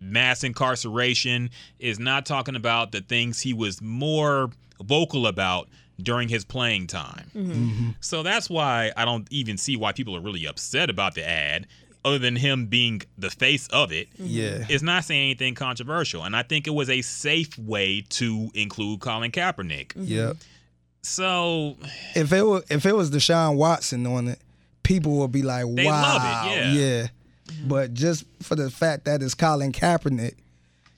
mass 0.00 0.42
incarceration. 0.42 1.50
Is 1.78 2.00
not 2.00 2.26
talking 2.26 2.56
about 2.56 2.90
the 2.90 3.00
things 3.00 3.40
he 3.40 3.54
was 3.54 3.80
more 3.80 4.50
vocal 4.82 5.28
about 5.28 5.68
during 6.02 6.28
his 6.28 6.44
playing 6.44 6.88
time. 6.88 7.30
Mm-hmm. 7.32 7.52
Mm-hmm. 7.52 7.90
So 8.00 8.24
that's 8.24 8.50
why 8.50 8.90
I 8.96 9.04
don't 9.04 9.28
even 9.30 9.56
see 9.56 9.76
why 9.76 9.92
people 9.92 10.16
are 10.16 10.20
really 10.20 10.46
upset 10.46 10.90
about 10.90 11.14
the 11.14 11.24
ad, 11.24 11.68
other 12.04 12.18
than 12.18 12.34
him 12.34 12.66
being 12.66 13.02
the 13.16 13.30
face 13.30 13.68
of 13.68 13.92
it. 13.92 14.12
Mm-hmm. 14.14 14.24
Yeah. 14.26 14.66
It's 14.68 14.82
not 14.82 15.04
saying 15.04 15.22
anything 15.22 15.54
controversial, 15.54 16.24
and 16.24 16.34
I 16.34 16.42
think 16.42 16.66
it 16.66 16.74
was 16.74 16.90
a 16.90 17.02
safe 17.02 17.56
way 17.56 18.04
to 18.10 18.50
include 18.54 18.98
Colin 18.98 19.30
Kaepernick. 19.30 19.92
Yeah. 19.94 20.32
So 21.02 21.76
If 22.16 22.32
it 22.32 22.42
was 22.42 22.64
if 22.68 22.84
it 22.84 22.96
was 22.96 23.12
Deshaun 23.12 23.54
Watson 23.54 24.08
on 24.08 24.26
it, 24.26 24.40
people 24.82 25.16
will 25.16 25.28
be 25.28 25.42
like, 25.42 25.64
They 25.74 25.86
"Wow, 25.86 26.02
love 26.02 26.46
it, 26.52 26.74
yeah. 26.74 27.06
But 27.66 27.94
just 27.94 28.24
for 28.42 28.54
the 28.56 28.70
fact 28.70 29.04
that 29.04 29.22
it's 29.22 29.34
Colin 29.34 29.72
Kaepernick, 29.72 30.34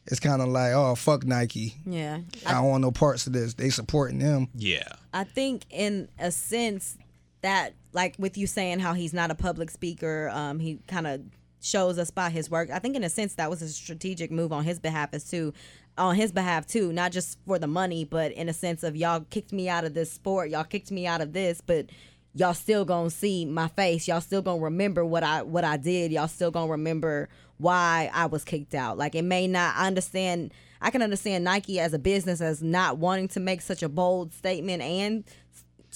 it's 0.06 0.20
kind 0.20 0.40
of 0.42 0.48
like, 0.48 0.72
"Oh, 0.72 0.94
fuck 0.94 1.24
Nike. 1.24 1.74
Yeah. 1.86 2.20
I 2.46 2.52
don't 2.52 2.68
want 2.68 2.82
no 2.82 2.90
parts 2.90 3.26
of 3.26 3.32
this. 3.32 3.54
They 3.54 3.70
supporting 3.70 4.18
them. 4.18 4.48
yeah, 4.54 4.88
I 5.12 5.24
think 5.24 5.64
in 5.70 6.08
a 6.18 6.30
sense 6.30 6.96
that 7.42 7.74
like 7.92 8.14
with 8.18 8.36
you 8.38 8.46
saying 8.46 8.80
how 8.80 8.94
he's 8.94 9.12
not 9.12 9.30
a 9.30 9.34
public 9.34 9.70
speaker, 9.70 10.30
um, 10.32 10.58
he 10.58 10.78
kind 10.86 11.06
of 11.06 11.20
shows 11.60 11.98
us 11.98 12.10
by 12.10 12.28
his 12.30 12.50
work. 12.50 12.70
I 12.70 12.78
think 12.78 12.96
in 12.96 13.04
a 13.04 13.08
sense 13.08 13.34
that 13.34 13.48
was 13.50 13.62
a 13.62 13.68
strategic 13.68 14.30
move 14.30 14.52
on 14.52 14.64
his 14.64 14.78
behalf 14.78 15.10
as 15.12 15.24
too 15.24 15.52
on 15.96 16.16
his 16.16 16.32
behalf 16.32 16.66
too, 16.66 16.92
not 16.92 17.12
just 17.12 17.38
for 17.46 17.58
the 17.58 17.66
money, 17.66 18.04
but 18.04 18.32
in 18.32 18.48
a 18.48 18.52
sense 18.52 18.82
of 18.82 18.96
y'all 18.96 19.20
kicked 19.30 19.52
me 19.52 19.68
out 19.68 19.84
of 19.84 19.94
this 19.94 20.12
sport, 20.12 20.50
y'all 20.50 20.64
kicked 20.64 20.90
me 20.90 21.06
out 21.06 21.20
of 21.20 21.32
this, 21.32 21.60
but 21.60 21.86
y'all 22.34 22.54
still 22.54 22.84
gonna 22.84 23.10
see 23.10 23.44
my 23.44 23.68
face, 23.68 24.08
y'all 24.08 24.20
still 24.20 24.42
gonna 24.42 24.60
remember 24.60 25.04
what 25.04 25.22
I 25.22 25.42
what 25.42 25.64
I 25.64 25.76
did, 25.76 26.12
y'all 26.12 26.28
still 26.28 26.50
gonna 26.50 26.70
remember 26.70 27.28
why 27.58 28.10
I 28.12 28.26
was 28.26 28.44
kicked 28.44 28.74
out. 28.74 28.98
Like 28.98 29.14
it 29.14 29.22
may 29.22 29.46
not 29.46 29.76
I 29.76 29.86
understand 29.86 30.52
I 30.80 30.90
can 30.90 31.02
understand 31.02 31.44
Nike 31.44 31.80
as 31.80 31.94
a 31.94 31.98
business 31.98 32.40
as 32.40 32.62
not 32.62 32.98
wanting 32.98 33.28
to 33.28 33.40
make 33.40 33.62
such 33.62 33.82
a 33.82 33.88
bold 33.88 34.34
statement 34.34 34.82
and 34.82 35.24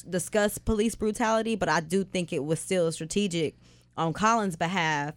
discuss 0.08 0.58
police 0.58 0.94
brutality, 0.94 1.56
but 1.56 1.68
I 1.68 1.80
do 1.80 2.04
think 2.04 2.32
it 2.32 2.44
was 2.44 2.60
still 2.60 2.90
strategic 2.92 3.56
on 3.96 4.12
Colin's 4.12 4.56
behalf 4.56 5.14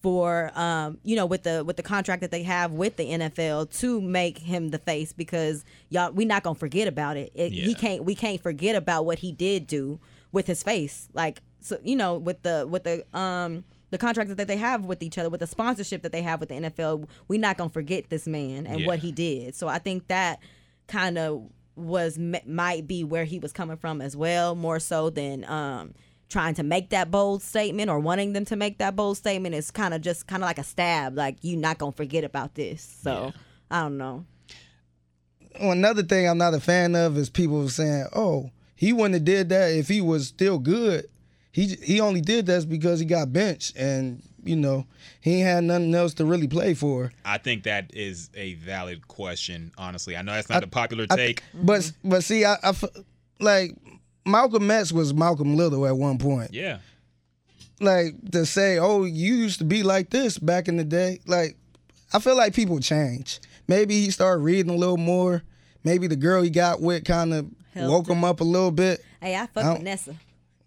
for 0.00 0.50
um 0.56 0.98
you 1.04 1.14
know 1.14 1.26
with 1.26 1.44
the 1.44 1.64
with 1.64 1.76
the 1.76 1.82
contract 1.82 2.22
that 2.22 2.32
they 2.32 2.42
have 2.42 2.72
with 2.72 2.96
the 2.96 3.04
NFL 3.04 3.70
to 3.78 4.00
make 4.00 4.38
him 4.38 4.70
the 4.70 4.78
face 4.78 5.12
because 5.12 5.64
y'all 5.90 6.10
we 6.10 6.24
not 6.24 6.42
gonna 6.42 6.54
forget 6.54 6.86
about 6.86 7.16
it. 7.16 7.32
it 7.34 7.52
He 7.52 7.74
can't 7.74 8.04
we 8.04 8.14
can't 8.14 8.40
forget 8.40 8.76
about 8.76 9.06
what 9.06 9.18
he 9.18 9.32
did 9.32 9.66
do 9.66 10.00
with 10.32 10.46
his 10.46 10.62
face 10.62 11.08
like 11.12 11.40
so 11.60 11.78
you 11.84 11.94
know 11.94 12.18
with 12.18 12.42
the 12.42 12.66
with 12.68 12.84
the 12.84 13.04
um 13.16 13.64
the 13.90 13.98
contract 13.98 14.34
that 14.34 14.48
they 14.48 14.56
have 14.56 14.86
with 14.86 15.02
each 15.02 15.18
other 15.18 15.28
with 15.28 15.40
the 15.40 15.46
sponsorship 15.46 16.02
that 16.02 16.12
they 16.12 16.22
have 16.22 16.40
with 16.40 16.48
the 16.48 16.54
NFL 16.54 17.06
we 17.28 17.36
not 17.38 17.58
gonna 17.58 17.70
forget 17.70 18.08
this 18.08 18.26
man 18.26 18.66
and 18.66 18.86
what 18.86 18.98
he 18.98 19.12
did. 19.12 19.54
So 19.54 19.68
I 19.68 19.78
think 19.78 20.08
that 20.08 20.40
kind 20.88 21.18
of 21.18 21.48
was 21.76 22.18
might 22.18 22.86
be 22.86 23.04
where 23.04 23.24
he 23.24 23.38
was 23.38 23.52
coming 23.52 23.76
from 23.76 24.00
as 24.00 24.16
well 24.16 24.54
more 24.54 24.80
so 24.80 25.10
than 25.10 25.44
um 25.44 25.94
trying 26.28 26.54
to 26.54 26.62
make 26.62 26.88
that 26.88 27.10
bold 27.10 27.42
statement 27.42 27.90
or 27.90 27.98
wanting 27.98 28.32
them 28.32 28.46
to 28.46 28.56
make 28.56 28.78
that 28.78 28.96
bold 28.96 29.18
statement. 29.18 29.54
Is 29.54 29.70
kind 29.70 29.92
of 29.92 30.00
just 30.00 30.26
kind 30.26 30.42
of 30.42 30.46
like 30.46 30.58
a 30.58 30.64
stab 30.64 31.14
like 31.14 31.36
you 31.42 31.56
not 31.56 31.76
gonna 31.76 31.92
forget 31.92 32.24
about 32.24 32.54
this. 32.54 32.82
So 33.02 33.32
i 33.70 33.82
don't 33.82 33.98
know. 33.98 34.24
Well, 35.60 35.72
another 35.72 36.02
thing 36.02 36.26
I'm 36.26 36.38
not 36.38 36.54
a 36.54 36.60
fan 36.60 36.96
of 36.96 37.18
is 37.18 37.28
people 37.28 37.68
saying, 37.68 38.06
"Oh, 38.14 38.50
he 38.82 38.92
wouldn't 38.92 39.14
have 39.14 39.24
did 39.24 39.48
that 39.50 39.68
if 39.68 39.86
he 39.86 40.00
was 40.00 40.26
still 40.26 40.58
good. 40.58 41.06
He 41.52 41.66
he 41.84 42.00
only 42.00 42.20
did 42.20 42.46
that 42.46 42.68
because 42.68 42.98
he 42.98 43.06
got 43.06 43.32
benched, 43.32 43.76
and 43.76 44.20
you 44.42 44.56
know 44.56 44.86
he 45.20 45.36
ain't 45.36 45.46
had 45.46 45.62
nothing 45.62 45.94
else 45.94 46.14
to 46.14 46.24
really 46.24 46.48
play 46.48 46.74
for." 46.74 47.12
I 47.24 47.38
think 47.38 47.62
that 47.62 47.94
is 47.94 48.28
a 48.34 48.54
valid 48.54 49.06
question. 49.06 49.70
Honestly, 49.78 50.16
I 50.16 50.22
know 50.22 50.32
that's 50.32 50.48
not 50.48 50.64
a 50.64 50.66
popular 50.66 51.06
I- 51.10 51.14
take. 51.14 51.44
But 51.54 51.82
mm-hmm. 51.82 52.08
but 52.10 52.24
see, 52.24 52.44
I, 52.44 52.54
I 52.54 52.70
f- 52.70 52.82
like 53.38 53.76
Malcolm 54.26 54.68
X 54.68 54.90
was 54.90 55.14
Malcolm 55.14 55.54
Little 55.54 55.86
at 55.86 55.96
one 55.96 56.18
point. 56.18 56.52
yeah, 56.52 56.78
Like 57.78 58.32
to 58.32 58.44
say, 58.44 58.78
"Oh, 58.78 59.04
you 59.04 59.36
used 59.36 59.60
to 59.60 59.64
be 59.64 59.84
like 59.84 60.10
this 60.10 60.38
back 60.38 60.66
in 60.66 60.76
the 60.76 60.84
day." 60.84 61.20
Like 61.24 61.56
I 62.12 62.18
feel 62.18 62.36
like 62.36 62.52
people 62.52 62.80
change. 62.80 63.38
Maybe 63.68 64.00
he 64.00 64.10
started 64.10 64.42
reading 64.42 64.72
a 64.72 64.76
little 64.76 64.96
more. 64.96 65.44
Maybe 65.84 66.08
the 66.08 66.16
girl 66.16 66.42
he 66.42 66.50
got 66.50 66.80
with 66.80 67.04
kind 67.04 67.32
of 67.32 67.46
Helped 67.46 67.61
woke 67.76 68.08
him 68.08 68.24
up 68.24 68.40
a 68.40 68.44
little 68.44 68.70
bit. 68.70 69.04
hey 69.20 69.36
i 69.36 69.46
fuck 69.46 69.64
I 69.64 69.72
with 69.74 69.82
Nessa 69.82 70.14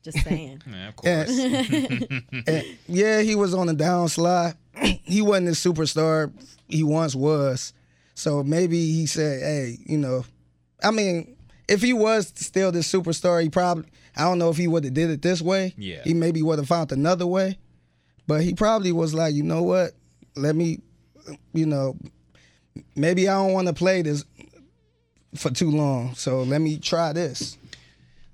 just 0.03 0.19
saying 0.23 0.61
yeah, 0.71 0.87
of 0.89 0.95
course. 0.95 1.29
And 2.47 2.77
yeah, 2.87 3.21
he 3.21 3.35
was 3.35 3.53
on 3.55 3.67
the 3.67 3.73
downslide. 3.73 4.55
he 5.03 5.21
wasn't 5.21 5.47
the 5.47 5.51
superstar 5.53 6.31
he 6.67 6.83
once 6.83 7.15
was. 7.15 7.73
So 8.13 8.43
maybe 8.43 8.77
he 8.77 9.07
said, 9.07 9.41
"Hey, 9.41 9.77
you 9.85 9.97
know, 9.97 10.23
I 10.83 10.91
mean, 10.91 11.35
if 11.67 11.81
he 11.81 11.91
was 11.93 12.31
still 12.35 12.71
this 12.71 12.91
superstar, 12.91 13.41
he 13.41 13.49
probably 13.49 13.85
I 14.15 14.21
don't 14.23 14.37
know 14.37 14.49
if 14.49 14.57
he 14.57 14.67
would 14.67 14.83
have 14.83 14.93
did 14.93 15.09
it 15.09 15.21
this 15.21 15.41
way. 15.41 15.73
Yeah. 15.77 16.01
he 16.03 16.13
maybe 16.13 16.41
would 16.41 16.59
have 16.59 16.67
found 16.67 16.91
another 16.91 17.27
way. 17.27 17.57
But 18.27 18.41
he 18.41 18.53
probably 18.53 18.91
was 18.91 19.13
like, 19.13 19.35
you 19.35 19.43
know 19.43 19.63
what? 19.63 19.91
Let 20.35 20.55
me, 20.55 20.79
you 21.53 21.65
know, 21.65 21.97
maybe 22.95 23.27
I 23.27 23.33
don't 23.33 23.53
want 23.53 23.67
to 23.67 23.73
play 23.73 24.01
this 24.01 24.23
for 25.35 25.51
too 25.51 25.71
long. 25.71 26.15
So 26.15 26.43
let 26.43 26.61
me 26.61 26.77
try 26.77 27.13
this. 27.13 27.57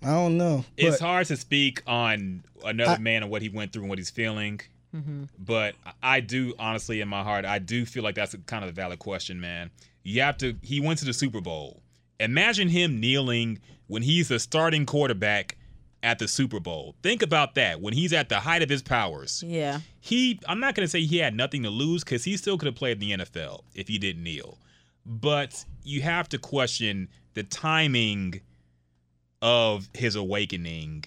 I 0.04 0.08
don't 0.08 0.38
know. 0.38 0.66
it's 0.78 1.00
hard 1.00 1.28
to 1.28 1.38
speak 1.38 1.84
on 1.86 2.44
another 2.66 3.00
man 3.00 3.24
and 3.24 3.32
what 3.32 3.42
he 3.42 3.50
went 3.50 3.72
through 3.72 3.84
and 3.84 3.90
what 3.90 4.00
he's 4.00 4.10
feeling. 4.10 4.60
Mm-hmm. 4.96 5.26
But 5.38 5.76
I 6.02 6.20
do 6.20 6.54
honestly, 6.60 7.02
in 7.02 7.08
my 7.08 7.24
heart, 7.24 7.46
I 7.46 7.60
do 7.60 7.86
feel 7.86 8.04
like 8.04 8.16
that's 8.16 8.34
a 8.34 8.40
kind 8.40 8.64
of 8.64 8.70
a 8.70 8.74
valid 8.74 9.00
question, 9.00 9.40
man. 9.40 9.70
You 10.04 10.22
have 10.22 10.38
to. 10.38 10.56
He 10.62 10.80
went 10.80 11.00
to 11.00 11.06
the 11.06 11.14
Super 11.14 11.42
Bowl. 11.42 11.82
Imagine 12.20 12.68
him 12.68 13.00
kneeling 13.00 13.60
when 13.88 14.02
he's 14.02 14.28
the 14.28 14.40
starting 14.40 14.86
quarterback 14.86 15.58
at 16.04 16.20
the 16.20 16.28
Super 16.28 16.60
Bowl. 16.60 16.96
Think 17.04 17.22
about 17.22 17.56
that. 17.56 17.80
When 17.80 17.94
he's 17.94 18.12
at 18.12 18.30
the 18.30 18.40
height 18.40 18.64
of 18.64 18.70
his 18.70 18.82
powers, 18.82 19.44
yeah 19.46 19.80
he. 20.00 20.40
I'm 20.48 20.60
not 20.60 20.76
going 20.76 20.86
to 20.86 20.90
say 20.90 21.02
he 21.02 21.20
had 21.20 21.36
nothing 21.36 21.64
to 21.64 21.70
lose 21.70 22.04
because 22.04 22.24
he 22.24 22.36
still 22.38 22.58
could 22.58 22.66
have 22.66 22.76
played 22.76 23.02
in 23.02 23.18
the 23.18 23.26
NFL 23.26 23.62
if 23.76 23.88
he 23.88 23.98
didn't 23.98 24.24
kneel. 24.24 24.58
But 25.06 25.66
you 25.84 26.02
have 26.02 26.30
to 26.30 26.38
question 26.38 27.08
the 27.34 27.44
timing 27.44 28.42
of 29.42 29.90
his 29.94 30.16
awakening 30.16 31.06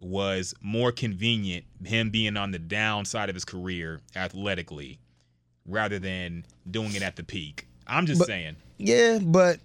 was 0.00 0.54
more 0.62 0.92
convenient, 0.92 1.64
him 1.84 2.10
being 2.10 2.36
on 2.36 2.50
the 2.52 2.58
downside 2.58 3.28
of 3.28 3.34
his 3.34 3.44
career 3.44 4.00
athletically, 4.16 4.98
rather 5.66 5.98
than 5.98 6.46
doing 6.70 6.94
it 6.94 7.02
at 7.02 7.16
the 7.16 7.24
peak. 7.24 7.66
I'm 7.86 8.06
just 8.06 8.20
But- 8.20 8.28
saying. 8.28 8.56
Yeah, 8.78 9.18
but 9.20 9.58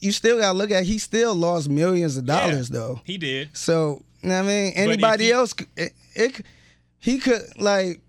you 0.00 0.12
still 0.12 0.38
gotta 0.38 0.56
look 0.56 0.70
at 0.70 0.84
he 0.84 0.98
still 0.98 1.34
lost 1.34 1.68
millions 1.68 2.16
of 2.16 2.24
dollars 2.24 2.70
Yeah, 2.70 2.78
though. 2.78 3.00
He 3.04 3.18
did. 3.18 3.50
So 3.56 4.02
you 4.22 4.30
know 4.30 4.36
what 4.42 4.44
I 4.44 4.48
mean, 4.48 4.72
anybody 4.74 5.24
he- 5.26 5.32
else, 5.32 5.54
it, 5.76 5.92
it 6.14 6.40
he 6.98 7.18
could 7.18 7.42
like. 7.58 8.00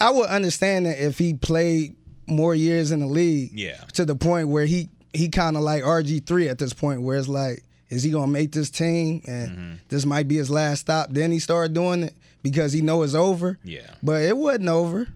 I 0.00 0.10
would 0.10 0.26
understand 0.28 0.86
that 0.86 1.04
if 1.04 1.18
he 1.18 1.34
played 1.34 1.96
more 2.26 2.54
years 2.54 2.90
in 2.90 3.00
the 3.00 3.06
league. 3.06 3.50
Yeah. 3.52 3.76
To 3.94 4.04
the 4.04 4.14
point 4.16 4.48
where 4.48 4.66
he 4.66 4.88
he 5.12 5.28
kind 5.28 5.56
of 5.56 5.62
like 5.62 5.82
RG 5.84 6.26
three 6.26 6.48
at 6.48 6.58
this 6.58 6.72
point, 6.72 7.02
where 7.02 7.16
it's 7.18 7.28
like, 7.28 7.62
is 7.88 8.02
he 8.02 8.10
gonna 8.10 8.26
make 8.32 8.52
this 8.52 8.70
team 8.70 9.22
and 9.26 9.50
Mm-hmm. 9.50 9.72
this 9.88 10.04
might 10.06 10.26
be 10.28 10.36
his 10.36 10.50
last 10.50 10.80
stop? 10.80 11.08
Then 11.10 11.30
he 11.30 11.38
started 11.38 11.72
doing 11.74 12.02
it 12.04 12.14
because 12.42 12.72
he 12.72 12.80
know 12.82 13.02
it's 13.02 13.14
over. 13.14 13.58
Yeah. 13.64 13.90
But 14.02 14.22
it 14.22 14.36
wasn't 14.36 14.68
over. 14.68 15.06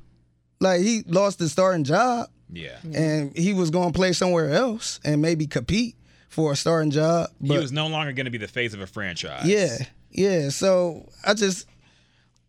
Like 0.60 0.80
he 0.80 1.02
lost 1.06 1.38
his 1.38 1.52
starting 1.52 1.84
job 1.84 2.28
Yeah. 2.50 2.78
and 2.92 3.36
he 3.36 3.52
was 3.54 3.70
going 3.70 3.92
to 3.92 3.96
play 3.96 4.12
somewhere 4.12 4.50
else 4.50 4.98
and 5.04 5.22
maybe 5.22 5.46
compete 5.46 5.94
for 6.28 6.52
a 6.52 6.56
starting 6.56 6.90
job. 6.90 7.30
But 7.40 7.54
he 7.54 7.58
was 7.60 7.70
no 7.72 7.86
longer 7.86 8.12
going 8.12 8.24
to 8.26 8.30
be 8.32 8.38
the 8.38 8.48
face 8.48 8.74
of 8.74 8.80
a 8.80 8.86
franchise. 8.86 9.46
yeah, 9.46 9.76
yeah. 10.10 10.48
So 10.48 11.08
I 11.24 11.34
just 11.34 11.66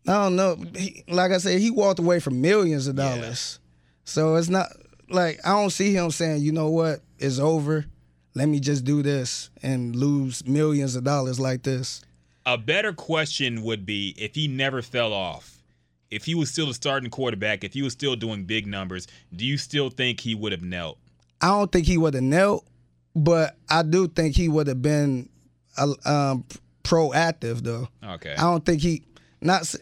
I 0.08 0.14
don't 0.14 0.34
know. 0.34 0.56
He, 0.76 1.04
like 1.08 1.30
I 1.30 1.38
said, 1.38 1.60
he 1.60 1.70
walked 1.70 2.00
away 2.00 2.18
from 2.18 2.40
millions 2.40 2.88
of 2.88 2.96
Yeah. 2.98 3.16
dollars. 3.16 3.59
So 4.04 4.36
it's 4.36 4.48
not 4.48 4.68
like 5.08 5.40
I 5.44 5.50
don't 5.50 5.70
see 5.70 5.94
him 5.94 6.10
saying, 6.10 6.42
you 6.42 6.52
know 6.52 6.70
what, 6.70 7.00
it's 7.18 7.38
over. 7.38 7.86
Let 8.34 8.48
me 8.48 8.60
just 8.60 8.84
do 8.84 9.02
this 9.02 9.50
and 9.62 9.94
lose 9.96 10.46
millions 10.46 10.96
of 10.96 11.04
dollars 11.04 11.40
like 11.40 11.62
this. 11.62 12.02
A 12.46 12.56
better 12.56 12.92
question 12.92 13.62
would 13.62 13.84
be 13.84 14.14
if 14.16 14.34
he 14.34 14.48
never 14.48 14.82
fell 14.82 15.12
off, 15.12 15.62
if 16.10 16.24
he 16.24 16.34
was 16.34 16.50
still 16.50 16.70
a 16.70 16.74
starting 16.74 17.10
quarterback, 17.10 17.64
if 17.64 17.72
he 17.74 17.82
was 17.82 17.92
still 17.92 18.16
doing 18.16 18.44
big 18.44 18.66
numbers, 18.66 19.06
do 19.34 19.44
you 19.44 19.58
still 19.58 19.90
think 19.90 20.20
he 20.20 20.34
would 20.34 20.52
have 20.52 20.62
knelt? 20.62 20.98
I 21.40 21.48
don't 21.48 21.70
think 21.70 21.86
he 21.86 21.98
would 21.98 22.14
have 22.14 22.22
knelt, 22.22 22.64
but 23.14 23.56
I 23.68 23.82
do 23.82 24.08
think 24.08 24.36
he 24.36 24.48
would 24.48 24.66
have 24.66 24.82
been 24.82 25.28
uh, 25.76 25.94
um, 26.04 26.44
proactive 26.84 27.62
though. 27.62 27.88
Okay. 28.04 28.34
I 28.36 28.42
don't 28.42 28.64
think 28.64 28.80
he 28.82 29.02
not 29.40 29.74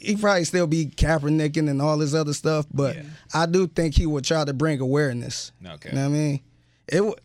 he 0.00 0.16
probably 0.16 0.44
still 0.44 0.66
be 0.66 0.86
Kaepernicking 0.86 1.68
and 1.68 1.80
all 1.82 1.98
this 1.98 2.14
other 2.14 2.32
stuff, 2.32 2.66
but 2.72 2.96
Yeah. 2.96 3.02
I 3.34 3.46
do 3.46 3.66
think 3.66 3.94
he 3.94 4.06
would 4.06 4.24
try 4.24 4.44
to 4.44 4.52
bring 4.52 4.80
awareness. 4.80 5.52
Okay. 5.64 5.90
You 5.90 5.94
know 5.94 6.02
what 6.08 6.14
I 6.14 6.18
mean? 6.18 6.40
It 6.88 7.04
would 7.04 7.20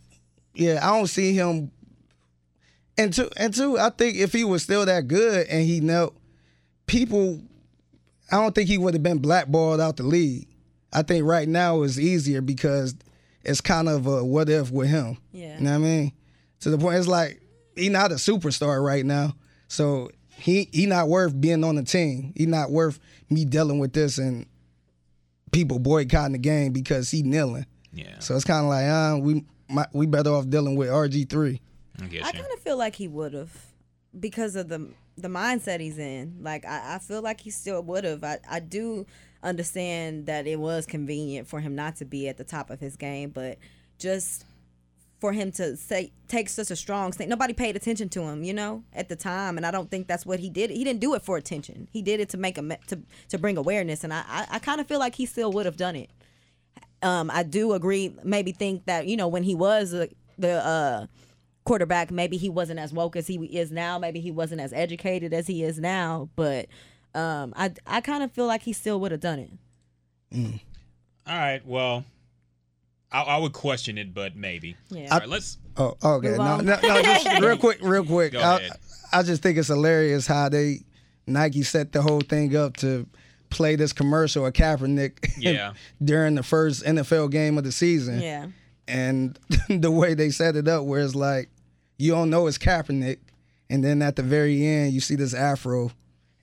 yeah, 0.53 0.80
I 0.81 0.95
don't 0.97 1.07
see 1.07 1.34
him 1.34 1.72
and 2.97 3.14
two 3.14 3.30
and 3.38 3.53
two, 3.53 3.77
I 3.77 3.89
think 3.89 4.18
if 4.18 4.31
he 4.34 4.43
was 4.43 4.64
still 4.64 4.85
that 4.85 5.07
good 5.07 5.47
and 5.47 5.64
he 5.65 5.80
knelt, 5.81 6.15
people 6.88 7.41
I 8.31 8.38
don't 8.38 8.56
think 8.56 8.68
he 8.69 8.77
would 8.77 8.93
have 8.93 9.03
been 9.03 9.19
blackballed 9.19 9.80
out 9.81 9.97
the 9.97 10.03
league. 10.03 10.47
I 10.91 11.02
think 11.03 11.26
right 11.26 11.47
now 11.47 11.81
is 11.84 11.99
easier 11.99 12.41
because 12.41 12.95
it's 13.43 13.61
kind 13.61 13.88
of 13.89 14.07
a 14.07 14.23
what 14.23 14.49
if 14.49 14.72
with 14.72 14.89
him. 14.89 15.18
Yeah. 15.31 15.57
You 15.57 15.64
know 15.64 15.72
what 15.72 15.76
I 15.76 15.80
mean? 15.80 16.11
To 16.61 16.69
the 16.69 16.77
point 16.77 16.97
it's 16.97 17.07
like 17.07 17.41
he 17.76 17.89
not 17.89 18.11
a 18.11 18.15
superstar 18.15 18.84
right 18.84 19.06
now. 19.06 19.35
So 19.68 20.10
he 20.38 20.70
he 20.72 20.86
not 20.86 21.07
worth 21.07 21.40
being 21.40 21.64
on 21.64 21.76
the 21.76 21.84
team. 21.84 22.34
He 22.36 22.45
not 22.45 22.72
worth 22.72 22.99
me 23.30 23.45
dealing 23.45 23.80
with 23.80 23.94
this 23.94 24.18
and 24.18 24.45
people 25.52 25.80
boycotting 25.80 26.34
the 26.34 26.38
game 26.38 26.72
because 26.74 27.10
he 27.10 27.24
kneeling. 27.24 27.66
yeah. 27.94 28.20
So 28.20 28.36
it's 28.36 28.44
kind 28.44 28.66
of 28.66 28.70
like, 28.70 28.86
uh, 28.86 29.18
we 29.22 29.45
might, 29.70 29.88
we 29.94 30.06
better 30.06 30.32
off 30.32 30.49
dealing 30.49 30.76
with 30.76 30.90
RG 30.90 31.30
three. 31.30 31.62
I 32.02 32.06
I 32.06 32.32
kind 32.32 32.45
of 32.53 32.60
feel 32.60 32.78
like 32.78 32.95
he 32.95 33.07
would 33.07 33.34
have 33.34 33.52
because 34.20 34.56
of 34.56 34.68
the 34.68 34.90
the 35.18 35.30
mindset 35.30 35.80
he's 35.80 35.98
in. 35.98 36.38
Like 36.41 36.66
I, 36.66 36.95
I 36.95 36.99
feel 36.99 37.22
like 37.22 37.41
he 37.41 37.49
still 37.49 37.82
would 37.84 38.03
have. 38.03 38.24
I, 38.24 38.40
I 38.49 38.60
do 38.60 39.06
understand 39.41 40.26
that 40.26 40.48
it 40.48 40.60
was 40.60 40.86
convenient 40.86 41.48
for 41.48 41.60
him 41.62 41.76
not 41.76 41.95
to 41.98 42.06
be 42.06 42.28
at 42.28 42.38
the 42.38 42.44
top 42.44 42.70
of 42.70 42.80
his 42.80 42.95
game, 42.98 43.30
but 43.30 43.57
just 43.98 44.44
for 45.19 45.33
him 45.33 45.51
to 45.53 45.77
say 45.77 46.11
take 46.27 46.49
such 46.49 46.71
a 46.71 46.75
strong 46.75 47.13
stand. 47.13 47.29
Nobody 47.29 47.53
paid 47.53 47.75
attention 47.75 48.09
to 48.09 48.21
him, 48.21 48.43
you 48.43 48.53
know, 48.53 48.83
at 48.93 49.09
the 49.09 49.15
time, 49.15 49.57
and 49.57 49.65
I 49.65 49.71
don't 49.71 49.89
think 49.89 50.07
that's 50.07 50.25
what 50.25 50.39
he 50.39 50.49
did. 50.49 50.69
He 50.69 50.83
didn't 50.83 50.99
do 50.99 51.13
it 51.13 51.21
for 51.21 51.37
attention. 51.37 51.87
He 51.91 52.01
did 52.01 52.19
it 52.19 52.29
to 52.29 52.37
make 52.37 52.57
a 52.57 52.77
to 52.87 52.99
to 53.29 53.37
bring 53.37 53.57
awareness, 53.57 54.03
and 54.03 54.13
I 54.13 54.23
I, 54.27 54.47
I 54.51 54.59
kind 54.59 54.81
of 54.81 54.87
feel 54.87 54.99
like 54.99 55.15
he 55.15 55.25
still 55.25 55.51
would 55.53 55.65
have 55.65 55.77
done 55.77 55.95
it. 55.95 56.09
Um, 57.01 57.29
I 57.33 57.43
do 57.43 57.73
agree. 57.73 58.15
Maybe 58.23 58.51
think 58.51 58.85
that 58.85 59.07
you 59.07 59.17
know 59.17 59.27
when 59.27 59.43
he 59.43 59.55
was 59.55 59.91
the, 59.91 60.09
the 60.37 60.65
uh, 60.65 61.07
quarterback, 61.63 62.11
maybe 62.11 62.37
he 62.37 62.49
wasn't 62.49 62.79
as 62.79 62.93
woke 62.93 63.15
as 63.15 63.27
he 63.27 63.35
is 63.45 63.71
now. 63.71 63.97
Maybe 63.97 64.19
he 64.19 64.31
wasn't 64.31 64.61
as 64.61 64.73
educated 64.73 65.33
as 65.33 65.47
he 65.47 65.63
is 65.63 65.79
now. 65.79 66.29
But 66.35 66.67
um, 67.13 67.53
I 67.55 67.71
I 67.85 68.01
kind 68.01 68.23
of 68.23 68.31
feel 68.31 68.47
like 68.47 68.63
he 68.63 68.73
still 68.73 68.99
would 68.99 69.11
have 69.11 69.21
done 69.21 69.39
it. 69.39 69.51
All 71.27 71.37
right. 71.37 71.65
Well, 71.65 72.05
I, 73.11 73.22
I 73.22 73.38
would 73.38 73.53
question 73.53 73.98
it, 73.98 74.14
but 74.14 74.36
maybe. 74.36 74.76
Yeah. 74.90 75.14
All 75.14 75.19
right. 75.19 75.30
Let's. 75.30 75.57
Oh, 75.77 75.95
okay. 76.03 76.36
No, 76.38 76.57
no, 76.57 76.80
no, 76.82 77.02
just 77.02 77.40
real 77.41 77.57
quick, 77.57 77.80
real 77.82 78.06
quick. 78.06 78.34
Go 78.34 78.40
I, 78.40 78.57
ahead. 78.57 78.72
I 79.14 79.23
just 79.23 79.41
think 79.41 79.57
it's 79.57 79.68
hilarious 79.68 80.27
how 80.27 80.49
they 80.49 80.80
Nike 81.27 81.64
set 81.64 81.91
the 81.91 82.02
whole 82.02 82.22
thing 82.22 82.56
up 82.56 82.77
to 82.77 83.07
play 83.49 83.76
this 83.76 83.94
commercial 83.94 84.45
of 84.45 84.53
Kaepernick 84.53 85.34
Yeah. 85.38 85.73
during 86.03 86.36
the 86.36 86.44
first 86.44 86.84
NFL 86.84 87.32
game 87.32 87.57
of 87.57 87.64
the 87.64 87.72
season. 87.72 88.19
Yeah. 88.22 88.48
And 88.88 89.40
the 89.69 89.91
way 89.91 90.14
they 90.14 90.30
set 90.30 90.56
it 90.56 90.68
up, 90.68 90.84
where 90.84 91.02
it's 91.02 91.15
like 91.15 91.49
you 91.98 92.11
don't 92.11 92.30
know 92.30 92.48
it's 92.48 92.57
Kaepernick, 92.57 93.18
and 93.69 93.84
then 93.84 94.02
at 94.02 94.15
the 94.15 94.23
very 94.23 94.65
end 94.65 94.94
you 94.94 94.99
see 94.99 95.15
this 95.15 95.34
afro, 95.34 95.91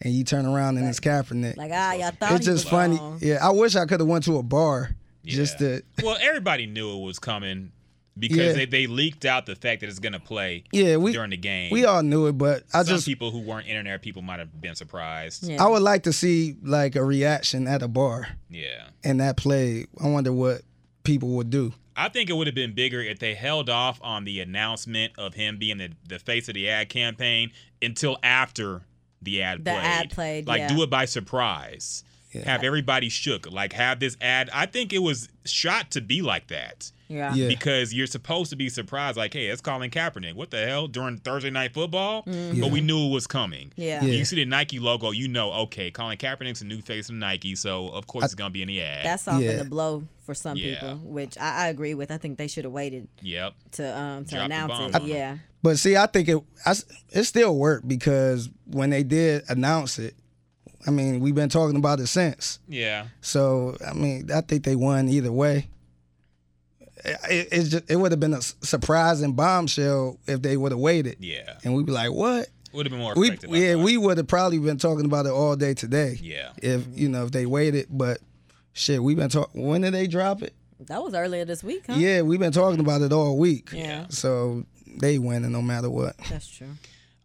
and 0.00 0.12
you 0.12 0.24
turn 0.24 0.46
around 0.46 0.78
and 0.78 0.88
it's 0.88 1.00
Kaepernick. 1.00 1.56
Like 1.56 1.70
ah, 1.72 1.92
y'all 1.92 2.10
thought 2.10 2.32
it's 2.32 2.46
he 2.46 2.52
just 2.52 2.64
was 2.64 2.70
funny. 2.70 2.96
wrong. 2.96 3.18
Yeah, 3.20 3.38
I 3.40 3.50
wish 3.50 3.76
I 3.76 3.84
could 3.86 4.00
have 4.00 4.08
went 4.08 4.24
to 4.24 4.38
a 4.38 4.42
bar 4.42 4.90
just 5.24 5.60
Yeah. 5.60 5.78
to. 5.78 5.82
Well, 6.02 6.18
everybody 6.20 6.66
knew 6.66 6.96
it 6.98 7.02
was 7.04 7.18
coming 7.18 7.72
because 8.18 8.38
Yeah. 8.38 8.52
they, 8.52 8.64
they 8.66 8.86
leaked 8.86 9.24
out 9.24 9.46
the 9.46 9.56
fact 9.56 9.80
that 9.80 9.88
it's 9.88 9.98
going 9.98 10.12
to 10.12 10.20
play 10.20 10.64
Yeah, 10.72 10.96
we 10.96 11.12
during 11.12 11.30
the 11.30 11.36
game. 11.38 11.70
we 11.72 11.84
all 11.86 12.02
knew 12.02 12.26
it, 12.26 12.32
but 12.32 12.64
I 12.74 12.82
Some 12.82 12.96
just 12.96 13.06
people 13.06 13.30
who 13.30 13.38
weren't 13.40 13.66
internet 13.66 14.02
people 14.02 14.20
might 14.22 14.38
have 14.38 14.60
been 14.60 14.74
surprised. 14.74 15.48
Yeah. 15.48 15.64
I 15.64 15.68
would 15.68 15.82
like 15.82 16.02
to 16.02 16.12
see 16.12 16.56
like 16.62 16.94
a 16.96 17.04
reaction 17.04 17.66
at 17.66 17.82
a 17.82 17.88
bar 17.88 18.28
Yeah. 18.50 18.88
and 19.02 19.20
that 19.20 19.36
play. 19.38 19.86
I 20.02 20.08
wonder 20.08 20.32
what 20.32 20.60
people 21.04 21.30
would 21.30 21.48
do. 21.50 21.72
I 21.96 22.08
think 22.08 22.28
it 22.30 22.34
would 22.34 22.46
have 22.46 22.54
been 22.54 22.72
bigger 22.74 23.00
if 23.02 23.18
they 23.18 23.34
held 23.34 23.68
off 23.70 23.98
on 24.02 24.24
the 24.24 24.40
announcement 24.40 25.12
of 25.18 25.34
him 25.34 25.58
being 25.58 25.78
the, 25.78 25.90
the 26.08 26.18
face 26.18 26.48
of 26.48 26.54
the 26.54 26.68
ad 26.68 26.88
campaign 26.88 27.50
until 27.82 28.18
after 28.22 28.82
the 29.20 29.42
ad 29.42 29.58
The 29.64 29.70
played. 29.70 29.84
ad 29.84 30.10
played, 30.10 30.46
Like 30.46 30.60
yeah. 30.60 30.68
do 30.68 30.82
it 30.82 30.90
by 30.90 31.04
surprise. 31.06 32.02
Have 32.44 32.62
everybody 32.64 33.08
shook. 33.08 33.50
Like 33.50 33.72
have 33.74 34.00
this 34.00 34.16
ad. 34.20 34.50
I 34.52 34.66
think 34.66 34.92
it 34.92 35.00
was 35.00 35.28
shot 35.44 35.90
to 35.92 36.00
be 36.00 36.22
like 36.22 36.48
that. 36.48 36.90
Yeah. 37.08 37.34
Yeah. 37.34 37.48
Because 37.48 37.92
you're 37.92 38.06
supposed 38.06 38.48
to 38.50 38.56
be 38.56 38.70
surprised, 38.70 39.18
like, 39.18 39.34
hey, 39.34 39.48
it's 39.48 39.60
Colin 39.60 39.90
Kaepernick. 39.90 40.32
What 40.34 40.50
the 40.50 40.66
hell? 40.66 40.86
During 40.86 41.18
Thursday 41.18 41.50
night 41.50 41.74
football? 41.74 42.22
But 42.24 42.70
we 42.70 42.80
knew 42.80 43.08
it 43.08 43.12
was 43.12 43.26
coming. 43.26 43.68
Mm-hmm. 43.68 43.82
Yeah. 43.82 44.02
Yeah. 44.04 44.12
You 44.14 44.24
see 44.24 44.36
the 44.36 44.46
Nike 44.46 44.78
logo, 44.78 45.10
you 45.10 45.28
know, 45.28 45.52
okay, 45.64 45.90
Colin 45.90 46.16
Kaepernick's 46.16 46.62
a 46.62 46.64
new 46.64 46.80
face 46.80 47.10
of 47.10 47.16
Nike, 47.16 47.54
so 47.54 47.88
of 47.88 48.06
course 48.06 48.24
it's 48.24 48.34
gonna 48.34 48.48
be 48.50 48.62
in 48.62 48.68
the 48.68 48.80
ad. 48.82 49.04
That's 49.04 49.28
often 49.28 49.42
Yeah. 49.42 49.56
the 49.56 49.64
blow 49.66 50.04
for 50.24 50.32
some 50.34 50.56
Yeah. 50.56 50.74
people, 50.80 50.96
which 51.04 51.36
I, 51.36 51.66
I 51.66 51.68
agree 51.68 51.92
with. 51.92 52.10
I 52.10 52.16
think 52.16 52.38
they 52.38 52.48
should 52.48 52.64
have 52.64 52.72
waited 52.72 53.08
yep. 53.20 53.52
to 53.72 53.98
um 53.98 54.24
to 54.26 54.34
Drop 54.36 54.46
announce 54.46 54.68
bomb 54.72 54.88
it. 54.88 54.94
on 54.94 55.02
'em. 55.02 55.08
Yeah. 55.08 55.36
But 55.62 55.78
see, 55.78 55.96
I 55.96 56.06
think 56.06 56.28
it 56.28 56.38
I 56.64 56.70
s 56.70 56.86
it 57.10 57.24
still 57.24 57.54
worked 57.56 57.86
because 57.86 58.48
when 58.66 58.88
they 58.88 59.02
did 59.02 59.42
announce 59.50 59.98
it, 59.98 60.14
I 60.86 60.90
mean, 60.90 61.20
we've 61.20 61.34
been 61.34 61.48
talking 61.48 61.76
about 61.76 62.00
it 62.00 62.06
since. 62.08 62.58
Yeah. 62.68 63.06
So 63.20 63.76
I 63.86 63.92
mean, 63.94 64.30
I 64.32 64.40
think 64.40 64.64
they 64.64 64.76
won 64.76 65.08
either 65.08 65.32
way. 65.32 65.68
It, 67.04 67.48
it, 67.50 67.64
just, 67.64 67.90
it 67.90 67.96
would 67.96 68.12
have 68.12 68.20
been 68.20 68.34
a 68.34 68.38
s- 68.38 68.54
surprising 68.62 69.32
bombshell 69.32 70.18
if 70.26 70.40
they 70.42 70.56
would 70.56 70.70
have 70.72 70.78
waited, 70.78 71.16
Yeah. 71.18 71.54
and 71.64 71.74
we'd 71.74 71.86
be 71.86 71.90
like, 71.92 72.12
"What?" 72.12 72.48
Would 72.72 72.86
have 72.86 72.90
been 72.92 73.00
more 73.00 73.14
We 73.16 73.28
effective. 73.28 73.50
I 73.52 73.56
yeah, 73.56 73.74
thought. 73.74 73.84
we 73.84 73.96
would 73.96 74.16
have 74.18 74.28
probably 74.28 74.58
been 74.58 74.78
talking 74.78 75.04
about 75.04 75.26
it 75.26 75.32
all 75.32 75.56
day 75.56 75.74
today. 75.74 76.18
Yeah. 76.22 76.50
if 76.62 76.86
you 76.94 77.08
know 77.08 77.24
if 77.24 77.32
they 77.32 77.44
waited, 77.44 77.86
but 77.90 78.18
shit, 78.72 79.02
we've 79.02 79.16
been 79.16 79.30
talking. 79.30 79.66
When 79.66 79.80
did 79.80 79.94
they 79.94 80.06
drop 80.06 80.42
it? 80.42 80.54
That 80.80 81.02
was 81.02 81.14
earlier 81.14 81.44
this 81.44 81.62
week, 81.64 81.84
huh? 81.88 81.94
Yeah, 81.96 82.22
we've 82.22 82.40
been 82.40 82.52
talking 82.52 82.80
about 82.80 83.02
it 83.02 83.12
all 83.12 83.36
week. 83.36 83.70
Yeah. 83.72 84.06
So 84.08 84.64
they 84.86 85.18
winning 85.18 85.50
no 85.52 85.62
matter 85.62 85.90
what. 85.90 86.16
That's 86.30 86.48
true. 86.48 86.68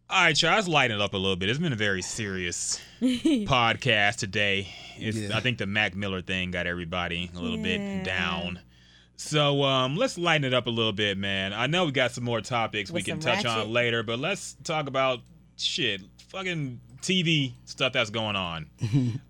All 0.09 0.21
right, 0.23 0.41
y'all, 0.41 0.55
let's 0.55 0.69
lighten 0.69 0.95
it 0.97 1.03
up 1.03 1.13
a 1.13 1.17
little 1.17 1.35
bit. 1.35 1.49
It's 1.49 1.59
been 1.59 1.73
a 1.73 1.75
very 1.75 2.01
serious 2.01 2.79
podcast 3.01 4.15
today. 4.17 4.69
It's, 4.97 5.17
Yeah. 5.17 5.35
I 5.35 5.41
think 5.41 5.57
the 5.57 5.65
Mac 5.67 5.95
Miller 5.95 6.21
thing 6.21 6.51
got 6.51 6.65
everybody 6.65 7.29
a 7.35 7.39
little 7.39 7.57
Yeah. 7.57 7.63
bit 7.77 8.03
down. 8.05 8.59
So 9.17 9.63
um, 9.63 9.97
let's 9.97 10.17
lighten 10.17 10.45
it 10.45 10.53
up 10.53 10.67
a 10.67 10.69
little 10.69 10.93
bit, 10.93 11.17
man. 11.17 11.51
I 11.51 11.67
know 11.67 11.85
we 11.85 11.91
got 11.91 12.11
some 12.11 12.23
more 12.23 12.39
topics 12.39 12.89
we 12.89 13.01
can 13.03 13.19
some 13.19 13.35
touch 13.35 13.45
on 13.45 13.69
later, 13.73 14.01
but 14.01 14.17
let's 14.19 14.55
talk 14.63 14.87
about 14.87 15.19
shit, 15.57 16.01
fucking 16.29 16.79
TV 17.01 17.51
stuff 17.65 17.91
that's 17.91 18.09
going 18.11 18.37
on. 18.37 18.69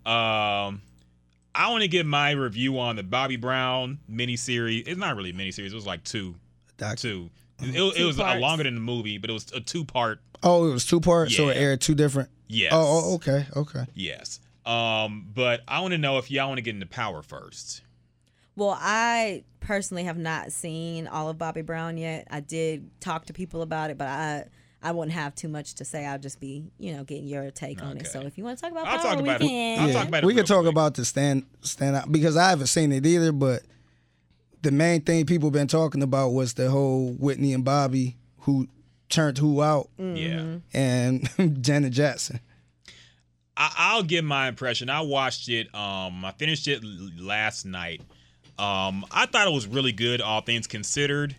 um, 0.05 0.81
I 1.55 1.69
want 1.71 1.81
to 1.81 1.87
give 1.87 2.05
my 2.05 2.31
review 2.31 2.77
on 2.77 2.97
the 2.97 3.03
Bobby 3.03 3.37
Brown 3.37 3.97
miniseries. 4.11 4.87
It's 4.87 4.99
not 4.99 5.15
really 5.15 5.31
a 5.31 5.33
miniseries. 5.33 5.67
It 5.71 5.73
was 5.73 5.87
like 5.87 6.03
two, 6.03 6.35
Doc- 6.77 6.97
two. 6.97 7.31
It, 7.59 7.73
it 7.75 7.95
Two 7.95 8.05
was 8.05 8.19
uh, 8.19 8.35
longer 8.35 8.65
than 8.65 8.75
the 8.75 8.81
movie, 8.81 9.17
but 9.17 9.31
it 9.31 9.33
was 9.33 9.51
a 9.51 9.59
two-part. 9.59 10.19
Oh, 10.43 10.69
it 10.69 10.73
was 10.73 10.85
two 10.85 10.99
parts, 10.99 11.35
so 11.35 11.49
it 11.49 11.57
aired 11.57 11.81
two 11.81 11.95
different. 11.95 12.29
Yes. 12.47 12.71
Oh, 12.73 13.11
oh, 13.11 13.15
okay, 13.15 13.45
okay. 13.55 13.85
Yes. 13.93 14.39
Um, 14.65 15.27
but 15.33 15.61
I 15.67 15.79
want 15.79 15.93
to 15.93 15.97
know 15.97 16.17
if 16.17 16.29
y'all 16.29 16.47
want 16.47 16.57
to 16.57 16.61
get 16.61 16.75
into 16.75 16.85
Power 16.87 17.21
first. 17.21 17.81
Well, 18.55 18.77
I 18.79 19.43
personally 19.59 20.03
have 20.05 20.17
not 20.17 20.51
seen 20.51 21.07
all 21.07 21.29
of 21.29 21.37
Bobby 21.37 21.61
Brown 21.61 21.97
yet. 21.97 22.27
I 22.31 22.39
did 22.39 22.89
talk 22.99 23.25
to 23.25 23.33
people 23.33 23.61
about 23.61 23.91
it, 23.91 23.97
but 23.97 24.07
I 24.07 24.45
I 24.81 24.91
wouldn't 24.91 25.13
have 25.13 25.35
too 25.35 25.47
much 25.47 25.75
to 25.75 25.85
say. 25.85 26.05
I'll 26.05 26.19
just 26.19 26.39
be, 26.39 26.65
you 26.77 26.93
know, 26.93 27.03
getting 27.03 27.27
your 27.27 27.49
take 27.51 27.81
on 27.83 27.97
it. 27.97 28.07
So 28.07 28.21
if 28.21 28.37
you 28.37 28.43
want 28.43 28.57
to 28.57 28.61
talk 28.63 28.71
about 28.71 28.87
I'll 28.87 28.97
Power, 28.99 29.15
talk 29.15 29.17
we 29.17 29.29
about 29.29 29.41
it. 29.41 29.47
can. 29.47 29.79
I'll 29.79 29.93
talk 29.93 30.07
about 30.07 30.23
it 30.23 30.27
we 30.27 30.33
can 30.33 30.45
talk 30.45 30.61
quick. 30.61 30.71
about 30.71 30.95
the 30.95 31.05
stand 31.05 31.45
stand 31.61 31.95
out 31.95 32.11
because 32.11 32.37
I 32.37 32.49
haven't 32.49 32.67
seen 32.67 32.91
it 32.91 33.05
either. 33.05 33.31
But 33.31 33.63
the 34.61 34.71
main 34.71 35.01
thing 35.01 35.25
people 35.25 35.51
been 35.51 35.67
talking 35.67 36.01
about 36.03 36.29
was 36.29 36.53
the 36.55 36.69
whole 36.69 37.13
Whitney 37.13 37.53
and 37.53 37.63
Bobby 37.63 38.17
who 38.39 38.67
turned 39.09 39.37
who 39.37 39.61
out 39.61 39.89
Yeah. 39.97 40.57
and 40.73 41.29
Janet 41.63 41.93
Jackson. 41.93 42.39
I, 43.55 43.73
I'll 43.77 44.03
give 44.03 44.23
my 44.25 44.47
impression. 44.47 44.89
I 44.89 45.01
watched 45.01 45.49
it. 45.49 45.73
Um, 45.73 46.23
I 46.23 46.31
finished 46.37 46.67
it 46.67 46.83
last 47.19 47.65
night. 47.65 48.01
Um, 48.59 49.05
I 49.11 49.25
thought 49.25 49.47
it 49.47 49.53
was 49.53 49.67
really 49.67 49.91
good, 49.91 50.21
all 50.21 50.41
things 50.41 50.67
considered. 50.67 51.35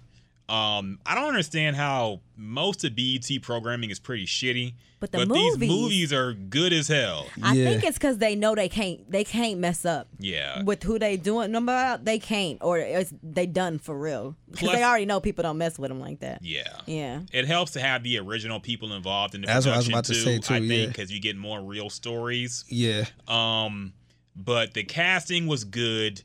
Um, 0.48 0.98
I 1.04 1.14
don't 1.14 1.28
understand 1.28 1.76
how 1.76 2.20
most 2.36 2.82
of 2.84 2.94
BET 2.96 3.28
programming 3.42 3.90
is 3.90 3.98
pretty 3.98 4.24
shitty, 4.24 4.72
But 4.98 5.12
the 5.12 5.18
these 5.18 5.28
movies- 5.28 5.68
movies 5.68 6.12
are 6.12 6.32
good 6.32 6.72
as 6.72 6.88
hell. 6.88 7.26
I 7.42 7.52
Yeah. 7.54 7.68
think 7.70 7.84
it's 7.84 7.98
because 7.98 8.16
they 8.16 8.34
know 8.34 8.54
they 8.54 8.68
can't 8.70 9.10
they 9.10 9.24
can't 9.24 9.60
mess 9.60 9.84
up. 9.84 10.08
Yeah. 10.18 10.62
With 10.62 10.82
who 10.84 10.98
they 10.98 11.18
doing 11.18 11.52
them 11.52 11.64
about, 11.64 12.06
they 12.06 12.18
can't, 12.18 12.58
or 12.62 12.78
it's, 12.78 13.12
they 13.22 13.44
done 13.44 13.78
for 13.78 13.98
real. 13.98 14.36
Because 14.50 14.68
Plus- 14.68 14.76
they 14.76 14.82
already 14.84 15.04
know 15.04 15.20
people 15.20 15.42
don't 15.42 15.58
mess 15.58 15.78
with 15.78 15.90
them 15.90 16.00
like 16.00 16.20
that. 16.20 16.42
Yeah. 16.42 16.62
Yeah. 16.86 17.20
It 17.32 17.44
helps 17.46 17.72
to 17.72 17.80
have 17.80 18.02
the 18.02 18.18
original 18.18 18.58
people 18.58 18.94
involved 18.94 19.34
in 19.34 19.42
the 19.42 19.48
That's 19.48 19.66
what 19.66 19.74
I 19.74 19.76
was 19.76 19.86
production 19.86 19.92
about 19.94 20.04
to 20.06 20.14
too, 20.14 20.20
say, 20.20 20.38
too, 20.60 20.64
I 20.64 20.66
think, 20.68 20.92
because 20.92 21.12
you 21.12 21.20
get 21.20 21.36
more 21.36 21.60
real 21.60 21.90
stories. 21.90 22.64
Yeah. 22.68 23.04
Um, 23.28 23.92
but 24.34 24.72
the 24.72 24.84
casting 24.84 25.46
was 25.46 25.64
good 25.64 26.22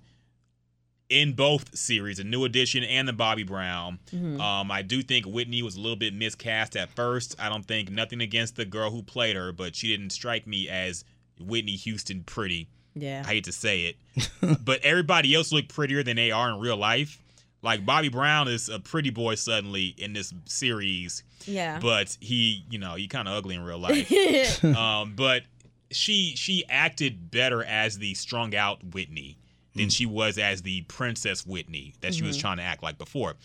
in 1.09 1.33
both 1.33 1.75
series, 1.77 2.17
the 2.17 2.23
New 2.23 2.43
Edition 2.45 2.83
and 2.83 3.07
the 3.07 3.13
Bobby 3.13 3.43
Brown. 3.43 3.99
Um, 4.13 4.71
I 4.71 4.81
do 4.81 5.01
think 5.03 5.25
Whitney 5.25 5.61
was 5.61 5.75
a 5.75 5.79
little 5.79 5.95
bit 5.97 6.13
miscast 6.13 6.75
at 6.75 6.89
first. 6.89 7.35
I 7.39 7.49
don't 7.49 7.65
think 7.65 7.91
nothing 7.91 8.21
against 8.21 8.55
the 8.55 8.65
girl 8.65 8.89
who 8.89 9.03
played 9.03 9.35
her, 9.35 9.51
but 9.51 9.75
she 9.75 9.87
didn't 9.89 10.11
strike 10.11 10.47
me 10.47 10.67
as 10.69 11.03
Whitney 11.39 11.73
Houston 11.73 12.23
pretty. 12.23 12.67
Yeah. 12.95 13.23
I 13.25 13.29
hate 13.29 13.43
to 13.45 13.51
say 13.51 13.85
it, 13.85 14.59
but 14.63 14.81
everybody 14.83 15.33
else 15.35 15.51
looked 15.51 15.73
prettier 15.73 16.03
than 16.03 16.15
they 16.15 16.31
are 16.31 16.49
in 16.49 16.59
real 16.59 16.77
life. 16.77 17.19
Like 17.61 17.85
Bobby 17.85 18.09
Brown 18.09 18.47
is 18.47 18.67
a 18.69 18.79
pretty 18.79 19.09
boy 19.09 19.35
suddenly 19.35 19.95
in 19.97 20.13
this 20.13 20.33
series, 20.45 21.23
Yeah. 21.45 21.79
but 21.79 22.17
he, 22.19 22.65
you 22.69 22.77
know, 22.77 22.95
he 22.95 23.07
kind 23.07 23.27
of 23.27 23.35
ugly 23.35 23.55
in 23.55 23.63
real 23.63 23.79
life. 23.79 24.63
um, 24.75 25.13
but 25.15 25.43
she 25.91 26.33
she 26.35 26.63
acted 26.69 27.29
better 27.31 27.63
as 27.63 27.99
the 27.99 28.13
strung 28.15 28.55
out 28.55 28.83
Whitney 28.93 29.37
than 29.73 29.83
mm-hmm. 29.83 29.89
she 29.89 30.05
was 30.05 30.37
as 30.37 30.61
the 30.61 30.81
princess 30.83 31.45
Whitney 31.45 31.93
that 32.01 32.13
she 32.13 32.23
was 32.23 32.37
mm-hmm. 32.37 32.41
trying 32.41 32.57
to 32.57 32.63
act 32.63 32.83
like 32.83 32.97
before. 32.97 33.35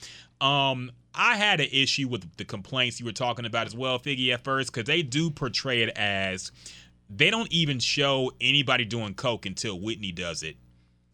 Um, 0.40 0.92
I 1.14 1.36
had 1.36 1.60
an 1.60 1.68
issue 1.72 2.08
with 2.08 2.36
the 2.36 2.44
complaints 2.44 3.00
you 3.00 3.06
were 3.06 3.12
talking 3.12 3.44
about 3.44 3.66
as 3.66 3.74
well, 3.74 3.98
Figgy, 3.98 4.32
at 4.32 4.44
first, 4.44 4.72
because 4.72 4.86
they 4.86 5.02
do 5.02 5.30
portray 5.30 5.82
it 5.82 5.90
as 5.96 6.52
they 7.10 7.30
don't 7.30 7.50
even 7.52 7.78
show 7.78 8.32
anybody 8.40 8.84
doing 8.84 9.14
coke 9.14 9.46
until 9.46 9.80
Whitney 9.80 10.12
does 10.12 10.42
it 10.42 10.56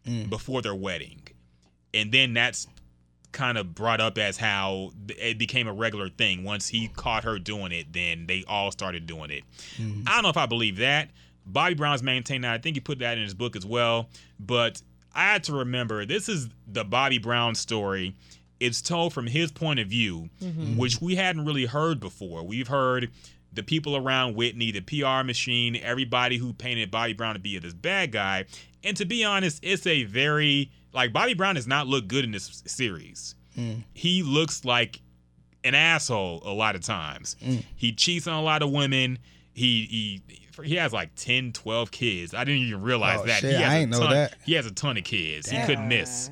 mm. 0.05 0.29
before 0.29 0.61
their 0.61 0.75
wedding, 0.75 1.21
and 1.93 2.11
then 2.11 2.33
that's 2.33 2.67
kind 3.31 3.57
of 3.57 3.75
brought 3.75 3.99
up 3.99 4.17
as 4.17 4.37
how 4.37 4.91
it 5.09 5.37
became 5.37 5.67
a 5.67 5.73
regular 5.73 6.09
thing. 6.09 6.43
Once 6.43 6.69
he 6.69 6.87
caught 6.87 7.25
her 7.25 7.37
doing 7.37 7.71
it, 7.71 7.91
then 7.91 8.27
they 8.27 8.43
all 8.47 8.71
started 8.71 9.05
doing 9.05 9.29
it. 9.29 9.43
Mm. 9.77 10.03
I 10.07 10.13
don't 10.13 10.23
know 10.23 10.29
if 10.29 10.37
I 10.37 10.45
believe 10.45 10.77
that. 10.77 11.09
Bobby 11.45 11.75
Brown's 11.75 12.01
maintained 12.01 12.43
that. 12.43 12.53
I 12.53 12.57
think 12.57 12.75
he 12.75 12.79
put 12.79 12.99
that 12.99 13.17
in 13.17 13.23
his 13.23 13.33
book 13.33 13.55
as 13.55 13.65
well. 13.65 14.09
But 14.39 14.81
I 15.15 15.23
had 15.31 15.43
to 15.45 15.53
remember 15.53 16.05
this 16.05 16.29
is 16.29 16.49
the 16.67 16.83
Bobby 16.83 17.17
Brown 17.17 17.55
story. 17.55 18.15
It's 18.59 18.81
told 18.81 19.13
from 19.13 19.27
his 19.27 19.51
point 19.51 19.79
of 19.79 19.87
view, 19.87 20.29
mm-hmm. 20.41 20.77
which 20.77 21.01
we 21.01 21.15
hadn't 21.15 21.45
really 21.45 21.65
heard 21.65 21.99
before. 21.99 22.43
We've 22.43 22.67
heard 22.67 23.11
the 23.51 23.63
people 23.63 23.95
around 23.95 24.35
Whitney, 24.35 24.71
the 24.71 24.81
PR 24.81 25.25
machine, 25.25 25.77
everybody 25.81 26.37
who 26.37 26.53
painted 26.53 26.91
Bobby 26.91 27.13
Brown 27.13 27.35
to 27.35 27.39
be 27.39 27.57
this 27.57 27.73
bad 27.73 28.11
guy. 28.11 28.45
And 28.83 28.95
to 28.97 29.05
be 29.05 29.23
honest, 29.23 29.59
it's 29.63 29.87
a 29.87 30.03
very 30.03 30.71
like 30.93 31.11
Bobby 31.11 31.33
Brown 31.33 31.55
does 31.55 31.67
not 31.67 31.87
look 31.87 32.07
good 32.07 32.23
in 32.23 32.31
this 32.31 32.63
series. 32.65 33.35
Mm. 33.57 33.83
He 33.93 34.23
looks 34.23 34.65
like 34.65 35.01
an 35.63 35.75
asshole 35.75 36.41
a 36.45 36.53
lot 36.53 36.75
of 36.75 36.81
times. 36.81 37.35
Mm. 37.41 37.63
He 37.75 37.91
cheats 37.91 38.27
on 38.27 38.35
a 38.35 38.43
lot 38.43 38.61
of 38.61 38.71
women. 38.71 39.19
He 39.53 40.21
he 40.29 40.44
he 40.63 40.75
has 40.75 40.93
like 40.93 41.15
10, 41.15 41.51
12 41.53 41.91
kids. 41.91 42.33
I 42.33 42.43
didn't 42.43 42.61
even 42.61 42.81
realize 42.81 43.19
Oh, 43.21 43.25
that. 43.25 43.39
shit, 43.41 43.55
he 43.55 43.61
has 43.61 43.73
I 43.73 43.77
ain't 43.79 43.91
know 43.91 43.99
ton, 43.99 44.09
that. 44.11 44.35
He 44.45 44.53
has 44.53 44.65
a 44.65 44.71
ton 44.71 44.97
of 44.97 45.03
kids. 45.03 45.49
He 45.49 45.57
couldn't 45.65 45.87
miss. 45.87 46.29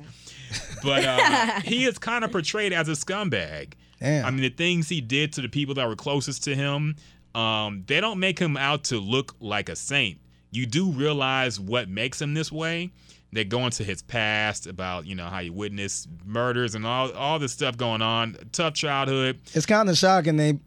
But 0.82 1.04
uh, 1.04 1.60
he 1.64 1.84
is 1.84 1.98
kind 1.98 2.24
of 2.24 2.32
portrayed 2.32 2.72
as 2.72 2.88
a 2.88 2.92
scumbag. 2.92 3.74
Damn. 4.00 4.24
I 4.26 4.30
mean, 4.30 4.42
the 4.42 4.50
things 4.50 4.88
he 4.88 5.00
did 5.00 5.32
to 5.34 5.40
the 5.42 5.48
people 5.48 5.74
that 5.76 5.88
were 5.88 5.96
closest 5.96 6.44
to 6.44 6.54
him, 6.54 6.96
um, 7.34 7.84
they 7.86 8.00
don't 8.00 8.20
make 8.20 8.38
him 8.38 8.56
out 8.56 8.84
to 8.84 8.98
look 8.98 9.34
like 9.40 9.68
a 9.68 9.76
saint. 9.76 10.18
You 10.50 10.66
do 10.66 10.90
realize 10.90 11.58
what 11.58 11.88
makes 11.88 12.20
him 12.22 12.34
this 12.34 12.52
way. 12.52 12.92
They 13.32 13.44
go 13.44 13.64
into 13.64 13.82
his 13.82 14.00
past 14.02 14.68
about 14.68 15.06
you 15.06 15.16
know 15.16 15.26
how 15.26 15.40
he 15.40 15.50
witnessed 15.50 16.08
murders 16.24 16.76
and 16.76 16.86
all 16.86 17.10
all 17.14 17.40
this 17.40 17.50
stuff 17.50 17.76
going 17.76 18.00
on. 18.00 18.36
Tough 18.52 18.74
childhood. 18.74 19.40
It's 19.54 19.66
kind 19.66 19.90
of 19.90 19.96
shocking 19.98 20.36
they 20.36 20.60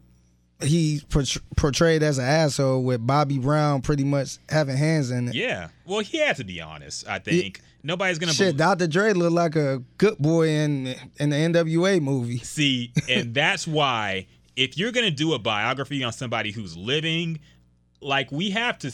he 0.60 1.02
portray- 1.08 1.42
portrayed 1.56 2.02
as 2.02 2.18
an 2.18 2.24
asshole 2.24 2.82
with 2.82 3.06
Bobby 3.06 3.38
Brown 3.38 3.80
pretty 3.80 4.04
much 4.04 4.38
having 4.48 4.76
hands 4.76 5.10
in 5.10 5.28
it. 5.28 5.34
Yeah. 5.34 5.68
Well, 5.86 6.00
he 6.00 6.18
had 6.18 6.36
to 6.36 6.44
be 6.44 6.60
honest. 6.60 7.06
I 7.08 7.18
think 7.18 7.60
nobody's 7.82 8.18
gonna 8.18 8.32
Shit, 8.32 8.56
Dr. 8.56 8.86
Dre 8.86 9.12
looked 9.12 9.32
like 9.34 9.56
a 9.56 9.82
good 9.98 10.18
boy 10.18 10.48
in 10.48 10.94
in 11.18 11.30
the 11.30 11.36
NWA 11.36 12.00
movie. 12.00 12.38
See, 12.42 12.92
and 13.08 13.34
that's 13.34 13.66
why 13.66 14.26
if 14.56 14.76
you're 14.76 14.92
gonna 14.92 15.10
do 15.10 15.34
a 15.34 15.38
biography 15.38 16.02
on 16.02 16.12
somebody 16.12 16.50
who's 16.50 16.76
living, 16.76 17.38
like 18.00 18.32
we 18.32 18.50
have 18.50 18.78
to. 18.80 18.92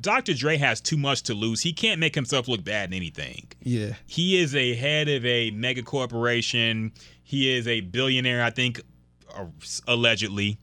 Dr. 0.00 0.32
Dre 0.32 0.56
has 0.56 0.80
too 0.80 0.96
much 0.96 1.24
to 1.24 1.34
lose. 1.34 1.60
He 1.60 1.74
can't 1.74 2.00
make 2.00 2.14
himself 2.14 2.48
look 2.48 2.64
bad 2.64 2.88
in 2.88 2.94
anything. 2.94 3.48
Yeah. 3.62 3.94
He 4.06 4.40
is 4.40 4.54
a 4.54 4.74
head 4.74 5.08
of 5.08 5.24
a 5.26 5.50
mega 5.50 5.82
corporation. 5.82 6.92
He 7.22 7.54
is 7.54 7.68
a 7.68 7.80
billionaire, 7.80 8.42
I 8.42 8.48
think, 8.50 8.80
Uh, 9.34 9.46
allegedly. 9.86 10.58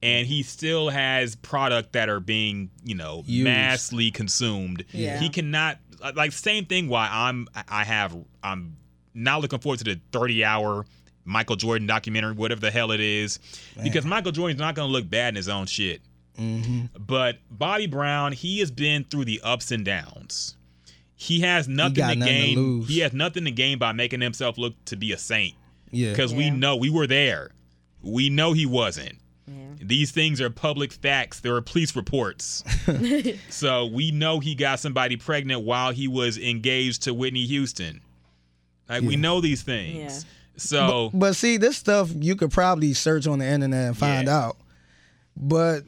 And 0.00 0.28
he 0.28 0.44
still 0.44 0.90
has 0.90 1.34
product 1.34 1.94
that 1.94 2.08
are 2.08 2.20
being, 2.20 2.70
you 2.84 2.94
know, 2.94 3.24
Used. 3.26 3.44
massively 3.44 4.10
consumed. 4.12 4.84
Yeah. 4.92 5.18
He 5.18 5.28
cannot 5.28 5.78
uh, 6.00 6.12
like 6.14 6.30
same 6.32 6.66
thing 6.66 6.88
why 6.88 7.08
I'm 7.10 7.48
I 7.68 7.84
have 7.84 8.16
I'm 8.42 8.76
not 9.12 9.40
looking 9.40 9.58
forward 9.58 9.78
to 9.80 9.84
the 9.84 10.00
30 10.12 10.44
hour 10.44 10.86
Michael 11.24 11.56
Jordan 11.56 11.86
documentary, 11.86 12.32
whatever 12.32 12.60
the 12.60 12.70
hell 12.70 12.92
it 12.92 13.00
is. 13.00 13.38
Because 13.82 14.04
Michael 14.04 14.32
Jordan's 14.32 14.60
not 14.60 14.74
gonna 14.76 14.92
look 14.92 15.10
bad 15.10 15.30
in 15.30 15.34
his 15.36 15.48
own 15.48 15.66
shit. 15.66 16.00
Mm-hmm. 16.38 16.86
But 16.98 17.38
Bobby 17.50 17.86
Brown, 17.86 18.32
he 18.32 18.60
has 18.60 18.70
been 18.70 19.04
through 19.04 19.24
the 19.24 19.40
ups 19.42 19.72
and 19.72 19.84
downs. 19.84 20.56
He 21.16 21.40
has 21.40 21.66
nothing 21.66 21.94
got 21.94 22.10
to 22.10 22.16
nothing 22.16 22.34
to 22.34 22.40
gain. 22.40 22.56
lose. 22.56 22.88
he 22.88 23.00
has 23.00 23.12
nothing 23.12 23.44
to 23.46 23.50
gain 23.50 23.78
by 23.78 23.92
making 23.92 24.20
himself 24.20 24.56
look 24.56 24.74
to 24.84 24.96
be 24.96 25.12
a 25.12 25.18
saint. 25.18 25.54
Yeah. 25.90 26.10
Because 26.10 26.32
we 26.32 26.50
know 26.50 26.76
we 26.76 26.90
were 26.90 27.08
there. 27.08 27.50
We 28.02 28.30
know 28.30 28.52
he 28.52 28.66
wasn't. 28.66 29.18
These 29.80 30.10
things 30.10 30.40
are 30.40 30.50
public 30.50 30.92
facts. 30.92 31.40
There 31.40 31.54
are 31.54 31.62
police 31.62 31.94
reports. 31.96 32.64
so 33.48 33.86
we 33.86 34.10
know 34.10 34.40
he 34.40 34.54
got 34.54 34.80
somebody 34.80 35.16
pregnant 35.16 35.62
while 35.64 35.92
he 35.92 36.08
was 36.08 36.36
engaged 36.36 37.04
to 37.04 37.14
Whitney 37.14 37.44
Houston. 37.46 38.00
Like 38.88 39.02
we 39.02 39.16
know 39.16 39.40
these 39.40 39.62
things. 39.62 40.24
Yeah. 40.24 40.30
So 40.56 41.10
But 41.14 41.34
see, 41.36 41.56
this 41.58 41.76
stuff 41.76 42.10
you 42.14 42.34
could 42.34 42.50
probably 42.50 42.92
search 42.92 43.26
on 43.28 43.38
the 43.38 43.46
internet 43.46 43.86
and 43.86 43.96
find 43.96 44.26
Yeah. 44.26 44.36
out. 44.38 44.56
But 45.36 45.84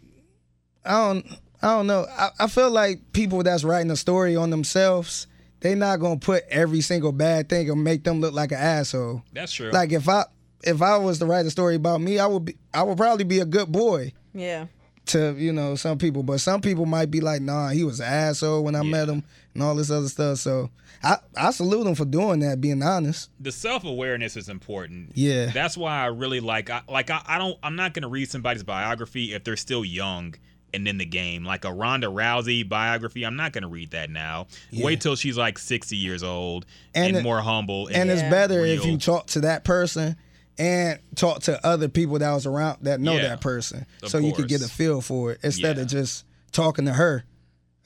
I 0.85 0.93
don't 0.93 1.27
I 1.61 1.67
don't 1.75 1.87
know. 1.89 2.07
I, 2.09 2.29
I 2.39 2.47
feel 2.47 2.71
like 2.71 3.13
people 3.13 3.43
that's 3.43 3.65
writing 3.65 3.91
a 3.91 3.97
story 3.97 4.37
on 4.37 4.51
themselves, 4.51 5.27
they 5.61 5.75
not 5.75 5.99
gonna 6.01 6.19
put 6.21 6.45
every 6.49 6.81
single 6.81 7.13
bad 7.13 7.49
thing 7.49 7.69
and 7.69 7.83
make 7.85 8.05
them 8.05 8.21
look 8.21 8.33
like 8.33 8.53
an 8.53 8.59
asshole. 8.59 9.23
that's 9.33 9.53
true. 9.53 9.71
Like 9.73 9.93
if 9.93 10.09
I 10.09 10.25
if 10.63 10.83
I 10.83 10.97
was 10.99 11.19
to 11.21 11.27
write 11.27 11.47
a 11.47 11.51
story 11.51 11.75
about 11.77 12.01
me, 12.01 12.19
I 12.19 12.27
would 12.27 12.45
be 12.45 12.57
I 12.75 12.83
would 12.83 12.97
probably 12.97 13.25
be 13.25 13.41
a 13.41 13.45
good 13.45 13.71
boy 13.73 14.13
Yeah. 14.35 14.67
to, 15.07 15.35
you 15.39 15.53
know, 15.53 15.75
some 15.75 15.99
people. 15.99 16.23
But 16.23 16.41
some 16.41 16.61
people 16.61 16.87
might 16.87 17.11
be 17.11 17.21
like, 17.21 17.43
nah, 17.43 17.69
he 17.71 17.85
was 17.85 18.01
an 18.01 18.07
asshole 18.07 18.63
when 18.65 18.75
I 18.75 18.83
met 18.83 19.09
him 19.09 19.25
and 19.55 19.63
all 19.63 19.75
this 19.75 19.91
other 19.91 20.09
stuff. 20.09 20.39
So 20.39 20.71
I, 21.03 21.17
I 21.37 21.51
salute 21.51 21.87
him 21.87 21.95
for 21.95 22.05
doing 22.05 22.41
that, 22.41 22.61
being 22.61 22.83
honest. 22.83 23.31
the 23.41 23.51
self 23.53 23.85
awareness 23.85 24.37
is 24.37 24.49
important. 24.49 25.13
Yeah. 25.15 25.47
That's 25.47 25.77
why 25.77 26.03
I 26.03 26.07
really 26.07 26.41
like 26.41 26.69
I 26.71 26.83
like 26.89 27.11
I, 27.11 27.23
I 27.27 27.39
don't 27.39 27.59
I'm 27.63 27.77
not 27.77 27.95
gonna 27.95 28.09
read 28.09 28.31
somebody's 28.31 28.63
biography 28.63 29.33
if 29.33 29.43
they're 29.45 29.57
still 29.57 29.85
young 29.85 30.35
and 30.73 30.87
in 30.87 30.99
the 30.99 31.05
game. 31.07 31.45
Like 31.45 31.65
a 31.65 31.73
Ronda 31.73 32.07
Rousey 32.07 32.69
biography, 32.69 33.25
I'm 33.25 33.35
not 33.35 33.53
gonna 33.53 33.67
read 33.69 33.91
that 33.93 34.11
now. 34.11 34.47
Wait 34.73 35.01
till 35.01 35.17
she's 35.17 35.37
like 35.39 35.59
sixty 35.59 35.97
years 35.97 36.23
old 36.23 36.67
and, 36.95 37.09
And 37.09 37.17
it- 37.17 37.23
more 37.25 37.41
humble 37.41 37.87
and, 37.89 37.97
And 37.97 38.11
it's 38.11 38.21
Yeah. 38.23 38.31
better 38.31 38.65
if 38.67 38.85
you 38.85 38.99
talk 38.99 39.27
to 39.29 39.41
that 39.41 39.65
person 39.65 40.17
and 40.61 40.99
talk 41.17 41.41
to 41.45 41.65
other 41.67 41.89
people 41.89 42.19
that 42.19 42.33
was 42.33 42.45
around 42.47 42.79
that 42.83 43.01
know 43.01 43.15
Yeah. 43.17 43.29
that 43.29 43.41
person, 43.41 43.87
Of 44.03 44.11
so 44.11 44.19
you 44.19 44.33
could 44.35 44.47
get 44.49 44.61
a 44.61 44.69
feel 44.69 45.01
for 45.01 45.33
it 45.33 45.41
instead 45.43 45.77
Yeah. 45.77 45.83
of 45.85 45.89
just 45.89 46.25
talking 46.53 46.85
to 46.85 46.93
her. 46.93 47.25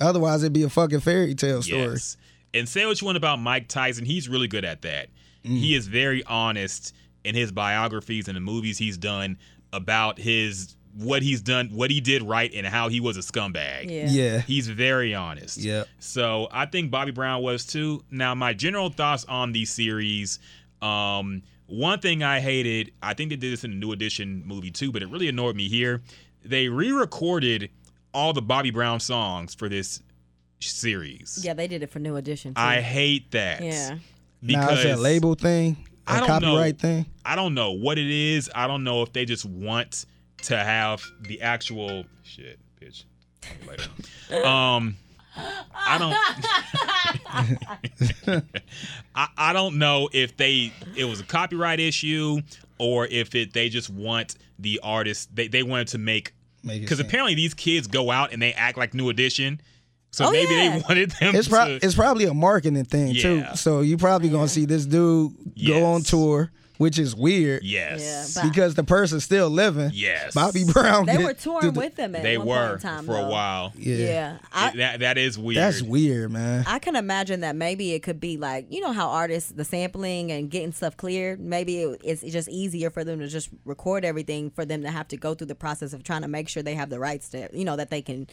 Otherwise, 0.01 0.43
it'd 0.43 0.53
be 0.53 0.65
a 0.65 0.69
fucking 0.69 1.01
fairy 1.01 1.35
tale 1.37 1.63
story. 1.63 1.83
Yes. 1.93 2.17
And 2.53 2.69
say 2.69 2.85
what 2.85 3.01
you 3.01 3.05
want 3.05 3.17
about 3.17 3.39
Mike 3.41 3.69
Tyson, 3.69 4.05
he's 4.05 4.29
really 4.29 4.49
good 4.49 4.65
at 4.65 4.83
that. 4.83 5.09
Mm. 5.45 5.59
He 5.59 5.75
is 5.75 5.87
very 5.87 6.25
honest 6.25 6.93
in 7.25 7.35
his 7.35 7.53
biographies 7.53 8.27
and 8.29 8.37
the 8.37 8.41
movies 8.41 8.77
he's 8.79 8.99
done 8.99 9.39
about 9.73 10.19
his 10.19 10.75
what 10.97 11.23
he's 11.23 11.43
done, 11.43 11.71
what 11.73 11.91
he 11.91 12.01
did 12.01 12.23
right, 12.23 12.53
and 12.55 12.65
how 12.65 12.89
he 12.89 13.01
was 13.01 13.17
a 13.17 13.21
scumbag. 13.21 13.91
Yeah. 13.91 14.09
Yeah, 14.09 14.41
He's 14.43 14.69
very 14.69 15.13
honest. 15.15 15.59
Yep. 15.59 15.89
So 15.99 16.47
I 16.53 16.67
think 16.67 16.93
Bobby 16.93 17.11
Brown 17.11 17.43
was 17.43 17.65
too. 17.65 18.05
Now, 18.13 18.35
my 18.37 18.53
general 18.53 18.91
thoughts 18.91 19.25
on 19.25 19.51
these 19.53 19.71
series. 19.73 20.39
Um, 20.83 21.43
one 21.66 21.99
thing 22.01 22.23
I 22.23 22.41
hated, 22.41 22.93
I 23.03 23.15
think 23.15 23.31
they 23.31 23.36
did 23.36 23.53
this 23.53 23.65
in 23.65 23.70
the 23.70 23.77
New 23.77 23.93
Edition 23.93 24.43
movie 24.47 24.70
too, 24.70 24.93
but 24.93 25.03
it 25.03 25.09
really 25.09 25.28
annoyed 25.28 25.57
me 25.57 25.69
here. 25.69 26.03
They 26.45 26.69
re-recorded 26.69 27.70
all 28.12 28.32
the 28.32 28.43
Bobby 28.43 28.70
Brown 28.70 29.01
songs 29.01 29.55
for 29.55 29.69
this 29.69 30.01
series. 30.61 31.43
Yeah, 31.45 31.55
they 31.55 31.66
did 31.69 31.82
it 31.82 31.91
for 31.91 31.99
New 31.99 32.16
Edition. 32.16 32.55
Too. 32.55 32.61
I 32.61 32.81
hate 32.81 33.31
that. 33.32 33.62
Yeah. 33.62 33.99
now 34.43 34.69
it's 34.70 34.82
that 34.85 34.99
label 34.99 35.35
thing. 35.35 35.77
I 36.07 36.16
A 36.16 36.20
don't 36.20 36.27
copyright 36.28 36.74
know. 36.82 36.89
thing. 36.89 37.07
I 37.24 37.35
don't 37.35 37.55
know 37.55 37.73
what 37.73 37.99
it 37.99 38.11
is. 38.11 38.51
I 38.55 38.66
don't 38.66 38.85
know 38.85 39.03
if 39.03 39.12
they 39.12 39.24
just 39.24 39.45
want 39.47 40.05
to 40.43 40.57
have 40.57 41.03
the 41.23 41.41
actual 41.41 42.05
shit, 42.23 42.59
bitch. 42.81 43.05
Later. 43.66 43.85
Um, 44.47 44.97
I 45.36 45.98
don't. 45.98 46.15
I, 49.15 49.28
I 49.36 49.52
don't 49.52 49.78
know 49.78 50.09
if 50.12 50.36
they 50.36 50.73
it 50.97 51.05
was 51.05 51.20
a 51.20 51.24
copyright 51.24 51.81
issue 51.81 52.40
or 52.78 53.06
if 53.06 53.35
it 53.35 53.52
they 53.52 53.69
just 53.69 53.90
want 53.90 54.36
the 54.59 54.81
artist 54.82 55.35
they 55.35 55.48
they 55.48 55.62
wanted 55.62 55.89
to 55.89 55.98
make 55.98 56.32
Make 56.62 56.81
because 56.81 56.98
apparently 57.01 57.35
these 57.35 57.52
kids 57.55 57.86
go 57.86 58.11
out 58.11 58.32
and 58.32 58.40
they 58.40 58.52
act 58.55 58.78
like 58.78 58.94
New 58.94 59.11
Edition. 59.11 59.61
So 60.12 60.27
Oh, 60.27 60.31
maybe 60.31 60.55
yeah. 60.55 60.77
they 60.77 60.82
wanted 60.89 61.11
them 61.11 61.35
It's, 61.35 61.48
pro- 61.48 61.66
to. 61.78 61.85
it's 61.85 61.94
probably 61.94 62.24
a 62.27 62.32
marketing 62.35 62.85
thing 62.85 63.15
too. 63.15 63.44
So 63.56 63.81
you 63.81 63.98
probably 63.98 64.28
gonna 64.31 64.48
see 64.48 64.65
this 64.65 64.86
dude 64.86 65.32
go 65.66 65.85
on 65.85 66.02
tour, 66.02 66.51
which 66.85 66.98
is 66.98 67.16
weird 67.16 67.62
yes. 67.65 68.35
Yeah, 68.36 68.47
because 68.47 68.74
the 68.74 68.85
person's 68.85 69.24
still 69.24 69.48
living. 69.48 69.90
Yes. 69.94 70.35
Bobby 70.35 70.65
Brown. 70.70 71.06
They 71.06 71.16
did- 71.16 71.24
were 71.24 71.32
touring 71.32 71.73
the- 71.73 71.81
with 71.81 71.97
them 71.97 72.15
at 72.15 72.23
they 72.23 72.36
one 72.36 72.47
point 72.47 72.59
were 72.69 72.74
in 72.74 72.81
time, 72.81 73.06
for 73.06 73.16
a 73.16 73.27
while. 73.27 73.73
Yeah, 73.77 73.97
Yeah, 73.97 74.39
I, 74.52 74.69
It- 74.69 74.77
that 74.77 75.01
that 75.01 75.19
is 75.19 75.39
weird. 75.39 75.56
that's 75.56 75.81
weird, 75.82 76.31
man. 76.31 76.65
I 76.66 76.78
can 76.78 76.94
imagine 76.94 77.40
that 77.40 77.56
maybe 77.56 77.93
it 77.93 78.02
could 78.02 78.20
be 78.20 78.36
like 78.36 78.66
you 78.70 78.81
know 78.82 78.93
how 78.93 79.09
artists 79.09 79.51
the 79.51 79.65
sampling 79.65 80.31
and 80.31 80.51
getting 80.51 80.73
stuff 80.73 80.97
cleared. 80.97 81.40
Maybe 81.40 81.78
it, 81.78 82.01
it's 82.05 82.23
just 82.23 82.48
easier 82.51 82.90
for 82.90 83.02
them 83.02 83.19
to 83.20 83.28
just 83.28 83.48
record 83.65 84.05
everything 84.05 84.51
for 84.51 84.65
them 84.66 84.82
to 84.82 84.90
have 84.90 85.09
to 85.09 85.16
go 85.16 85.35
through 85.35 85.47
the 85.47 85.55
process 85.55 85.93
of 85.94 86.02
trying 86.05 86.23
to 86.23 86.28
make 86.28 86.48
sure 86.51 86.62
they 86.62 86.74
have 86.74 86.90
the 86.90 86.98
rights 87.01 87.31
to 87.31 87.48
you 87.55 87.65
know 87.65 87.77
that 87.77 87.89
they 87.90 88.02
can 88.02 88.27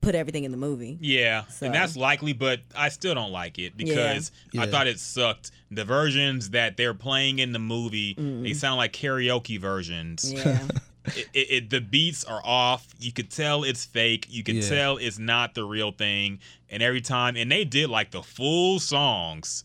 put 0.00 0.14
everything 0.14 0.44
in 0.44 0.50
the 0.50 0.56
movie. 0.56 0.96
Yeah, 1.00 1.44
So- 1.46 1.66
and 1.66 1.74
that's 1.74 1.96
likely, 1.96 2.32
but 2.32 2.60
I 2.76 2.88
still 2.88 3.14
don't 3.14 3.32
like 3.32 3.58
it 3.58 3.76
because 3.76 4.30
I 4.56 4.64
Yeah. 4.64 4.70
thought 4.70 4.86
it 4.86 5.00
sucked. 5.00 5.50
The 5.70 5.84
versions 5.84 6.50
that 6.50 6.76
they're 6.76 6.94
playing 6.94 7.40
in 7.40 7.52
the 7.52 7.58
movie, 7.58 8.14
they 8.16 8.54
sound 8.54 8.78
like 8.78 8.92
karaoke 8.92 9.58
versions. 9.60 10.32
Yeah, 10.32 10.66
It, 11.16 11.28
it, 11.32 11.46
it- 11.50 11.70
the 11.70 11.80
beats 11.80 12.22
are 12.24 12.42
off. 12.44 12.86
You 13.00 13.12
could 13.12 13.30
tell 13.30 13.64
it's 13.64 13.84
fake. 13.86 14.26
You 14.28 14.42
could 14.42 14.56
Yeah. 14.56 14.68
tell 14.68 14.96
it's 14.98 15.18
not 15.18 15.54
the 15.54 15.64
real 15.64 15.90
thing. 15.90 16.38
And 16.68 16.82
every 16.82 17.00
time, 17.00 17.34
and 17.36 17.50
they 17.50 17.64
did 17.64 17.88
like 17.88 18.10
the 18.10 18.22
full 18.22 18.78
songs 18.78 19.64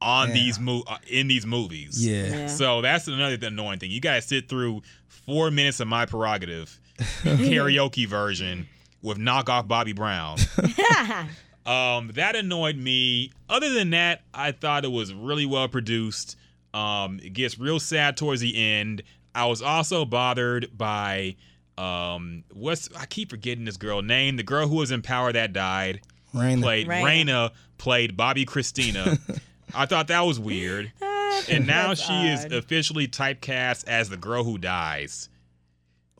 on 0.00 0.28
Yeah. 0.28 0.34
these 0.34 0.58
mo- 0.60 0.84
uh, 0.86 0.98
in 1.08 1.26
these 1.26 1.46
movies. 1.46 2.06
Yeah. 2.06 2.26
Yeah. 2.26 2.46
So 2.48 2.82
that's 2.82 3.08
another 3.08 3.38
annoying 3.46 3.78
thing. 3.78 3.90
You 3.90 4.00
got 4.00 4.16
to 4.16 4.22
sit 4.22 4.48
through 4.48 4.82
four 5.08 5.50
minutes 5.50 5.80
of 5.80 5.88
my 5.88 6.04
prerogative 6.06 6.78
karaoke 7.22 8.06
version 8.06 8.68
with 9.02 9.18
knockoff 9.18 9.68
Bobby 9.68 9.92
Brown. 9.92 10.38
um, 11.66 12.10
that 12.14 12.36
annoyed 12.36 12.76
me. 12.76 13.32
Other 13.48 13.72
than 13.72 13.90
that, 13.90 14.22
I 14.32 14.52
thought 14.52 14.84
it 14.84 14.92
was 14.92 15.12
really 15.12 15.46
well 15.46 15.68
produced. 15.68 16.36
Um, 16.74 17.20
it 17.22 17.32
gets 17.32 17.58
real 17.58 17.80
sad 17.80 18.16
towards 18.16 18.40
the 18.40 18.56
end. 18.56 19.02
I 19.34 19.46
was 19.46 19.62
also 19.62 20.04
bothered 20.04 20.76
by 20.76 21.36
um, 21.76 22.44
what's 22.52 22.88
I 22.96 23.06
keep 23.06 23.30
forgetting 23.30 23.64
this 23.64 23.76
girl 23.76 24.02
name. 24.02 24.36
The 24.36 24.42
girl 24.42 24.66
who 24.66 24.76
was 24.76 24.90
in 24.90 25.02
Power 25.02 25.32
that 25.32 25.52
died 25.52 26.00
Rain. 26.34 26.60
played 26.60 26.88
Raina. 26.88 27.02
Raina 27.04 27.50
played 27.78 28.16
Bobbi 28.16 28.44
Kristina. 28.44 29.18
I 29.74 29.86
thought 29.86 30.08
that 30.08 30.20
was 30.20 30.40
weird. 30.40 30.92
And 31.48 31.66
now 31.66 31.88
That's 31.88 32.00
she 32.02 32.28
is 32.28 32.44
officially 32.46 33.06
typecast 33.06 33.86
as 33.86 34.08
the 34.08 34.16
girl 34.16 34.44
who 34.44 34.58
dies. 34.58 35.28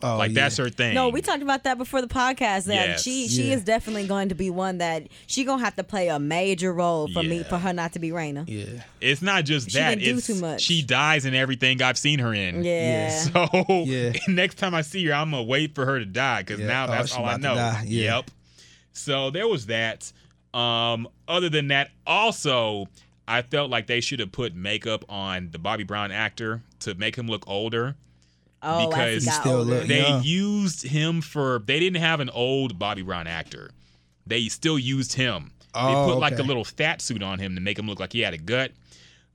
Oh, 0.03 0.17
like 0.17 0.31
yeah. 0.31 0.43
that's 0.43 0.57
her 0.59 0.71
thing. 0.71 0.95
No, 0.95 1.09
we 1.09 1.21
talked 1.23 1.43
about 1.43 1.65
that 1.65 1.77
before 1.79 2.01
the 2.01 2.07
podcast. 2.09 2.65
That 2.67 2.89
Yes. 2.89 3.03
she 3.03 3.27
she 3.29 3.49
Yeah. 3.49 3.55
is 3.57 3.65
definitely 3.65 4.07
going 4.07 4.29
to 4.29 4.35
be 4.35 4.49
one 4.51 4.79
that 4.79 5.09
she 5.27 5.45
gonna 5.45 5.63
have 5.65 5.75
to 5.77 5.85
play 5.85 6.09
a 6.09 6.19
major 6.19 6.73
role 6.73 7.09
for 7.13 7.23
me 7.23 7.43
for 7.43 7.59
her 7.59 7.73
not 7.73 7.93
to 7.95 7.99
be 7.99 8.11
Raina. 8.11 8.45
Yeah. 8.47 8.83
It's 9.01 9.23
not 9.23 9.45
just 9.45 9.71
She 9.71 9.79
that. 9.79 9.99
didn't 9.99 10.05
do 10.05 10.19
it's 10.19 10.27
too 10.27 10.35
much. 10.37 10.61
she 10.63 10.83
dies 10.83 11.25
in 11.25 11.35
everything 11.35 11.83
I've 11.83 11.99
seen 11.99 12.19
her 12.21 12.33
in. 12.33 12.63
Yeah. 12.65 13.11
So 13.11 13.49
Yeah. 13.87 14.13
next 14.29 14.57
time 14.59 14.75
I 14.75 14.83
see 14.83 15.05
her, 15.07 15.15
I'm 15.15 15.31
gonna 15.33 15.43
wait 15.43 15.75
for 15.75 15.85
her 15.85 15.99
to 15.99 16.07
die 16.07 16.43
because 16.43 16.61
Yeah. 16.61 16.67
now 16.69 16.85
Oh, 16.85 16.91
that's 16.93 17.13
she 17.13 17.19
all 17.19 17.25
I 17.25 17.35
about 17.35 17.37
to 17.37 17.43
know. 17.43 17.55
die. 17.57 17.85
Yeah. 17.89 18.17
Yep. 18.17 18.31
So 18.93 19.31
there 19.31 19.49
was 19.49 19.67
that. 19.67 20.13
Um, 20.55 21.09
other 21.29 21.49
than 21.49 21.69
that, 21.69 21.91
also 22.07 22.89
I 23.27 23.43
felt 23.43 23.71
like 23.71 23.87
they 23.87 24.01
should 24.01 24.21
have 24.21 24.33
put 24.33 24.55
makeup 24.55 25.05
on 25.09 25.51
the 25.51 25.59
Bobby 25.59 25.85
Brown 25.85 26.11
actor 26.11 26.63
to 26.81 26.95
make 26.95 27.17
him 27.17 27.27
look 27.29 27.47
older. 27.47 27.97
Oh, 28.63 28.89
Because 28.89 29.25
He 29.25 29.31
he 29.31 29.35
still 29.37 29.63
look- 29.65 29.87
They 29.87 30.01
Yeah. 30.01 30.21
used 30.23 30.83
him 30.87 31.21
for 31.21 31.63
they 31.65 31.79
didn't 31.79 32.01
have 32.01 32.21
an 32.21 32.31
old 32.31 32.79
Bobby 32.79 33.03
Brown 33.03 33.27
actor. 33.27 33.71
They 34.27 34.49
still 34.49 34.79
used 34.79 35.15
him. 35.15 35.53
Oh, 35.75 35.87
they 36.07 36.13
put 36.13 36.19
like 36.21 36.39
a 36.39 36.43
little 36.43 36.65
fat 36.65 37.01
suit 37.01 37.23
on 37.23 37.39
him 37.39 37.55
to 37.55 37.61
make 37.61 37.79
him 37.79 37.87
look 37.87 38.01
like 38.01 38.13
he 38.13 38.21
had 38.21 38.35
a 38.35 38.39
gut. 38.39 38.73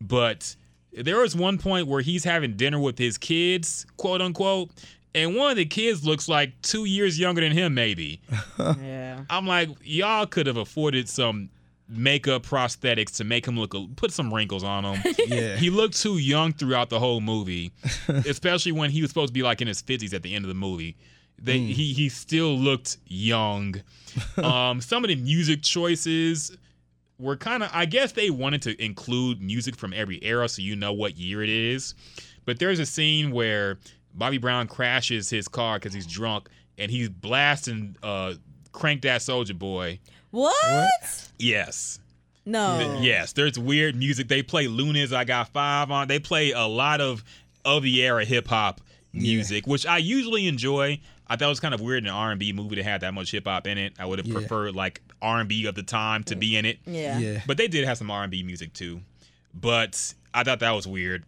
But 0.01 0.55
there 0.91 1.19
was 1.19 1.35
one 1.35 1.57
point 1.57 1.87
where 1.87 2.01
he's 2.01 2.23
having 2.23 2.55
dinner 2.57 2.79
with 2.79 2.97
his 2.97 3.17
kids, 3.17 3.85
quote 3.97 4.21
unquote, 4.21 4.71
and 5.15 5.35
one 5.35 5.51
of 5.51 5.57
the 5.57 5.65
kids 5.65 6.03
looks 6.03 6.27
like 6.27 6.59
two 6.61 6.85
years 6.85 7.17
younger 7.19 7.41
than 7.41 7.51
him, 7.51 7.73
maybe. 7.73 8.19
yeah. 8.59 9.23
I'm 9.29 9.47
like, 9.47 9.69
y'all 9.83 10.25
could 10.25 10.47
have 10.47 10.57
afforded 10.57 11.07
some 11.07 11.49
makeup 11.87 12.43
prosthetics 12.45 13.15
to 13.17 13.23
make 13.23 13.45
him 13.47 13.59
look 13.59 13.73
a, 13.73 13.85
put 13.95 14.11
some 14.11 14.33
wrinkles 14.33 14.63
on 14.63 14.83
him. 14.85 15.13
Yeah. 15.27 15.55
He 15.57 15.69
looked 15.69 16.01
too 16.01 16.17
young 16.17 16.53
throughout 16.53 16.89
the 16.89 16.99
whole 16.99 17.21
movie, 17.21 17.71
especially 18.07 18.71
when 18.71 18.89
he 18.89 19.01
was 19.01 19.09
supposed 19.11 19.29
to 19.29 19.33
be 19.33 19.43
like 19.43 19.61
in 19.61 19.67
his 19.67 19.81
50s 19.81 20.13
at 20.13 20.23
the 20.23 20.33
end 20.35 20.45
of 20.45 20.49
the 20.49 20.55
movie. 20.55 20.95
They, 21.41 21.59
Hmm. 21.59 21.65
he 21.65 21.93
he 21.93 22.09
still 22.09 22.57
looked 22.57 22.97
young. 23.07 23.75
Um, 24.37 24.79
some 24.79 25.03
of 25.03 25.07
the 25.07 25.15
music 25.15 25.63
choices 25.63 26.55
were 27.17 27.35
kind 27.35 27.63
of 27.63 27.69
I 27.73 27.85
guess 27.85 28.11
they 28.11 28.29
wanted 28.29 28.61
to 28.63 28.83
include 28.83 29.41
music 29.41 29.75
from 29.75 29.91
every 29.91 30.23
era 30.23 30.47
so 30.47 30.61
you 30.61 30.75
know 30.75 30.93
what 30.93 31.17
year 31.17 31.41
it 31.41 31.49
is. 31.49 31.95
But 32.45 32.59
there's 32.59 32.77
a 32.79 32.85
scene 32.85 33.31
where 33.31 33.79
Bobby 34.13 34.37
Brown 34.37 34.67
crashes 34.67 35.29
his 35.31 35.47
car 35.47 35.77
because 35.79 35.93
he's 35.95 36.05
drunk 36.05 36.47
and 36.77 36.91
he's 36.91 37.09
blasting 37.09 37.95
uh 38.03 38.35
crank 38.71 39.01
that 39.01 39.21
soldier 39.23 39.55
boy. 39.55 39.99
What? 40.33 41.29
Yes. 41.37 41.99
No. 42.43 42.79
Th- 42.79 43.03
Yes, 43.03 43.33
there's 43.33 43.59
weird 43.59 43.95
music. 43.95 44.27
They 44.27 44.41
play 44.41 44.65
Luniz, 44.65 45.13
I 45.13 45.25
Got 45.25 45.49
Five 45.49 45.91
on. 45.91 46.07
They 46.07 46.17
play 46.17 46.51
a 46.51 46.63
lot 46.65 47.01
of 47.01 47.23
of 47.63 47.83
the 47.83 48.01
era 48.03 48.25
hip 48.25 48.47
hop 48.47 48.81
music, 49.13 49.67
which 49.67 49.85
I 49.85 49.99
usually 49.99 50.47
enjoy. 50.47 50.99
I 51.27 51.35
thought 51.35 51.45
it 51.45 51.49
was 51.49 51.59
kind 51.59 51.73
of 51.75 51.81
weird 51.81 52.03
in 52.03 52.07
an 52.09 52.15
R&B 52.15 52.51
movie 52.51 52.75
to 52.77 52.83
have 52.83 53.01
that 53.01 53.13
much 53.13 53.31
hip 53.31 53.45
hop 53.45 53.67
in 53.67 53.77
it. 53.77 53.93
I 53.99 54.05
would 54.05 54.17
have 54.19 54.25
Yeah. 54.27 54.33
preferred 54.33 54.75
like 54.75 55.01
R&B 55.21 55.67
of 55.67 55.75
the 55.75 55.83
time 55.83 56.23
to 56.25 56.35
be 56.35 56.57
in 56.57 56.65
it. 56.65 56.79
Yeah. 56.87 57.19
Yeah. 57.19 57.41
But 57.45 57.57
they 57.57 57.67
did 57.67 57.85
have 57.85 57.97
some 57.99 58.09
R&B 58.09 58.41
music 58.43 58.73
too. 58.73 59.01
But 59.53 60.13
I 60.33 60.43
thought 60.43 60.59
that 60.61 60.71
was 60.71 60.87
weird. 60.87 61.23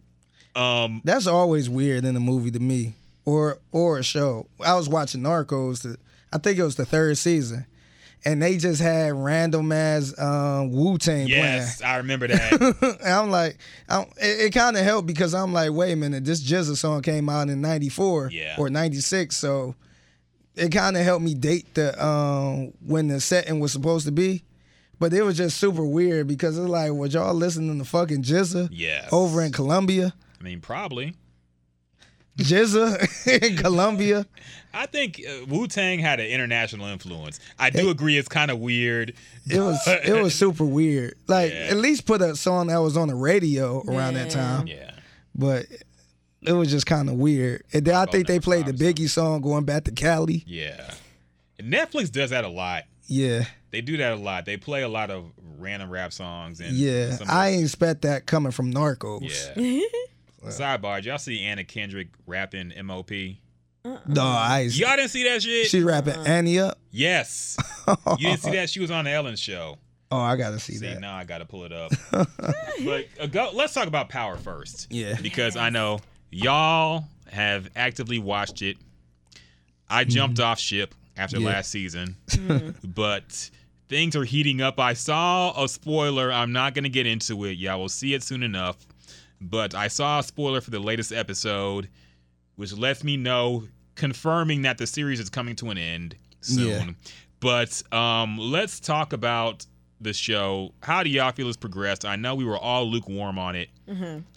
Um 0.56 1.00
That's 1.04 1.28
always 1.28 1.70
weird 1.70 2.04
in 2.04 2.16
a 2.16 2.20
movie 2.20 2.50
to 2.50 2.58
me, 2.60 2.94
or 3.24 3.60
or 3.70 3.98
a 3.98 4.02
show. 4.02 4.48
I 4.64 4.74
was 4.74 4.88
watching 4.88 5.22
Narcos. 5.22 5.82
The, 5.82 5.96
I 6.32 6.38
think 6.38 6.58
it 6.58 6.64
was 6.64 6.74
the 6.76 6.84
third 6.86 7.16
season, 7.18 7.66
and 8.24 8.42
they 8.42 8.56
just 8.56 8.80
had 8.80 9.12
random 9.14 9.70
ass 9.72 10.18
um, 10.18 10.72
Wu 10.72 10.98
Tang 10.98 11.28
yes, 11.28 11.82
I 11.82 11.98
remember 11.98 12.26
that. 12.28 12.98
and 13.04 13.12
I'm 13.12 13.30
like, 13.30 13.58
I'm, 13.88 14.02
it, 14.20 14.46
it 14.46 14.54
kind 14.54 14.76
of 14.76 14.84
helped 14.84 15.06
because 15.06 15.34
I'm 15.34 15.52
like, 15.52 15.72
wait 15.72 15.92
a 15.92 15.96
minute, 15.96 16.24
this 16.24 16.42
GZA 16.42 16.76
song 16.76 17.02
came 17.02 17.28
out 17.28 17.48
in 17.48 17.60
'94 17.60 18.30
Yeah. 18.32 18.56
or 18.58 18.68
'96, 18.70 19.36
so 19.36 19.74
it 20.54 20.72
kind 20.72 20.96
of 20.96 21.04
helped 21.04 21.24
me 21.24 21.34
date 21.34 21.74
the 21.74 22.04
um, 22.04 22.72
when 22.84 23.08
the 23.08 23.20
setting 23.20 23.60
was 23.60 23.72
supposed 23.72 24.06
to 24.06 24.12
be. 24.12 24.42
But 24.98 25.12
it 25.12 25.22
was 25.22 25.36
just 25.36 25.58
super 25.58 25.84
weird 25.84 26.26
because 26.26 26.56
it's 26.56 26.66
like, 26.66 26.90
was 26.92 27.12
y'all 27.12 27.34
listening 27.34 27.78
to 27.78 27.84
fucking 27.84 28.22
GZA 28.22 28.70
yes. 28.72 29.06
over 29.12 29.42
in 29.42 29.52
Colombia? 29.52 30.14
I 30.40 30.42
mean, 30.42 30.60
probably. 30.62 31.14
GZA 32.36 33.42
in 33.42 33.56
Colombia. 33.62 34.26
I 34.74 34.86
think 34.86 35.22
uh, 35.26 35.46
Wu 35.46 35.66
Tang 35.66 35.98
had 35.98 36.20
an 36.20 36.26
international 36.26 36.86
influence. 36.88 37.40
I 37.58 37.70
do 37.70 37.88
agree 37.90 38.18
it's 38.18 38.28
kind 38.28 38.50
of 38.50 38.58
weird. 38.58 39.14
It 39.46 39.58
was 39.60 39.80
it 39.86 40.22
was 40.22 40.34
super 40.38 40.64
weird. 40.64 41.14
Like 41.28 41.50
Yeah. 41.52 41.68
at 41.70 41.76
least 41.78 42.04
put 42.06 42.20
a 42.20 42.36
song 42.36 42.66
that 42.66 42.78
was 42.78 42.96
on 42.96 43.08
the 43.08 43.14
radio 43.14 43.82
around 43.88 44.14
that 44.14 44.30
time. 44.30 44.66
Yeah. 44.66 44.90
But 45.34 45.66
it 46.42 46.52
was 46.52 46.70
just 46.70 46.84
kind 46.86 47.08
of 47.08 47.14
weird. 47.16 47.62
And 47.72 47.84
then 47.86 47.94
I 47.94 48.00
Rock 48.00 48.12
think 48.12 48.26
they 48.26 48.38
played 48.38 48.66
the 48.66 48.72
Biggie 48.72 49.08
song 49.08 49.40
going 49.40 49.64
back 49.64 49.84
to 49.84 49.92
Cali. 49.92 50.44
Yeah. 50.46 50.92
Netflix 51.58 52.12
does 52.12 52.30
that 52.30 52.44
a 52.44 52.48
lot. 52.48 52.84
Yeah. 53.06 53.44
They 53.70 53.80
do 53.80 53.96
that 53.96 54.12
a 54.12 54.16
lot. 54.16 54.44
They 54.44 54.56
play 54.58 54.82
a 54.82 54.88
lot 54.88 55.10
of 55.10 55.24
random 55.58 55.88
rap 55.90 56.12
songs 56.12 56.60
and 56.60 56.72
Yeah. 56.76 57.12
some 57.16 57.26
I 57.30 57.48
ain't 57.48 57.62
expect 57.64 58.02
that 58.02 58.26
coming 58.26 58.52
from 58.52 58.72
Narcos. 58.72 59.22
yeah. 59.56 59.80
Sidebar, 60.50 60.96
did 60.96 61.06
y'all 61.06 61.18
see 61.18 61.42
Anna 61.44 61.64
Kendrick 61.64 62.08
rapping 62.26 62.72
MOP? 62.84 63.10
No, 64.08 64.22
I 64.22 64.68
Y'all 64.72 64.96
didn't 64.96 65.10
see 65.10 65.22
that 65.24 65.42
shit? 65.42 65.68
She 65.68 65.82
rapping 65.82 66.14
Ante 66.26 66.58
Up. 66.58 66.78
yes. 66.90 67.56
You 68.18 68.28
didn't 68.30 68.40
see 68.40 68.50
that? 68.52 68.68
She 68.68 68.80
was 68.80 68.90
on 68.90 69.04
the 69.04 69.12
Ellen 69.12 69.36
show. 69.36 69.78
Oh, 70.10 70.18
I 70.18 70.36
gotta 70.36 70.58
see, 70.58 70.74
See, 70.74 70.86
that. 70.86 71.00
now 71.00 71.14
I 71.16 71.24
got 71.24 71.38
to 71.38 71.44
pull 71.44 71.64
it 71.64 71.72
up. 71.72 71.92
but 72.10 73.06
uh, 73.20 73.26
go, 73.26 73.50
let's 73.54 73.74
talk 73.74 73.86
about 73.86 74.08
Power 74.08 74.36
first. 74.36 74.88
Yeah. 74.90 75.16
Because 75.20 75.56
I 75.56 75.70
know 75.70 76.00
y'all 76.30 77.04
have 77.30 77.70
actively 77.76 78.18
watched 78.18 78.62
it. 78.62 78.76
I 79.88 80.02
jumped 80.04 80.40
off 80.40 80.58
ship 80.58 80.94
after 81.16 81.36
Mm-hmm. 81.36 81.46
Yeah. 81.46 81.52
last 81.52 81.70
season, 81.70 82.16
but 82.84 83.50
things 83.88 84.16
are 84.16 84.24
heating 84.24 84.60
up. 84.60 84.78
I 84.80 84.94
saw 84.94 85.62
a 85.64 85.68
spoiler. 85.68 86.32
I'm 86.32 86.52
not 86.52 86.74
going 86.74 86.84
to 86.84 86.90
get 86.90 87.06
into 87.06 87.44
it. 87.44 87.52
Y'all 87.52 87.78
will 87.80 87.88
see 87.88 88.14
it 88.14 88.22
soon 88.24 88.42
enough. 88.42 88.76
But 89.40 89.74
I 89.74 89.88
saw 89.88 90.20
a 90.20 90.22
spoiler 90.22 90.60
for 90.60 90.70
the 90.70 90.78
latest 90.80 91.12
episode, 91.12 91.88
which 92.56 92.72
lets 92.72 93.04
me 93.04 93.16
know 93.16 93.64
confirming 93.94 94.62
that 94.62 94.78
the 94.78 94.86
series 94.86 95.20
is 95.20 95.30
coming 95.30 95.56
to 95.56 95.70
an 95.70 95.78
end 95.78 96.16
soon. 96.40 96.68
Yeah. 96.68 96.90
But 97.40 97.82
um, 97.92 98.38
let's 98.38 98.80
talk 98.80 99.12
about 99.12 99.66
the 100.00 100.12
show. 100.12 100.72
How 100.82 101.02
do 101.02 101.10
y'all 101.10 101.32
feel 101.32 101.48
it's 101.48 101.56
progressed? 101.56 102.04
I 102.04 102.16
know 102.16 102.34
we 102.34 102.44
were 102.44 102.58
all 102.58 102.86
lukewarm 102.86 103.38
on 103.38 103.56
it. 103.56 103.68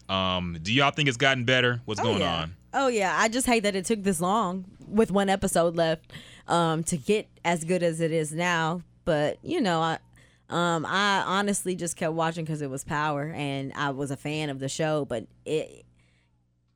Um, 0.10 0.58
do 0.62 0.74
y'all 0.74 0.92
think 0.92 1.08
it's 1.08 1.18
gotten 1.18 1.44
better? 1.46 1.82
What's 1.86 2.00
going 2.02 2.20
Mm-hmm. 2.20 2.24
oh, 2.24 2.26
yeah. 2.26 2.42
on? 2.42 2.56
Oh 2.72 2.88
yeah, 2.88 3.16
I 3.18 3.30
just 3.30 3.48
hate 3.48 3.62
that 3.64 3.76
it 3.76 3.86
took 3.86 4.04
this 4.04 4.22
long 4.22 4.66
with 4.88 5.12
one 5.12 5.28
episode 5.30 5.76
left 5.76 6.12
um, 6.48 6.84
to 6.84 6.98
get 6.98 7.28
as 7.44 7.64
good 7.64 7.82
as 7.84 8.00
it 8.00 8.12
is 8.12 8.32
now. 8.32 8.82
But 9.06 9.40
you 9.44 9.60
know, 9.60 9.82
I 9.82 9.98
um, 10.50 10.86
I 10.86 11.24
honestly 11.26 11.76
just 11.76 11.96
kept 11.96 12.14
watching 12.14 12.46
because 12.46 12.62
it 12.62 12.70
was 12.70 12.84
Power, 12.84 13.32
and 13.36 13.72
I 13.76 13.90
was 13.92 14.12
a 14.12 14.18
fan 14.18 14.50
of 14.50 14.60
the 14.60 14.70
show. 14.70 15.06
But 15.06 15.28
it 15.46 15.86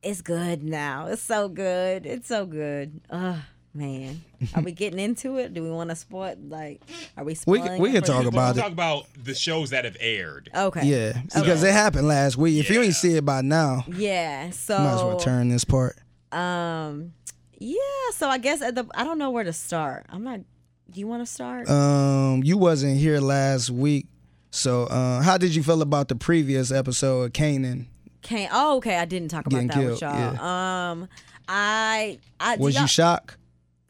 it's 0.02 0.20
good 0.20 0.62
now. 0.62 1.06
It's 1.06 1.22
so 1.22 1.48
good. 1.48 2.06
It's 2.06 2.28
so 2.28 2.46
good. 2.46 3.00
Ugh. 3.10 3.38
Man, 3.76 4.22
are 4.54 4.62
we 4.62 4.70
getting 4.70 5.00
into 5.00 5.36
it? 5.38 5.52
Do 5.52 5.60
we 5.60 5.68
want 5.68 5.90
to 5.90 5.96
spoil? 5.96 6.36
Like, 6.48 6.80
are 7.16 7.24
we? 7.24 7.36
We 7.44 7.58
can- 7.60 7.80
we 7.82 7.90
can 7.90 8.04
talk 8.04 8.24
about 8.24 8.54
We'll 8.54 8.58
it. 8.58 8.62
talk 8.62 8.70
about 8.72 9.06
the 9.20 9.34
shows 9.34 9.70
that 9.70 9.84
have 9.84 9.96
aired. 9.98 10.48
Okay. 10.54 10.86
Yeah, 10.86 11.20
because 11.34 11.60
it 11.64 11.72
happened 11.72 12.06
last 12.06 12.36
week. 12.36 12.60
If 12.60 12.70
you 12.70 12.78
Yeah. 12.78 12.86
ain't 12.86 12.94
see 12.94 13.16
it 13.16 13.24
by 13.24 13.40
now, 13.40 13.84
Yeah. 13.88 14.50
So 14.50 14.78
might 14.78 14.94
as 14.94 15.02
well 15.02 15.16
turn 15.18 15.48
this 15.48 15.64
part. 15.64 15.96
Um, 16.30 17.14
yeah. 17.58 17.78
So 18.12 18.28
I 18.28 18.38
guess 18.38 18.62
at 18.62 18.76
the 18.76 18.86
I 18.94 19.02
don't 19.02 19.18
know 19.18 19.30
where 19.32 19.42
to 19.42 19.52
start. 19.52 20.06
I'm 20.08 20.22
not. 20.22 20.38
Do 20.90 21.00
you 21.00 21.06
want 21.06 21.22
to 21.22 21.26
start? 21.26 21.68
Um, 21.68 22.42
you 22.44 22.56
wasn't 22.58 22.98
here 22.98 23.18
last 23.20 23.70
week, 23.70 24.06
so 24.50 24.84
uh, 24.84 25.22
how 25.22 25.36
did 25.38 25.54
you 25.54 25.62
feel 25.62 25.82
about 25.82 26.08
the 26.08 26.14
previous 26.14 26.70
episode 26.70 27.22
of 27.22 27.32
Kanan? 27.32 27.86
Can't. 28.22 28.50
Oh, 28.54 28.76
okay. 28.78 28.96
I 28.98 29.04
didn't 29.04 29.28
talk 29.28 29.46
about 29.46 29.56
Getting 29.56 29.68
that 29.68 29.90
with 29.90 30.00
killed, 30.00 30.12
y'all. 30.14 30.40
Um, 30.44 31.08
I. 31.48 32.18
I 32.38 32.56
Was 32.56 32.74
you 32.74 32.80
y'all- 32.80 32.86
shocked? 32.86 33.36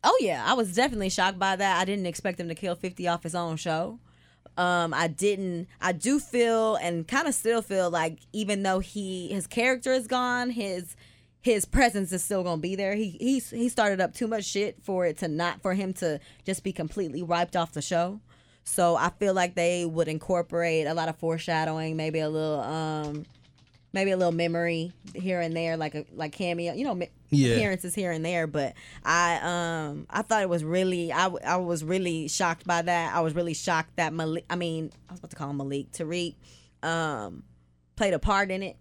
Oh 0.06 0.16
yeah, 0.20 0.44
I 0.46 0.52
was 0.52 0.74
definitely 0.74 1.08
shocked 1.08 1.38
by 1.38 1.56
that. 1.56 1.80
I 1.80 1.84
didn't 1.86 2.04
expect 2.04 2.38
him 2.38 2.48
to 2.48 2.54
kill 2.54 2.74
50 2.74 3.08
off 3.08 3.22
his 3.22 3.34
own 3.34 3.56
show. 3.56 3.98
Um, 4.58 4.92
I 4.92 5.08
didn't. 5.08 5.66
I 5.80 5.92
do 5.92 6.20
feel 6.20 6.76
and 6.76 7.08
kind 7.08 7.26
of 7.26 7.34
still 7.34 7.62
feel 7.62 7.90
like 7.90 8.18
even 8.32 8.62
though 8.64 8.80
he 8.80 9.28
his 9.28 9.46
character 9.46 9.92
is 9.92 10.06
gone, 10.06 10.50
his 10.50 10.94
his 11.44 11.66
presence 11.66 12.10
is 12.10 12.24
still 12.24 12.42
gonna 12.42 12.60
be 12.62 12.74
there. 12.74 12.94
He 12.94 13.10
he's 13.20 13.50
he 13.50 13.68
started 13.68 14.00
up 14.00 14.14
too 14.14 14.26
much 14.26 14.44
shit 14.46 14.82
for 14.82 15.04
it 15.04 15.18
to 15.18 15.28
not 15.28 15.60
for 15.60 15.74
him 15.74 15.92
to 15.94 16.18
just 16.46 16.64
be 16.64 16.72
completely 16.72 17.22
wiped 17.22 17.54
off 17.54 17.72
the 17.72 17.82
show. 17.82 18.18
So 18.64 18.96
I 18.96 19.10
feel 19.10 19.34
like 19.34 19.54
they 19.54 19.84
would 19.84 20.08
incorporate 20.08 20.86
a 20.86 20.94
lot 20.94 21.10
of 21.10 21.18
foreshadowing, 21.18 21.96
maybe 21.96 22.18
a 22.20 22.30
little 22.30 22.60
um 22.60 23.26
maybe 23.92 24.10
a 24.10 24.16
little 24.16 24.32
memory 24.32 24.90
here 25.14 25.38
and 25.42 25.54
there, 25.54 25.76
like 25.76 25.94
a 25.94 26.06
like 26.14 26.32
cameo, 26.32 26.72
you 26.72 26.82
know, 26.82 26.98
Yeah. 27.28 27.56
appearances 27.56 27.94
here 27.94 28.10
and 28.10 28.24
there. 28.24 28.46
But 28.46 28.72
I 29.04 29.38
um 29.90 30.06
I 30.08 30.22
thought 30.22 30.40
it 30.40 30.48
was 30.48 30.64
really 30.64 31.12
I, 31.12 31.26
I 31.26 31.56
was 31.56 31.84
really 31.84 32.26
shocked 32.26 32.66
by 32.66 32.80
that. 32.80 33.14
I 33.14 33.20
was 33.20 33.34
really 33.34 33.52
shocked 33.54 33.96
that 33.96 34.14
Malik. 34.14 34.46
I 34.48 34.56
mean, 34.56 34.90
I 35.10 35.12
was 35.12 35.18
about 35.20 35.30
to 35.32 35.36
call 35.36 35.50
him 35.50 35.58
Malik 35.58 35.92
Tariq, 35.92 36.36
um, 36.82 37.42
played 37.96 38.14
a 38.14 38.18
part 38.18 38.50
in 38.50 38.62
it, 38.62 38.76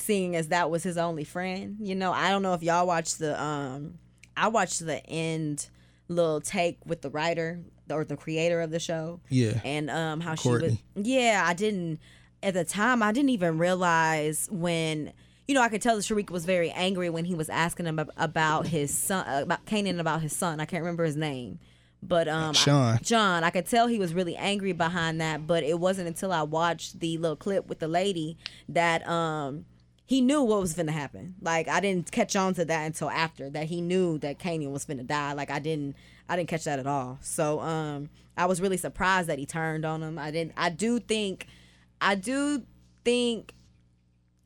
seeing 0.00 0.36
as 0.36 0.48
that 0.48 0.70
was 0.70 0.82
his 0.82 0.96
only 0.98 1.24
friend. 1.24 1.76
You 1.80 1.94
know, 1.94 2.12
I 2.12 2.30
don't 2.30 2.42
know 2.42 2.54
if 2.54 2.62
y'all 2.62 2.86
watched 2.86 3.18
the 3.18 3.40
um 3.40 3.98
I 4.36 4.48
watched 4.48 4.84
the 4.84 5.04
end 5.06 5.68
little 6.08 6.40
take 6.40 6.78
with 6.86 7.02
the 7.02 7.10
writer 7.10 7.60
or 7.90 8.04
the 8.04 8.16
creator 8.16 8.60
of 8.60 8.70
the 8.70 8.78
show 8.80 9.20
Yeah. 9.28 9.60
and 9.64 9.90
um 9.90 10.20
how 10.20 10.34
she 10.36 10.48
was 10.48 10.76
yeah 10.94 11.44
i 11.46 11.52
didn't 11.54 11.98
at 12.42 12.54
the 12.54 12.64
time 12.64 13.02
i 13.02 13.10
didn't 13.12 13.30
even 13.30 13.58
realize 13.58 14.48
when 14.52 15.12
you 15.48 15.54
know 15.54 15.62
i 15.62 15.68
could 15.68 15.82
tell 15.82 15.96
that 15.96 16.02
Sharik 16.02 16.30
was 16.30 16.44
very 16.44 16.70
angry 16.72 17.10
when 17.10 17.24
he 17.24 17.34
was 17.34 17.48
asking 17.48 17.86
him 17.86 17.98
about 18.16 18.66
his 18.68 18.96
son 18.96 19.42
about 19.42 19.64
Kanan 19.66 19.98
about 20.00 20.20
his 20.22 20.34
son 20.34 20.60
i 20.60 20.64
can't 20.64 20.82
remember 20.82 21.04
his 21.04 21.16
name 21.16 21.58
but 22.02 22.28
um 22.28 22.54
I- 22.66 22.98
John, 23.02 23.42
I 23.44 23.50
could 23.50 23.66
tell 23.66 23.86
he 23.88 23.98
was 23.98 24.14
really 24.14 24.36
angry 24.36 24.72
behind 24.72 25.20
that, 25.20 25.46
but 25.46 25.64
it 25.64 25.80
wasn't 25.80 26.06
until 26.06 26.30
I 26.30 26.42
watched 26.42 27.00
the 27.00 27.18
little 27.18 27.36
clip 27.36 27.66
with 27.68 27.78
the 27.80 27.88
lady 27.88 28.36
that 28.68 29.06
um 29.08 29.64
he 30.06 30.20
knew 30.20 30.40
what 30.40 30.60
was 30.60 30.74
gonna 30.74 30.92
happen. 30.92 31.34
Like 31.42 31.68
I 31.68 31.80
didn't 31.80 32.12
catch 32.12 32.36
on 32.36 32.54
to 32.54 32.64
that 32.64 32.86
until 32.86 33.10
after 33.10 33.50
that 33.50 33.66
he 33.66 33.80
knew 33.80 34.18
that 34.18 34.38
Kanan 34.38 34.70
was 34.70 34.84
gonna 34.84 35.02
die. 35.02 35.32
Like 35.32 35.50
I 35.50 35.58
didn't 35.58 35.96
I 36.28 36.36
didn't 36.36 36.48
catch 36.48 36.64
that 36.64 36.78
at 36.78 36.86
all. 36.86 37.18
So 37.20 37.60
um 37.60 38.08
I 38.36 38.46
was 38.46 38.60
really 38.60 38.76
surprised 38.76 39.28
that 39.28 39.38
he 39.38 39.46
turned 39.46 39.84
on 39.84 40.02
him. 40.02 40.18
I 40.18 40.30
didn't 40.30 40.52
I 40.56 40.70
do 40.70 41.00
think 41.00 41.48
I 42.00 42.14
do 42.14 42.62
think 43.04 43.52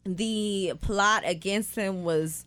the 0.04 0.72
plot 0.80 1.24
against 1.26 1.76
him 1.76 2.04
was 2.04 2.46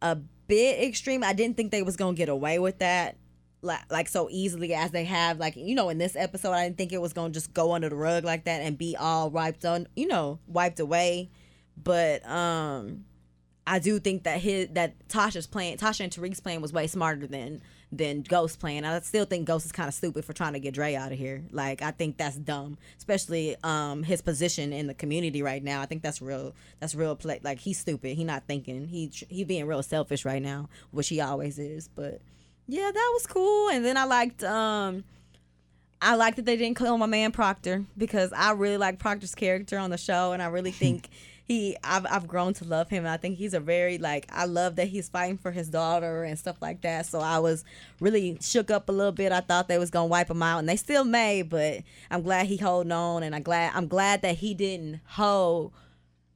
a 0.00 0.16
bit 0.46 0.82
extreme. 0.82 1.24
I 1.24 1.32
didn't 1.32 1.56
think 1.56 1.72
they 1.72 1.82
was 1.82 1.96
gonna 1.96 2.14
get 2.14 2.28
away 2.28 2.60
with 2.60 2.78
that 2.78 3.16
like 3.62 3.80
like 3.90 4.08
so 4.08 4.28
easily 4.30 4.74
as 4.74 4.92
they 4.92 5.04
have. 5.04 5.40
Like 5.40 5.56
you 5.56 5.74
know, 5.74 5.88
in 5.88 5.98
this 5.98 6.14
episode, 6.14 6.52
I 6.52 6.64
didn't 6.64 6.78
think 6.78 6.92
it 6.92 7.00
was 7.00 7.12
gonna 7.12 7.32
just 7.32 7.52
go 7.52 7.72
under 7.72 7.88
the 7.88 7.96
rug 7.96 8.22
like 8.22 8.44
that 8.44 8.62
and 8.62 8.78
be 8.78 8.96
all 8.96 9.28
wiped 9.28 9.64
on, 9.64 9.88
you 9.96 10.06
know, 10.06 10.38
wiped 10.46 10.78
away. 10.78 11.30
But 11.82 12.28
um, 12.28 13.04
I 13.66 13.80
do 13.80 13.98
think 13.98 14.22
that 14.24 14.40
his 14.40 14.68
that 14.70 15.08
Tasha's 15.08 15.46
plan, 15.46 15.76
Tasha 15.76 16.00
and 16.00 16.12
Tariq's 16.12 16.40
plan 16.40 16.60
was 16.60 16.72
way 16.72 16.86
smarter 16.86 17.26
than 17.26 17.62
than 17.90 18.22
Ghost 18.22 18.60
plan. 18.60 18.84
I 18.84 19.00
still 19.00 19.24
think 19.24 19.46
Ghost 19.46 19.66
is 19.66 19.72
kind 19.72 19.88
of 19.88 19.94
stupid 19.94 20.24
for 20.24 20.32
trying 20.32 20.52
to 20.52 20.60
get 20.60 20.74
Dre 20.74 20.94
out 20.94 21.12
of 21.12 21.18
here. 21.18 21.42
Like 21.50 21.82
I 21.82 21.90
think 21.90 22.16
that's 22.16 22.36
dumb, 22.36 22.78
especially 22.98 23.56
um 23.64 24.04
his 24.04 24.22
position 24.22 24.72
in 24.72 24.86
the 24.86 24.94
community 24.94 25.42
right 25.42 25.62
now. 25.62 25.80
I 25.82 25.86
think 25.86 26.02
that's 26.02 26.22
real. 26.22 26.54
That's 26.78 26.94
real 26.94 27.16
play. 27.16 27.40
Like 27.42 27.58
he's 27.58 27.78
stupid. 27.78 28.16
He 28.16 28.22
not 28.22 28.44
thinking. 28.46 28.86
He 28.86 29.10
he 29.28 29.42
being 29.42 29.66
real 29.66 29.82
selfish 29.82 30.24
right 30.24 30.42
now, 30.42 30.68
which 30.92 31.08
he 31.08 31.20
always 31.20 31.58
is. 31.58 31.88
But 31.88 32.20
yeah, 32.68 32.90
that 32.92 33.10
was 33.14 33.26
cool. 33.26 33.70
And 33.70 33.84
then 33.84 33.96
I 33.96 34.04
liked 34.04 34.44
um. 34.44 35.04
I 36.02 36.14
like 36.14 36.36
that 36.36 36.44
they 36.44 36.58
didn't 36.58 36.76
kill 36.76 36.98
my 36.98 37.06
man 37.06 37.32
Proctor 37.32 37.84
because 37.96 38.30
I 38.30 38.52
really 38.52 38.76
like 38.76 38.98
Proctor's 38.98 39.34
character 39.34 39.78
on 39.78 39.88
the 39.88 39.96
show, 39.96 40.32
and 40.32 40.42
I 40.42 40.46
really 40.46 40.70
think 40.82 41.08
he 41.46 41.76
I've 41.84 42.06
I've 42.10 42.26
grown 42.26 42.54
to 42.54 42.64
love 42.64 42.88
him. 42.88 43.04
And 43.04 43.08
I 43.08 43.16
think 43.16 43.38
he's 43.38 43.54
a 43.54 43.60
very 43.60 43.98
like 43.98 44.26
I 44.30 44.46
love 44.46 44.76
that 44.76 44.88
he's 44.88 45.08
fighting 45.08 45.38
for 45.38 45.52
his 45.52 45.68
daughter 45.68 46.24
and 46.24 46.38
stuff 46.38 46.56
like 46.60 46.82
that. 46.82 47.06
So 47.06 47.20
I 47.20 47.38
was 47.38 47.64
really 48.00 48.36
shook 48.40 48.70
up 48.70 48.88
a 48.88 48.92
little 48.92 49.12
bit. 49.12 49.32
I 49.32 49.40
thought 49.40 49.68
they 49.68 49.78
was 49.78 49.90
gonna 49.90 50.06
wipe 50.06 50.30
him 50.30 50.42
out, 50.42 50.58
and 50.58 50.68
they 50.68 50.76
still 50.76 51.04
may, 51.04 51.42
but 51.42 51.82
I'm 52.10 52.22
glad 52.22 52.46
he 52.46 52.56
holding 52.56 52.92
on, 52.92 53.22
and 53.22 53.34
I 53.34 53.40
glad 53.40 53.72
I'm 53.74 53.88
glad 53.88 54.22
that 54.22 54.36
he 54.36 54.54
didn't 54.54 55.00
hold 55.06 55.72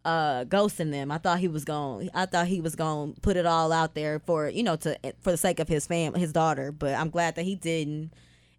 uh 0.05 0.45
ghosting 0.45 0.93
them. 0.93 1.11
I 1.11 1.19
thought 1.19 1.41
he 1.41 1.49
was 1.49 1.65
going 1.65 2.09
I 2.15 2.27
thought 2.27 2.47
he 2.47 2.61
was 2.61 2.75
going 2.75 3.15
to 3.15 3.21
put 3.21 3.37
it 3.37 3.47
all 3.47 3.73
out 3.73 3.95
there 3.95 4.21
for, 4.21 4.49
you 4.49 4.63
know, 4.63 4.77
to 4.77 4.99
for 5.21 5.31
the 5.33 5.37
sake 5.37 5.59
of 5.59 5.69
his 5.69 5.87
fam 5.87 6.15
his 6.15 6.33
daughter, 6.33 6.73
but 6.73 6.95
I'm 6.95 7.11
glad 7.11 7.35
that 7.35 7.45
he 7.45 7.57
didn't. 7.57 8.13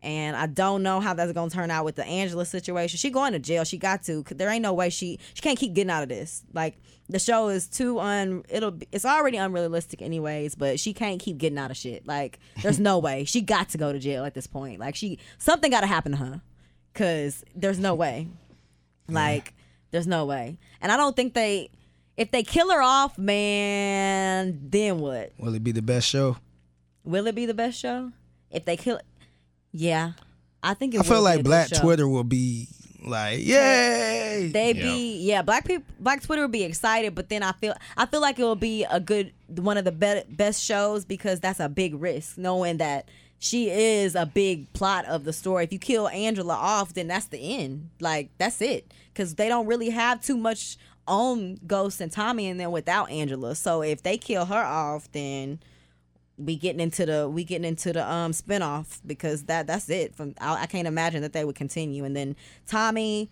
And 0.04 0.36
I 0.36 0.48
don't 0.48 0.82
know 0.82 1.00
how 1.00 1.14
that's 1.14 1.32
going 1.32 1.50
to 1.50 1.56
turn 1.56 1.70
out 1.70 1.86
with 1.86 1.96
the 1.96 2.06
Angela 2.06 2.44
situation. 2.46 2.98
She 2.98 3.12
going 3.12 3.34
to 3.34 3.40
jail. 3.40 3.64
She 3.64 3.78
got 3.78 4.02
to. 4.04 4.24
'cause 4.24 4.38
There 4.38 4.50
ain't 4.50 4.64
no 4.64 4.74
way 4.74 4.90
she 4.90 5.20
she 5.34 5.42
can't 5.42 5.60
keep 5.60 5.74
getting 5.74 5.92
out 5.92 6.02
of 6.04 6.10
this. 6.10 6.42
Like 6.54 6.78
the 7.08 7.20
show 7.20 7.50
is 7.50 7.68
too 7.68 8.00
un 8.00 8.44
it'll 8.50 8.72
be, 8.72 8.88
it's 8.92 9.06
already 9.06 9.38
unrealistic 9.38 10.02
anyways, 10.02 10.56
but 10.56 10.80
she 10.80 10.94
can't 10.94 11.20
keep 11.20 11.38
getting 11.38 11.58
out 11.60 11.70
of 11.70 11.78
shit. 11.78 12.08
Like 12.08 12.40
there's 12.64 12.80
no 12.92 12.98
way. 12.98 13.26
She 13.26 13.42
got 13.42 13.70
to 13.70 13.78
go 13.78 13.94
to 13.94 14.00
jail 14.00 14.26
at 14.26 14.34
this 14.34 14.48
point. 14.48 14.80
Like 14.80 14.96
she 14.96 15.20
something 15.38 15.70
got 15.70 15.82
to 15.82 15.88
happen 15.88 16.14
to 16.14 16.18
her 16.18 16.42
cuz 16.94 17.44
there's 17.56 17.78
no 17.80 17.94
way. 17.94 18.28
Like, 19.08 19.54
there's 19.92 20.08
no 20.08 20.26
way. 20.26 20.58
And 20.80 20.90
I 20.90 20.96
don't 20.96 21.16
think 21.18 21.34
they, 21.34 21.70
if 22.16 22.32
they 22.32 22.44
kill 22.44 22.72
her 22.72 22.82
off, 22.82 23.18
man, 23.18 24.58
then 24.70 25.00
what? 25.00 25.34
Will 25.38 25.54
it 25.54 25.64
be 25.66 25.74
the 25.74 25.82
best 25.82 26.08
show? 26.08 26.38
Will 27.04 27.28
it 27.28 27.36
be 27.36 27.46
the 27.46 27.54
best 27.54 27.78
show? 27.78 28.12
If 28.50 28.64
they 28.64 28.78
kill, 28.78 29.02
yeah, 29.72 30.12
I 30.64 30.74
think 30.74 30.94
it. 30.96 31.00
I 31.00 31.04
feel 31.04 31.18
be 31.18 31.22
like 31.24 31.40
a 31.42 31.44
Black. 31.44 31.70
Twitter 31.70 32.08
will 32.08 32.24
be 32.24 32.68
like, 33.06 33.40
yay! 33.40 34.50
They 34.54 34.74
Yeah. 34.74 34.84
be 34.84 35.18
yeah, 35.22 35.42
black 35.42 35.66
people, 35.66 35.86
black 36.00 36.22
Twitter 36.22 36.42
will 36.44 36.50
be 36.50 36.64
excited, 36.64 37.16
but 37.16 37.30
then 37.30 37.42
I 37.44 37.52
feel 37.54 37.74
I 37.98 38.06
feel 38.06 38.22
like 38.22 38.38
it 38.40 38.44
will 38.44 38.56
be 38.56 38.84
a 38.90 39.00
good 39.00 39.34
one 39.48 39.78
of 39.78 39.86
the 39.86 39.92
be- 39.92 40.24
best 40.30 40.64
shows 40.64 41.04
because 41.06 41.40
that's 41.40 41.60
a 41.60 41.68
big 41.70 41.96
risk, 42.00 42.38
knowing 42.38 42.78
that 42.78 43.10
she 43.40 43.70
is 43.72 44.14
a 44.14 44.26
big 44.28 44.72
plot 44.74 45.06
of 45.06 45.24
the 45.24 45.34
story. 45.34 45.64
If 45.64 45.74
you 45.74 45.80
kill 45.80 46.08
Angela 46.10 46.54
off, 46.54 46.94
then 46.94 47.08
that's 47.08 47.26
the 47.28 47.40
end. 47.40 47.90
Like 48.00 48.30
that's 48.38 48.62
it, 48.62 48.92
because 49.14 49.34
they 49.36 49.48
don't 49.48 49.66
really 49.66 49.90
have 49.90 50.22
too 50.22 50.38
much 50.38 50.78
on 51.08 51.60
Ghost 51.66 52.00
and 52.02 52.12
Tommy 52.12 52.46
in 52.46 52.58
there 52.58 52.70
without 52.70 53.10
Angela. 53.10 53.56
So 53.56 53.82
if 53.82 54.04
they 54.04 54.18
kill 54.20 54.46
her 54.46 54.64
off, 54.64 55.12
then 55.12 55.60
we 56.46 56.56
getting 56.56 56.80
into 56.80 57.06
the 57.06 57.30
we 57.30 57.44
getting 57.44 57.66
into 57.66 57.94
the 57.94 58.10
um 58.10 58.32
spinoff 58.32 59.00
because 59.06 59.44
that 59.44 59.68
that's 59.68 59.90
it. 59.90 60.16
From 60.16 60.36
I, 60.40 60.64
I 60.64 60.66
can't 60.66 60.88
imagine 60.88 61.22
that 61.22 61.34
they 61.34 61.46
would 61.46 61.56
continue. 61.56 62.04
And 62.04 62.16
then 62.16 62.36
Tommy, 62.68 63.30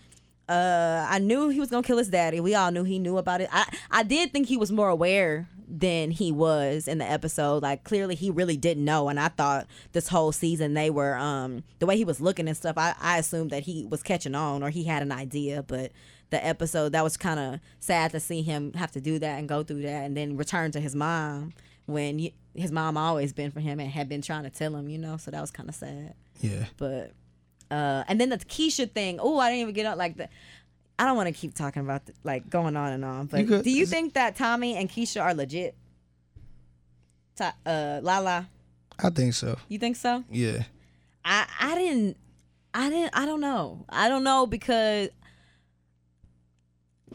uh, 0.47 1.05
I 1.07 1.19
knew 1.19 1.49
he 1.49 1.59
was 1.59 1.69
gonna 1.69 1.83
kill 1.83 1.97
his 1.97 2.09
daddy. 2.09 2.39
We 2.39 2.55
all 2.55 2.71
knew 2.71 2.83
he 2.83 2.99
knew 2.99 3.17
about 3.17 3.41
it. 3.41 3.49
I 3.51 3.65
I 3.91 4.03
did 4.03 4.31
think 4.31 4.47
he 4.47 4.57
was 4.57 4.71
more 4.71 4.89
aware 4.89 5.47
than 5.67 6.09
he 6.11 6.31
was 6.31 6.87
in 6.87 6.97
the 6.97 7.05
episode. 7.09 7.61
Like 7.61 7.83
clearly 7.83 8.15
he 8.15 8.31
really 8.31 8.57
didn't 8.57 8.85
know. 8.85 9.09
And 9.09 9.19
I 9.19 9.27
thought 9.29 9.67
this 9.91 10.07
whole 10.07 10.31
season 10.31 10.73
they 10.73 10.89
were 10.89 11.15
um 11.15 11.63
the 11.79 11.85
way 11.85 11.97
he 11.97 12.05
was 12.05 12.19
looking 12.19 12.47
and 12.47 12.57
stuff, 12.57 12.77
I, 12.77 12.95
I 12.99 13.17
assumed 13.17 13.51
that 13.51 13.63
he 13.63 13.85
was 13.85 14.03
catching 14.03 14.35
on 14.35 14.63
or 14.63 14.69
he 14.69 14.83
had 14.85 15.01
an 15.01 15.11
idea, 15.11 15.63
but 15.63 15.91
the 16.31 16.45
episode 16.45 16.91
that 16.91 17.03
was 17.03 17.17
kind 17.17 17.39
of 17.39 17.59
sad 17.79 18.11
to 18.11 18.19
see 18.19 18.41
him 18.41 18.73
have 18.73 18.91
to 18.91 19.01
do 19.01 19.19
that 19.19 19.39
and 19.39 19.49
go 19.49 19.63
through 19.63 19.81
that 19.81 20.05
and 20.05 20.15
then 20.15 20.37
return 20.37 20.71
to 20.71 20.79
his 20.79 20.95
mom 20.95 21.53
when 21.91 22.29
his 22.55 22.71
mom 22.71 22.97
always 22.97 23.33
been 23.33 23.51
for 23.51 23.59
him 23.59 23.79
and 23.79 23.89
had 23.89 24.07
been 24.09 24.21
trying 24.21 24.43
to 24.43 24.49
tell 24.49 24.75
him, 24.75 24.89
you 24.89 24.97
know, 24.97 25.17
so 25.17 25.31
that 25.31 25.41
was 25.41 25.51
kind 25.51 25.69
of 25.69 25.75
sad. 25.75 26.13
Yeah. 26.41 26.65
But 26.77 27.13
uh 27.71 28.03
and 28.07 28.19
then 28.19 28.29
the 28.29 28.37
Keisha 28.37 28.89
thing. 28.91 29.19
Oh, 29.21 29.37
I 29.39 29.49
didn't 29.49 29.61
even 29.61 29.73
get 29.75 29.85
on 29.85 29.97
like 29.97 30.17
the 30.17 30.27
I 30.97 31.05
don't 31.05 31.15
want 31.15 31.27
to 31.27 31.33
keep 31.33 31.53
talking 31.55 31.81
about 31.81 32.05
the, 32.07 32.13
like 32.23 32.49
going 32.49 32.75
on 32.75 32.91
and 32.91 33.05
on, 33.05 33.27
but 33.27 33.39
You 33.41 33.45
could- 33.47 33.63
do 33.63 33.71
you 33.71 33.85
think 33.85 34.13
that 34.13 34.35
Tommy 34.35 34.75
and 34.75 34.89
Keisha 34.89 35.21
are 35.21 35.33
legit? 35.33 35.75
Ta- 37.35 37.55
uh, 37.65 37.99
Lala, 38.03 38.49
I 39.01 39.09
think 39.11 39.33
so. 39.33 39.57
you 39.69 39.79
think 39.79 39.95
so? 39.95 40.23
Yeah. 40.29 40.63
I 41.23 41.47
I 41.59 41.75
didn't 41.75 42.17
I 42.73 42.89
didn't 42.89 43.11
I 43.17 43.25
don't 43.25 43.39
know. 43.41 43.85
I 43.87 44.09
don't 44.09 44.23
know 44.25 44.45
because 44.45 45.09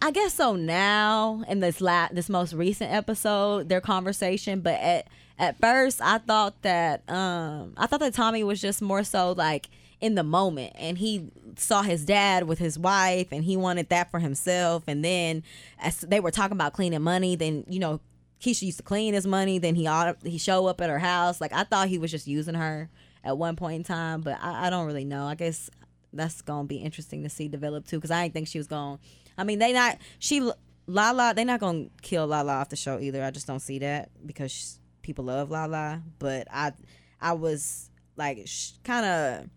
I 0.03 0.11
guess 0.11 0.35
so 0.35 0.57
now 0.57 1.45
in 1.49 1.61
this 1.61 1.81
la- 1.81 2.09
this 2.13 2.29
most 2.29 2.53
recent 2.53 2.93
episode 2.93 3.69
their 3.69 3.81
conversation 3.81 4.61
but 4.61 4.79
at 4.81 5.09
at 5.39 5.59
first 5.61 6.01
I 6.03 6.19
thought 6.19 6.61
that 6.63 7.09
um 7.09 7.75
I 7.77 7.87
thought 7.87 8.01
that 8.01 8.15
Tommy 8.15 8.45
was 8.45 8.61
just 8.61 8.83
more 8.83 9.05
so 9.05 9.33
like 9.33 9.69
in 10.01 10.15
the 10.15 10.23
moment 10.23 10.73
and 10.77 10.99
he 10.99 11.31
saw 11.57 11.83
his 11.83 12.05
dad 12.05 12.45
with 12.47 12.59
his 12.59 12.79
wife 12.79 13.29
and 13.31 13.45
he 13.45 13.57
wanted 13.57 13.89
that 13.89 14.11
for 14.11 14.19
himself 14.19 14.85
and 14.87 15.05
then 15.05 15.43
as 15.79 16.01
they 16.01 16.21
were 16.21 16.31
talking 16.31 16.57
about 16.57 16.73
cleaning 16.73 17.03
money 17.03 17.37
then 17.37 17.65
you 17.69 17.79
know 17.79 18.01
Keisha 18.41 18.63
used 18.63 18.79
to 18.79 18.83
clean 18.83 19.15
his 19.15 19.27
money 19.27 19.59
then 19.59 19.75
he 19.75 19.87
ought 19.87 20.19
he 20.23 20.37
show 20.37 20.67
up 20.67 20.81
at 20.83 20.91
her 20.91 20.99
house. 20.99 21.41
Like 21.41 21.53
I 21.53 21.65
thought 21.65 21.89
he 21.89 21.99
was 21.99 22.11
just 22.11 22.27
using 22.27 22.55
her 22.55 22.91
at 23.25 23.39
one 23.39 23.57
point 23.57 23.77
in 23.77 23.85
time 23.85 24.21
but 24.21 24.39
I, 24.43 24.67
I 24.67 24.71
don't 24.71 24.87
really 24.87 25.05
know. 25.05 25.27
I 25.27 25.35
guess 25.35 25.71
that's 26.13 26.43
gonna 26.43 26.69
be 26.69 26.77
interesting 26.77 27.23
to 27.23 27.29
see 27.31 27.49
develop 27.49 27.87
too 27.87 27.97
because 27.97 28.11
I 28.11 28.25
didn't 28.25 28.35
think 28.35 28.49
she 28.49 28.59
was 28.59 28.67
going 28.67 28.99
I 29.39 29.45
mean 29.45 29.59
they 29.59 29.73
not 29.73 29.99
she 30.19 30.49
Lala 30.87 31.33
they 31.35 31.45
not 31.45 31.61
gonna 31.61 31.87
kill 32.03 32.27
Lala 32.27 32.53
off 32.55 32.69
the 32.69 32.77
show 32.77 32.99
either 33.01 33.23
I 33.25 33.31
just 33.31 33.47
don't 33.47 33.61
see 33.61 33.79
that 33.81 34.11
because 34.27 34.79
people 35.03 35.25
love 35.27 35.51
Lala 35.51 36.03
but 36.19 36.47
I 36.51 36.73
I 37.21 37.33
was 37.33 37.91
like 38.17 38.47
kind 38.85 39.07
of 39.07 39.49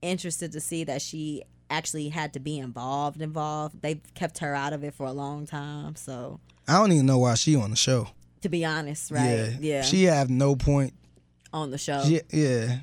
interested 0.00 0.52
to 0.52 0.60
see 0.60 0.84
that 0.84 1.00
she 1.02 1.42
actually 1.70 2.08
had 2.08 2.32
to 2.34 2.40
be 2.40 2.58
involved 2.58 3.20
involved 3.22 3.80
they 3.82 3.96
kept 4.14 4.38
her 4.38 4.54
out 4.54 4.72
of 4.72 4.82
it 4.84 4.94
for 4.94 5.06
a 5.06 5.12
long 5.12 5.46
time 5.46 5.94
so 5.96 6.40
I 6.68 6.78
don't 6.78 6.92
even 6.92 7.06
know 7.06 7.18
why 7.18 7.34
she 7.34 7.56
on 7.56 7.70
the 7.70 7.76
show. 7.76 8.08
to 8.42 8.48
be 8.48 8.64
honest 8.64 9.10
right 9.10 9.24
Yeah. 9.24 9.50
yeah, 9.60 9.82
She 9.82 10.04
have 10.04 10.28
no 10.30 10.54
point. 10.56 10.92
on 11.52 11.70
the 11.70 11.78
show 11.78 12.02
She, 12.04 12.20
yeah. 12.30 12.78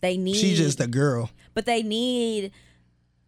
they 0.00 0.16
need 0.16 0.36
She 0.36 0.54
just 0.54 0.80
a 0.80 0.86
girl. 0.86 1.30
but 1.54 1.66
they 1.66 1.82
need 1.82 2.52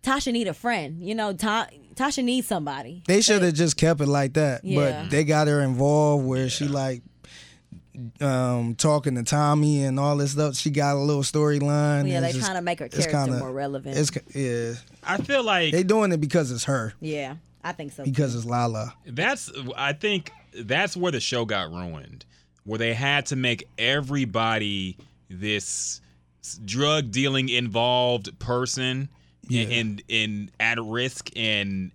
Tasha 0.03 0.33
need 0.33 0.47
a 0.49 0.55
friend 0.55 1.03
you 1.03 1.15
know 1.15 1.33
Ta- 1.33 1.69
Tasha 1.95 2.23
needs 2.25 2.47
somebody 2.47 3.03
They 3.07 3.21
should 3.21 3.43
have 3.43 3.55
just 3.55 3.77
kept 3.77 4.01
it 4.01 4.07
like 4.07 4.35
that. 4.35 4.65
Yeah. 4.65 5.03
But 5.03 5.11
they 5.11 5.25
got 5.25 5.47
her 5.49 5.61
involved 5.61 6.27
where 6.27 6.49
she 6.49 6.67
like 6.69 7.03
um 8.21 8.75
talking 8.75 9.15
to 9.15 9.23
Tommy 9.23 9.85
and 9.85 10.01
all 10.01 10.17
this 10.17 10.33
stuff. 10.33 10.57
She 10.57 10.71
got 10.71 10.97
a 10.97 10.99
little 10.99 11.23
storyline. 11.23 12.09
yeah 12.11 12.21
they 12.21 12.27
it's 12.29 12.37
just- 12.37 12.47
trying 12.47 12.59
to 12.59 12.63
make 12.63 12.81
her 12.81 12.87
it's 12.87 12.97
character 13.07 13.25
kinda- 13.27 13.39
more 13.39 13.53
relevant 13.53 13.97
It's 13.97 14.11
yeah. 14.35 14.75
I 15.05 15.19
feel 15.23 15.45
like 15.45 15.73
They 15.73 15.83
doing 15.85 16.11
it 16.13 16.21
because 16.21 16.51
it's 16.51 16.65
her. 16.65 16.95
yeah 17.01 17.37
I 17.63 17.73
think 17.73 17.93
so 17.93 18.05
Because 18.05 18.35
it's 18.35 18.45
Lala. 18.45 18.95
that's 19.07 19.51
I 19.77 19.93
think 19.93 20.31
that's 20.59 20.97
where 20.97 21.13
the 21.13 21.21
show 21.21 21.45
got 21.45 21.71
ruined, 21.71 22.25
where 22.65 22.79
they 22.79 22.95
had 22.95 23.27
to 23.27 23.37
make 23.37 23.67
everybody 23.79 24.97
this 25.31 26.01
drug 26.65 27.11
dealing 27.11 27.49
involved 27.49 28.39
person 28.39 29.09
Yeah. 29.49 29.63
and 29.69 30.03
and 30.09 30.51
at 30.61 30.79
risk 30.83 31.31
and 31.37 31.91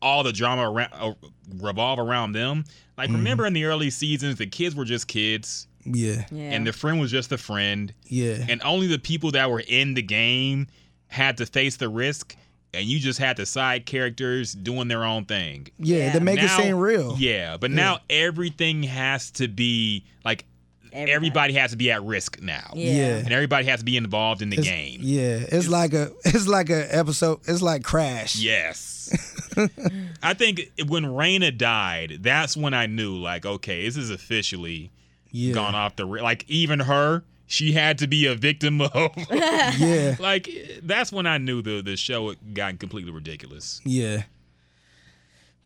all 0.00 0.24
the 0.24 0.32
drama 0.32 0.68
around, 0.70 0.90
uh, 0.92 1.12
revolve 1.60 1.98
around 1.98 2.32
them. 2.32 2.64
Like 2.98 3.08
Mm-hmm. 3.08 3.16
remember 3.18 3.46
in 3.46 3.52
the 3.52 3.64
early 3.64 3.90
seasons, 3.90 4.36
the 4.36 4.46
kids 4.46 4.74
were 4.74 4.84
just 4.84 5.06
kids, 5.06 5.68
Yeah. 5.84 6.24
yeah 6.32 6.50
and 6.52 6.66
the 6.66 6.72
friend 6.72 7.00
was 7.00 7.10
just 7.10 7.30
a 7.32 7.38
friend, 7.38 7.94
Yeah. 8.08 8.44
and 8.48 8.60
only 8.64 8.88
the 8.88 8.98
people 8.98 9.30
that 9.32 9.48
were 9.50 9.62
in 9.66 9.94
the 9.94 10.02
game 10.02 10.66
had 11.06 11.36
to 11.38 11.46
face 11.46 11.76
the 11.76 11.88
risk. 11.88 12.36
And 12.74 12.86
you 12.86 12.98
just 12.98 13.18
had 13.18 13.36
the 13.36 13.44
side 13.46 13.84
characters 13.86 14.54
doing 14.54 14.88
their 14.88 15.04
own 15.04 15.26
thing. 15.26 15.68
yeah, 15.78 15.98
Yeah. 15.98 16.12
to 16.14 16.20
make 16.20 16.36
Now- 16.38 16.58
it 16.58 16.62
seem 16.62 16.76
real. 16.76 17.16
Yeah, 17.18 17.56
but 17.58 17.70
now 17.70 18.00
everything 18.10 18.82
has 18.84 19.30
to 19.32 19.46
be 19.46 20.04
like 20.24 20.46
everybody, 20.92 21.54
has 21.54 21.70
to 21.72 21.76
be 21.76 21.90
at 21.90 22.02
risk 22.02 22.40
now. 22.40 22.70
Yeah. 22.74 22.92
Yeah. 22.92 23.16
And 23.18 23.32
everybody 23.32 23.66
has 23.66 23.80
to 23.80 23.84
be 23.84 23.96
involved 23.96 24.42
in 24.42 24.50
the 24.50 24.58
It's- 24.58 24.68
game. 24.72 25.00
Yeah. 25.02 25.44
It's, 25.50 25.68
like 25.68 25.92
a 25.94 26.12
it's 26.24 26.46
like 26.46 26.70
a 26.70 26.94
episode 26.94 27.40
it's 27.46 27.62
like 27.62 27.82
Crash. 27.82 28.36
Yes. 28.36 29.10
I 30.22 30.34
think 30.34 30.70
when 30.86 31.04
Raina 31.04 31.56
died, 31.56 32.18
that's 32.22 32.56
when 32.56 32.74
I 32.74 32.86
knew 32.86 33.16
like 33.16 33.44
okay, 33.44 33.84
this 33.84 33.96
is 33.96 34.10
officially 34.10 34.90
Yeah. 35.30 35.54
gone 35.54 35.74
off 35.74 35.96
the 35.96 36.04
like 36.06 36.44
even 36.48 36.80
her, 36.80 37.24
she 37.46 37.72
had 37.72 37.98
to 37.98 38.06
be 38.06 38.26
a 38.26 38.34
victim 38.34 38.80
of 38.80 39.10
Yeah. 39.30 40.16
like 40.18 40.48
that's 40.82 41.12
when 41.12 41.26
I 41.26 41.38
knew 41.38 41.60
the 41.62 41.82
the 41.82 41.96
show 41.96 42.28
had 42.30 42.54
gotten 42.54 42.78
completely 42.78 43.12
ridiculous. 43.12 43.80
Yeah. 43.84 44.22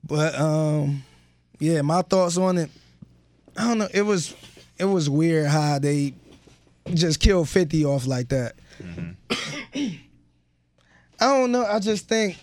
But 0.05 0.39
um 0.39 1.05
yeah, 1.59 1.83
my 1.83 2.03
thoughts 2.03 2.37
on 2.37 2.59
it. 2.59 2.71
I 3.57 3.69
don't 3.69 3.79
know. 3.79 3.89
It 3.95 4.03
was 4.03 4.35
it 4.79 4.85
was 4.85 5.09
weird 5.09 5.47
how 5.47 5.79
they 5.79 6.15
just 6.95 7.21
killed 7.21 7.49
50 7.49 7.85
off 7.85 8.07
like 8.07 8.29
that. 8.29 8.55
Mm-hmm. 8.83 9.13
I 11.21 11.27
don't 11.27 11.53
know. 11.53 11.65
I 11.65 11.79
just 11.79 12.09
think 12.09 12.37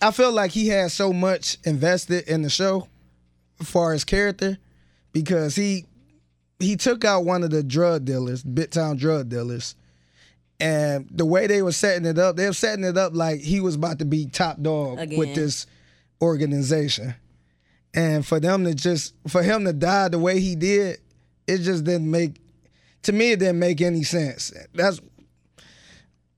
I 0.00 0.10
feel 0.10 0.32
like 0.32 0.50
he 0.50 0.68
had 0.68 0.90
so 0.90 1.12
much 1.12 1.58
invested 1.64 2.28
in 2.28 2.42
the 2.42 2.50
show 2.50 2.88
far 3.62 3.92
as 3.94 4.04
character 4.04 4.58
because 5.12 5.56
he 5.56 5.86
he 6.58 6.76
took 6.76 7.04
out 7.04 7.24
one 7.24 7.42
of 7.42 7.50
the 7.50 7.62
drug 7.62 8.04
dealers, 8.04 8.42
Bit 8.42 8.72
Town 8.72 8.96
drug 8.96 9.28
dealers. 9.28 9.74
And 10.58 11.06
the 11.10 11.26
way 11.26 11.46
they 11.46 11.60
were 11.60 11.72
setting 11.72 12.06
it 12.06 12.18
up, 12.18 12.36
they 12.36 12.46
were 12.46 12.54
setting 12.54 12.84
it 12.84 12.96
up 12.96 13.14
like 13.14 13.40
he 13.40 13.60
was 13.60 13.74
about 13.74 13.98
to 13.98 14.06
be 14.06 14.26
top 14.26 14.60
dog 14.62 14.98
Again. 14.98 15.18
with 15.18 15.34
this 15.34 15.66
organization. 16.22 17.14
And 17.92 18.26
for 18.26 18.40
them 18.40 18.64
to 18.64 18.74
just 18.74 19.14
for 19.28 19.42
him 19.42 19.64
to 19.64 19.72
die 19.72 20.08
the 20.08 20.18
way 20.18 20.40
he 20.40 20.54
did, 20.54 20.98
it 21.46 21.58
just 21.58 21.84
didn't 21.84 22.10
make 22.10 22.40
to 23.02 23.12
me 23.12 23.32
it 23.32 23.38
didn't 23.38 23.58
make 23.58 23.80
any 23.80 24.02
sense. 24.02 24.52
That's 24.74 25.00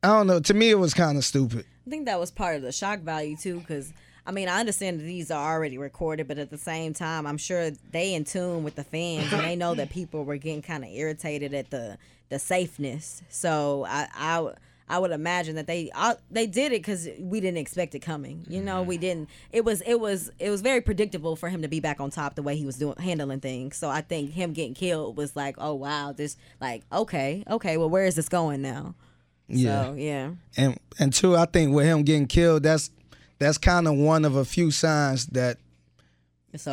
I 0.03 0.09
don't 0.09 0.27
know. 0.27 0.41
To 0.41 0.55
me 0.55 0.71
it 0.71 0.79
was 0.79 0.95
kind 0.95 1.19
of 1.19 1.25
stupid. 1.25 1.65
I 1.87 1.91
think 1.91 2.07
that 2.07 2.21
was 2.21 2.31
part 2.31 2.57
of 2.57 2.63
the 2.63 2.73
shock 2.73 3.01
value 3.01 3.37
too, 3.37 3.61
because 3.61 3.93
I 4.27 4.31
mean 4.31 4.49
I 4.49 4.61
understand 4.61 5.01
that 5.01 5.05
these 5.05 5.31
are 5.31 5.55
already 5.55 5.79
recorded, 5.79 6.29
but 6.29 6.39
at 6.39 6.51
the 6.51 6.59
same 6.59 6.95
time, 6.95 7.27
I'm 7.27 7.39
sure 7.39 7.71
they 7.91 8.15
in 8.15 8.25
tune 8.25 8.63
with 8.63 8.75
the 8.75 8.85
fans 8.85 9.33
and 9.33 9.43
they 9.43 9.57
know 9.57 9.75
that 9.75 9.91
people 9.91 10.25
were 10.25 10.37
getting 10.37 10.63
kind 10.63 10.85
of 10.85 10.91
irritated 10.91 11.55
at 11.55 11.71
the 11.71 11.99
the 12.29 12.39
safeness. 12.39 13.23
So 13.31 13.87
I 13.89 14.07
I, 14.15 14.53
I 14.89 14.99
would 14.99 15.11
imagine 15.11 15.57
that 15.57 15.67
they 15.67 15.91
I, 15.95 16.17
they 16.31 16.47
did 16.47 16.73
it 16.73 16.81
because 16.81 17.09
we 17.19 17.41
didn't 17.41 17.59
expect 17.59 17.95
it 17.95 18.01
coming. 18.01 18.45
You 18.49 18.63
know, 18.63 18.83
we 18.83 18.97
mm-hmm. 18.97 19.03
didn't. 19.03 19.31
It 19.53 19.65
was 19.65 19.81
it 19.83 20.01
was 20.01 20.31
it 20.39 20.51
was 20.51 20.61
very 20.61 20.81
predictable 20.81 21.37
for 21.37 21.49
him 21.49 21.63
to 21.63 21.69
be 21.69 21.81
back 21.81 22.01
on 22.01 22.11
top 22.11 22.35
the 22.35 22.43
way 22.43 22.57
he 22.57 22.65
was 22.65 22.77
doing 22.77 22.97
handling 22.97 23.41
things. 23.41 23.77
So 23.77 23.89
I 23.89 24.01
think 24.01 24.33
him 24.33 24.53
getting 24.53 24.75
killed 24.75 25.17
was 25.17 25.37
like, 25.37 25.57
oh 25.59 25.75
wow, 25.75 26.13
this 26.13 26.37
like 26.61 26.85
okay 26.93 27.45
okay, 27.49 27.77
well 27.77 27.91
where 27.91 28.07
is 28.07 28.15
this 28.15 28.29
going 28.29 28.63
now? 28.63 28.95
Yeah. 29.49 29.85
So 29.85 29.95
yeah. 29.95 30.31
And 30.57 30.79
and 30.99 31.13
two, 31.13 31.37
I 31.37 31.47
think 31.47 31.75
with 31.75 31.87
him 31.87 32.03
getting 32.03 32.27
killed, 32.27 32.63
that's 32.63 32.91
that's 33.39 33.59
kind 33.59 33.87
of 33.87 33.95
one 33.97 34.25
of 34.25 34.37
a 34.37 34.45
few 34.45 34.71
signs 34.71 35.27
that 35.29 35.59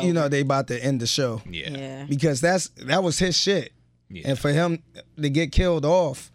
you 0.00 0.12
know 0.12 0.28
they 0.28 0.40
about 0.40 0.68
to 0.68 0.82
end 0.82 1.00
the 1.00 1.06
show 1.06 1.42
Yeah. 1.48 1.70
yeah. 1.70 2.06
because 2.08 2.40
that's 2.40 2.68
that 2.86 3.02
was 3.02 3.18
his 3.18 3.36
shit. 3.36 3.72
Yeah. 4.08 4.30
And 4.30 4.38
for 4.38 4.50
him 4.50 4.82
to 5.20 5.28
get 5.28 5.52
killed 5.52 5.84
off, 5.84 6.30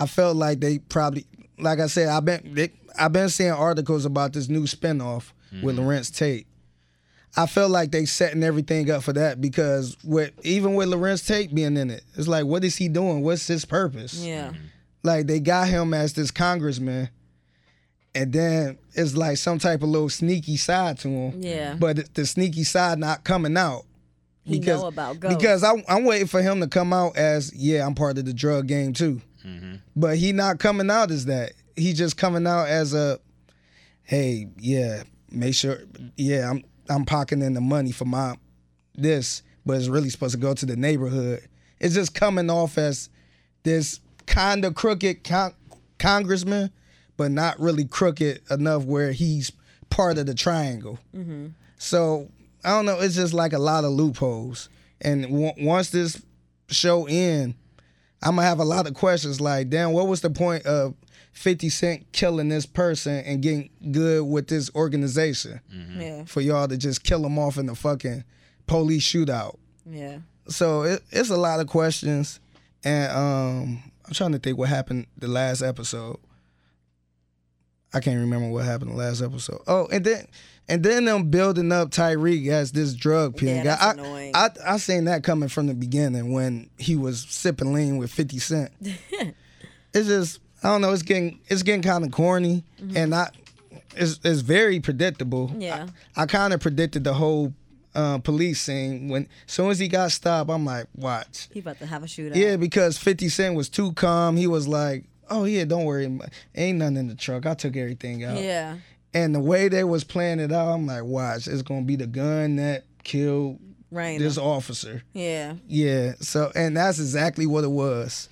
I 0.00 0.06
felt 0.06 0.36
like 0.36 0.60
they 0.60 0.78
probably, 0.78 1.26
like 1.58 1.78
I 1.78 1.86
said, 1.86 2.08
I've 2.08 2.24
been 2.24 2.54
they, 2.54 2.72
I've 2.98 3.12
been 3.12 3.28
seeing 3.28 3.52
articles 3.52 4.04
about 4.04 4.32
this 4.32 4.48
new 4.48 4.64
spinoff 4.64 5.32
with 5.62 5.76
mm-hmm. 5.76 5.86
Larenz 5.88 6.14
Tate. 6.14 6.46
I 7.36 7.46
felt 7.46 7.70
like 7.70 7.92
they 7.92 8.06
setting 8.06 8.42
everything 8.42 8.90
up 8.90 9.04
for 9.04 9.12
that 9.12 9.40
because 9.40 9.96
with 10.02 10.32
even 10.42 10.74
with 10.74 10.88
Larenz 10.88 11.26
Tate 11.26 11.54
being 11.54 11.76
in 11.76 11.90
it, 11.90 12.02
it's 12.16 12.26
like, 12.26 12.46
what 12.46 12.64
is 12.64 12.76
he 12.76 12.88
doing? 12.88 13.22
What's 13.22 13.46
his 13.46 13.64
purpose? 13.64 14.14
Yeah. 14.24 14.48
Mm-hmm. 14.48 14.64
Like 15.02 15.26
they 15.26 15.38
got 15.38 15.68
him 15.68 15.94
as 15.94 16.12
this 16.12 16.30
congressman, 16.30 17.08
and 18.14 18.32
then 18.32 18.78
it's 18.94 19.14
like 19.14 19.36
some 19.36 19.58
type 19.58 19.82
of 19.82 19.88
little 19.88 20.08
sneaky 20.08 20.56
side 20.56 20.98
to 20.98 21.08
him. 21.08 21.42
Yeah. 21.42 21.76
But 21.78 22.14
the 22.14 22.26
sneaky 22.26 22.64
side 22.64 22.98
not 22.98 23.24
coming 23.24 23.56
out 23.56 23.84
He 24.44 24.58
know 24.58 24.86
about 24.86 25.20
ghosts. 25.20 25.36
because 25.36 25.64
I, 25.64 25.72
I'm 25.88 26.04
waiting 26.04 26.26
for 26.26 26.42
him 26.42 26.60
to 26.60 26.68
come 26.68 26.92
out 26.92 27.16
as 27.16 27.54
yeah 27.54 27.86
I'm 27.86 27.94
part 27.94 28.18
of 28.18 28.24
the 28.24 28.34
drug 28.34 28.66
game 28.66 28.92
too, 28.92 29.22
Mm-hmm. 29.44 29.76
but 29.96 30.16
he 30.16 30.32
not 30.32 30.58
coming 30.58 30.90
out 30.90 31.10
as 31.10 31.26
that. 31.26 31.52
He 31.76 31.92
just 31.92 32.16
coming 32.16 32.46
out 32.46 32.68
as 32.68 32.94
a 32.94 33.18
hey 34.02 34.48
yeah 34.58 35.04
make 35.30 35.54
sure 35.54 35.78
yeah 36.16 36.50
I'm 36.50 36.64
I'm 36.88 37.04
pocketing 37.04 37.54
the 37.54 37.60
money 37.60 37.92
for 37.92 38.04
my 38.04 38.36
this, 38.94 39.42
but 39.64 39.76
it's 39.78 39.88
really 39.88 40.10
supposed 40.10 40.34
to 40.34 40.40
go 40.40 40.52
to 40.54 40.66
the 40.66 40.76
neighborhood. 40.76 41.48
It's 41.78 41.94
just 41.94 42.14
coming 42.14 42.50
off 42.50 42.76
as 42.76 43.08
this 43.62 44.00
kind 44.26 44.64
of 44.64 44.74
crooked 44.74 45.24
con- 45.24 45.54
congressman, 45.98 46.70
but 47.16 47.30
not 47.30 47.58
really 47.60 47.84
crooked 47.84 48.42
enough 48.50 48.84
where 48.84 49.12
he's 49.12 49.52
part 49.88 50.18
of 50.18 50.26
the 50.26 50.34
triangle. 50.34 50.98
Mm-hmm. 51.16 51.48
So 51.78 52.28
I 52.64 52.70
don't 52.70 52.84
know. 52.86 53.00
It's 53.00 53.14
just 53.14 53.32
like 53.32 53.52
a 53.52 53.58
lot 53.58 53.84
of 53.84 53.92
loopholes. 53.92 54.68
And 55.00 55.22
w- 55.22 55.52
once 55.58 55.90
this 55.90 56.20
show 56.68 57.06
end, 57.06 57.54
I'm 58.22 58.36
gonna 58.36 58.46
have 58.46 58.60
a 58.60 58.64
lot 58.64 58.86
of 58.86 58.94
questions. 58.94 59.40
Like, 59.40 59.70
damn, 59.70 59.92
what 59.92 60.06
was 60.08 60.20
the 60.20 60.30
point 60.30 60.66
of 60.66 60.94
50 61.32 61.68
Cent 61.70 62.12
killing 62.12 62.48
this 62.48 62.66
person 62.66 63.18
and 63.24 63.40
getting 63.42 63.70
good 63.92 64.24
with 64.24 64.48
this 64.48 64.70
organization 64.74 65.60
Yeah. 65.96 66.24
for 66.24 66.40
y'all 66.40 66.68
to 66.68 66.76
just 66.76 67.02
kill 67.04 67.24
him 67.24 67.38
off 67.38 67.56
in 67.56 67.66
the 67.66 67.74
fucking 67.74 68.24
police 68.66 69.02
shootout? 69.04 69.56
Yeah. 69.86 70.18
So 70.48 70.82
it, 70.82 71.02
it's 71.10 71.30
a 71.30 71.36
lot 71.36 71.60
of 71.60 71.66
questions, 71.68 72.40
and 72.84 73.10
um, 73.12 73.82
I'm 74.06 74.12
trying 74.14 74.32
to 74.32 74.38
think 74.38 74.58
what 74.58 74.68
happened 74.68 75.06
the 75.16 75.28
last 75.28 75.62
episode. 75.62 76.18
I 77.92 78.00
can't 78.00 78.20
remember 78.20 78.48
what 78.48 78.64
happened 78.64 78.92
the 78.92 78.96
last 78.96 79.20
episode. 79.22 79.60
Oh, 79.66 79.88
and 79.90 80.04
then 80.04 80.26
and 80.70 80.82
then 80.82 81.04
them 81.04 81.30
building 81.30 81.70
up 81.72 81.90
Tariq 81.90 82.48
as 82.48 82.72
this 82.72 82.94
drug 82.94 83.36
pen 83.36 83.48
Yeah, 83.48 83.56
guy. 83.56 83.62
that's 83.64 83.82
I, 83.82 83.90
annoying. 83.92 84.32
I 84.34 84.48
I 84.66 84.76
seen 84.78 85.04
that 85.04 85.22
coming 85.24 85.48
from 85.48 85.66
the 85.66 85.74
beginning 85.74 86.32
when 86.32 86.70
he 86.78 86.96
was 86.96 87.26
sipping 87.28 87.72
lean 87.72 87.96
with 87.98 88.10
50 88.10 88.38
Cent. 88.38 88.72
it's 88.80 90.08
just 90.08 90.40
I 90.62 90.68
don't 90.68 90.80
know. 90.82 90.92
It's 90.92 91.02
getting 91.02 91.40
it's 91.48 91.62
getting 91.62 91.82
kind 91.82 92.04
of 92.04 92.10
corny, 92.12 92.64
and 92.94 93.14
I 93.14 93.30
it's 93.96 94.20
it's 94.24 94.40
very 94.40 94.80
predictable. 94.80 95.48
Mm-hmm. 95.48 95.60
Yeah. 95.62 95.86
I, 96.16 96.22
I 96.22 96.26
kind 96.26 96.52
of 96.52 96.60
predicted 96.60 97.04
the 97.04 97.14
whole 97.14 97.52
uh, 97.94 98.18
police 98.18 98.60
scene 98.60 99.08
when 99.08 99.26
as 99.46 99.52
soon 99.52 99.70
as 99.70 99.78
he 99.78 99.88
got 99.88 100.12
stopped. 100.12 100.50
I'm 100.50 100.64
like, 100.64 100.86
watch. 100.94 101.48
He 101.52 101.60
about 101.60 101.78
to 101.80 101.86
have 101.86 102.02
a 102.04 102.06
shootout. 102.06 102.36
Yeah, 102.36 102.56
because 102.56 102.98
50 102.98 103.28
Cent 103.28 103.54
was 103.56 103.68
too 103.68 103.92
calm. 103.94 104.36
He 104.36 104.46
was 104.46 104.68
like, 104.68 105.04
"Oh 105.28 105.44
yeah, 105.44 105.64
don't 105.64 105.84
worry, 105.86 106.04
ain't 106.54 106.78
nothing 106.78 106.96
in 106.98 107.08
the 107.08 107.14
truck. 107.16 107.46
I 107.46 107.54
took 107.54 107.76
everything 107.76 108.22
out." 108.22 108.40
Yeah. 108.40 108.76
And 109.12 109.34
the 109.34 109.40
way 109.40 109.68
they 109.68 109.82
was 109.84 110.04
playing 110.04 110.38
it 110.40 110.52
out, 110.52 110.72
I'm 110.72 110.86
like, 110.86 111.02
"Watch, 111.04 111.48
it's 111.48 111.62
gonna 111.62 111.82
be 111.82 111.96
the 111.96 112.06
gun 112.06 112.56
that 112.56 112.84
killed 113.02 113.58
Right. 113.90 114.18
this 114.18 114.38
officer." 114.38 115.02
Yeah. 115.12 115.54
Yeah. 115.66 116.12
So, 116.20 116.52
and 116.54 116.76
that's 116.76 116.98
exactly 117.00 117.46
what 117.46 117.64
it 117.64 117.70
was. 117.70 118.28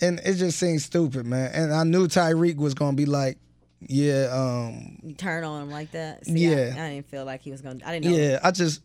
And 0.00 0.20
it 0.24 0.34
just 0.34 0.58
seemed 0.58 0.80
stupid, 0.80 1.26
man. 1.26 1.50
And 1.52 1.72
I 1.74 1.84
knew 1.84 2.06
Tariq 2.06 2.56
was 2.56 2.74
gonna 2.74 2.96
be 2.96 3.04
like, 3.06 3.38
"Yeah, 3.80 4.28
um, 4.32 5.14
Turn 5.18 5.42
on 5.44 5.62
him 5.64 5.70
like 5.70 5.90
that. 5.92 6.24
See, 6.24 6.46
I- 6.46 6.50
Yeah. 6.50 6.84
I, 6.84 6.90
didn't 6.90 7.10
feel 7.10 7.24
like 7.24 7.40
he 7.42 7.50
was 7.50 7.60
gonna. 7.60 7.80
I 7.84 7.98
didn't 7.98 8.12
know. 8.12 8.16
yeah." 8.18 8.38
I 8.44 8.50
just, 8.52 8.82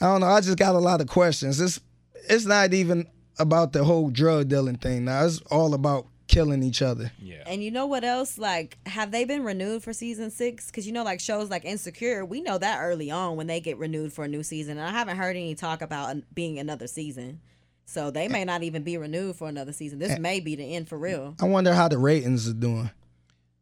I 0.00 0.04
don't 0.06 0.20
know. 0.20 0.26
I 0.28 0.40
just 0.42 0.58
got 0.58 0.74
a 0.74 0.78
lot 0.78 1.00
of 1.00 1.06
questions. 1.08 1.60
It's, 1.60 1.80
it's 2.28 2.44
not 2.44 2.74
even 2.74 3.06
about 3.38 3.72
the 3.72 3.84
whole 3.84 4.10
drug 4.10 4.48
dealing 4.48 4.76
thing 4.76 5.06
now. 5.06 5.24
It's 5.24 5.38
all 5.50 5.72
about 5.74 6.06
killing 6.28 6.62
each 6.62 6.82
other. 6.82 7.12
Yeah. 7.20 7.42
And 7.46 7.62
you 7.62 7.70
know 7.70 7.86
what 7.86 8.04
else? 8.04 8.38
Like, 8.38 8.78
have 8.86 9.10
they 9.10 9.24
been 9.24 9.44
renewed 9.44 9.82
for 9.82 9.92
season 9.92 10.30
six? 10.30 10.66
Because 10.66 10.86
you 10.86 10.92
know, 10.92 11.04
like 11.04 11.20
shows 11.20 11.50
like 11.50 11.64
Insecure, 11.64 12.24
we 12.24 12.40
know 12.40 12.58
that 12.58 12.80
early 12.80 13.10
on 13.10 13.36
when 13.36 13.46
they 13.46 13.60
get 13.60 13.78
renewed 13.78 14.12
for 14.12 14.24
a 14.24 14.28
new 14.28 14.42
season. 14.42 14.78
And 14.78 14.86
I 14.88 14.90
haven't 14.92 15.16
heard 15.16 15.36
any 15.36 15.54
talk 15.54 15.82
about 15.82 16.16
being 16.34 16.58
another 16.58 16.86
season. 16.86 17.40
So 17.84 18.10
they 18.10 18.26
may 18.26 18.44
not 18.44 18.62
even 18.64 18.82
be 18.82 18.96
renewed 18.98 19.36
for 19.36 19.48
another 19.48 19.72
season. 19.72 20.00
This 20.00 20.18
may 20.18 20.40
be 20.40 20.56
the 20.56 20.74
end 20.74 20.88
for 20.88 20.98
real. 20.98 21.36
I 21.40 21.44
wonder 21.44 21.72
how 21.72 21.86
the 21.86 21.98
ratings 21.98 22.48
are 22.48 22.52
doing. 22.52 22.90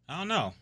I 0.09 0.18
don't 0.18 0.28
know. 0.28 0.55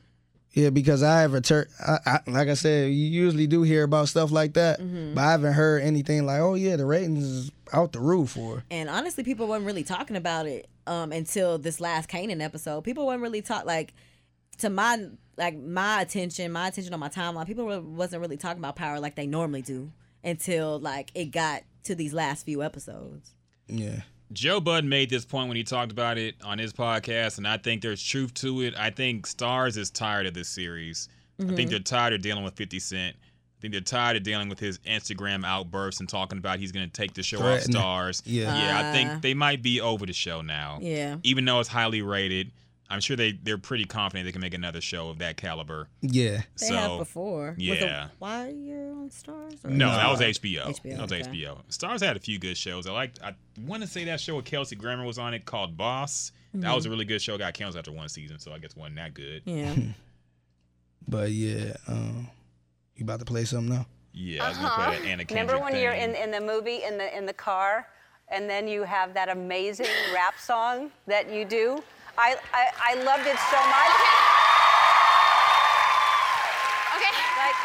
Yeah, 0.53 0.69
because 0.71 1.03
I 1.03 1.21
have 1.23 1.33
a 1.33 1.41
tur- 1.41 1.69
I, 1.81 1.99
I, 2.05 2.31
like 2.31 2.49
I 2.49 2.55
said, 2.55 2.89
you 2.93 3.07
usually 3.07 3.47
do 3.47 3.63
hear 3.63 3.85
about 3.85 4.09
stuff 4.09 4.31
like 4.31 4.53
that, 4.55 4.81
Mm-hmm. 4.81 5.15
but 5.15 5.21
I 5.23 5.31
haven't 5.31 5.55
heard 5.55 5.83
anything 5.83 6.27
like, 6.27 6.41
oh 6.41 6.55
yeah, 6.55 6.77
the 6.77 6.85
ratings 6.85 7.25
is 7.25 7.51
out 7.73 7.93
the 7.93 8.01
roof 8.01 8.31
for. 8.33 8.63
And 8.71 8.91
honestly, 8.91 9.25
people 9.25 9.47
weren't 9.47 9.65
really 9.65 9.83
talking 9.85 10.17
about 10.17 10.47
it 10.47 10.69
um, 10.87 11.13
until 11.13 11.59
this 11.59 11.81
last 11.81 12.09
Kanan 12.09 12.43
episode. 12.43 12.83
People 12.83 13.07
weren't 13.07 13.23
really 13.23 13.43
talk 13.43 13.65
like 13.65 13.95
to 14.59 14.71
my 14.71 15.07
like 15.37 15.59
my 15.59 16.03
attention, 16.03 16.53
my 16.53 16.69
attention 16.69 16.93
on 16.95 17.01
my 17.01 17.09
timeline. 17.09 17.47
People 17.47 17.67
wa- 17.67 17.79
wasn't 17.79 18.21
really 18.21 18.37
talking 18.37 18.59
about 18.59 18.77
power 18.77 19.01
like 19.01 19.15
they 19.15 19.27
normally 19.27 19.63
do 19.63 19.93
until 20.23 20.79
like 20.79 21.11
it 21.15 21.27
got 21.27 21.63
to 21.85 21.95
these 21.95 22.13
last 22.13 22.45
few 22.45 22.63
episodes. 22.63 23.35
Yeah. 23.67 24.03
Joe 24.33 24.61
Bud 24.61 24.85
made 24.85 25.11
this 25.11 25.25
point 25.27 25.49
when 25.49 25.57
he 25.59 25.65
talked 25.65 25.93
about 25.93 26.17
it 26.17 26.37
on 26.43 26.59
his 26.59 26.73
podcast, 26.73 27.37
and 27.37 27.47
I 27.47 27.59
think 27.59 27.83
there's 27.83 28.03
truth 28.03 28.33
to 28.35 28.63
it. 28.63 28.75
I 28.79 28.89
think 28.89 29.27
Starz 29.27 29.77
is 29.77 29.91
tired 29.91 30.27
of 30.27 30.33
this 30.33 30.49
series. 30.49 31.09
I 31.41 31.55
think 31.55 31.71
they're 31.71 31.81
tired 31.81 32.15
of 32.15 32.23
dealing 32.23 32.45
with 32.45 32.55
50 32.55 32.79
Cent. 32.79 33.17
I 33.63 33.65
think 33.65 33.75
they're 33.75 33.81
tired 33.81 34.17
of 34.17 34.25
dealing 34.25 34.49
with 34.49 34.59
his 34.59 34.79
Instagram 34.79 35.45
outbursts 35.47 36.01
and 36.01 36.09
talking 36.09 36.37
about 36.37 36.59
he's 36.59 36.73
going 36.73 36.85
to 36.85 36.93
take 36.93 37.15
the 37.15 37.23
show 37.23 37.39
off 37.39 37.61
Starz. 37.61 38.21
Yeah. 38.25 38.53
yeah. 38.59 38.77
I 38.77 38.89
Ah. 38.89 38.93
think 38.93 39.23
they 39.23 39.35
might 39.35 39.63
be 39.63 39.81
over 39.81 40.05
the 40.05 40.13
show 40.13 40.43
now. 40.43 40.81
Yeah. 40.83 41.19
Even 41.23 41.45
though 41.45 41.61
it's 41.61 41.69
highly 41.69 42.03
rated, 42.03 42.51
I'm 42.91 42.99
sure 43.01 43.17
they 43.17 43.39
they're 43.41 43.59
pretty 43.59 43.85
confident 43.85 44.27
they 44.27 44.33
can 44.33 44.41
make 44.41 44.53
another 44.55 44.81
show 44.81 45.11
of 45.11 45.19
that 45.19 45.37
caliber. 45.37 45.87
Yeah. 46.01 46.43
They 46.59 46.67
so 46.67 46.75
have 46.75 46.99
before. 46.99 47.55
Was 47.57 47.69
it 47.69 47.81
yeah. 47.83 48.09
Why 48.19 48.49
you're 48.49 48.91
on 48.91 49.11
Starz? 49.11 49.65
or- 49.65 49.71
No, 49.71 49.91
that 49.91 50.11
was 50.11 50.21
HBO. 50.21 50.65
HBO, 50.81 50.97
That 50.97 51.03
was 51.03 51.13
okay. 51.13 51.23
HBO. 51.23 51.59
Starz 51.71 52.05
had 52.05 52.17
a 52.17 52.21
few 52.21 52.41
good 52.41 52.57
shows. 52.57 52.89
I 52.89 52.91
like. 52.93 53.13
I 53.23 53.35
want 53.65 53.85
to 53.85 53.89
say 53.89 54.03
that 54.07 54.21
show 54.21 54.35
with 54.35 54.45
Kelsey 54.45 54.75
Grammer 54.75 55.05
was 55.07 55.19
on 55.19 55.35
it 55.35 55.45
called 55.45 55.77
Boss. 55.77 56.33
That 56.55 56.75
was 56.75 56.85
a 56.85 56.91
really 56.91 57.05
good 57.05 57.23
show. 57.23 57.39
Got 57.39 57.55
canceled 57.55 57.79
after 57.79 57.93
one 57.93 58.09
season, 58.09 58.41
so 58.41 58.53
I 58.53 58.59
guess 58.59 58.73
it 58.73 58.77
wasn't 58.77 58.97
that 58.97 59.15
good. 59.15 59.43
Yeah. 59.45 59.73
But 61.09 61.31
yeah, 61.33 61.75
um, 61.89 62.29
you 63.03 63.05
about 63.05 63.19
to 63.19 63.25
play 63.25 63.45
something 63.45 63.75
now? 63.75 63.87
Yeah, 64.15 64.45
I 64.45 64.49
was 64.49 64.59
gonna 64.59 64.71
play 64.71 64.85
uh-huh. 64.85 64.91
that 64.93 65.05
Anna 65.09 65.25
Kendrick 65.25 65.31
Remember 65.31 65.59
when 65.59 65.83
you're 65.83 65.93
in, 65.93 66.15
in 66.15 66.31
the 66.31 66.41
movie 66.41 66.85
in 66.85 66.99
the 66.99 67.17
in 67.17 67.27
the 67.27 67.33
car, 67.33 67.89
and 68.29 68.49
then 68.49 68.69
you 68.69 68.83
have 68.83 69.15
that 69.15 69.29
amazing 69.29 69.87
rap 70.15 70.39
song 70.39 70.91
that 71.07 71.33
you 71.33 71.45
do? 71.45 71.83
I 72.17 72.37
I, 72.53 72.69
I 72.81 72.95
loved 73.03 73.27
it 73.27 73.39
so 73.51 73.61
much. 73.73 73.95
Okay. 76.97 77.15
Like 77.41 77.57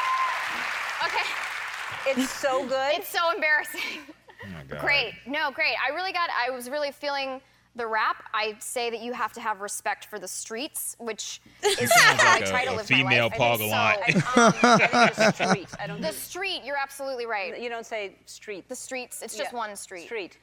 Okay. 1.06 2.22
it's 2.22 2.30
so 2.32 2.66
good. 2.76 2.96
It's 2.96 3.10
so 3.10 3.32
embarrassing. 3.34 4.02
Oh 4.44 4.48
my 4.54 4.64
God. 4.64 4.82
Great. 4.82 5.14
No, 5.26 5.52
great. 5.52 5.76
I 5.86 5.94
really 5.94 6.14
got, 6.14 6.30
I 6.36 6.50
was 6.50 6.70
really 6.70 6.92
feeling 6.92 7.42
the 7.78 7.88
rap. 7.88 8.24
I 8.34 8.56
say 8.60 8.90
that 8.90 9.02
you 9.02 9.14
have 9.14 9.34
to 9.34 9.42
have 9.42 9.62
respect 9.62 10.06
for 10.06 10.20
the 10.20 10.28
streets, 10.28 10.96
which 11.00 11.42
is 11.64 11.78
sounds 11.78 12.20
like 12.20 12.28
I 12.28 12.38
a- 12.40 12.48
try 12.48 12.66
to 12.66 12.72
a 12.72 12.76
live 12.78 12.86
female 12.88 13.30
my 13.30 13.38
life. 13.38 13.38
Paul 13.38 13.54
I 13.54 13.58
think 13.58 13.72
Gallant. 13.72 14.24
so. 14.24 14.42
Um, 14.42 14.54
I 14.64 15.08
think 15.08 15.30
it's 15.30 15.38
street. 15.48 15.68
I 15.80 15.88
don't. 15.88 16.02
The 16.02 16.12
street, 16.14 16.62
you're 16.66 16.78
absolutely 16.78 17.26
right. 17.26 17.60
you 17.60 17.70
don't 17.70 17.86
say 17.86 18.16
street. 18.26 18.68
The 18.68 18.76
streets, 18.76 19.22
it's 19.22 19.36
just 19.38 19.52
Yeah. 19.54 19.58
one 19.58 19.76
street. 19.76 20.06
Street. 20.06 20.38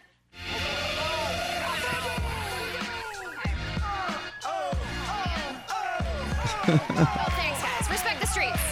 Oh, 4.47 4.71
thanks, 7.37 7.61
guys. 7.63 7.91
Respect 7.91 8.21
the 8.21 8.27
streets. 8.27 8.59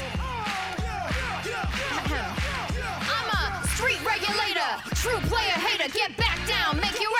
I'm 3.13 3.29
a 3.31 3.67
street 3.69 4.01
regulator, 4.05 4.71
true 4.95 5.19
player 5.29 5.53
hater. 5.61 5.89
Get 5.93 6.17
back 6.17 6.39
down, 6.49 6.77
make 6.81 6.99
your 7.01 7.11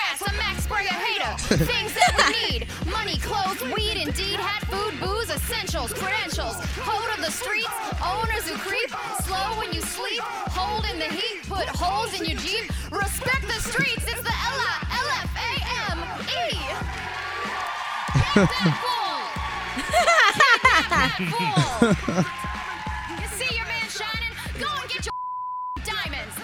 ass 0.71 0.71
a 0.71 0.85
max 0.85 0.87
sprayer 0.87 0.89
hater. 0.89 1.37
Things 1.65 1.95
that 1.95 2.13
we 2.17 2.59
need 2.59 2.67
money, 2.91 3.19
clothes, 3.19 3.63
weed, 3.75 3.97
indeed, 3.97 4.39
hat, 4.41 4.65
food, 4.69 4.99
booze, 5.01 5.31
essentials, 5.31 5.93
credentials. 5.93 6.57
Hold 6.81 7.19
of 7.19 7.25
the 7.25 7.31
streets, 7.31 7.69
owners 8.05 8.49
who 8.49 8.57
creep. 8.59 8.91
Slow 9.25 9.59
when 9.59 9.73
you 9.73 9.81
sleep, 9.81 10.21
hold 10.23 10.85
in 10.93 10.99
the 10.99 11.07
heat, 11.07 11.43
put 11.49 11.67
holes 11.69 12.19
in 12.19 12.27
your 12.27 12.39
Jeep. 12.39 12.71
Respect 12.91 13.43
the 13.43 13.61
streets, 13.61 14.05
it's 14.07 14.23
the 14.23 14.33
L 14.33 14.61
L 14.91 15.09
F 15.23 15.31
A 15.37 15.53
M 15.93 15.99
E. 16.29 16.51
Get 18.35 18.49
that 18.49 18.79
ball. 18.83 19.23
You 23.21 23.27
see 23.37 23.55
your 23.57 23.67
man 23.67 23.89
shining? 23.89 24.33
Go 24.59 24.69
and 24.81 24.89
get 24.91 25.07
your 25.07 25.15
diamonds. 25.85 26.35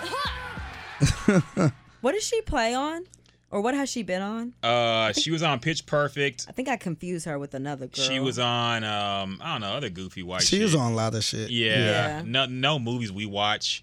what 2.00 2.12
does 2.12 2.24
she 2.24 2.40
play 2.42 2.74
on? 2.74 3.04
Or 3.50 3.62
what 3.62 3.74
has 3.74 3.88
she 3.88 4.02
been 4.02 4.20
on? 4.20 4.52
Uh, 4.62 5.12
she 5.12 5.30
was 5.30 5.42
on 5.42 5.58
Pitch 5.60 5.86
Perfect. 5.86 6.44
I 6.48 6.52
think 6.52 6.68
I 6.68 6.76
confused 6.76 7.24
her 7.24 7.38
with 7.38 7.54
another 7.54 7.86
girl. 7.86 8.04
She 8.04 8.20
was 8.20 8.38
on 8.38 8.84
um, 8.84 9.40
I 9.42 9.52
don't 9.52 9.62
know, 9.62 9.72
other 9.74 9.88
goofy 9.88 10.22
white. 10.22 10.42
She 10.42 10.56
shit. 10.56 10.62
was 10.64 10.74
on 10.74 10.92
a 10.92 10.94
lot 10.94 11.14
of 11.14 11.24
shit. 11.24 11.48
Yeah, 11.50 11.74
Yeah. 12.18 12.22
no, 12.26 12.44
no 12.44 12.78
movies 12.78 13.10
we 13.10 13.24
watch, 13.24 13.82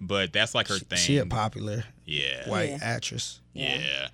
but 0.00 0.32
that's 0.34 0.54
like 0.54 0.68
her 0.68 0.78
thing. 0.78 0.98
She 0.98 1.16
a 1.18 1.24
popular 1.26 1.84
yeah, 2.04 2.48
white 2.48 2.70
Yeah. 2.70 2.78
actress. 2.82 3.40
yeah. 3.54 4.08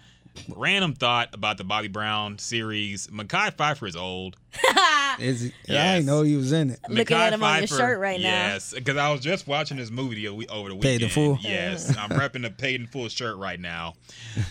Random 0.56 0.94
thought 0.94 1.28
about 1.34 1.58
the 1.58 1.64
Bobby 1.64 1.88
Brown 1.88 2.38
series. 2.38 3.06
Mekhi 3.08 3.54
Phifer 3.54 3.86
is 3.86 3.96
old. 3.96 4.36
Is 5.18 5.42
he? 5.42 5.48
I 5.48 5.52
Yes. 5.68 5.94
didn't 5.96 6.06
know 6.06 6.22
he 6.22 6.36
was 6.36 6.52
in 6.52 6.70
it. 6.70 6.80
Looking 6.88 7.16
at 7.18 7.34
him 7.34 7.44
on 7.44 7.58
your 7.58 7.66
shirt 7.66 8.00
right 8.00 8.18
now. 8.18 8.26
Yes, 8.28 8.72
because 8.72 8.96
I 8.96 9.12
was 9.12 9.20
just 9.20 9.46
watching 9.46 9.76
this 9.76 9.90
movie 9.90 10.14
the 10.14 10.28
we- 10.32 10.46
over 10.48 10.70
the 10.70 10.76
Paid 10.76 11.02
weekend. 11.02 11.02
in 11.02 11.08
full? 11.10 11.38
Yes, 11.42 11.94
I'm 11.98 12.08
repping 12.10 12.42
the 12.42 12.50
paid 12.50 12.80
in 12.80 12.86
full 12.86 13.08
shirt 13.08 13.36
right 13.36 13.60
now. 13.60 13.94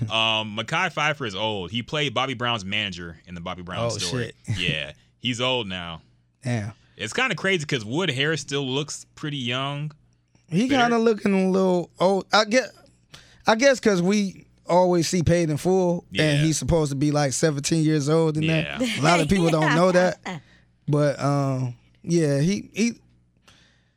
Um, 0.03 0.55
Mekhi 0.59 0.93
Phifer 0.93 1.25
is 1.25 1.35
old. 1.35 1.71
He 1.71 1.81
played 1.81 2.13
Bobby 2.13 2.35
Brown's 2.35 2.63
manager 2.63 3.17
in 3.25 3.33
the 3.33 3.41
Bobby 3.41 3.63
Brown 3.63 3.85
Oh, 3.85 3.89
story. 3.89 4.33
Yeah, 4.55 4.91
he's 5.19 5.41
old 5.41 5.67
now. 5.67 6.01
Damn. 6.43 6.73
It's 6.95 7.13
kind 7.13 7.31
of 7.31 7.37
crazy 7.39 7.59
because 7.61 7.83
Wood 7.83 8.11
Harris 8.11 8.41
still 8.41 8.65
looks 8.67 9.05
pretty 9.15 9.37
young. 9.37 9.91
He 10.47 10.69
kind 10.69 10.93
of 10.93 11.01
looking 11.01 11.33
a 11.33 11.49
little 11.49 11.89
old. 11.99 12.27
I 12.31 12.45
get. 12.45 12.65
I 13.47 13.55
guess 13.55 13.79
because 13.79 14.01
we 14.03 14.45
always 14.67 15.07
see 15.09 15.23
paid 15.23 15.49
in 15.49 15.57
full, 15.57 16.05
Yeah. 16.11 16.23
and 16.23 16.45
he's 16.45 16.57
supposed 16.57 16.91
to 16.91 16.95
be 16.95 17.11
like 17.11 17.33
17 17.33 17.83
years 17.83 18.07
old, 18.09 18.35
and 18.37 18.45
Yeah. 18.45 18.77
that 18.77 18.97
a 18.99 19.01
lot 19.01 19.19
of 19.19 19.27
people 19.29 19.49
don't 19.49 19.75
know 19.75 19.91
that. 19.91 20.19
But 20.87 21.19
um, 21.21 21.75
yeah, 22.03 22.39
he 22.39 22.69
he 22.73 22.93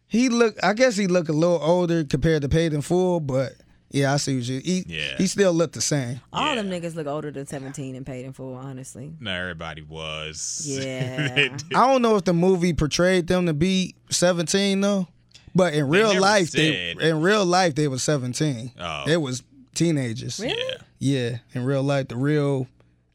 he 0.06 0.28
look. 0.28 0.54
I 0.62 0.74
guess 0.74 0.96
he 0.96 1.06
look 1.06 1.28
a 1.28 1.32
little 1.32 1.58
older 1.60 2.04
compared 2.04 2.42
to 2.42 2.48
paid 2.48 2.72
in 2.72 2.82
full, 2.82 3.18
but 3.20 3.54
yeah, 3.90 4.12
I 4.12 4.18
see 4.18 4.36
what 4.36 4.44
you. 4.46 4.60
He 4.60 4.84
Yeah. 4.86 5.16
he 5.16 5.26
still 5.26 5.52
looked 5.52 5.74
the 5.74 5.80
same. 5.80 6.20
All 6.32 6.54
them 6.54 6.68
niggas 6.70 6.94
look 6.94 7.06
older 7.06 7.30
than 7.32 7.46
17 7.46 7.96
and 7.96 8.06
paid 8.06 8.24
in 8.24 8.32
full, 8.32 8.54
honestly. 8.54 9.12
No, 9.18 9.32
everybody 9.32 9.82
was. 9.82 10.66
Yeah. 10.70 11.48
I 11.74 11.86
don't 11.88 12.02
know 12.02 12.16
if 12.16 12.24
the 12.24 12.34
movie 12.34 12.74
portrayed 12.74 13.26
them 13.26 13.46
to 13.46 13.54
be 13.54 13.96
17 14.10 14.80
though, 14.80 15.08
but 15.54 15.74
in 15.74 15.88
real 15.88 16.20
life, 16.20 16.50
said. 16.50 16.96
they 16.98 17.08
in 17.10 17.22
real 17.22 17.44
life 17.46 17.74
they 17.74 17.88
was 17.88 18.02
17. 18.04 18.72
Oh. 18.78 19.02
They 19.06 19.16
was 19.16 19.42
teenagers. 19.74 20.38
Really? 20.40 20.54
yeah. 20.56 20.76
Yeah, 20.98 21.36
in 21.52 21.64
real 21.64 21.82
life, 21.82 22.08
the 22.08 22.16
real 22.16 22.66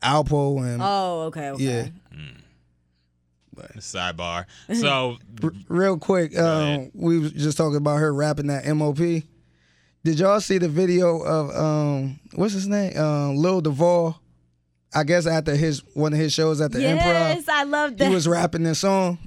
Alpo 0.03 0.63
and 0.63 0.81
Oh, 0.81 1.21
okay, 1.27 1.49
okay. 1.51 1.63
yeah. 1.63 1.87
Sidebar. 3.77 4.45
So 4.73 5.17
Real 5.67 5.97
quick, 5.97 6.37
um, 6.37 6.91
we 6.93 7.19
was 7.19 7.31
just 7.33 7.57
talking 7.57 7.75
about 7.77 7.97
her 7.97 8.13
rapping 8.13 8.47
that 8.47 8.65
MOP. 8.73 8.97
Did 8.97 10.17
y'all 10.19 10.39
see 10.39 10.57
the 10.59 10.69
video 10.69 11.19
of 11.21 11.49
um, 11.55 12.19
what's 12.35 12.53
his 12.53 12.67
name, 12.67 12.97
um, 12.97 13.35
Lil 13.35 13.59
Duval? 13.61 14.19
I 14.95 15.03
guess 15.03 15.27
after 15.27 15.55
his 15.55 15.83
one 15.93 16.13
of 16.13 16.19
his 16.19 16.31
shows 16.33 16.61
at 16.61 16.71
the 16.71 16.81
Yes, 16.81 17.43
Improv, 17.45 17.53
I 17.53 17.63
love 17.63 17.97
that. 17.97 18.07
he 18.07 18.13
was 18.13 18.27
rapping 18.27 18.63
this 18.63 18.79
song. 18.79 19.19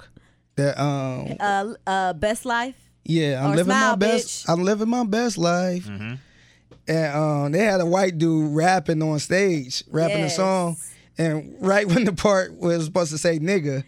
That 0.57 0.81
um, 0.81 1.37
uh, 1.39 1.75
uh, 1.87 2.13
best 2.15 2.45
life. 2.45 2.75
Yeah, 3.05 3.45
I'm 3.45 3.53
Or 3.53 3.57
living 3.57 3.69
my 3.69 3.97
best. 3.97 4.47
bitch. 4.47 4.53
I'm 4.53 4.63
living 4.65 4.89
my 4.89 5.05
best 5.05 5.37
life. 5.39 5.87
Mm-hmm. 5.87 6.15
And 6.89 7.17
um, 7.17 7.53
they 7.53 7.61
had 7.65 7.81
a 7.81 7.87
white 7.87 8.19
dude 8.19 8.55
rapping 8.55 9.03
on 9.03 9.19
stage, 9.21 9.85
rapping 9.91 10.19
Yes. 10.19 10.33
a 10.33 10.37
song. 10.37 10.77
And 11.19 11.55
right 11.61 11.87
when 11.93 12.05
the 12.05 12.13
part 12.13 12.55
was 12.57 12.85
supposed 12.87 13.13
to 13.13 13.19
say 13.19 13.39
nigga, 13.39 13.85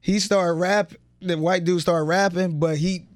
he 0.00 0.18
started 0.18 0.54
rap. 0.54 0.92
The 1.20 1.38
white 1.38 1.64
dude 1.64 1.80
started 1.80 2.04
rapping, 2.04 2.58
but 2.58 2.76
he 2.76 3.06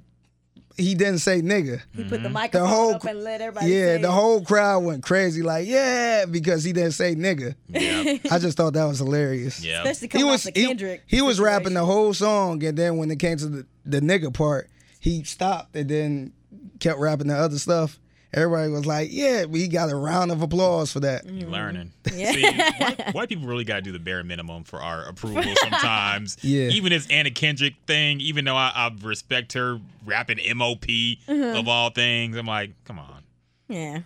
he 0.77 0.95
didn't 0.95 1.19
say 1.19 1.43
nigga. 1.43 1.81
He 1.93 2.05
put 2.05 2.23
the 2.23 2.29
The 2.53 2.65
whole 2.65 2.95
up 2.95 3.05
and 3.05 3.21
let 3.25 3.41
everybody. 3.41 3.67
yeah, 3.73 3.97
say 3.97 4.03
the 4.03 4.09
it. 4.09 4.13
whole 4.13 4.41
crowd 4.43 4.85
went 4.85 5.03
crazy, 5.03 5.43
like 5.43 5.67
yeah, 5.67 6.25
because 6.25 6.63
he 6.63 6.73
didn't 6.73 6.93
say 6.93 7.17
nigga. 7.17 7.57
yeah, 7.69 8.19
I 8.31 8.39
just 8.39 8.57
thought 8.57 8.75
that 8.75 8.85
was 8.85 8.99
hilarious. 8.99 9.63
yeah. 9.65 9.83
Especially 9.83 10.07
He 10.07 10.09
coming 10.11 10.27
was 10.29 10.47
off 10.47 10.55
the 10.55 10.61
he, 10.61 10.67
Kendrick. 10.69 11.03
he 11.09 11.21
was 11.21 11.41
rapping 11.41 11.75
the 11.75 11.85
whole 11.85 12.15
song, 12.15 12.63
and 12.63 12.79
then 12.79 12.97
when 12.97 13.11
it 13.11 13.19
came 13.19 13.37
to 13.39 13.47
the, 13.49 13.67
the 13.85 14.01
nigga 14.01 14.33
part, 14.33 14.71
he 15.01 15.25
stopped 15.25 15.75
and 15.75 15.89
then 15.91 16.33
kept 16.79 17.01
rapping 17.01 17.27
the 17.27 17.37
other 17.37 17.59
stuff. 17.59 17.99
Everybody 18.33 18.71
was 18.71 18.85
like, 18.85 19.09
"Yeah, 19.11 19.47
we 19.47 19.69
got 19.69 19.91
a 19.91 19.97
round 19.97 20.31
of 20.31 20.43
applause 20.43 20.93
for 20.93 21.01
that." 21.01 21.27
You 21.27 21.47
learning. 21.47 21.93
Yeah. 22.13 22.33
See, 22.33 22.43
white, 22.43 23.15
white 23.15 23.29
people 23.29 23.47
really 23.47 23.65
got 23.65 23.77
to 23.77 23.83
do 23.83 23.93
the 23.93 23.99
bare 24.01 24.25
minimum 24.25 24.65
for 24.65 24.81
our 24.81 25.05
approval 25.05 25.55
sometimes. 25.61 26.37
Yeah. 26.43 26.69
Even 26.69 26.91
this 26.91 27.07
Anna 27.11 27.31
Kendrick 27.31 27.75
thing, 27.87 28.21
even 28.21 28.45
though 28.45 28.57
I, 28.57 28.73
I 28.75 28.91
respect 29.03 29.53
her 29.53 29.79
rapping 30.05 30.39
MOP 30.57 30.81
mm-hmm. 30.87 31.57
of 31.57 31.69
all 31.69 31.91
things, 31.91 32.37
I'm 32.37 32.47
like, 32.47 32.73
come 32.85 32.99
on. 32.99 33.23
Yeah, 33.69 34.01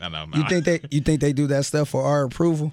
I 0.00 0.08
don't 0.08 0.30
know. 0.30 0.38
You 0.38 0.48
think 0.48 0.64
they 0.64 0.80
you 0.90 1.00
think 1.02 1.20
they 1.20 1.32
do 1.32 1.46
that 1.48 1.66
stuff 1.66 1.90
for 1.90 2.02
our 2.02 2.24
approval? 2.24 2.72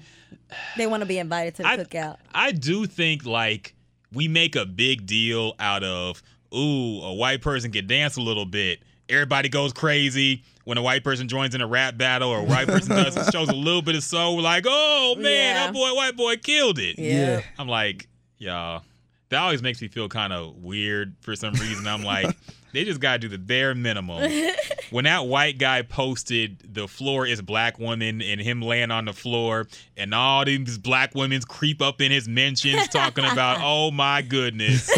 they 0.76 0.86
want 0.86 1.02
to 1.02 1.06
be 1.06 1.18
invited 1.18 1.54
to 1.56 1.62
the 1.62 1.68
I, 1.68 1.76
cookout. 1.76 2.16
I 2.34 2.52
do 2.52 2.86
think 2.86 3.24
like 3.24 3.74
we 4.12 4.28
make 4.28 4.56
a 4.56 4.66
big 4.66 5.06
deal 5.06 5.54
out 5.58 5.84
of 5.84 6.22
ooh, 6.54 7.02
a 7.02 7.14
white 7.14 7.42
person 7.42 7.70
can 7.70 7.86
dance 7.86 8.16
a 8.16 8.22
little 8.22 8.46
bit. 8.46 8.80
Everybody 9.08 9.48
goes 9.48 9.72
crazy 9.72 10.42
when 10.70 10.78
a 10.78 10.82
white 10.82 11.02
person 11.02 11.26
joins 11.26 11.52
in 11.56 11.60
a 11.60 11.66
rap 11.66 11.96
battle 11.96 12.30
or 12.30 12.38
a 12.38 12.44
white 12.44 12.68
person 12.68 12.94
does 12.94 13.16
it 13.16 13.32
shows 13.32 13.48
a 13.48 13.52
little 13.52 13.82
bit 13.82 13.96
of 13.96 14.04
soul. 14.04 14.36
We're 14.36 14.42
like, 14.42 14.64
oh 14.68 15.16
man, 15.18 15.24
Yeah. 15.24 15.54
that 15.66 15.72
boy, 15.74 15.92
white 15.96 16.16
boy 16.16 16.36
killed 16.36 16.78
it. 16.78 16.96
Yeah. 16.96 17.40
I'm 17.58 17.66
like, 17.66 18.06
y'all, 18.38 18.84
that 19.30 19.38
always 19.40 19.62
makes 19.62 19.82
me 19.82 19.88
feel 19.88 20.08
kind 20.08 20.32
of 20.32 20.54
weird 20.58 21.16
for 21.22 21.34
some 21.34 21.54
reason. 21.54 21.88
I'm 21.88 22.04
like, 22.04 22.36
they 22.72 22.84
just 22.84 23.00
gotta 23.00 23.18
do 23.18 23.26
the 23.28 23.36
bare 23.36 23.74
minimum. 23.74 24.30
when 24.92 25.06
that 25.06 25.26
white 25.26 25.58
guy 25.58 25.82
posted 25.82 26.62
the 26.72 26.86
floor 26.86 27.26
is 27.26 27.42
black 27.42 27.80
woman 27.80 28.22
and 28.22 28.40
him 28.40 28.62
laying 28.62 28.92
on 28.92 29.06
the 29.06 29.12
floor 29.12 29.66
and 29.96 30.14
all 30.14 30.44
these 30.44 30.78
black 30.78 31.16
women 31.16 31.40
creep 31.48 31.82
up 31.82 32.00
in 32.00 32.12
his 32.12 32.28
mentions 32.28 32.86
talking 32.86 33.24
about, 33.24 33.58
oh 33.60 33.90
my 33.90 34.22
goodness. 34.22 34.88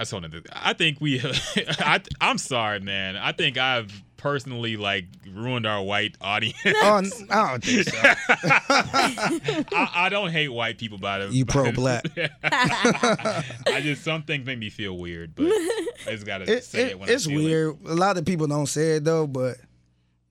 That's 0.00 0.14
one 0.14 0.24
of 0.24 0.30
the. 0.30 0.42
I 0.50 0.72
think 0.72 0.98
we. 0.98 1.20
I, 1.78 2.00
I'm 2.22 2.38
sorry, 2.38 2.80
man. 2.80 3.18
I 3.18 3.32
think 3.32 3.58
I've 3.58 3.92
personally 4.16 4.78
like 4.78 5.04
ruined 5.30 5.66
our 5.66 5.82
white 5.82 6.16
audience. 6.22 6.56
Oh, 6.64 7.02
I 7.30 7.50
don't 7.50 7.62
think 7.62 7.86
so. 7.86 7.98
I, 8.80 9.90
I 9.94 10.08
don't 10.08 10.30
hate 10.30 10.48
white 10.48 10.78
people 10.78 10.96
by 10.96 11.18
the. 11.18 11.26
Way. 11.26 11.32
You 11.32 11.44
pro-black. 11.44 12.04
I 12.42 13.80
just 13.82 14.02
some 14.02 14.22
things 14.22 14.46
make 14.46 14.58
me 14.58 14.70
feel 14.70 14.96
weird, 14.96 15.34
but 15.34 15.44
I 15.48 15.84
just 16.12 16.24
gotta 16.24 16.50
It, 16.50 16.64
say 16.64 16.80
it- 16.84 16.90
it, 16.92 16.98
when 16.98 17.10
I 17.10 17.12
it's 17.12 17.26
feel 17.26 17.38
it. 17.38 17.44
weird. 17.44 17.76
A 17.86 17.94
lot 17.94 18.16
of 18.16 18.24
people 18.24 18.46
don't 18.46 18.68
say 18.68 18.92
it 18.96 19.04
though, 19.04 19.26
but 19.26 19.58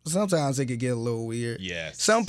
sometimes 0.06 0.58
it 0.60 0.66
could 0.66 0.80
get 0.80 0.94
a 0.94 0.96
little 0.96 1.28
weird. 1.28 1.62
Yes. 1.62 2.02
Some 2.02 2.26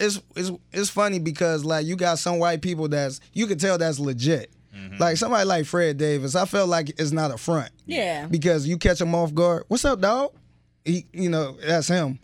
it's 0.00 0.20
it's 0.34 0.50
it's 0.72 0.90
funny 0.90 1.20
because 1.20 1.64
like 1.64 1.86
you 1.86 1.94
got 1.94 2.18
some 2.18 2.40
white 2.40 2.62
people 2.62 2.88
that's 2.88 3.20
you 3.32 3.46
can 3.46 3.58
tell 3.58 3.78
that's 3.78 4.00
legit. 4.00 4.50
Mm-hmm. 4.74 4.96
Like 4.98 5.16
somebody 5.16 5.44
like 5.44 5.66
Fred 5.66 5.96
Davis, 5.98 6.34
I 6.36 6.44
felt 6.44 6.68
like 6.68 6.90
it's 7.00 7.10
not 7.12 7.30
a 7.32 7.36
front 7.36 7.70
Yeah. 7.86 8.26
because 8.26 8.66
you 8.68 8.78
catch 8.78 9.00
him 9.00 9.14
off 9.14 9.34
guard. 9.34 9.64
What's 9.68 9.84
up, 9.84 10.00
dog? 10.00 10.32
He, 10.84 11.06
you 11.12 11.28
know, 11.28 11.56
that's 11.66 11.88
him. 11.88 12.18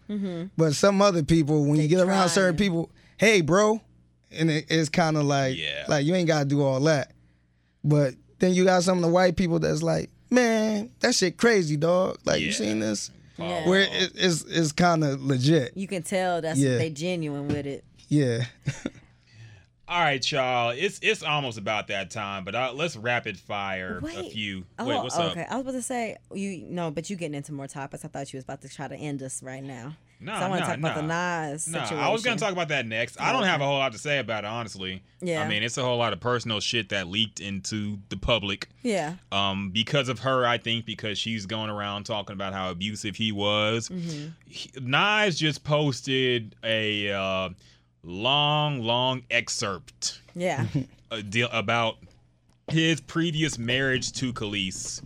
But 0.56 0.74
some 0.74 1.02
other 1.02 1.22
people, 1.22 1.66
when 1.66 1.80
you 1.80 1.88
get 1.88 2.00
around 2.00 2.28
certain 2.30 2.56
people, 2.56 2.90
hey, 3.18 3.40
bro, 3.40 3.80
and 4.30 4.50
it, 4.50 4.66
it's 4.70 4.88
kind 4.88 5.16
of 5.16 5.24
like, 5.24 5.56
Yeah. 5.58 5.84
like 5.88 6.06
you 6.06 6.14
ain't 6.14 6.28
gotta 6.28 6.44
do 6.44 6.62
all 6.62 6.80
that. 6.80 7.12
But 7.84 8.14
then 8.38 8.54
you 8.54 8.64
got 8.64 8.82
some 8.82 8.98
of 8.98 9.02
the 9.02 9.08
white 9.10 9.36
people 9.36 9.58
that's 9.58 9.82
like, 9.82 10.10
man, 10.30 10.90
that 11.00 11.14
shit 11.14 11.36
crazy, 11.38 11.76
dog. 11.76 12.18
Like 12.24 12.40
you 12.40 12.52
seen 12.52 12.80
this? 12.80 13.10
Yeah. 13.38 13.68
Where 13.68 13.82
it, 13.82 14.12
it's 14.14 14.42
it's 14.44 14.72
kind 14.72 15.04
of 15.04 15.22
legit. 15.22 15.76
You 15.76 15.86
can 15.86 16.02
tell 16.02 16.40
that's 16.40 16.58
Yeah. 16.58 16.78
they 16.78 16.90
genuine 16.90 17.48
with 17.48 17.66
it. 17.66 17.84
Yeah. 18.08 18.44
All 19.88 20.00
right, 20.00 20.32
y'all. 20.32 20.70
It's 20.70 20.98
it's 21.00 21.22
almost 21.22 21.58
about 21.58 21.86
that 21.88 22.10
time, 22.10 22.44
but 22.44 22.56
uh, 22.56 22.72
let's 22.74 22.96
rapid 22.96 23.38
fire 23.38 23.98
a 23.98 24.04
Wait. 24.04 24.32
few. 24.32 24.64
Oh, 24.80 24.86
Wait, 24.86 24.96
what's 24.96 25.16
okay. 25.16 25.42
up? 25.42 25.52
I 25.52 25.54
was 25.54 25.62
about 25.62 25.72
to 25.72 25.82
say 25.82 26.16
you 26.34 26.66
no, 26.68 26.90
but 26.90 27.08
you 27.08 27.14
getting 27.14 27.36
into 27.36 27.52
more 27.52 27.68
topics. 27.68 28.04
I 28.04 28.08
thought 28.08 28.32
you 28.32 28.36
was 28.36 28.44
about 28.44 28.62
to 28.62 28.68
try 28.68 28.88
to 28.88 28.96
end 28.96 29.22
us 29.22 29.44
right 29.44 29.62
now. 29.62 29.96
No, 30.18 30.32
so 30.32 30.38
I 30.38 30.48
want 30.48 30.52
no, 30.52 30.58
to 30.60 30.66
talk 30.72 30.78
about 30.78 30.94
the 30.96 31.02
no. 31.02 31.50
Nas 31.52 31.68
No, 31.68 31.78
situation. 31.80 31.98
I 32.04 32.08
was 32.10 32.24
gonna 32.24 32.38
talk 32.38 32.50
about 32.52 32.68
that 32.68 32.86
next. 32.86 33.20
I 33.20 33.32
don't 33.32 33.44
have 33.44 33.60
a 33.60 33.64
whole 33.64 33.78
lot 33.78 33.92
to 33.92 33.98
say 33.98 34.18
about 34.18 34.44
it, 34.44 34.48
honestly. 34.48 35.02
Yeah. 35.20 35.42
I 35.42 35.48
mean, 35.48 35.62
it's 35.62 35.76
a 35.78 35.82
whole 35.82 35.98
lot 35.98 36.12
of 36.12 36.18
personal 36.20 36.58
shit 36.58 36.88
that 36.88 37.06
leaked 37.06 37.38
into 37.38 37.98
the 38.08 38.16
public. 38.16 38.68
Yeah. 38.82 39.16
Um, 39.30 39.70
because 39.70 40.08
of 40.08 40.20
her, 40.20 40.46
I 40.46 40.58
think 40.58 40.84
because 40.86 41.16
she's 41.18 41.46
going 41.46 41.70
around 41.70 42.04
talking 42.04 42.32
about 42.32 42.54
how 42.54 42.70
abusive 42.70 43.14
he 43.16 43.30
was. 43.30 43.88
Mm-hmm. 43.88 44.28
He- 44.46 44.70
Nas 44.80 45.38
just 45.38 45.62
posted 45.64 46.56
a 46.64 47.12
uh, 47.12 47.50
long, 48.06 48.80
long 48.82 49.22
excerpt 49.30 50.20
Yeah. 50.34 50.66
a 51.10 51.22
deal 51.22 51.48
about 51.52 51.96
his 52.68 53.00
previous 53.00 53.58
marriage 53.58 54.12
to 54.12 54.32
Kelis. 54.32 55.02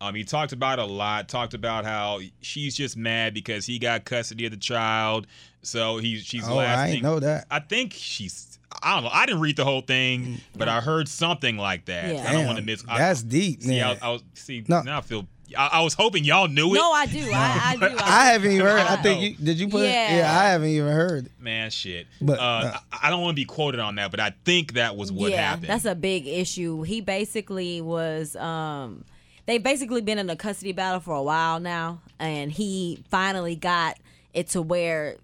Um, 0.00 0.14
he 0.14 0.22
talked 0.24 0.52
about 0.52 0.78
a 0.78 0.84
lot. 0.84 1.28
Talked 1.28 1.54
about 1.54 1.84
how 1.84 2.20
she's 2.40 2.76
just 2.76 2.96
mad 2.96 3.34
because 3.34 3.66
he 3.66 3.78
got 3.78 4.04
custody 4.04 4.44
of 4.46 4.52
the 4.52 4.56
child. 4.56 5.26
So 5.62 5.98
he 5.98 6.18
she's 6.18 6.46
Oh, 6.46 6.52
I 6.52 6.56
lasting. 6.66 6.94
ain't 6.96 7.02
know 7.02 7.18
that. 7.20 7.46
I 7.50 7.58
think 7.60 7.92
she's. 7.94 8.58
I 8.82 8.94
don't 8.94 9.04
know. 9.04 9.10
I 9.12 9.26
didn't 9.26 9.40
read 9.40 9.56
the 9.56 9.64
whole 9.64 9.80
thing, 9.80 10.38
but 10.56 10.68
I 10.68 10.80
heard 10.80 11.08
something 11.08 11.56
like 11.56 11.86
that. 11.86 12.14
Yeah. 12.14 12.24
I 12.28 12.32
don't 12.32 12.46
want 12.46 12.58
to 12.58 12.64
miss. 12.64 12.84
I- 12.86 12.98
that's 12.98 13.22
deep, 13.24 13.62
See, 13.62 13.80
I. 13.80 13.98
I 14.00 14.10
was 14.10 14.22
see 14.34 14.64
No. 14.68 14.82
now. 14.82 14.98
I 14.98 15.00
feel. 15.00 15.26
I, 15.56 15.66
I 15.74 15.80
was 15.82 15.94
hoping 15.94 16.24
y'all 16.24 16.48
knew 16.48 16.74
it. 16.74 16.78
no, 16.78 16.92
I 16.92 17.06
do. 17.06 17.30
I, 17.32 17.60
I 17.64 17.76
do. 17.76 17.96
I 17.98 18.24
haven't 18.26 18.52
even 18.52 18.66
heard. 18.66 18.80
I 18.80 18.94
I 18.94 18.96
think 18.96 19.22
you 19.22 19.44
did. 19.44 19.58
You 19.58 19.68
put. 19.68 19.84
it? 19.84 19.90
Yeah. 19.90 20.16
Yeah, 20.18 20.38
I 20.38 20.50
haven't 20.50 20.68
even 20.68 20.92
heard. 20.92 21.30
Man, 21.38 21.70
shit. 21.70 22.06
But, 22.20 22.38
uh, 22.38 22.42
uh, 22.42 22.78
I, 22.92 22.98
I 23.04 23.10
don't 23.10 23.22
want 23.22 23.36
to 23.36 23.40
be 23.40 23.44
quoted 23.46 23.80
on 23.80 23.94
that, 23.96 24.10
but 24.10 24.20
I 24.20 24.34
think 24.44 24.74
that 24.74 24.96
was 24.96 25.10
what 25.12 25.30
yeah, 25.30 25.50
happened. 25.50 25.68
that's 25.68 25.84
a 25.84 25.94
big 25.94 26.26
issue. 26.26 26.82
He 26.82 27.00
basically 27.00 27.80
was. 27.80 28.36
um 28.36 29.04
They've 29.46 29.62
basically 29.62 30.02
been 30.02 30.18
in 30.18 30.28
a 30.28 30.36
custody 30.36 30.72
battle 30.72 31.00
for 31.00 31.14
a 31.14 31.22
while 31.22 31.58
now, 31.58 32.02
and 32.18 32.52
he 32.52 33.02
finally 33.10 33.56
got 33.56 33.96
it 34.34 34.48
to 34.48 34.60
where 34.60 35.16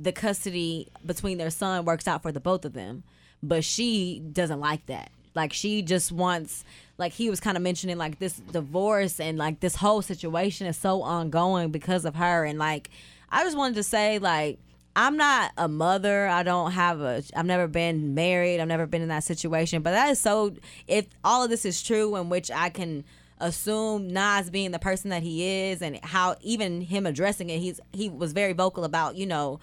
the 0.00 0.12
custody 0.12 0.86
between 1.04 1.38
their 1.38 1.50
son 1.50 1.84
works 1.84 2.06
out 2.06 2.22
for 2.22 2.30
the 2.30 2.38
both 2.38 2.64
of 2.64 2.72
them. 2.72 3.02
But 3.42 3.64
she 3.64 4.20
doesn't 4.20 4.60
like 4.60 4.86
that. 4.86 5.10
Like 5.34 5.52
she 5.52 5.82
just 5.82 6.12
wants 6.12 6.62
like 6.98 7.12
he 7.12 7.30
was 7.30 7.40
kind 7.40 7.56
of 7.56 7.62
mentioning 7.62 7.98
like 7.98 8.18
this 8.18 8.34
divorce 8.52 9.20
and 9.20 9.38
like 9.38 9.60
this 9.60 9.76
whole 9.76 10.02
situation 10.02 10.66
is 10.66 10.76
so 10.76 11.02
ongoing 11.02 11.70
because 11.70 12.04
of 12.04 12.14
her 12.16 12.44
and 12.44 12.58
like 12.58 12.90
I 13.30 13.42
just 13.42 13.56
wanted 13.56 13.74
to 13.76 13.82
say 13.82 14.18
like 14.18 14.58
I'm 14.96 15.16
not 15.16 15.50
a 15.56 15.66
mother. 15.66 16.28
I 16.28 16.42
don't 16.42 16.70
have 16.72 17.00
a. 17.00 17.22
I've 17.34 17.46
never 17.46 17.66
been 17.66 18.14
married. 18.14 18.60
I've 18.60 18.68
never 18.68 18.86
been 18.86 19.02
in 19.02 19.08
that 19.08 19.24
situation. 19.24 19.82
But 19.82 19.90
that 19.90 20.10
is 20.10 20.20
so. 20.20 20.54
If 20.86 21.06
all 21.24 21.42
of 21.42 21.50
this 21.50 21.64
is 21.64 21.82
true, 21.82 22.14
in 22.16 22.28
which 22.28 22.50
I 22.50 22.68
can 22.68 23.04
assume 23.40 24.08
Nas 24.08 24.50
being 24.50 24.70
the 24.70 24.78
person 24.78 25.10
that 25.10 25.22
he 25.22 25.68
is 25.68 25.82
and 25.82 25.98
how 26.04 26.36
even 26.42 26.80
him 26.80 27.06
addressing 27.06 27.50
it, 27.50 27.58
he's 27.58 27.80
he 27.92 28.08
was 28.08 28.32
very 28.32 28.52
vocal 28.52 28.84
about, 28.84 29.16
you 29.16 29.26
know, 29.26 29.58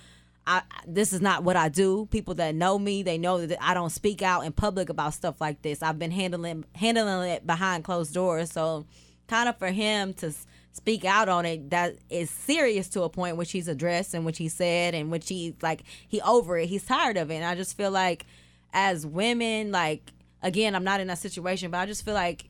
I 0.46 0.64
this 0.88 1.14
is 1.14 1.22
not 1.22 1.44
what 1.44 1.56
I 1.56 1.70
do. 1.70 2.08
People 2.08 2.34
that 2.36 2.56
know 2.56 2.80
me, 2.80 3.04
they 3.04 3.18
know 3.18 3.46
that 3.46 3.62
I 3.62 3.74
don't 3.74 3.92
speak 3.92 4.22
out 4.22 4.46
in 4.46 4.52
public 4.52 4.90
about 4.90 5.14
stuff 5.14 5.40
like 5.40 5.62
this. 5.62 5.82
I've 5.84 6.00
been 6.00 6.12
handling 6.12 6.66
handling 6.76 7.30
it 7.30 7.46
behind 7.46 7.84
closed 7.84 8.14
doors. 8.14 8.52
So 8.52 8.86
kind 9.28 9.48
of 9.48 9.58
for 9.58 9.70
him 9.70 10.14
to 10.16 10.34
speak 10.74 11.06
out 11.06 11.30
on 11.30 11.46
it 11.46 11.70
that 11.70 11.98
is 12.10 12.30
serious 12.30 12.88
to 12.90 13.04
a 13.04 13.10
point 13.10 13.36
which 13.38 13.52
he's 13.52 13.68
addressed 13.68 14.14
and 14.14 14.26
which 14.26 14.38
he 14.38 14.48
said 14.48 14.96
and 14.96 15.12
which 15.12 15.28
he 15.30 15.56
like 15.62 15.84
he 16.08 16.22
over 16.22 16.58
it. 16.58 16.68
He's 16.68 16.86
tired 16.86 17.18
of 17.18 17.30
it. 17.30 17.36
And 17.36 17.46
I 17.46 17.56
just 17.56 17.78
feel 17.78 17.92
like 17.92 18.26
as 18.74 19.06
women, 19.06 19.72
like 19.72 20.12
again, 20.42 20.76
I'm 20.76 20.84
not 20.84 21.00
in 21.00 21.08
that 21.08 21.20
situation, 21.20 21.72
but 21.72 21.78
I 21.80 21.86
just 21.86 22.04
feel 22.04 22.14
like 22.14 22.50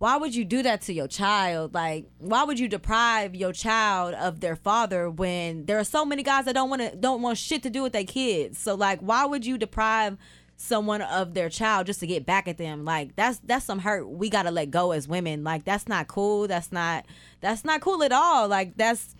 why 0.00 0.16
would 0.16 0.34
you 0.34 0.46
do 0.46 0.62
that 0.62 0.80
to 0.80 0.94
your 0.94 1.06
child? 1.06 1.74
Like, 1.74 2.06
why 2.20 2.44
would 2.44 2.58
you 2.58 2.68
deprive 2.68 3.34
your 3.34 3.52
child 3.52 4.14
of 4.14 4.40
their 4.40 4.56
father 4.56 5.10
when 5.10 5.66
there 5.66 5.78
are 5.78 5.84
so 5.84 6.06
many 6.06 6.22
guys 6.22 6.46
that 6.46 6.54
don't 6.54 6.70
want 6.70 6.80
to 6.80 6.96
don't 6.96 7.20
want 7.20 7.36
shit 7.36 7.62
to 7.64 7.70
do 7.70 7.82
with 7.82 7.92
their 7.92 8.04
kids? 8.04 8.58
So 8.58 8.74
like, 8.74 9.00
why 9.00 9.26
would 9.26 9.44
you 9.44 9.58
deprive 9.58 10.16
someone 10.56 11.02
of 11.02 11.34
their 11.34 11.50
child 11.50 11.86
just 11.86 12.00
to 12.00 12.06
get 12.06 12.24
back 12.24 12.48
at 12.48 12.56
them? 12.56 12.82
Like, 12.86 13.14
that's 13.14 13.40
that's 13.40 13.66
some 13.66 13.80
hurt 13.80 14.08
we 14.08 14.30
gotta 14.30 14.50
let 14.50 14.70
go 14.70 14.92
as 14.92 15.06
women. 15.06 15.44
Like, 15.44 15.64
that's 15.66 15.86
not 15.86 16.08
cool. 16.08 16.48
That's 16.48 16.72
not 16.72 17.04
that's 17.42 17.62
not 17.62 17.82
cool 17.82 18.02
at 18.02 18.10
all. 18.10 18.48
Like, 18.48 18.78
that's 18.78 19.14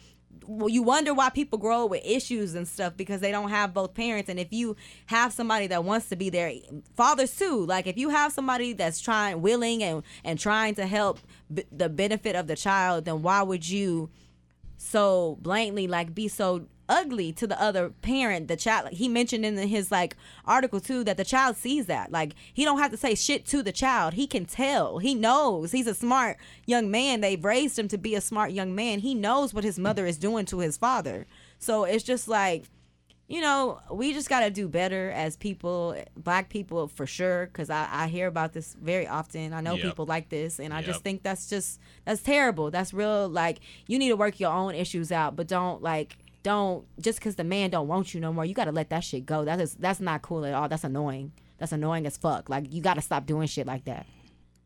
well, 0.46 0.68
you 0.68 0.82
wonder 0.82 1.14
why 1.14 1.30
people 1.30 1.58
grow 1.58 1.84
up 1.84 1.90
with 1.90 2.02
issues 2.04 2.54
and 2.54 2.66
stuff 2.66 2.96
because 2.96 3.20
they 3.20 3.30
don't 3.30 3.50
have 3.50 3.74
both 3.74 3.94
parents. 3.94 4.28
And 4.28 4.38
if 4.38 4.52
you 4.52 4.76
have 5.06 5.32
somebody 5.32 5.66
that 5.68 5.84
wants 5.84 6.08
to 6.08 6.16
be 6.16 6.30
their 6.30 6.52
fathers 6.96 7.36
too. 7.36 7.64
Like 7.66 7.86
if 7.86 7.96
you 7.96 8.10
have 8.10 8.32
somebody 8.32 8.72
that's 8.72 9.00
trying, 9.00 9.42
willing, 9.42 9.82
and 9.82 10.02
and 10.24 10.38
trying 10.38 10.74
to 10.76 10.86
help 10.86 11.18
b- 11.52 11.64
the 11.70 11.88
benefit 11.88 12.36
of 12.36 12.46
the 12.46 12.56
child, 12.56 13.04
then 13.04 13.22
why 13.22 13.42
would 13.42 13.68
you 13.68 14.10
so 14.76 15.38
blatantly 15.42 15.86
like 15.86 16.14
be 16.14 16.26
so 16.28 16.66
ugly 16.90 17.32
to 17.32 17.46
the 17.46 17.60
other 17.62 17.88
parent 17.88 18.48
the 18.48 18.56
child 18.56 18.88
he 18.90 19.08
mentioned 19.08 19.46
in 19.46 19.56
his 19.56 19.90
like 19.92 20.16
article 20.44 20.80
too 20.80 21.04
that 21.04 21.16
the 21.16 21.24
child 21.24 21.56
sees 21.56 21.86
that 21.86 22.10
like 22.10 22.34
he 22.52 22.64
don't 22.64 22.78
have 22.78 22.90
to 22.90 22.96
say 22.96 23.14
shit 23.14 23.46
to 23.46 23.62
the 23.62 23.72
child 23.72 24.14
he 24.14 24.26
can 24.26 24.44
tell 24.44 24.98
he 24.98 25.14
knows 25.14 25.70
he's 25.72 25.86
a 25.86 25.94
smart 25.94 26.36
young 26.66 26.90
man 26.90 27.20
they've 27.20 27.44
raised 27.44 27.78
him 27.78 27.86
to 27.88 27.96
be 27.96 28.14
a 28.14 28.20
smart 28.20 28.50
young 28.50 28.74
man 28.74 28.98
he 28.98 29.14
knows 29.14 29.54
what 29.54 29.62
his 29.64 29.78
mother 29.78 30.04
is 30.04 30.18
doing 30.18 30.44
to 30.44 30.58
his 30.58 30.76
father 30.76 31.26
so 31.58 31.84
it's 31.84 32.04
just 32.04 32.26
like 32.26 32.64
you 33.28 33.40
know, 33.40 33.78
we 33.92 34.12
just 34.12 34.28
got 34.28 34.40
to 34.40 34.50
do 34.50 34.66
better 34.66 35.12
as 35.12 35.36
people, 35.36 35.94
black 36.16 36.48
people 36.48 36.88
for 36.88 37.06
sure, 37.06 37.46
because 37.46 37.70
I, 37.70 37.86
I 37.88 38.08
hear 38.08 38.26
about 38.26 38.52
this 38.54 38.74
very 38.74 39.06
often. 39.06 39.52
I 39.52 39.60
know 39.60 39.74
Yep. 39.74 39.84
people 39.84 40.04
like 40.04 40.30
this, 40.30 40.58
and 40.58 40.74
I 40.74 40.82
just 40.82 41.04
think 41.04 41.22
that's 41.22 41.48
just, 41.48 41.78
that's 42.04 42.22
terrible. 42.22 42.72
That's 42.72 42.92
real, 42.92 43.28
like, 43.28 43.60
you 43.86 44.00
need 44.00 44.08
to 44.08 44.16
work 44.16 44.40
your 44.40 44.50
own 44.50 44.74
issues 44.74 45.12
out, 45.12 45.36
but 45.36 45.46
don't, 45.46 45.80
like, 45.80 46.18
don't, 46.42 46.86
just 47.00 47.18
because 47.18 47.36
the 47.36 47.44
man 47.44 47.70
don't 47.70 47.88
want 47.88 48.14
you 48.14 48.20
no 48.20 48.32
more, 48.32 48.44
you 48.44 48.54
got 48.54 48.64
to 48.64 48.72
let 48.72 48.90
that 48.90 49.00
shit 49.00 49.26
go. 49.26 49.44
That 49.44 49.60
is, 49.60 49.74
that's 49.74 50.00
not 50.00 50.22
cool 50.22 50.44
at 50.44 50.54
all. 50.54 50.68
That's 50.68 50.84
annoying. 50.84 51.32
That's 51.58 51.72
annoying 51.72 52.06
as 52.06 52.16
fuck. 52.16 52.48
Like, 52.48 52.72
you 52.72 52.80
got 52.80 52.94
to 52.94 53.02
stop 53.02 53.26
doing 53.26 53.46
shit 53.46 53.66
like 53.66 53.84
that. 53.84 54.06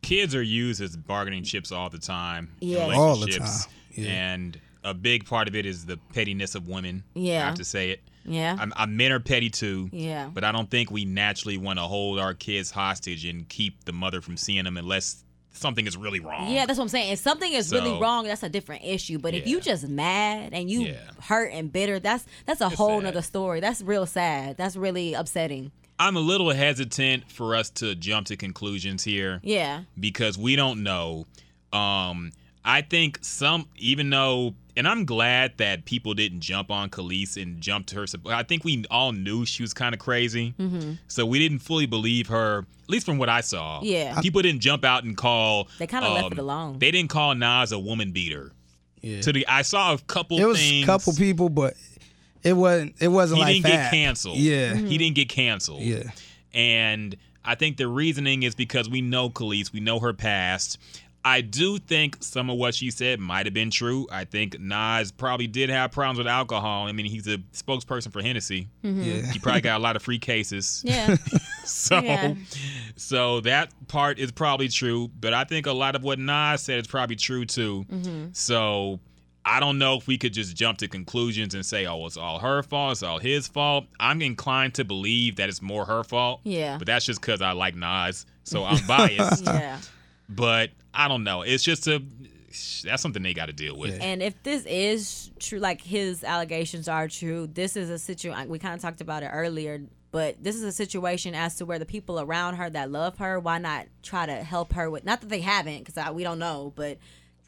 kids 0.05 0.35
are 0.35 0.41
used 0.41 0.81
as 0.81 0.95
bargaining 0.95 1.43
chips 1.43 1.71
all 1.71 1.89
the 1.89 1.97
time. 1.97 2.55
Yeah. 2.61 2.93
All 2.95 3.15
the 3.17 3.27
time, 3.27 3.49
yeah. 3.91 4.09
And 4.09 4.59
a 4.83 4.93
big 4.93 5.25
part 5.25 5.47
of 5.47 5.55
it 5.55 5.65
is 5.65 5.85
the 5.85 5.97
pettiness 6.13 6.55
of 6.55 6.67
women. 6.67 7.03
Yeah. 7.15 7.43
I 7.43 7.45
have 7.47 7.55
to 7.55 7.65
say 7.65 7.89
it. 7.89 8.01
Yeah. 8.23 8.55
I'm, 8.59 8.71
I'm 8.75 8.95
men 8.97 9.11
are 9.11 9.19
petty 9.19 9.49
too. 9.49 9.89
Yeah. 9.91 10.29
But 10.33 10.43
I 10.43 10.51
don't 10.51 10.69
think 10.69 10.91
we 10.91 11.05
naturally 11.05 11.57
want 11.57 11.79
to 11.79 11.83
hold 11.83 12.19
our 12.19 12.33
kids 12.33 12.71
hostage 12.71 13.25
and 13.25 13.49
keep 13.49 13.85
the 13.85 13.93
mother 13.93 14.21
from 14.21 14.37
seeing 14.37 14.63
them 14.63 14.77
unless 14.77 15.23
something 15.55 15.87
is 15.87 15.97
really 15.97 16.19
wrong. 16.19 16.51
Yeah, 16.51 16.65
that's 16.65 16.77
what 16.77 16.85
I'm 16.85 16.89
saying. 16.89 17.11
If 17.13 17.19
something 17.19 17.51
is 17.51 17.71
really 17.71 17.99
wrong, 17.99 18.25
that's 18.25 18.43
a 18.43 18.49
different 18.49 18.83
issue. 18.83 19.17
But 19.17 19.33
if 19.33 19.47
you 19.47 19.57
Yeah. 19.57 19.63
just 19.63 19.87
mad 19.87 20.53
and 20.53 20.69
you 20.69 20.81
Yeah. 20.81 20.95
hurt 21.21 21.51
and 21.53 21.71
bitter, 21.71 21.99
that's 21.99 22.25
that's 22.45 22.61
a 22.61 22.69
whole 22.69 22.97
sad. 22.99 23.03
nother 23.05 23.21
story. 23.21 23.59
That's 23.59 23.81
real 23.81 24.05
sad. 24.05 24.57
That's 24.57 24.75
really 24.75 25.13
upsetting. 25.13 25.71
I'm 25.97 26.17
a 26.17 26.19
little 26.19 26.49
hesitant 26.51 27.31
for 27.31 27.55
us 27.55 27.69
to 27.71 27.95
jump 27.95 28.27
to 28.27 28.35
conclusions 28.35 29.03
here. 29.03 29.39
Yeah. 29.43 29.83
because 29.99 30.37
we 30.37 30.55
don't 30.57 30.83
know. 30.83 31.25
Um, 31.71 32.31
I 32.63 32.81
think 32.81 33.19
some, 33.21 33.67
even 33.77 34.09
though, 34.09 34.55
and 34.77 34.87
I'm 34.87 35.05
glad 35.05 35.57
that 35.57 35.85
people 35.85 36.13
didn't 36.13 36.41
jump 36.41 36.69
on 36.71 36.89
Kelis 36.89 37.41
and 37.41 37.61
jump 37.61 37.85
to 37.87 37.95
her. 37.95 38.07
support. 38.07 38.35
I 38.35 38.43
think 38.43 38.63
we 38.63 38.83
all 38.91 39.11
knew 39.11 39.45
she 39.45 39.63
was 39.63 39.73
kind 39.73 39.93
of 39.93 39.99
crazy, 39.99 40.53
Mm-hmm. 40.59 40.93
so 41.07 41.25
we 41.25 41.39
didn't 41.39 41.59
fully 41.59 41.85
believe 41.85 42.27
her. 42.27 42.65
At 42.83 42.89
least 42.89 43.05
from 43.05 43.17
what 43.17 43.29
I 43.29 43.41
saw, 43.41 43.81
Yeah. 43.81 44.19
people 44.21 44.41
didn't 44.41 44.61
jump 44.61 44.83
out 44.85 45.03
and 45.03 45.17
call. 45.17 45.67
They 45.79 45.87
kinda 45.87 46.09
left 46.09 46.27
it 46.27 46.33
um, 46.33 46.39
alone. 46.39 46.79
They 46.79 46.91
didn't 46.91 47.09
call 47.09 47.33
Nas 47.35 47.71
a 47.71 47.79
woman 47.79 48.11
beater. 48.11 48.51
Yeah. 49.01 49.21
To 49.21 49.31
the, 49.33 49.47
I 49.47 49.61
saw 49.63 49.93
a 49.93 49.97
couple. 49.99 50.39
It 50.39 50.45
was 50.45 50.57
things. 50.59 50.83
a 50.83 50.85
couple 50.85 51.13
people, 51.13 51.49
but 51.49 51.75
it 52.43 52.53
wasn't. 52.53 52.95
It 52.99 53.07
wasn't 53.07 53.37
He 53.39 53.43
like 53.43 53.53
didn't 53.63 53.67
get 53.67 53.91
canceled. 53.91 54.37
Yeah, 54.37 54.73
he 54.75 54.97
didn't 54.97 55.15
get 55.15 55.29
canceled. 55.29 55.81
yeah. 55.81 56.09
And 56.53 57.15
I 57.43 57.55
think 57.55 57.77
the 57.77 57.87
reasoning 57.87 58.43
is 58.43 58.55
because 58.55 58.89
we 58.89 59.01
know 59.01 59.29
Kelis, 59.29 59.71
we 59.71 59.79
know 59.79 59.99
her 59.99 60.13
past. 60.13 60.77
I 61.27 61.41
do 61.41 61.79
think 61.79 62.17
some 62.23 62.51
of 62.51 62.57
what 62.57 62.75
she 62.75 62.91
said 62.91 63.19
might 63.19 63.47
have 63.47 63.53
been 63.53 63.71
true. 63.71 64.07
I 64.11 64.25
think 64.25 64.59
Nas 64.59 65.11
probably 65.11 65.47
did 65.47 65.71
have 65.71 65.91
problems 65.91 66.19
with 66.19 66.27
alcohol. 66.27 66.85
I 66.87 66.91
mean, 66.91 67.07
he's 67.07 67.27
a 67.27 67.39
spokesperson 67.51 68.13
for 68.13 68.21
Hennessy. 68.21 68.67
Yeah. 68.83 69.21
He 69.31 69.39
probably 69.39 69.61
got 69.61 69.79
a 69.79 69.83
lot 69.83 69.95
of 69.95 70.03
free 70.03 70.19
cases. 70.19 70.83
Yeah. 70.87 71.15
So, 71.65 71.99
Yeah. 71.99 72.35
so 72.95 73.39
that 73.41 73.71
part 73.87 74.19
is 74.19 74.31
probably 74.31 74.67
true. 74.67 75.09
But 75.19 75.33
I 75.33 75.45
think 75.45 75.65
a 75.65 75.71
lot 75.73 75.95
of 75.95 76.03
what 76.03 76.19
Nas 76.19 76.61
said 76.61 76.77
is 76.79 76.85
probably 76.85 77.15
true 77.15 77.43
too. 77.43 77.85
Mm-hmm. 77.91 78.25
So 78.33 78.99
I 79.43 79.59
don't 79.59 79.79
know 79.79 79.95
if 79.97 80.05
we 80.05 80.19
could 80.19 80.31
just 80.31 80.55
jump 80.55 80.77
to 80.79 80.87
conclusions 80.87 81.55
and 81.55 81.65
say, 81.65 81.87
oh, 81.87 82.05
it's 82.05 82.17
all 82.17 82.37
her 82.37 82.61
fault, 82.61 82.91
it's 82.91 83.03
all 83.03 83.17
his 83.17 83.47
fault. 83.47 83.85
I'm 83.99 84.21
inclined 84.21 84.75
to 84.75 84.83
believe 84.85 85.37
that 85.37 85.49
it's 85.49 85.61
more 85.61 85.85
her 85.85 86.03
fault. 86.03 86.41
Yeah. 86.43 86.77
But 86.77 86.85
that's 86.85 87.05
just 87.05 87.19
because 87.19 87.41
I 87.41 87.53
like 87.53 87.73
Nas, 87.75 88.27
so 88.43 88.63
I'm 88.63 88.85
biased. 88.87 89.43
yeah. 89.45 89.79
but 90.29 90.69
I 90.95 91.07
don't 91.07 91.23
know. 91.23 91.41
It's 91.41 91.63
just 91.63 91.87
a 91.87 92.01
that's 92.83 93.01
something 93.01 93.21
they 93.21 93.33
got 93.33 93.47
to 93.47 93.53
deal 93.53 93.77
with. 93.77 93.99
And 94.01 94.23
if 94.23 94.41
this 94.43 94.65
is 94.65 95.31
true, 95.39 95.59
like 95.59 95.81
his 95.81 96.23
allegations 96.23 96.87
are 96.87 97.07
true, 97.07 97.47
this 97.47 97.75
is 97.75 97.89
a 97.89 97.99
situation. 97.99 98.47
We 98.49 98.59
kind 98.59 98.73
of 98.73 98.81
talked 98.81 99.01
about 99.01 99.23
it 99.23 99.29
earlier, 99.33 99.81
but 100.11 100.41
this 100.41 100.55
is 100.55 100.63
a 100.63 100.71
situation 100.71 101.35
as 101.35 101.55
to 101.55 101.65
where 101.65 101.79
the 101.79 101.85
people 101.85 102.19
around 102.19 102.55
her 102.55 102.69
that 102.69 102.89
love 102.91 103.17
her, 103.17 103.39
why 103.39 103.57
not 103.57 103.87
try 104.03 104.25
to 104.25 104.35
help 104.35 104.73
her 104.73 104.89
with? 104.89 105.03
Not 105.03 105.21
that 105.21 105.29
they 105.29 105.41
haven't, 105.41 105.83
because 105.85 106.13
we 106.13 106.23
don't 106.23 106.39
know, 106.39 106.71
but 106.75 106.97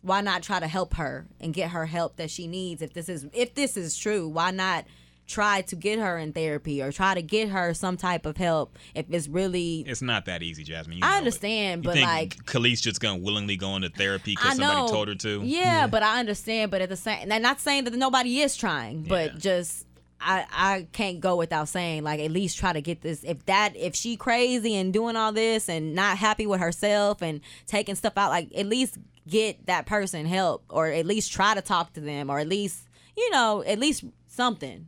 why 0.02 0.22
not 0.22 0.44
try 0.44 0.60
to 0.60 0.68
help 0.68 0.96
her 0.96 1.26
and 1.40 1.54
get 1.54 1.72
her 1.72 1.86
help 1.86 2.18
that 2.18 2.30
she 2.30 2.48
needs? 2.48 2.82
If 2.82 2.94
this 2.94 3.08
is 3.08 3.28
if 3.34 3.56
this 3.56 3.78
is 3.78 3.98
true, 3.98 4.28
why 4.28 4.52
not? 4.52 4.86
Try 5.28 5.62
to 5.64 5.76
get 5.76 6.00
her 6.00 6.18
in 6.18 6.32
therapy 6.32 6.82
or 6.82 6.92
try 6.94 7.14
to 7.14 7.22
get 7.22 7.50
her 7.50 7.74
some 7.74 7.98
type 7.98 8.26
of 8.26 8.38
help 8.38 8.78
if 8.96 9.06
it's 9.10 9.28
really 9.28 9.84
It's 9.86 10.02
not 10.02 10.26
that 10.26 10.42
easy, 10.42 10.64
Jasmine. 10.64 11.00
You 11.00 11.04
I 11.04 11.10
know 11.10 11.16
it. 11.16 11.18
understand, 11.18 11.84
You 11.84 11.88
but 11.90 11.94
think 11.96 12.08
like 12.08 12.36
Kelis 12.46 12.82
just 12.82 13.02
gonna 13.02 13.20
willingly 13.22 13.58
go 13.58 13.76
into 13.76 13.90
therapy 13.90 14.32
because 14.36 14.56
somebody 14.56 14.90
told 14.90 15.10
her 15.10 15.16
to? 15.16 15.42
Yeah, 15.44 15.88
but 15.88 16.02
I 16.02 16.20
understand. 16.20 16.72
But 16.72 16.82
at 16.82 16.90
the 16.90 16.96
same, 16.96 17.30
and 17.32 17.44
not 17.44 17.60
saying 17.60 17.84
that 17.84 17.94
nobody 17.94 18.40
is 18.40 18.56
trying, 18.56 19.04
but 19.04 19.34
Yeah. 19.34 19.38
just 19.40 19.86
I 20.22 20.46
I 20.52 20.88
can't 20.94 21.20
go 21.20 21.36
without 21.36 21.68
saying 21.68 22.04
like 22.04 22.20
at 22.22 22.32
least 22.32 22.58
try 22.58 22.72
to 22.74 22.82
get 22.82 23.02
this. 23.02 23.24
If 23.26 23.46
that 23.48 23.76
if 23.76 23.96
she 23.96 24.16
crazy 24.16 24.76
and 24.76 24.94
doing 24.94 25.16
all 25.18 25.34
this 25.34 25.68
and 25.70 25.94
not 25.94 26.18
happy 26.18 26.48
with 26.48 26.60
herself 26.62 27.22
and 27.22 27.42
taking 27.68 27.96
stuff 27.96 28.14
out, 28.18 28.30
like 28.32 28.50
at 28.56 28.66
least 28.66 28.98
get 29.28 29.66
that 29.66 29.86
person 29.86 30.26
help 30.26 30.64
or 30.70 30.88
at 30.88 31.06
least 31.06 31.34
try 31.34 31.54
to 31.54 31.62
talk 31.62 31.92
to 31.94 32.00
them 32.00 32.30
or 32.30 32.40
at 32.40 32.48
least 32.48 32.88
you 33.18 33.30
know 33.30 33.62
at 33.68 33.78
least 33.78 34.06
something. 34.28 34.88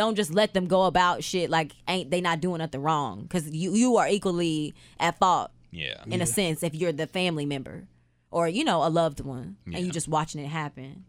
Don't 0.00 0.14
just 0.14 0.32
let 0.32 0.54
them 0.54 0.66
go 0.66 0.84
about 0.86 1.22
shit 1.22 1.50
like 1.50 1.72
ain't 1.86 2.10
they 2.10 2.22
not 2.22 2.40
doing 2.40 2.58
nothing 2.60 2.80
wrong 2.82 3.20
because 3.24 3.50
you 3.50 3.74
you 3.74 3.98
are 3.98 4.08
equally 4.08 4.72
at 4.98 5.18
fault 5.18 5.50
Yeah. 5.72 6.02
in 6.06 6.22
a 6.22 6.26
sense 6.26 6.62
if 6.62 6.74
you're 6.74 6.90
the 6.92 7.06
family 7.06 7.44
member 7.44 7.84
or 8.30 8.48
you 8.48 8.64
know 8.64 8.82
a 8.82 8.88
loved 8.88 9.20
one 9.20 9.56
and 9.66 9.74
Yeah. 9.74 9.80
you 9.80 9.90
just 9.90 10.08
watching 10.08 10.42
it 10.42 10.48
happen 10.48 11.04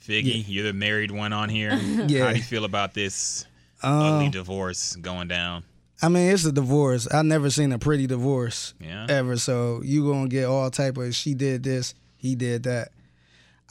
Figgy, 0.00 0.44
you're 0.46 0.62
the 0.64 0.72
married 0.72 1.10
one 1.10 1.32
on 1.32 1.48
here. 1.48 1.74
Yeah. 2.06 2.24
How 2.26 2.30
do 2.30 2.36
you 2.36 2.42
feel 2.44 2.64
about 2.64 2.94
this 2.94 3.44
Um, 3.82 3.92
ugly 4.02 4.28
divorce 4.28 4.94
going 4.94 5.26
down? 5.26 5.64
I 6.00 6.08
mean, 6.08 6.30
it's 6.30 6.44
a 6.44 6.52
divorce. 6.52 7.08
I've 7.08 7.24
never 7.24 7.50
seen 7.50 7.72
a 7.72 7.78
pretty 7.80 8.06
divorce 8.06 8.74
Yeah. 8.80 9.06
ever. 9.08 9.36
So 9.38 9.80
you 9.82 10.06
gonna 10.06 10.28
get 10.28 10.44
all 10.44 10.70
type 10.70 10.96
of 10.98 11.12
she 11.16 11.34
did 11.34 11.64
this, 11.64 11.94
he 12.16 12.36
did 12.36 12.62
that. 12.62 12.92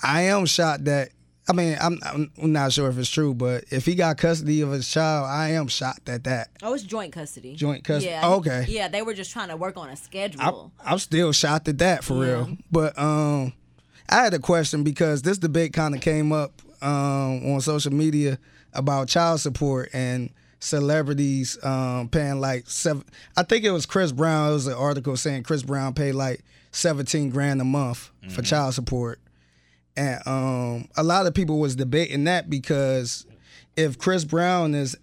I 0.03 0.24
am 0.24 0.45
shocked 0.45 0.84
that. 0.85 1.10
I 1.48 1.53
mean, 1.53 1.77
I'm, 1.80 1.99
I'm 2.03 2.32
not 2.51 2.74
sure 2.74 2.90
if 2.90 2.98
it's 2.98 3.09
true, 3.09 3.33
but 3.35 3.65
if 3.69 3.85
he 3.85 3.93
got 3.93 4.17
custody 4.17 4.61
of 4.61 4.72
his 4.72 4.90
child, 4.90 5.27
I 5.30 5.49
am 5.51 5.67
shocked 5.67 6.09
at 6.09 6.24
that. 6.24 6.49
oh 6.64 6.74
it's 6.74 6.82
joint 6.83 7.14
custody 7.14 7.56
Joint 7.56 7.83
custody. 7.83 8.11
yeah 8.11 8.27
Okay. 8.27 8.65
yeah 8.67 8.88
they 8.88 9.01
were 9.03 9.14
just 9.14 9.32
trying 9.32 9.49
to 9.49 9.56
work 9.57 9.77
on 9.77 9.88
a 9.88 9.91
I'm, 9.91 9.95
schedule 9.95 10.72
I'm 10.83 10.98
still 10.99 11.32
shocked 11.32 11.67
at 11.67 11.77
that 11.80 12.03
for 12.03 12.15
real. 12.19 12.57
But 12.72 12.98
um, 12.98 13.53
I 14.09 14.24
had 14.24 14.33
a 14.33 14.40
question 14.40 14.83
because 14.83 15.22
this 15.22 15.38
debate 15.38 15.74
kind 15.74 15.93
of 15.93 16.01
came 16.01 16.32
up 16.32 16.61
um, 16.82 17.53
on 17.53 17.61
social 17.61 17.93
media 17.93 18.40
about 18.74 19.07
child 19.07 19.40
support 19.40 19.90
and 19.93 20.32
celebrities 20.59 21.57
um, 21.64 22.09
paying 22.09 22.40
like 22.41 22.67
seven. 22.69 23.03
I 23.38 23.43
think 23.43 23.64
it 23.65 23.72
was 23.72 23.85
Chris 23.85 24.11
Brown. 24.11 24.49
It 24.49 24.53
was 24.53 24.67
an 24.67 24.74
article 24.74 25.15
saying 25.15 25.43
Chris 25.43 25.64
Brown 25.64 25.93
paid 25.93 26.14
like 26.14 26.41
seventeen 26.72 27.30
grand 27.30 27.61
a 27.61 27.64
month 27.64 28.11
for 28.30 28.41
child 28.41 28.74
support, 28.74 29.19
and 29.98 30.19
um, 30.27 30.88
a 30.98 31.03
lot 31.03 31.25
of 31.25 31.33
people 31.33 31.59
was 31.59 31.75
debating 31.75 32.25
that 32.25 32.49
because 32.49 33.25
if 33.75 33.98
Chris 33.98 34.24
Brown 34.25 34.74
is 34.75 34.95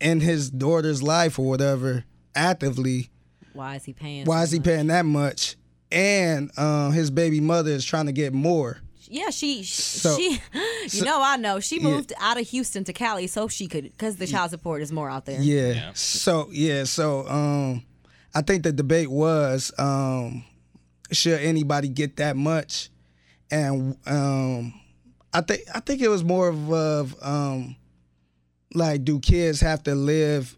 in 0.00 0.20
his 0.20 0.50
daughter's 0.50 1.02
life 1.02 1.38
or 1.38 1.46
whatever 1.46 2.04
actively, 2.34 3.10
Why 3.52 3.76
is 3.76 3.84
he 3.84 3.92
paying? 3.92 4.24
why 4.24 4.38
so 4.40 4.44
is 4.44 4.50
he 4.52 4.58
much? 4.58 4.64
paying 4.64 4.86
that 4.88 5.04
much? 5.04 5.56
And 5.90 6.50
um, 6.58 6.92
his 6.92 7.10
baby 7.10 7.40
mother 7.40 7.70
is 7.70 7.84
trying 7.84 8.06
to 8.06 8.12
get 8.12 8.32
more. 8.32 8.78
Yeah, 9.08 9.28
she 9.30 9.62
So- 9.64 10.16
she. 10.16 10.40
You 10.84 10.88
so- 10.88 11.04
know, 11.04 11.22
I 11.22 11.36
know 11.36 11.60
she 11.60 11.76
Yeah. 11.76 11.82
moved 11.88 12.12
out 12.18 12.40
of 12.40 12.48
Houston 12.48 12.82
to 12.84 12.92
Cali 12.94 13.26
so 13.26 13.46
she 13.46 13.66
could 13.68 13.84
because 13.84 14.16
the 14.16 14.26
child 14.26 14.50
support 14.50 14.80
is 14.82 14.90
more 14.90 15.10
out 15.10 15.26
there. 15.26 15.40
Yeah. 15.40 15.90
So 15.94 16.48
yeah. 16.50 16.84
So 16.84 17.28
um, 17.28 17.84
I 18.34 18.40
think 18.42 18.62
the 18.64 18.72
debate 18.72 19.10
was 19.10 19.70
um, 19.78 20.44
should 21.12 21.40
anybody 21.40 21.88
get 21.88 22.16
that 22.16 22.36
much, 22.36 22.88
and 23.52 23.96
um, 24.06 24.74
I 25.32 25.42
think 25.42 25.62
I 25.72 25.78
think 25.80 26.00
it 26.00 26.08
was 26.08 26.24
more 26.24 26.48
of, 26.48 26.72
of 26.72 27.14
um, 27.22 27.76
like 28.74 29.04
do 29.04 29.20
kids 29.20 29.60
have 29.60 29.82
to 29.84 29.94
live? 29.94 30.56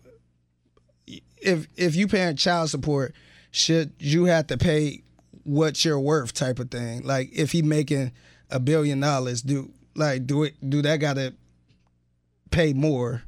If 1.36 1.66
if 1.76 1.94
you 1.94 2.08
paying 2.08 2.36
child 2.36 2.70
support, 2.70 3.14
should 3.50 3.92
you 3.98 4.24
have 4.26 4.46
to 4.46 4.56
pay 4.56 5.02
what 5.42 5.84
you're 5.84 6.00
worth 6.00 6.32
type 6.32 6.58
of 6.58 6.70
thing? 6.70 7.02
Like 7.02 7.28
if 7.32 7.52
he 7.52 7.60
making 7.60 8.12
a 8.50 8.58
billion 8.58 9.00
dollars, 9.00 9.42
do 9.42 9.70
like 9.94 10.26
do 10.26 10.44
it 10.44 10.54
do 10.66 10.80
that 10.82 10.96
gotta 11.00 11.34
pay 12.50 12.72
more? 12.72 13.22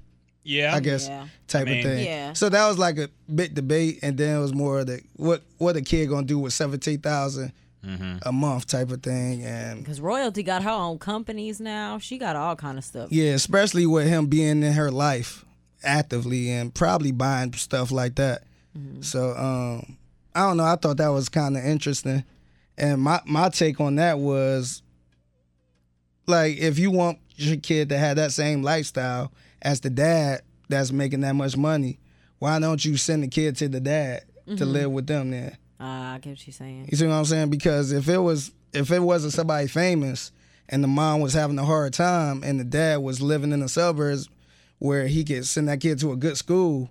Yeah. 0.45 0.75
I 0.77 0.81
guess 0.81 1.09
Yeah. 1.09 1.27
type 1.49 1.67
I 1.67 1.71
mean- 1.71 1.79
of 1.79 1.85
thing. 1.93 2.07
Yeah. 2.07 2.33
So 2.33 2.49
that 2.49 2.67
was 2.69 2.79
like 2.79 2.99
a 2.99 3.09
big 3.35 3.55
debate, 3.55 3.99
and 4.03 4.17
then 4.17 4.37
it 4.39 4.41
was 4.41 4.55
more 4.55 4.79
of 4.81 4.87
the 4.87 5.01
what 5.17 5.43
what 5.59 5.77
a 5.77 5.83
kid 5.83 6.09
gonna 6.09 6.27
do 6.27 6.39
with 6.39 6.53
seventeen 7.83 8.21
a 8.25 8.33
month 8.33 8.67
type 8.67 8.91
of 8.91 9.03
thing, 9.03 9.45
and 9.45 9.81
Because 9.81 10.01
royalty 10.01 10.43
got 10.43 10.63
her 10.63 10.71
own 10.71 10.99
companies 10.99 11.61
now. 11.61 11.99
She 11.99 12.19
got 12.19 12.37
all 12.37 12.57
kind 12.57 12.79
of 12.79 12.85
stuff. 12.85 13.13
yeah, 13.13 13.33
especially 13.33 13.87
with 13.87 14.07
him 14.09 14.27
being 14.27 14.63
in 14.63 14.73
her 14.73 14.91
life 14.91 15.45
actively 15.85 16.51
and 16.51 16.75
probably 16.75 17.13
buying 17.13 17.53
stuff 17.53 17.91
like 17.91 18.17
that. 18.17 18.43
Mm-hmm. 18.77 19.03
So 19.03 19.37
um, 19.37 19.97
I 20.35 20.41
don't 20.41 20.57
know. 20.57 20.65
I 20.65 20.77
thought 20.77 20.99
that 20.99 21.09
was 21.09 21.29
kind 21.29 21.57
of 21.57 21.65
interesting, 21.65 22.25
and 22.77 23.01
my 23.01 23.21
my 23.25 23.49
take 23.49 23.81
on 23.81 23.97
that 23.97 24.19
was 24.19 24.83
like 26.27 26.59
if 26.59 26.79
you 26.79 26.91
want 26.91 27.19
your 27.37 27.57
kid 27.57 27.91
to 27.91 27.99
have 27.99 28.17
that 28.17 28.33
same 28.33 28.63
lifestyle 28.63 29.33
as 29.63 29.81
the 29.81 29.91
dad 29.91 30.43
that's 30.69 30.91
making 30.91 31.21
that 31.21 31.35
much 31.35 31.57
money, 31.57 31.99
why 32.39 32.59
don't 32.59 32.85
you 32.85 32.97
send 32.97 33.23
the 33.23 33.29
kid 33.29 33.57
to 33.57 33.69
the 33.69 33.81
dad 33.81 34.25
to 34.47 34.53
mm-hmm. 34.53 34.65
live 34.65 34.91
with 34.91 35.07
them 35.07 35.31
then? 35.31 35.57
Uh, 35.79 35.85
I 35.85 36.19
get 36.21 36.31
what 36.31 36.47
you're 36.47 36.53
saying. 36.55 36.89
You 36.91 36.97
see 36.97 37.07
what 37.07 37.15
I'm 37.15 37.25
saying? 37.25 37.51
Because 37.51 37.93
if 37.93 38.09
it 38.09 38.19
was 38.19 38.53
if 38.73 38.91
it 38.91 39.01
wasn't 39.01 39.33
somebody 39.33 39.67
famous 39.67 40.33
and 40.69 40.83
the 40.83 40.89
mom 40.89 41.21
was 41.21 41.33
having 41.35 41.59
a 41.59 41.65
hard 41.65 41.93
time 41.93 42.43
and 42.43 42.59
the 42.59 42.65
dad 42.65 42.99
was 42.99 43.21
living 43.21 43.53
in 43.53 43.61
the 43.61 43.69
suburbs 43.69 44.29
where 44.79 45.07
he 45.07 45.25
could 45.25 45.47
send 45.47 45.69
that 45.69 45.81
kid 45.81 45.99
to 46.01 46.13
a 46.13 46.17
good 46.17 46.37
school, 46.37 46.91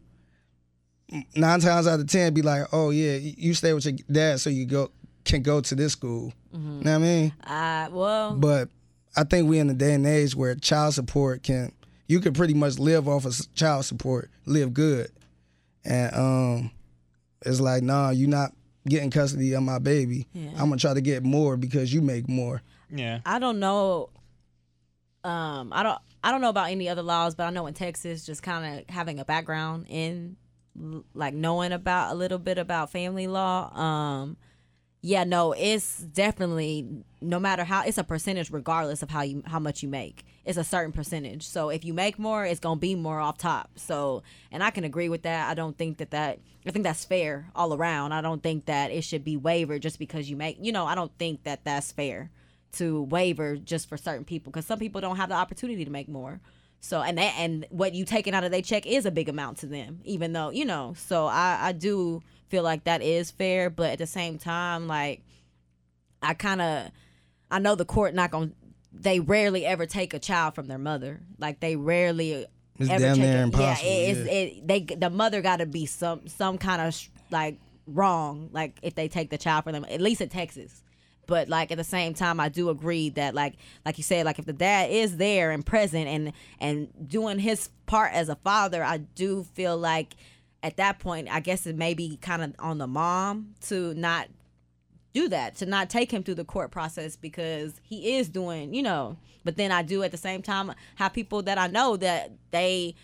nine 1.36 1.60
times 1.60 1.88
out 1.88 2.00
of 2.00 2.08
ten 2.08 2.34
be 2.34 2.42
like, 2.42 2.68
oh 2.72 2.90
yeah, 2.92 3.16
you 3.16 3.54
stay 3.54 3.74
with 3.74 3.86
your 3.86 3.96
dad 4.12 4.40
so 4.40 4.50
you 4.50 4.66
go 4.66 4.92
can 5.24 5.42
go 5.42 5.62
to 5.62 5.76
this 5.76 5.92
school. 5.94 6.34
You 6.54 6.60
know 6.60 6.78
what 6.78 6.88
I 6.88 6.98
mean? 7.00 7.34
Uh, 7.46 7.90
well, 7.92 8.34
But 8.36 8.70
I 9.18 9.24
think 9.26 9.50
we 9.50 9.60
in 9.60 9.70
a 9.70 9.74
day 9.74 9.94
and 9.94 10.06
age 10.08 10.36
where 10.36 10.56
child 10.56 10.94
support 10.94 11.44
can 11.44 11.72
you 12.08 12.20
can 12.20 12.34
pretty 12.34 12.54
much 12.54 12.78
live 12.80 13.08
off 13.08 13.26
of 13.26 13.36
child 13.56 13.86
support, 13.86 14.30
live 14.46 14.74
good, 14.74 15.12
and 15.84 16.16
um, 16.16 16.72
it's 17.46 17.60
like 17.60 17.84
nah, 17.84 18.12
you 18.12 18.28
not 18.28 18.54
getting 18.88 19.12
custody 19.12 19.54
of 19.54 19.64
my 19.64 19.80
baby. 19.80 20.28
I'm 20.36 20.70
gonna 20.70 20.78
try 20.78 20.94
to 20.94 21.02
get 21.02 21.24
more 21.24 21.58
because 21.58 21.94
you 21.94 22.02
make 22.02 22.28
more. 22.30 22.62
Yeah. 22.90 23.20
I 23.26 23.40
don't 23.40 23.60
know. 23.60 24.10
Um, 25.24 25.74
I 25.74 25.84
don't. 25.84 26.00
I 26.24 26.32
don't 26.32 26.42
know 26.42 26.50
about 26.50 26.72
any 26.72 26.90
other 26.90 27.04
laws, 27.04 27.36
but 27.36 27.44
I 27.44 27.52
know 27.52 27.68
in 27.68 27.76
Texas, 27.76 28.26
just 28.26 28.42
kind 28.42 28.80
of 28.80 28.90
having 28.90 29.20
a 29.20 29.26
background 29.26 29.86
in, 29.88 30.38
like 31.14 31.36
knowing 31.36 31.72
about 31.72 32.12
a 32.12 32.16
little 32.16 32.40
bit 32.40 32.58
about 32.58 32.92
family 32.92 33.28
law. 33.28 33.72
Um, 33.76 34.38
yeah, 35.02 35.24
no, 35.24 35.52
it's 35.52 36.00
definitely 36.00 36.88
no 37.22 37.40
matter 37.40 37.64
how 37.64 37.84
it's 37.84 38.00
a 38.00 38.04
percentage 38.04 38.50
regardless 38.50 39.04
of 39.04 39.12
how 39.12 39.22
you 39.22 39.44
how 39.46 39.60
much 39.60 39.84
you 39.84 39.90
make. 39.90 40.26
It's 40.46 40.58
a 40.58 40.64
certain 40.64 40.92
percentage. 40.92 41.48
So 41.48 41.70
if 41.70 41.84
you 41.84 41.94
make 41.94 42.20
more, 42.20 42.46
it's 42.46 42.60
gonna 42.60 42.80
be 42.80 42.96
more 42.96 43.20
off 43.20 43.38
top. 43.38 43.72
So 43.76 44.24
and 44.52 44.64
I 44.64 44.70
can 44.70 44.84
agree 44.84 45.10
with 45.10 45.24
that. 45.24 45.50
I 45.50 45.54
don't 45.56 45.78
think 45.78 45.98
that 45.98 46.12
that 46.12 46.40
I 46.68 46.72
think 46.72 46.84
that's 46.84 47.04
fair 47.04 47.50
all 47.56 47.74
around. 47.74 48.12
I 48.12 48.22
don't 48.22 48.44
think 48.44 48.66
that 48.66 48.92
it 48.92 49.04
should 49.04 49.24
be 49.24 49.38
wavered 49.38 49.82
just 49.82 50.00
because 50.00 50.30
you 50.30 50.36
make. 50.36 50.58
You 50.62 50.72
know, 50.72 50.86
I 50.86 50.96
don't 50.96 51.12
think 51.18 51.44
that 51.44 51.64
that's 51.64 51.92
fair 51.92 52.30
to 52.74 53.04
waiver 53.04 53.56
just 53.56 53.90
for 53.90 53.98
certain 53.98 54.26
people 54.26 54.52
because 54.52 54.66
some 54.66 54.80
people 54.80 55.02
don't 55.02 55.18
have 55.18 55.30
the 55.30 55.36
opportunity 55.36 55.84
to 55.86 55.92
make 55.92 56.08
more. 56.08 56.40
So 56.80 57.02
and 57.02 57.18
that 57.18 57.34
and 57.38 57.66
what 57.70 57.96
you 57.96 58.06
taking 58.06 58.36
out 58.36 58.44
of 58.44 58.52
their 58.52 58.62
check 58.62 58.86
is 58.86 59.08
a 59.08 59.12
big 59.12 59.30
amount 59.30 59.58
to 59.60 59.66
them, 59.66 60.02
even 60.04 60.34
though 60.34 60.52
you 60.52 60.66
know. 60.66 60.94
So 60.96 61.26
I 61.26 61.58
I 61.60 61.72
do 61.72 62.22
feel 62.50 62.62
like 62.62 62.84
that 62.84 63.02
is 63.02 63.32
fair, 63.32 63.72
but 63.72 63.92
at 63.94 63.98
the 63.98 64.06
same 64.06 64.38
time, 64.38 64.88
like 64.88 65.24
I 66.22 66.36
kind 66.36 66.62
of 66.62 66.92
I 67.50 67.60
know 67.60 67.76
the 67.76 67.86
court 67.86 68.14
not 68.14 68.32
gonna. 68.32 68.52
They 69.02 69.20
rarely 69.20 69.66
ever 69.66 69.86
take 69.86 70.14
a 70.14 70.20
child 70.20 70.56
from 70.56 70.68
their 70.68 70.78
mother. 70.78 71.22
Like 71.38 71.60
they 71.60 71.76
rarely 71.76 72.46
It's 72.80 72.90
ever 72.90 73.00
damn 73.00 73.16
take 73.16 73.24
near 73.26 73.38
a, 73.40 73.44
impossible, 73.44 73.90
Yeah, 73.90 73.96
it, 73.96 74.18
yeah. 74.18 74.24
it's 74.24 74.58
it. 74.58 74.68
They 74.68 74.96
the 74.96 75.10
mother 75.10 75.42
got 75.42 75.58
to 75.58 75.66
be 75.66 75.86
some 75.86 76.28
some 76.28 76.58
kind 76.58 76.82
of 76.82 76.94
sh- 76.94 77.10
like 77.32 77.60
wrong. 77.88 78.50
Like 78.52 78.78
if 78.82 78.96
they 78.96 79.08
take 79.08 79.30
the 79.30 79.38
child 79.38 79.64
from 79.66 79.74
them, 79.74 79.86
at 79.90 80.02
least 80.02 80.22
in 80.22 80.30
Texas. 80.30 80.82
But 81.28 81.50
like 81.50 81.72
at 81.72 81.78
the 81.78 81.84
same 81.84 82.14
time, 82.14 82.40
I 82.40 82.50
do 82.50 82.70
agree 82.70 83.10
that 83.10 83.34
like 83.34 83.56
like 83.86 83.98
you 83.98 84.04
said, 84.04 84.26
like 84.26 84.40
if 84.40 84.46
the 84.46 84.54
dad 84.54 84.92
is 84.92 85.18
there 85.18 85.52
and 85.52 85.66
present 85.66 86.08
and 86.08 86.34
and 86.60 86.88
doing 87.10 87.40
his 87.40 87.70
part 87.88 88.14
as 88.14 88.30
a 88.30 88.36
father, 88.36 88.84
I 88.84 88.98
do 88.98 89.44
feel 89.44 89.78
like 89.78 90.16
at 90.62 90.78
that 90.78 91.00
point, 91.00 91.28
I 91.30 91.40
guess 91.42 91.68
it 91.68 91.76
may 91.76 91.94
be 91.94 92.18
kind 92.18 92.44
of 92.44 92.54
on 92.60 92.78
the 92.80 92.88
mom 92.88 93.56
to 93.68 93.94
not 93.96 94.28
do 95.16 95.28
that 95.30 95.56
to 95.56 95.66
not 95.66 95.90
take 95.90 96.12
him 96.12 96.22
through 96.24 96.36
the 96.36 96.46
court 96.46 96.70
process 96.72 97.16
because 97.16 97.72
he 97.82 97.98
is 98.18 98.30
doing 98.30 98.74
you 98.74 98.84
know. 98.84 99.18
But 99.44 99.58
then 99.58 99.72
i 99.72 99.82
do 99.84 100.04
at 100.04 100.12
the 100.12 100.18
same 100.30 100.42
time 100.42 100.72
have 100.96 101.14
people 101.14 101.42
that 101.44 101.58
i 101.58 101.68
know 101.68 101.98
that 101.98 102.32
they 102.52 102.96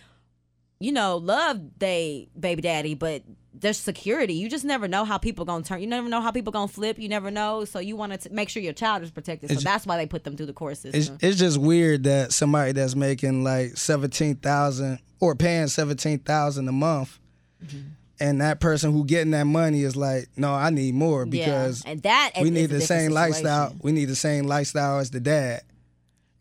you 0.80 0.92
know 0.92 1.18
love 1.18 1.58
they 1.80 2.30
baby 2.40 2.62
daddy 2.62 2.96
but 2.96 3.24
there's 3.54 3.78
security. 3.78 4.34
You 4.34 4.48
just 4.50 4.64
never 4.64 4.88
know 4.88 5.04
how 5.04 5.18
people 5.18 5.44
gonna 5.44 5.64
turn 5.64 5.82
you 5.82 5.88
never 5.88 6.08
know 6.08 6.22
how 6.22 6.32
people 6.32 6.54
gonna 6.54 6.70
flip 6.70 6.98
you 6.98 7.10
never 7.10 7.30
know. 7.30 7.66
So 7.66 7.80
you 7.80 7.98
want 7.98 8.20
to 8.22 8.30
make 8.32 8.48
sure 8.48 8.64
your 8.64 8.72
child 8.74 9.04
is 9.04 9.12
protected. 9.12 9.50
So 9.50 9.58
It's- 9.58 9.64
that's 9.66 9.86
why 9.86 9.98
they 9.98 10.06
put 10.06 10.24
them 10.24 10.38
through 10.38 10.46
the 10.46 10.54
court 10.54 10.80
It's 10.86 11.12
it's 11.20 11.38
just 11.38 11.58
weird 11.58 12.06
that 12.06 12.32
somebody 12.32 12.72
that's 12.72 12.96
making 12.96 13.44
like 13.44 13.76
seventeen 13.78 14.36
thousand 14.36 15.00
or 15.20 15.36
paying 15.36 15.68
seventeen 15.68 16.20
thousand 16.20 16.70
a 16.70 16.72
month, 16.72 17.20
Mm-hmm. 17.64 17.78
And 18.22 18.40
that 18.40 18.60
person 18.60 18.92
who 18.92 19.04
getting 19.04 19.32
that 19.32 19.46
money 19.46 19.82
is 19.82 19.96
like, 19.96 20.30
no, 20.38 20.54
I 20.54 20.70
need 20.70 20.94
more 20.94 21.26
because 21.26 21.84
yeah. 21.84 21.92
and 21.92 22.04
that 22.04 22.32
we 22.40 22.52
need 22.52 22.66
the 22.66 22.80
different 22.80 22.84
same 22.84 23.12
lifestyle. 23.12 23.76
We 23.82 23.92
need 23.92 24.06
the 24.06 24.16
same 24.16 24.46
lifestyle 24.46 25.00
as 25.00 25.10
the 25.10 25.20
dad. 25.20 25.64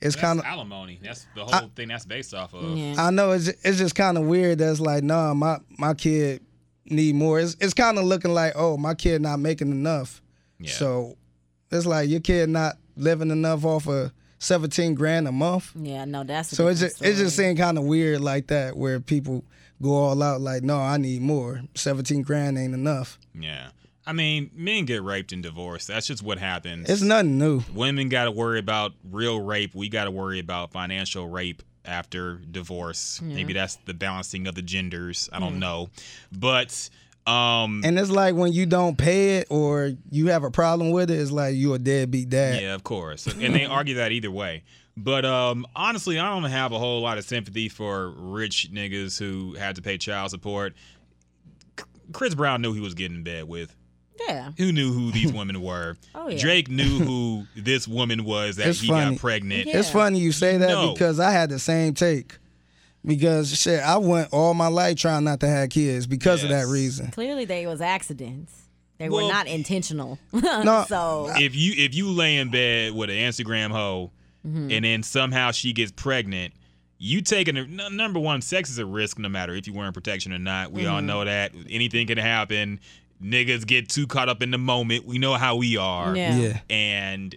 It's 0.03 0.15
kind 0.15 0.39
of 0.39 0.45
alimony. 0.45 0.99
That's 1.03 1.27
the 1.35 1.45
whole 1.45 1.71
thing 1.75 1.89
that's 1.89 2.05
based 2.05 2.35
off 2.35 2.55
of. 2.55 2.77
Yeah. 2.77 2.95
I 2.99 3.11
know 3.11 3.33
it's 3.33 3.49
it's 3.49 3.79
just 3.79 3.95
kind 3.95 4.19
of 4.19 4.25
weird. 4.25 4.59
That's 4.59 4.79
like, 4.81 5.03
nah, 5.03 5.33
my 5.35 5.59
my 5.79 5.95
kid 5.95 6.43
need 6.85 7.15
more. 7.15 7.41
It's 7.41 7.57
it's 7.61 7.75
kind 7.75 7.99
of 7.99 8.05
looking 8.05 8.33
like, 8.33 8.53
oh, 8.57 8.77
my 8.77 8.95
kid 8.95 9.23
not 9.23 9.39
making 9.41 9.71
enough. 9.71 10.23
Yeah. 10.59 10.71
So 10.71 11.17
it's 11.71 11.87
like 11.87 12.11
your 12.11 12.21
kid 12.21 12.51
not 12.51 12.77
living 12.97 13.31
enough 13.31 13.65
off 13.65 13.89
of 13.89 14.13
seventeen 14.39 14.95
grand 14.95 15.29
a 15.29 15.33
month. 15.33 15.73
yeah 15.81 16.05
no 16.05 16.25
that's 16.25 16.53
a 16.53 16.57
So 16.57 16.69
it's 16.69 16.81
different 16.81 16.99
just 16.99 17.11
it's 17.11 17.19
just 17.19 17.35
story. 17.37 17.55
kind 17.55 17.79
of 17.79 17.85
weird 17.85 18.21
like 18.21 18.49
that, 18.49 18.77
where 18.77 19.01
people 19.01 19.45
go 19.83 19.93
all 19.93 20.23
out 20.23 20.41
like, 20.41 20.63
no, 20.63 20.79
I 20.79 20.97
need 20.97 21.23
more. 21.23 21.63
Seventeen 21.75 22.23
grand 22.23 22.59
ain't 22.59 22.75
enough. 22.75 23.19
Yeah. 23.39 23.69
I 24.07 24.13
mean, 24.13 24.51
men 24.55 24.87
get 24.87 25.03
raped 25.03 25.33
and 25.33 25.43
divorced. 25.43 25.87
That's 25.87 26.07
just 26.07 26.23
what 26.23 26.39
happens. 26.39 26.89
It's 26.89 27.03
nothing 27.03 27.39
new. 27.39 27.63
Women 27.73 28.09
got 28.09 28.25
to 28.25 28.33
worry 28.33 28.59
about 28.59 28.93
real 29.09 29.41
rape. 29.41 29.75
We 29.75 29.89
got 29.89 30.05
to 30.05 30.11
worry 30.11 30.41
about 30.41 30.73
financial 30.73 31.29
rape 31.29 31.63
after 31.85 32.37
divorce. 32.51 33.21
Maybe 33.23 33.53
that's 33.53 33.77
the 33.87 33.95
balancing 33.95 34.47
of 34.47 34.55
the 34.55 34.63
genders. 34.63 35.29
I 35.33 35.39
don't 35.39 35.59
know. 35.59 35.91
But 36.33 36.91
um 37.27 37.83
And 37.85 37.99
it's 37.99 38.11
like 38.11 38.35
when 38.35 38.53
you 38.53 38.67
don't 38.67 38.99
pay 38.99 39.39
it 39.39 39.47
or 39.51 39.93
you 40.11 40.29
have 40.29 40.45
a 40.45 40.51
problem 40.51 40.91
with 40.91 41.11
it, 41.11 41.21
it's 41.21 41.31
like 41.31 41.55
you're 41.57 41.77
a 41.77 41.79
deadbeat 41.79 42.31
dad. 42.31 42.63
Yeah, 42.63 42.75
of 42.75 42.83
course. 42.83 43.27
And 43.27 43.55
they 43.55 43.65
argue 43.65 43.97
that 43.97 44.13
either 44.13 44.31
way. 44.31 44.63
But 45.03 45.25
um, 45.25 45.67
honestly, 45.75 46.19
I 46.19 46.29
don't 46.29 46.51
have 46.51 46.73
a 46.73 46.79
whole 46.79 47.01
lot 47.01 47.19
of 47.19 47.25
sympathy 47.25 47.69
for 47.69 48.11
rich 48.11 48.69
niggas 48.73 49.19
who 49.19 49.55
had 49.55 49.77
to 49.77 49.83
pay 49.83 49.99
child 49.99 50.31
support. 50.31 50.75
C- 51.79 51.85
Chris 52.13 52.35
Brown 52.35 52.61
knew 52.63 52.73
he 52.73 52.81
was 52.81 52.95
getting 52.95 53.17
in 53.19 53.23
bed 53.23 53.45
with. 53.49 53.75
yeah 54.29 54.51
Who 54.59 54.73
knew 54.73 54.93
who 54.93 55.11
these 55.11 55.33
women 55.41 55.63
were? 55.63 55.97
Oh, 56.15 56.29
yeah. 56.29 56.39
Drake 56.39 56.69
knew 56.69 56.99
who 56.99 57.47
this 57.57 57.89
woman 57.89 58.25
was 58.25 58.57
that 58.57 58.69
It's 58.69 58.81
he 58.81 58.89
funny. 58.89 59.13
got 59.17 59.21
pregnant. 59.21 59.67
Yeah. 59.67 59.79
It's 59.79 59.91
funny 59.91 60.19
you 60.19 60.33
say 60.33 60.57
that 60.59 60.69
No. 60.69 60.93
because 60.93 61.19
I 61.21 61.31
had 61.31 61.49
the 61.51 61.59
same 61.59 61.95
take. 61.95 62.37
Because 63.05 63.59
shit, 63.59 63.81
I 63.81 63.97
went 63.97 64.29
all 64.31 64.53
my 64.53 64.67
life 64.69 64.99
trying 64.99 65.25
not 65.25 65.41
to 65.41 65.49
have 65.49 65.71
kids 65.71 66.07
because 66.07 66.43
of 66.43 66.51
that 66.51 66.67
reason. 66.67 67.11
clearly 67.13 67.47
they 67.47 67.67
was 67.67 67.81
accidents 67.81 68.53
They 68.99 69.09
Well- 69.09 69.27
were 69.27 69.33
not 69.33 69.47
intentional. 69.47 70.19
No. 70.35 70.85
so 70.87 71.31
if 71.37 71.57
you 71.57 71.73
if 71.79 71.95
you 71.95 72.11
lay 72.11 72.37
in 72.37 72.51
bed 72.51 72.93
with 72.95 73.09
an 73.09 73.17
Instagram 73.17 73.71
hoe 73.71 74.11
Mm-hmm. 74.47 74.71
and 74.71 74.85
then 74.85 75.03
somehow 75.03 75.51
she 75.51 75.73
gets 75.73 75.93
pregnant, 75.93 76.55
you 76.99 77.21
taking 77.21 77.57
a, 77.57 77.61
n- 77.61 77.97
number 77.97 78.19
one, 78.19 78.41
sex 78.43 78.71
is 78.71 78.79
a 78.79 78.87
risk 78.87 79.19
no 79.19 79.29
matter 79.29 79.55
if 79.55 79.67
you're 79.67 79.77
wearing 79.77 79.93
protection 79.93 80.33
or 80.33 80.39
not. 80.39 80.73
We 80.73 80.83
Mm-hmm. 80.83 80.95
all 80.95 81.03
know 81.03 81.25
that 81.25 81.53
anything 81.69 82.07
can 82.07 82.19
happen. 82.19 82.81
Niggas 83.23 83.67
get 83.67 83.89
too 83.91 84.07
caught 84.07 84.29
up 84.31 84.43
in 84.43 84.51
the 84.51 84.57
moment. 84.59 85.05
We 85.05 85.19
know 85.19 85.35
how 85.35 85.57
we 85.57 85.77
are. 85.77 86.17
Yeah. 86.17 86.37
Yeah. 86.37 86.61
And 86.71 87.37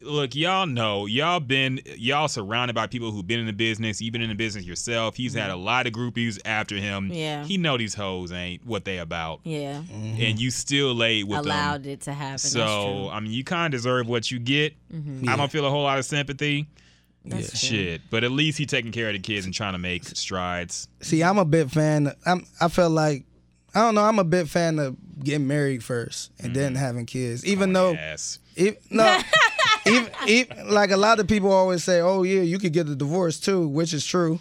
look, 0.00 0.34
y'all 0.34 0.66
know, 0.66 1.06
y'all 1.06 1.40
been 1.40 1.80
y'all 1.96 2.28
surrounded 2.28 2.74
by 2.74 2.86
people 2.86 3.10
who've 3.10 3.26
been 3.26 3.40
in 3.40 3.46
the 3.46 3.52
business. 3.52 4.00
You've 4.00 4.12
been 4.12 4.22
in 4.22 4.28
the 4.28 4.34
business 4.34 4.64
yourself. 4.64 5.16
He's 5.16 5.34
had 5.34 5.50
a 5.50 5.54
mm-hmm. 5.54 5.64
lot 5.64 5.86
of 5.86 5.92
groupies 5.92 6.40
after 6.44 6.76
him. 6.76 7.04
Mm-hmm. 7.04 7.14
Yeah. 7.14 7.44
He 7.44 7.56
know 7.58 7.76
these 7.76 7.94
hoes 7.94 8.32
ain't 8.32 8.64
what 8.66 8.84
they 8.84 8.98
about. 8.98 9.40
yeah, 9.44 9.82
mm-hmm. 9.82 10.20
And 10.20 10.40
you 10.40 10.50
still 10.50 10.94
laid 10.94 11.24
with 11.24 11.38
them. 11.38 11.46
allowed 11.46 11.86
it 11.86 12.02
to 12.02 12.12
happen. 12.12 12.32
That's 12.32 12.50
So 12.50 12.60
true. 12.64 13.08
I 13.10 13.20
mean, 13.20 13.32
you 13.32 13.44
kind 13.44 13.72
of 13.72 13.78
deserve 13.78 14.08
what 14.08 14.30
you 14.30 14.38
get. 14.38 14.74
Mm-hmm. 14.92 15.28
I 15.28 15.36
don't 15.36 15.50
feel 15.50 15.66
a 15.66 15.70
whole 15.70 15.84
lot 15.84 15.98
of 15.98 16.04
sympathy. 16.04 16.68
That's 17.24 17.60
true. 17.60 17.78
Shit, 17.78 18.02
but 18.10 18.24
at 18.24 18.30
least 18.30 18.58
he 18.58 18.64
taking 18.64 18.92
care 18.92 19.08
of 19.08 19.12
the 19.12 19.18
kids 19.18 19.44
and 19.44 19.52
trying 19.52 19.74
to 19.74 19.78
make 19.78 20.04
strides. 20.04 20.88
See, 21.02 21.22
I'm 21.22 21.38
a 21.38 21.44
big 21.44 21.70
fan. 21.70 22.12
I'm. 22.24 22.46
I 22.60 22.68
felt 22.68 22.92
like 22.92 23.24
I 23.74 23.80
don't 23.80 23.94
know. 23.94 24.04
I'm 24.04 24.18
a 24.18 24.24
big 24.24 24.48
fan 24.48 24.78
of 24.78 24.96
getting 25.22 25.46
married 25.46 25.84
first 25.84 26.30
and 26.38 26.54
then 26.54 26.74
having 26.74 27.06
kids. 27.06 27.44
Even 27.44 27.72
though, 27.72 27.92
Yes, 27.92 28.38
if, 28.56 28.76
no, 28.90 29.04
even 30.28 30.70
like 30.70 30.90
a 30.90 30.96
lot 30.96 31.18
of 31.20 31.26
people 31.26 31.50
always 31.50 31.82
say, 31.82 32.00
"Oh 32.00 32.22
yeah, 32.22 32.42
you 32.42 32.58
could 32.58 32.72
get 32.72 32.88
a 32.88 32.94
divorce 32.94 33.40
too," 33.40 33.66
which 33.66 33.92
is 33.92 34.04
true. 34.06 34.38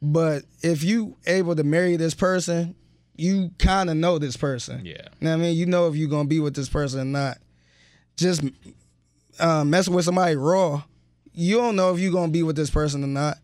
But 0.00 0.44
if 0.62 0.84
you 0.84 1.16
able 1.26 1.56
to 1.56 1.64
marry 1.64 1.96
this 1.96 2.14
person, 2.14 2.74
you 3.16 3.50
kind 3.58 3.90
of 3.90 3.96
know 3.96 4.18
this 4.18 4.36
person. 4.36 4.84
yeah, 4.84 4.92
You 4.92 5.24
know 5.26 5.30
what 5.30 5.34
I 5.34 5.36
mean? 5.42 5.56
You 5.56 5.66
know 5.66 5.88
if 5.88 5.96
you're 5.96 6.08
gonna 6.10 6.28
be 6.28 6.40
with 6.40 6.54
this 6.54 6.68
person 6.68 7.00
or 7.00 7.04
not. 7.04 7.38
Just 8.16 8.42
uh, 9.38 9.64
messing 9.64 9.94
with 9.94 10.04
somebody 10.04 10.36
raw, 10.36 10.82
you 11.32 11.56
don't 11.56 11.76
know 11.76 11.92
if 11.94 12.00
you're 12.00 12.12
gonna 12.12 12.32
be 12.32 12.42
with 12.42 12.56
this 12.56 12.70
person 12.70 13.02
or 13.04 13.08
not. 13.08 13.38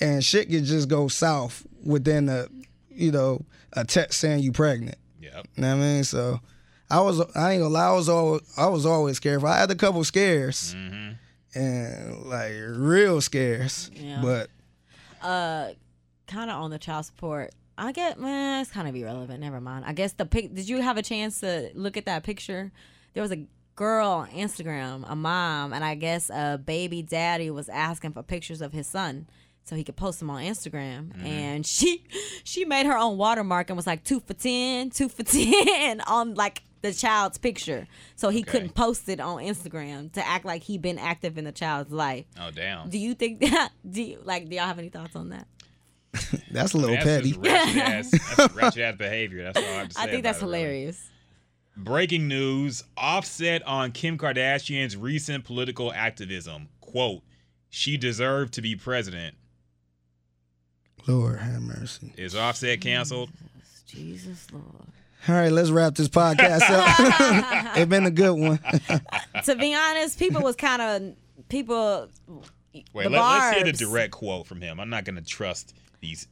And 0.00 0.24
shit 0.24 0.48
can 0.48 0.64
just 0.64 0.88
go 0.88 1.08
south 1.08 1.66
within 1.84 2.28
a, 2.28 2.46
you 2.90 3.10
know, 3.10 3.44
a 3.72 3.84
text 3.84 4.20
saying 4.20 4.42
you 4.42 4.52
pregnant. 4.52 4.96
Yeah. 5.20 5.42
You 5.56 5.62
know 5.62 5.76
what 5.76 5.82
I 5.82 5.86
mean? 5.86 6.04
So 6.04 6.40
I 6.90 7.00
was 7.00 7.20
I 7.34 7.52
ain't 7.52 7.62
gonna 7.62 7.68
lie, 7.68 7.88
I 7.88 7.92
was 7.92 8.08
always 8.08 8.42
I 8.56 8.66
was 8.66 8.86
always 8.86 9.16
scared. 9.16 9.44
I 9.44 9.58
had 9.58 9.70
a 9.70 9.74
couple 9.74 10.02
scares. 10.04 10.74
And 11.54 12.26
like 12.26 12.52
real 12.56 13.20
scares. 13.20 13.90
Yeah. 13.94 14.20
But 14.22 14.50
uh 15.22 15.72
kind 16.26 16.50
of 16.50 16.56
on 16.62 16.70
the 16.70 16.78
child 16.78 17.04
support 17.06 17.50
i 17.78 17.90
get 17.90 18.20
man 18.20 18.60
it's 18.60 18.70
kind 18.70 18.86
of 18.86 18.94
irrelevant 18.94 19.40
never 19.40 19.60
mind 19.60 19.84
i 19.86 19.92
guess 19.92 20.12
the 20.12 20.26
pic 20.26 20.54
did 20.54 20.68
you 20.68 20.80
have 20.82 20.96
a 20.96 21.02
chance 21.02 21.40
to 21.40 21.70
look 21.74 21.96
at 21.96 22.04
that 22.04 22.22
picture 22.22 22.70
there 23.14 23.22
was 23.22 23.32
a 23.32 23.44
girl 23.76 24.08
on 24.08 24.28
instagram 24.28 25.04
a 25.08 25.16
mom 25.16 25.72
and 25.72 25.82
i 25.82 25.94
guess 25.94 26.28
a 26.30 26.60
baby 26.64 27.02
daddy 27.02 27.50
was 27.50 27.68
asking 27.68 28.12
for 28.12 28.22
pictures 28.22 28.60
of 28.60 28.72
his 28.72 28.86
son 28.86 29.26
so 29.68 29.76
he 29.76 29.84
could 29.84 29.96
post 29.96 30.18
them 30.18 30.30
on 30.30 30.42
instagram 30.42 31.12
mm-hmm. 31.12 31.26
and 31.26 31.66
she 31.76 32.04
she 32.44 32.64
made 32.64 32.86
her 32.86 32.96
own 32.96 33.16
watermark 33.18 33.70
and 33.70 33.76
was 33.76 33.86
like 33.86 34.02
two 34.04 34.20
for 34.20 34.34
ten, 34.34 34.90
two 34.98 35.08
for 35.08 35.22
10 35.22 36.00
on 36.02 36.34
like 36.34 36.62
the 36.80 36.92
child's 36.92 37.38
picture 37.38 37.88
so 38.14 38.28
he 38.28 38.42
couldn't 38.42 38.74
post 38.74 39.08
it 39.08 39.18
on 39.20 39.38
instagram 39.38 40.12
to 40.12 40.24
act 40.24 40.44
like 40.44 40.62
he'd 40.62 40.80
been 40.80 40.98
active 40.98 41.36
in 41.36 41.44
the 41.44 41.52
child's 41.52 41.92
life 41.92 42.24
Oh 42.40 42.50
damn. 42.54 42.88
do 42.88 42.98
you 42.98 43.14
think 43.14 43.40
that 43.40 43.70
do 43.90 44.02
you 44.02 44.20
like 44.24 44.48
do 44.48 44.56
y'all 44.56 44.66
have 44.66 44.78
any 44.78 44.88
thoughts 44.88 45.16
on 45.16 45.30
that 45.30 45.46
that's 46.50 46.74
a 46.74 46.78
little 46.78 46.96
That's 46.96 47.04
petty. 47.04 47.32
just 47.32 47.40
wretched 47.40 47.76
ass, 47.78 48.10
that's 48.36 48.54
wretched 48.54 48.82
ass 48.82 48.96
behavior. 48.96 49.44
That's 49.44 49.58
all 49.58 49.64
I 49.64 49.76
have 49.76 49.88
to 49.88 49.94
say. 49.94 50.00
I 50.00 50.06
think 50.06 50.20
about 50.20 50.22
that's 50.22 50.42
it, 50.42 50.46
really. 50.46 50.58
hilarious. 50.58 51.10
Breaking 51.76 52.28
news: 52.28 52.82
Offset 52.96 53.62
on 53.66 53.92
Kim 53.92 54.18
Kardashian's 54.18 54.96
recent 54.96 55.44
political 55.44 55.92
activism. 55.92 56.68
Quote: 56.80 57.22
She 57.68 57.96
deserved 57.96 58.54
to 58.54 58.62
be 58.62 58.74
president. 58.74 59.36
Lord 61.08 61.38
have 61.38 61.62
mercy. 61.62 62.12
Is 62.18 62.36
Offset 62.36 62.80
canceled? 62.82 63.30
Jesus 63.86 64.46
Lord. 64.52 64.64
All 65.26 65.34
right, 65.34 65.50
let's 65.50 65.70
wrap 65.70 65.94
this 65.94 66.08
podcast 66.08 66.62
up. 66.68 67.76
it's 67.76 67.88
been 67.88 68.04
a 68.04 68.10
good 68.10 68.32
one. 68.32 68.60
to 69.44 69.56
be 69.56 69.74
honest, 69.74 70.18
people 70.18 70.42
was 70.42 70.54
kind 70.54 70.82
of 70.82 71.48
people. 71.48 72.08
Wait, 72.92 73.04
the 73.04 73.10
let, 73.10 73.20
us 73.20 73.54
hear 73.54 73.64
the 73.64 73.72
direct 73.72 74.12
quote 74.12 74.46
from 74.46 74.60
him. 74.60 74.78
I'm 74.78 74.90
not 74.90 75.04
gonna 75.04 75.22
trust 75.22 75.74
these 76.00 76.28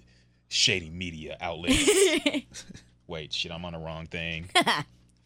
shady 0.49 0.91
media 0.91 1.39
outlets. 1.41 1.91
Wait, 3.07 3.33
shit, 3.33 3.53
I'm 3.53 3.65
on 3.65 3.73
the 3.73 3.79
wrong 3.79 4.07
thing. 4.07 4.51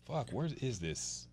Fuck, 0.06 0.30
where 0.30 0.48
is 0.60 0.78
this? 0.78 1.26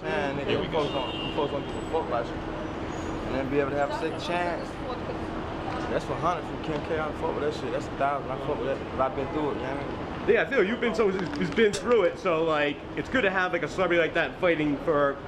Man, 0.00 0.38
nigga, 0.38 0.46
we 0.46 0.66
you 0.66 0.72
go. 0.72 0.84
folks 0.84 0.92
don't, 0.92 1.14
you 1.14 1.34
folks 1.34 1.52
don't 1.52 1.66
give 1.66 1.76
a 1.76 1.90
fuck 1.90 2.06
about 2.06 2.26
you. 2.26 2.32
And 3.26 3.34
then 3.34 3.48
be 3.48 3.60
able 3.60 3.70
to 3.70 3.76
have 3.76 3.90
a 3.90 3.98
second 4.00 4.20
chance. 4.20 4.68
That's 5.92 6.06
for 6.06 6.14
hundred 6.14 6.44
from 6.46 6.64
Kim 6.64 6.82
K. 6.86 6.98
I 6.98 7.06
don't 7.06 7.20
fuck 7.20 7.34
with 7.38 7.44
that 7.44 7.60
shit. 7.60 7.70
That's 7.70 7.86
a 7.86 7.90
thousand. 7.90 8.30
I 8.30 8.38
fuck 8.46 8.58
with 8.58 8.66
that. 8.66 8.78
But 8.96 9.10
I've 9.10 9.16
been 9.16 9.28
through 9.28 9.50
it, 9.50 9.54
you 9.56 9.62
know 9.62 9.74
what 9.74 9.84
I 9.84 10.26
mean? 10.26 10.34
Yeah, 10.34 10.48
Phil, 10.48 10.64
you've 10.64 10.80
been 10.80 10.94
so 10.94 11.10
who's 11.10 11.50
been 11.50 11.72
through 11.72 12.04
it, 12.04 12.18
so 12.18 12.44
like 12.44 12.78
it's 12.96 13.10
good 13.10 13.22
to 13.22 13.30
have 13.30 13.52
like 13.52 13.62
a 13.62 13.68
celebrity 13.68 14.00
like 14.00 14.14
that 14.14 14.40
fighting 14.40 14.78
for 14.84 15.18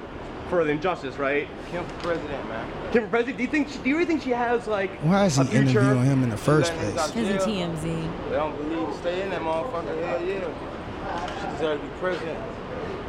for 0.49 0.63
the 0.63 0.71
injustice, 0.71 1.17
right? 1.17 1.47
Kim 1.69 1.85
for 1.85 1.93
president, 2.07 2.47
man. 2.47 2.91
Kim 2.91 3.03
for 3.03 3.09
president, 3.09 3.37
do 3.37 3.43
you 3.43 3.49
think 3.49 3.69
she, 3.69 3.77
do 3.79 3.89
you 3.89 3.95
really 3.95 4.07
think 4.07 4.23
she 4.23 4.31
has 4.31 4.67
like 4.67 4.89
Why 5.01 5.25
is 5.25 5.35
he 5.35 5.41
a 5.43 5.61
interviewing 5.61 6.05
him 6.05 6.23
in 6.23 6.29
the 6.29 6.37
first 6.37 6.73
place? 6.73 6.97
out 6.97 7.09
of 7.09 7.15
TMZ? 7.15 7.81
They 7.81 8.35
don't 8.35 8.55
believe 8.57 8.95
stay 8.97 9.21
in 9.21 9.29
that 9.29 9.41
motherfucker. 9.41 10.01
Hell 10.03 10.21
yeah. 10.23 11.41
She 11.41 11.55
deserves 11.57 11.81
to 11.81 11.87
be 11.87 11.93
president. 11.99 12.39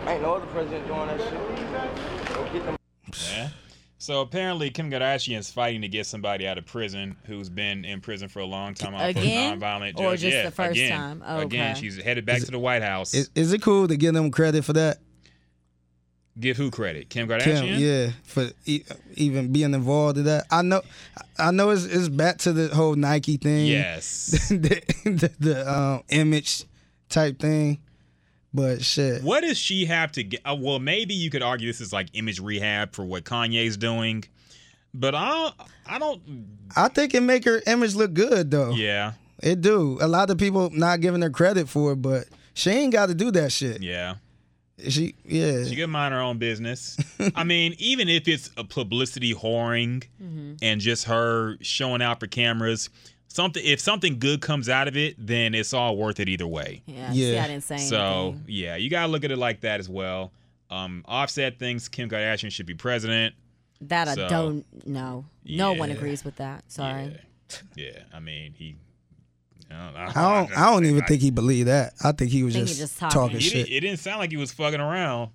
Ain't 0.06 0.22
no 0.22 0.34
other 0.34 0.46
president 0.46 0.86
doing 0.86 1.06
that 1.06 1.20
shit. 1.20 2.34
Go 2.34 2.44
get 2.52 2.66
them. 2.66 2.76
Yeah. 3.32 3.48
So 4.06 4.20
apparently, 4.20 4.70
Kim 4.70 4.88
Kardashian 4.88 5.36
is 5.36 5.50
fighting 5.50 5.82
to 5.82 5.88
get 5.88 6.06
somebody 6.06 6.46
out 6.46 6.58
of 6.58 6.64
prison 6.64 7.16
who's 7.24 7.48
been 7.48 7.84
in 7.84 8.00
prison 8.00 8.28
for 8.28 8.38
a 8.38 8.44
long 8.44 8.72
time 8.72 8.94
off 8.94 9.02
Again? 9.02 9.54
of 9.54 9.58
nonviolent 9.58 9.98
Or 9.98 10.12
judge. 10.12 10.20
just 10.20 10.36
yeah, 10.36 10.42
the 10.44 10.52
first 10.52 10.78
again. 10.78 10.96
time? 10.96 11.24
Oh, 11.26 11.40
Again, 11.40 11.74
she's 11.74 12.00
headed 12.00 12.24
back 12.24 12.40
to 12.42 12.52
the 12.52 12.58
White 12.60 12.82
House. 12.82 13.14
Is, 13.14 13.30
is 13.34 13.52
it 13.52 13.62
cool 13.62 13.88
to 13.88 13.96
give 13.96 14.14
them 14.14 14.30
credit 14.30 14.64
for 14.64 14.74
that? 14.74 14.98
Give 16.38 16.56
who 16.56 16.70
credit? 16.70 17.10
Kim 17.10 17.26
Kardashian. 17.26 17.62
Kim, 17.62 17.80
yeah, 17.80 18.10
for 18.22 18.48
e- 18.64 18.84
even 19.14 19.50
being 19.50 19.74
involved 19.74 20.18
in 20.18 20.24
that. 20.26 20.44
I 20.52 20.62
know, 20.62 20.82
I 21.36 21.50
know 21.50 21.70
it's, 21.70 21.84
it's 21.84 22.08
back 22.08 22.38
to 22.38 22.52
the 22.52 22.72
whole 22.72 22.94
Nike 22.94 23.38
thing. 23.38 23.66
Yes. 23.66 24.48
the, 24.50 24.82
the, 25.02 25.32
the 25.40 25.68
um, 25.68 26.04
image 26.10 26.62
type 27.08 27.40
thing, 27.40 27.78
but 28.56 28.82
shit. 28.82 29.22
What 29.22 29.42
does 29.42 29.58
she 29.58 29.84
have 29.84 30.10
to 30.12 30.24
get? 30.24 30.40
Uh, 30.44 30.56
well, 30.58 30.78
maybe 30.78 31.14
you 31.14 31.30
could 31.30 31.42
argue 31.42 31.68
this 31.68 31.80
is 31.80 31.92
like 31.92 32.08
image 32.14 32.40
rehab 32.40 32.94
for 32.94 33.04
what 33.04 33.24
Kanye's 33.24 33.76
doing, 33.76 34.24
but 34.94 35.14
I 35.14 35.28
don't. 35.28 35.54
I 35.86 35.98
don't. 35.98 36.22
I 36.74 36.88
think 36.88 37.14
it 37.14 37.20
make 37.20 37.44
her 37.44 37.62
image 37.66 37.94
look 37.94 38.14
good 38.14 38.50
though. 38.50 38.70
Yeah. 38.70 39.12
It 39.42 39.60
do. 39.60 39.98
A 40.00 40.08
lot 40.08 40.30
of 40.30 40.38
people 40.38 40.70
not 40.70 41.02
giving 41.02 41.20
her 41.20 41.28
credit 41.30 41.68
for 41.68 41.92
it, 41.92 41.96
but 41.96 42.24
she 42.54 42.70
ain't 42.70 42.92
got 42.92 43.06
to 43.06 43.14
do 43.14 43.30
that 43.32 43.52
shit. 43.52 43.82
Yeah. 43.82 44.14
She, 44.88 45.14
yeah. 45.24 45.64
She 45.64 45.76
can 45.76 45.90
mind 45.90 46.14
her 46.14 46.20
own 46.20 46.38
business. 46.38 46.96
I 47.34 47.44
mean, 47.44 47.74
even 47.78 48.08
if 48.08 48.26
it's 48.28 48.50
a 48.56 48.64
publicity 48.64 49.34
whoring 49.34 50.04
and 50.62 50.80
just 50.80 51.04
her 51.04 51.56
showing 51.60 52.00
out 52.02 52.20
for 52.20 52.26
cameras, 52.26 52.88
something 53.28 53.62
if 53.64 53.80
something 53.80 54.18
good 54.18 54.40
comes 54.40 54.68
out 54.68 54.88
of 54.88 54.96
it, 54.96 55.14
then 55.18 55.54
it's 55.54 55.72
all 55.72 55.96
worth 55.96 56.20
it 56.20 56.28
either 56.28 56.46
way. 56.46 56.82
Yeah, 56.86 57.12
see, 57.12 57.32
Yeah. 57.34 57.44
I 57.44 57.48
didn't 57.48 57.64
say 57.64 57.78
So 57.78 58.28
anything. 58.28 58.44
yeah, 58.48 58.76
you 58.76 58.90
gotta 58.90 59.10
look 59.10 59.24
at 59.24 59.30
it 59.30 59.38
like 59.38 59.60
that 59.60 59.80
as 59.80 59.88
well. 59.88 60.32
Um, 60.70 61.04
Offset 61.06 61.58
thinks 61.58 61.88
Kim 61.88 62.08
Kardashian 62.10 62.50
should 62.50 62.66
be 62.66 62.74
president. 62.74 63.34
That 63.82 64.08
I 64.08 64.14
don't 64.14 64.64
know. 64.86 65.26
No 65.44 65.72
one 65.74 65.90
agrees 65.90 66.24
with 66.24 66.36
that. 66.36 66.64
Sorry. 66.70 67.16
Yeah, 67.76 67.84
yeah. 67.92 67.98
I 68.12 68.20
mean, 68.20 68.54
he. 68.56 68.76
I 69.70 69.74
don't, 69.74 69.96
I 69.96 70.12
don't. 70.46 70.58
I 70.58 70.70
don't 70.72 70.84
even 70.86 71.04
think 71.04 71.20
he 71.20 71.30
believed 71.30 71.68
that. 71.68 71.92
I 72.02 72.12
think 72.12 72.30
he 72.30 72.42
was 72.44 72.54
Think 72.54 72.68
he 72.68 72.74
just, 72.74 72.80
just 72.80 72.98
talking. 72.98 73.20
talking 73.20 73.38
shit. 73.40 73.66
didn't, 73.66 73.72
it 73.76 73.80
didn't 73.80 73.98
sound 73.98 74.20
like 74.20 74.30
he 74.30 74.36
was 74.36 74.52
fucking 74.52 74.80
around. 74.80 75.30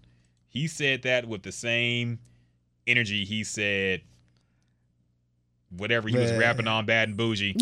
He 0.48 0.68
said 0.68 1.04
that 1.04 1.28
with 1.28 1.44
the 1.44 1.52
same 1.52 2.20
energy 2.88 3.24
he 3.26 3.44
said 3.44 4.02
whatever 5.78 6.08
he 6.10 6.18
was 6.18 6.32
rapping 6.34 6.68
on 6.68 6.86
Bad 6.86 7.10
and 7.10 7.18
Boujee. 7.18 7.60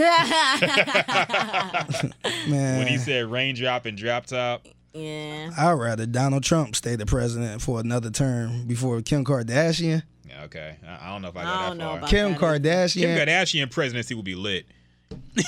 Man, 2.49 2.77
When 2.79 2.87
he 2.87 2.97
said 2.97 3.25
raindrop 3.31 3.85
and 3.85 3.97
drop 3.97 4.25
top. 4.25 4.67
yeah. 4.93 5.49
I'd 5.57 5.73
rather 5.73 6.05
Donald 6.05 6.43
Trump 6.43 6.75
stay 6.75 6.95
the 6.95 7.05
president 7.05 7.61
for 7.61 7.79
another 7.79 8.09
term 8.09 8.65
before 8.67 9.01
Kim 9.01 9.23
Kardashian. 9.25 10.03
Yeah, 10.27 10.43
okay. 10.45 10.77
I, 10.87 11.07
I 11.07 11.11
don't 11.11 11.21
know 11.21 11.29
if 11.29 11.37
I 11.37 11.43
go 11.43 11.49
I 11.49 11.51
that 11.63 11.67
don't 11.69 11.77
know 11.77 11.85
far. 11.89 11.97
about 11.97 12.09
Kim 12.09 12.31
that 12.33 12.43
either. 12.43 12.59
Kardashian. 12.59 13.01
Kim 13.01 13.17
Kardashian 13.27 13.71
presidency 13.71 14.13
would 14.15 14.25
be 14.25 14.35
lit. 14.35 14.65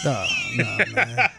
No, 0.06 0.26
no, 0.56 0.78
man. 0.96 1.30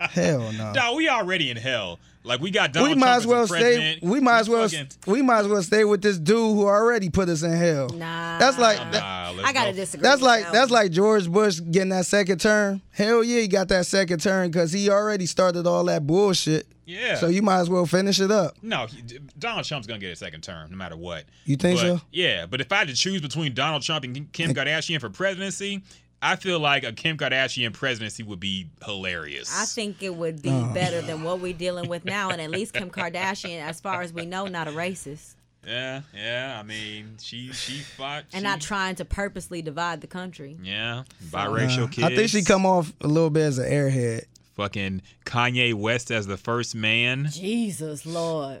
Hell 0.00 0.52
no. 0.52 0.72
Dog, 0.74 0.96
we 0.96 1.08
already 1.08 1.50
in 1.50 1.56
hell. 1.56 1.98
Like 2.24 2.40
we 2.40 2.50
got 2.50 2.72
Donald 2.72 2.90
we 2.90 2.94
might 3.00 3.06
Trump 3.06 3.18
as 3.20 3.26
well 3.26 3.42
as 3.42 3.48
stay. 3.48 3.58
president. 3.60 4.02
We 4.02 4.20
might 4.20 4.40
as 4.40 4.48
well. 4.48 4.68
fucking- 4.68 4.88
We 5.06 5.22
might 5.22 5.40
as 5.40 5.48
well 5.48 5.62
stay 5.62 5.84
with 5.84 6.02
this 6.02 6.18
dude 6.18 6.36
who 6.36 6.66
already 6.66 7.08
put 7.08 7.28
us 7.28 7.42
in 7.42 7.52
hell. 7.52 7.88
Nah. 7.90 8.38
That's 8.38 8.58
like. 8.58 8.78
Nah, 8.78 8.90
that- 8.90 9.36
let's 9.36 9.48
I 9.48 9.52
gotta 9.52 9.70
go. 9.72 9.76
disagree. 9.76 10.02
that's 10.02 10.20
like 10.22 10.44
that 10.44 10.52
that's 10.52 10.70
like 10.70 10.90
George 10.90 11.28
Bush 11.30 11.60
getting 11.70 11.90
that 11.90 12.06
second 12.06 12.38
term. 12.40 12.82
Hell 12.90 13.22
yeah, 13.24 13.40
he 13.40 13.48
got 13.48 13.68
that 13.68 13.86
second 13.86 14.20
term 14.20 14.48
because 14.50 14.72
he 14.72 14.90
already 14.90 15.26
started 15.26 15.66
all 15.66 15.84
that 15.84 16.06
bullshit. 16.06 16.66
Yeah. 16.86 17.14
So 17.16 17.28
you 17.28 17.40
might 17.40 17.60
as 17.60 17.70
well 17.70 17.86
finish 17.86 18.20
it 18.20 18.30
up. 18.30 18.56
No, 18.62 18.86
he- 18.86 19.18
Donald 19.38 19.64
Trump's 19.64 19.86
gonna 19.86 20.00
get 20.00 20.12
a 20.12 20.16
second 20.16 20.42
term, 20.42 20.70
no 20.70 20.76
matter 20.76 20.96
what. 20.96 21.24
You 21.44 21.56
think 21.56 21.78
But- 21.80 21.86
so? 21.98 22.00
Yeah, 22.10 22.46
but 22.46 22.60
if 22.60 22.70
I 22.72 22.78
had 22.78 22.88
to 22.88 22.94
choose 22.94 23.20
between 23.22 23.54
Donald 23.54 23.82
Trump 23.82 24.04
and 24.04 24.30
Kim 24.32 24.52
Kardashian 24.52 25.00
for 25.00 25.08
presidency, 25.08 25.82
I 26.22 26.36
feel 26.36 26.60
like 26.60 26.84
a 26.84 26.92
Kim 26.92 27.16
Kardashian 27.16 27.72
presidency 27.72 28.22
would 28.22 28.40
be 28.40 28.68
hilarious. 28.84 29.50
I 29.58 29.64
think 29.64 30.02
it 30.02 30.14
would 30.14 30.42
be 30.42 30.50
Oh. 30.50 30.70
better 30.74 31.00
than 31.00 31.22
what 31.22 31.40
we're 31.40 31.54
dealing 31.54 31.88
with 31.88 32.04
now, 32.04 32.28
and 32.30 32.40
at 32.40 32.50
least 32.50 32.74
Kim 32.74 32.90
Kardashian, 32.90 33.60
as 33.62 33.80
far 33.80 34.02
as 34.02 34.12
we 34.12 34.26
know, 34.26 34.46
not 34.46 34.68
a 34.68 34.70
racist 34.70 35.34
Yeah, 35.66 36.02
yeah. 36.14 36.56
I 36.58 36.62
mean, 36.62 37.16
she 37.20 37.52
she 37.52 37.80
fought 37.80 38.24
and 38.32 38.40
she- 38.40 38.44
not 38.44 38.60
trying 38.60 38.94
to 38.96 39.04
purposely 39.04 39.60
divide 39.62 40.00
the 40.02 40.06
country. 40.06 40.56
Yeah, 40.62 41.04
biracial 41.30 41.84
Uh, 41.84 41.88
kids. 41.88 42.06
I 42.06 42.14
think 42.16 42.28
she 42.30 42.42
come 42.42 42.64
off 42.66 42.92
a 43.00 43.06
little 43.08 43.30
bit 43.30 43.42
as 43.42 43.58
an 43.58 43.70
airhead. 43.70 44.24
Fucking 44.56 45.00
Kanye 45.24 45.72
West 45.74 46.10
as 46.10 46.26
the 46.26 46.36
first 46.36 46.74
man. 46.74 47.28
Jesus 47.32 48.04
Lord, 48.06 48.60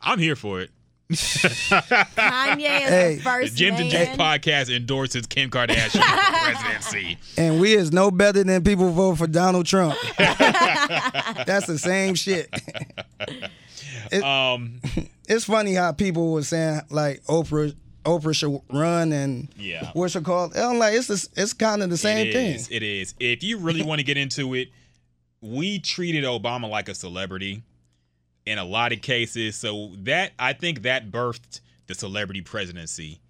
I'm 0.00 0.18
here 0.18 0.34
for 0.36 0.60
it. 0.60 0.70
Kanye 2.16 2.58
is 2.82 2.88
Hey. 2.88 3.10
the 3.12 3.16
The 3.16 3.22
first 3.22 3.56
Jim 3.56 3.74
man. 3.74 3.82
and 3.82 3.90
Jake 3.90 4.08
podcast 4.10 4.74
endorses 4.74 5.26
Kim 5.26 5.50
Kardashian 5.50 6.00
for 6.02 6.38
presidency. 6.52 7.18
And 7.36 7.60
we 7.60 7.72
is 7.74 7.92
no 7.92 8.10
better 8.10 8.42
than 8.44 8.62
people 8.64 8.90
vote 8.92 9.16
for 9.18 9.26
Donald 9.26 9.66
Trump. 9.66 9.96
That's 10.18 11.66
the 11.66 11.78
same 11.78 12.14
shit. 12.14 12.48
It- 14.10 14.22
Um, 14.22 14.80
it's 15.28 15.44
funny 15.44 15.74
how 15.74 15.92
people 15.92 16.32
were 16.32 16.42
saying 16.42 16.82
like 16.90 17.22
Oprah 17.24 17.74
Oprah 18.04 18.34
should 18.34 18.60
run 18.70 19.12
and 19.12 19.48
Yeah. 19.56 19.90
what's 19.92 20.16
it 20.16 20.24
called? 20.24 20.56
I'm 20.56 20.78
like 20.78 20.94
it's 20.94 21.06
the, 21.06 21.28
it's 21.40 21.52
kind 21.52 21.82
of 21.82 21.90
the 21.90 21.96
same 21.96 22.26
it 22.26 22.32
thing. 22.32 22.58
It 22.70 22.82
is. 22.82 23.14
If 23.20 23.42
you 23.44 23.58
really 23.58 23.82
want 23.82 24.00
to 24.00 24.04
get 24.04 24.16
into 24.16 24.54
it, 24.54 24.70
we 25.40 25.78
treated 25.78 26.24
Obama 26.24 26.68
like 26.68 26.88
a 26.88 26.94
celebrity 26.94 27.62
in 28.46 28.58
a 28.58 28.64
lot 28.64 28.92
of 28.92 29.00
cases. 29.00 29.56
So 29.56 29.92
that 29.98 30.32
I 30.38 30.52
think 30.52 30.82
that 30.82 31.10
birthed 31.10 31.60
the 31.86 31.94
celebrity 31.94 32.40
presidency. 32.40 33.20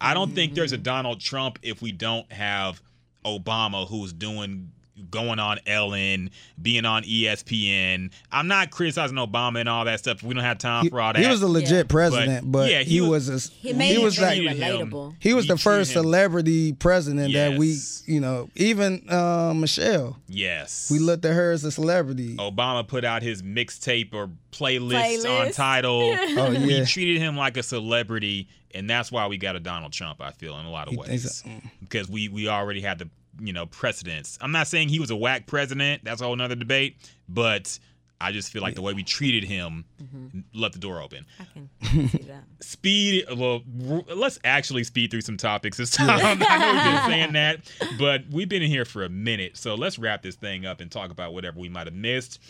I 0.00 0.14
don't 0.14 0.34
think 0.34 0.54
there's 0.54 0.72
a 0.72 0.78
mm. 0.78 0.82
Donald 0.82 1.20
Trump 1.20 1.58
if 1.62 1.80
we 1.80 1.92
don't 1.92 2.30
have 2.32 2.82
Obama 3.24 3.88
who's 3.88 4.12
doing 4.12 4.72
going 5.10 5.38
on 5.40 5.58
Ellen, 5.66 6.30
being 6.60 6.84
on 6.84 7.02
ESPN. 7.02 8.10
I'm 8.30 8.46
not 8.46 8.70
criticizing 8.70 9.16
Obama 9.16 9.60
and 9.60 9.68
all 9.68 9.84
that 9.86 9.98
stuff. 9.98 10.22
We 10.22 10.34
don't 10.34 10.44
have 10.44 10.58
time 10.58 10.84
He, 10.84 10.90
for 10.90 11.00
all 11.00 11.12
that. 11.12 11.20
he 11.22 11.28
was 11.28 11.42
a 11.42 11.48
legit 11.48 11.88
president, 11.88 12.50
but, 12.50 12.70
yeah, 12.70 12.80
he, 12.80 12.94
he 12.94 13.00
was, 13.00 13.28
was- 13.30 13.48
a, 13.48 13.52
He 13.52 13.72
made 13.72 13.88
he 13.96 14.00
it 14.00 14.04
was 14.04 14.16
very 14.16 14.40
like 14.42 14.56
relatable. 14.56 15.14
he 15.18 15.34
was 15.34 15.44
We 15.46 15.48
the 15.48 15.58
first 15.58 15.90
him- 15.92 16.02
celebrity 16.02 16.72
president 16.74 17.32
that 17.34 17.58
we 17.58 17.76
you 18.06 18.20
know 18.20 18.48
even 18.54 19.08
uh, 19.10 19.52
Michelle 19.54 20.16
yes. 20.28 20.90
we 20.90 20.98
looked 20.98 21.24
at 21.24 21.34
her 21.34 21.50
as 21.52 21.64
a 21.64 21.70
celebrity. 21.72 22.36
Obama 22.36 22.86
put 22.86 23.04
out 23.04 23.22
his 23.22 23.42
mixtape 23.42 24.14
or 24.14 24.30
playlist, 24.52 25.24
on 25.46 25.50
title. 25.52 26.14
Oh, 26.36 26.50
yeah. 26.50 26.66
We 26.66 26.84
treated 26.86 27.20
him 27.20 27.36
like 27.36 27.56
a 27.56 27.62
celebrity, 27.62 28.48
and 28.74 28.88
that's 28.90 29.10
why 29.12 29.26
we 29.28 29.36
got 29.38 29.56
a 29.56 29.60
Donald 29.60 29.92
Trump. 29.92 30.20
I 30.20 30.30
feel 30.32 30.58
in 30.58 30.66
a 30.66 30.70
lot 30.70 30.86
of 30.88 30.94
You 30.94 31.00
ways 31.00 31.42
so? 31.42 31.48
Mm. 31.48 31.62
because 31.80 32.08
we 32.08 32.28
we 32.28 32.48
already 32.48 32.80
had 32.80 32.98
the 32.98 33.08
you 33.40 33.52
know 33.52 33.66
precedents. 33.66 34.38
I'm 34.40 34.52
not 34.52 34.66
saying 34.66 34.88
he 34.88 35.00
was 35.00 35.10
a 35.10 35.16
whack 35.16 35.46
president. 35.46 36.04
That's 36.04 36.20
a 36.20 36.24
whole 36.24 36.36
nother 36.36 36.54
debate. 36.54 36.96
But 37.28 37.78
I 38.20 38.32
just 38.32 38.50
feel 38.50 38.62
like 38.62 38.74
the 38.74 38.82
way 38.82 38.94
we 38.94 39.02
treated 39.02 39.44
him 39.44 39.84
mm-hmm. 40.02 40.40
left 40.54 40.74
the 40.74 40.80
door 40.80 41.02
open. 41.02 41.26
I 41.38 41.44
can 41.44 41.68
see 42.08 42.18
that. 42.18 42.44
Speed. 42.60 43.26
Well, 43.36 43.62
let's 43.76 44.38
actually 44.44 44.84
speed 44.84 45.10
through 45.10 45.22
some 45.22 45.36
topics 45.36 45.76
this 45.76 45.90
time. 45.90 46.38
I 46.48 46.58
know 46.58 46.72
we've 46.72 46.84
been 46.84 47.10
saying 47.10 47.32
that, 47.34 47.60
but 47.98 48.22
we've 48.30 48.48
been 48.48 48.62
in 48.62 48.70
here 48.70 48.84
for 48.84 49.04
a 49.04 49.08
minute, 49.08 49.56
so 49.56 49.74
let's 49.74 49.98
wrap 49.98 50.22
this 50.22 50.36
thing 50.36 50.64
up 50.64 50.80
and 50.80 50.90
talk 50.90 51.10
about 51.10 51.34
whatever 51.34 51.58
we 51.58 51.68
might 51.68 51.86
have 51.86 51.94
missed. 51.94 52.40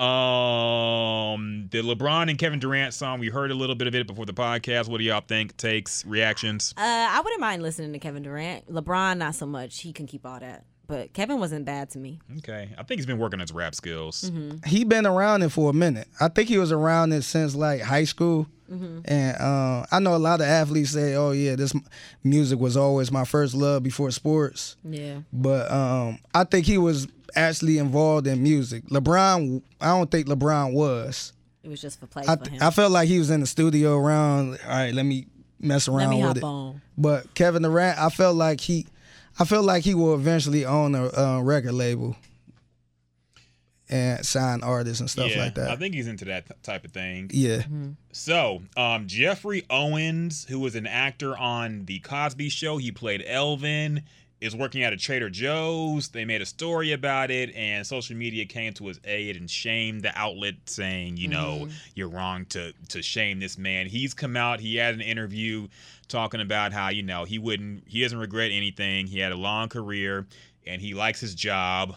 Um, 0.00 1.68
the 1.70 1.82
LeBron 1.82 2.28
and 2.30 2.38
Kevin 2.38 2.58
Durant 2.58 2.94
song. 2.94 3.20
We 3.20 3.28
heard 3.28 3.50
a 3.50 3.54
little 3.54 3.74
bit 3.76 3.86
of 3.86 3.94
it 3.94 4.06
before 4.06 4.26
the 4.26 4.32
podcast. 4.32 4.88
What 4.88 4.98
do 4.98 5.04
y'all 5.04 5.20
think? 5.26 5.56
Takes, 5.56 6.04
reactions? 6.06 6.74
Uh, 6.76 6.80
I 6.82 7.20
wouldn't 7.22 7.40
mind 7.40 7.62
listening 7.62 7.92
to 7.92 7.98
Kevin 7.98 8.22
Durant. 8.22 8.70
LeBron, 8.72 9.18
not 9.18 9.34
so 9.34 9.46
much. 9.46 9.80
He 9.80 9.92
can 9.92 10.06
keep 10.06 10.24
all 10.26 10.40
that. 10.40 10.64
But 10.86 11.12
Kevin 11.12 11.38
wasn't 11.38 11.64
bad 11.66 11.90
to 11.90 11.98
me. 11.98 12.18
Okay, 12.38 12.70
I 12.76 12.82
think 12.82 12.98
he's 12.98 13.06
been 13.06 13.18
working 13.18 13.36
on 13.38 13.42
his 13.42 13.52
rap 13.52 13.76
skills. 13.76 14.28
he 14.66 14.82
been 14.82 15.06
around 15.06 15.42
it 15.42 15.50
for 15.52 15.70
a 15.70 15.72
minute. 15.72 16.08
I 16.20 16.26
think 16.28 16.48
he 16.48 16.58
was 16.58 16.72
around 16.72 17.12
it 17.12 17.22
since 17.22 17.54
like 17.54 17.80
high 17.80 18.04
school. 18.04 18.46
And 18.72 19.36
uh, 19.40 19.84
I 19.90 19.98
know 19.98 20.14
a 20.14 20.18
lot 20.18 20.40
of 20.40 20.46
athletes 20.46 20.90
say, 20.90 21.16
"Oh 21.16 21.32
yeah, 21.32 21.56
this 21.56 21.74
m- 21.74 21.84
music 22.22 22.60
was 22.60 22.76
always 22.76 23.10
my 23.10 23.24
first 23.24 23.52
love 23.52 23.82
before 23.82 24.12
sports." 24.12 24.76
Yeah. 24.84 25.22
But 25.32 25.68
um, 25.72 26.20
I 26.32 26.44
think 26.44 26.66
he 26.66 26.78
was 26.78 27.08
actually 27.36 27.78
involved 27.78 28.26
in 28.26 28.42
music. 28.42 28.84
LeBron, 28.86 29.62
I 29.80 29.88
don't 29.88 30.10
think 30.10 30.26
LeBron 30.26 30.72
was. 30.72 31.32
It 31.62 31.68
was 31.68 31.80
just 31.80 32.00
for 32.00 32.06
play 32.06 32.24
I, 32.26 32.36
for 32.36 32.50
him. 32.50 32.62
I 32.62 32.70
felt 32.70 32.92
like 32.92 33.08
he 33.08 33.18
was 33.18 33.30
in 33.30 33.40
the 33.40 33.46
studio 33.46 33.96
around. 33.96 34.58
All 34.64 34.70
right, 34.70 34.94
let 34.94 35.04
me 35.04 35.26
mess 35.58 35.88
Let 35.88 35.96
around 36.04 36.10
me 36.10 36.16
with 36.16 36.26
hop 36.26 36.36
it. 36.38 36.44
on. 36.44 36.82
But 36.96 37.34
Kevin 37.34 37.62
Durant, 37.62 37.98
I 37.98 38.08
felt 38.08 38.36
like 38.36 38.60
he, 38.60 38.86
I 39.38 39.44
felt 39.44 39.64
like 39.64 39.84
he 39.84 39.94
will 39.94 40.14
eventually 40.14 40.64
own 40.64 40.94
a 40.94 41.06
uh, 41.18 41.40
record 41.42 41.72
label 41.72 42.16
and 43.90 44.24
sign 44.24 44.62
artists 44.62 45.00
and 45.00 45.10
stuff 45.10 45.30
yeah, 45.34 45.44
like 45.44 45.54
that. 45.56 45.70
I 45.70 45.76
think 45.76 45.94
he's 45.94 46.06
into 46.06 46.24
that 46.26 46.46
t- 46.46 46.54
type 46.62 46.84
of 46.84 46.92
thing. 46.92 47.28
yeah. 47.32 47.62
So, 48.12 48.62
um, 48.76 49.06
Geoffrey 49.06 49.64
Owens, 49.68 50.46
who 50.48 50.60
was 50.60 50.76
an 50.76 50.86
actor 50.86 51.36
on 51.36 51.84
The 51.86 51.98
Cosby 52.00 52.48
Show, 52.48 52.78
he 52.78 52.92
played 52.92 53.24
Elvin, 53.26 54.04
is 54.40 54.56
working 54.56 54.82
at 54.82 54.92
a 54.92 54.96
Trader 54.96 55.28
Joe's. 55.28 56.08
They 56.08 56.24
made 56.24 56.40
a 56.40 56.46
story 56.46 56.92
about 56.92 57.30
it, 57.30 57.54
and 57.54 57.86
social 57.86 58.16
media 58.16 58.46
came 58.46 58.72
to 58.74 58.86
his 58.86 58.98
aid 59.04 59.36
and 59.36 59.50
shamed 59.50 60.02
the 60.02 60.18
outlet, 60.18 60.54
saying, 60.64 61.18
you 61.18 61.28
know, 61.28 61.60
mm-hmm. 61.62 61.74
you're 61.94 62.08
wrong 62.08 62.46
to 62.46 62.72
to 62.88 63.02
shame 63.02 63.40
this 63.40 63.58
man. 63.58 63.86
He's 63.86 64.14
come 64.14 64.36
out. 64.36 64.60
He 64.60 64.76
had 64.76 64.94
an 64.94 65.02
interview 65.02 65.68
talking 66.08 66.40
about 66.40 66.72
how 66.72 66.88
you 66.88 67.02
know 67.02 67.24
he 67.24 67.38
wouldn't, 67.38 67.84
he 67.86 68.02
doesn't 68.02 68.18
regret 68.18 68.50
anything. 68.52 69.06
He 69.06 69.18
had 69.18 69.32
a 69.32 69.36
long 69.36 69.68
career, 69.68 70.26
and 70.66 70.80
he 70.80 70.94
likes 70.94 71.20
his 71.20 71.34
job. 71.34 71.96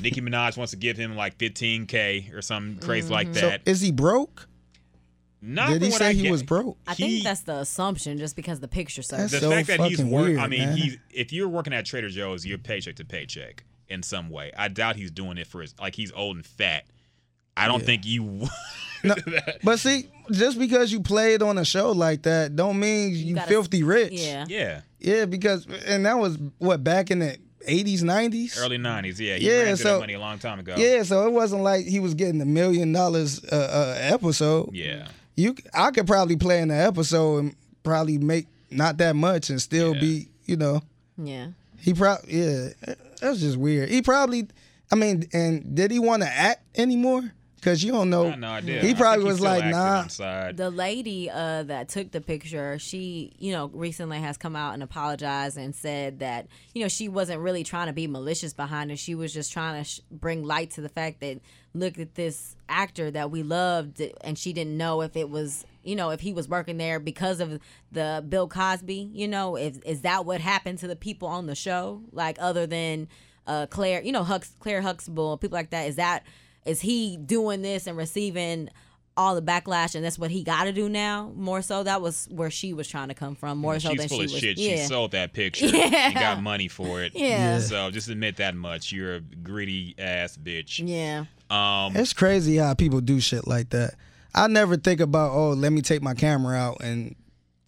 Nicki 0.00 0.20
Minaj 0.20 0.56
wants 0.56 0.70
to 0.70 0.76
give 0.76 0.96
him 0.96 1.16
like 1.16 1.36
15k 1.38 2.32
or 2.32 2.42
something 2.42 2.78
crazy 2.86 3.12
like 3.12 3.28
mm-hmm. 3.28 3.36
So 3.36 3.48
that. 3.48 3.62
is 3.66 3.80
he 3.80 3.90
broke? 3.90 4.46
Not 5.42 5.70
Did 5.70 5.82
he 5.82 5.88
what 5.88 5.98
say 5.98 6.08
I 6.08 6.12
he 6.12 6.22
get- 6.22 6.30
was 6.32 6.42
broke? 6.42 6.76
I 6.86 6.94
he- 6.94 7.02
think 7.04 7.24
that's 7.24 7.40
the 7.42 7.56
assumption 7.60 8.18
just 8.18 8.36
because 8.36 8.60
the 8.60 8.68
picture 8.68 9.02
says 9.02 9.30
That's 9.30 9.32
the 9.32 9.40
so 9.40 9.50
fact 9.50 9.68
that 9.68 9.80
he's 9.80 9.96
fucking 9.98 10.10
work. 10.12 10.38
I 10.38 10.46
mean, 10.48 10.60
man. 10.60 10.76
he's 10.76 10.98
if 11.10 11.32
you're 11.32 11.48
working 11.48 11.72
at 11.72 11.86
Trader 11.86 12.10
Joe's, 12.10 12.44
you're 12.44 12.58
paycheck 12.58 12.96
to 12.96 13.04
paycheck 13.04 13.64
in 13.88 14.02
some 14.02 14.28
way. 14.30 14.52
I 14.56 14.68
doubt 14.68 14.96
he's 14.96 15.10
doing 15.10 15.38
it 15.38 15.46
for 15.46 15.62
his 15.62 15.74
like 15.80 15.94
he's 15.94 16.12
old 16.12 16.36
and 16.36 16.44
fat. 16.44 16.84
I 17.56 17.66
don't 17.68 17.80
Yeah. 17.80 17.86
think 17.86 18.06
you. 18.06 18.48
No, 19.02 19.14
but 19.64 19.78
see, 19.78 20.10
just 20.30 20.58
because 20.58 20.92
you 20.92 21.00
played 21.00 21.40
on 21.42 21.56
a 21.56 21.64
show 21.64 21.90
like 21.92 22.20
that, 22.24 22.54
don't 22.54 22.78
mean 22.78 23.14
you, 23.14 23.34
gotta- 23.34 23.48
filthy 23.48 23.82
rich. 23.82 24.12
Yeah. 24.12 24.44
yeah, 24.46 24.82
Yeah, 24.98 25.24
because 25.24 25.66
and 25.86 26.04
that 26.04 26.18
was 26.18 26.36
what 26.58 26.84
back 26.84 27.10
in 27.10 27.20
the 27.20 27.38
eighties, 27.66 28.04
nineties. 28.04 28.58
early 28.58 28.76
'90s. 28.76 29.18
Yeah, 29.18 29.36
he 29.36 29.46
Yeah, 29.48 29.60
ran 29.60 29.68
into 29.68 29.82
so- 29.84 29.92
that 29.94 30.00
money 30.00 30.12
a 30.12 30.20
long 30.20 30.38
time 30.38 30.60
ago. 30.60 30.74
Yeah, 30.76 31.02
so 31.04 31.26
it 31.26 31.32
wasn't 31.32 31.62
like 31.62 31.86
he 31.86 31.98
was 31.98 32.12
getting 32.12 32.42
a 32.42 32.44
million 32.44 32.92
dollars 32.92 33.42
uh, 33.44 33.56
uh, 33.56 33.96
episode. 33.98 34.68
yeah. 34.74 35.08
You, 35.40 35.54
I 35.74 35.90
could 35.90 36.06
probably 36.06 36.36
play 36.36 36.60
in 36.60 36.68
the 36.68 36.74
episode 36.74 37.38
and 37.38 37.56
probably 37.82 38.18
make 38.18 38.46
not 38.70 38.98
that 38.98 39.16
much 39.16 39.50
and 39.50 39.60
still 39.60 39.94
Yeah. 39.94 40.00
be, 40.00 40.28
you 40.44 40.56
know, 40.56 40.82
Yeah. 41.16 41.48
he 41.78 41.94
probably 41.94 42.32
yeah. 42.36 42.68
That's 43.20 43.40
just 43.40 43.56
weird. 43.56 43.88
He 43.90 44.00
probably, 44.02 44.48
I 44.90 44.94
mean, 44.96 45.28
and 45.32 45.74
did 45.74 45.90
he 45.90 45.98
want 45.98 46.22
to 46.22 46.28
act 46.28 46.62
anymore? 46.78 47.32
Because 47.56 47.84
you 47.84 47.92
don't 47.92 48.08
know. 48.08 48.24
I 48.28 48.30
have 48.30 48.38
no 48.38 48.48
idea. 48.48 48.80
He 48.80 48.94
probably 48.94 49.26
was 49.26 49.38
like, 49.38 49.58
acting 49.58 49.72
nah. 49.72 49.98
on 49.98 50.08
side. 50.08 50.56
The 50.56 50.70
lady 50.70 51.28
uh, 51.28 51.64
that 51.64 51.90
took 51.90 52.10
the 52.10 52.22
picture, 52.22 52.78
she, 52.78 53.32
you 53.38 53.52
know, 53.52 53.66
recently 53.74 54.18
has 54.18 54.38
come 54.38 54.56
out 54.56 54.72
and 54.72 54.82
apologized 54.82 55.58
and 55.58 55.74
said 55.74 56.20
that, 56.20 56.46
you 56.74 56.80
know, 56.80 56.88
she 56.88 57.08
wasn't 57.10 57.40
really 57.40 57.62
trying 57.62 57.88
to 57.88 57.92
be 57.92 58.06
malicious 58.06 58.54
behind 58.54 58.90
it. 58.90 58.98
She 58.98 59.14
was 59.14 59.34
just 59.34 59.52
trying 59.52 59.82
to 59.84 59.86
sh- 59.86 60.00
bring 60.10 60.42
light 60.42 60.70
to 60.72 60.80
the 60.80 60.88
fact 60.88 61.20
that 61.20 61.40
look 61.74 61.98
at 61.98 62.14
this 62.14 62.56
actor 62.70 63.10
that 63.10 63.30
we 63.30 63.42
loved, 63.42 64.00
and 64.22 64.38
she 64.38 64.52
didn't 64.52 64.76
know 64.76 65.02
if 65.02 65.16
it 65.16 65.28
was, 65.28 65.64
you 65.82 65.96
know, 65.96 66.10
if 66.10 66.20
he 66.20 66.32
was 66.32 66.48
working 66.48 66.78
there 66.78 67.00
because 67.00 67.40
of 67.40 67.58
the 67.92 68.24
Bill 68.28 68.48
Cosby. 68.48 69.10
You 69.12 69.28
know, 69.28 69.56
if 69.56 69.78
is 69.84 70.02
that 70.02 70.24
what 70.24 70.40
happened 70.40 70.78
to 70.78 70.86
the 70.86 70.96
people 70.96 71.28
on 71.28 71.46
the 71.46 71.54
show, 71.54 72.02
like 72.12 72.36
other 72.40 72.66
than 72.66 73.08
uh, 73.46 73.66
Claire, 73.66 74.02
you 74.02 74.12
know, 74.12 74.22
Hux, 74.24 74.50
Claire 74.60 74.82
Huxtable, 74.82 75.36
people 75.38 75.56
like 75.56 75.70
that. 75.70 75.88
Is 75.88 75.96
that 75.96 76.24
is 76.64 76.80
he 76.80 77.16
doing 77.16 77.62
this 77.62 77.86
and 77.86 77.96
receiving? 77.96 78.70
all 79.16 79.34
the 79.34 79.42
backlash 79.42 79.94
and 79.94 80.04
that's 80.04 80.18
what 80.18 80.30
he 80.30 80.42
got 80.42 80.64
to 80.64 80.72
do 80.72 80.88
now. 80.88 81.30
More 81.36 81.60
so, 81.60 81.82
that 81.82 82.00
was 82.00 82.26
where 82.30 82.50
she 82.50 82.72
was 82.72 82.88
trying 82.88 83.08
to 83.08 83.14
come 83.14 83.34
from. 83.34 83.58
More 83.58 83.78
so 83.78 83.90
She's 83.90 83.98
than 83.98 84.08
full 84.08 84.18
she 84.18 84.24
of 84.24 84.30
was. 84.30 84.40
shit. 84.40 84.56
Yeah. 84.58 84.76
She 84.76 84.82
sold 84.84 85.10
that 85.10 85.32
picture. 85.34 85.66
Yeah. 85.66 86.08
She 86.08 86.14
got 86.14 86.42
money 86.42 86.68
for 86.68 87.02
it. 87.02 87.12
Yeah. 87.14 87.26
Yeah. 87.26 87.58
So 87.58 87.90
just 87.90 88.08
admit 88.08 88.36
that 88.36 88.54
much. 88.54 88.92
You're 88.92 89.16
a 89.16 89.20
gritty 89.20 89.94
ass 89.98 90.38
bitch. 90.38 90.80
yeah. 90.86 91.24
Um. 91.50 91.96
It's 91.96 92.12
crazy 92.12 92.56
how 92.56 92.74
people 92.74 93.00
do 93.00 93.20
shit 93.20 93.46
like 93.46 93.70
that. 93.70 93.94
I 94.34 94.46
never 94.46 94.76
think 94.76 95.00
about, 95.00 95.32
oh, 95.32 95.50
let 95.50 95.72
me 95.72 95.82
take 95.82 96.02
my 96.02 96.14
camera 96.14 96.56
out 96.56 96.78
and 96.82 97.16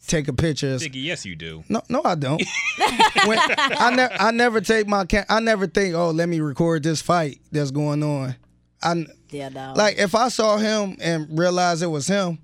take 0.06 0.28
a 0.28 0.32
picture. 0.32 0.76
Figgy, 0.76 1.02
yes, 1.02 1.24
you 1.26 1.34
do. 1.34 1.64
No, 1.68 1.82
no, 1.88 2.02
I 2.04 2.14
don't. 2.14 2.40
when, 3.26 3.38
I 3.40 3.92
never, 3.94 4.14
I 4.14 4.30
never 4.30 4.60
take 4.60 4.86
my 4.86 5.04
cam. 5.04 5.24
I 5.28 5.40
never 5.40 5.66
think, 5.66 5.94
oh, 5.94 6.10
let 6.10 6.28
me 6.28 6.40
record 6.40 6.84
this 6.84 7.02
fight 7.02 7.40
that's 7.50 7.72
going 7.72 8.02
on. 8.04 8.36
I 8.82 9.06
Yeah, 9.30 9.48
no. 9.48 9.74
like 9.76 9.98
if 9.98 10.14
I 10.14 10.28
saw 10.28 10.56
him 10.56 10.96
and 11.00 11.36
realized 11.36 11.82
it 11.82 11.86
was 11.88 12.06
him, 12.06 12.38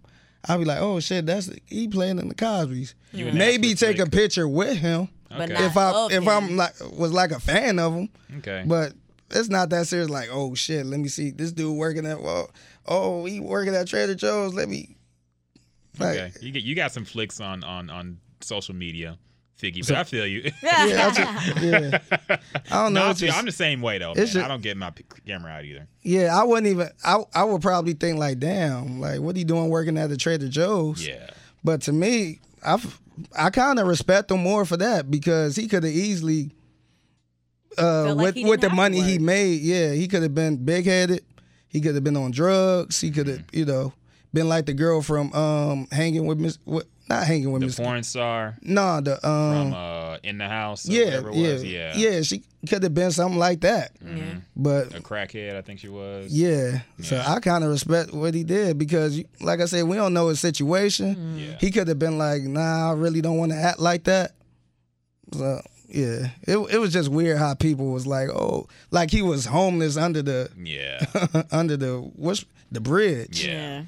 I'd 0.49 0.59
be 0.59 0.65
like, 0.65 0.81
oh 0.81 1.01
shit, 1.01 1.27
that's 1.27 1.51
he 1.67 1.89
playing 1.89 2.19
in 2.19 2.29
the 2.29 2.35
Cosby's. 2.35 2.95
You 3.13 3.33
Maybe 3.33 3.73
Asper 3.73 3.87
take 3.87 3.99
a 3.99 4.07
picture 4.09 4.47
with 4.49 4.77
him 4.77 5.09
But 5.31 5.43
Okay. 5.43 5.53
not 5.55 5.63
if 5.63 5.77
I 5.77 5.91
of 5.91 6.13
if 6.13 6.23
him. 6.23 6.29
I'm 6.29 6.57
like 6.57 6.75
was 6.93 7.13
like 7.13 7.33
a 7.33 7.41
fan 7.41 7.79
of 7.79 7.93
him. 7.95 8.09
Okay. 8.39 8.63
But 8.67 8.93
it's 9.31 9.49
not 9.49 9.71
that 9.71 9.87
serious. 9.87 10.09
Like, 10.11 10.29
oh 10.33 10.55
shit, 10.55 10.87
let 10.87 11.01
me 11.01 11.09
see 11.09 11.31
this 11.31 11.53
dude 11.53 11.77
working 11.77 12.07
at 12.07 12.21
well, 12.21 12.51
oh 12.87 13.25
he 13.25 13.41
working 13.41 13.75
at 13.75 13.87
Trader 13.89 14.15
Joe's. 14.15 14.55
Let 14.55 14.69
me. 14.69 14.97
Like, 15.99 16.19
okay. 16.19 16.33
You 16.41 16.53
get 16.53 16.63
you 16.63 16.75
got 16.75 16.93
some 16.93 17.05
flicks 17.05 17.41
on 17.41 17.65
on 17.65 17.91
on 17.91 18.19
social 18.41 18.75
media, 18.75 19.19
Figgy. 19.61 19.87
But 19.87 19.97
I 19.97 20.05
feel 20.05 20.27
you. 20.27 20.51
Yeah, 20.63 21.11
I 21.13 21.13
just, 21.13 21.63
yeah. 21.63 21.99
I 22.71 22.85
don't 22.85 22.93
know. 22.95 23.01
no, 23.01 23.07
I'm, 23.09 23.15
just- 23.17 23.37
I'm 23.37 23.45
the 23.47 23.53
same 23.53 23.81
way 23.83 23.99
though. 23.99 24.15
Man. 24.15 24.27
just- 24.27 24.37
I 24.37 24.47
don't 24.49 24.63
get 24.63 24.77
my 24.77 24.93
camera 25.27 25.51
out 25.53 25.65
either. 25.65 25.89
Yeah, 26.03 26.39
I 26.39 26.45
wouldn't 26.45 26.69
even. 26.69 26.89
I 27.05 27.19
I 27.35 27.45
would 27.45 27.63
probably 27.63 27.95
think 27.95 28.19
like, 28.19 28.39
damn, 28.39 29.01
like 29.01 29.21
what 29.21 29.35
he 29.37 29.43
doing 29.45 29.69
working 29.71 29.99
at 29.99 30.09
the 30.09 30.17
Trader 30.17 30.49
Joe's? 30.49 31.07
Yeah. 31.07 31.31
But 31.65 31.83
to 31.83 31.93
me, 31.93 32.39
I 32.65 32.81
I 33.37 33.51
kind 33.51 33.81
of 33.81 33.89
respect 33.89 34.31
him 34.31 34.41
more 34.41 34.65
for 34.65 34.77
that 34.77 35.11
because 35.11 35.57
he 35.57 35.67
could 35.67 35.83
have 35.83 35.93
easily, 35.93 36.53
uh, 37.79 38.15
like 38.15 38.25
with 38.25 38.35
he 38.35 38.45
with 38.45 38.61
the 38.61 38.71
money 38.71 39.01
he 39.01 39.19
made, 39.19 39.61
yeah, 39.61 39.93
he 39.93 40.09
could 40.09 40.23
have 40.23 40.35
been 40.35 40.57
big 40.65 40.87
headed. 40.87 41.25
He 41.69 41.81
could 41.81 41.95
have 41.95 42.05
been 42.05 42.17
on 42.17 42.31
drugs. 42.31 43.01
He 43.01 43.11
could 43.11 43.27
have, 43.27 43.39
Mm-hmm. 43.39 43.59
you 43.59 43.65
know, 43.67 43.93
been 44.33 44.49
like 44.49 44.67
the 44.67 44.75
girl 44.75 45.03
from 45.03 45.33
um 45.35 45.87
hanging 45.93 46.27
with 46.27 46.39
Miss, 46.39 46.59
what, 46.65 46.87
not 47.09 47.25
hanging 47.27 47.51
with 47.53 47.61
The 47.61 47.67
Miss. 47.67 47.77
porn 47.77 48.03
star 48.03 48.57
Nah, 48.63 49.01
the 49.01 49.15
um, 49.27 49.71
from 49.71 49.75
uh, 49.75 50.17
in 50.23 50.39
the 50.39 50.49
house. 50.49 50.89
Or 50.89 50.93
yeah, 50.93 51.05
whatever 51.07 51.31
it 51.31 51.35
yeah, 51.37 51.53
was. 51.53 51.65
Yeah. 51.65 51.93
yeah, 51.97 52.21
She 52.23 52.43
could 52.69 52.83
have 52.83 52.93
been 52.95 53.11
something 53.13 53.39
like 53.39 53.61
that. 53.61 53.99
Mhm. 54.01 54.43
But 54.57 54.95
A 54.95 55.01
crackhead, 55.01 55.57
I 55.57 55.63
think 55.63 55.81
she 55.81 55.89
was. 55.89 56.33
Yeah. 56.33 56.81
So 57.03 57.23
I 57.27 57.41
kind 57.41 57.65
of 57.65 57.71
respect 57.71 58.13
what 58.13 58.35
he 58.35 58.45
did 58.45 58.77
because, 58.79 59.23
like 59.41 59.61
I 59.61 59.67
said, 59.67 59.85
we 59.85 59.97
don't 59.97 60.13
know 60.15 60.29
his 60.29 60.41
situation. 60.41 61.39
Yeah. 61.39 61.57
He 61.61 61.71
could 61.71 61.89
have 61.89 61.99
been 61.99 62.19
like, 62.19 62.43
"Nah, 62.43 62.91
I 62.91 62.95
really 62.95 63.21
don't 63.21 63.37
want 63.39 63.53
to 63.53 63.59
act 63.59 63.79
like 63.79 64.05
that." 64.05 64.33
So 65.33 65.61
yeah, 65.89 66.29
it 66.43 66.57
it 66.57 66.79
was 66.79 66.93
just 66.93 67.09
weird 67.09 67.39
how 67.39 67.55
people 67.55 67.91
was 67.93 68.07
like, 68.07 68.29
"Oh, 68.29 68.69
like 68.91 69.11
he 69.11 69.23
was 69.23 69.47
homeless 69.47 69.97
under 69.97 70.23
the 70.23 70.51
Yeah. 70.57 71.05
under 71.51 71.77
the 71.77 71.99
what's 71.99 72.45
the 72.71 72.81
bridge." 72.81 73.45
Yeah. 73.47 73.85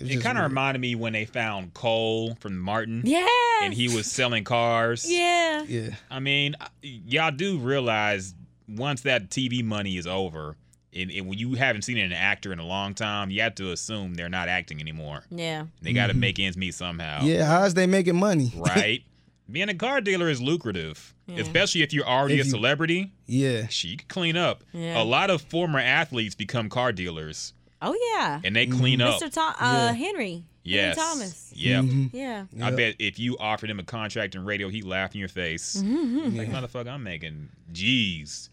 was 0.00 0.10
It 0.10 0.22
kind 0.22 0.38
of 0.38 0.44
reminded 0.44 0.80
me 0.80 0.94
when 0.94 1.12
they 1.12 1.26
found 1.26 1.74
Cole 1.74 2.34
from 2.40 2.58
Martin. 2.58 3.02
Yeah. 3.04 3.26
And 3.62 3.72
he 3.74 3.94
was 3.94 4.10
selling 4.10 4.44
cars. 4.44 5.04
Yeah. 5.08 5.62
Yeah. 5.68 5.90
I 6.10 6.18
mean, 6.18 6.56
y'all 6.82 7.30
do 7.30 7.58
realize 7.58 8.34
once 8.68 9.02
that 9.02 9.28
TV 9.30 9.62
money 9.62 9.96
is 9.98 10.06
over, 10.06 10.56
and, 10.94 11.10
and 11.10 11.28
when 11.28 11.38
you 11.38 11.54
haven't 11.54 11.82
seen 11.82 11.98
an 11.98 12.12
actor 12.12 12.52
in 12.52 12.58
a 12.58 12.66
long 12.66 12.94
time, 12.94 13.30
you 13.30 13.42
have 13.42 13.54
to 13.56 13.70
assume 13.72 14.14
they're 14.14 14.28
not 14.28 14.48
acting 14.48 14.80
anymore. 14.80 15.24
Yeah. 15.30 15.66
They 15.82 15.92
got 15.92 16.08
to 16.08 16.14
make 16.14 16.38
ends 16.38 16.56
meet 16.56 16.74
somehow. 16.74 17.18
Mm-hmm. 17.18 17.28
Yeah, 17.28 17.44
how's 17.46 17.74
they 17.74 17.86
making 17.86 18.16
money? 18.16 18.52
Right? 18.56 19.02
Being 19.50 19.68
a 19.68 19.74
car 19.74 20.00
dealer 20.00 20.28
is 20.30 20.40
lucrative, 20.40 21.14
especially 21.38 21.82
if 21.82 21.92
you're 21.92 22.06
already 22.06 22.34
If 22.34 22.42
a 22.42 22.44
you- 22.44 22.50
celebrity. 22.50 23.12
yeah. 23.26 23.66
She 23.68 23.88
you 23.88 23.96
can 23.98 24.08
clean 24.08 24.36
up. 24.36 24.64
Yeah. 24.72 25.00
A 25.00 25.04
lot 25.04 25.30
of 25.30 25.42
former 25.42 25.78
athletes 25.78 26.34
become 26.34 26.68
car 26.68 26.92
dealers, 26.92 27.52
Oh 27.80 27.96
yeah. 28.14 28.40
and 28.44 28.54
they 28.54 28.66
clean 28.66 28.98
mm-hmm. 29.00 29.08
up. 29.08 29.20
Mr. 29.20 29.32
Tom, 29.32 29.54
uh, 29.58 29.92
Henry. 29.92 30.44
Yes. 30.64 30.96
Henry 30.96 31.10
Thomas. 31.10 31.52
Yep. 31.56 31.84
Mm-hmm. 31.84 32.16
Yeah. 32.16 32.44
I 32.62 32.70
bet 32.70 32.94
if 33.00 33.18
you 33.18 33.36
offered 33.38 33.68
him 33.68 33.80
a 33.80 33.82
contract 33.84 34.34
in 34.36 34.44
radio, 34.44 34.68
he'd 34.68 34.84
laugh 34.84 35.12
in 35.14 35.18
your 35.18 35.28
face. 35.28 35.82
Mm-hmm. 35.82 36.36
Like, 36.36 36.48
motherfucker, 36.50 36.88
I'm 36.88 37.02
making 37.02 37.48
G's. 37.72 38.48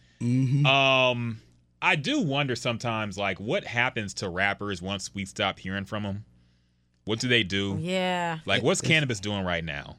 Um, 0.65 1.39
I 1.81 1.95
do 1.95 2.21
wonder 2.21 2.55
sometimes, 2.55 3.17
like, 3.17 3.39
what 3.39 3.63
happens 3.63 4.13
to 4.15 4.29
rappers 4.29 4.81
once 4.81 5.13
we 5.13 5.25
stop 5.25 5.59
hearing 5.59 5.85
from 5.85 6.03
them? 6.03 6.25
What 7.05 7.19
do 7.19 7.27
they 7.27 7.43
do? 7.43 7.77
Yeah. 7.79 8.39
Like, 8.45 8.63
what's 8.63 8.81
Canibus 8.81 9.21
doing 9.21 9.45
right 9.45 9.63
now? 9.63 9.95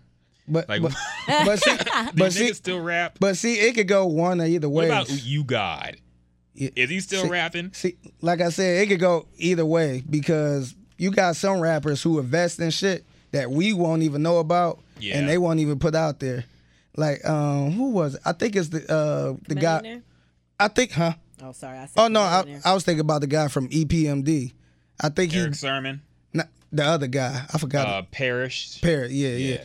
But 0.51 0.69
Like, 0.69 0.83
but, 0.83 0.93
but 1.29 1.59
see, 1.63 1.77
do 1.77 1.85
but 2.15 2.33
see, 2.33 2.53
still 2.53 2.81
rap? 2.81 3.17
but 3.21 3.37
see, 3.37 3.55
it 3.55 3.75
could 3.75 3.89
go 3.89 4.07
one 4.07 4.41
or 4.41 4.45
either 4.47 4.69
What 4.69 4.83
way. 4.83 4.87
about 4.89 5.11
you, 5.11 5.45
God? 5.45 5.97
Is 6.55 6.91
he 6.91 7.01
still 7.01 7.23
See- 7.23 7.29
rapping? 7.31 7.73
See, 7.73 7.97
like 8.21 8.41
I 8.41 8.51
said, 8.51 8.83
it 8.83 8.89
could 8.89 9.01
go 9.01 9.27
either 9.39 9.65
way 9.65 10.03
because 10.11 10.75
you 10.99 11.11
got 11.11 11.37
some 11.37 11.61
rappers 11.61 12.03
who 12.03 12.19
invest 12.19 12.59
in 12.61 12.71
shit 12.71 13.05
that 13.33 13.51
we 13.51 13.73
won't 13.73 14.03
even 14.03 14.23
know 14.23 14.39
about, 14.39 14.81
Yeah. 14.99 15.19
and 15.19 15.29
they 15.29 15.39
won't 15.39 15.61
even 15.61 15.79
put 15.79 15.95
out 15.95 16.19
there. 16.21 16.45
Like, 16.97 17.25
um, 17.25 17.71
who 17.71 17.91
was 17.91 18.17
it? 18.17 18.21
I 18.27 18.33
think 18.33 18.57
it's 18.57 18.69
the 18.69 18.93
uh 18.93 19.37
the 19.49 19.55
guy. 19.55 20.01
I 20.59 20.69
think, 20.69 20.91
huh? 20.93 21.15
Oh, 21.43 21.53
sorry. 21.53 21.79
I 21.79 21.87
said 21.87 21.93
Oh 22.03 22.09
no, 22.09 22.21
I. 22.21 22.61
I 22.65 22.75
was 22.75 22.85
thinking 22.85 23.01
about 23.01 23.21
the 23.23 23.27
guy 23.29 23.49
from 23.49 23.69
EPMD. 23.69 24.53
I 25.01 25.09
think 25.09 25.33
he, 25.33 25.39
Erick 25.39 25.55
Sermon, 25.55 26.03
not, 26.35 26.49
the 26.73 26.85
other 26.85 27.07
guy. 27.07 27.47
I 27.55 27.57
forgot. 27.59 27.87
uh, 27.87 28.03
Parrish. 28.11 28.81
Parrot, 28.83 29.13
yeah, 29.13 29.31
yeah, 29.31 29.55
yeah. 29.55 29.65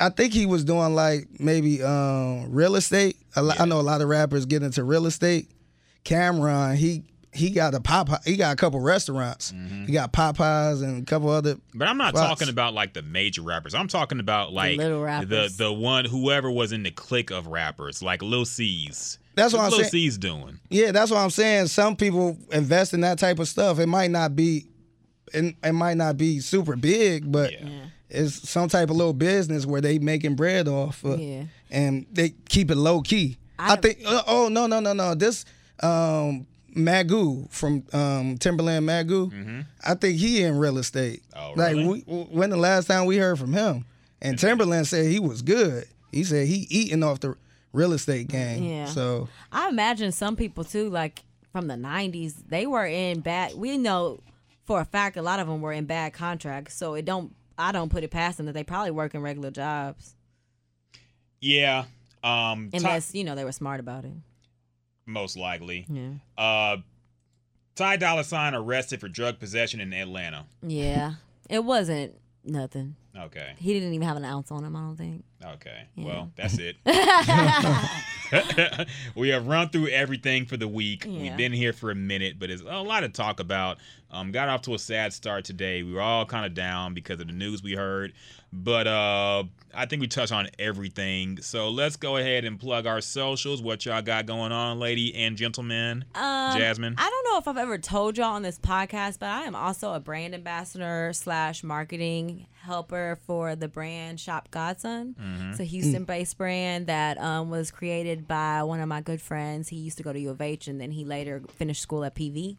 I 0.00 0.10
think 0.10 0.32
he 0.32 0.46
was 0.46 0.64
doing 0.64 0.94
like 0.94 1.28
maybe 1.38 1.82
um, 1.82 2.52
real 2.52 2.76
estate. 2.76 3.16
A 3.36 3.42
lo- 3.42 3.54
I 3.58 3.64
know 3.66 3.80
a 3.80 3.82
lot 3.82 4.00
of 4.00 4.08
rappers 4.08 4.46
get 4.46 4.62
into 4.62 4.84
real 4.84 5.06
estate. 5.06 5.50
Cam'ron, 6.04 6.76
he 6.76 7.04
he 7.32 7.50
got 7.50 7.74
a 7.74 7.80
pop. 7.80 8.08
He 8.24 8.36
got 8.36 8.52
a 8.52 8.56
couple 8.56 8.80
restaurants. 8.80 9.52
Mm-hmm. 9.52 9.86
He 9.86 9.92
got 9.92 10.12
Popeyes 10.12 10.82
and 10.82 11.02
a 11.02 11.04
couple 11.04 11.28
other. 11.28 11.56
But 11.74 11.88
I'm 11.88 11.98
not 11.98 12.16
spots. 12.16 12.28
talking 12.28 12.48
about 12.48 12.74
like 12.74 12.94
the 12.94 13.02
major 13.02 13.42
rappers. 13.42 13.74
I'm 13.74 13.88
talking 13.88 14.20
about 14.20 14.52
like 14.52 14.76
little 14.78 15.02
the 15.02 15.52
the 15.56 15.72
one 15.72 16.04
whoever 16.04 16.50
was 16.50 16.72
in 16.72 16.82
the 16.82 16.90
clique 16.90 17.30
of 17.30 17.46
rappers, 17.46 18.02
like 18.02 18.22
Lil 18.22 18.44
Cease. 18.44 19.18
That's 19.34 19.52
what 19.52 19.60
What's 19.62 19.74
I'm 19.74 19.78
Lil 19.78 19.90
saying. 19.90 19.90
C's 19.90 20.18
doing. 20.18 20.58
Yeah, 20.68 20.90
that's 20.90 21.10
what 21.10 21.18
I'm 21.18 21.30
saying. 21.30 21.68
Some 21.68 21.94
people 21.94 22.36
invest 22.50 22.92
in 22.92 23.02
that 23.02 23.18
type 23.18 23.38
of 23.38 23.46
stuff. 23.46 23.78
It 23.78 23.86
might 23.86 24.10
not 24.10 24.34
be, 24.34 24.66
it, 25.34 25.54
it 25.62 25.72
might 25.72 25.96
not 25.96 26.16
be 26.16 26.40
super 26.40 26.76
big, 26.76 27.30
but 27.30 27.52
Yeah. 27.52 27.68
it's 28.08 28.48
some 28.48 28.68
type 28.68 28.90
of 28.90 28.96
little 28.96 29.12
business 29.12 29.66
where 29.66 29.80
they 29.80 29.98
making 29.98 30.34
bread 30.36 30.68
off. 30.68 31.04
Of, 31.04 31.20
Yeah. 31.20 31.44
and 31.70 32.06
they 32.12 32.30
keep 32.48 32.70
it 32.70 32.76
low 32.76 33.00
key. 33.02 33.36
I, 33.58 33.72
I- 33.72 33.76
think. 33.76 33.98
uh, 34.06 34.22
oh 34.26 34.48
no 34.48 34.66
no 34.66 34.80
no 34.80 34.92
no! 34.92 35.14
This 35.14 35.44
um, 35.82 36.46
Magoo 36.76 37.50
from 37.50 37.84
um, 37.92 38.38
Timbaland 38.38 38.84
Magoo. 38.84 39.64
I 39.84 39.94
think 39.94 40.18
he 40.18 40.42
in 40.42 40.58
real 40.58 40.78
estate. 40.78 41.22
Mm-hmm. 41.34 41.50
Oh, 41.50 41.52
Like 41.56 41.74
we, 41.76 42.00
when 42.30 42.50
the 42.50 42.56
last 42.56 42.86
time 42.86 43.06
we 43.06 43.16
heard 43.16 43.38
from 43.38 43.52
him, 43.52 43.84
and 44.22 44.38
Timbaland 44.38 44.86
said 44.86 45.06
he 45.06 45.18
was 45.18 45.42
good. 45.42 45.84
He 46.12 46.24
said 46.24 46.46
he 46.46 46.66
eating 46.70 47.02
off 47.02 47.20
the 47.20 47.34
real 47.72 47.92
estate 47.92 48.28
game. 48.28 48.62
Yeah. 48.64 48.84
So 48.86 49.28
I 49.52 49.68
imagine 49.68 50.12
some 50.12 50.36
people 50.36 50.64
too, 50.64 50.88
like 50.88 51.22
from 51.52 51.66
the 51.66 51.74
'90s, 51.74 52.34
they 52.48 52.66
were 52.66 52.86
in 52.86 53.20
bad. 53.20 53.54
We 53.54 53.76
know 53.78 54.20
for 54.68 54.80
a 54.80 54.84
fact 54.84 55.16
a 55.16 55.22
lot 55.22 55.40
of 55.40 55.48
them 55.48 55.60
were 55.62 55.72
in 55.72 55.86
bad 55.86 56.12
contracts, 56.12 56.74
so 56.74 56.94
it 56.94 57.04
don't. 57.04 57.34
I 57.56 57.72
don't 57.72 57.88
put 57.90 58.04
it 58.04 58.10
past 58.12 58.36
them 58.36 58.46
that 58.46 58.52
they 58.52 58.62
probably 58.62 58.92
work 58.92 59.14
in 59.16 59.20
regular 59.22 59.50
jobs, 59.50 60.14
Yeah. 61.40 61.86
Um. 62.22 62.70
Ty- 62.70 62.76
unless 62.78 63.14
you 63.14 63.24
know 63.24 63.34
they 63.34 63.44
were 63.44 63.52
smart 63.52 63.80
about 63.80 64.04
it. 64.04 64.12
most 65.06 65.36
likely. 65.36 65.86
Yeah. 65.88 66.10
Uh. 66.36 66.76
Ty 67.74 67.96
Dolla 67.96 68.24
Sign 68.24 68.54
arrested 68.54 69.00
for 69.00 69.08
drug 69.08 69.38
possession 69.38 69.80
in 69.80 69.92
Atlanta. 69.92 70.44
Yeah. 70.66 71.14
It 71.48 71.64
wasn't 71.64 72.14
nothing. 72.44 72.96
Okay. 73.16 73.54
He 73.58 73.72
didn't 73.72 73.94
even 73.94 74.06
have 74.06 74.16
an 74.16 74.24
ounce 74.24 74.50
on 74.50 74.64
him. 74.64 74.76
I 74.76 74.80
don't 74.80 74.96
think. 74.96 75.24
Okay. 75.44 75.88
Yeah. 75.96 76.04
Well, 76.04 76.32
that's 76.36 76.58
it. 76.58 76.76
we 79.14 79.28
have 79.30 79.46
run 79.46 79.70
through 79.70 79.88
everything 79.88 80.46
for 80.46 80.56
the 80.56 80.68
week. 80.68 81.04
Yeah. 81.04 81.22
We've 81.22 81.36
been 81.36 81.52
here 81.52 81.72
for 81.72 81.90
a 81.90 81.94
minute, 81.94 82.38
but 82.38 82.50
it's 82.50 82.62
a 82.62 82.82
lot 82.82 83.00
to 83.00 83.08
talk 83.08 83.40
about. 83.40 83.78
Um, 84.10 84.30
got 84.30 84.48
off 84.48 84.62
to 84.62 84.74
a 84.74 84.78
sad 84.78 85.12
start 85.12 85.44
today. 85.44 85.82
We 85.82 85.92
were 85.92 86.00
all 86.00 86.26
kind 86.26 86.46
of 86.46 86.54
down 86.54 86.94
because 86.94 87.20
of 87.20 87.26
the 87.26 87.32
news 87.32 87.62
we 87.62 87.74
heard, 87.74 88.12
but 88.52 88.86
uh, 88.86 89.44
I 89.74 89.86
think 89.86 90.00
we 90.00 90.08
touched 90.08 90.32
on 90.32 90.48
everything. 90.58 91.40
So 91.42 91.68
let's 91.68 91.96
go 91.96 92.16
ahead 92.16 92.44
and 92.44 92.58
plug 92.58 92.86
our 92.86 93.00
socials. 93.00 93.62
What 93.62 93.84
y'all 93.84 94.02
got 94.02 94.26
going 94.26 94.52
on, 94.52 94.78
lady 94.78 95.14
and 95.14 95.36
gentlemen? 95.36 96.04
Um, 96.14 96.56
Jasmine. 96.56 96.94
I 96.96 97.10
don't 97.10 97.32
know 97.32 97.38
if 97.38 97.48
I've 97.48 97.62
ever 97.62 97.78
told 97.78 98.16
y'all 98.16 98.34
on 98.34 98.42
this 98.42 98.58
podcast, 98.58 99.18
but 99.18 99.28
I 99.28 99.42
am 99.42 99.54
also 99.54 99.92
a 99.92 100.00
brand 100.00 100.34
ambassador 100.34 101.12
slash 101.12 101.62
marketing 101.62 102.46
helper 102.62 103.18
for 103.26 103.54
the 103.54 103.68
brand 103.68 104.18
Shop 104.20 104.50
Godson. 104.50 105.14
Mm-hmm. 105.20 105.50
It's 105.50 105.60
a 105.60 105.64
Houston-based 105.64 106.36
brand 106.36 106.86
that 106.86 107.18
um, 107.18 107.50
was 107.50 107.70
created 107.70 108.26
by 108.26 108.62
one 108.62 108.80
of 108.80 108.88
my 108.88 109.00
good 109.00 109.20
friends. 109.20 109.68
He 109.68 109.76
used 109.76 109.96
to 109.98 110.02
go 110.02 110.12
to 110.12 110.20
U 110.20 110.30
of 110.30 110.40
H, 110.40 110.68
and 110.68 110.80
then 110.80 110.90
he 110.90 111.04
later 111.04 111.42
finished 111.56 111.82
school 111.82 112.04
at 112.04 112.14
PV. 112.14 112.56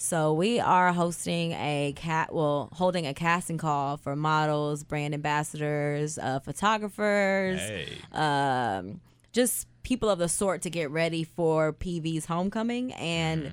So 0.00 0.32
we 0.32 0.60
are 0.60 0.92
hosting 0.92 1.52
a 1.52 1.92
cat, 1.96 2.32
well, 2.32 2.68
holding 2.72 3.04
a 3.06 3.12
casting 3.14 3.58
call 3.58 3.96
for 3.96 4.14
models, 4.14 4.84
brand 4.84 5.12
ambassadors, 5.12 6.18
uh, 6.18 6.38
photographers, 6.38 7.58
Hey. 7.60 7.88
um, 8.12 9.00
just 9.32 9.66
people 9.82 10.08
of 10.08 10.20
the 10.20 10.28
sort 10.28 10.62
to 10.62 10.70
get 10.70 10.90
ready 10.92 11.24
for 11.24 11.72
PV's 11.72 12.26
homecoming 12.26 12.92
and 12.92 13.50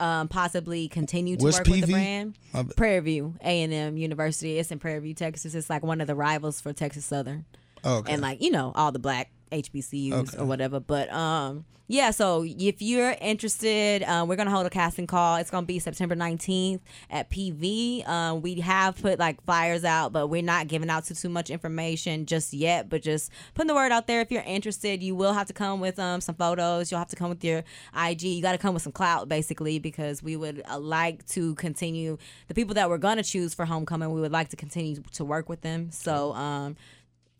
um, 0.00 0.28
possibly 0.28 0.88
continue 0.88 1.36
to 1.36 1.44
What's 1.44 1.58
work 1.58 1.66
with 1.66 1.86
the 1.86 1.92
brand. 1.92 2.38
My 2.54 2.62
bad. 2.62 2.76
Prairie 2.76 3.00
View 3.00 3.34
A 3.42 3.62
and 3.62 3.72
M 3.72 3.96
University. 3.98 4.58
It's 4.58 4.70
in 4.70 4.78
Prairie 4.78 5.00
View, 5.00 5.14
Texas. 5.14 5.54
It's 5.54 5.68
like 5.68 5.82
one 5.82 6.00
of 6.00 6.06
the 6.06 6.14
rivals 6.14 6.60
for 6.62 6.72
Texas 6.72 7.04
Southern 7.04 7.44
Okay. 7.84 8.12
and 8.12 8.22
like 8.22 8.40
you 8.42 8.50
know 8.50 8.72
all 8.74 8.90
the 8.90 8.98
black 8.98 9.30
HBCUs 9.50 10.12
Okay. 10.12 10.38
or 10.38 10.44
whatever. 10.46 10.80
But 10.80 11.12
um, 11.12 11.64
yeah. 11.90 12.10
So 12.10 12.44
if 12.46 12.82
you're 12.82 13.16
interested, 13.20 14.02
uh, 14.02 14.24
we're 14.28 14.36
gonna 14.36 14.50
hold 14.50 14.66
a 14.66 14.70
casting 14.70 15.06
call. 15.06 15.36
It's 15.36 15.50
gonna 15.50 15.66
be 15.66 15.78
September 15.78 16.14
19th 16.14 16.80
at 17.10 17.30
PV. 17.30 18.06
Um, 18.06 18.42
we 18.42 18.60
have 18.60 19.00
put 19.00 19.18
like 19.18 19.42
flyers 19.44 19.84
out, 19.84 20.12
but 20.12 20.26
we're 20.26 20.42
not 20.42 20.68
giving 20.68 20.90
out 20.90 21.04
too 21.06 21.14
too 21.14 21.30
much 21.30 21.48
information 21.48 22.26
just 22.26 22.52
yet. 22.52 22.90
But 22.90 23.02
just 23.02 23.30
putting 23.54 23.68
the 23.68 23.74
word 23.74 23.90
out 23.90 24.06
there. 24.06 24.20
If 24.20 24.30
you're 24.30 24.42
interested, 24.42 25.02
you 25.02 25.14
will 25.14 25.32
have 25.32 25.46
to 25.46 25.54
come 25.54 25.80
with 25.80 25.98
um 25.98 26.20
some 26.20 26.34
photos. 26.34 26.90
You'll 26.90 26.98
have 27.00 27.08
to 27.08 27.16
come 27.16 27.30
with 27.30 27.42
your 27.42 27.64
IG. 27.98 28.22
You 28.22 28.42
got 28.42 28.52
to 28.52 28.58
come 28.58 28.74
with 28.74 28.82
some 28.82 28.92
clout 28.92 29.28
basically 29.28 29.78
because 29.78 30.22
we 30.22 30.36
would 30.36 30.62
uh, 30.70 30.78
like 30.78 31.26
to 31.28 31.54
continue 31.54 32.18
the 32.48 32.54
people 32.54 32.74
that 32.74 32.90
we're 32.90 32.98
gonna 32.98 33.22
choose 33.22 33.54
for 33.54 33.64
homecoming. 33.64 34.10
We 34.12 34.20
would 34.20 34.32
like 34.32 34.50
to 34.50 34.56
continue 34.56 35.02
to 35.12 35.24
work 35.24 35.48
with 35.48 35.62
them. 35.62 35.90
So 35.90 36.34
um 36.34 36.76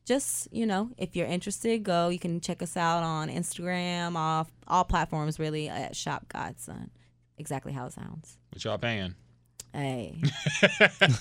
just 0.08 0.48
you 0.52 0.64
know 0.66 0.90
if 0.96 1.14
you're 1.14 1.26
interested 1.26 1.82
go 1.84 2.08
you 2.08 2.18
can 2.18 2.40
check 2.40 2.62
us 2.62 2.76
out 2.76 3.02
on 3.02 3.28
instagram 3.28 4.16
off 4.16 4.50
all 4.66 4.82
platforms 4.84 5.38
really 5.38 5.68
at 5.68 5.94
shop 5.94 6.24
godson 6.28 6.90
exactly 7.36 7.72
how 7.72 7.86
it 7.86 7.92
sounds 7.92 8.38
What 8.50 8.64
y'all 8.64 8.78
paying? 8.78 9.14
hey 9.74 10.20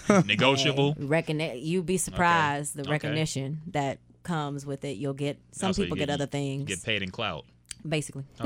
Negotiable. 0.25 0.93
hey, 0.93 1.03
recogni- 1.03 1.61
you'd 1.63 1.85
be 1.85 1.97
surprised 1.97 2.75
the 2.75 2.81
Okay. 2.81 2.91
recognition 2.91 3.61
that 3.67 3.99
comes 4.23 4.65
with 4.65 4.83
it 4.85 4.95
you'll 4.97 5.13
get 5.13 5.37
some 5.51 5.69
Oh, 5.69 5.71
so 5.73 5.83
people 5.83 5.97
you 5.97 6.05
get, 6.05 6.13
other 6.13 6.25
things 6.25 6.65
Get 6.65 6.81
paid 6.83 7.01
in 7.03 7.11
clout. 7.11 7.43
basically 7.87 8.23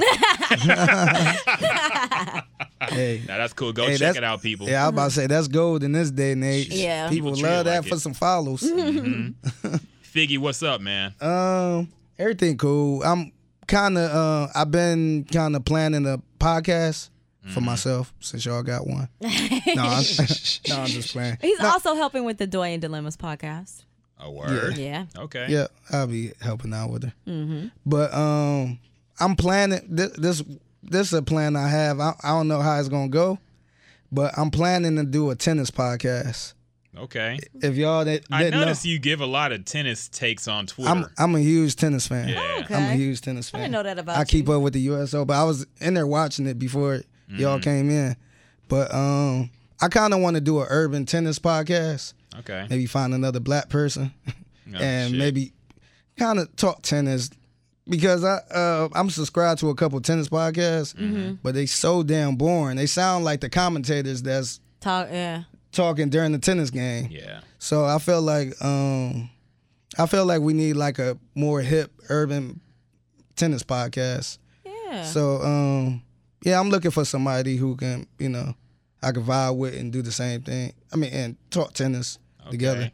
hey. 2.90 3.22
Now 3.28 3.38
that's 3.38 3.54
cool. 3.54 3.74
Go 3.74 3.88
Hey, 3.88 3.98
check 3.98 4.16
it 4.16 4.24
out, 4.24 4.42
people. 4.42 4.68
Yeah, 4.68 4.84
I 4.84 4.88
was 4.88 4.94
about 4.94 5.06
to 5.06 5.12
say 5.12 5.28
that's 5.28 5.48
gold 5.48 5.84
in 5.84 5.92
this 5.92 6.12
day 6.12 6.32
and 6.34 6.44
age. 6.44 6.70
Yeah. 6.70 7.10
people, 7.10 7.34
People 7.34 7.50
love 7.50 7.66
that 7.66 7.80
like 7.82 7.88
for 7.90 7.96
it. 7.96 8.00
some 8.00 8.14
follows. 8.14 8.62
Mm-hmm. 8.62 9.76
Figgy, 10.14 10.38
what's 10.38 10.62
up, 10.64 10.82
man? 10.82 11.14
Um, 11.22 11.90
everything 12.20 12.58
cool. 12.58 13.02
I'm 13.04 13.32
kind 13.68 13.98
of. 13.98 14.12
Uh, 14.12 14.48
I've 14.54 14.72
been 14.72 15.26
kind 15.26 15.56
of 15.56 15.66
planning 15.66 16.06
a 16.06 16.22
podcast 16.40 17.10
Mm-hmm. 17.44 17.54
for 17.56 17.62
myself 17.62 18.14
since 18.20 18.46
y'all 18.46 18.62
got 18.62 18.86
one. 18.86 19.10
no, 19.20 19.30
I'm, 19.30 19.34
no, 20.70 20.76
I'm 20.82 20.86
just 20.86 21.12
playing. 21.12 21.40
he's 21.42 21.60
No, 21.60 21.70
also 21.70 21.96
helping 21.96 22.24
with 22.24 22.38
the 22.38 22.46
doy 22.46 22.68
and 22.74 22.80
dilemmas 22.80 23.18
podcast 23.18 23.84
A 24.20 24.30
word. 24.30 24.78
yeah 24.78 25.06
Okay. 25.18 25.48
Yeah, 25.50 25.66
I'll 25.92 26.06
be 26.06 26.34
helping 26.40 26.72
out 26.72 26.92
with 26.92 27.06
her. 27.06 27.14
mm-hmm. 27.28 27.70
But 27.84 28.14
um, 28.14 28.78
I'm 29.20 29.36
planning 29.36 29.80
this. 29.90 30.12
This, 30.12 30.44
this 30.84 31.08
is 31.08 31.14
a 31.14 31.24
plan 31.24 31.56
I 31.56 31.68
have. 31.68 32.00
I, 32.00 32.14
I 32.22 32.28
don't 32.30 32.48
know 32.48 32.62
how 32.62 32.80
it's 32.80 32.90
gonna 32.90 33.08
go, 33.08 33.40
but 34.12 34.38
I'm 34.38 34.52
planning 34.52 34.96
to 34.98 35.04
do 35.04 35.32
a 35.32 35.36
tennis 35.36 35.72
podcast. 35.72 36.54
Okay. 36.98 37.40
If 37.62 37.76
y'all 37.76 38.04
that 38.06 38.24
I 38.32 38.44
didn't 38.44 38.60
know, 38.62 38.74
you 38.84 39.00
give 39.00 39.22
a 39.22 39.26
lot 39.26 39.52
of 39.54 39.64
tennis 39.66 40.10
takes 40.10 40.48
on 40.48 40.68
Twitter. 40.68 40.90
I'm 40.92 41.06
I'm 41.18 41.36
a 41.36 41.40
huge 41.40 41.76
tennis 41.78 42.06
fan. 42.08 42.28
Yeah. 42.30 42.62
okay 42.64 42.76
I'm 42.76 42.92
a 42.92 42.94
huge 42.94 43.22
tennis 43.22 43.50
I 43.50 43.52
fan. 43.52 43.62
didn't 43.62 43.72
know 43.74 43.84
that 43.84 43.98
about 44.00 44.18
I 44.18 44.26
keep 44.26 44.50
up 44.50 44.62
with 44.62 44.74
the 44.74 44.82
USO, 44.82 45.24
but 45.24 45.36
I 45.36 45.44
was 45.46 45.66
in 45.80 45.94
there 45.94 46.08
watching 46.08 46.48
it 46.48 46.60
before 46.60 47.02
y'all 47.30 47.60
Mm-hmm. 47.60 47.62
came 47.64 47.90
in. 47.90 48.16
But 48.68 48.94
um 48.94 49.50
I 49.82 49.88
kind 49.88 50.14
of 50.14 50.20
want 50.20 50.36
to 50.36 50.42
do 50.42 50.60
an 50.60 50.68
urban 50.70 51.06
tennis 51.06 51.40
podcast. 51.40 52.14
okay. 52.40 52.68
Maybe 52.70 52.86
find 52.88 53.14
another 53.14 53.40
black 53.40 53.70
person 53.70 54.14
Oh, 54.28 54.32
and 54.78 55.12
shit. 55.12 55.20
maybe 55.20 55.54
kind 56.18 56.40
of 56.40 56.54
talk 56.58 56.82
tennis 56.82 57.30
because 57.88 58.24
I 58.26 58.36
uh, 58.54 58.90
I'm 58.94 59.10
subscribed 59.10 59.60
to 59.62 59.70
a 59.70 59.76
couple 59.76 60.00
tennis 60.02 60.28
podcasts, 60.28 60.94
Mm-hmm. 60.96 61.36
but 61.42 61.54
they 61.56 61.66
so 61.68 62.04
damn 62.04 62.36
boring. 62.36 62.76
They 62.78 62.86
sound 62.86 63.24
like 63.24 63.40
the 63.40 63.50
commentators 63.50 64.22
that's 64.24 64.60
talk 64.82 65.08
yeah 65.10 65.44
talking 65.72 66.10
during 66.10 66.32
the 66.32 66.40
tennis 66.40 66.70
game. 66.70 67.08
Yeah. 67.12 67.42
So 67.60 67.86
I 67.86 67.98
feel 68.00 68.22
like 68.22 68.54
um 68.64 69.30
I 69.98 70.06
feel 70.06 70.26
like 70.26 70.42
we 70.42 70.54
need 70.54 70.74
like 70.74 71.00
a 71.00 71.18
more 71.36 71.62
hip 71.62 71.92
urban 72.10 72.60
tennis 73.36 73.64
podcast. 73.64 74.38
yeah 74.66 75.04
So 75.04 75.42
um 75.42 76.02
yeah, 76.44 76.60
I'm 76.60 76.70
looking 76.70 76.92
for 76.92 77.06
somebody 77.06 77.56
who 77.56 77.76
can, 77.76 78.08
you 78.18 78.28
know, 78.30 78.56
I 79.04 79.12
can 79.12 79.24
vibe 79.24 79.58
with 79.58 79.76
and 79.80 79.92
do 79.94 80.02
the 80.02 80.12
same 80.12 80.42
thing. 80.42 80.74
I 80.92 80.96
mean, 80.96 81.14
and 81.14 81.36
talk 81.52 81.74
tennis 81.74 82.18
together. 82.50 82.82
Okay. 82.82 82.94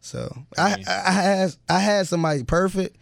So 0.00 0.36
I, 0.56 0.82
I 0.86 1.02
I 1.06 1.12
had 1.12 1.56
I 1.68 1.78
had 1.80 2.06
somebody 2.06 2.42
perfect. 2.44 2.96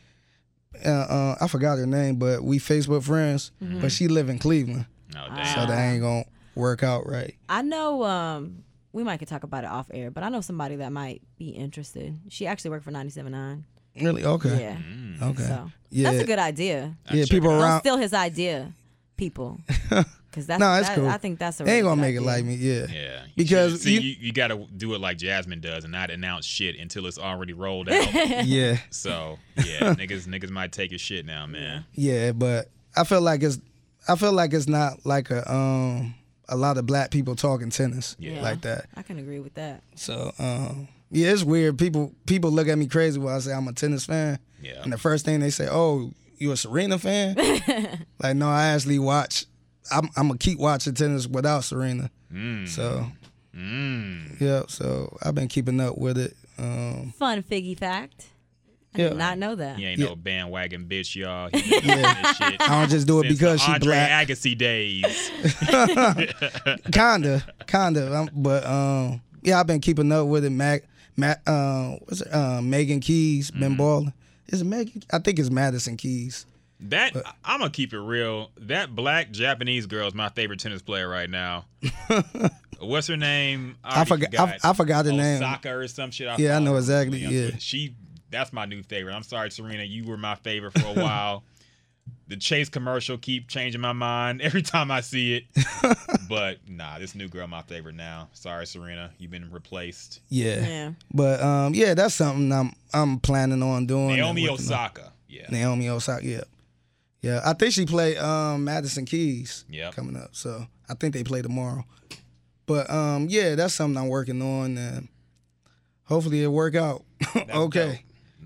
Uh, 0.84 0.88
uh, 0.90 1.36
I 1.40 1.48
forgot 1.48 1.78
her 1.78 1.86
name, 1.86 2.16
but 2.16 2.42
we 2.44 2.58
Facebook 2.58 3.02
friends. 3.04 3.50
But 3.60 3.90
she 3.92 4.08
live 4.08 4.28
in 4.28 4.38
Cleveland, 4.38 4.84
Oh 5.16 5.26
damn. 5.34 5.46
so 5.54 5.66
that 5.66 5.78
ain't 5.78 6.02
gonna 6.02 6.24
work 6.54 6.82
out 6.82 7.06
right. 7.08 7.34
I 7.48 7.62
know 7.62 8.02
um 8.04 8.64
we 8.96 9.04
might 9.04 9.18
could 9.18 9.28
talk 9.28 9.44
about 9.44 9.62
it 9.62 9.70
off 9.70 9.86
air, 9.92 10.10
but 10.10 10.24
I 10.24 10.28
know 10.30 10.40
somebody 10.40 10.76
that 10.76 10.90
might 10.90 11.20
be 11.38 11.50
interested. 11.50 12.18
She 12.30 12.46
actually 12.46 12.70
worked 12.70 12.84
for 12.84 12.90
97.9. 12.92 13.62
Really? 14.00 14.24
Okay. 14.24 14.60
Yeah. 14.60 14.76
Mm. 14.76 15.22
Okay. 15.22 15.42
So 15.42 15.70
Yeah. 15.90 16.10
that's 16.10 16.22
a 16.22 16.26
good 16.26 16.38
idea. 16.38 16.96
yeah. 17.12 17.22
check 17.24 17.30
People 17.30 17.50
it 17.50 17.54
out. 17.54 17.58
Don't 17.58 17.62
around. 17.68 17.80
steal 17.80 17.96
his 17.98 18.12
idea, 18.14 18.72
people. 19.16 19.60
Because 20.30 20.48
that's 20.48 20.60
No, 20.60 20.74
it's 20.74 20.88
that- 20.88 20.96
cool. 20.96 21.08
I 21.08 21.16
think 21.16 21.38
that's 21.38 21.58
a 21.60 21.64
They 21.64 21.76
ain't 21.78 21.84
gonna 21.84 21.96
good 21.96 22.08
make 22.08 22.16
it 22.16 22.20
like 22.20 22.44
me. 22.44 22.56
Yeah. 22.56 22.86
Yeah. 22.92 23.22
You 23.24 23.30
Because 23.36 23.80
see, 23.80 23.94
you- 23.94 24.00
you, 24.00 24.16
you, 24.20 24.32
got 24.34 24.48
to 24.48 24.66
do 24.76 24.92
it 24.92 25.00
like 25.00 25.16
Jasmine 25.16 25.60
does 25.62 25.84
and 25.84 25.92
not 25.92 26.10
announce 26.10 26.44
shit 26.44 26.78
until 26.78 27.06
it's 27.06 27.16
already 27.18 27.54
rolled 27.54 27.88
out. 27.88 28.12
Yeah. 28.44 28.76
so 28.90 29.38
yeah, 29.56 29.94
niggas 29.94 30.26
niggas 30.26 30.50
might 30.50 30.72
take 30.72 30.90
your 30.90 30.98
shit 30.98 31.24
now, 31.24 31.46
man. 31.46 31.86
Yeah, 31.94 32.32
but 32.32 32.68
I 32.94 33.04
feel 33.04 33.22
like 33.22 33.42
it's 33.42 33.58
I 34.08 34.16
feel 34.16 34.32
like 34.32 34.52
it's 34.52 34.68
not 34.68 35.06
like 35.06 35.30
a 35.30 35.50
um 35.50 36.14
a 36.48 36.56
lot 36.56 36.78
of 36.78 36.86
black 36.86 37.10
people 37.10 37.34
talking 37.36 37.70
tennis 37.70 38.14
Yeah. 38.18 38.40
like 38.42 38.60
that. 38.62 38.86
I 38.96 39.02
can 39.02 39.18
agree 39.18 39.40
with 39.40 39.54
that. 39.54 39.82
So 39.96 40.32
um 40.38 40.88
yeah, 41.10 41.28
it's 41.32 41.44
weird. 41.44 41.78
People 41.78 42.12
people 42.26 42.50
look 42.50 42.68
at 42.68 42.76
me 42.78 42.86
crazy 42.86 43.18
when 43.18 43.32
I 43.34 43.38
say 43.38 43.52
I'm 43.52 43.68
a 43.68 43.72
tennis 43.72 44.04
fan. 44.06 44.38
Yeah. 44.62 44.82
And 44.82 44.92
the 44.92 44.98
first 44.98 45.24
thing 45.24 45.40
they 45.40 45.50
say, 45.50 45.68
"Oh, 45.70 46.10
you 46.38 46.50
a 46.52 46.56
Serena 46.56 46.98
fan?" 46.98 47.36
like 48.22 48.36
no, 48.36 48.48
I 48.48 48.66
actually 48.66 48.98
watch 48.98 49.46
I'm 49.90 50.08
I'm 50.16 50.28
gonna 50.28 50.38
keep 50.38 50.58
watching 50.58 50.94
tennis 50.94 51.26
without 51.26 51.64
Serena. 51.64 52.10
Mm. 52.32 52.66
So 52.68 53.06
Mm. 53.56 54.40
yeah, 54.40 54.62
so 54.68 55.16
I've 55.22 55.34
been 55.34 55.48
keeping 55.48 55.80
up 55.80 55.96
with 55.98 56.18
it. 56.18 56.36
Um 56.58 57.12
Fun 57.18 57.42
figgy 57.42 57.78
fact. 57.78 58.26
I 58.96 59.02
Yeah. 59.02 59.08
did 59.10 59.18
not 59.18 59.38
know 59.38 59.54
that. 59.54 59.76
He 59.78 59.84
ain't 59.86 59.98
Yeah. 59.98 60.06
no 60.06 60.16
bandwagon 60.16 60.86
bitch, 60.86 61.14
y'all. 61.14 61.48
He 61.52 61.60
been 61.80 61.82
shit 61.82 62.60
I 62.60 62.80
don't 62.80 62.90
just 62.90 63.06
do 63.06 63.20
it 63.20 63.24
since 63.28 63.34
because 63.38 63.60
the 63.60 63.66
she 63.66 63.72
Andre 63.72 63.88
black. 63.92 64.28
Agassi 64.28 64.58
days. 64.58 65.30
kinda, 66.92 67.44
kinda. 67.66 68.16
Um, 68.16 68.30
but 68.34 68.66
um, 68.66 69.20
yeah, 69.42 69.60
I've 69.60 69.66
been 69.66 69.80
keeping 69.80 70.10
up 70.12 70.26
with 70.26 70.44
it. 70.44 70.50
Mac, 70.50 70.84
Mac, 71.16 71.42
uh, 71.46 71.96
what's 72.04 72.20
it? 72.20 72.32
Uh, 72.32 72.60
Megan 72.62 73.00
Keys 73.00 73.50
been 73.50 73.62
Mm-hmm. 73.70 73.76
balling. 73.76 74.12
Is 74.48 74.60
it 74.62 74.64
Megan? 74.66 75.02
I 75.12 75.18
think 75.18 75.38
it's 75.38 75.50
Madison 75.50 75.96
Keys. 75.96 76.46
That 76.80 77.14
I'm 77.44 77.60
gonna 77.60 77.70
keep 77.70 77.94
it 77.94 77.98
real. 77.98 78.50
That 78.58 78.94
black 78.94 79.30
Japanese 79.30 79.86
girl 79.86 80.06
is 80.08 80.14
my 80.14 80.28
favorite 80.28 80.60
tennis 80.60 80.82
player 80.82 81.08
right 81.08 81.28
now. 81.30 81.64
What's 82.78 83.06
her 83.06 83.16
name? 83.16 83.76
I 83.82 84.04
forgot- 84.04 84.38
I- 84.38 84.58
I 84.62 84.72
forgot 84.74 85.06
her 85.06 85.12
name. 85.12 85.42
Osaka 85.42 85.74
or 85.74 85.88
some 85.88 86.10
shit. 86.10 86.38
Yeah, 86.38 86.56
I 86.56 86.58
know 86.58 86.76
exactly, 86.76 87.20
yeah. 87.20 87.52
she. 87.58 87.94
That's 88.30 88.52
my 88.52 88.66
new 88.66 88.82
favorite. 88.82 89.12
I'm 89.14 89.22
sorry, 89.22 89.50
Serena. 89.50 89.84
You 89.84 90.04
were 90.04 90.16
my 90.16 90.34
favorite 90.36 90.72
for 90.78 90.86
a 90.86 90.94
while. 91.02 91.44
the 92.28 92.36
Chase 92.36 92.68
commercial 92.68 93.18
keep 93.18 93.48
changing 93.48 93.80
my 93.80 93.92
mind 93.92 94.40
every 94.42 94.62
time 94.62 94.90
I 94.90 95.00
see 95.00 95.36
it. 95.36 95.44
but 96.28 96.58
nah, 96.68 96.98
this 96.98 97.14
new 97.14 97.28
girl 97.28 97.46
my 97.46 97.62
favorite 97.62 97.94
now. 97.94 98.28
Sorry, 98.32 98.66
Serena. 98.66 99.10
You've 99.18 99.30
been 99.30 99.50
replaced. 99.50 100.20
Yeah. 100.28 100.66
Yeah. 100.66 100.90
But 101.12 101.40
um, 101.42 101.74
yeah, 101.74 101.94
that's 101.94 102.14
something 102.14 102.52
I'm 102.52 102.72
I'm 102.92 103.18
planning 103.20 103.62
on 103.62 103.86
doing. 103.86 104.16
Naomi. 104.16 104.48
Osaka. 104.48 105.12
Yeah. 105.28 105.46
Naomi 105.50 105.88
Osaka. 105.88 106.26
Yeah. 106.26 106.44
Yeah, 107.22 107.40
I 107.44 107.54
think 107.54 107.72
she 107.72 107.86
played 107.86 108.18
um 108.18 108.62
Madison 108.64 109.04
Keys. 109.04 109.64
Yep. 109.68 109.94
Coming 109.94 110.16
up, 110.16 110.28
so 110.32 110.66
I 110.88 110.94
think 110.94 111.12
they 111.14 111.24
play 111.24 111.42
tomorrow. 111.42 111.84
But 112.66 112.88
um, 112.90 113.26
yeah, 113.28 113.54
that's 113.56 113.74
something 113.74 114.00
I'm 114.00 114.08
working 114.08 114.40
on, 114.42 114.76
and 114.78 115.08
hopefully 116.04 116.42
it 116.44 116.48
work 116.48 116.74
out. 116.76 117.02
Okay. 117.52 117.86
dope. 117.86 117.96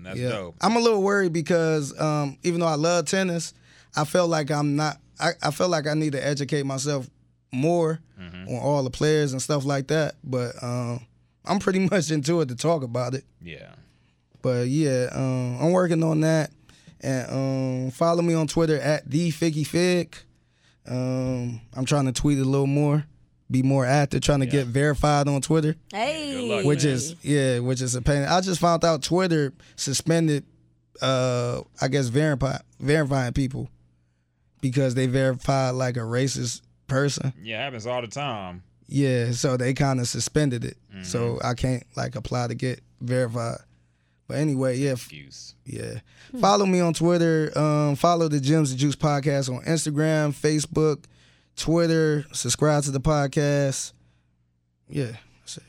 That's 0.03 0.19
yeah. 0.19 0.29
dope. 0.29 0.55
I'm 0.61 0.75
a 0.75 0.79
little 0.79 1.01
worried 1.01 1.33
because 1.33 1.99
um, 1.99 2.37
even 2.43 2.59
though 2.59 2.67
I 2.67 2.75
love 2.75 3.05
tennis, 3.05 3.53
I 3.95 4.05
felt 4.05 4.29
like 4.29 4.51
I'm 4.51 4.75
not. 4.75 4.97
I, 5.19 5.31
I 5.43 5.51
feel 5.51 5.69
like 5.69 5.85
I 5.87 5.93
need 5.93 6.13
to 6.13 6.25
educate 6.25 6.65
myself 6.65 7.09
more 7.51 7.99
Mm-hmm. 8.21 8.49
on 8.49 8.59
all 8.61 8.83
the 8.83 8.91
players 8.91 9.31
and 9.31 9.41
stuff 9.41 9.65
like 9.65 9.87
that. 9.87 10.13
But 10.23 10.51
um, 10.61 11.07
I'm 11.43 11.57
pretty 11.57 11.79
much 11.91 12.11
into 12.11 12.39
it 12.41 12.49
to 12.49 12.55
talk 12.55 12.83
about 12.83 13.15
it. 13.15 13.23
Yeah. 13.41 13.71
But 14.43 14.67
yeah, 14.67 15.09
um, 15.11 15.57
I'm 15.59 15.71
working 15.71 16.03
on 16.03 16.21
that. 16.21 16.51
And 17.01 17.31
um, 17.87 17.91
follow 17.91 18.21
me 18.21 18.35
on 18.35 18.45
Twitter 18.45 18.79
at 18.79 19.09
the 19.09 19.31
Figgy 19.31 19.65
Fig. 19.65 20.15
Um, 20.87 21.61
I'm 21.73 21.85
trying 21.85 22.05
to 22.05 22.11
tweet 22.11 22.37
a 22.37 22.43
little 22.43 22.67
more 22.67 23.05
be 23.51 23.63
more 23.63 23.85
active, 23.85 24.21
trying 24.21 24.39
to 24.39 24.45
get 24.45 24.67
verified 24.67 25.27
on 25.27 25.41
Twitter. 25.41 25.75
Hey. 25.91 26.63
which 26.63 26.83
is 26.85 27.15
yeah, 27.21 27.59
which 27.59 27.81
is 27.81 27.95
a 27.95 28.01
pain. 28.01 28.23
I 28.23 28.41
just 28.41 28.59
found 28.61 28.83
out 28.85 29.03
Twitter 29.03 29.53
suspended, 29.75 30.45
uh, 31.01 31.61
I 31.81 31.87
guess 31.87 32.07
verify 32.07 32.57
verifying 32.79 33.33
people 33.33 33.69
because 34.61 34.95
they 34.95 35.07
verified 35.07 35.71
like 35.75 35.97
a 35.97 36.01
racist 36.01 36.61
person. 36.87 37.33
Yeah, 37.41 37.59
it 37.61 37.63
happens 37.63 37.87
all 37.87 38.01
the 38.01 38.07
time. 38.07 38.63
Yeah, 38.87 39.31
so 39.31 39.55
they 39.57 39.73
kind 39.73 39.99
of 39.99 40.07
suspended 40.07 40.65
it. 40.65 40.77
So 41.03 41.19
Mm-hmm. 41.35 41.47
I 41.47 41.53
can't 41.53 41.83
like 41.95 42.15
apply 42.15 42.47
to 42.47 42.55
get 42.55 42.81
verified. 42.99 43.59
But 44.27 44.37
anyway, 44.37 44.77
yeah, 44.77 44.91
Excuse. 44.91 45.55
yeah. 45.65 45.99
Follow 46.39 46.65
me 46.65 46.79
on 46.79 46.93
Twitter. 46.93 47.51
Um, 47.57 47.95
follow 47.95 48.27
the 48.29 48.39
Gems 48.39 48.71
and 48.71 48.79
Juice 48.79 48.95
podcast 48.95 49.53
on 49.53 49.63
Instagram, 49.65 50.31
Facebook, 50.33 51.03
Twitter. 51.61 52.25
Subscribe 52.33 52.83
to 52.83 52.91
the 52.91 52.99
podcast. 52.99 53.93
Yeah, 54.89 55.11
that's 55.41 55.57
it. 55.57 55.63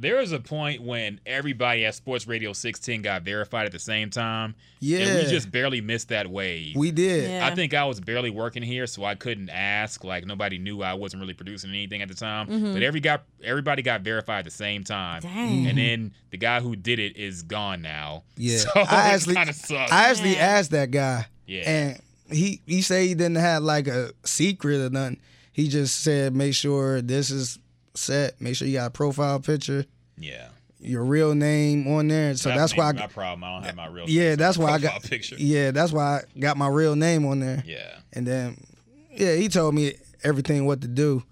There 0.00 0.16
was 0.18 0.30
a 0.30 0.38
point 0.38 0.82
when 0.82 1.20
everybody 1.26 1.84
at 1.86 1.94
Sports 1.94 2.28
Radio 2.28 2.52
610 2.52 3.02
got 3.02 3.22
verified 3.22 3.66
at 3.66 3.72
the 3.72 3.78
same 3.80 4.10
time. 4.10 4.54
And 4.80 4.90
Yeah. 4.90 5.14
we 5.16 5.22
just 5.26 5.50
barely 5.50 5.80
missed 5.80 6.10
that 6.10 6.28
wave. 6.30 6.76
we 6.76 6.90
did. 6.92 7.30
Yeah. 7.30 7.46
I 7.46 7.54
think 7.54 7.74
I 7.74 7.84
was 7.86 7.98
barely 7.98 8.30
working 8.30 8.62
here, 8.62 8.86
so 8.86 9.04
I 9.04 9.14
couldn't 9.16 9.48
ask. 9.50 10.04
Like 10.04 10.24
nobody 10.26 10.58
knew 10.58 10.82
I 10.82 10.94
wasn't 10.94 11.20
really 11.20 11.34
producing 11.34 11.70
anything 11.70 12.02
at 12.02 12.08
the 12.08 12.14
time. 12.14 12.46
Mm-hmm. 12.46 12.74
But 12.74 12.82
every 12.82 13.00
got 13.00 13.24
everybody 13.42 13.82
got 13.82 14.02
verified 14.02 14.40
at 14.40 14.44
the 14.44 14.50
same 14.52 14.84
time. 14.84 15.22
Dang. 15.22 15.66
And 15.66 15.78
then 15.78 16.12
the 16.30 16.36
guy 16.36 16.60
who 16.60 16.76
did 16.76 16.98
it 17.00 17.16
is 17.16 17.42
gone 17.42 17.80
now. 17.82 18.22
Yeah, 18.36 18.58
So 18.62 18.68
I 18.76 18.82
it 18.82 19.14
actually, 19.14 19.34
kind 19.34 19.48
of 19.50 19.56
sucks. 19.56 19.90
I 19.90 20.10
actually 20.10 20.36
asked 20.36 20.70
that 20.72 20.90
guy, 20.92 21.26
Yeah. 21.46 21.62
and 21.68 22.00
he 22.30 22.60
he 22.66 22.82
said 22.82 23.02
he 23.02 23.14
didn't 23.14 23.36
have 23.36 23.62
like 23.64 23.88
a 23.88 24.12
secret 24.24 24.76
or 24.80 24.90
nothing. 24.90 25.18
He 25.58 25.66
just 25.66 26.02
said 26.04 26.36
make 26.36 26.54
sure 26.54 27.02
this 27.02 27.32
is 27.32 27.58
set. 27.92 28.40
Make 28.40 28.54
sure 28.54 28.68
you 28.68 28.74
got 28.74 28.86
a 28.86 28.90
profile 28.90 29.40
picture, 29.40 29.86
yeah. 30.16 30.50
your 30.78 31.02
real 31.02 31.34
name 31.34 31.88
on 31.88 32.06
there. 32.06 32.36
So 32.36 32.50
that's 32.50 32.76
why. 32.76 32.90
I, 32.90 32.92
my 32.92 33.08
problem. 33.08 33.42
I 33.42 33.54
don't 33.54 33.64
have 33.64 33.74
my 33.74 33.88
real. 33.88 34.08
yeah, 34.08 34.36
that's 34.36 34.56
why 34.56 34.66
I 34.66 34.78
profile 34.78 35.00
got. 35.00 35.10
picture. 35.10 35.34
Yeah, 35.36 35.72
that's 35.72 35.90
why 35.90 36.18
I 36.18 36.38
got 36.38 36.56
my 36.58 36.68
real 36.68 36.94
name 36.94 37.26
on 37.26 37.40
there. 37.40 37.64
Yeah. 37.66 37.96
And 38.12 38.24
then, 38.24 38.64
yeah, 39.10 39.34
he 39.34 39.48
told 39.48 39.74
me 39.74 39.94
everything 40.22 40.64
what 40.64 40.80
to 40.82 40.86
do, 40.86 41.24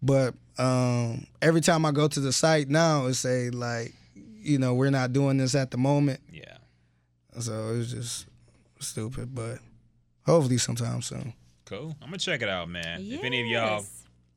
but 0.00 0.34
um, 0.58 1.26
every 1.42 1.60
time 1.60 1.84
I 1.84 1.90
go 1.90 2.06
to 2.06 2.20
the 2.20 2.32
site 2.32 2.68
now, 2.68 3.06
it 3.06 3.14
say 3.14 3.50
like, 3.50 3.94
you 4.14 4.60
know, 4.60 4.74
we're 4.74 4.90
not 4.90 5.12
doing 5.12 5.38
this 5.38 5.56
at 5.56 5.72
the 5.72 5.76
moment. 5.76 6.20
Yeah. 6.32 6.58
So 7.40 7.74
it's 7.80 7.90
just 7.90 8.26
stupid, 8.78 9.34
but 9.34 9.58
hopefully 10.24 10.58
sometime 10.58 11.02
soon. 11.02 11.34
Cool. 11.72 11.96
I'm 12.02 12.08
gonna 12.08 12.18
check 12.18 12.42
it 12.42 12.48
out, 12.48 12.68
man. 12.68 13.00
If 13.02 13.24
any 13.24 13.40
of 13.40 13.46
y'all 13.46 13.84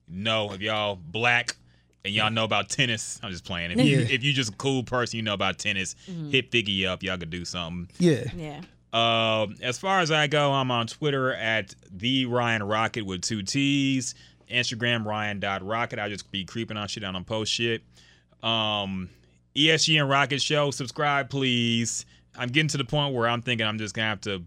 know, 0.08 0.52
if 0.54 0.62
y'all 0.62 0.96
black 0.96 1.56
and 2.04 2.14
y'all 2.14 2.30
know 2.32 2.44
about 2.46 2.70
tennis, 2.70 3.20
I'm 3.24 3.32
just 3.32 3.44
playing. 3.46 3.72
If 3.72 3.80
you 3.86 4.00
Yeah. 4.00 4.08
if 4.10 4.24
you 4.24 4.32
just 4.34 4.54
a 4.54 4.56
cool 4.56 4.84
person, 4.84 5.18
you 5.18 5.24
know 5.24 5.34
about 5.34 5.58
tennis, 5.58 5.96
Mm-hmm. 6.10 6.30
hit 6.30 6.52
Figgy 6.52 6.86
up. 6.86 7.04
Y'all 7.04 7.18
could 7.18 7.30
do 7.30 7.44
something. 7.46 7.90
Yeah. 8.00 8.24
Yeah. 8.36 8.62
Um, 8.94 9.56
as 9.62 9.78
far 9.78 10.00
as 10.00 10.10
I 10.12 10.28
go, 10.28 10.54
I'm 10.54 10.72
on 10.72 10.88
Twitter 10.88 11.34
at 11.34 11.76
the 11.92 12.26
Ryan 12.28 12.64
Rocket 12.64 13.06
with 13.06 13.22
two 13.22 13.44
T's. 13.44 14.16
Instagram 14.50 15.04
Ryan.Rocket. 15.06 15.98
I 15.98 16.08
just 16.08 16.32
be 16.32 16.46
creeping 16.46 16.78
on 16.78 16.88
shit. 16.88 17.04
I 17.04 17.12
don't 17.12 17.26
post 17.26 17.52
shit. 17.52 17.82
Um, 18.44 19.10
ESGN 19.56 20.08
Rocket 20.10 20.40
Show. 20.42 20.70
Subscribe, 20.72 21.30
please. 21.32 22.06
I'm 22.38 22.50
getting 22.50 22.68
to 22.70 22.78
the 22.78 22.86
point 22.86 23.16
where 23.16 23.28
I'm 23.28 23.42
thinking 23.42 23.66
I'm 23.66 23.80
just 23.80 23.96
gonna 23.96 24.08
have 24.10 24.22
to 24.22 24.44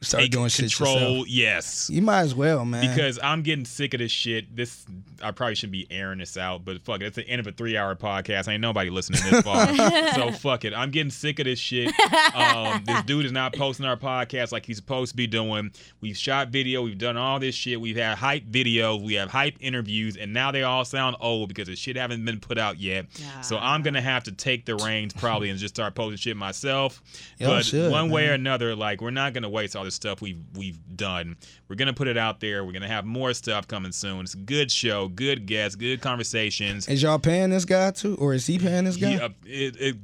Start 0.00 0.22
take 0.22 0.30
doing 0.30 0.48
shit 0.48 0.66
control. 0.66 0.94
yourself. 0.94 1.28
Yes. 1.28 1.90
You 1.90 2.02
might 2.02 2.20
as 2.20 2.34
well, 2.34 2.64
man. 2.64 2.88
Because 2.88 3.18
I'm 3.20 3.42
getting 3.42 3.64
sick 3.64 3.94
of 3.94 3.98
this 3.98 4.12
shit. 4.12 4.54
This 4.54 4.86
I 5.22 5.32
probably 5.32 5.56
shouldn't 5.56 5.72
be 5.72 5.88
airing 5.90 6.20
this 6.20 6.36
out, 6.36 6.64
but 6.64 6.80
fuck 6.82 7.00
it. 7.00 7.06
It's 7.06 7.16
the 7.16 7.28
end 7.28 7.40
of 7.40 7.48
a 7.48 7.52
three 7.52 7.76
hour 7.76 7.96
podcast. 7.96 8.46
Ain't 8.46 8.60
nobody 8.60 8.90
listening 8.90 9.20
this 9.28 9.40
far. 9.42 9.66
so 10.14 10.30
fuck 10.30 10.64
it. 10.64 10.72
I'm 10.72 10.92
getting 10.92 11.10
sick 11.10 11.40
of 11.40 11.46
this 11.46 11.58
shit. 11.58 11.92
Um, 12.32 12.84
this 12.84 13.02
dude 13.02 13.26
is 13.26 13.32
not 13.32 13.54
posting 13.54 13.86
our 13.86 13.96
podcast 13.96 14.52
like 14.52 14.66
he's 14.66 14.76
supposed 14.76 15.10
to 15.10 15.16
be 15.16 15.26
doing. 15.26 15.72
We've 16.00 16.16
shot 16.16 16.48
video, 16.48 16.82
we've 16.82 16.98
done 16.98 17.16
all 17.16 17.40
this 17.40 17.56
shit. 17.56 17.80
We've 17.80 17.96
had 17.96 18.18
hype 18.18 18.44
videos, 18.44 19.04
we 19.04 19.14
have 19.14 19.30
hype 19.30 19.56
interviews, 19.58 20.16
and 20.16 20.32
now 20.32 20.52
they 20.52 20.62
all 20.62 20.84
sound 20.84 21.16
old 21.20 21.48
because 21.48 21.66
the 21.66 21.74
shit 21.74 21.96
haven't 21.96 22.24
been 22.24 22.38
put 22.38 22.56
out 22.58 22.78
yet. 22.78 23.06
So 23.42 23.58
I'm 23.58 23.82
gonna 23.82 24.00
have 24.00 24.22
to 24.24 24.32
take 24.32 24.64
the 24.64 24.76
reins 24.76 25.12
probably 25.12 25.50
and 25.50 25.58
just 25.58 25.74
start 25.74 25.96
posting 25.96 26.18
shit 26.18 26.36
myself. 26.36 27.02
Y'all 27.38 27.50
but 27.50 27.64
should, 27.64 27.90
one 27.90 28.10
way 28.10 28.28
or 28.28 28.34
another, 28.34 28.76
like 28.76 29.00
we're 29.00 29.10
not 29.10 29.32
gonna 29.32 29.48
waste 29.50 29.74
all 29.74 29.87
this 29.88 29.94
stuff 29.94 30.20
we've 30.20 30.38
we've 30.54 30.78
done. 30.96 31.36
We're 31.68 31.76
gonna 31.76 31.92
put 31.92 32.06
it 32.08 32.16
out 32.16 32.40
there. 32.40 32.64
We're 32.64 32.72
gonna 32.72 32.86
have 32.88 33.04
more 33.04 33.32
stuff 33.34 33.66
coming 33.66 33.92
soon. 33.92 34.20
It's 34.20 34.34
a 34.34 34.38
good 34.38 34.70
show, 34.70 35.08
good 35.08 35.46
guests, 35.46 35.74
good 35.76 36.00
conversations. 36.00 36.86
Is 36.88 37.02
y'all 37.02 37.18
paying 37.18 37.50
this 37.50 37.64
guy 37.64 37.90
too, 37.90 38.14
or 38.16 38.34
is 38.34 38.46
he 38.46 38.58
paying 38.58 38.84
this 38.84 38.96
guy? 38.96 39.10
Yeah, 39.14 39.28
it, 39.44 39.76
it, 39.80 39.96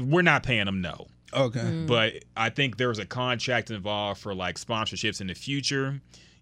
we're 0.00 0.22
not 0.22 0.42
paying 0.42 0.66
him. 0.68 0.80
no, 0.80 1.06
Okay. 1.34 1.60
Mm. 1.60 1.86
but 1.86 2.24
I 2.36 2.50
think 2.50 2.76
there's 2.76 2.98
a 2.98 3.06
contract 3.06 3.70
involved 3.70 4.20
for 4.20 4.34
like 4.34 4.56
sponsorships 4.58 5.20
in 5.20 5.26
the 5.26 5.34
future. 5.34 6.00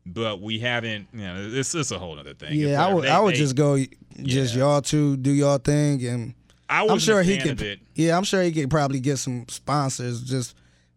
But 0.09 0.41
we 0.41 0.61
haven't. 0.61 1.09
You 1.13 1.19
know, 1.21 1.51
this 1.51 1.75
is 1.75 1.91
a 1.91 1.99
whole 1.99 2.17
other 2.17 2.33
thing. 2.35 2.53
Yeah, 2.55 2.87
I 2.87 2.95
would. 2.95 3.05
They- 3.05 3.11
I 3.11 3.19
would 3.19 3.35
they- 3.35 3.39
just 3.39 3.57
go. 3.57 3.77
Just 4.23 4.55
Yeah. 4.55 4.61
y'all 4.61 4.81
two 4.83 5.17
do 5.17 5.33
y'all 5.33 5.59
thing, 5.59 6.05
and 6.07 6.35
I 6.71 6.87
I'm 6.87 7.01
sure 7.01 7.21
a 7.21 7.25
he 7.25 7.37
fan 7.39 7.43
could. 7.43 7.51
of 7.61 7.63
it. 7.63 7.81
Yeah, 7.97 8.17
I'm 8.17 8.23
sure 8.23 8.41
he 8.43 8.53
could 8.53 8.71
probably 8.71 9.01
get 9.01 9.17
some 9.19 9.47
sponsors 9.49 10.23
just 10.23 10.55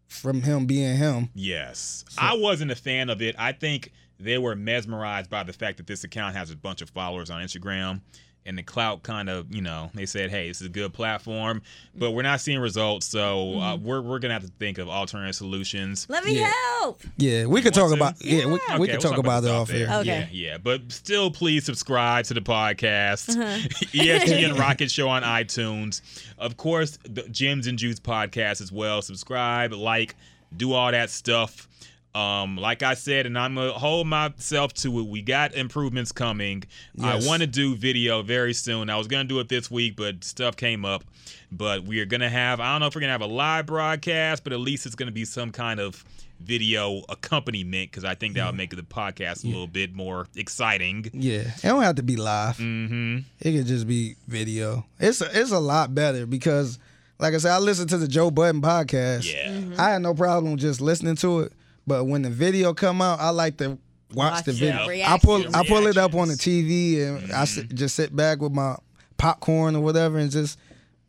from 0.09 0.41
him 0.41 0.65
being 0.65 0.97
him. 0.97 1.29
Yes. 1.33 2.03
I 2.17 2.35
wasn't 2.35 2.71
a 2.71 2.75
fan 2.75 3.09
of 3.09 3.21
it. 3.21 3.35
I 3.37 3.53
think 3.53 3.91
they 4.19 4.37
were 4.37 4.55
mesmerized 4.55 5.29
by 5.29 5.43
the 5.43 5.53
fact 5.53 5.77
that 5.77 5.87
this 5.87 6.03
account 6.03 6.35
has 6.35 6.51
a 6.51 6.57
bunch 6.57 6.81
of 6.81 6.89
followers 6.89 7.29
on 7.29 7.41
Instagram. 7.41 8.01
And 8.49 8.57
the 8.57 8.63
clout 8.63 9.03
kind 9.03 9.29
of, 9.29 9.53
you 9.53 9.61
know, 9.61 9.91
they 9.93 10.07
said, 10.07 10.31
hey, 10.31 10.47
this 10.47 10.59
is 10.59 10.65
a 10.65 10.71
good 10.71 10.91
platform, 10.91 11.61
but 11.95 12.11
we're 12.11 12.23
not 12.23 12.41
seeing 12.41 12.57
results. 12.57 13.05
So 13.05 13.59
uh, 13.59 13.75
we're, 13.75 14.01
we're 14.01 14.17
going 14.17 14.29
to 14.29 14.33
have 14.33 14.41
to 14.43 14.51
think 14.57 14.79
of 14.79 14.89
alternative 14.89 15.35
solutions. 15.35 16.07
Let 16.09 16.25
me 16.25 16.39
Yeah. 16.39 16.51
help. 16.79 16.99
Yeah, 17.17 17.45
we 17.45 17.61
could 17.61 17.75
talk 17.75 17.89
to? 17.89 17.93
about. 17.95 18.15
Yeah, 18.25 18.45
we, 18.47 18.53
we 18.53 18.55
Okay, 18.55 18.65
could 18.77 18.89
we'll 18.89 18.97
talk 18.97 19.17
about 19.19 19.39
it 19.39 19.41
this 19.43 19.51
off 19.51 19.69
here. 19.69 19.87
Okay. 19.87 20.03
Yeah, 20.03 20.27
yeah. 20.31 20.57
But 20.57 20.91
still, 20.91 21.29
please 21.29 21.63
subscribe 21.63 22.25
to 22.25 22.33
the 22.33 22.41
podcast. 22.41 23.29
Uh-huh. 23.37 23.67
ESGN 23.93 24.57
Rocket 24.59 24.89
Show 24.89 25.07
on 25.09 25.21
iTunes. 25.21 26.01
Of 26.39 26.57
course, 26.57 26.97
the 27.03 27.21
Gems 27.29 27.67
and 27.67 27.77
Juice 27.77 27.99
podcast 27.99 28.59
as 28.61 28.71
well. 28.71 29.03
Subscribe, 29.03 29.73
like, 29.73 30.15
do 30.57 30.73
all 30.73 30.91
that 30.91 31.11
stuff. 31.11 31.68
Um, 32.15 32.57
like 32.57 32.81
I 32.81 32.95
said, 32.95 33.25
and 33.27 33.37
I'm 33.37 33.55
gonna 33.55 33.71
hold 33.71 34.07
myself 34.07 34.73
to 34.75 34.99
it. 34.99 35.07
We 35.07 35.21
got 35.21 35.53
improvements 35.53 36.11
coming. 36.11 36.63
Yes. 36.95 37.25
I 37.25 37.27
want 37.27 37.41
to 37.41 37.47
do 37.47 37.75
video 37.75 38.23
very 38.23 38.53
soon. 38.53 38.89
I 38.89 38.97
was 38.97 39.07
gonna 39.07 39.25
do 39.25 39.39
it 39.39 39.49
this 39.49 39.69
week, 39.69 39.95
but 39.95 40.23
stuff 40.23 40.55
came 40.55 40.85
up. 40.85 41.03
But 41.51 41.83
we 41.83 41.99
are 41.99 42.05
gonna 42.05 42.29
have. 42.29 42.59
I 42.59 42.71
don't 42.71 42.81
know 42.81 42.87
if 42.87 42.95
we're 42.95 43.01
gonna 43.01 43.13
have 43.13 43.21
a 43.21 43.27
live 43.27 43.67
broadcast, 43.67 44.43
but 44.43 44.53
at 44.53 44.59
least 44.59 44.85
it's 44.85 44.95
gonna 44.95 45.11
be 45.11 45.25
some 45.25 45.51
kind 45.51 45.79
of 45.79 46.03
video 46.39 47.03
accompaniment 47.09 47.91
because 47.91 48.05
I 48.05 48.15
think 48.15 48.35
that 48.35 48.45
would 48.45 48.55
make 48.55 48.75
the 48.75 48.81
podcast 48.81 49.43
a 49.43 49.47
little 49.47 49.67
bit 49.67 49.93
more 49.93 50.27
exciting. 50.35 51.09
Yeah, 51.13 51.41
it 51.41 51.61
don't 51.63 51.83
have 51.83 51.95
to 51.95 52.03
be 52.03 52.15
live. 52.15 52.57
Mm-hmm. 52.57 53.19
It 53.39 53.51
could 53.51 53.65
just 53.65 53.87
be 53.87 54.15
video. 54.27 54.85
It's 54.99 55.21
a, 55.21 55.29
it's 55.31 55.51
a 55.51 55.59
lot 55.59 55.93
better 55.93 56.25
because, 56.25 56.79
like 57.19 57.33
I 57.33 57.37
said, 57.37 57.51
I 57.51 57.59
listened 57.59 57.89
to 57.89 57.97
the 57.97 58.07
Joe 58.07 58.31
Budden 58.31 58.61
podcast. 58.61 59.31
Yeah. 59.31 59.49
Mm-hmm. 59.49 59.79
I 59.79 59.91
had 59.91 60.01
no 60.01 60.13
problem 60.13 60.57
just 60.57 60.81
listening 60.81 61.15
to 61.17 61.41
it, 61.41 61.53
but 61.89 62.05
when 62.05 62.21
the 62.21 62.29
video 62.29 62.73
come 62.73 63.01
out, 63.01 63.19
I 63.19 63.31
like 63.31 63.57
to 63.57 63.69
watch, 63.71 63.79
Watch 64.13 64.45
the 64.45 64.51
the 64.53 64.57
video. 64.59 65.05
I 65.05 65.17
pull 65.17 65.37
reactions. 65.37 65.55
I 65.55 65.67
pull 65.67 65.87
it 65.87 65.97
up 65.97 66.13
on 66.13 66.29
the 66.29 66.35
TV 66.35 67.05
and 67.05 67.31
I 67.33 67.45
sit, 67.45 67.67
mm-hmm. 67.67 67.75
just 67.75 67.95
sit 67.95 68.15
back 68.15 68.39
with 68.39 68.53
my 68.53 68.77
popcorn 69.17 69.75
or 69.75 69.81
whatever 69.81 70.17
and 70.17 70.31
just 70.31 70.57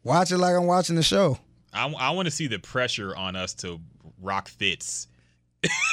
watch 0.02 0.32
it 0.32 0.38
like 0.38 0.56
I'm 0.56 0.66
watching 0.66 0.96
the 0.96 1.02
show. 1.02 1.38
I, 1.72 1.86
I 1.86 2.10
want 2.10 2.26
to 2.26 2.32
see 2.32 2.48
the 2.48 2.58
pressure 2.58 3.14
on 3.14 3.36
us 3.36 3.54
to 3.56 3.78
rock 4.20 4.48
fits. 4.48 5.06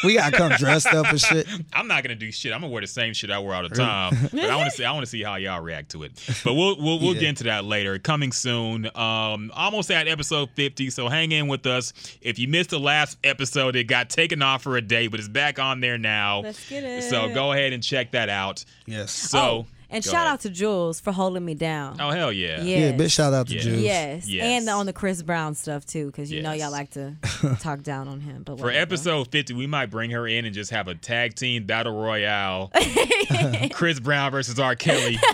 We 0.03 0.13
gotta 0.13 0.37
come 0.37 0.51
dressed 0.53 0.87
up 0.87 1.07
and 1.07 1.19
shit. 1.19 1.45
I'm 1.73 1.87
not 1.87 2.01
gonna 2.03 2.15
do 2.15 2.31
shit. 2.31 2.53
I'm 2.53 2.61
gonna 2.61 2.71
wear 2.71 2.81
the 2.81 2.87
same 2.87 3.13
shit 3.13 3.29
I 3.29 3.39
wear 3.39 3.53
all 3.55 3.63
the 3.67 3.75
time. 3.75 4.15
but 4.31 4.45
I 4.49 4.55
want 4.55 4.69
to 4.69 4.75
see. 4.77 4.85
I 4.85 4.91
want 4.91 5.03
to 5.03 5.09
see 5.09 5.23
how 5.23 5.35
y'all 5.35 5.59
react 5.61 5.91
to 5.91 6.03
it. 6.03 6.11
But 6.45 6.53
we'll 6.53 6.77
we'll, 6.77 6.99
we'll 6.99 7.13
Yeah. 7.15 7.19
get 7.21 7.29
into 7.29 7.43
that 7.45 7.65
later. 7.65 7.99
Coming 7.99 8.31
soon. 8.31 8.85
Um, 8.95 9.51
almost 9.53 9.91
at 9.91 10.07
episode 10.07 10.49
50. 10.55 10.89
So 10.91 11.09
hang 11.09 11.31
in 11.33 11.47
with 11.47 11.65
us. 11.65 11.91
If 12.21 12.39
you 12.39 12.47
missed 12.47 12.69
the 12.69 12.79
last 12.79 13.17
episode, 13.23 13.75
it 13.75 13.85
got 13.85 14.09
taken 14.09 14.41
off 14.41 14.61
for 14.63 14.77
a 14.77 14.81
day, 14.81 15.07
but 15.07 15.19
it's 15.19 15.29
back 15.29 15.59
on 15.59 15.81
there 15.81 15.97
now. 15.97 16.39
Let's 16.41 16.69
get 16.69 16.83
it. 16.83 17.03
So 17.03 17.33
go 17.33 17.51
ahead 17.51 17.73
and 17.73 17.83
check 17.83 18.11
that 18.11 18.29
out. 18.29 18.63
Yes. 18.85 19.11
So 19.11 19.39
Oh, 19.39 19.65
and 19.89 20.03
go 20.03 20.11
shout 20.11 20.21
ahead. 20.21 20.33
out 20.33 20.39
to 20.41 20.49
Jules 20.49 20.99
for 20.99 21.11
holding 21.11 21.43
me 21.45 21.53
down. 21.53 21.97
Oh 21.99 22.09
hell 22.09 22.31
yeah. 22.31 22.61
Yeah. 22.61 22.77
Yeah, 22.79 22.91
big 22.93 23.09
shout 23.09 23.33
out 23.33 23.47
to 23.47 23.53
Yes. 23.55 23.63
Jules. 23.63 23.81
Yes. 23.81 24.27
Yes. 24.27 24.43
and 24.45 24.69
on 24.69 24.85
the 24.85 24.93
Chris 24.93 25.21
Brown 25.21 25.55
stuff 25.55 25.85
too, 25.85 26.07
because 26.07 26.31
you 26.31 26.41
know 26.41 26.51
y'all 26.53 26.71
like 26.71 26.91
to 26.91 27.15
talk 27.59 27.83
down 27.83 28.07
on 28.07 28.19
him. 28.21 28.43
But 28.43 28.59
For 28.59 28.69
episode 28.69 29.29
50, 29.31 29.53
we 29.53 29.67
might 29.67 29.87
bring 29.89 30.11
her 30.11 30.27
in 30.27 30.45
and 30.45 30.53
just 30.53 30.71
have 30.71 30.87
a 30.87 30.95
tag 30.95 31.35
team 31.35 31.65
battle 31.65 31.99
royale. 32.01 32.71
Chris 33.71 33.99
Brown 33.99 34.31
versus 34.31 34.59
R. 34.59 34.75
Kelly. 34.75 35.17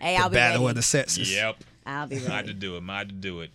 hey, 0.00 0.16
I'll 0.16 0.28
be 0.28 0.34
Battle 0.34 0.62
ready. 0.62 0.70
of 0.70 0.74
the 0.76 0.82
sexes. 0.82 1.32
Yep. 1.34 1.56
I'll 1.86 2.06
be 2.06 2.16
ready. 2.16 2.28
Might 2.28 2.34
ready. 2.36 2.48
to 2.48 2.54
do 2.54 2.76
it. 2.76 2.82
Might 2.82 3.08
to 3.08 3.14
do 3.14 3.40
it. 3.40 3.50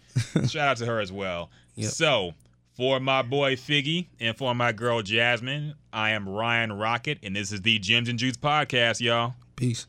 Shout 0.49 0.67
out 0.67 0.77
to 0.77 0.85
her 0.85 0.99
as 0.99 1.11
well. 1.11 1.49
Yep. 1.75 1.91
So, 1.91 2.33
for 2.75 2.99
my 2.99 3.21
boy 3.21 3.55
Figgy 3.55 4.07
and 4.19 4.37
for 4.37 4.53
my 4.53 4.71
girl 4.71 5.01
Jasmine, 5.01 5.75
I 5.91 6.11
am 6.11 6.27
Ryan 6.29 6.73
Rocket, 6.73 7.17
and 7.23 7.35
this 7.35 7.51
is 7.51 7.61
the 7.61 7.79
Gems 7.79 8.07
and 8.09 8.19
Juice 8.19 8.37
podcast, 8.37 8.99
y'all. 9.01 9.33
Peace. 9.59 9.87